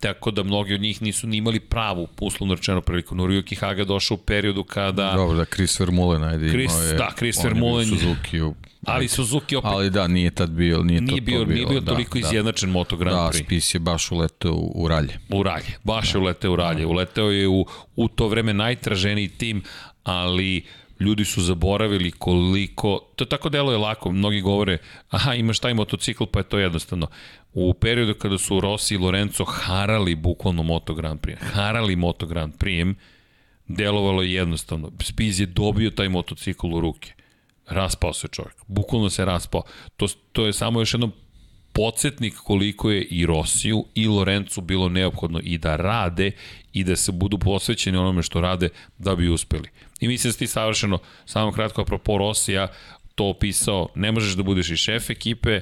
tako 0.00 0.30
da 0.30 0.42
mnogi 0.42 0.74
od 0.74 0.80
njih 0.80 1.02
nisu 1.02 1.26
ni 1.26 1.36
imali 1.36 1.60
pravu, 1.60 2.08
uslovno 2.20 2.54
rečeno, 2.54 2.80
priliku. 2.80 3.14
Noriyuki 3.14 3.58
Haga 3.58 3.84
došao 3.84 4.14
u 4.14 4.18
periodu 4.18 4.64
kada... 4.64 5.12
Dobro, 5.16 5.36
da 5.36 5.44
Chris 5.44 5.80
Vermeulen, 5.80 6.24
ajde, 6.24 6.48
Chris, 6.48 6.72
imao 6.72 6.86
je... 6.86 6.94
Da, 6.94 7.12
Chris 7.18 7.44
Vermeulen... 7.44 7.86
Suzuki 7.86 8.40
u 8.40 8.54
Ali 8.88 9.08
Suzuki 9.08 9.56
opet... 9.56 9.70
Ali 9.70 9.90
da, 9.90 10.06
nije 10.06 10.30
tad 10.30 10.50
bio, 10.50 10.82
nije, 10.82 11.00
nije 11.00 11.20
to 11.20 11.24
bio, 11.24 11.38
to 11.38 11.44
Nije 11.44 11.66
bio 11.66 11.80
da, 11.80 11.92
toliko 11.92 12.18
da, 12.18 12.26
izjednačen 12.26 12.70
Moto 12.70 12.96
Grand 12.96 13.16
da, 13.16 13.28
Prix. 13.32 13.38
Da, 13.38 13.44
Spis 13.44 13.74
je 13.74 13.78
baš 13.78 14.10
uleteo 14.10 14.52
u, 14.52 14.72
u 14.74 14.88
ralje. 14.88 15.18
U 15.30 15.42
ralje, 15.42 15.78
baš 15.84 16.12
da. 16.12 16.18
je 16.18 16.22
uleteo 16.22 16.52
u 16.52 16.56
ralje. 16.56 16.86
Uleteo 16.86 17.30
je 17.30 17.48
u, 17.48 17.66
u 17.96 18.08
to 18.08 18.28
vreme 18.28 18.54
najtraženiji 18.54 19.28
tim, 19.28 19.62
ali 20.04 20.64
ljudi 21.00 21.24
su 21.24 21.42
zaboravili 21.42 22.10
koliko, 22.10 23.00
to 23.16 23.24
tako 23.24 23.48
delo 23.48 23.72
je 23.72 23.78
lako, 23.78 24.12
mnogi 24.12 24.40
govore, 24.40 24.78
aha 25.10 25.34
imaš 25.34 25.58
taj 25.58 25.74
motocikl 25.74 26.24
pa 26.24 26.38
je 26.38 26.48
to 26.48 26.58
jednostavno. 26.58 27.06
U 27.54 27.74
periodu 27.74 28.14
kada 28.14 28.38
su 28.38 28.60
Rossi 28.60 28.94
i 28.94 28.98
Lorenzo 28.98 29.44
harali 29.44 30.14
bukvalno 30.14 30.62
Moto 30.62 30.94
Grand 30.94 31.20
Prix, 31.20 31.36
harali 31.52 31.96
Moto 31.96 32.26
Grand 32.26 32.54
Prix, 32.54 32.94
delovalo 33.68 34.22
je 34.22 34.32
jednostavno. 34.32 34.92
Spiz 35.02 35.40
je 35.40 35.46
dobio 35.46 35.90
taj 35.90 36.08
motocikl 36.08 36.66
u 36.74 36.80
ruke. 36.80 37.12
Raspao 37.68 38.12
se 38.12 38.28
čovjek. 38.28 38.56
Bukvalno 38.66 39.10
se 39.10 39.24
raspao. 39.24 39.62
To, 39.96 40.06
to 40.32 40.46
je 40.46 40.52
samo 40.52 40.80
još 40.80 40.94
jednom 40.94 41.12
podsjetnik 41.72 42.34
koliko 42.34 42.90
je 42.90 43.02
i 43.02 43.26
Rosiju 43.26 43.84
i 43.94 44.06
Lorencu 44.06 44.60
bilo 44.60 44.88
neophodno 44.88 45.40
i 45.42 45.58
da 45.58 45.76
rade 45.76 46.30
i 46.72 46.84
da 46.84 46.96
se 46.96 47.12
budu 47.12 47.38
posvećeni 47.38 47.96
onome 47.96 48.22
što 48.22 48.40
rade 48.40 48.68
da 48.98 49.16
bi 49.16 49.28
uspeli. 49.28 49.68
I 50.00 50.08
mislim 50.08 50.32
da 50.32 50.38
ti 50.38 50.46
savršeno, 50.46 50.98
samo 51.24 51.52
kratko 51.52 51.82
apropo 51.82 52.18
Rosija, 52.18 52.68
to 53.14 53.24
opisao, 53.24 53.88
ne 53.94 54.12
možeš 54.12 54.34
da 54.34 54.42
budeš 54.42 54.70
i 54.70 54.76
šef 54.76 55.10
ekipe, 55.10 55.60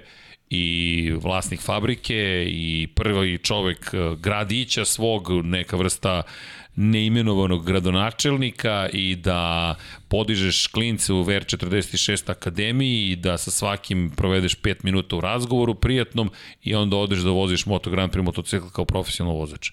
i 0.50 1.12
vlasnik 1.22 1.60
fabrike 1.60 2.46
i 2.48 2.88
prvi 2.94 3.38
čovek 3.38 3.90
eh, 3.92 4.16
gradića 4.18 4.84
svog, 4.84 5.30
neka 5.44 5.76
vrsta 5.76 6.22
neimenovanog 6.77 7.66
gradonačelnika 7.66 8.89
i 8.93 9.16
da 9.16 9.74
podižeš 10.09 10.66
klince 10.66 11.12
u 11.12 11.24
VR46 11.24 12.31
akademiji 12.31 13.11
i 13.11 13.16
da 13.16 13.39
sa 13.39 13.51
svakim 13.51 14.11
provedeš 14.16 14.61
5 14.61 14.77
minuta 14.82 15.16
u 15.16 15.20
razgovoru 15.20 15.74
prijatnom 15.74 16.31
i 16.62 16.74
onda 16.74 16.97
odeš 16.97 17.19
da 17.19 17.31
voziš 17.31 17.66
Moto 17.66 17.90
Grand 17.90 18.12
Prix 18.12 18.23
motocikl 18.23 18.66
kao 18.73 18.85
profesionalno 18.85 19.39
vozač. 19.39 19.70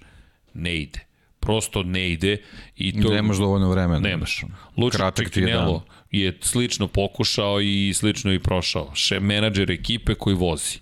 Ne 0.53 0.75
ide 0.75 1.13
prosto 1.43 1.83
ne 1.83 2.11
ide 2.11 2.37
i 2.75 3.01
to 3.01 3.09
Nemaš 3.09 3.37
dovoljno 3.37 3.69
vremena. 3.69 3.99
nemaš. 3.99 4.43
Lučić 4.77 4.97
Kratak 4.97 5.29
ti 5.29 5.39
je 5.39 5.79
je 6.11 6.37
slično 6.41 6.87
pokušao 6.87 7.61
i 7.61 7.93
slično 7.95 8.33
i 8.33 8.39
prošao. 8.39 8.91
Še 8.95 9.19
menadžer 9.19 9.71
ekipe 9.71 10.15
koji 10.15 10.35
vozi 10.35 10.79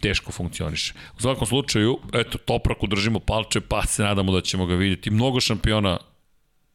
teško 0.00 0.32
funkcioniše. 0.32 0.94
U 1.18 1.20
svakom 1.20 1.46
slučaju, 1.46 1.98
eto, 2.12 2.38
Topraku 2.38 2.86
držimo 2.86 3.20
palče, 3.20 3.60
pa 3.60 3.86
se 3.86 4.02
nadamo 4.02 4.32
da 4.32 4.40
ćemo 4.40 4.66
ga 4.66 4.74
vidjeti. 4.74 5.10
Mnogo 5.10 5.40
šampiona, 5.40 5.98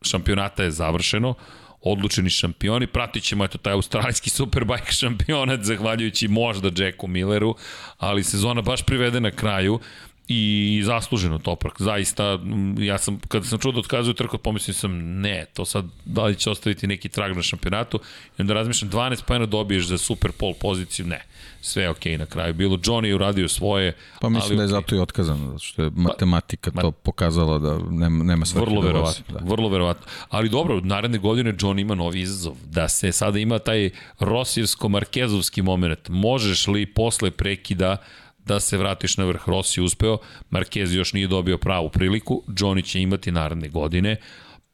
šampionata 0.02 0.64
je 0.64 0.72
završeno, 0.72 1.34
odlučeni 1.82 2.30
šampioni, 2.30 2.88
pratit 2.88 3.24
ćemo 3.24 3.46
eto 3.46 3.58
taj 3.58 3.74
australijski 3.74 4.30
superbike 4.40 4.92
šampionat 4.92 5.64
zahvaljujući 5.64 6.28
možda 6.28 6.86
Jacku 6.86 7.08
Milleru, 7.08 7.56
ali 7.98 8.24
sezona 8.24 8.62
baš 8.62 8.82
privede 8.82 9.20
na 9.20 9.32
kraju 9.32 9.80
i 10.28 10.82
zasluženo 10.86 11.40
Toprak, 11.40 11.82
zaista, 11.82 12.40
ja 12.80 12.98
sam, 12.98 13.20
kada 13.28 13.46
sam 13.46 13.60
čuo 13.60 13.72
da 13.72 13.80
otkazuju 13.80 14.14
trku, 14.14 14.38
pomislio 14.38 14.74
sam, 14.74 14.92
ne, 15.22 15.46
to 15.54 15.66
sad, 15.66 15.86
da 16.06 16.24
li 16.24 16.36
će 16.36 16.50
ostaviti 16.50 16.88
neki 16.88 17.10
trag 17.10 17.36
na 17.36 17.42
šampionatu, 17.42 18.00
i 18.38 18.42
onda 18.42 18.54
razmišljam, 18.54 18.92
12 18.92 19.24
pojena 19.24 19.46
dobiješ 19.46 19.86
za 19.86 19.98
super 19.98 20.32
pol 20.32 20.54
poziciju, 20.54 21.06
ne, 21.06 21.22
sve 21.62 21.84
je 21.84 21.90
okej 21.90 22.14
okay 22.14 22.20
na 22.20 22.26
kraju, 22.26 22.54
bilo, 22.54 22.78
Johnny 22.78 23.06
je 23.06 23.16
uradio 23.16 23.48
svoje, 23.48 23.94
Pa 24.22 24.30
mislim 24.30 24.50
ali 24.50 24.58
da 24.58 24.64
je 24.64 24.78
okej. 24.78 24.82
zato 24.82 24.96
i 24.96 25.00
otkazano, 25.00 25.46
zato 25.46 25.60
što 25.60 25.84
je 25.84 25.92
matematika 25.96 26.72
ma- 26.72 26.82
to 26.82 26.92
pokazala 26.92 27.60
da 27.60 27.80
nema, 27.90 28.24
nema 28.24 28.46
svrhe 28.46 28.66
Vrlo 28.66 28.82
da 28.82 28.88
verovatno, 28.88 29.40
da. 29.40 29.46
vrlo 29.46 29.70
verovatno. 29.70 30.06
Ali 30.30 30.50
dobro, 30.50 30.80
naredne 30.82 31.18
godine 31.18 31.54
John 31.60 31.80
ima 31.80 31.96
novi 31.96 32.22
izazov. 32.22 32.56
Da 32.66 32.88
se 32.88 33.12
sada 33.12 33.40
ima 33.40 33.60
taj 33.60 33.90
rosirsko-markezovski 34.20 35.62
moment. 35.62 36.10
Možeš 36.10 36.68
li 36.68 36.86
posle 36.86 37.32
prekida 37.32 37.98
da 38.46 38.60
se 38.60 38.78
vratiš 38.78 39.18
na 39.18 39.26
vrh. 39.26 39.42
Rossi 39.50 39.82
uspeo, 39.82 40.18
Marquez 40.52 40.94
još 40.96 41.14
nije 41.14 41.28
dobio 41.28 41.58
pravu 41.58 41.90
priliku, 41.90 42.44
Johnny 42.48 42.84
će 42.86 43.02
imati 43.02 43.32
naredne 43.32 43.70
godine, 43.70 44.16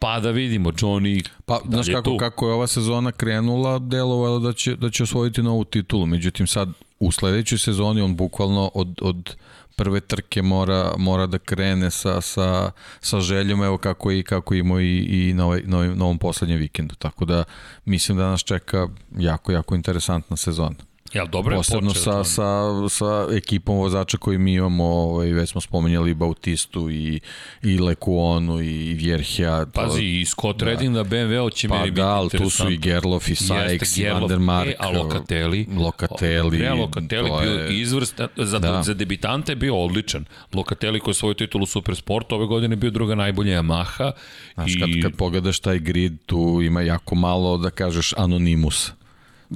pa 0.04 0.20
da 0.20 0.32
vidimo, 0.32 0.72
Johnny 0.72 1.30
Pa, 1.46 1.60
da 1.66 1.72
znaš 1.72 1.88
je 1.88 1.94
kako, 1.94 2.10
tu. 2.10 2.18
kako 2.18 2.48
je 2.48 2.54
ova 2.54 2.68
sezona 2.68 3.12
krenula, 3.12 3.80
delovalo 3.80 4.40
da 4.40 4.54
će, 4.54 4.76
da 4.76 4.90
će 4.90 5.04
osvojiti 5.04 5.44
novu 5.44 5.64
titulu. 5.64 6.06
Međutim, 6.06 6.48
sad 6.48 6.70
u 7.00 7.12
sledećoj 7.12 7.58
sezoni 7.58 8.02
on 8.02 8.16
bukvalno 8.16 8.72
od, 8.74 9.00
od 9.02 9.36
prve 9.76 10.00
trke 10.00 10.42
mora, 10.42 10.94
mora 10.98 11.28
da 11.28 11.38
krene 11.38 11.92
sa, 11.92 12.22
sa, 12.22 12.72
sa 13.00 13.20
željom, 13.20 13.64
evo 13.64 13.78
kako 13.78 14.12
i 14.12 14.24
kako 14.24 14.54
imao 14.54 14.80
i, 14.82 14.98
i 14.98 15.34
na, 15.34 15.46
ovaj, 15.46 15.62
na, 15.66 15.78
ovaj, 15.78 15.96
na 15.96 16.06
ovom 16.06 16.18
poslednjem 16.18 16.60
vikendu. 16.60 16.96
Tako 16.96 17.26
da 17.26 17.44
mislim 17.86 18.18
da 18.18 18.30
nas 18.30 18.44
čeka 18.44 18.88
jako, 19.18 19.52
jako 19.52 19.76
interesantna 19.76 20.38
sezona. 20.38 20.76
Ja, 21.14 21.26
dobro 21.26 21.54
je 21.54 21.58
Posebno 21.58 21.90
počeo 21.90 22.04
sa, 22.04 22.24
sa, 22.26 22.60
sa 22.90 23.28
ekipom 23.32 23.78
vozača 23.78 24.18
koji 24.18 24.38
mi 24.38 24.54
imamo, 24.54 24.84
ovaj, 24.86 25.28
već 25.28 25.50
smo 25.50 25.62
spomenjali 25.62 26.14
Bautistu 26.14 26.90
i, 26.92 27.20
i 27.64 27.78
Lekuonu 27.78 28.62
i 28.62 28.94
Vjerhja. 28.94 29.66
to- 29.66 29.72
Pazi, 29.72 30.04
i 30.04 30.26
Scott 30.26 30.60
da. 30.60 30.66
Redding 30.66 30.96
na 30.96 31.04
BMW-u 31.04 31.50
će 31.50 31.68
Pa 31.68 31.76
meni 31.76 31.86
biti 31.86 31.96
da, 31.96 32.08
ali 32.08 32.30
tu 32.30 32.50
su 32.50 32.70
i 32.70 32.78
Gerlof 32.78 33.28
i 33.30 33.36
Sykes 33.36 34.00
i 34.00 34.04
Gerlof, 34.04 34.22
Van 34.22 34.30
der 34.30 34.40
Mark. 34.40 34.70
E, 34.70 34.76
a 34.80 34.90
Locatelli, 34.90 35.68
Locatelli. 35.78 36.58
Re, 36.58 36.70
Locatelli 36.72 37.32
bio 37.42 37.52
je- 37.54 37.80
izvrstan, 37.82 38.28
za, 38.38 38.60
da. 38.60 38.72
Da. 38.72 38.84
za 38.84 38.94
debitante 38.94 39.52
je 39.52 39.56
bio 39.56 39.78
odličan. 39.78 40.26
Locatelli 40.54 41.00
koji 41.00 41.12
je 41.12 41.16
svoju 41.16 41.34
titulu 41.34 41.66
Supersport 41.66 42.32
ove 42.32 42.46
godine 42.46 42.76
bio 42.76 42.90
druga 42.90 43.16
najbolja 43.16 43.62
Yamaha. 43.62 44.12
Znaš, 44.54 44.72
i 44.72 44.80
kad, 44.80 44.90
kad 45.02 45.16
pogledaš 45.16 45.60
taj 45.60 45.80
grid, 45.80 46.14
tu 46.26 46.60
ima 46.64 46.82
jako 46.82 47.16
malo, 47.16 47.58
da 47.58 47.70
kažeš, 47.70 48.14
anonimus. 48.14 48.92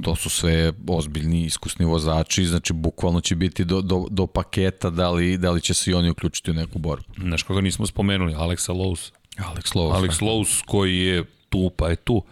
To 0.01 0.15
su 0.15 0.29
sve 0.29 0.73
ozbiljni, 0.87 1.45
iskusni 1.45 1.85
vozači, 1.85 2.45
znači 2.45 2.73
bukvalno 2.73 3.21
će 3.21 3.35
biti 3.35 3.65
do, 3.65 3.81
do, 3.81 4.05
do 4.09 4.27
paketa 4.27 4.89
da 4.89 5.09
li, 5.11 5.37
da 5.37 5.51
li 5.51 5.61
će 5.61 5.73
se 5.73 5.91
i 5.91 5.93
oni 5.93 6.09
uključiti 6.09 6.51
u 6.51 6.53
neku 6.53 6.79
borbu. 6.79 7.05
Znaš 7.17 7.43
koga 7.43 7.61
nismo 7.61 7.85
spomenuli, 7.87 8.33
Alexa 8.33 8.73
Lowe's. 8.73 9.11
Alex 9.37 9.75
Lowe. 9.75 9.93
Alex 9.95 10.21
Lowe's 10.21 10.63
koji 10.65 10.97
je 10.97 11.23
tu, 11.49 11.71
pa 11.77 11.89
je 11.89 11.95
tu. 11.95 12.23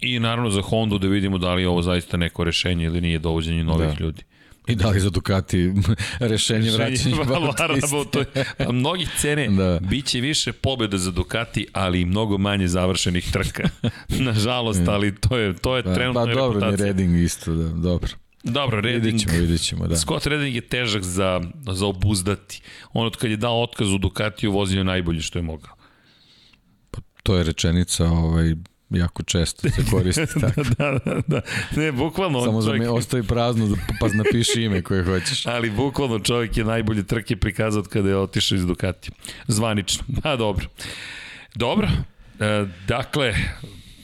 I 0.00 0.18
naravno 0.18 0.50
za 0.50 0.62
Hondu 0.62 0.98
da 0.98 1.06
vidimo 1.08 1.38
da 1.38 1.54
li 1.54 1.62
je 1.62 1.68
ovo 1.68 1.82
zaista 1.82 2.16
neko 2.16 2.44
rešenje 2.44 2.84
ili 2.84 3.00
nije 3.00 3.18
dovođenje 3.18 3.64
novih 3.64 3.88
Da. 3.88 3.96
ljudi. 4.00 4.22
I 4.68 4.74
da 4.74 4.88
li 4.88 5.00
za 5.00 5.10
Ducati 5.10 5.72
rešenje 6.20 6.70
vraćanja 6.70 7.16
Valara, 7.28 7.74
Bautiste? 7.90 8.44
to 8.58 8.72
mnogih 8.72 9.08
cene, 9.18 9.48
Da. 9.58 9.64
da. 9.64 9.80
bit 9.80 10.06
će 10.06 10.20
više 10.20 10.52
pobjeda 10.52 10.98
za 10.98 11.10
Ducati, 11.10 11.66
ali 11.72 12.00
i 12.00 12.04
mnogo 12.04 12.38
manje 12.38 12.68
završenih 12.68 13.32
trka. 13.32 13.68
Nažalost, 14.08 14.88
ali 14.88 15.14
to 15.14 15.36
je, 15.38 15.54
to 15.54 15.76
je 15.76 15.82
Pa, 15.82 15.94
trenutno 15.94 16.24
pa 16.26 16.34
dobro, 16.34 16.60
reputacija. 16.60 16.86
Redding 16.86 17.16
isto, 17.16 17.54
da, 17.54 17.68
dobro. 17.68 18.10
Dobro, 18.42 18.80
Redding, 18.80 19.04
Vidjet 19.04 19.20
ćemo, 19.22 19.40
vidjet 19.40 19.60
ćemo, 19.60 19.86
da. 19.86 19.96
Scott 19.96 20.26
Redding 20.26 20.54
je 20.54 20.60
težak 20.60 21.02
za, 21.02 21.40
za 21.72 21.86
obuzdati. 21.86 22.62
On 22.92 23.06
od 23.06 23.16
kad 23.16 23.30
je 23.30 23.36
dao 23.36 23.62
otkaz 23.62 23.92
u 23.92 23.98
Ducatiju 23.98 24.52
vozio 24.52 24.84
najbolje 24.84 25.20
što 25.22 25.38
je 25.38 25.42
mogao. 25.42 25.74
To 27.22 27.36
je 27.36 27.44
rečenica 27.44 28.06
ovaj, 28.06 28.54
jako 28.90 29.22
često 29.22 29.70
se 29.70 29.84
koristi 29.90 30.26
tako. 30.40 30.62
da, 30.62 30.98
da, 31.04 31.20
da. 31.26 31.40
Ne, 31.76 31.92
bukvalno 31.92 32.44
Samo 32.44 32.62
čovjek... 32.62 32.82
me 32.82 32.88
ostavi 32.88 33.22
prazno, 33.22 33.66
da- 33.66 33.76
pa 34.00 34.08
napiši 34.08 34.62
ime 34.62 34.82
koje 34.82 35.04
hoćeš. 35.04 35.46
Ali 35.54 35.70
bukvalno 35.70 36.18
čovjek 36.18 36.56
je 36.56 36.64
najbolje 36.64 37.02
trke 37.02 37.36
prikazao 37.36 37.82
kada 37.82 38.08
je 38.08 38.16
otišao 38.16 38.56
iz 38.56 38.66
Ducati. 38.66 39.10
Zvanično. 39.48 40.04
Pa 40.22 40.36
dobro. 40.36 40.66
Dobro. 41.54 41.88
E, 42.40 42.66
dakle, 42.88 43.34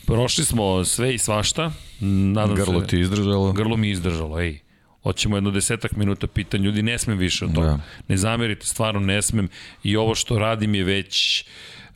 prošli 0.06 0.44
smo 0.44 0.84
sve 0.84 1.14
i 1.14 1.18
svašta. 1.18 1.72
Nadam 2.00 2.54
Grlo 2.56 2.80
se, 2.80 2.86
ti 2.86 3.00
izdržalo. 3.00 3.52
Grlo 3.52 3.76
mi 3.76 3.90
izdržalo, 3.90 4.40
ej. 4.40 4.58
Hoćemo 5.02 5.36
jedno 5.36 5.50
desetak 5.50 5.96
minuta 5.96 6.26
pitanja. 6.26 6.64
Ljudi, 6.64 6.82
ne 6.82 6.98
smem 6.98 7.18
više 7.18 7.44
od 7.44 7.54
toga. 7.54 7.66
Da. 7.66 7.80
Ne 8.08 8.16
zamerite, 8.16 8.66
stvarno 8.66 9.00
ne 9.00 9.22
smem. 9.22 9.48
I 9.82 9.96
ovo 9.96 10.14
što 10.14 10.38
radim 10.38 10.74
je 10.74 10.84
već, 10.84 11.44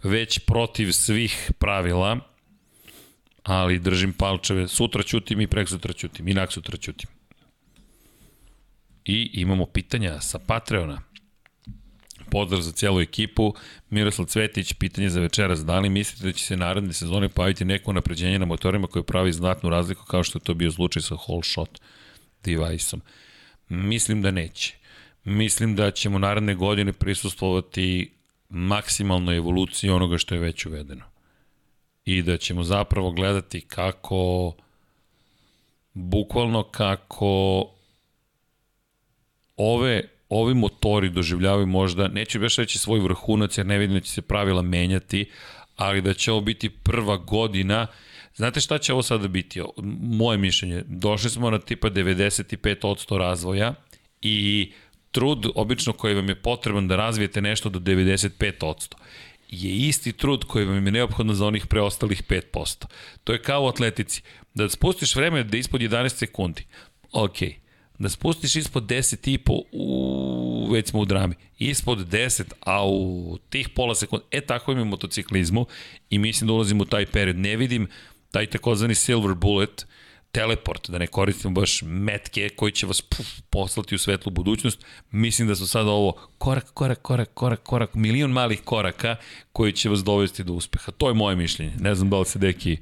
već 0.03 0.39
protiv 0.39 0.93
svih 0.93 1.51
pravila, 1.59 2.19
ali 3.49 3.79
držim 3.79 4.13
palčeve. 4.13 4.69
Sutra 4.69 5.03
ćutim 5.03 5.41
i 5.41 5.47
prek 5.47 5.69
sutra 5.69 5.93
ćutim. 5.93 6.29
Inak 6.29 6.53
sutra 6.53 6.77
ćutim. 6.77 7.11
I 9.05 9.31
imamo 9.33 9.67
pitanja 9.67 10.21
sa 10.21 10.39
Patreona. 10.39 11.03
Pozdrav 12.31 12.61
za 12.61 12.73
cijelu 12.73 13.01
ekipu. 13.01 13.55
Miroslav 13.91 14.27
Cvetić, 14.27 14.73
pitanje 14.73 15.09
za 15.09 15.21
večeras. 15.21 15.65
Da 15.65 15.79
li 15.79 15.89
mislite 15.89 16.27
da 16.27 16.33
će 16.33 16.45
se 16.45 16.57
naredne 16.57 16.93
sezone 16.93 17.29
pojaviti 17.29 17.65
neko 17.65 17.93
napređenje 17.93 18.39
na 18.39 18.47
motorima 18.47 18.87
koje 18.87 19.03
pravi 19.03 19.33
znatnu 19.33 19.71
razliku 19.71 20.05
kao 20.05 20.23
što 20.23 20.39
je 20.39 20.43
to 20.43 20.55
bio 20.55 20.73
slučaj 20.73 21.03
sa 21.03 21.15
whole 21.15 21.45
shot 21.45 21.81
device-om? 22.45 23.03
Mislim 23.69 24.23
da 24.23 24.31
neće. 24.31 24.75
Mislim 25.25 25.77
da 25.77 25.91
ćemo 25.91 26.19
naredne 26.19 26.55
godine 26.55 26.93
prisustvovati 26.93 28.13
maksimalnoj 28.49 29.37
evoluciji 29.37 29.91
onoga 29.91 30.19
što 30.19 30.35
je 30.35 30.41
već 30.41 30.67
uvedeno. 30.67 31.05
I 32.09 32.23
da 32.23 32.37
ćemo 32.37 32.63
zapravo 32.65 33.11
gledati 33.11 33.61
kako 33.61 34.53
bukvalno 35.93 36.63
kako 36.63 37.65
ove 39.57 40.03
ovi 40.29 40.55
motori 40.55 41.11
doživljavaju 41.11 41.67
možda, 41.67 42.09
neću 42.09 42.41
baš 42.41 42.57
reći 42.57 42.79
svoj 42.79 43.01
vrhunac 43.01 43.59
jer 43.59 43.67
ne 43.67 43.79
vidim 43.79 43.95
da 43.95 44.01
će 44.01 44.11
se 44.11 44.23
pravila 44.23 44.63
menjati, 44.63 45.31
ali 45.77 46.03
da 46.03 46.15
će 46.15 46.33
ovo 46.33 46.41
biti 46.41 46.69
prva 46.71 47.17
godina 47.17 47.87
Znate 48.35 48.61
šta 48.61 48.79
će 48.79 48.93
ovo 48.93 49.03
sada 49.03 49.29
biti? 49.29 49.63
Moje 50.03 50.39
mišljenje, 50.39 50.83
došli 50.87 51.31
smo 51.31 51.51
na 51.51 51.59
tipa 51.59 51.91
95% 51.91 53.17
razvoja 53.17 53.75
i 54.21 54.73
trud 55.11 55.47
obično 55.55 55.93
koji 55.93 56.15
vam 56.15 56.29
je 56.29 56.43
potreban 56.43 56.89
da 56.89 56.97
razvijete 56.97 57.41
nešto 57.41 57.69
do 57.69 57.79
95% 57.79 58.95
je 59.49 59.71
isti 59.71 60.13
trud 60.13 60.45
koji 60.45 60.65
vam 60.65 60.87
je 60.87 60.93
neophodno 60.93 61.35
za 61.35 61.47
onih 61.47 61.67
preostalih 61.67 62.23
5%. 62.23 62.85
To 63.25 63.33
je 63.33 63.43
kao 63.43 63.65
u 63.65 63.69
atletici. 63.69 64.23
Da 64.55 64.69
spustiš 64.69 65.17
vreme 65.17 65.45
da 65.45 65.57
ispod 65.57 65.81
11 65.81 66.09
sekundi, 66.09 66.67
okej. 67.13 67.57
Da 67.99 68.09
spustiš 68.09 68.57
ispod 68.57 68.83
10 68.83 69.33
i 69.33 69.39
po, 69.39 69.63
u, 69.73 70.69
već 70.73 70.89
smo 70.89 71.01
u 71.01 71.05
drami, 71.05 71.35
ispod 71.59 71.99
10, 71.99 72.43
a 72.61 72.89
u 72.89 73.39
tih 73.51 73.69
pola 73.69 73.95
sekunda, 73.95 74.25
e 74.31 74.41
tako 74.41 74.73
im 74.73 74.79
je 74.79 74.85
motociklizmu 74.85 75.67
i 76.11 76.19
mislim 76.19 76.49
da 76.49 76.53
ulazim 76.53 76.81
u 76.81 76.85
taj 76.85 77.07
period. 77.07 77.37
Ne 77.37 77.57
vidim 77.57 77.89
taj 78.31 78.47
takozvani 78.47 78.95
silver 78.95 79.35
bullet, 79.35 79.87
teleport, 80.39 80.91
da 80.91 80.99
ne 80.99 81.07
koristimo 81.07 81.55
baš 81.55 81.83
metke 81.83 82.49
koji 82.49 82.73
će 82.73 82.87
vas 82.87 83.01
puf, 83.03 83.27
poslati 83.51 83.95
u 83.95 83.99
svetlu 83.99 84.33
budućnost. 84.33 84.79
Mislim 85.11 85.49
da 85.49 85.55
su 85.55 85.67
sada 85.67 85.91
ovo 85.91 86.13
korak, 86.39 86.71
korak, 86.75 87.03
korak, 87.03 87.29
korak, 87.35 87.63
korak, 87.63 87.95
milion 87.95 88.31
malih 88.31 88.61
koraka 88.63 89.17
koji 89.53 89.73
će 89.73 89.89
vas 89.89 90.05
dovesti 90.05 90.45
do 90.45 90.53
uspeha. 90.53 90.93
To 90.93 91.09
je 91.09 91.15
moje 91.15 91.37
mišljenje. 91.37 91.73
Ne 91.81 91.95
znam 91.95 92.11
da 92.11 92.19
li 92.19 92.27
se 92.27 92.39
deki 92.39 92.77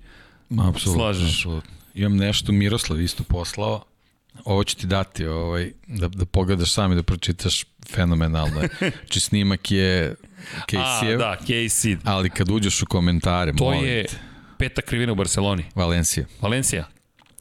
Apsolutno, 0.51 0.93
slažeš. 0.95 1.37
apsolutno. 1.37 1.71
Imam 1.95 2.17
nešto 2.17 2.53
Miroslav 2.53 3.01
isto 3.01 3.25
poslao. 3.25 3.85
Ovo 4.45 4.65
ću 4.65 4.77
ti 4.77 4.87
dati 4.87 5.27
ovaj, 5.27 5.73
da, 5.87 6.09
da 6.09 6.25
pogledaš 6.27 6.73
sam 6.73 6.93
i 6.93 6.97
da 6.97 7.03
pročitaš 7.03 7.65
fenomenalno. 7.91 8.61
je. 8.61 8.69
Znači 9.01 9.21
snimak 9.21 9.71
je 9.71 10.15
A, 10.57 10.61
Casey-ev, 10.71 11.19
da, 11.19 11.37
Casey. 11.47 11.97
ali 12.05 12.31
kad 12.31 12.51
uđeš 12.51 12.83
u 12.83 12.87
komentare, 12.87 13.53
To 13.53 13.65
molim 13.65 13.85
je 13.87 14.05
te, 14.07 14.17
peta 14.59 14.83
krivina 14.83 15.13
u 15.13 15.17
Barceloni. 15.17 15.65
Valencija. 15.75 16.27
Valencija. 16.41 16.89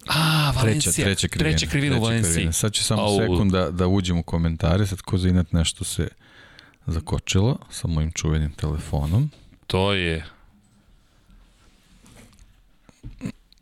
A, 0.08 0.52
Valencija. 0.56 0.94
Treća, 0.94 1.06
treća 1.06 1.28
krivina. 1.28 1.58
Treća 1.58 1.72
krivina 1.72 1.98
u 1.98 2.02
Valenciji. 2.02 2.54
Sad 2.54 2.74
ću 2.74 2.84
samo 2.84 3.02
Au. 3.02 3.18
sekund 3.20 3.52
da, 3.52 3.72
da 3.72 3.88
uđem 3.88 4.18
u 4.18 4.24
komentare, 4.24 4.88
sad 4.88 5.02
ko 5.02 5.18
za 5.18 5.30
inat 5.30 5.52
nešto 5.52 5.84
se 5.84 6.08
zakočilo 6.86 7.58
sa 7.70 7.88
mojim 7.88 8.12
čuvenim 8.12 8.52
telefonom. 8.52 9.32
To 9.68 9.94
je... 9.94 10.26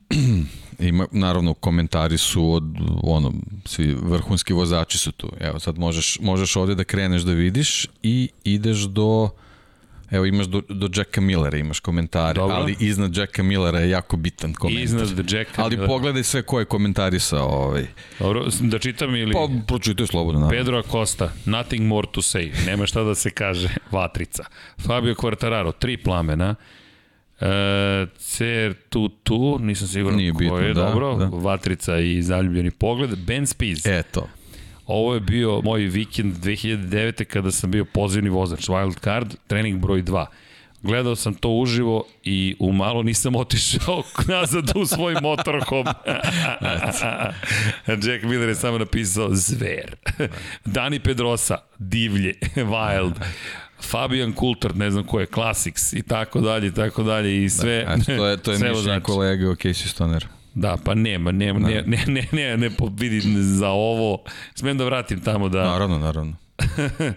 Ima, 0.79 1.07
naravno, 1.11 1.53
komentari 1.53 2.17
su 2.17 2.51
od, 2.51 2.63
ono, 3.03 3.33
svi 3.65 3.93
vrhunski 3.93 4.53
vozači 4.53 4.97
su 4.97 5.11
tu. 5.11 5.31
Evo, 5.39 5.59
sad 5.59 5.77
možeš, 5.77 6.17
možeš 6.21 6.55
ovde 6.55 6.75
da 6.75 6.83
kreneš 6.83 7.21
da 7.21 7.31
vidiš 7.31 7.87
i 8.03 8.29
ideš 8.43 8.77
do... 8.77 9.29
Evo 10.13 10.25
imaš 10.25 10.45
do, 10.45 10.61
do 10.69 10.89
Jacka 10.95 11.21
Millera, 11.21 11.57
imaš 11.57 11.79
komentare, 11.79 12.33
Dobro. 12.33 12.55
ali 12.55 12.75
iznad 12.79 13.17
Jacka 13.17 13.43
Millera 13.43 13.79
je 13.79 13.89
jako 13.89 14.17
bitan 14.17 14.53
komentar. 14.53 14.83
Iznad 14.83 15.31
Jacka 15.31 15.63
Ali 15.63 15.75
Millera. 15.75 15.93
pogledaj 15.93 16.23
sve 16.23 16.41
ko 16.41 16.59
je 16.59 16.65
komentarisao 16.65 17.47
ovaj. 17.47 17.85
Dobro, 18.19 18.45
da 18.61 18.79
čitam 18.79 19.15
ili... 19.15 19.33
Pa, 19.33 19.47
pročitaj 19.67 20.07
slobodno. 20.07 20.39
naravno. 20.39 20.59
Pedro 20.59 20.79
Acosta, 20.79 21.31
nothing 21.45 21.81
more 21.81 22.07
to 22.11 22.21
say, 22.21 22.65
nema 22.65 22.85
šta 22.85 23.03
da 23.03 23.15
se 23.15 23.29
kaže, 23.29 23.69
vatrica. 23.91 24.43
Fabio 24.87 25.13
Quartararo, 25.13 25.71
tri 25.79 25.97
plamena. 25.97 26.55
E, 27.39 27.45
Cer 28.17 28.73
tu 28.89 29.09
tu, 29.09 29.59
nisam 29.59 29.87
siguran 29.87 30.17
Nije 30.17 30.31
ko 30.31 30.37
bitno, 30.37 30.57
je, 30.57 30.73
da, 30.73 30.81
dobro, 30.81 31.15
da. 31.15 31.25
vatrica 31.25 31.97
i 31.99 32.21
zaljubljeni 32.21 32.71
pogled. 32.71 33.17
Ben 33.17 33.47
Spies, 33.47 33.85
Eto. 33.85 34.27
Ovo 34.87 35.13
je 35.13 35.19
bio 35.19 35.61
moj 35.61 35.81
vikend 35.81 36.35
2009. 36.35 37.23
kada 37.23 37.51
sam 37.51 37.71
bio 37.71 37.85
pozivni 37.85 38.29
vozač, 38.29 38.67
wild 38.67 38.99
card, 39.03 39.35
trening 39.47 39.81
broj 39.81 40.03
2. 40.03 40.25
Gledao 40.81 41.15
sam 41.15 41.33
to 41.33 41.49
uživo 41.49 42.05
i 42.23 42.55
u 42.59 42.73
malo 42.73 43.03
nisam 43.03 43.35
otišao 43.35 44.03
nazad 44.27 44.71
u 44.75 44.85
svoj 44.85 45.15
motorhome. 45.21 45.93
Jack 48.07 48.23
Miller 48.23 48.49
je 48.49 48.55
samo 48.55 48.77
napisao 48.77 49.29
zver. 49.31 49.95
Dani 50.65 50.99
Pedrosa, 50.99 51.57
divlje, 51.79 52.33
wild. 52.55 53.13
Fabian 53.81 54.33
Coulthard, 54.39 54.77
ne 54.77 54.91
znam 54.91 55.03
ko 55.03 55.19
je, 55.19 55.25
Classics 55.33 55.93
i 55.93 56.01
tako 56.01 56.41
dalje, 56.41 56.67
i 56.67 56.73
tako 56.73 57.03
dalje 57.03 57.43
i 57.43 57.49
sve. 57.49 57.85
Eto, 57.89 58.03
to 58.17 58.27
je, 58.27 58.37
to 58.37 58.51
je 58.51 58.57
mišljenje 58.57 58.73
vozači. 58.73 59.03
kolege 59.03 59.47
o 59.49 59.55
Casey 59.55 59.87
Stoner. 59.87 60.27
Da, 60.53 60.77
pa 60.85 60.95
nema, 60.95 61.31
nema, 61.31 61.59
ne, 61.59 61.83
ne, 61.85 62.03
ne, 62.07 62.27
ne, 62.31 62.57
ne, 62.57 62.69
po- 62.69 62.91
vidi 62.97 63.21
za 63.33 63.69
ovo. 63.69 64.23
Smem 64.55 64.77
da 64.77 64.85
vratim 64.85 65.19
tamo 65.19 65.49
da... 65.49 65.63
Naravno, 65.63 65.97
naravno. 65.99 66.35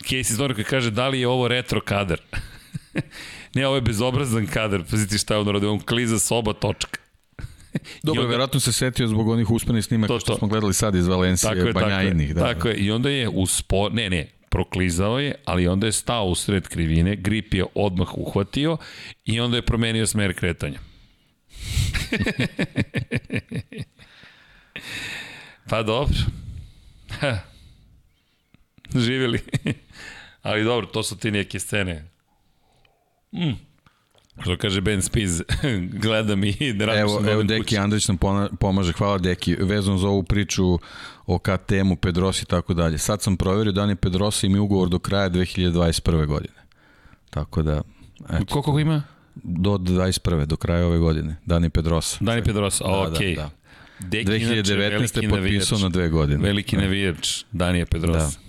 Casey 0.00 0.34
Stoner 0.34 0.54
koji 0.54 0.64
kaže 0.64 0.90
da 0.90 1.08
li 1.08 1.20
je 1.20 1.28
ovo 1.28 1.48
retro 1.48 1.80
kadar. 1.80 2.20
ne, 3.54 3.66
ovo 3.66 3.76
je 3.76 3.82
bezobrazan 3.82 4.46
kadar. 4.46 4.82
Pazite 4.90 5.18
šta 5.18 5.34
je 5.34 5.40
on 5.40 5.48
radio, 5.48 5.72
on 5.72 5.78
kliza 5.80 6.18
s 6.18 6.30
oba 6.30 6.52
točka. 6.52 7.00
Dobro, 8.02 8.22
onda- 8.22 8.30
verovatno 8.30 8.60
se 8.60 8.72
setio 8.72 9.06
zbog 9.06 9.28
onih 9.28 9.50
usmenih 9.50 9.84
snimaka 9.84 10.08
To, 10.08 10.20
što 10.20 10.32
to. 10.32 10.38
smo 10.38 10.48
gledali 10.48 10.74
sad 10.74 10.94
iz 10.94 11.06
Valencije, 11.06 11.48
Tako 11.48 11.60
je, 11.60 11.72
tako 11.72 11.78
je. 11.80 11.84
Banjajinih. 11.86 12.34
Da, 12.34 12.40
tako 12.40 12.68
je. 12.68 12.74
I 12.74 12.90
onda 12.90 13.10
je 13.10 13.28
uspo... 13.28 13.88
Ne, 13.88 14.10
ne, 14.10 14.26
proklizao 14.50 15.18
je, 15.18 15.34
ali 15.44 15.68
onda 15.68 15.86
je 15.86 15.92
stao 15.92 16.24
u 16.24 16.34
sred 16.34 16.68
krivine, 16.68 17.16
grip 17.16 17.54
je 17.54 17.64
odmah 17.74 18.08
uhvatio 18.14 18.76
i 19.24 19.40
onda 19.40 19.56
je 19.56 19.62
promenio 19.62 20.06
smer 20.06 20.34
kretanja. 20.34 20.78
Pa 25.70 25.82
dobro. 25.82 26.18
Živjeli. 29.04 29.40
ali 30.42 30.64
dobro, 30.64 30.86
to 30.86 31.02
su 31.02 31.16
ti 31.16 31.30
neke 31.30 31.58
scene. 31.58 32.04
Mm. 33.32 33.68
Što 34.42 34.56
kaže 34.56 34.80
Ben 34.80 35.02
Spiz, 35.02 35.42
gledam 36.02 36.44
i 36.44 36.72
da 36.72 36.86
radim 36.86 37.02
Evo, 37.02 37.22
evo 37.30 37.42
Deki 37.42 37.78
Andrić 37.78 38.08
nam 38.08 38.18
pomaže, 38.60 38.92
hvala 38.92 39.18
Deki, 39.18 39.54
vezano 39.54 39.98
za 39.98 40.08
ovu 40.08 40.22
priču 40.22 40.78
o 41.26 41.38
KTM-u, 41.38 41.96
Pedrosi 41.96 42.42
i 42.42 42.46
tako 42.46 42.74
dalje. 42.74 42.98
Sad 42.98 43.22
sam 43.22 43.36
proverio 43.36 43.72
da 43.72 43.86
ni 43.86 43.96
Pedrosa 43.96 44.46
ima 44.46 44.60
ugovor 44.60 44.88
do 44.88 44.98
kraja 44.98 45.30
2021. 45.30 46.26
godine. 46.26 46.54
Tako 47.30 47.62
da, 47.62 47.82
eto, 48.30 48.44
Koliko 48.48 48.78
ima? 48.78 49.02
Do 49.42 49.70
21. 49.70 50.44
do 50.46 50.56
kraja 50.56 50.86
ove 50.86 50.98
godine, 50.98 51.36
Dani 51.46 51.70
Pedrosa. 51.70 52.16
Dani 52.20 52.42
Pedrosa, 52.44 52.84
Da, 52.84 52.90
ok. 52.90 53.18
da, 53.18 53.34
da. 53.36 53.50
Deki, 54.00 54.36
inače, 54.36 54.74
2019. 54.74 55.22
je 55.22 55.28
potpisao 55.28 55.78
na 55.78 55.88
dve 55.88 56.08
godine. 56.08 56.44
Veliki 56.44 56.76
navijač 56.76 57.44
Danije 57.52 57.86
Pedrosa. 57.86 58.18
Da. 58.18 58.48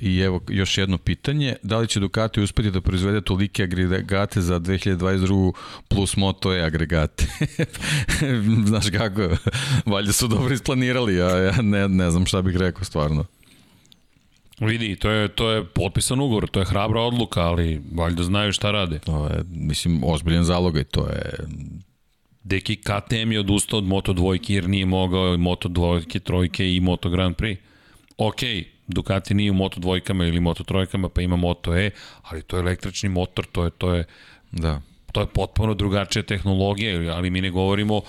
I 0.00 0.18
evo 0.20 0.40
još 0.48 0.78
jedno 0.78 0.98
pitanje, 0.98 1.56
da 1.62 1.78
li 1.78 1.88
će 1.88 2.00
Ducati 2.00 2.40
uspeti 2.40 2.70
da 2.70 2.80
proizvede 2.80 3.20
tolike 3.20 3.62
agregate 3.62 4.40
za 4.40 4.60
2022 4.60 5.52
plus 5.88 6.16
Moto 6.16 6.54
E 6.56 6.62
agregate? 6.62 7.26
Znaš 8.68 8.90
kako, 8.90 9.28
valjda 9.86 10.12
su 10.12 10.28
dobro 10.28 10.54
isplanirali, 10.54 11.14
ja, 11.16 11.38
ja 11.38 11.62
ne, 11.62 11.88
ne 11.88 12.10
znam 12.10 12.26
šta 12.26 12.42
bih 12.42 12.56
rekao 12.56 12.84
stvarno. 12.84 13.24
Vidi, 14.60 14.96
to 14.96 15.10
je, 15.10 15.28
to 15.28 15.50
je 15.50 15.64
potpisan 15.64 16.20
ugovor, 16.20 16.48
to 16.48 16.60
je 16.60 16.66
hrabra 16.66 17.00
odluka, 17.00 17.40
ali 17.40 17.82
valjda 17.94 18.22
znaju 18.22 18.52
šta 18.52 18.70
rade. 18.70 18.98
To 18.98 19.26
je, 19.26 19.44
mislim, 19.50 20.04
ozbiljan 20.04 20.44
zalogaj, 20.44 20.84
to 20.84 21.06
je... 21.06 21.32
Deki 22.42 22.76
KTM 22.76 23.32
je 23.32 23.40
odustao 23.40 23.78
od 23.78 23.84
Moto 23.84 24.12
dvojke 24.12 24.54
jer 24.54 24.68
nije 24.68 24.86
mogao 24.86 25.34
i 25.34 25.38
Moto 25.38 25.68
dvojke, 25.68 26.20
trojke 26.20 26.74
i 26.74 26.80
Moto 26.80 27.10
Grand 27.10 27.36
Prix. 27.36 27.56
Ok, 28.18 28.40
Ducati 28.86 29.34
nije 29.34 29.50
u 29.50 29.54
Moto 29.54 29.80
dvojkama 29.80 30.26
ili 30.26 30.40
Moto 30.40 30.64
trojkama, 30.64 31.08
pa 31.08 31.22
ima 31.22 31.36
Moto 31.36 31.76
E, 31.76 31.90
ali 32.22 32.42
to 32.42 32.56
je 32.56 32.60
električni 32.60 33.08
motor, 33.08 33.46
to 33.52 33.64
je, 33.64 33.70
to 33.70 33.94
je, 33.94 34.04
Da. 34.52 34.80
to 35.12 35.20
je 35.20 35.26
potpuno 35.26 35.74
drugačija 35.74 36.22
tehnologija, 36.22 37.16
ali 37.16 37.30
mi 37.30 37.40
ne 37.40 37.50
govorimo 37.50 38.00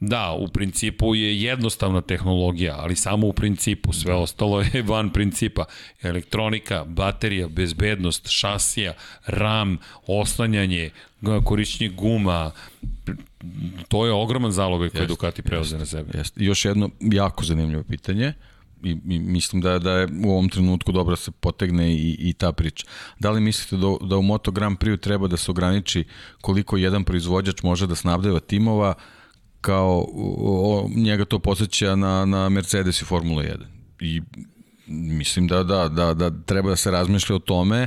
Da, 0.00 0.32
u 0.38 0.48
principu 0.48 1.14
je 1.14 1.42
jednostavna 1.42 2.00
tehnologija, 2.00 2.76
ali 2.78 2.96
samo 2.96 3.26
u 3.26 3.32
principu, 3.32 3.92
sve 3.92 4.14
ostalo 4.14 4.60
je 4.60 4.82
van 4.88 5.10
principa. 5.10 5.64
Elektronika, 6.02 6.84
baterija, 6.84 7.48
bezbednost, 7.48 8.28
šasija, 8.28 8.94
RAM, 9.26 9.78
oslanjanje, 10.06 10.90
korišćenje 11.44 11.90
guma, 11.90 12.50
to 13.88 14.06
je 14.06 14.12
ogroman 14.12 14.52
zalogaj 14.52 14.88
koji 14.88 15.00
Jeste, 15.00 15.12
Ducati 15.12 15.42
preoze 15.42 15.78
na 15.78 15.86
sebe. 15.86 16.18
Jeste. 16.18 16.44
Još 16.44 16.64
jedno 16.64 16.90
jako 17.00 17.44
zanimljivo 17.44 17.82
pitanje 17.82 18.32
i, 18.84 18.90
i 18.90 19.18
mislim 19.18 19.62
da, 19.62 19.78
da 19.78 19.92
je 19.92 20.08
u 20.24 20.30
ovom 20.30 20.48
trenutku 20.48 20.92
dobro 20.92 21.12
da 21.12 21.16
se 21.16 21.30
potegne 21.30 21.92
i, 21.92 22.16
i 22.18 22.32
ta 22.32 22.52
priča. 22.52 22.86
Da 23.18 23.30
li 23.30 23.40
mislite 23.40 23.76
da, 23.76 24.06
da 24.08 24.16
u 24.16 24.22
Moto 24.22 24.50
Grand 24.50 24.78
Prix 24.78 25.00
treba 25.00 25.28
da 25.28 25.36
se 25.36 25.50
ograniči 25.50 26.04
koliko 26.40 26.76
jedan 26.76 27.04
proizvođač 27.04 27.62
može 27.62 27.86
da 27.86 27.94
snabdeva 27.94 28.40
timova 28.40 28.94
kao 29.64 30.06
o, 30.16 30.88
njega 30.96 31.24
to 31.24 31.38
posjeća 31.38 31.96
na, 31.96 32.24
na 32.24 32.48
Mercedes 32.48 33.02
i 33.02 33.04
Formula 33.04 33.42
1. 33.42 33.56
I 34.00 34.22
mislim 34.86 35.46
da, 35.46 35.62
da, 35.62 35.88
da, 35.88 36.14
da 36.14 36.30
treba 36.46 36.70
da 36.70 36.76
se 36.76 36.90
razmišlja 36.90 37.36
o 37.36 37.38
tome 37.38 37.86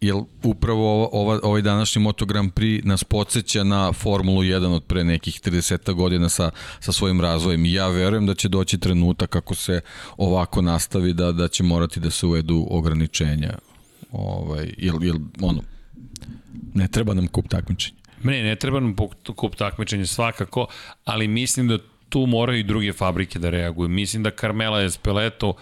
jer 0.00 0.14
upravo 0.42 1.08
ova, 1.12 1.40
ovaj 1.42 1.62
današnji 1.62 2.02
Moto 2.02 2.26
Grand 2.26 2.52
Prix 2.52 2.84
nas 2.84 3.04
podsjeća 3.04 3.64
na 3.64 3.92
Formulu 3.92 4.42
1 4.42 4.66
od 4.66 4.84
pre 4.84 5.04
nekih 5.04 5.40
30 5.40 5.92
godina 5.92 6.28
sa, 6.28 6.50
sa 6.80 6.92
svojim 6.92 7.20
razvojem 7.20 7.64
i 7.64 7.72
ja 7.72 7.88
verujem 7.88 8.26
da 8.26 8.34
će 8.34 8.48
doći 8.48 8.78
trenutak 8.78 9.30
kako 9.30 9.54
se 9.54 9.80
ovako 10.16 10.62
nastavi 10.62 11.12
da, 11.12 11.32
da 11.32 11.48
će 11.48 11.62
morati 11.62 12.00
da 12.00 12.10
se 12.10 12.26
uvedu 12.26 12.66
ograničenja 12.70 13.58
ovaj, 14.12 14.74
jer, 14.78 14.94
jer 15.00 15.16
ono, 15.40 15.62
ne 16.74 16.88
treba 16.88 17.14
nam 17.14 17.28
kup 17.28 17.48
takmičenja. 17.48 18.05
Ne, 18.22 18.42
ne 18.42 18.56
treba 18.56 18.80
nam 18.80 18.96
kup 19.36 19.56
takmičenja 19.56 20.06
svakako, 20.06 20.66
ali 21.04 21.28
mislim 21.28 21.68
da 21.68 21.78
tu 22.08 22.26
moraju 22.26 22.58
i 22.58 22.62
druge 22.62 22.92
fabrike 22.92 23.38
da 23.38 23.50
reaguju. 23.50 23.88
Mislim 23.88 24.22
da 24.22 24.30
Carmela 24.30 24.82
Espeleto, 24.82 25.54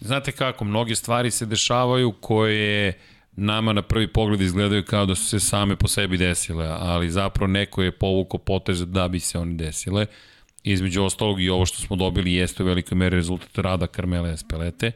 znate 0.00 0.32
kako, 0.32 0.64
mnoge 0.64 0.94
stvari 0.94 1.30
se 1.30 1.46
dešavaju 1.46 2.12
koje 2.12 2.98
nama 3.36 3.72
na 3.72 3.82
prvi 3.82 4.06
pogled 4.12 4.40
izgledaju 4.40 4.84
kao 4.84 5.06
da 5.06 5.14
su 5.14 5.24
se 5.24 5.40
same 5.40 5.76
po 5.76 5.88
sebi 5.88 6.16
desile, 6.16 6.66
ali 6.66 7.10
zapravo 7.10 7.46
neko 7.46 7.82
je 7.82 7.92
povukao 7.92 8.38
potez 8.38 8.86
da 8.86 9.08
bi 9.08 9.20
se 9.20 9.38
oni 9.38 9.56
desile. 9.56 10.06
Između 10.62 11.02
ostalog 11.02 11.40
i 11.40 11.48
ovo 11.48 11.66
što 11.66 11.78
smo 11.82 11.96
dobili 11.96 12.32
jeste 12.32 12.62
u 12.62 12.66
velikoj 12.66 12.96
meri 12.96 13.16
rezultat 13.16 13.58
rada 13.58 13.86
Carmela 13.86 14.28
Espelete. 14.28 14.92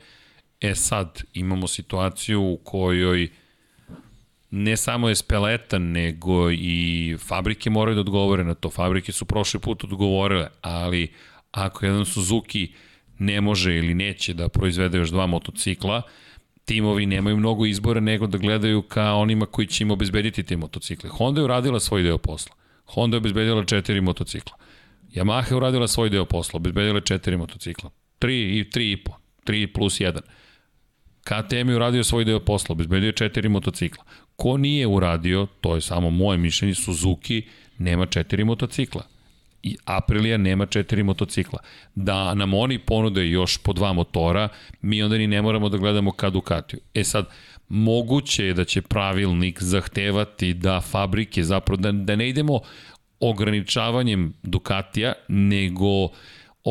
E 0.61 0.75
sad, 0.75 1.23
imamo 1.35 1.67
situaciju 1.67 2.43
u 2.43 2.57
kojoj 2.65 3.29
ne 4.51 4.77
samo 4.77 5.09
je 5.09 5.15
speleta, 5.15 5.79
nego 5.79 6.51
i 6.51 7.17
fabrike 7.19 7.71
moraju 7.71 7.95
da 7.95 8.01
odgovore 8.01 8.45
na 8.45 8.55
to. 8.55 8.71
Fabrike 8.71 9.13
su 9.13 9.25
prošli 9.25 9.61
put 9.61 9.85
odgovorile, 9.85 10.49
ali 10.61 11.13
ako 11.51 11.87
jedan 11.87 12.05
Suzuki 12.05 12.73
ne 13.19 13.41
može 13.41 13.77
ili 13.77 13.95
neće 13.95 14.35
da 14.35 14.49
proizvede 14.49 14.99
još 14.99 15.11
dva 15.11 15.27
motocikla, 15.27 16.03
timovi 16.65 17.07
nemaju 17.07 17.37
mnogo 17.37 17.67
izbora 17.67 18.01
nego 18.01 18.27
da 18.27 18.39
gledaju 18.39 18.83
ka 18.83 19.13
onima 19.13 19.47
koji 19.47 19.67
će 19.67 19.85
im 19.85 19.91
obezbediti 19.91 20.43
te 20.43 20.57
motocikle. 20.57 21.11
Honda 21.11 21.41
je 21.41 21.45
uradila 21.45 21.81
svoj 21.81 22.03
deo 22.03 22.19
posla. 22.19 22.55
Honda 22.85 23.17
je 23.17 23.19
obezbedila 23.19 23.65
četiri 23.65 24.01
motocikla. 24.01 24.57
Yamaha 25.15 25.51
je 25.51 25.57
uradila 25.57 25.89
svoj 25.89 26.11
deo 26.11 26.25
posla, 26.25 26.57
obezbedila 26.57 27.01
četiri 27.01 27.37
motocikla. 27.37 27.91
Tri 28.19 28.59
i 28.59 28.71
tri 28.71 28.93
i 28.93 28.97
po. 28.97 29.13
Tri 29.45 29.67
plus 29.67 30.01
jedan. 30.01 30.23
KTM 31.29 31.69
je 31.69 31.77
uradio 31.77 32.05
svoj 32.05 32.25
deo 32.25 32.41
posla, 32.41 32.73
obezbedio 32.73 33.13
četiri 33.13 33.49
motocikla. 33.49 34.05
Ko 34.41 34.57
nije 34.57 34.87
uradio, 34.87 35.47
to 35.61 35.75
je 35.75 35.81
samo 35.81 36.11
moje 36.11 36.39
mišljenje, 36.39 36.75
Suzuki 36.75 37.43
nema 37.79 38.07
četiri 38.07 38.45
motocikla. 38.45 39.03
i 39.63 39.77
Aprilia 39.85 40.37
nema 40.37 40.67
četiri 40.67 41.03
motocikla. 41.03 41.59
Da 41.95 42.35
nam 42.35 42.55
oni 42.55 42.79
ponude 42.79 43.29
još 43.29 43.59
po 43.59 43.73
dva 43.73 43.93
motora, 43.93 44.49
mi 44.83 45.03
onda 45.03 45.19
ni 45.19 45.27
ne 45.27 45.43
moramo 45.43 45.69
da 45.69 45.79
gledamo 45.79 46.13
ka 46.13 46.31
Ducatiju. 46.31 46.81
E 46.95 47.05
sad, 47.05 47.27
moguće 47.69 48.47
je 48.47 48.55
da 48.55 48.65
će 48.65 48.83
pravilnik 48.83 49.63
zahtevati 49.63 50.55
da 50.55 50.81
fabrike, 50.81 51.45
zapravo 51.45 51.81
da, 51.81 51.93
da 51.93 52.17
ne 52.17 52.29
idemo 52.29 52.61
ograničavanjem 53.21 54.35
Ducatija, 54.43 55.13
nego 55.29 56.09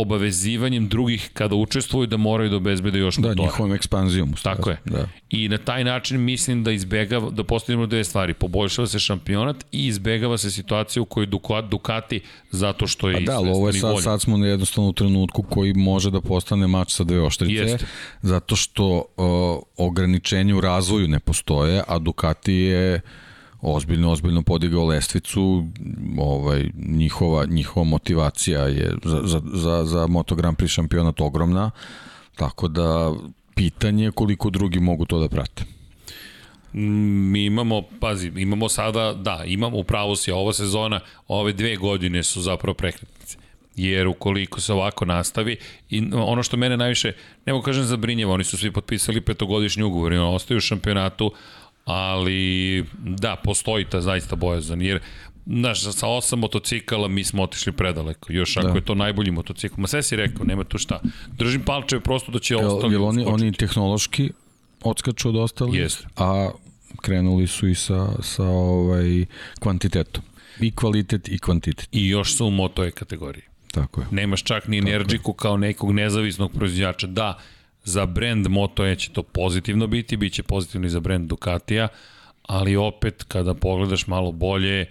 obavezivanjem 0.01 0.87
drugih 0.87 1.29
kada 1.33 1.55
učestvuju 1.55 2.07
da 2.07 2.17
moraju 2.17 2.49
da 2.49 2.55
obezbede 2.55 2.99
još 2.99 3.17
motora. 3.17 3.35
Da, 3.35 3.43
njihovom 3.43 3.73
ekspanzijom. 3.73 4.33
Tako 4.43 4.69
je. 4.69 4.77
Da. 4.85 5.07
I 5.29 5.49
na 5.49 5.57
taj 5.57 5.83
način 5.83 6.21
mislim 6.21 6.63
da 6.63 6.71
izbegava, 6.71 7.29
da 7.29 7.43
postavimo 7.43 7.85
dve 7.85 8.03
stvari. 8.03 8.33
Poboljšava 8.33 8.87
se 8.87 8.99
šampionat 8.99 9.65
i 9.71 9.87
izbegava 9.87 10.37
se 10.37 10.51
situacija 10.51 11.03
u 11.03 11.05
kojoj 11.05 11.27
Ducati 11.69 12.19
zato 12.51 12.87
što 12.87 13.09
je 13.09 13.17
A 13.17 13.19
da, 13.19 13.37
ali 13.37 13.49
ovo 13.49 13.67
je 13.67 13.73
sad, 13.73 14.03
sad 14.03 14.21
smo 14.21 14.45
jednostavno 14.45 14.89
u 14.89 14.93
trenutku 14.93 15.43
koji 15.43 15.73
može 15.73 16.11
da 16.11 16.21
postane 16.21 16.67
mač 16.67 16.93
sa 16.93 17.03
dve 17.03 17.21
oštrice, 17.21 17.63
Jeste. 17.63 17.85
zato 18.21 18.55
što 18.55 18.85
uh, 18.95 19.59
ograničenje 19.77 20.53
u 20.53 20.61
razvoju 20.61 21.07
ne 21.07 21.19
postoje, 21.19 21.83
a 21.87 21.99
Ducati 21.99 22.53
je 22.53 23.01
ozbiljno, 23.61 24.11
ozbiljno 24.11 24.41
podigao 24.41 24.85
lestvicu, 24.85 25.67
ovaj, 26.17 26.69
njihova, 26.75 27.45
njihova 27.45 27.83
motivacija 27.83 28.61
je 28.61 28.93
za, 29.03 29.21
za, 29.23 29.41
za, 29.53 29.85
za 29.85 30.07
Moto 30.07 30.35
Grand 30.35 30.57
Prix 30.57 30.67
šampionat 30.67 31.21
ogromna, 31.21 31.71
tako 32.35 32.67
da 32.67 33.13
pitanje 33.55 34.03
je 34.03 34.11
koliko 34.11 34.49
drugi 34.49 34.79
mogu 34.79 35.05
to 35.05 35.19
da 35.19 35.29
prate. 35.29 35.63
Mi 36.73 37.45
imamo, 37.45 37.81
pazi, 37.99 38.31
imamo 38.35 38.69
sada, 38.69 39.13
da, 39.13 39.43
imamo 39.45 39.77
upravo 39.77 40.15
si, 40.15 40.31
ova 40.31 40.53
sezona, 40.53 40.99
ove 41.27 41.53
dve 41.53 41.75
godine 41.75 42.23
su 42.23 42.41
zapravo 42.41 42.73
prekretnice. 42.73 43.37
Jer 43.75 44.07
ukoliko 44.07 44.61
se 44.61 44.73
ovako 44.73 45.05
nastavi, 45.05 45.57
i 45.89 46.03
ono 46.13 46.43
što 46.43 46.57
mene 46.57 46.77
najviše, 46.77 47.13
ne 47.45 47.53
mogu 47.53 47.65
kažem 47.65 47.83
zabrinjeva, 47.83 48.33
oni 48.33 48.43
su 48.43 48.57
svi 48.57 48.71
potpisali 48.71 49.21
petogodišnji 49.21 49.83
ugovor 49.83 50.13
i 50.13 50.17
ostaju 50.17 50.57
u 50.57 50.61
šampionatu, 50.61 51.31
ali 51.87 52.85
da, 52.99 53.35
postoji 53.43 53.85
ta 53.85 54.01
zaista 54.01 54.35
bojazan, 54.35 54.81
jer 54.81 54.99
Znaš, 55.49 55.81
sa 55.81 56.07
osam 56.07 56.39
motocikala 56.39 57.07
mi 57.07 57.23
smo 57.23 57.43
otišli 57.43 57.71
predaleko, 57.71 58.33
još 58.33 58.57
ako 58.57 58.67
da. 58.67 58.73
je 58.73 58.85
to 58.85 58.95
najbolji 58.95 59.31
motocikl. 59.31 59.81
Ma 59.81 59.87
sve 59.87 60.03
si 60.03 60.15
rekao, 60.15 60.45
nema 60.45 60.63
tu 60.63 60.77
šta. 60.77 60.99
Držim 61.37 61.61
palčeve 61.61 62.01
prosto 62.01 62.31
da 62.31 62.39
će 62.39 62.53
jel, 62.53 62.67
ostali 62.67 62.93
jel 62.93 63.05
oni, 63.05 63.25
oni 63.25 63.51
tehnološki 63.51 64.31
odskaču 64.83 65.29
od 65.29 65.35
ostalih, 65.35 65.79
Jest. 65.79 66.07
a 66.15 66.49
krenuli 67.01 67.47
su 67.47 67.67
i 67.67 67.75
sa, 67.75 68.09
sa 68.21 68.43
ovaj 68.43 69.25
kvantitetom. 69.59 70.23
I 70.59 70.71
kvalitet 70.71 71.29
i 71.29 71.39
kvantitet. 71.39 71.89
I 71.91 72.07
još 72.09 72.35
su 72.35 72.45
u 72.45 72.51
Moto 72.51 72.83
E 72.83 72.91
kategoriji. 72.91 73.43
Tako 73.71 74.01
je. 74.01 74.07
Nemaš 74.11 74.43
čak 74.43 74.67
ni 74.67 74.77
Energiku 74.77 75.33
kao 75.33 75.57
nekog 75.57 75.91
nezavisnog 75.91 76.51
proizvođača. 76.51 77.07
Da, 77.07 77.39
Za 77.87 78.05
brand 78.05 78.47
Moto 78.47 78.85
E 78.85 78.95
će 78.95 79.11
to 79.11 79.23
pozitivno 79.23 79.87
biti, 79.87 80.17
bit 80.17 80.33
će 80.33 80.43
pozitivno 80.43 80.87
i 80.87 80.89
za 80.89 80.99
brand 80.99 81.29
Ducatija, 81.29 81.87
ali 82.43 82.75
opet 82.75 83.23
kada 83.23 83.53
pogledaš 83.53 84.07
malo 84.07 84.31
bolje, 84.31 84.85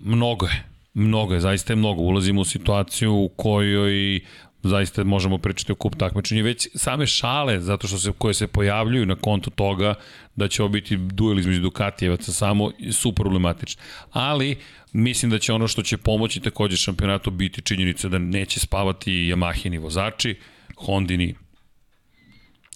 mnogo 0.00 0.46
je. 0.46 0.64
Mnogo 0.94 1.34
je, 1.34 1.40
zaista 1.40 1.72
je 1.72 1.76
mnogo. 1.76 2.02
Ulazimo 2.02 2.40
u 2.40 2.44
situaciju 2.44 3.14
u 3.14 3.28
kojoj 3.28 4.20
zaista 4.62 5.04
možemo 5.04 5.38
pričati 5.38 5.72
o 5.72 5.74
kup 5.74 5.96
takmičenja 5.96 6.42
već 6.42 6.68
same 6.74 7.06
šale 7.06 7.60
zato 7.60 7.88
što 7.88 7.98
se 7.98 8.12
koje 8.18 8.34
se 8.34 8.46
pojavljuju 8.46 9.06
na 9.06 9.16
kontu 9.16 9.50
toga 9.50 9.94
da 10.36 10.48
će 10.48 10.62
ovo 10.62 10.68
biti 10.68 10.96
duel 10.96 11.38
između 11.38 11.60
Dukatijevaca 11.60 12.32
samo 12.32 12.70
su 12.92 13.12
problematične. 13.12 13.82
Ali 14.12 14.56
mislim 14.92 15.30
da 15.30 15.38
će 15.38 15.52
ono 15.52 15.68
što 15.68 15.82
će 15.82 15.96
pomoći 15.96 16.40
takođe 16.40 16.76
šampionatu 16.76 17.30
biti 17.30 17.62
činjenica 17.62 18.08
da 18.08 18.18
neće 18.18 18.60
spavati 18.60 19.12
Yamahini 19.12 19.80
vozači, 19.80 20.36
Hondini 20.76 21.34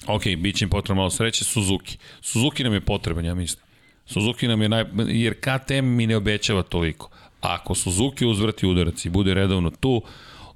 Ok, 0.06 0.22
bit 0.38 0.56
će 0.56 0.64
im 0.64 0.70
potrebno 0.70 1.00
malo 1.00 1.10
sreće, 1.10 1.44
Suzuki. 1.44 1.98
Suzuki 2.20 2.64
nam 2.64 2.72
je 2.72 2.80
potreban, 2.80 3.24
ja 3.24 3.34
mislim. 3.34 3.64
Suzuki 4.06 4.48
nam 4.48 4.62
je 4.62 4.68
naj... 4.68 4.84
jer 5.06 5.34
KTM 5.40 5.84
mi 5.84 6.06
ne 6.06 6.16
obećava 6.16 6.62
toliko. 6.62 7.10
Ako 7.40 7.74
Suzuki 7.74 8.26
uzvrati 8.26 8.66
udarac 8.66 9.04
i 9.04 9.10
bude 9.10 9.34
redovno 9.34 9.70
tu, 9.70 10.02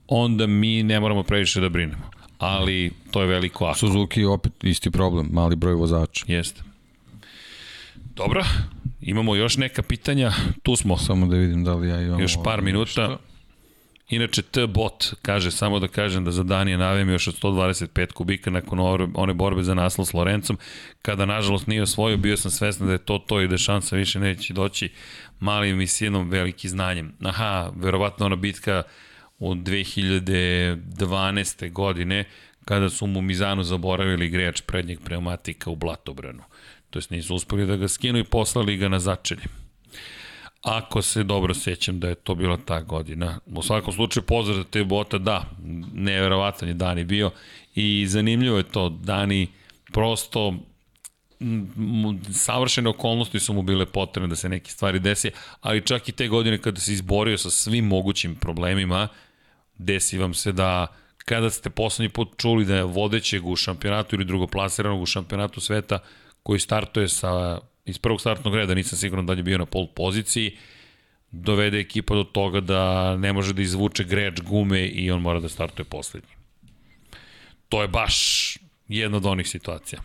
onda 0.09 0.47
mi 0.47 0.83
ne 0.83 1.01
moramo 1.01 1.23
previše 1.23 1.61
da 1.61 1.69
brinemo. 1.69 2.11
Ali 2.39 2.93
to 3.11 3.21
je 3.21 3.27
veliko 3.27 3.65
ako. 3.65 3.79
Suzuki 3.79 4.21
je 4.21 4.29
opet 4.29 4.53
isti 4.65 4.91
problem, 4.91 5.29
mali 5.33 5.57
broj 5.57 5.75
vozača. 5.75 6.25
Jeste. 6.29 6.63
Dobro, 7.95 8.45
imamo 9.01 9.35
još 9.35 9.57
neka 9.57 9.83
pitanja, 9.83 10.33
tu 10.63 10.77
smo. 10.77 10.99
Samo 10.99 11.27
da 11.27 11.37
vidim 11.37 11.65
da 11.65 11.75
li 11.75 11.89
ja 11.89 12.03
imam... 12.03 12.21
Još 12.21 12.37
par 12.45 12.63
minuta. 12.63 12.91
Što? 12.91 13.19
Inače, 14.13 14.43
T-Bot 14.43 15.15
kaže, 15.23 15.51
samo 15.51 15.79
da 15.79 15.89
kažem 15.89 16.25
da 16.25 16.31
za 16.31 16.43
Danija 16.43 16.77
navijem 16.77 17.11
još 17.11 17.29
od 17.29 17.41
125 17.41 18.13
kubika 18.13 18.51
nakon 18.51 18.79
one 19.15 19.35
borbe 19.35 19.63
za 19.63 19.75
naslov 19.75 20.07
s 20.07 20.15
Lorencom. 20.15 20.59
Kada, 21.03 21.27
nažalost, 21.27 21.67
nije 21.67 21.83
osvojio, 21.83 22.17
bio 22.17 22.37
sam 22.37 22.51
svesna 22.51 22.87
da 22.87 22.93
je 22.93 22.99
to 22.99 23.19
to 23.19 23.41
i 23.41 23.49
da 23.49 23.59
šansa 23.59 23.97
više 23.97 24.21
neće 24.21 24.53
doći 24.53 24.91
malim 25.41 25.81
i 25.81 25.87
sinom 25.87 26.31
veliki 26.31 26.69
znanjem. 26.69 27.13
Aha, 27.25 27.71
verovatno 27.77 28.27
ona 28.27 28.37
bitka 28.37 28.83
u 29.39 29.55
2012. 29.55 31.73
godine, 31.73 32.25
kada 32.65 32.91
su 32.91 33.07
mu 33.07 33.21
Mizanu 33.21 33.65
zaboravili 33.65 34.29
grejač 34.29 34.61
prednjeg 34.61 35.01
pneumatika 35.05 35.71
u 35.71 35.77
Blatobranu. 35.77 36.43
To 36.91 36.99
jest 36.99 37.11
nisu 37.11 37.35
uspeli 37.35 37.67
da 37.67 37.77
ga 37.77 37.89
skinu 37.89 38.19
i 38.19 38.25
poslali 38.25 38.77
ga 38.77 38.89
na 38.89 38.99
začelje. 38.99 39.62
Ako 40.63 41.03
se 41.03 41.23
dobro 41.23 41.55
sećam 41.55 42.01
da 42.01 42.09
je 42.09 42.15
to 42.15 42.35
bila 42.35 42.59
ta 42.65 42.81
godina. 42.81 43.41
U 43.47 43.63
svakom 43.63 43.93
slučaju 43.93 44.23
pozdrav 44.23 44.57
za 44.57 44.65
te 44.65 44.85
bota, 44.85 45.19
da, 45.19 45.45
neverovatan 45.95 46.69
je 46.69 46.75
Dani 46.75 47.05
bio 47.05 47.31
i 47.75 48.07
zanimljivo 48.09 48.57
je 48.57 48.63
to, 48.63 48.89
Dani 48.89 49.49
prosto 49.93 50.55
savršene 52.33 52.89
okolnosti 52.89 53.41
su 53.41 53.53
mu 53.53 53.63
bile 53.63 53.87
potrebne 53.87 54.29
da 54.29 54.37
se 54.37 54.49
neke 54.49 54.71
stvari 54.71 54.99
desi, 54.99 55.31
ali 55.61 55.87
čak 55.87 56.09
i 56.09 56.13
te 56.13 56.29
godine 56.29 56.59
kada 56.59 56.81
se 56.81 56.93
izborio 56.93 57.39
sa 57.39 57.51
svim 57.51 57.87
mogućim 57.87 58.35
problemima, 58.35 59.09
desi 59.79 60.19
vam 60.19 60.35
se 60.35 60.53
da 60.53 60.87
kada 61.25 61.51
ste 61.51 61.71
poslednji 61.71 62.09
put 62.09 62.29
čuli 62.37 62.65
da 62.65 62.77
je 62.77 62.83
vodećeg 62.83 63.47
u 63.47 63.57
šampionatu 63.57 64.17
ili 64.17 64.25
drugoplasiranog 64.25 65.03
u 65.03 65.07
šampionatu 65.07 65.61
sveta 65.61 65.99
koji 66.43 66.61
startuje 66.61 67.09
sa 67.09 67.59
iz 67.85 67.99
prvog 67.99 68.21
startnog 68.21 68.55
reda, 68.55 68.75
nisam 68.75 68.99
siguran 68.99 69.27
da 69.27 69.33
je 69.33 69.43
bio 69.43 69.59
na 69.59 69.67
pol 69.67 69.87
poziciji, 69.87 70.57
dovede 71.31 71.81
ekipa 71.81 72.15
do 72.15 72.25
toga 72.25 72.61
da 72.61 73.17
ne 73.17 73.33
može 73.33 73.53
da 73.53 73.63
izvuče 73.63 74.05
greč 74.05 74.41
gume 74.41 74.87
i 74.87 75.11
on 75.11 75.23
mora 75.23 75.41
da 75.41 75.49
startuje 75.49 75.85
poslednji. 75.85 76.31
To 77.69 77.83
je 77.83 77.89
baš 77.89 78.59
jedna 78.89 79.17
od 79.17 79.27
onih 79.27 79.49
situacija. 79.49 80.03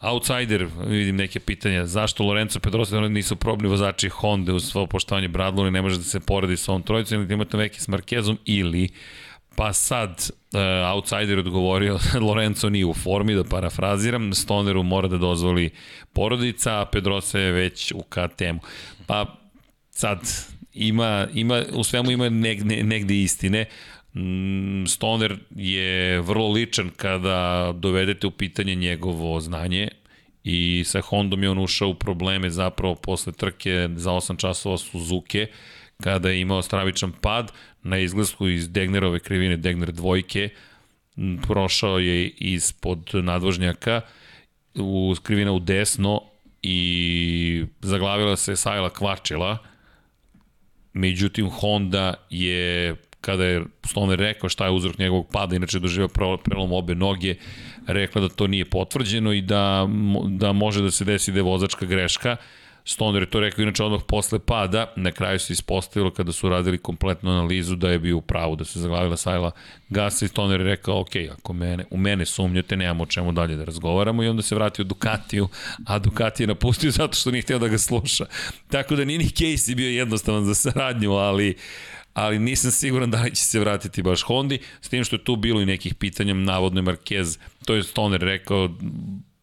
Outsider, 0.00 0.66
vidim 0.86 1.16
neke 1.16 1.40
pitanja, 1.40 1.86
zašto 1.86 2.24
Lorenzo 2.24 2.60
Pedrosa 2.60 3.00
nisu 3.00 3.36
probni 3.36 3.68
vozači 3.68 4.08
Honda 4.08 4.54
uz 4.54 4.70
svoje 4.70 4.86
poštovanje 4.86 5.28
Bradley 5.28 5.70
ne 5.70 5.82
može 5.82 5.96
da 5.96 6.02
se 6.02 6.20
poredi 6.20 6.56
sa 6.56 6.72
ovom 6.72 6.82
trojicom 6.82 7.18
ili 7.18 7.26
da 7.26 7.34
imate 7.34 7.56
neki 7.56 7.80
s 7.80 7.88
Markezom 7.88 8.38
ili 8.44 8.88
Pa 9.56 9.72
sad, 9.72 10.30
uh, 10.52 10.60
outsider 10.94 11.38
odgovorio, 11.38 11.98
Lorenzo 12.26 12.68
nije 12.68 12.86
u 12.86 12.94
formi, 12.94 13.34
da 13.34 13.44
parafraziram, 13.44 14.34
Stoneru 14.34 14.82
mora 14.82 15.08
da 15.08 15.18
dozvoli 15.18 15.70
porodica, 16.12 16.80
a 16.80 16.84
Pedrosa 16.84 17.38
je 17.38 17.52
već 17.52 17.92
u 17.92 18.02
KTM-u. 18.02 18.60
Pa 19.06 19.26
sad, 19.90 20.20
ima, 20.72 21.26
ima, 21.34 21.62
u 21.72 21.84
svemu 21.84 22.10
ima 22.10 22.28
negde, 22.28 22.82
negde 22.82 23.20
istine. 23.20 23.66
Mm, 24.14 24.86
Stoner 24.86 25.38
je 25.56 26.20
vrlo 26.20 26.48
ličan 26.48 26.90
kada 26.96 27.72
dovedete 27.76 28.26
u 28.26 28.30
pitanje 28.30 28.74
njegovo 28.74 29.40
znanje 29.40 29.88
i 30.44 30.82
sa 30.86 31.00
Hondom 31.00 31.42
je 31.42 31.50
on 31.50 31.58
ušao 31.58 31.88
u 31.88 31.94
probleme 31.94 32.50
zapravo 32.50 32.94
posle 32.94 33.32
trke 33.32 33.88
za 33.96 34.10
8 34.10 34.36
časova 34.36 34.78
Suzuki 34.78 35.46
kada 36.02 36.28
je 36.28 36.40
imao 36.40 36.62
stravičan 36.62 37.12
pad, 37.12 37.52
na 37.82 37.98
izglasku 37.98 38.48
iz 38.48 38.70
Degnerove 38.70 39.18
krivine, 39.18 39.56
Degner 39.56 39.92
dvojke, 39.92 40.48
prošao 41.42 41.98
je 41.98 42.28
ispod 42.28 43.10
nadvožnjaka, 43.12 44.00
u 44.74 45.14
krivina 45.22 45.52
u 45.52 45.60
desno 45.60 46.22
i 46.62 47.64
zaglavila 47.80 48.36
se 48.36 48.56
Sajla 48.56 48.90
Kvačila, 48.90 49.58
međutim 50.92 51.50
Honda 51.50 52.14
je 52.30 52.96
kada 53.20 53.44
je 53.44 53.64
Stoner 53.84 54.18
rekao 54.18 54.48
šta 54.48 54.64
je 54.64 54.70
uzrok 54.70 54.98
njegovog 54.98 55.26
pada, 55.32 55.56
inače 55.56 55.78
doživio 55.78 56.08
prelom 56.44 56.72
obe 56.72 56.94
noge, 56.94 57.34
rekla 57.86 58.20
da 58.20 58.28
to 58.28 58.46
nije 58.46 58.64
potvrđeno 58.64 59.32
i 59.32 59.40
da, 59.40 59.88
da 60.28 60.52
može 60.52 60.82
da 60.82 60.90
se 60.90 61.04
desi 61.04 61.32
da 61.32 61.38
je 61.38 61.42
vozačka 61.42 61.86
greška, 61.86 62.36
Stoner 62.90 63.22
je 63.22 63.30
to 63.30 63.40
rekao 63.40 63.62
inače 63.62 63.84
odmah 63.84 64.00
posle 64.08 64.38
pada, 64.38 64.92
na 64.96 65.12
kraju 65.12 65.38
se 65.38 65.52
ispostavilo 65.52 66.10
kada 66.10 66.32
su 66.32 66.48
radili 66.48 66.78
kompletnu 66.78 67.30
analizu 67.30 67.76
da 67.76 67.90
je 67.90 67.98
bio 67.98 68.16
u 68.16 68.20
pravu, 68.20 68.56
da 68.56 68.64
se 68.64 68.80
zaglavila 68.80 69.16
sajla 69.16 69.50
gasa 69.88 70.24
i 70.24 70.28
Stoner 70.28 70.60
je 70.60 70.66
rekao, 70.66 71.00
ok, 71.00 71.10
ako 71.32 71.52
mene, 71.52 71.84
u 71.90 71.96
mene 71.96 72.26
sumnjate, 72.26 72.76
nemamo 72.76 73.02
o 73.02 73.06
čemu 73.06 73.32
dalje 73.32 73.56
da 73.56 73.64
razgovaramo 73.64 74.22
i 74.22 74.28
onda 74.28 74.42
se 74.42 74.54
vratio 74.54 74.84
Ducatiju, 74.84 75.48
a 75.86 75.98
Ducati 75.98 76.42
je 76.42 76.46
napustio 76.46 76.90
zato 76.90 77.14
što 77.14 77.30
nije 77.30 77.42
htio 77.42 77.58
da 77.58 77.68
ga 77.68 77.78
sluša. 77.78 78.24
Tako 78.68 78.96
da 78.96 79.04
nije 79.04 79.18
ni 79.18 79.24
Casey 79.24 79.74
bio 79.74 79.90
jednostavan 79.90 80.44
za 80.44 80.54
saradnju, 80.54 81.12
ali 81.12 81.56
ali 82.14 82.38
nisam 82.38 82.70
siguran 82.70 83.10
da 83.10 83.22
li 83.22 83.34
će 83.34 83.42
se 83.42 83.60
vratiti 83.60 84.02
baš 84.02 84.22
Hondi, 84.22 84.58
s 84.80 84.88
tim 84.88 85.04
što 85.04 85.16
je 85.16 85.24
tu 85.24 85.36
bilo 85.36 85.60
i 85.60 85.66
nekih 85.66 85.94
pitanja, 85.94 86.34
navodno 86.34 86.80
je 86.80 86.84
Marquez, 86.84 87.38
to 87.64 87.74
je 87.74 87.82
Stoner 87.82 88.20
rekao, 88.20 88.68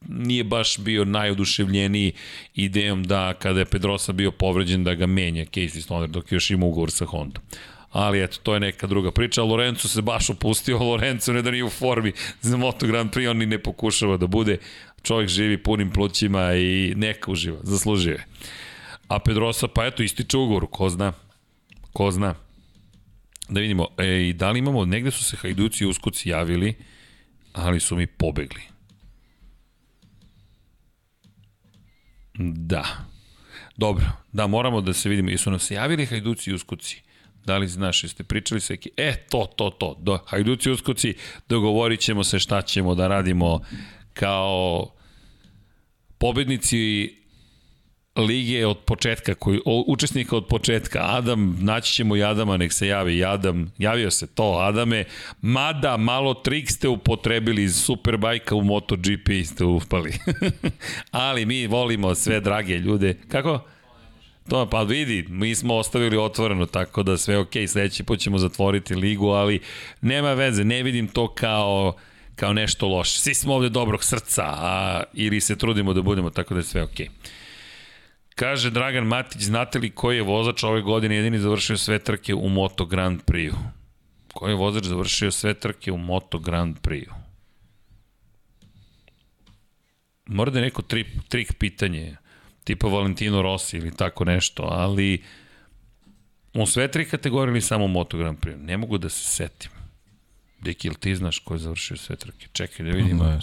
nije 0.07 0.43
baš 0.43 0.77
bio 0.77 1.05
najoduševljeniji 1.05 2.11
idejom 2.55 3.03
da 3.03 3.33
kada 3.33 3.59
je 3.59 3.65
Pedrosa 3.65 4.13
bio 4.13 4.31
povređen 4.31 4.83
da 4.83 4.93
ga 4.93 5.05
menja 5.05 5.45
Casey 5.45 5.81
Stoner 5.81 6.09
dok 6.09 6.31
još 6.31 6.51
ima 6.51 6.65
ugovor 6.65 6.91
sa 6.91 7.05
Hondom. 7.05 7.43
Ali 7.91 8.23
eto, 8.23 8.37
to 8.43 8.53
je 8.53 8.59
neka 8.59 8.87
druga 8.87 9.11
priča. 9.11 9.43
Lorenzo 9.43 9.87
se 9.87 10.01
baš 10.01 10.29
opustio, 10.29 10.79
Lorenzo 10.89 11.33
ne 11.33 11.41
da 11.41 11.51
nije 11.51 11.63
u 11.63 11.69
formi 11.69 12.11
za 12.41 12.57
Moto 12.57 12.87
Grand 12.87 13.11
Prix, 13.11 13.29
on 13.29 13.37
ni 13.37 13.45
ne 13.45 13.63
pokušava 13.63 14.17
da 14.17 14.27
bude. 14.27 14.57
Čovjek 15.03 15.29
živi 15.29 15.63
punim 15.63 15.91
plućima 15.91 16.53
i 16.53 16.93
neka 16.95 17.31
uživa, 17.31 17.57
zaslužio 17.63 18.11
je. 18.11 18.25
A 19.07 19.19
Pedrosa, 19.19 19.67
pa 19.67 19.85
eto, 19.85 20.03
ističe 20.03 20.37
ugovor, 20.37 20.67
ko 20.71 20.89
zna, 20.89 21.13
ko 21.93 22.11
zna. 22.11 22.35
Da 23.49 23.59
vidimo, 23.59 23.87
e, 23.97 24.33
da 24.35 24.51
li 24.51 24.59
imamo, 24.59 24.85
negde 24.85 25.11
su 25.11 25.23
se 25.23 25.37
Hajduci 25.37 25.83
i 25.83 25.87
Uskuci 25.87 26.29
javili, 26.29 26.75
ali 27.53 27.79
su 27.79 27.95
mi 27.95 28.07
pobegli. 28.07 28.76
Da. 32.37 32.85
Dobro, 33.77 34.05
da, 34.31 34.47
moramo 34.47 34.81
da 34.81 34.93
se 34.93 35.09
vidimo. 35.09 35.29
Jesu 35.29 35.49
nam 35.49 35.59
se 35.59 35.73
javili 35.73 36.05
Hajduci 36.05 36.49
i 36.49 36.53
Uskuci? 36.53 37.01
Da 37.45 37.57
li 37.57 37.67
znaš, 37.67 38.03
jeste 38.03 38.23
pričali 38.23 38.61
sa 38.61 38.73
ekipom? 38.73 39.05
E, 39.05 39.15
to, 39.29 39.53
to, 39.55 39.69
to. 39.69 39.97
Do, 39.99 40.19
Hajduci 40.25 40.69
i 40.69 40.71
Uskuci, 40.71 41.13
dogovorit 41.49 41.99
ćemo 41.99 42.23
se 42.23 42.39
šta 42.39 42.61
ćemo 42.61 42.95
da 42.95 43.07
radimo 43.07 43.61
kao 44.13 44.91
pobednici 46.17 47.16
lige 48.17 48.67
od 48.67 48.77
početka, 48.77 49.33
koji, 49.33 49.59
učesnika 49.65 50.35
od 50.37 50.47
početka, 50.47 50.99
Adam, 51.01 51.57
naći 51.59 51.93
ćemo 51.93 52.15
i 52.15 52.23
Adama, 52.23 52.57
nek 52.57 52.73
se 52.73 52.87
javi 52.87 53.25
Adam, 53.25 53.71
javio 53.77 54.11
se 54.11 54.27
to, 54.27 54.57
Adame, 54.61 55.03
mada 55.41 55.97
malo 55.97 56.33
trik 56.33 56.71
ste 56.71 56.87
upotrebili 56.87 57.63
iz 57.63 57.75
Superbajka 57.75 58.55
u 58.55 58.61
MotoGP 58.61 59.29
ste 59.45 59.65
uspali. 59.65 60.13
Ali 61.11 61.45
mi 61.45 61.67
volimo 61.67 62.15
sve 62.15 62.39
drage 62.39 62.77
ljude. 62.77 63.17
Kako? 63.27 63.59
To, 64.49 64.69
pa 64.69 64.81
vidi, 64.81 65.25
mi 65.29 65.55
smo 65.55 65.75
ostavili 65.75 66.17
otvoreno, 66.17 66.65
tako 66.65 67.03
da 67.03 67.17
sve 67.17 67.37
ok, 67.37 67.51
sledeći 67.67 68.03
put 68.03 68.19
ćemo 68.19 68.37
zatvoriti 68.37 68.95
ligu, 68.95 69.27
ali 69.27 69.59
nema 70.01 70.33
veze, 70.33 70.63
ne 70.63 70.83
vidim 70.83 71.07
to 71.07 71.33
kao 71.33 71.93
kao 72.35 72.53
nešto 72.53 72.87
loše. 72.87 73.19
Svi 73.19 73.33
smo 73.33 73.53
ovde 73.53 73.69
dobrog 73.69 74.03
srca, 74.03 74.43
a, 74.45 75.03
ili 75.13 75.41
se 75.41 75.55
trudimo 75.55 75.93
da 75.93 76.01
budemo, 76.01 76.29
tako 76.29 76.53
da 76.53 76.59
je 76.59 76.63
sve 76.63 76.83
okej. 76.83 77.05
Okay. 77.05 77.36
Kaže 78.37 78.69
Dragan 78.69 79.07
Matić, 79.07 79.41
znate 79.41 79.79
li 79.79 79.89
koji 79.89 80.15
je 80.17 80.23
vozač 80.23 80.63
ove 80.63 80.81
godine 80.81 81.15
jedini 81.15 81.39
završio 81.39 81.77
sve 81.77 81.99
trke 81.99 82.33
u 82.33 82.49
Moto 82.49 82.85
Grand 82.85 83.21
Prix-u? 83.25 83.57
Koji 84.33 84.51
je 84.51 84.55
vozač 84.55 84.83
završio 84.83 85.31
sve 85.31 85.53
trke 85.53 85.91
u 85.91 85.97
Moto 85.97 86.39
Grand 86.39 86.77
Prix-u? 86.81 87.13
Mora 90.25 90.51
da 90.51 90.59
je 90.59 90.65
neko 90.65 90.81
tri, 90.81 91.05
trik 91.29 91.53
pitanje, 91.53 92.15
tipa 92.63 92.87
Valentino 92.87 93.41
Rossi 93.41 93.77
ili 93.77 93.95
tako 93.95 94.25
nešto, 94.25 94.63
ali 94.63 95.23
u 96.53 96.65
sve 96.65 96.91
tri 96.91 97.05
kategorije 97.05 97.51
ili 97.51 97.61
samo 97.61 97.85
u 97.85 97.87
Moto 97.87 98.17
Grand 98.17 98.37
Prix? 98.39 98.65
Ne 98.65 98.77
mogu 98.77 98.97
da 98.97 99.09
se 99.09 99.25
setim. 99.25 99.71
Deki, 100.61 100.87
ili 100.87 100.95
ti 100.95 101.15
znaš 101.15 101.39
ko 101.39 101.53
je 101.53 101.57
završio 101.57 101.97
sve 101.97 102.15
trke? 102.15 102.47
Čekaj 102.53 102.85
da 102.85 102.91
vidimo. 102.91 103.23
Da. 103.23 103.39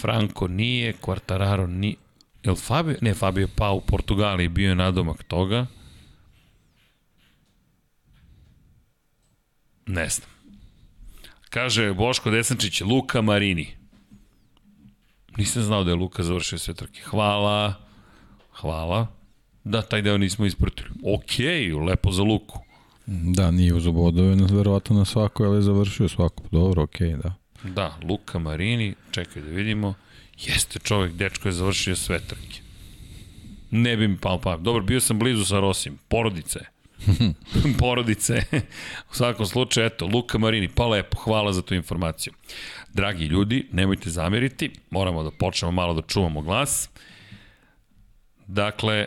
Franco 0.00 0.48
nije, 0.48 0.94
Quartararo 1.02 1.66
nije, 1.66 1.94
Jel 2.44 2.54
Fabio, 2.54 2.96
ne, 3.00 3.14
Fabio 3.14 3.48
pa 3.56 3.70
u 3.70 3.80
Portugaliji, 3.80 4.48
bio 4.48 4.68
je 4.68 4.74
nadomak 4.74 5.22
toga. 5.22 5.66
Ne 9.86 10.08
znam. 10.08 10.30
Kaže 11.50 11.92
Boško 11.92 12.30
Desančić, 12.30 12.80
Luka 12.80 13.22
Marini. 13.22 13.76
Nisam 15.36 15.62
znao 15.62 15.84
da 15.84 15.90
je 15.90 15.96
Luka 15.96 16.22
završio 16.22 16.58
sve 16.58 16.74
trke. 16.74 17.00
Hvala. 17.02 17.74
Hvala. 18.52 19.06
Da, 19.64 19.82
taj 19.82 20.02
deo 20.02 20.18
nismo 20.18 20.46
ispratili. 20.46 20.90
Okej, 21.14 21.72
lepo 21.74 22.12
za 22.12 22.22
Luku. 22.22 22.58
Da, 23.06 23.50
nije 23.50 23.74
uz 23.74 23.86
obodove, 23.86 24.36
verovatno 24.50 24.96
na 24.96 25.04
svako, 25.04 25.44
ali 25.44 25.56
je 25.56 25.62
završio 25.62 26.08
svako. 26.08 26.44
Dobro, 26.50 26.82
okej, 26.82 27.16
da. 27.16 27.34
Da, 27.64 27.98
Luka 28.08 28.38
Marini, 28.38 28.94
čekaj 29.10 29.42
da 29.42 29.48
vidimo. 29.48 29.94
Jeste 30.46 30.78
čovek, 30.78 31.12
dečko 31.12 31.48
je 31.48 31.52
završio 31.52 31.96
sve 31.96 32.18
trke. 32.18 32.60
Ne 33.70 33.96
bi 33.96 34.08
mi 34.08 34.18
pao 34.18 34.40
pa. 34.40 34.56
Dobro, 34.56 34.82
bio 34.82 35.00
sam 35.00 35.18
blizu 35.18 35.44
sa 35.44 35.60
Rosim. 35.60 35.98
Porodice. 36.08 36.60
Porodice. 37.80 38.42
U 39.10 39.14
svakom 39.14 39.46
slučaju, 39.46 39.86
eto, 39.86 40.06
Luka 40.06 40.38
Marini, 40.38 40.68
pa 40.68 40.86
lepo, 40.86 41.16
hvala 41.18 41.52
za 41.52 41.62
tu 41.62 41.74
informaciju. 41.74 42.32
Dragi 42.92 43.24
ljudi, 43.24 43.68
nemojte 43.72 44.10
zameriti, 44.10 44.70
moramo 44.90 45.22
da 45.22 45.30
počnemo 45.30 45.72
malo 45.72 45.94
da 45.94 46.02
čuvamo 46.02 46.40
glas. 46.40 46.90
Dakle, 48.46 49.06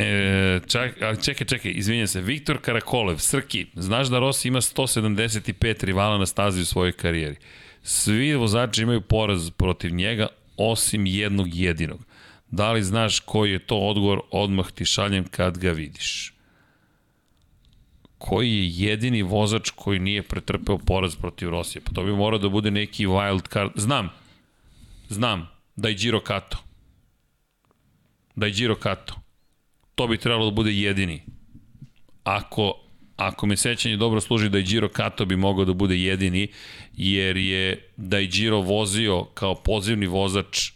E, 0.00 0.60
čak, 0.66 0.94
čekaj, 1.24 1.46
čekaj, 1.46 1.72
izvinjam 1.74 2.06
se. 2.06 2.20
Viktor 2.20 2.60
Karakolev, 2.60 3.18
Srki, 3.18 3.66
znaš 3.74 4.08
da 4.08 4.18
Rossi 4.18 4.48
ima 4.48 4.60
175 4.60 5.84
rivala 5.84 6.18
na 6.18 6.26
stazi 6.26 6.60
u 6.60 6.64
svojoj 6.64 6.92
karijeri. 6.92 7.36
Svi 7.90 8.34
vozači 8.34 8.82
imaju 8.82 9.00
poraz 9.00 9.50
protiv 9.50 9.94
njega, 9.94 10.26
osim 10.56 11.06
jednog 11.06 11.54
jedinog. 11.54 12.00
Da 12.50 12.72
li 12.72 12.82
znaš 12.82 13.20
koji 13.20 13.52
je 13.52 13.58
to 13.58 13.78
odgovor, 13.78 14.20
odmah 14.30 14.70
ti 14.70 14.84
šaljem 14.84 15.24
kad 15.24 15.58
ga 15.58 15.72
vidiš. 15.72 16.34
Koji 18.18 18.52
je 18.52 18.68
jedini 18.68 19.22
vozač 19.22 19.70
koji 19.70 19.98
nije 19.98 20.22
pretrpeo 20.22 20.78
poraz 20.78 21.16
protiv 21.16 21.48
Rosije? 21.48 21.82
Pa 21.84 21.92
to 21.92 22.02
bi 22.04 22.12
morao 22.12 22.38
da 22.38 22.48
bude 22.48 22.70
neki 22.70 23.06
wild 23.06 23.52
card. 23.52 23.70
Znam, 23.74 24.10
znam, 25.08 25.48
da 25.76 25.88
je 25.88 25.94
Giro 25.94 26.20
Kato. 26.20 26.58
Da 28.36 28.46
je 28.46 28.52
Giro 28.52 28.74
Kato. 28.74 29.14
To 29.94 30.06
bi 30.06 30.18
trebalo 30.18 30.50
da 30.50 30.54
bude 30.54 30.72
jedini. 30.72 31.22
Ako 32.24 32.87
ako 33.18 33.46
me 33.46 33.56
sećanje 33.56 33.96
dobro 33.96 34.20
služi 34.20 34.48
da 34.48 34.58
je 34.58 34.64
Giro 34.64 34.88
Kato 34.88 35.24
bi 35.24 35.36
mogao 35.36 35.64
da 35.64 35.72
bude 35.72 35.96
jedini, 35.96 36.48
jer 36.96 37.36
je 37.36 37.90
da 37.96 38.18
je 38.18 38.26
Giro 38.26 38.60
vozio 38.60 39.24
kao 39.24 39.54
pozivni 39.54 40.06
vozač 40.06 40.72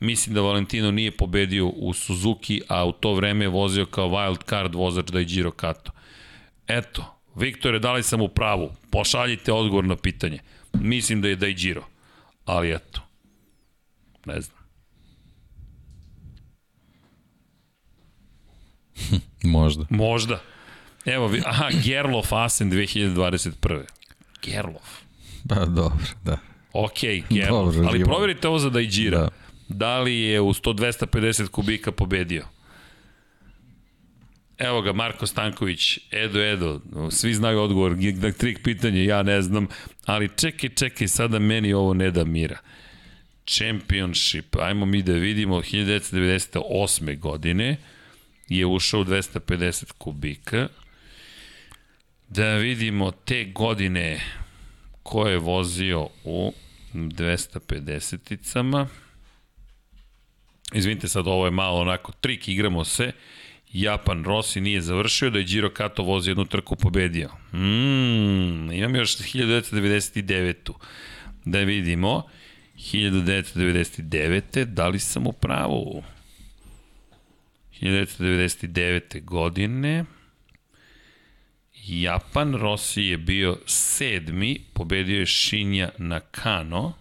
mislim 0.00 0.34
da 0.34 0.40
Valentino 0.40 0.90
nije 0.90 1.10
pobedio 1.10 1.68
u 1.68 1.92
Suzuki, 1.92 2.62
a 2.68 2.84
u 2.86 2.92
to 2.92 3.14
vreme 3.14 3.44
je 3.44 3.48
vozio 3.48 3.86
kao 3.86 4.08
wild 4.08 4.48
card 4.48 4.74
vozač 4.74 5.06
da 5.06 5.18
je 5.18 5.24
Giro 5.24 5.50
Kato. 5.50 5.92
Eto, 6.66 7.18
Viktore, 7.34 7.78
da 7.78 7.92
li 7.92 8.02
sam 8.02 8.20
u 8.20 8.28
pravu? 8.28 8.70
Pošaljite 8.90 9.52
odgovor 9.52 9.84
na 9.84 9.96
pitanje. 9.96 10.38
Mislim 10.72 11.20
da 11.20 11.28
je 11.28 11.36
da 11.36 11.46
je 11.46 11.52
Giro. 11.52 11.84
Ali 12.44 12.74
eto, 12.74 13.00
ne 14.26 14.40
znam. 14.40 14.58
Možda. 19.42 19.86
Možda. 19.90 20.51
Evo, 21.04 21.30
aha, 21.46 21.70
Gerlof 21.84 22.32
Asen 22.32 22.70
2021. 22.70 23.82
Gerlof. 24.42 25.00
Pa 25.48 25.64
dobro, 25.64 26.06
da. 26.24 26.38
Ok, 26.72 27.00
Gerlof. 27.30 27.74
Dobro, 27.74 27.88
Ali 27.88 28.04
proverite 28.04 28.48
ovo 28.48 28.58
za 28.58 28.70
Dajđira. 28.70 29.18
Da. 29.18 29.28
da 29.68 30.00
li 30.00 30.18
je 30.18 30.40
u 30.40 30.52
100-250 30.52 31.48
kubika 31.48 31.92
pobedio? 31.92 32.44
Evo 34.58 34.82
ga, 34.82 34.92
Marko 34.92 35.26
Stanković, 35.26 35.98
Edo, 36.10 36.40
Edo, 36.40 36.80
svi 37.10 37.34
znaju 37.34 37.60
odgovor, 37.60 37.96
na 38.14 38.32
trik 38.32 38.62
pitanje, 38.64 39.04
ja 39.04 39.22
ne 39.22 39.42
znam, 39.42 39.66
ali 40.06 40.28
čekaj, 40.36 40.70
čekaj, 40.70 41.08
sada 41.08 41.38
meni 41.38 41.72
ovo 41.72 41.94
ne 41.94 42.10
da 42.10 42.24
mira. 42.24 42.58
Championship, 43.46 44.56
ajmo 44.56 44.86
mi 44.86 45.02
da 45.02 45.12
vidimo, 45.12 45.56
1998. 45.56 47.18
godine 47.18 47.76
je 48.48 48.66
ušao 48.66 49.00
u 49.00 49.04
250 49.04 49.92
kubika, 49.92 50.68
Da 52.34 52.54
vidimo 52.54 53.10
te 53.10 53.44
godine 53.44 54.20
ko 55.02 55.28
je 55.28 55.38
vozio 55.38 56.08
u 56.24 56.52
250-icama. 56.94 58.86
Izvinite 60.74 61.08
sad, 61.08 61.26
ovo 61.26 61.44
je 61.44 61.50
malo 61.50 61.80
onako 61.80 62.12
trik, 62.12 62.48
igramo 62.48 62.84
se. 62.84 63.12
Japan 63.72 64.24
Rossi 64.24 64.60
nije 64.60 64.80
završio, 64.80 65.30
da 65.30 65.38
je 65.38 65.44
Giro 65.44 65.70
Kato 65.70 66.02
vozio 66.02 66.30
jednu 66.30 66.44
trku 66.44 66.76
pobedio. 66.76 67.28
Mm, 67.52 68.72
imam 68.72 68.96
još 68.96 69.16
1999. 69.16 70.72
Da 71.44 71.58
vidimo. 71.58 72.22
1999. 72.76 74.64
Da 74.64 74.88
li 74.88 74.98
sam 74.98 75.26
u 75.26 75.32
pravu? 75.32 76.02
1999. 77.80 79.24
godine 79.24 80.04
Japan, 81.86 82.54
Rossi 82.54 83.02
je 83.02 83.18
bio 83.18 83.58
sedmi, 83.66 84.60
pobedio 84.72 85.20
je 85.20 85.26
Shinja 85.26 85.90
Nakano. 85.98 86.92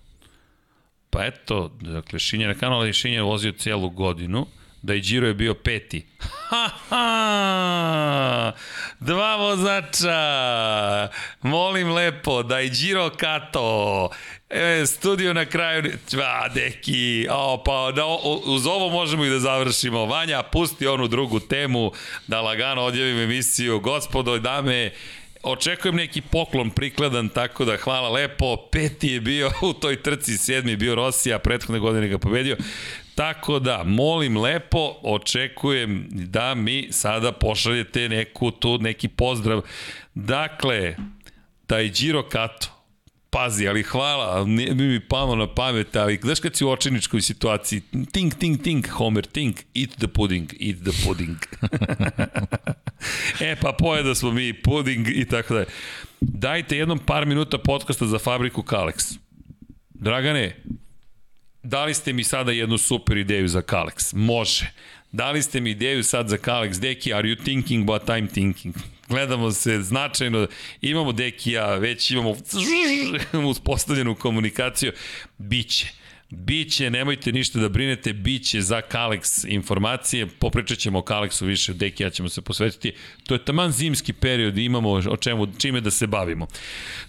Pa 1.09 1.25
eto, 1.25 1.77
dakle, 1.81 2.19
Shinja 2.19 2.47
Nakano, 2.47 2.75
ali 2.75 2.93
Shinja 2.93 3.17
je 3.17 3.23
vozio 3.23 3.51
celu 3.51 3.89
godinu. 3.89 4.47
Da 4.81 4.95
i 4.95 5.01
Giro 5.01 5.27
je 5.27 5.33
bio 5.33 5.53
peti. 5.53 6.05
Ha, 6.49 6.69
ha! 6.89 8.51
Dva 8.99 9.35
vozača! 9.35 10.19
Molim 11.41 11.91
lepo, 11.91 12.43
da 12.43 12.61
i 12.61 12.69
Giro 12.69 13.09
Kato! 13.09 14.09
E, 14.49 14.85
studio 14.85 15.33
na 15.33 15.45
kraju, 15.45 15.91
a, 16.23 16.47
deki, 16.49 17.27
o, 17.31 17.63
pa 17.65 17.91
da, 17.91 18.05
uz 18.45 18.67
ovo 18.67 18.89
možemo 18.89 19.25
i 19.25 19.29
da 19.29 19.39
završimo. 19.39 20.05
Vanja, 20.05 20.43
pusti 20.43 20.87
onu 20.87 21.07
drugu 21.07 21.39
temu, 21.39 21.91
da 22.27 22.41
lagano 22.41 22.81
odjavim 22.81 23.19
emisiju. 23.19 23.79
Gospodo 23.79 24.35
i 24.35 24.39
dame, 24.39 24.91
očekujem 25.43 25.95
neki 25.95 26.21
poklon 26.21 26.69
prikladan, 26.69 27.29
tako 27.29 27.65
da 27.65 27.77
hvala 27.77 28.09
lepo. 28.09 28.57
Peti 28.71 29.07
je 29.07 29.21
bio 29.21 29.51
u 29.69 29.73
toj 29.73 30.01
trci, 30.03 30.37
sedmi 30.37 30.71
je 30.71 30.77
bio 30.77 30.95
Rosija, 30.95 31.39
prethodne 31.39 31.79
godine 31.79 32.07
ga 32.07 32.17
pobedio. 32.17 32.57
Tako 33.21 33.59
da, 33.59 33.83
molim 33.83 34.37
lepo, 34.37 34.95
očekujem 35.03 36.07
da 36.11 36.55
mi 36.55 36.87
sada 36.91 37.31
pošaljete 37.31 38.09
neku 38.09 38.51
tu, 38.51 38.77
neki 38.77 39.07
pozdrav. 39.07 39.61
Dakle, 40.13 40.95
Taijiro 41.67 42.29
Kato, 42.29 42.67
pazi, 43.29 43.67
ali 43.67 43.83
hvala, 43.83 44.45
mi 44.45 44.73
mi 44.73 44.99
palo 44.99 45.35
na 45.35 45.53
pamet, 45.53 45.95
ali 45.95 46.19
znaš 46.23 46.39
kad 46.39 46.55
si 46.55 46.65
u 46.65 46.69
očiničkoj 46.69 47.21
situaciji, 47.21 47.81
think, 48.11 48.35
think, 48.35 48.63
think, 48.63 48.89
Homer, 48.89 49.25
think, 49.25 49.55
eat 49.75 49.89
the 49.97 50.07
pudding, 50.07 50.53
eat 50.59 50.77
the 50.83 51.07
pudding. 51.07 51.37
e, 53.51 53.55
pa 53.61 53.73
pojeda 53.79 54.15
smo 54.15 54.31
mi 54.31 54.61
pudding 54.61 55.07
i 55.07 55.25
tako 55.25 55.53
da 55.53 55.65
Dajte 56.19 56.77
jednom 56.77 56.99
par 56.99 57.25
minuta 57.25 57.57
podcasta 57.57 58.05
za 58.05 58.19
fabriku 58.19 58.63
Kalex. 58.63 59.17
Dragane, 59.93 60.63
dali 61.63 61.93
ste 61.93 62.13
mi 62.13 62.23
sada 62.23 62.51
jednu 62.51 62.77
super 62.77 63.17
ideju 63.17 63.47
za 63.47 63.61
Kalex. 63.61 64.15
Može. 64.15 64.71
Dali 65.11 65.41
ste 65.41 65.61
mi 65.61 65.71
ideju 65.71 66.03
sad 66.03 66.29
za 66.29 66.37
Kalex 66.37 66.79
Deki, 66.79 67.13
are 67.13 67.29
you 67.29 67.43
thinking 67.43 67.89
what 67.89 68.05
I'm 68.05 68.33
thinking? 68.33 68.75
Gledamo 69.09 69.51
se 69.51 69.81
značajno, 69.81 70.47
imamo 70.81 71.11
Dekija, 71.11 71.75
već 71.75 72.11
imamo 72.11 72.35
uspostavljenu 73.51 74.15
komunikaciju. 74.15 74.91
Biće. 75.37 76.00
Biće, 76.31 76.89
nemojte 76.89 77.31
ništa 77.31 77.59
da 77.59 77.69
brinete, 77.69 78.13
biće 78.13 78.61
za 78.61 78.81
Kalex 78.91 79.45
informacije, 79.47 80.27
popričat 80.27 80.77
ćemo 80.77 80.99
o 80.99 81.01
Kalexu 81.01 81.45
više, 81.45 81.73
Deki 81.73 82.03
ja 82.03 82.09
ćemo 82.09 82.29
se 82.29 82.41
posvetiti. 82.41 82.93
To 83.23 83.33
je 83.33 83.45
taman 83.45 83.71
zimski 83.71 84.13
period 84.13 84.57
i 84.57 84.65
imamo 84.65 84.91
o 84.91 85.17
čemu, 85.17 85.47
čime 85.57 85.81
da 85.81 85.91
se 85.91 86.07
bavimo. 86.07 86.47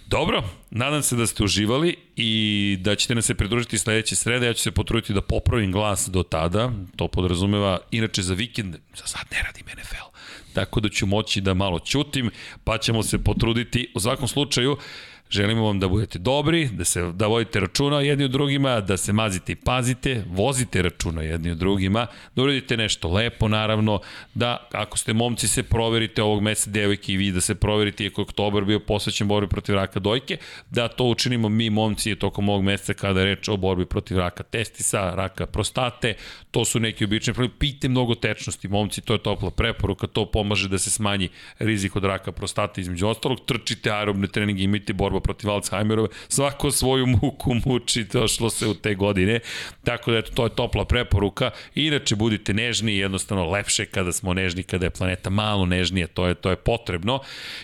Dobro, 0.07 0.43
nadam 0.71 1.01
se 1.01 1.15
da 1.15 1.27
ste 1.27 1.43
uživali 1.43 1.95
i 2.15 2.77
da 2.81 2.95
ćete 2.95 3.15
nam 3.15 3.21
se 3.21 3.35
pridružiti 3.35 3.77
sledeće 3.77 4.15
srede. 4.15 4.45
Ja 4.45 4.53
ću 4.53 4.61
se 4.61 4.71
potruditi 4.71 5.13
da 5.13 5.21
popravim 5.21 5.71
glas 5.71 6.09
do 6.11 6.23
tada. 6.23 6.71
To 6.95 7.07
podrazumeva, 7.07 7.79
inače 7.91 8.21
za 8.21 8.33
vikend, 8.33 8.75
za 8.95 9.05
sad 9.05 9.21
ne 9.31 9.43
radim 9.43 9.65
NFL. 9.65 10.13
Tako 10.53 10.79
da 10.79 10.89
ću 10.89 11.05
moći 11.05 11.41
da 11.41 11.53
malo 11.53 11.79
ćutim, 11.79 12.31
pa 12.63 12.77
ćemo 12.77 13.03
se 13.03 13.23
potruditi. 13.23 13.91
U 13.95 13.99
svakom 13.99 14.27
slučaju, 14.27 14.77
Želimo 15.33 15.65
vam 15.65 15.79
da 15.79 15.87
budete 15.87 16.19
dobri, 16.19 16.69
da 16.69 16.85
se 16.85 17.01
da 17.11 17.27
vodite 17.27 17.59
računa 17.59 18.01
jedni 18.01 18.25
od 18.25 18.31
drugima, 18.31 18.81
da 18.81 18.97
se 18.97 19.13
mazite 19.13 19.51
i 19.51 19.55
pazite, 19.55 20.23
vozite 20.29 20.81
računa 20.81 21.21
jedni 21.21 21.51
od 21.51 21.57
drugima, 21.57 22.07
da 22.35 22.41
uradite 22.41 22.77
nešto 22.77 23.11
lepo 23.11 23.47
naravno, 23.47 23.99
da 24.33 24.67
ako 24.71 24.97
ste 24.97 25.13
momci 25.13 25.47
se 25.47 25.63
proverite 25.63 26.23
ovog 26.23 26.41
meseca 26.41 26.69
devojke 26.69 27.13
i 27.13 27.17
vi 27.17 27.31
da 27.31 27.41
se 27.41 27.55
proverite 27.55 28.03
iako 28.03 28.21
je 28.21 28.23
oktobar 28.23 28.65
bio 28.65 28.79
posvećen 28.79 29.27
borbi 29.27 29.49
protiv 29.49 29.75
raka 29.75 29.99
dojke, 29.99 30.37
da 30.69 30.87
to 30.87 31.03
učinimo 31.03 31.49
mi 31.49 31.69
momci 31.69 32.15
tokom 32.15 32.49
ovog 32.49 32.63
meseca 32.63 32.93
kada 32.93 33.19
je 33.19 33.25
reč 33.25 33.47
o 33.47 33.57
borbi 33.57 33.85
protiv 33.85 34.17
raka 34.17 34.43
testisa, 34.43 35.15
raka 35.15 35.45
prostate, 35.45 36.13
to 36.51 36.65
su 36.65 36.79
neki 36.79 37.03
obični 37.03 37.33
problemi, 37.33 37.59
pite 37.59 37.89
mnogo 37.89 38.15
tečnosti 38.15 38.67
momci, 38.67 39.01
to 39.01 39.13
je 39.13 39.23
topla 39.23 39.51
preporuka, 39.51 40.07
to 40.07 40.25
pomaže 40.25 40.69
da 40.69 40.77
se 40.77 40.89
smanji 40.89 41.29
rizik 41.59 41.95
od 41.95 42.03
raka 42.03 42.31
prostate 42.31 42.81
između 42.81 43.07
ostalog, 43.07 43.39
trčite 43.45 43.91
aerobne 43.91 44.27
treninge, 44.27 44.63
imite 44.63 44.93
borba 44.93 45.22
protiv 45.23 45.49
Alzheimerove, 45.49 46.07
svako 46.27 46.71
svoju 46.71 47.05
muku 47.05 47.55
muči, 47.65 48.03
došlo 48.03 48.49
se 48.49 48.67
u 48.67 48.73
te 48.73 48.95
godine, 48.95 49.39
tako 49.83 50.11
da 50.11 50.17
eto, 50.17 50.31
to 50.31 50.43
je 50.43 50.55
topla 50.55 50.85
preporuka. 50.85 51.51
Inače, 51.75 52.15
budite 52.15 52.53
nežni, 52.53 52.97
jednostavno 52.97 53.49
lepše 53.49 53.85
kada 53.85 54.11
smo 54.11 54.33
nežni, 54.33 54.63
kada 54.63 54.85
je 54.85 54.89
planeta 54.89 55.29
malo 55.29 55.65
nežnija, 55.65 56.07
to 56.07 56.27
je, 56.27 56.35
to 56.35 56.49
je 56.49 56.55
potrebno. 56.55 57.19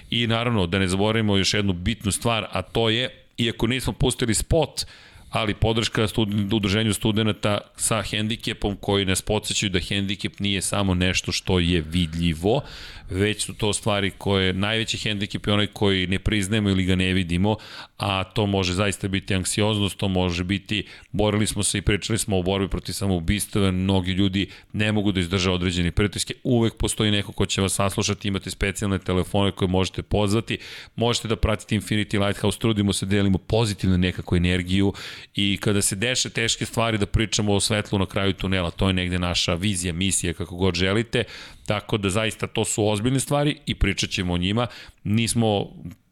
I 0.10 0.28
naravno, 0.28 0.68
da 0.68 0.80
ne 0.80 0.88
zaboravimo 0.88 1.38
još 1.38 1.54
jednu 1.54 1.74
bitnu 1.74 2.12
stvar, 2.12 2.48
a 2.52 2.62
to 2.62 2.90
je, 2.90 3.10
iako 3.38 3.68
nismo 3.68 3.94
pustili 3.94 4.34
spot, 4.34 4.86
ali 5.30 5.54
podrška 5.54 6.08
studen, 6.08 6.50
udruženju 6.54 6.94
studenta 6.94 7.60
sa 7.76 8.02
hendikepom 8.02 8.76
koji 8.76 9.06
nas 9.06 9.22
podsjećaju 9.22 9.70
da 9.70 9.80
hendikep 9.80 10.40
nije 10.40 10.62
samo 10.62 10.94
nešto 10.94 11.32
što 11.32 11.60
je 11.60 11.82
vidljivo, 11.82 12.62
već 13.10 13.46
su 13.46 13.54
to 13.54 13.74
stvari 13.74 14.12
koje 14.18 14.54
najveći 14.54 14.98
hendikep 14.98 15.48
je 15.48 15.54
onaj 15.54 15.68
koji 15.68 16.08
ne 16.08 16.20
priznajemo 16.20 16.70
ili 16.70 16.84
ga 16.84 16.96
ne 16.96 17.14
vidimo, 17.14 17.56
a 17.98 18.24
to 18.24 18.46
može 18.46 18.74
zaista 18.74 19.08
biti 19.08 19.36
anksioznost, 19.36 19.98
to 19.98 20.08
može 20.08 20.44
biti, 20.44 20.86
borili 21.12 21.48
smo 21.48 21.64
se 21.64 21.78
i 21.78 21.82
pričali 21.82 22.20
smo 22.20 22.40
o 22.40 22.44
borbi 22.44 22.68
protiv 22.68 22.94
samoubistva, 22.94 23.72
mnogi 23.72 24.12
ljudi 24.12 24.48
ne 24.74 24.92
mogu 24.92 25.12
da 25.12 25.20
izdrža 25.20 25.52
određeni 25.52 25.92
pritiske, 25.92 26.34
uvek 26.44 26.74
postoji 26.76 27.12
neko 27.12 27.32
ko 27.32 27.46
će 27.46 27.62
vas 27.62 27.74
saslušati, 27.74 28.28
imate 28.28 28.50
specijalne 28.50 29.00
telefone 29.00 29.52
koje 29.52 29.70
možete 29.70 30.02
pozvati, 30.02 30.58
možete 30.96 31.28
da 31.28 31.36
pratite 31.36 31.76
Infinity 31.76 32.26
Lighthouse, 32.26 32.60
trudimo 32.60 32.94
se 32.94 33.06
da 33.06 33.10
delimo 33.10 33.38
pozitivnu 33.38 33.98
nekakvu 33.98 34.36
energiju 34.36 34.94
i 35.36 35.58
kada 35.62 35.82
se 35.82 35.96
deše 35.96 36.30
teške 36.30 36.66
stvari 36.66 36.98
da 36.98 37.06
pričamo 37.06 37.54
o 37.54 37.60
svetlu 37.60 38.00
na 38.00 38.06
kraju 38.06 38.34
tunela, 38.34 38.72
to 38.72 38.88
je 38.88 38.94
negde 38.94 39.20
naša 39.20 39.54
vizija, 39.54 39.94
misija, 39.94 40.34
kako 40.34 40.56
god 40.56 40.76
želite, 40.76 41.24
tako 41.70 41.98
da 41.98 42.10
zaista 42.10 42.48
to 42.48 42.66
su 42.66 42.88
ozbiljne 42.88 43.20
stvari 43.20 43.58
i 43.66 43.76
pričat 43.76 44.10
ćemo 44.10 44.34
o 44.34 44.38
njima. 44.38 44.68
Nismo 45.04 45.68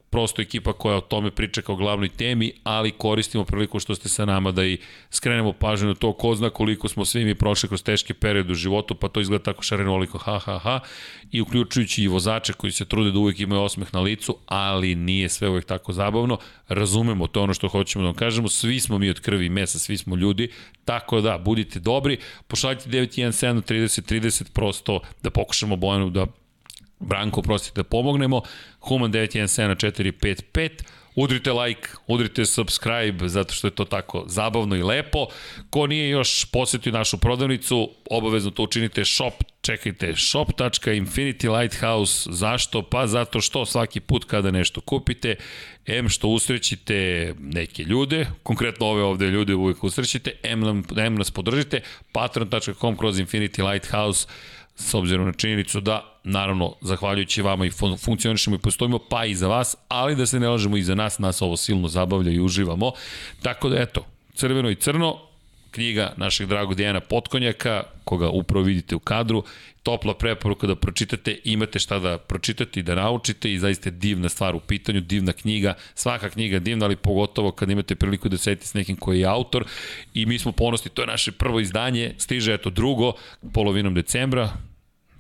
prosto 0.10 0.42
ekipa 0.42 0.74
koja 0.74 0.98
o 0.98 1.02
tome 1.02 1.32
priča 1.32 1.62
kao 1.62 1.76
glavnoj 1.76 2.10
temi, 2.10 2.52
ali 2.64 2.92
koristimo 2.92 3.44
priliku 3.44 3.80
što 3.80 3.96
ste 3.96 4.10
sa 4.10 4.26
nama 4.26 4.52
da 4.52 4.66
i 4.66 4.78
skrenemo 5.10 5.54
pažnju 5.54 5.88
na 5.88 5.96
to. 5.96 6.14
Ko 6.14 6.36
zna 6.36 6.50
koliko 6.50 6.88
smo 6.88 7.06
svi 7.06 7.26
mi 7.26 7.36
prošli 7.36 7.70
kroz 7.70 7.84
teške 7.84 8.14
periode 8.14 8.52
u 8.52 8.56
životu, 8.56 8.96
pa 8.96 9.08
to 9.08 9.20
izgleda 9.20 9.44
tako 9.44 9.64
šarenoliko, 9.64 10.18
ha, 10.18 10.40
ha, 10.40 10.60
ha, 10.60 10.80
i 11.32 11.42
uključujući 11.42 12.04
i 12.04 12.08
vozače 12.08 12.54
koji 12.54 12.72
se 12.72 12.86
trude 12.86 13.12
da 13.12 13.20
uvek 13.20 13.40
imaju 13.40 13.62
osmeh 13.62 13.94
na 13.94 14.00
licu, 14.00 14.38
ali 14.46 14.96
nije 14.96 15.30
sve 15.30 15.50
uvek 15.50 15.66
tako 15.66 15.94
zabavno. 15.94 16.38
Razumemo 16.68 17.28
to 17.28 17.42
ono 17.42 17.54
što 17.54 17.68
hoćemo 17.68 18.04
da 18.04 18.08
vam 18.08 18.16
kažemo, 18.16 18.50
svi 18.50 18.80
smo 18.80 18.98
mi 18.98 19.10
od 19.10 19.20
krvi 19.20 19.46
i 19.46 19.50
mesa, 19.50 19.80
svi 19.80 19.98
smo 19.98 20.16
ljudi, 20.16 20.50
tako 20.86 21.22
da, 21.22 21.38
budite 21.38 21.80
dobri, 21.80 22.18
pošaljite 22.48 22.90
917 22.90 23.62
30 23.62 24.14
30 24.14 24.52
prosto 24.54 25.00
da 25.24 25.30
pokušamo 25.30 25.76
Bojanu 25.76 26.10
da 26.10 26.26
Branko, 27.00 27.42
prostite 27.42 27.82
da 27.82 27.84
pomognemo. 27.84 28.42
Human 28.80 29.12
917 29.12 29.68
na 29.68 29.76
455. 29.76 30.84
Udrite 31.20 31.52
like, 31.52 31.88
udrite 32.08 32.46
subscribe, 32.46 33.28
zato 33.28 33.54
što 33.54 33.68
je 33.68 33.72
to 33.72 33.86
tako 33.86 34.24
zabavno 34.28 34.76
i 34.76 34.84
lepo. 34.84 35.28
Ko 35.70 35.88
nije 35.88 36.10
još 36.10 36.46
posetio 36.46 36.92
našu 36.92 37.18
prodavnicu, 37.18 37.90
obavezno 38.10 38.52
to 38.52 38.64
učinite 38.64 39.06
shop, 39.06 39.34
čekajte, 39.62 40.14
shop.infinitylighthouse, 40.16 42.32
zašto? 42.32 42.82
Pa 42.82 43.08
zato 43.08 43.42
što 43.42 43.66
svaki 43.66 44.00
put 44.00 44.26
kada 44.26 44.52
nešto 44.52 44.82
kupite, 44.82 45.36
M 45.86 46.10
što 46.10 46.28
usrećite 46.28 47.34
neke 47.40 47.84
ljude, 47.84 48.28
konkretno 48.44 48.86
ove 48.86 49.04
ovde 49.04 49.26
ljude 49.26 49.56
uvijek 49.56 49.84
usrećite, 49.84 50.32
M, 50.44 50.60
nam, 50.60 50.84
M 50.98 51.16
nas 51.16 51.32
podržite, 51.32 51.82
patron.com 52.12 52.98
kroz 52.98 53.20
Infinity 53.20 53.72
Lighthouse, 53.72 54.28
s 54.76 54.94
obzirom 54.94 55.26
na 55.26 55.34
činjenicu 55.34 55.82
da, 55.82 56.17
naravno, 56.28 56.76
zahvaljujući 56.82 57.42
vama 57.42 57.66
i 57.66 57.72
fun 57.72 57.98
funkcionišemo 57.98 58.56
i 58.56 58.60
postojimo, 58.60 59.00
pa 59.10 59.26
i 59.26 59.36
za 59.36 59.48
vas, 59.48 59.76
ali 59.88 60.16
da 60.16 60.26
se 60.26 60.40
ne 60.40 60.50
lažemo 60.50 60.78
i 60.78 60.84
za 60.84 60.96
nas, 60.96 61.20
nas 61.20 61.42
ovo 61.42 61.58
silno 61.58 61.88
zabavlja 61.88 62.32
i 62.32 62.40
uživamo. 62.40 62.92
Tako 63.42 63.70
da, 63.70 63.82
eto, 63.82 64.06
crveno 64.36 64.70
i 64.70 64.76
crno, 64.76 65.20
knjiga 65.72 66.14
našeg 66.18 66.48
dragog 66.48 66.76
Dijana 66.76 67.00
Potkonjaka, 67.00 67.84
koga 68.04 68.30
upravo 68.30 68.66
vidite 68.66 68.96
u 68.96 69.00
kadru, 69.00 69.44
topla 69.84 70.14
preporuka 70.14 70.68
da 70.68 70.76
pročitate, 70.76 71.40
imate 71.44 71.80
šta 71.80 72.00
da 72.00 72.18
pročitate 72.18 72.80
i 72.80 72.84
da 72.84 72.96
naučite 72.96 73.54
i 73.54 73.60
zaista 73.60 73.90
divna 73.90 74.30
stvar 74.30 74.56
u 74.56 74.60
pitanju, 74.60 75.02
divna 75.02 75.34
knjiga, 75.34 75.74
svaka 75.96 76.30
knjiga 76.30 76.60
divna, 76.60 76.86
ali 76.86 76.96
pogotovo 76.96 77.52
kad 77.52 77.70
imate 77.70 77.96
priliku 77.96 78.30
da 78.30 78.38
sedite 78.38 78.68
s 78.68 78.74
nekim 78.74 78.96
koji 78.96 79.20
je 79.20 79.26
autor 79.26 79.66
i 80.14 80.26
mi 80.26 80.40
smo 80.40 80.52
ponosni, 80.52 80.92
to 80.92 81.02
je 81.02 81.08
naše 81.08 81.32
prvo 81.32 81.60
izdanje, 81.60 82.14
stiže 82.18 82.54
eto 82.54 82.70
drugo, 82.70 83.14
polovinom 83.54 83.94
decembra, 83.94 84.50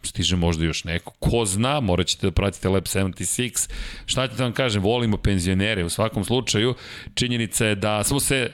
stiže 0.07 0.35
možda 0.35 0.65
još 0.65 0.83
neko, 0.83 1.13
ko 1.19 1.45
zna, 1.45 1.79
morat 1.79 2.07
ćete 2.07 2.27
da 2.27 2.31
pratite 2.31 2.69
Lab 2.69 2.83
76, 2.83 3.69
šta 4.05 4.27
ćete 4.27 4.37
da 4.37 4.43
vam 4.43 4.53
kažem, 4.53 4.83
volimo 4.83 5.17
penzionere, 5.17 5.83
u 5.83 5.89
svakom 5.89 6.25
slučaju, 6.25 6.73
činjenica 7.13 7.65
je 7.65 7.75
da 7.75 8.03
smo 8.03 8.19
se 8.19 8.51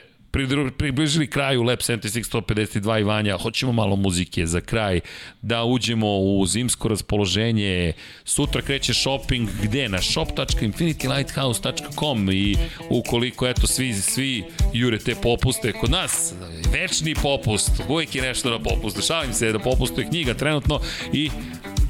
približili 0.78 1.26
kraju 1.26 1.62
Lab 1.62 1.78
76 1.78 2.32
152 2.32 3.00
Ivanja, 3.00 3.38
hoćemo 3.38 3.72
malo 3.72 3.96
muzike 3.96 4.46
za 4.46 4.60
kraj, 4.60 5.00
da 5.42 5.64
uđemo 5.64 6.18
u 6.18 6.46
zimsko 6.46 6.88
raspoloženje, 6.88 7.92
sutra 8.24 8.62
kreće 8.62 8.94
shopping, 8.94 9.48
gde? 9.62 9.88
Na 9.88 10.02
shop.infinitylighthouse.com 10.02 12.30
i 12.32 12.56
ukoliko, 12.90 13.46
eto, 13.46 13.66
svi, 13.66 13.94
svi 13.94 14.44
jure 14.72 14.98
te 14.98 15.14
popuste 15.14 15.72
kod 15.72 15.90
nas, 15.90 16.34
večni 16.72 17.14
popust, 17.14 17.70
uvijek 17.88 18.14
je 18.14 18.22
nešto 18.22 18.50
na 18.50 18.58
popustu, 18.58 19.02
šalim 19.02 19.32
se 19.32 19.52
da 19.52 19.58
popustuje 19.58 20.08
knjiga 20.08 20.34
trenutno 20.34 20.80
i 21.12 21.30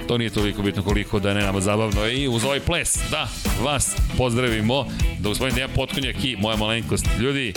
to 0.08 0.18
nije 0.18 0.30
toliko 0.30 0.62
bitno 0.62 0.82
koliko 0.82 1.20
da 1.20 1.34
ne 1.34 1.40
nama 1.40 1.60
zabavno 1.60 2.06
i 2.06 2.28
uz 2.28 2.44
ovaj 2.44 2.60
ples, 2.60 2.98
da, 3.10 3.28
vas 3.62 3.96
pozdravimo, 4.16 4.86
da 5.18 5.28
gospodin 5.28 5.54
Dejan 5.54 5.70
Potkonjak 5.74 6.24
i 6.24 6.36
moja 6.36 6.56
malenkost. 6.56 7.06
Ljudi, 7.20 7.52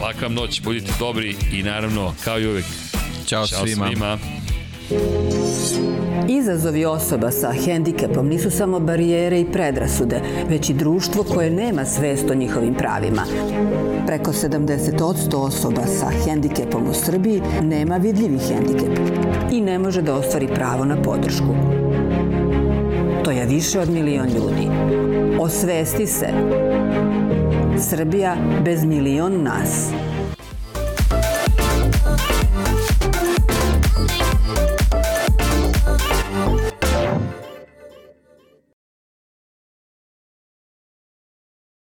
laka 0.00 0.28
noć, 0.28 0.62
budite 0.62 0.92
dobri 0.98 1.36
i 1.52 1.62
naravno, 1.62 2.14
kao 2.24 2.40
i 2.40 2.46
uvek, 2.46 2.64
Ćao, 3.26 3.46
Ćao 3.46 3.66
svima. 3.66 3.86
svima. 3.86 4.18
Izazovi 6.28 6.84
osoba 6.84 7.30
sa 7.30 7.52
hendikepom 7.64 8.28
nisu 8.28 8.50
samo 8.50 8.80
barijere 8.80 9.40
i 9.40 9.52
predrasude, 9.52 10.20
već 10.48 10.70
i 10.70 10.74
društvo 10.74 11.24
koje 11.24 11.50
nema 11.50 11.84
svest 11.84 12.30
o 12.30 12.34
njihovim 12.34 12.74
pravima. 12.74 13.22
Preko 14.06 14.32
70% 14.32 15.36
osoba 15.36 15.86
sa 15.86 16.10
hendikepom 16.24 16.88
u 16.88 16.94
Srbiji 16.94 17.42
nema 17.62 17.96
vidljivi 17.96 18.38
hendikep 18.38 18.98
i 19.52 19.60
ne 19.60 19.78
može 19.78 20.02
da 20.02 20.14
ostvari 20.14 20.48
pravo 20.54 20.84
na 20.84 21.02
podršku. 21.02 21.54
To 23.24 23.30
je 23.30 23.46
više 23.46 23.80
od 23.80 23.90
milion 23.90 24.28
ljudi. 24.28 24.68
Osvesti 25.40 26.06
se. 26.06 26.26
Srbija 27.82 28.36
bez 28.64 28.84
milion 28.84 29.42
nas. 29.42 29.92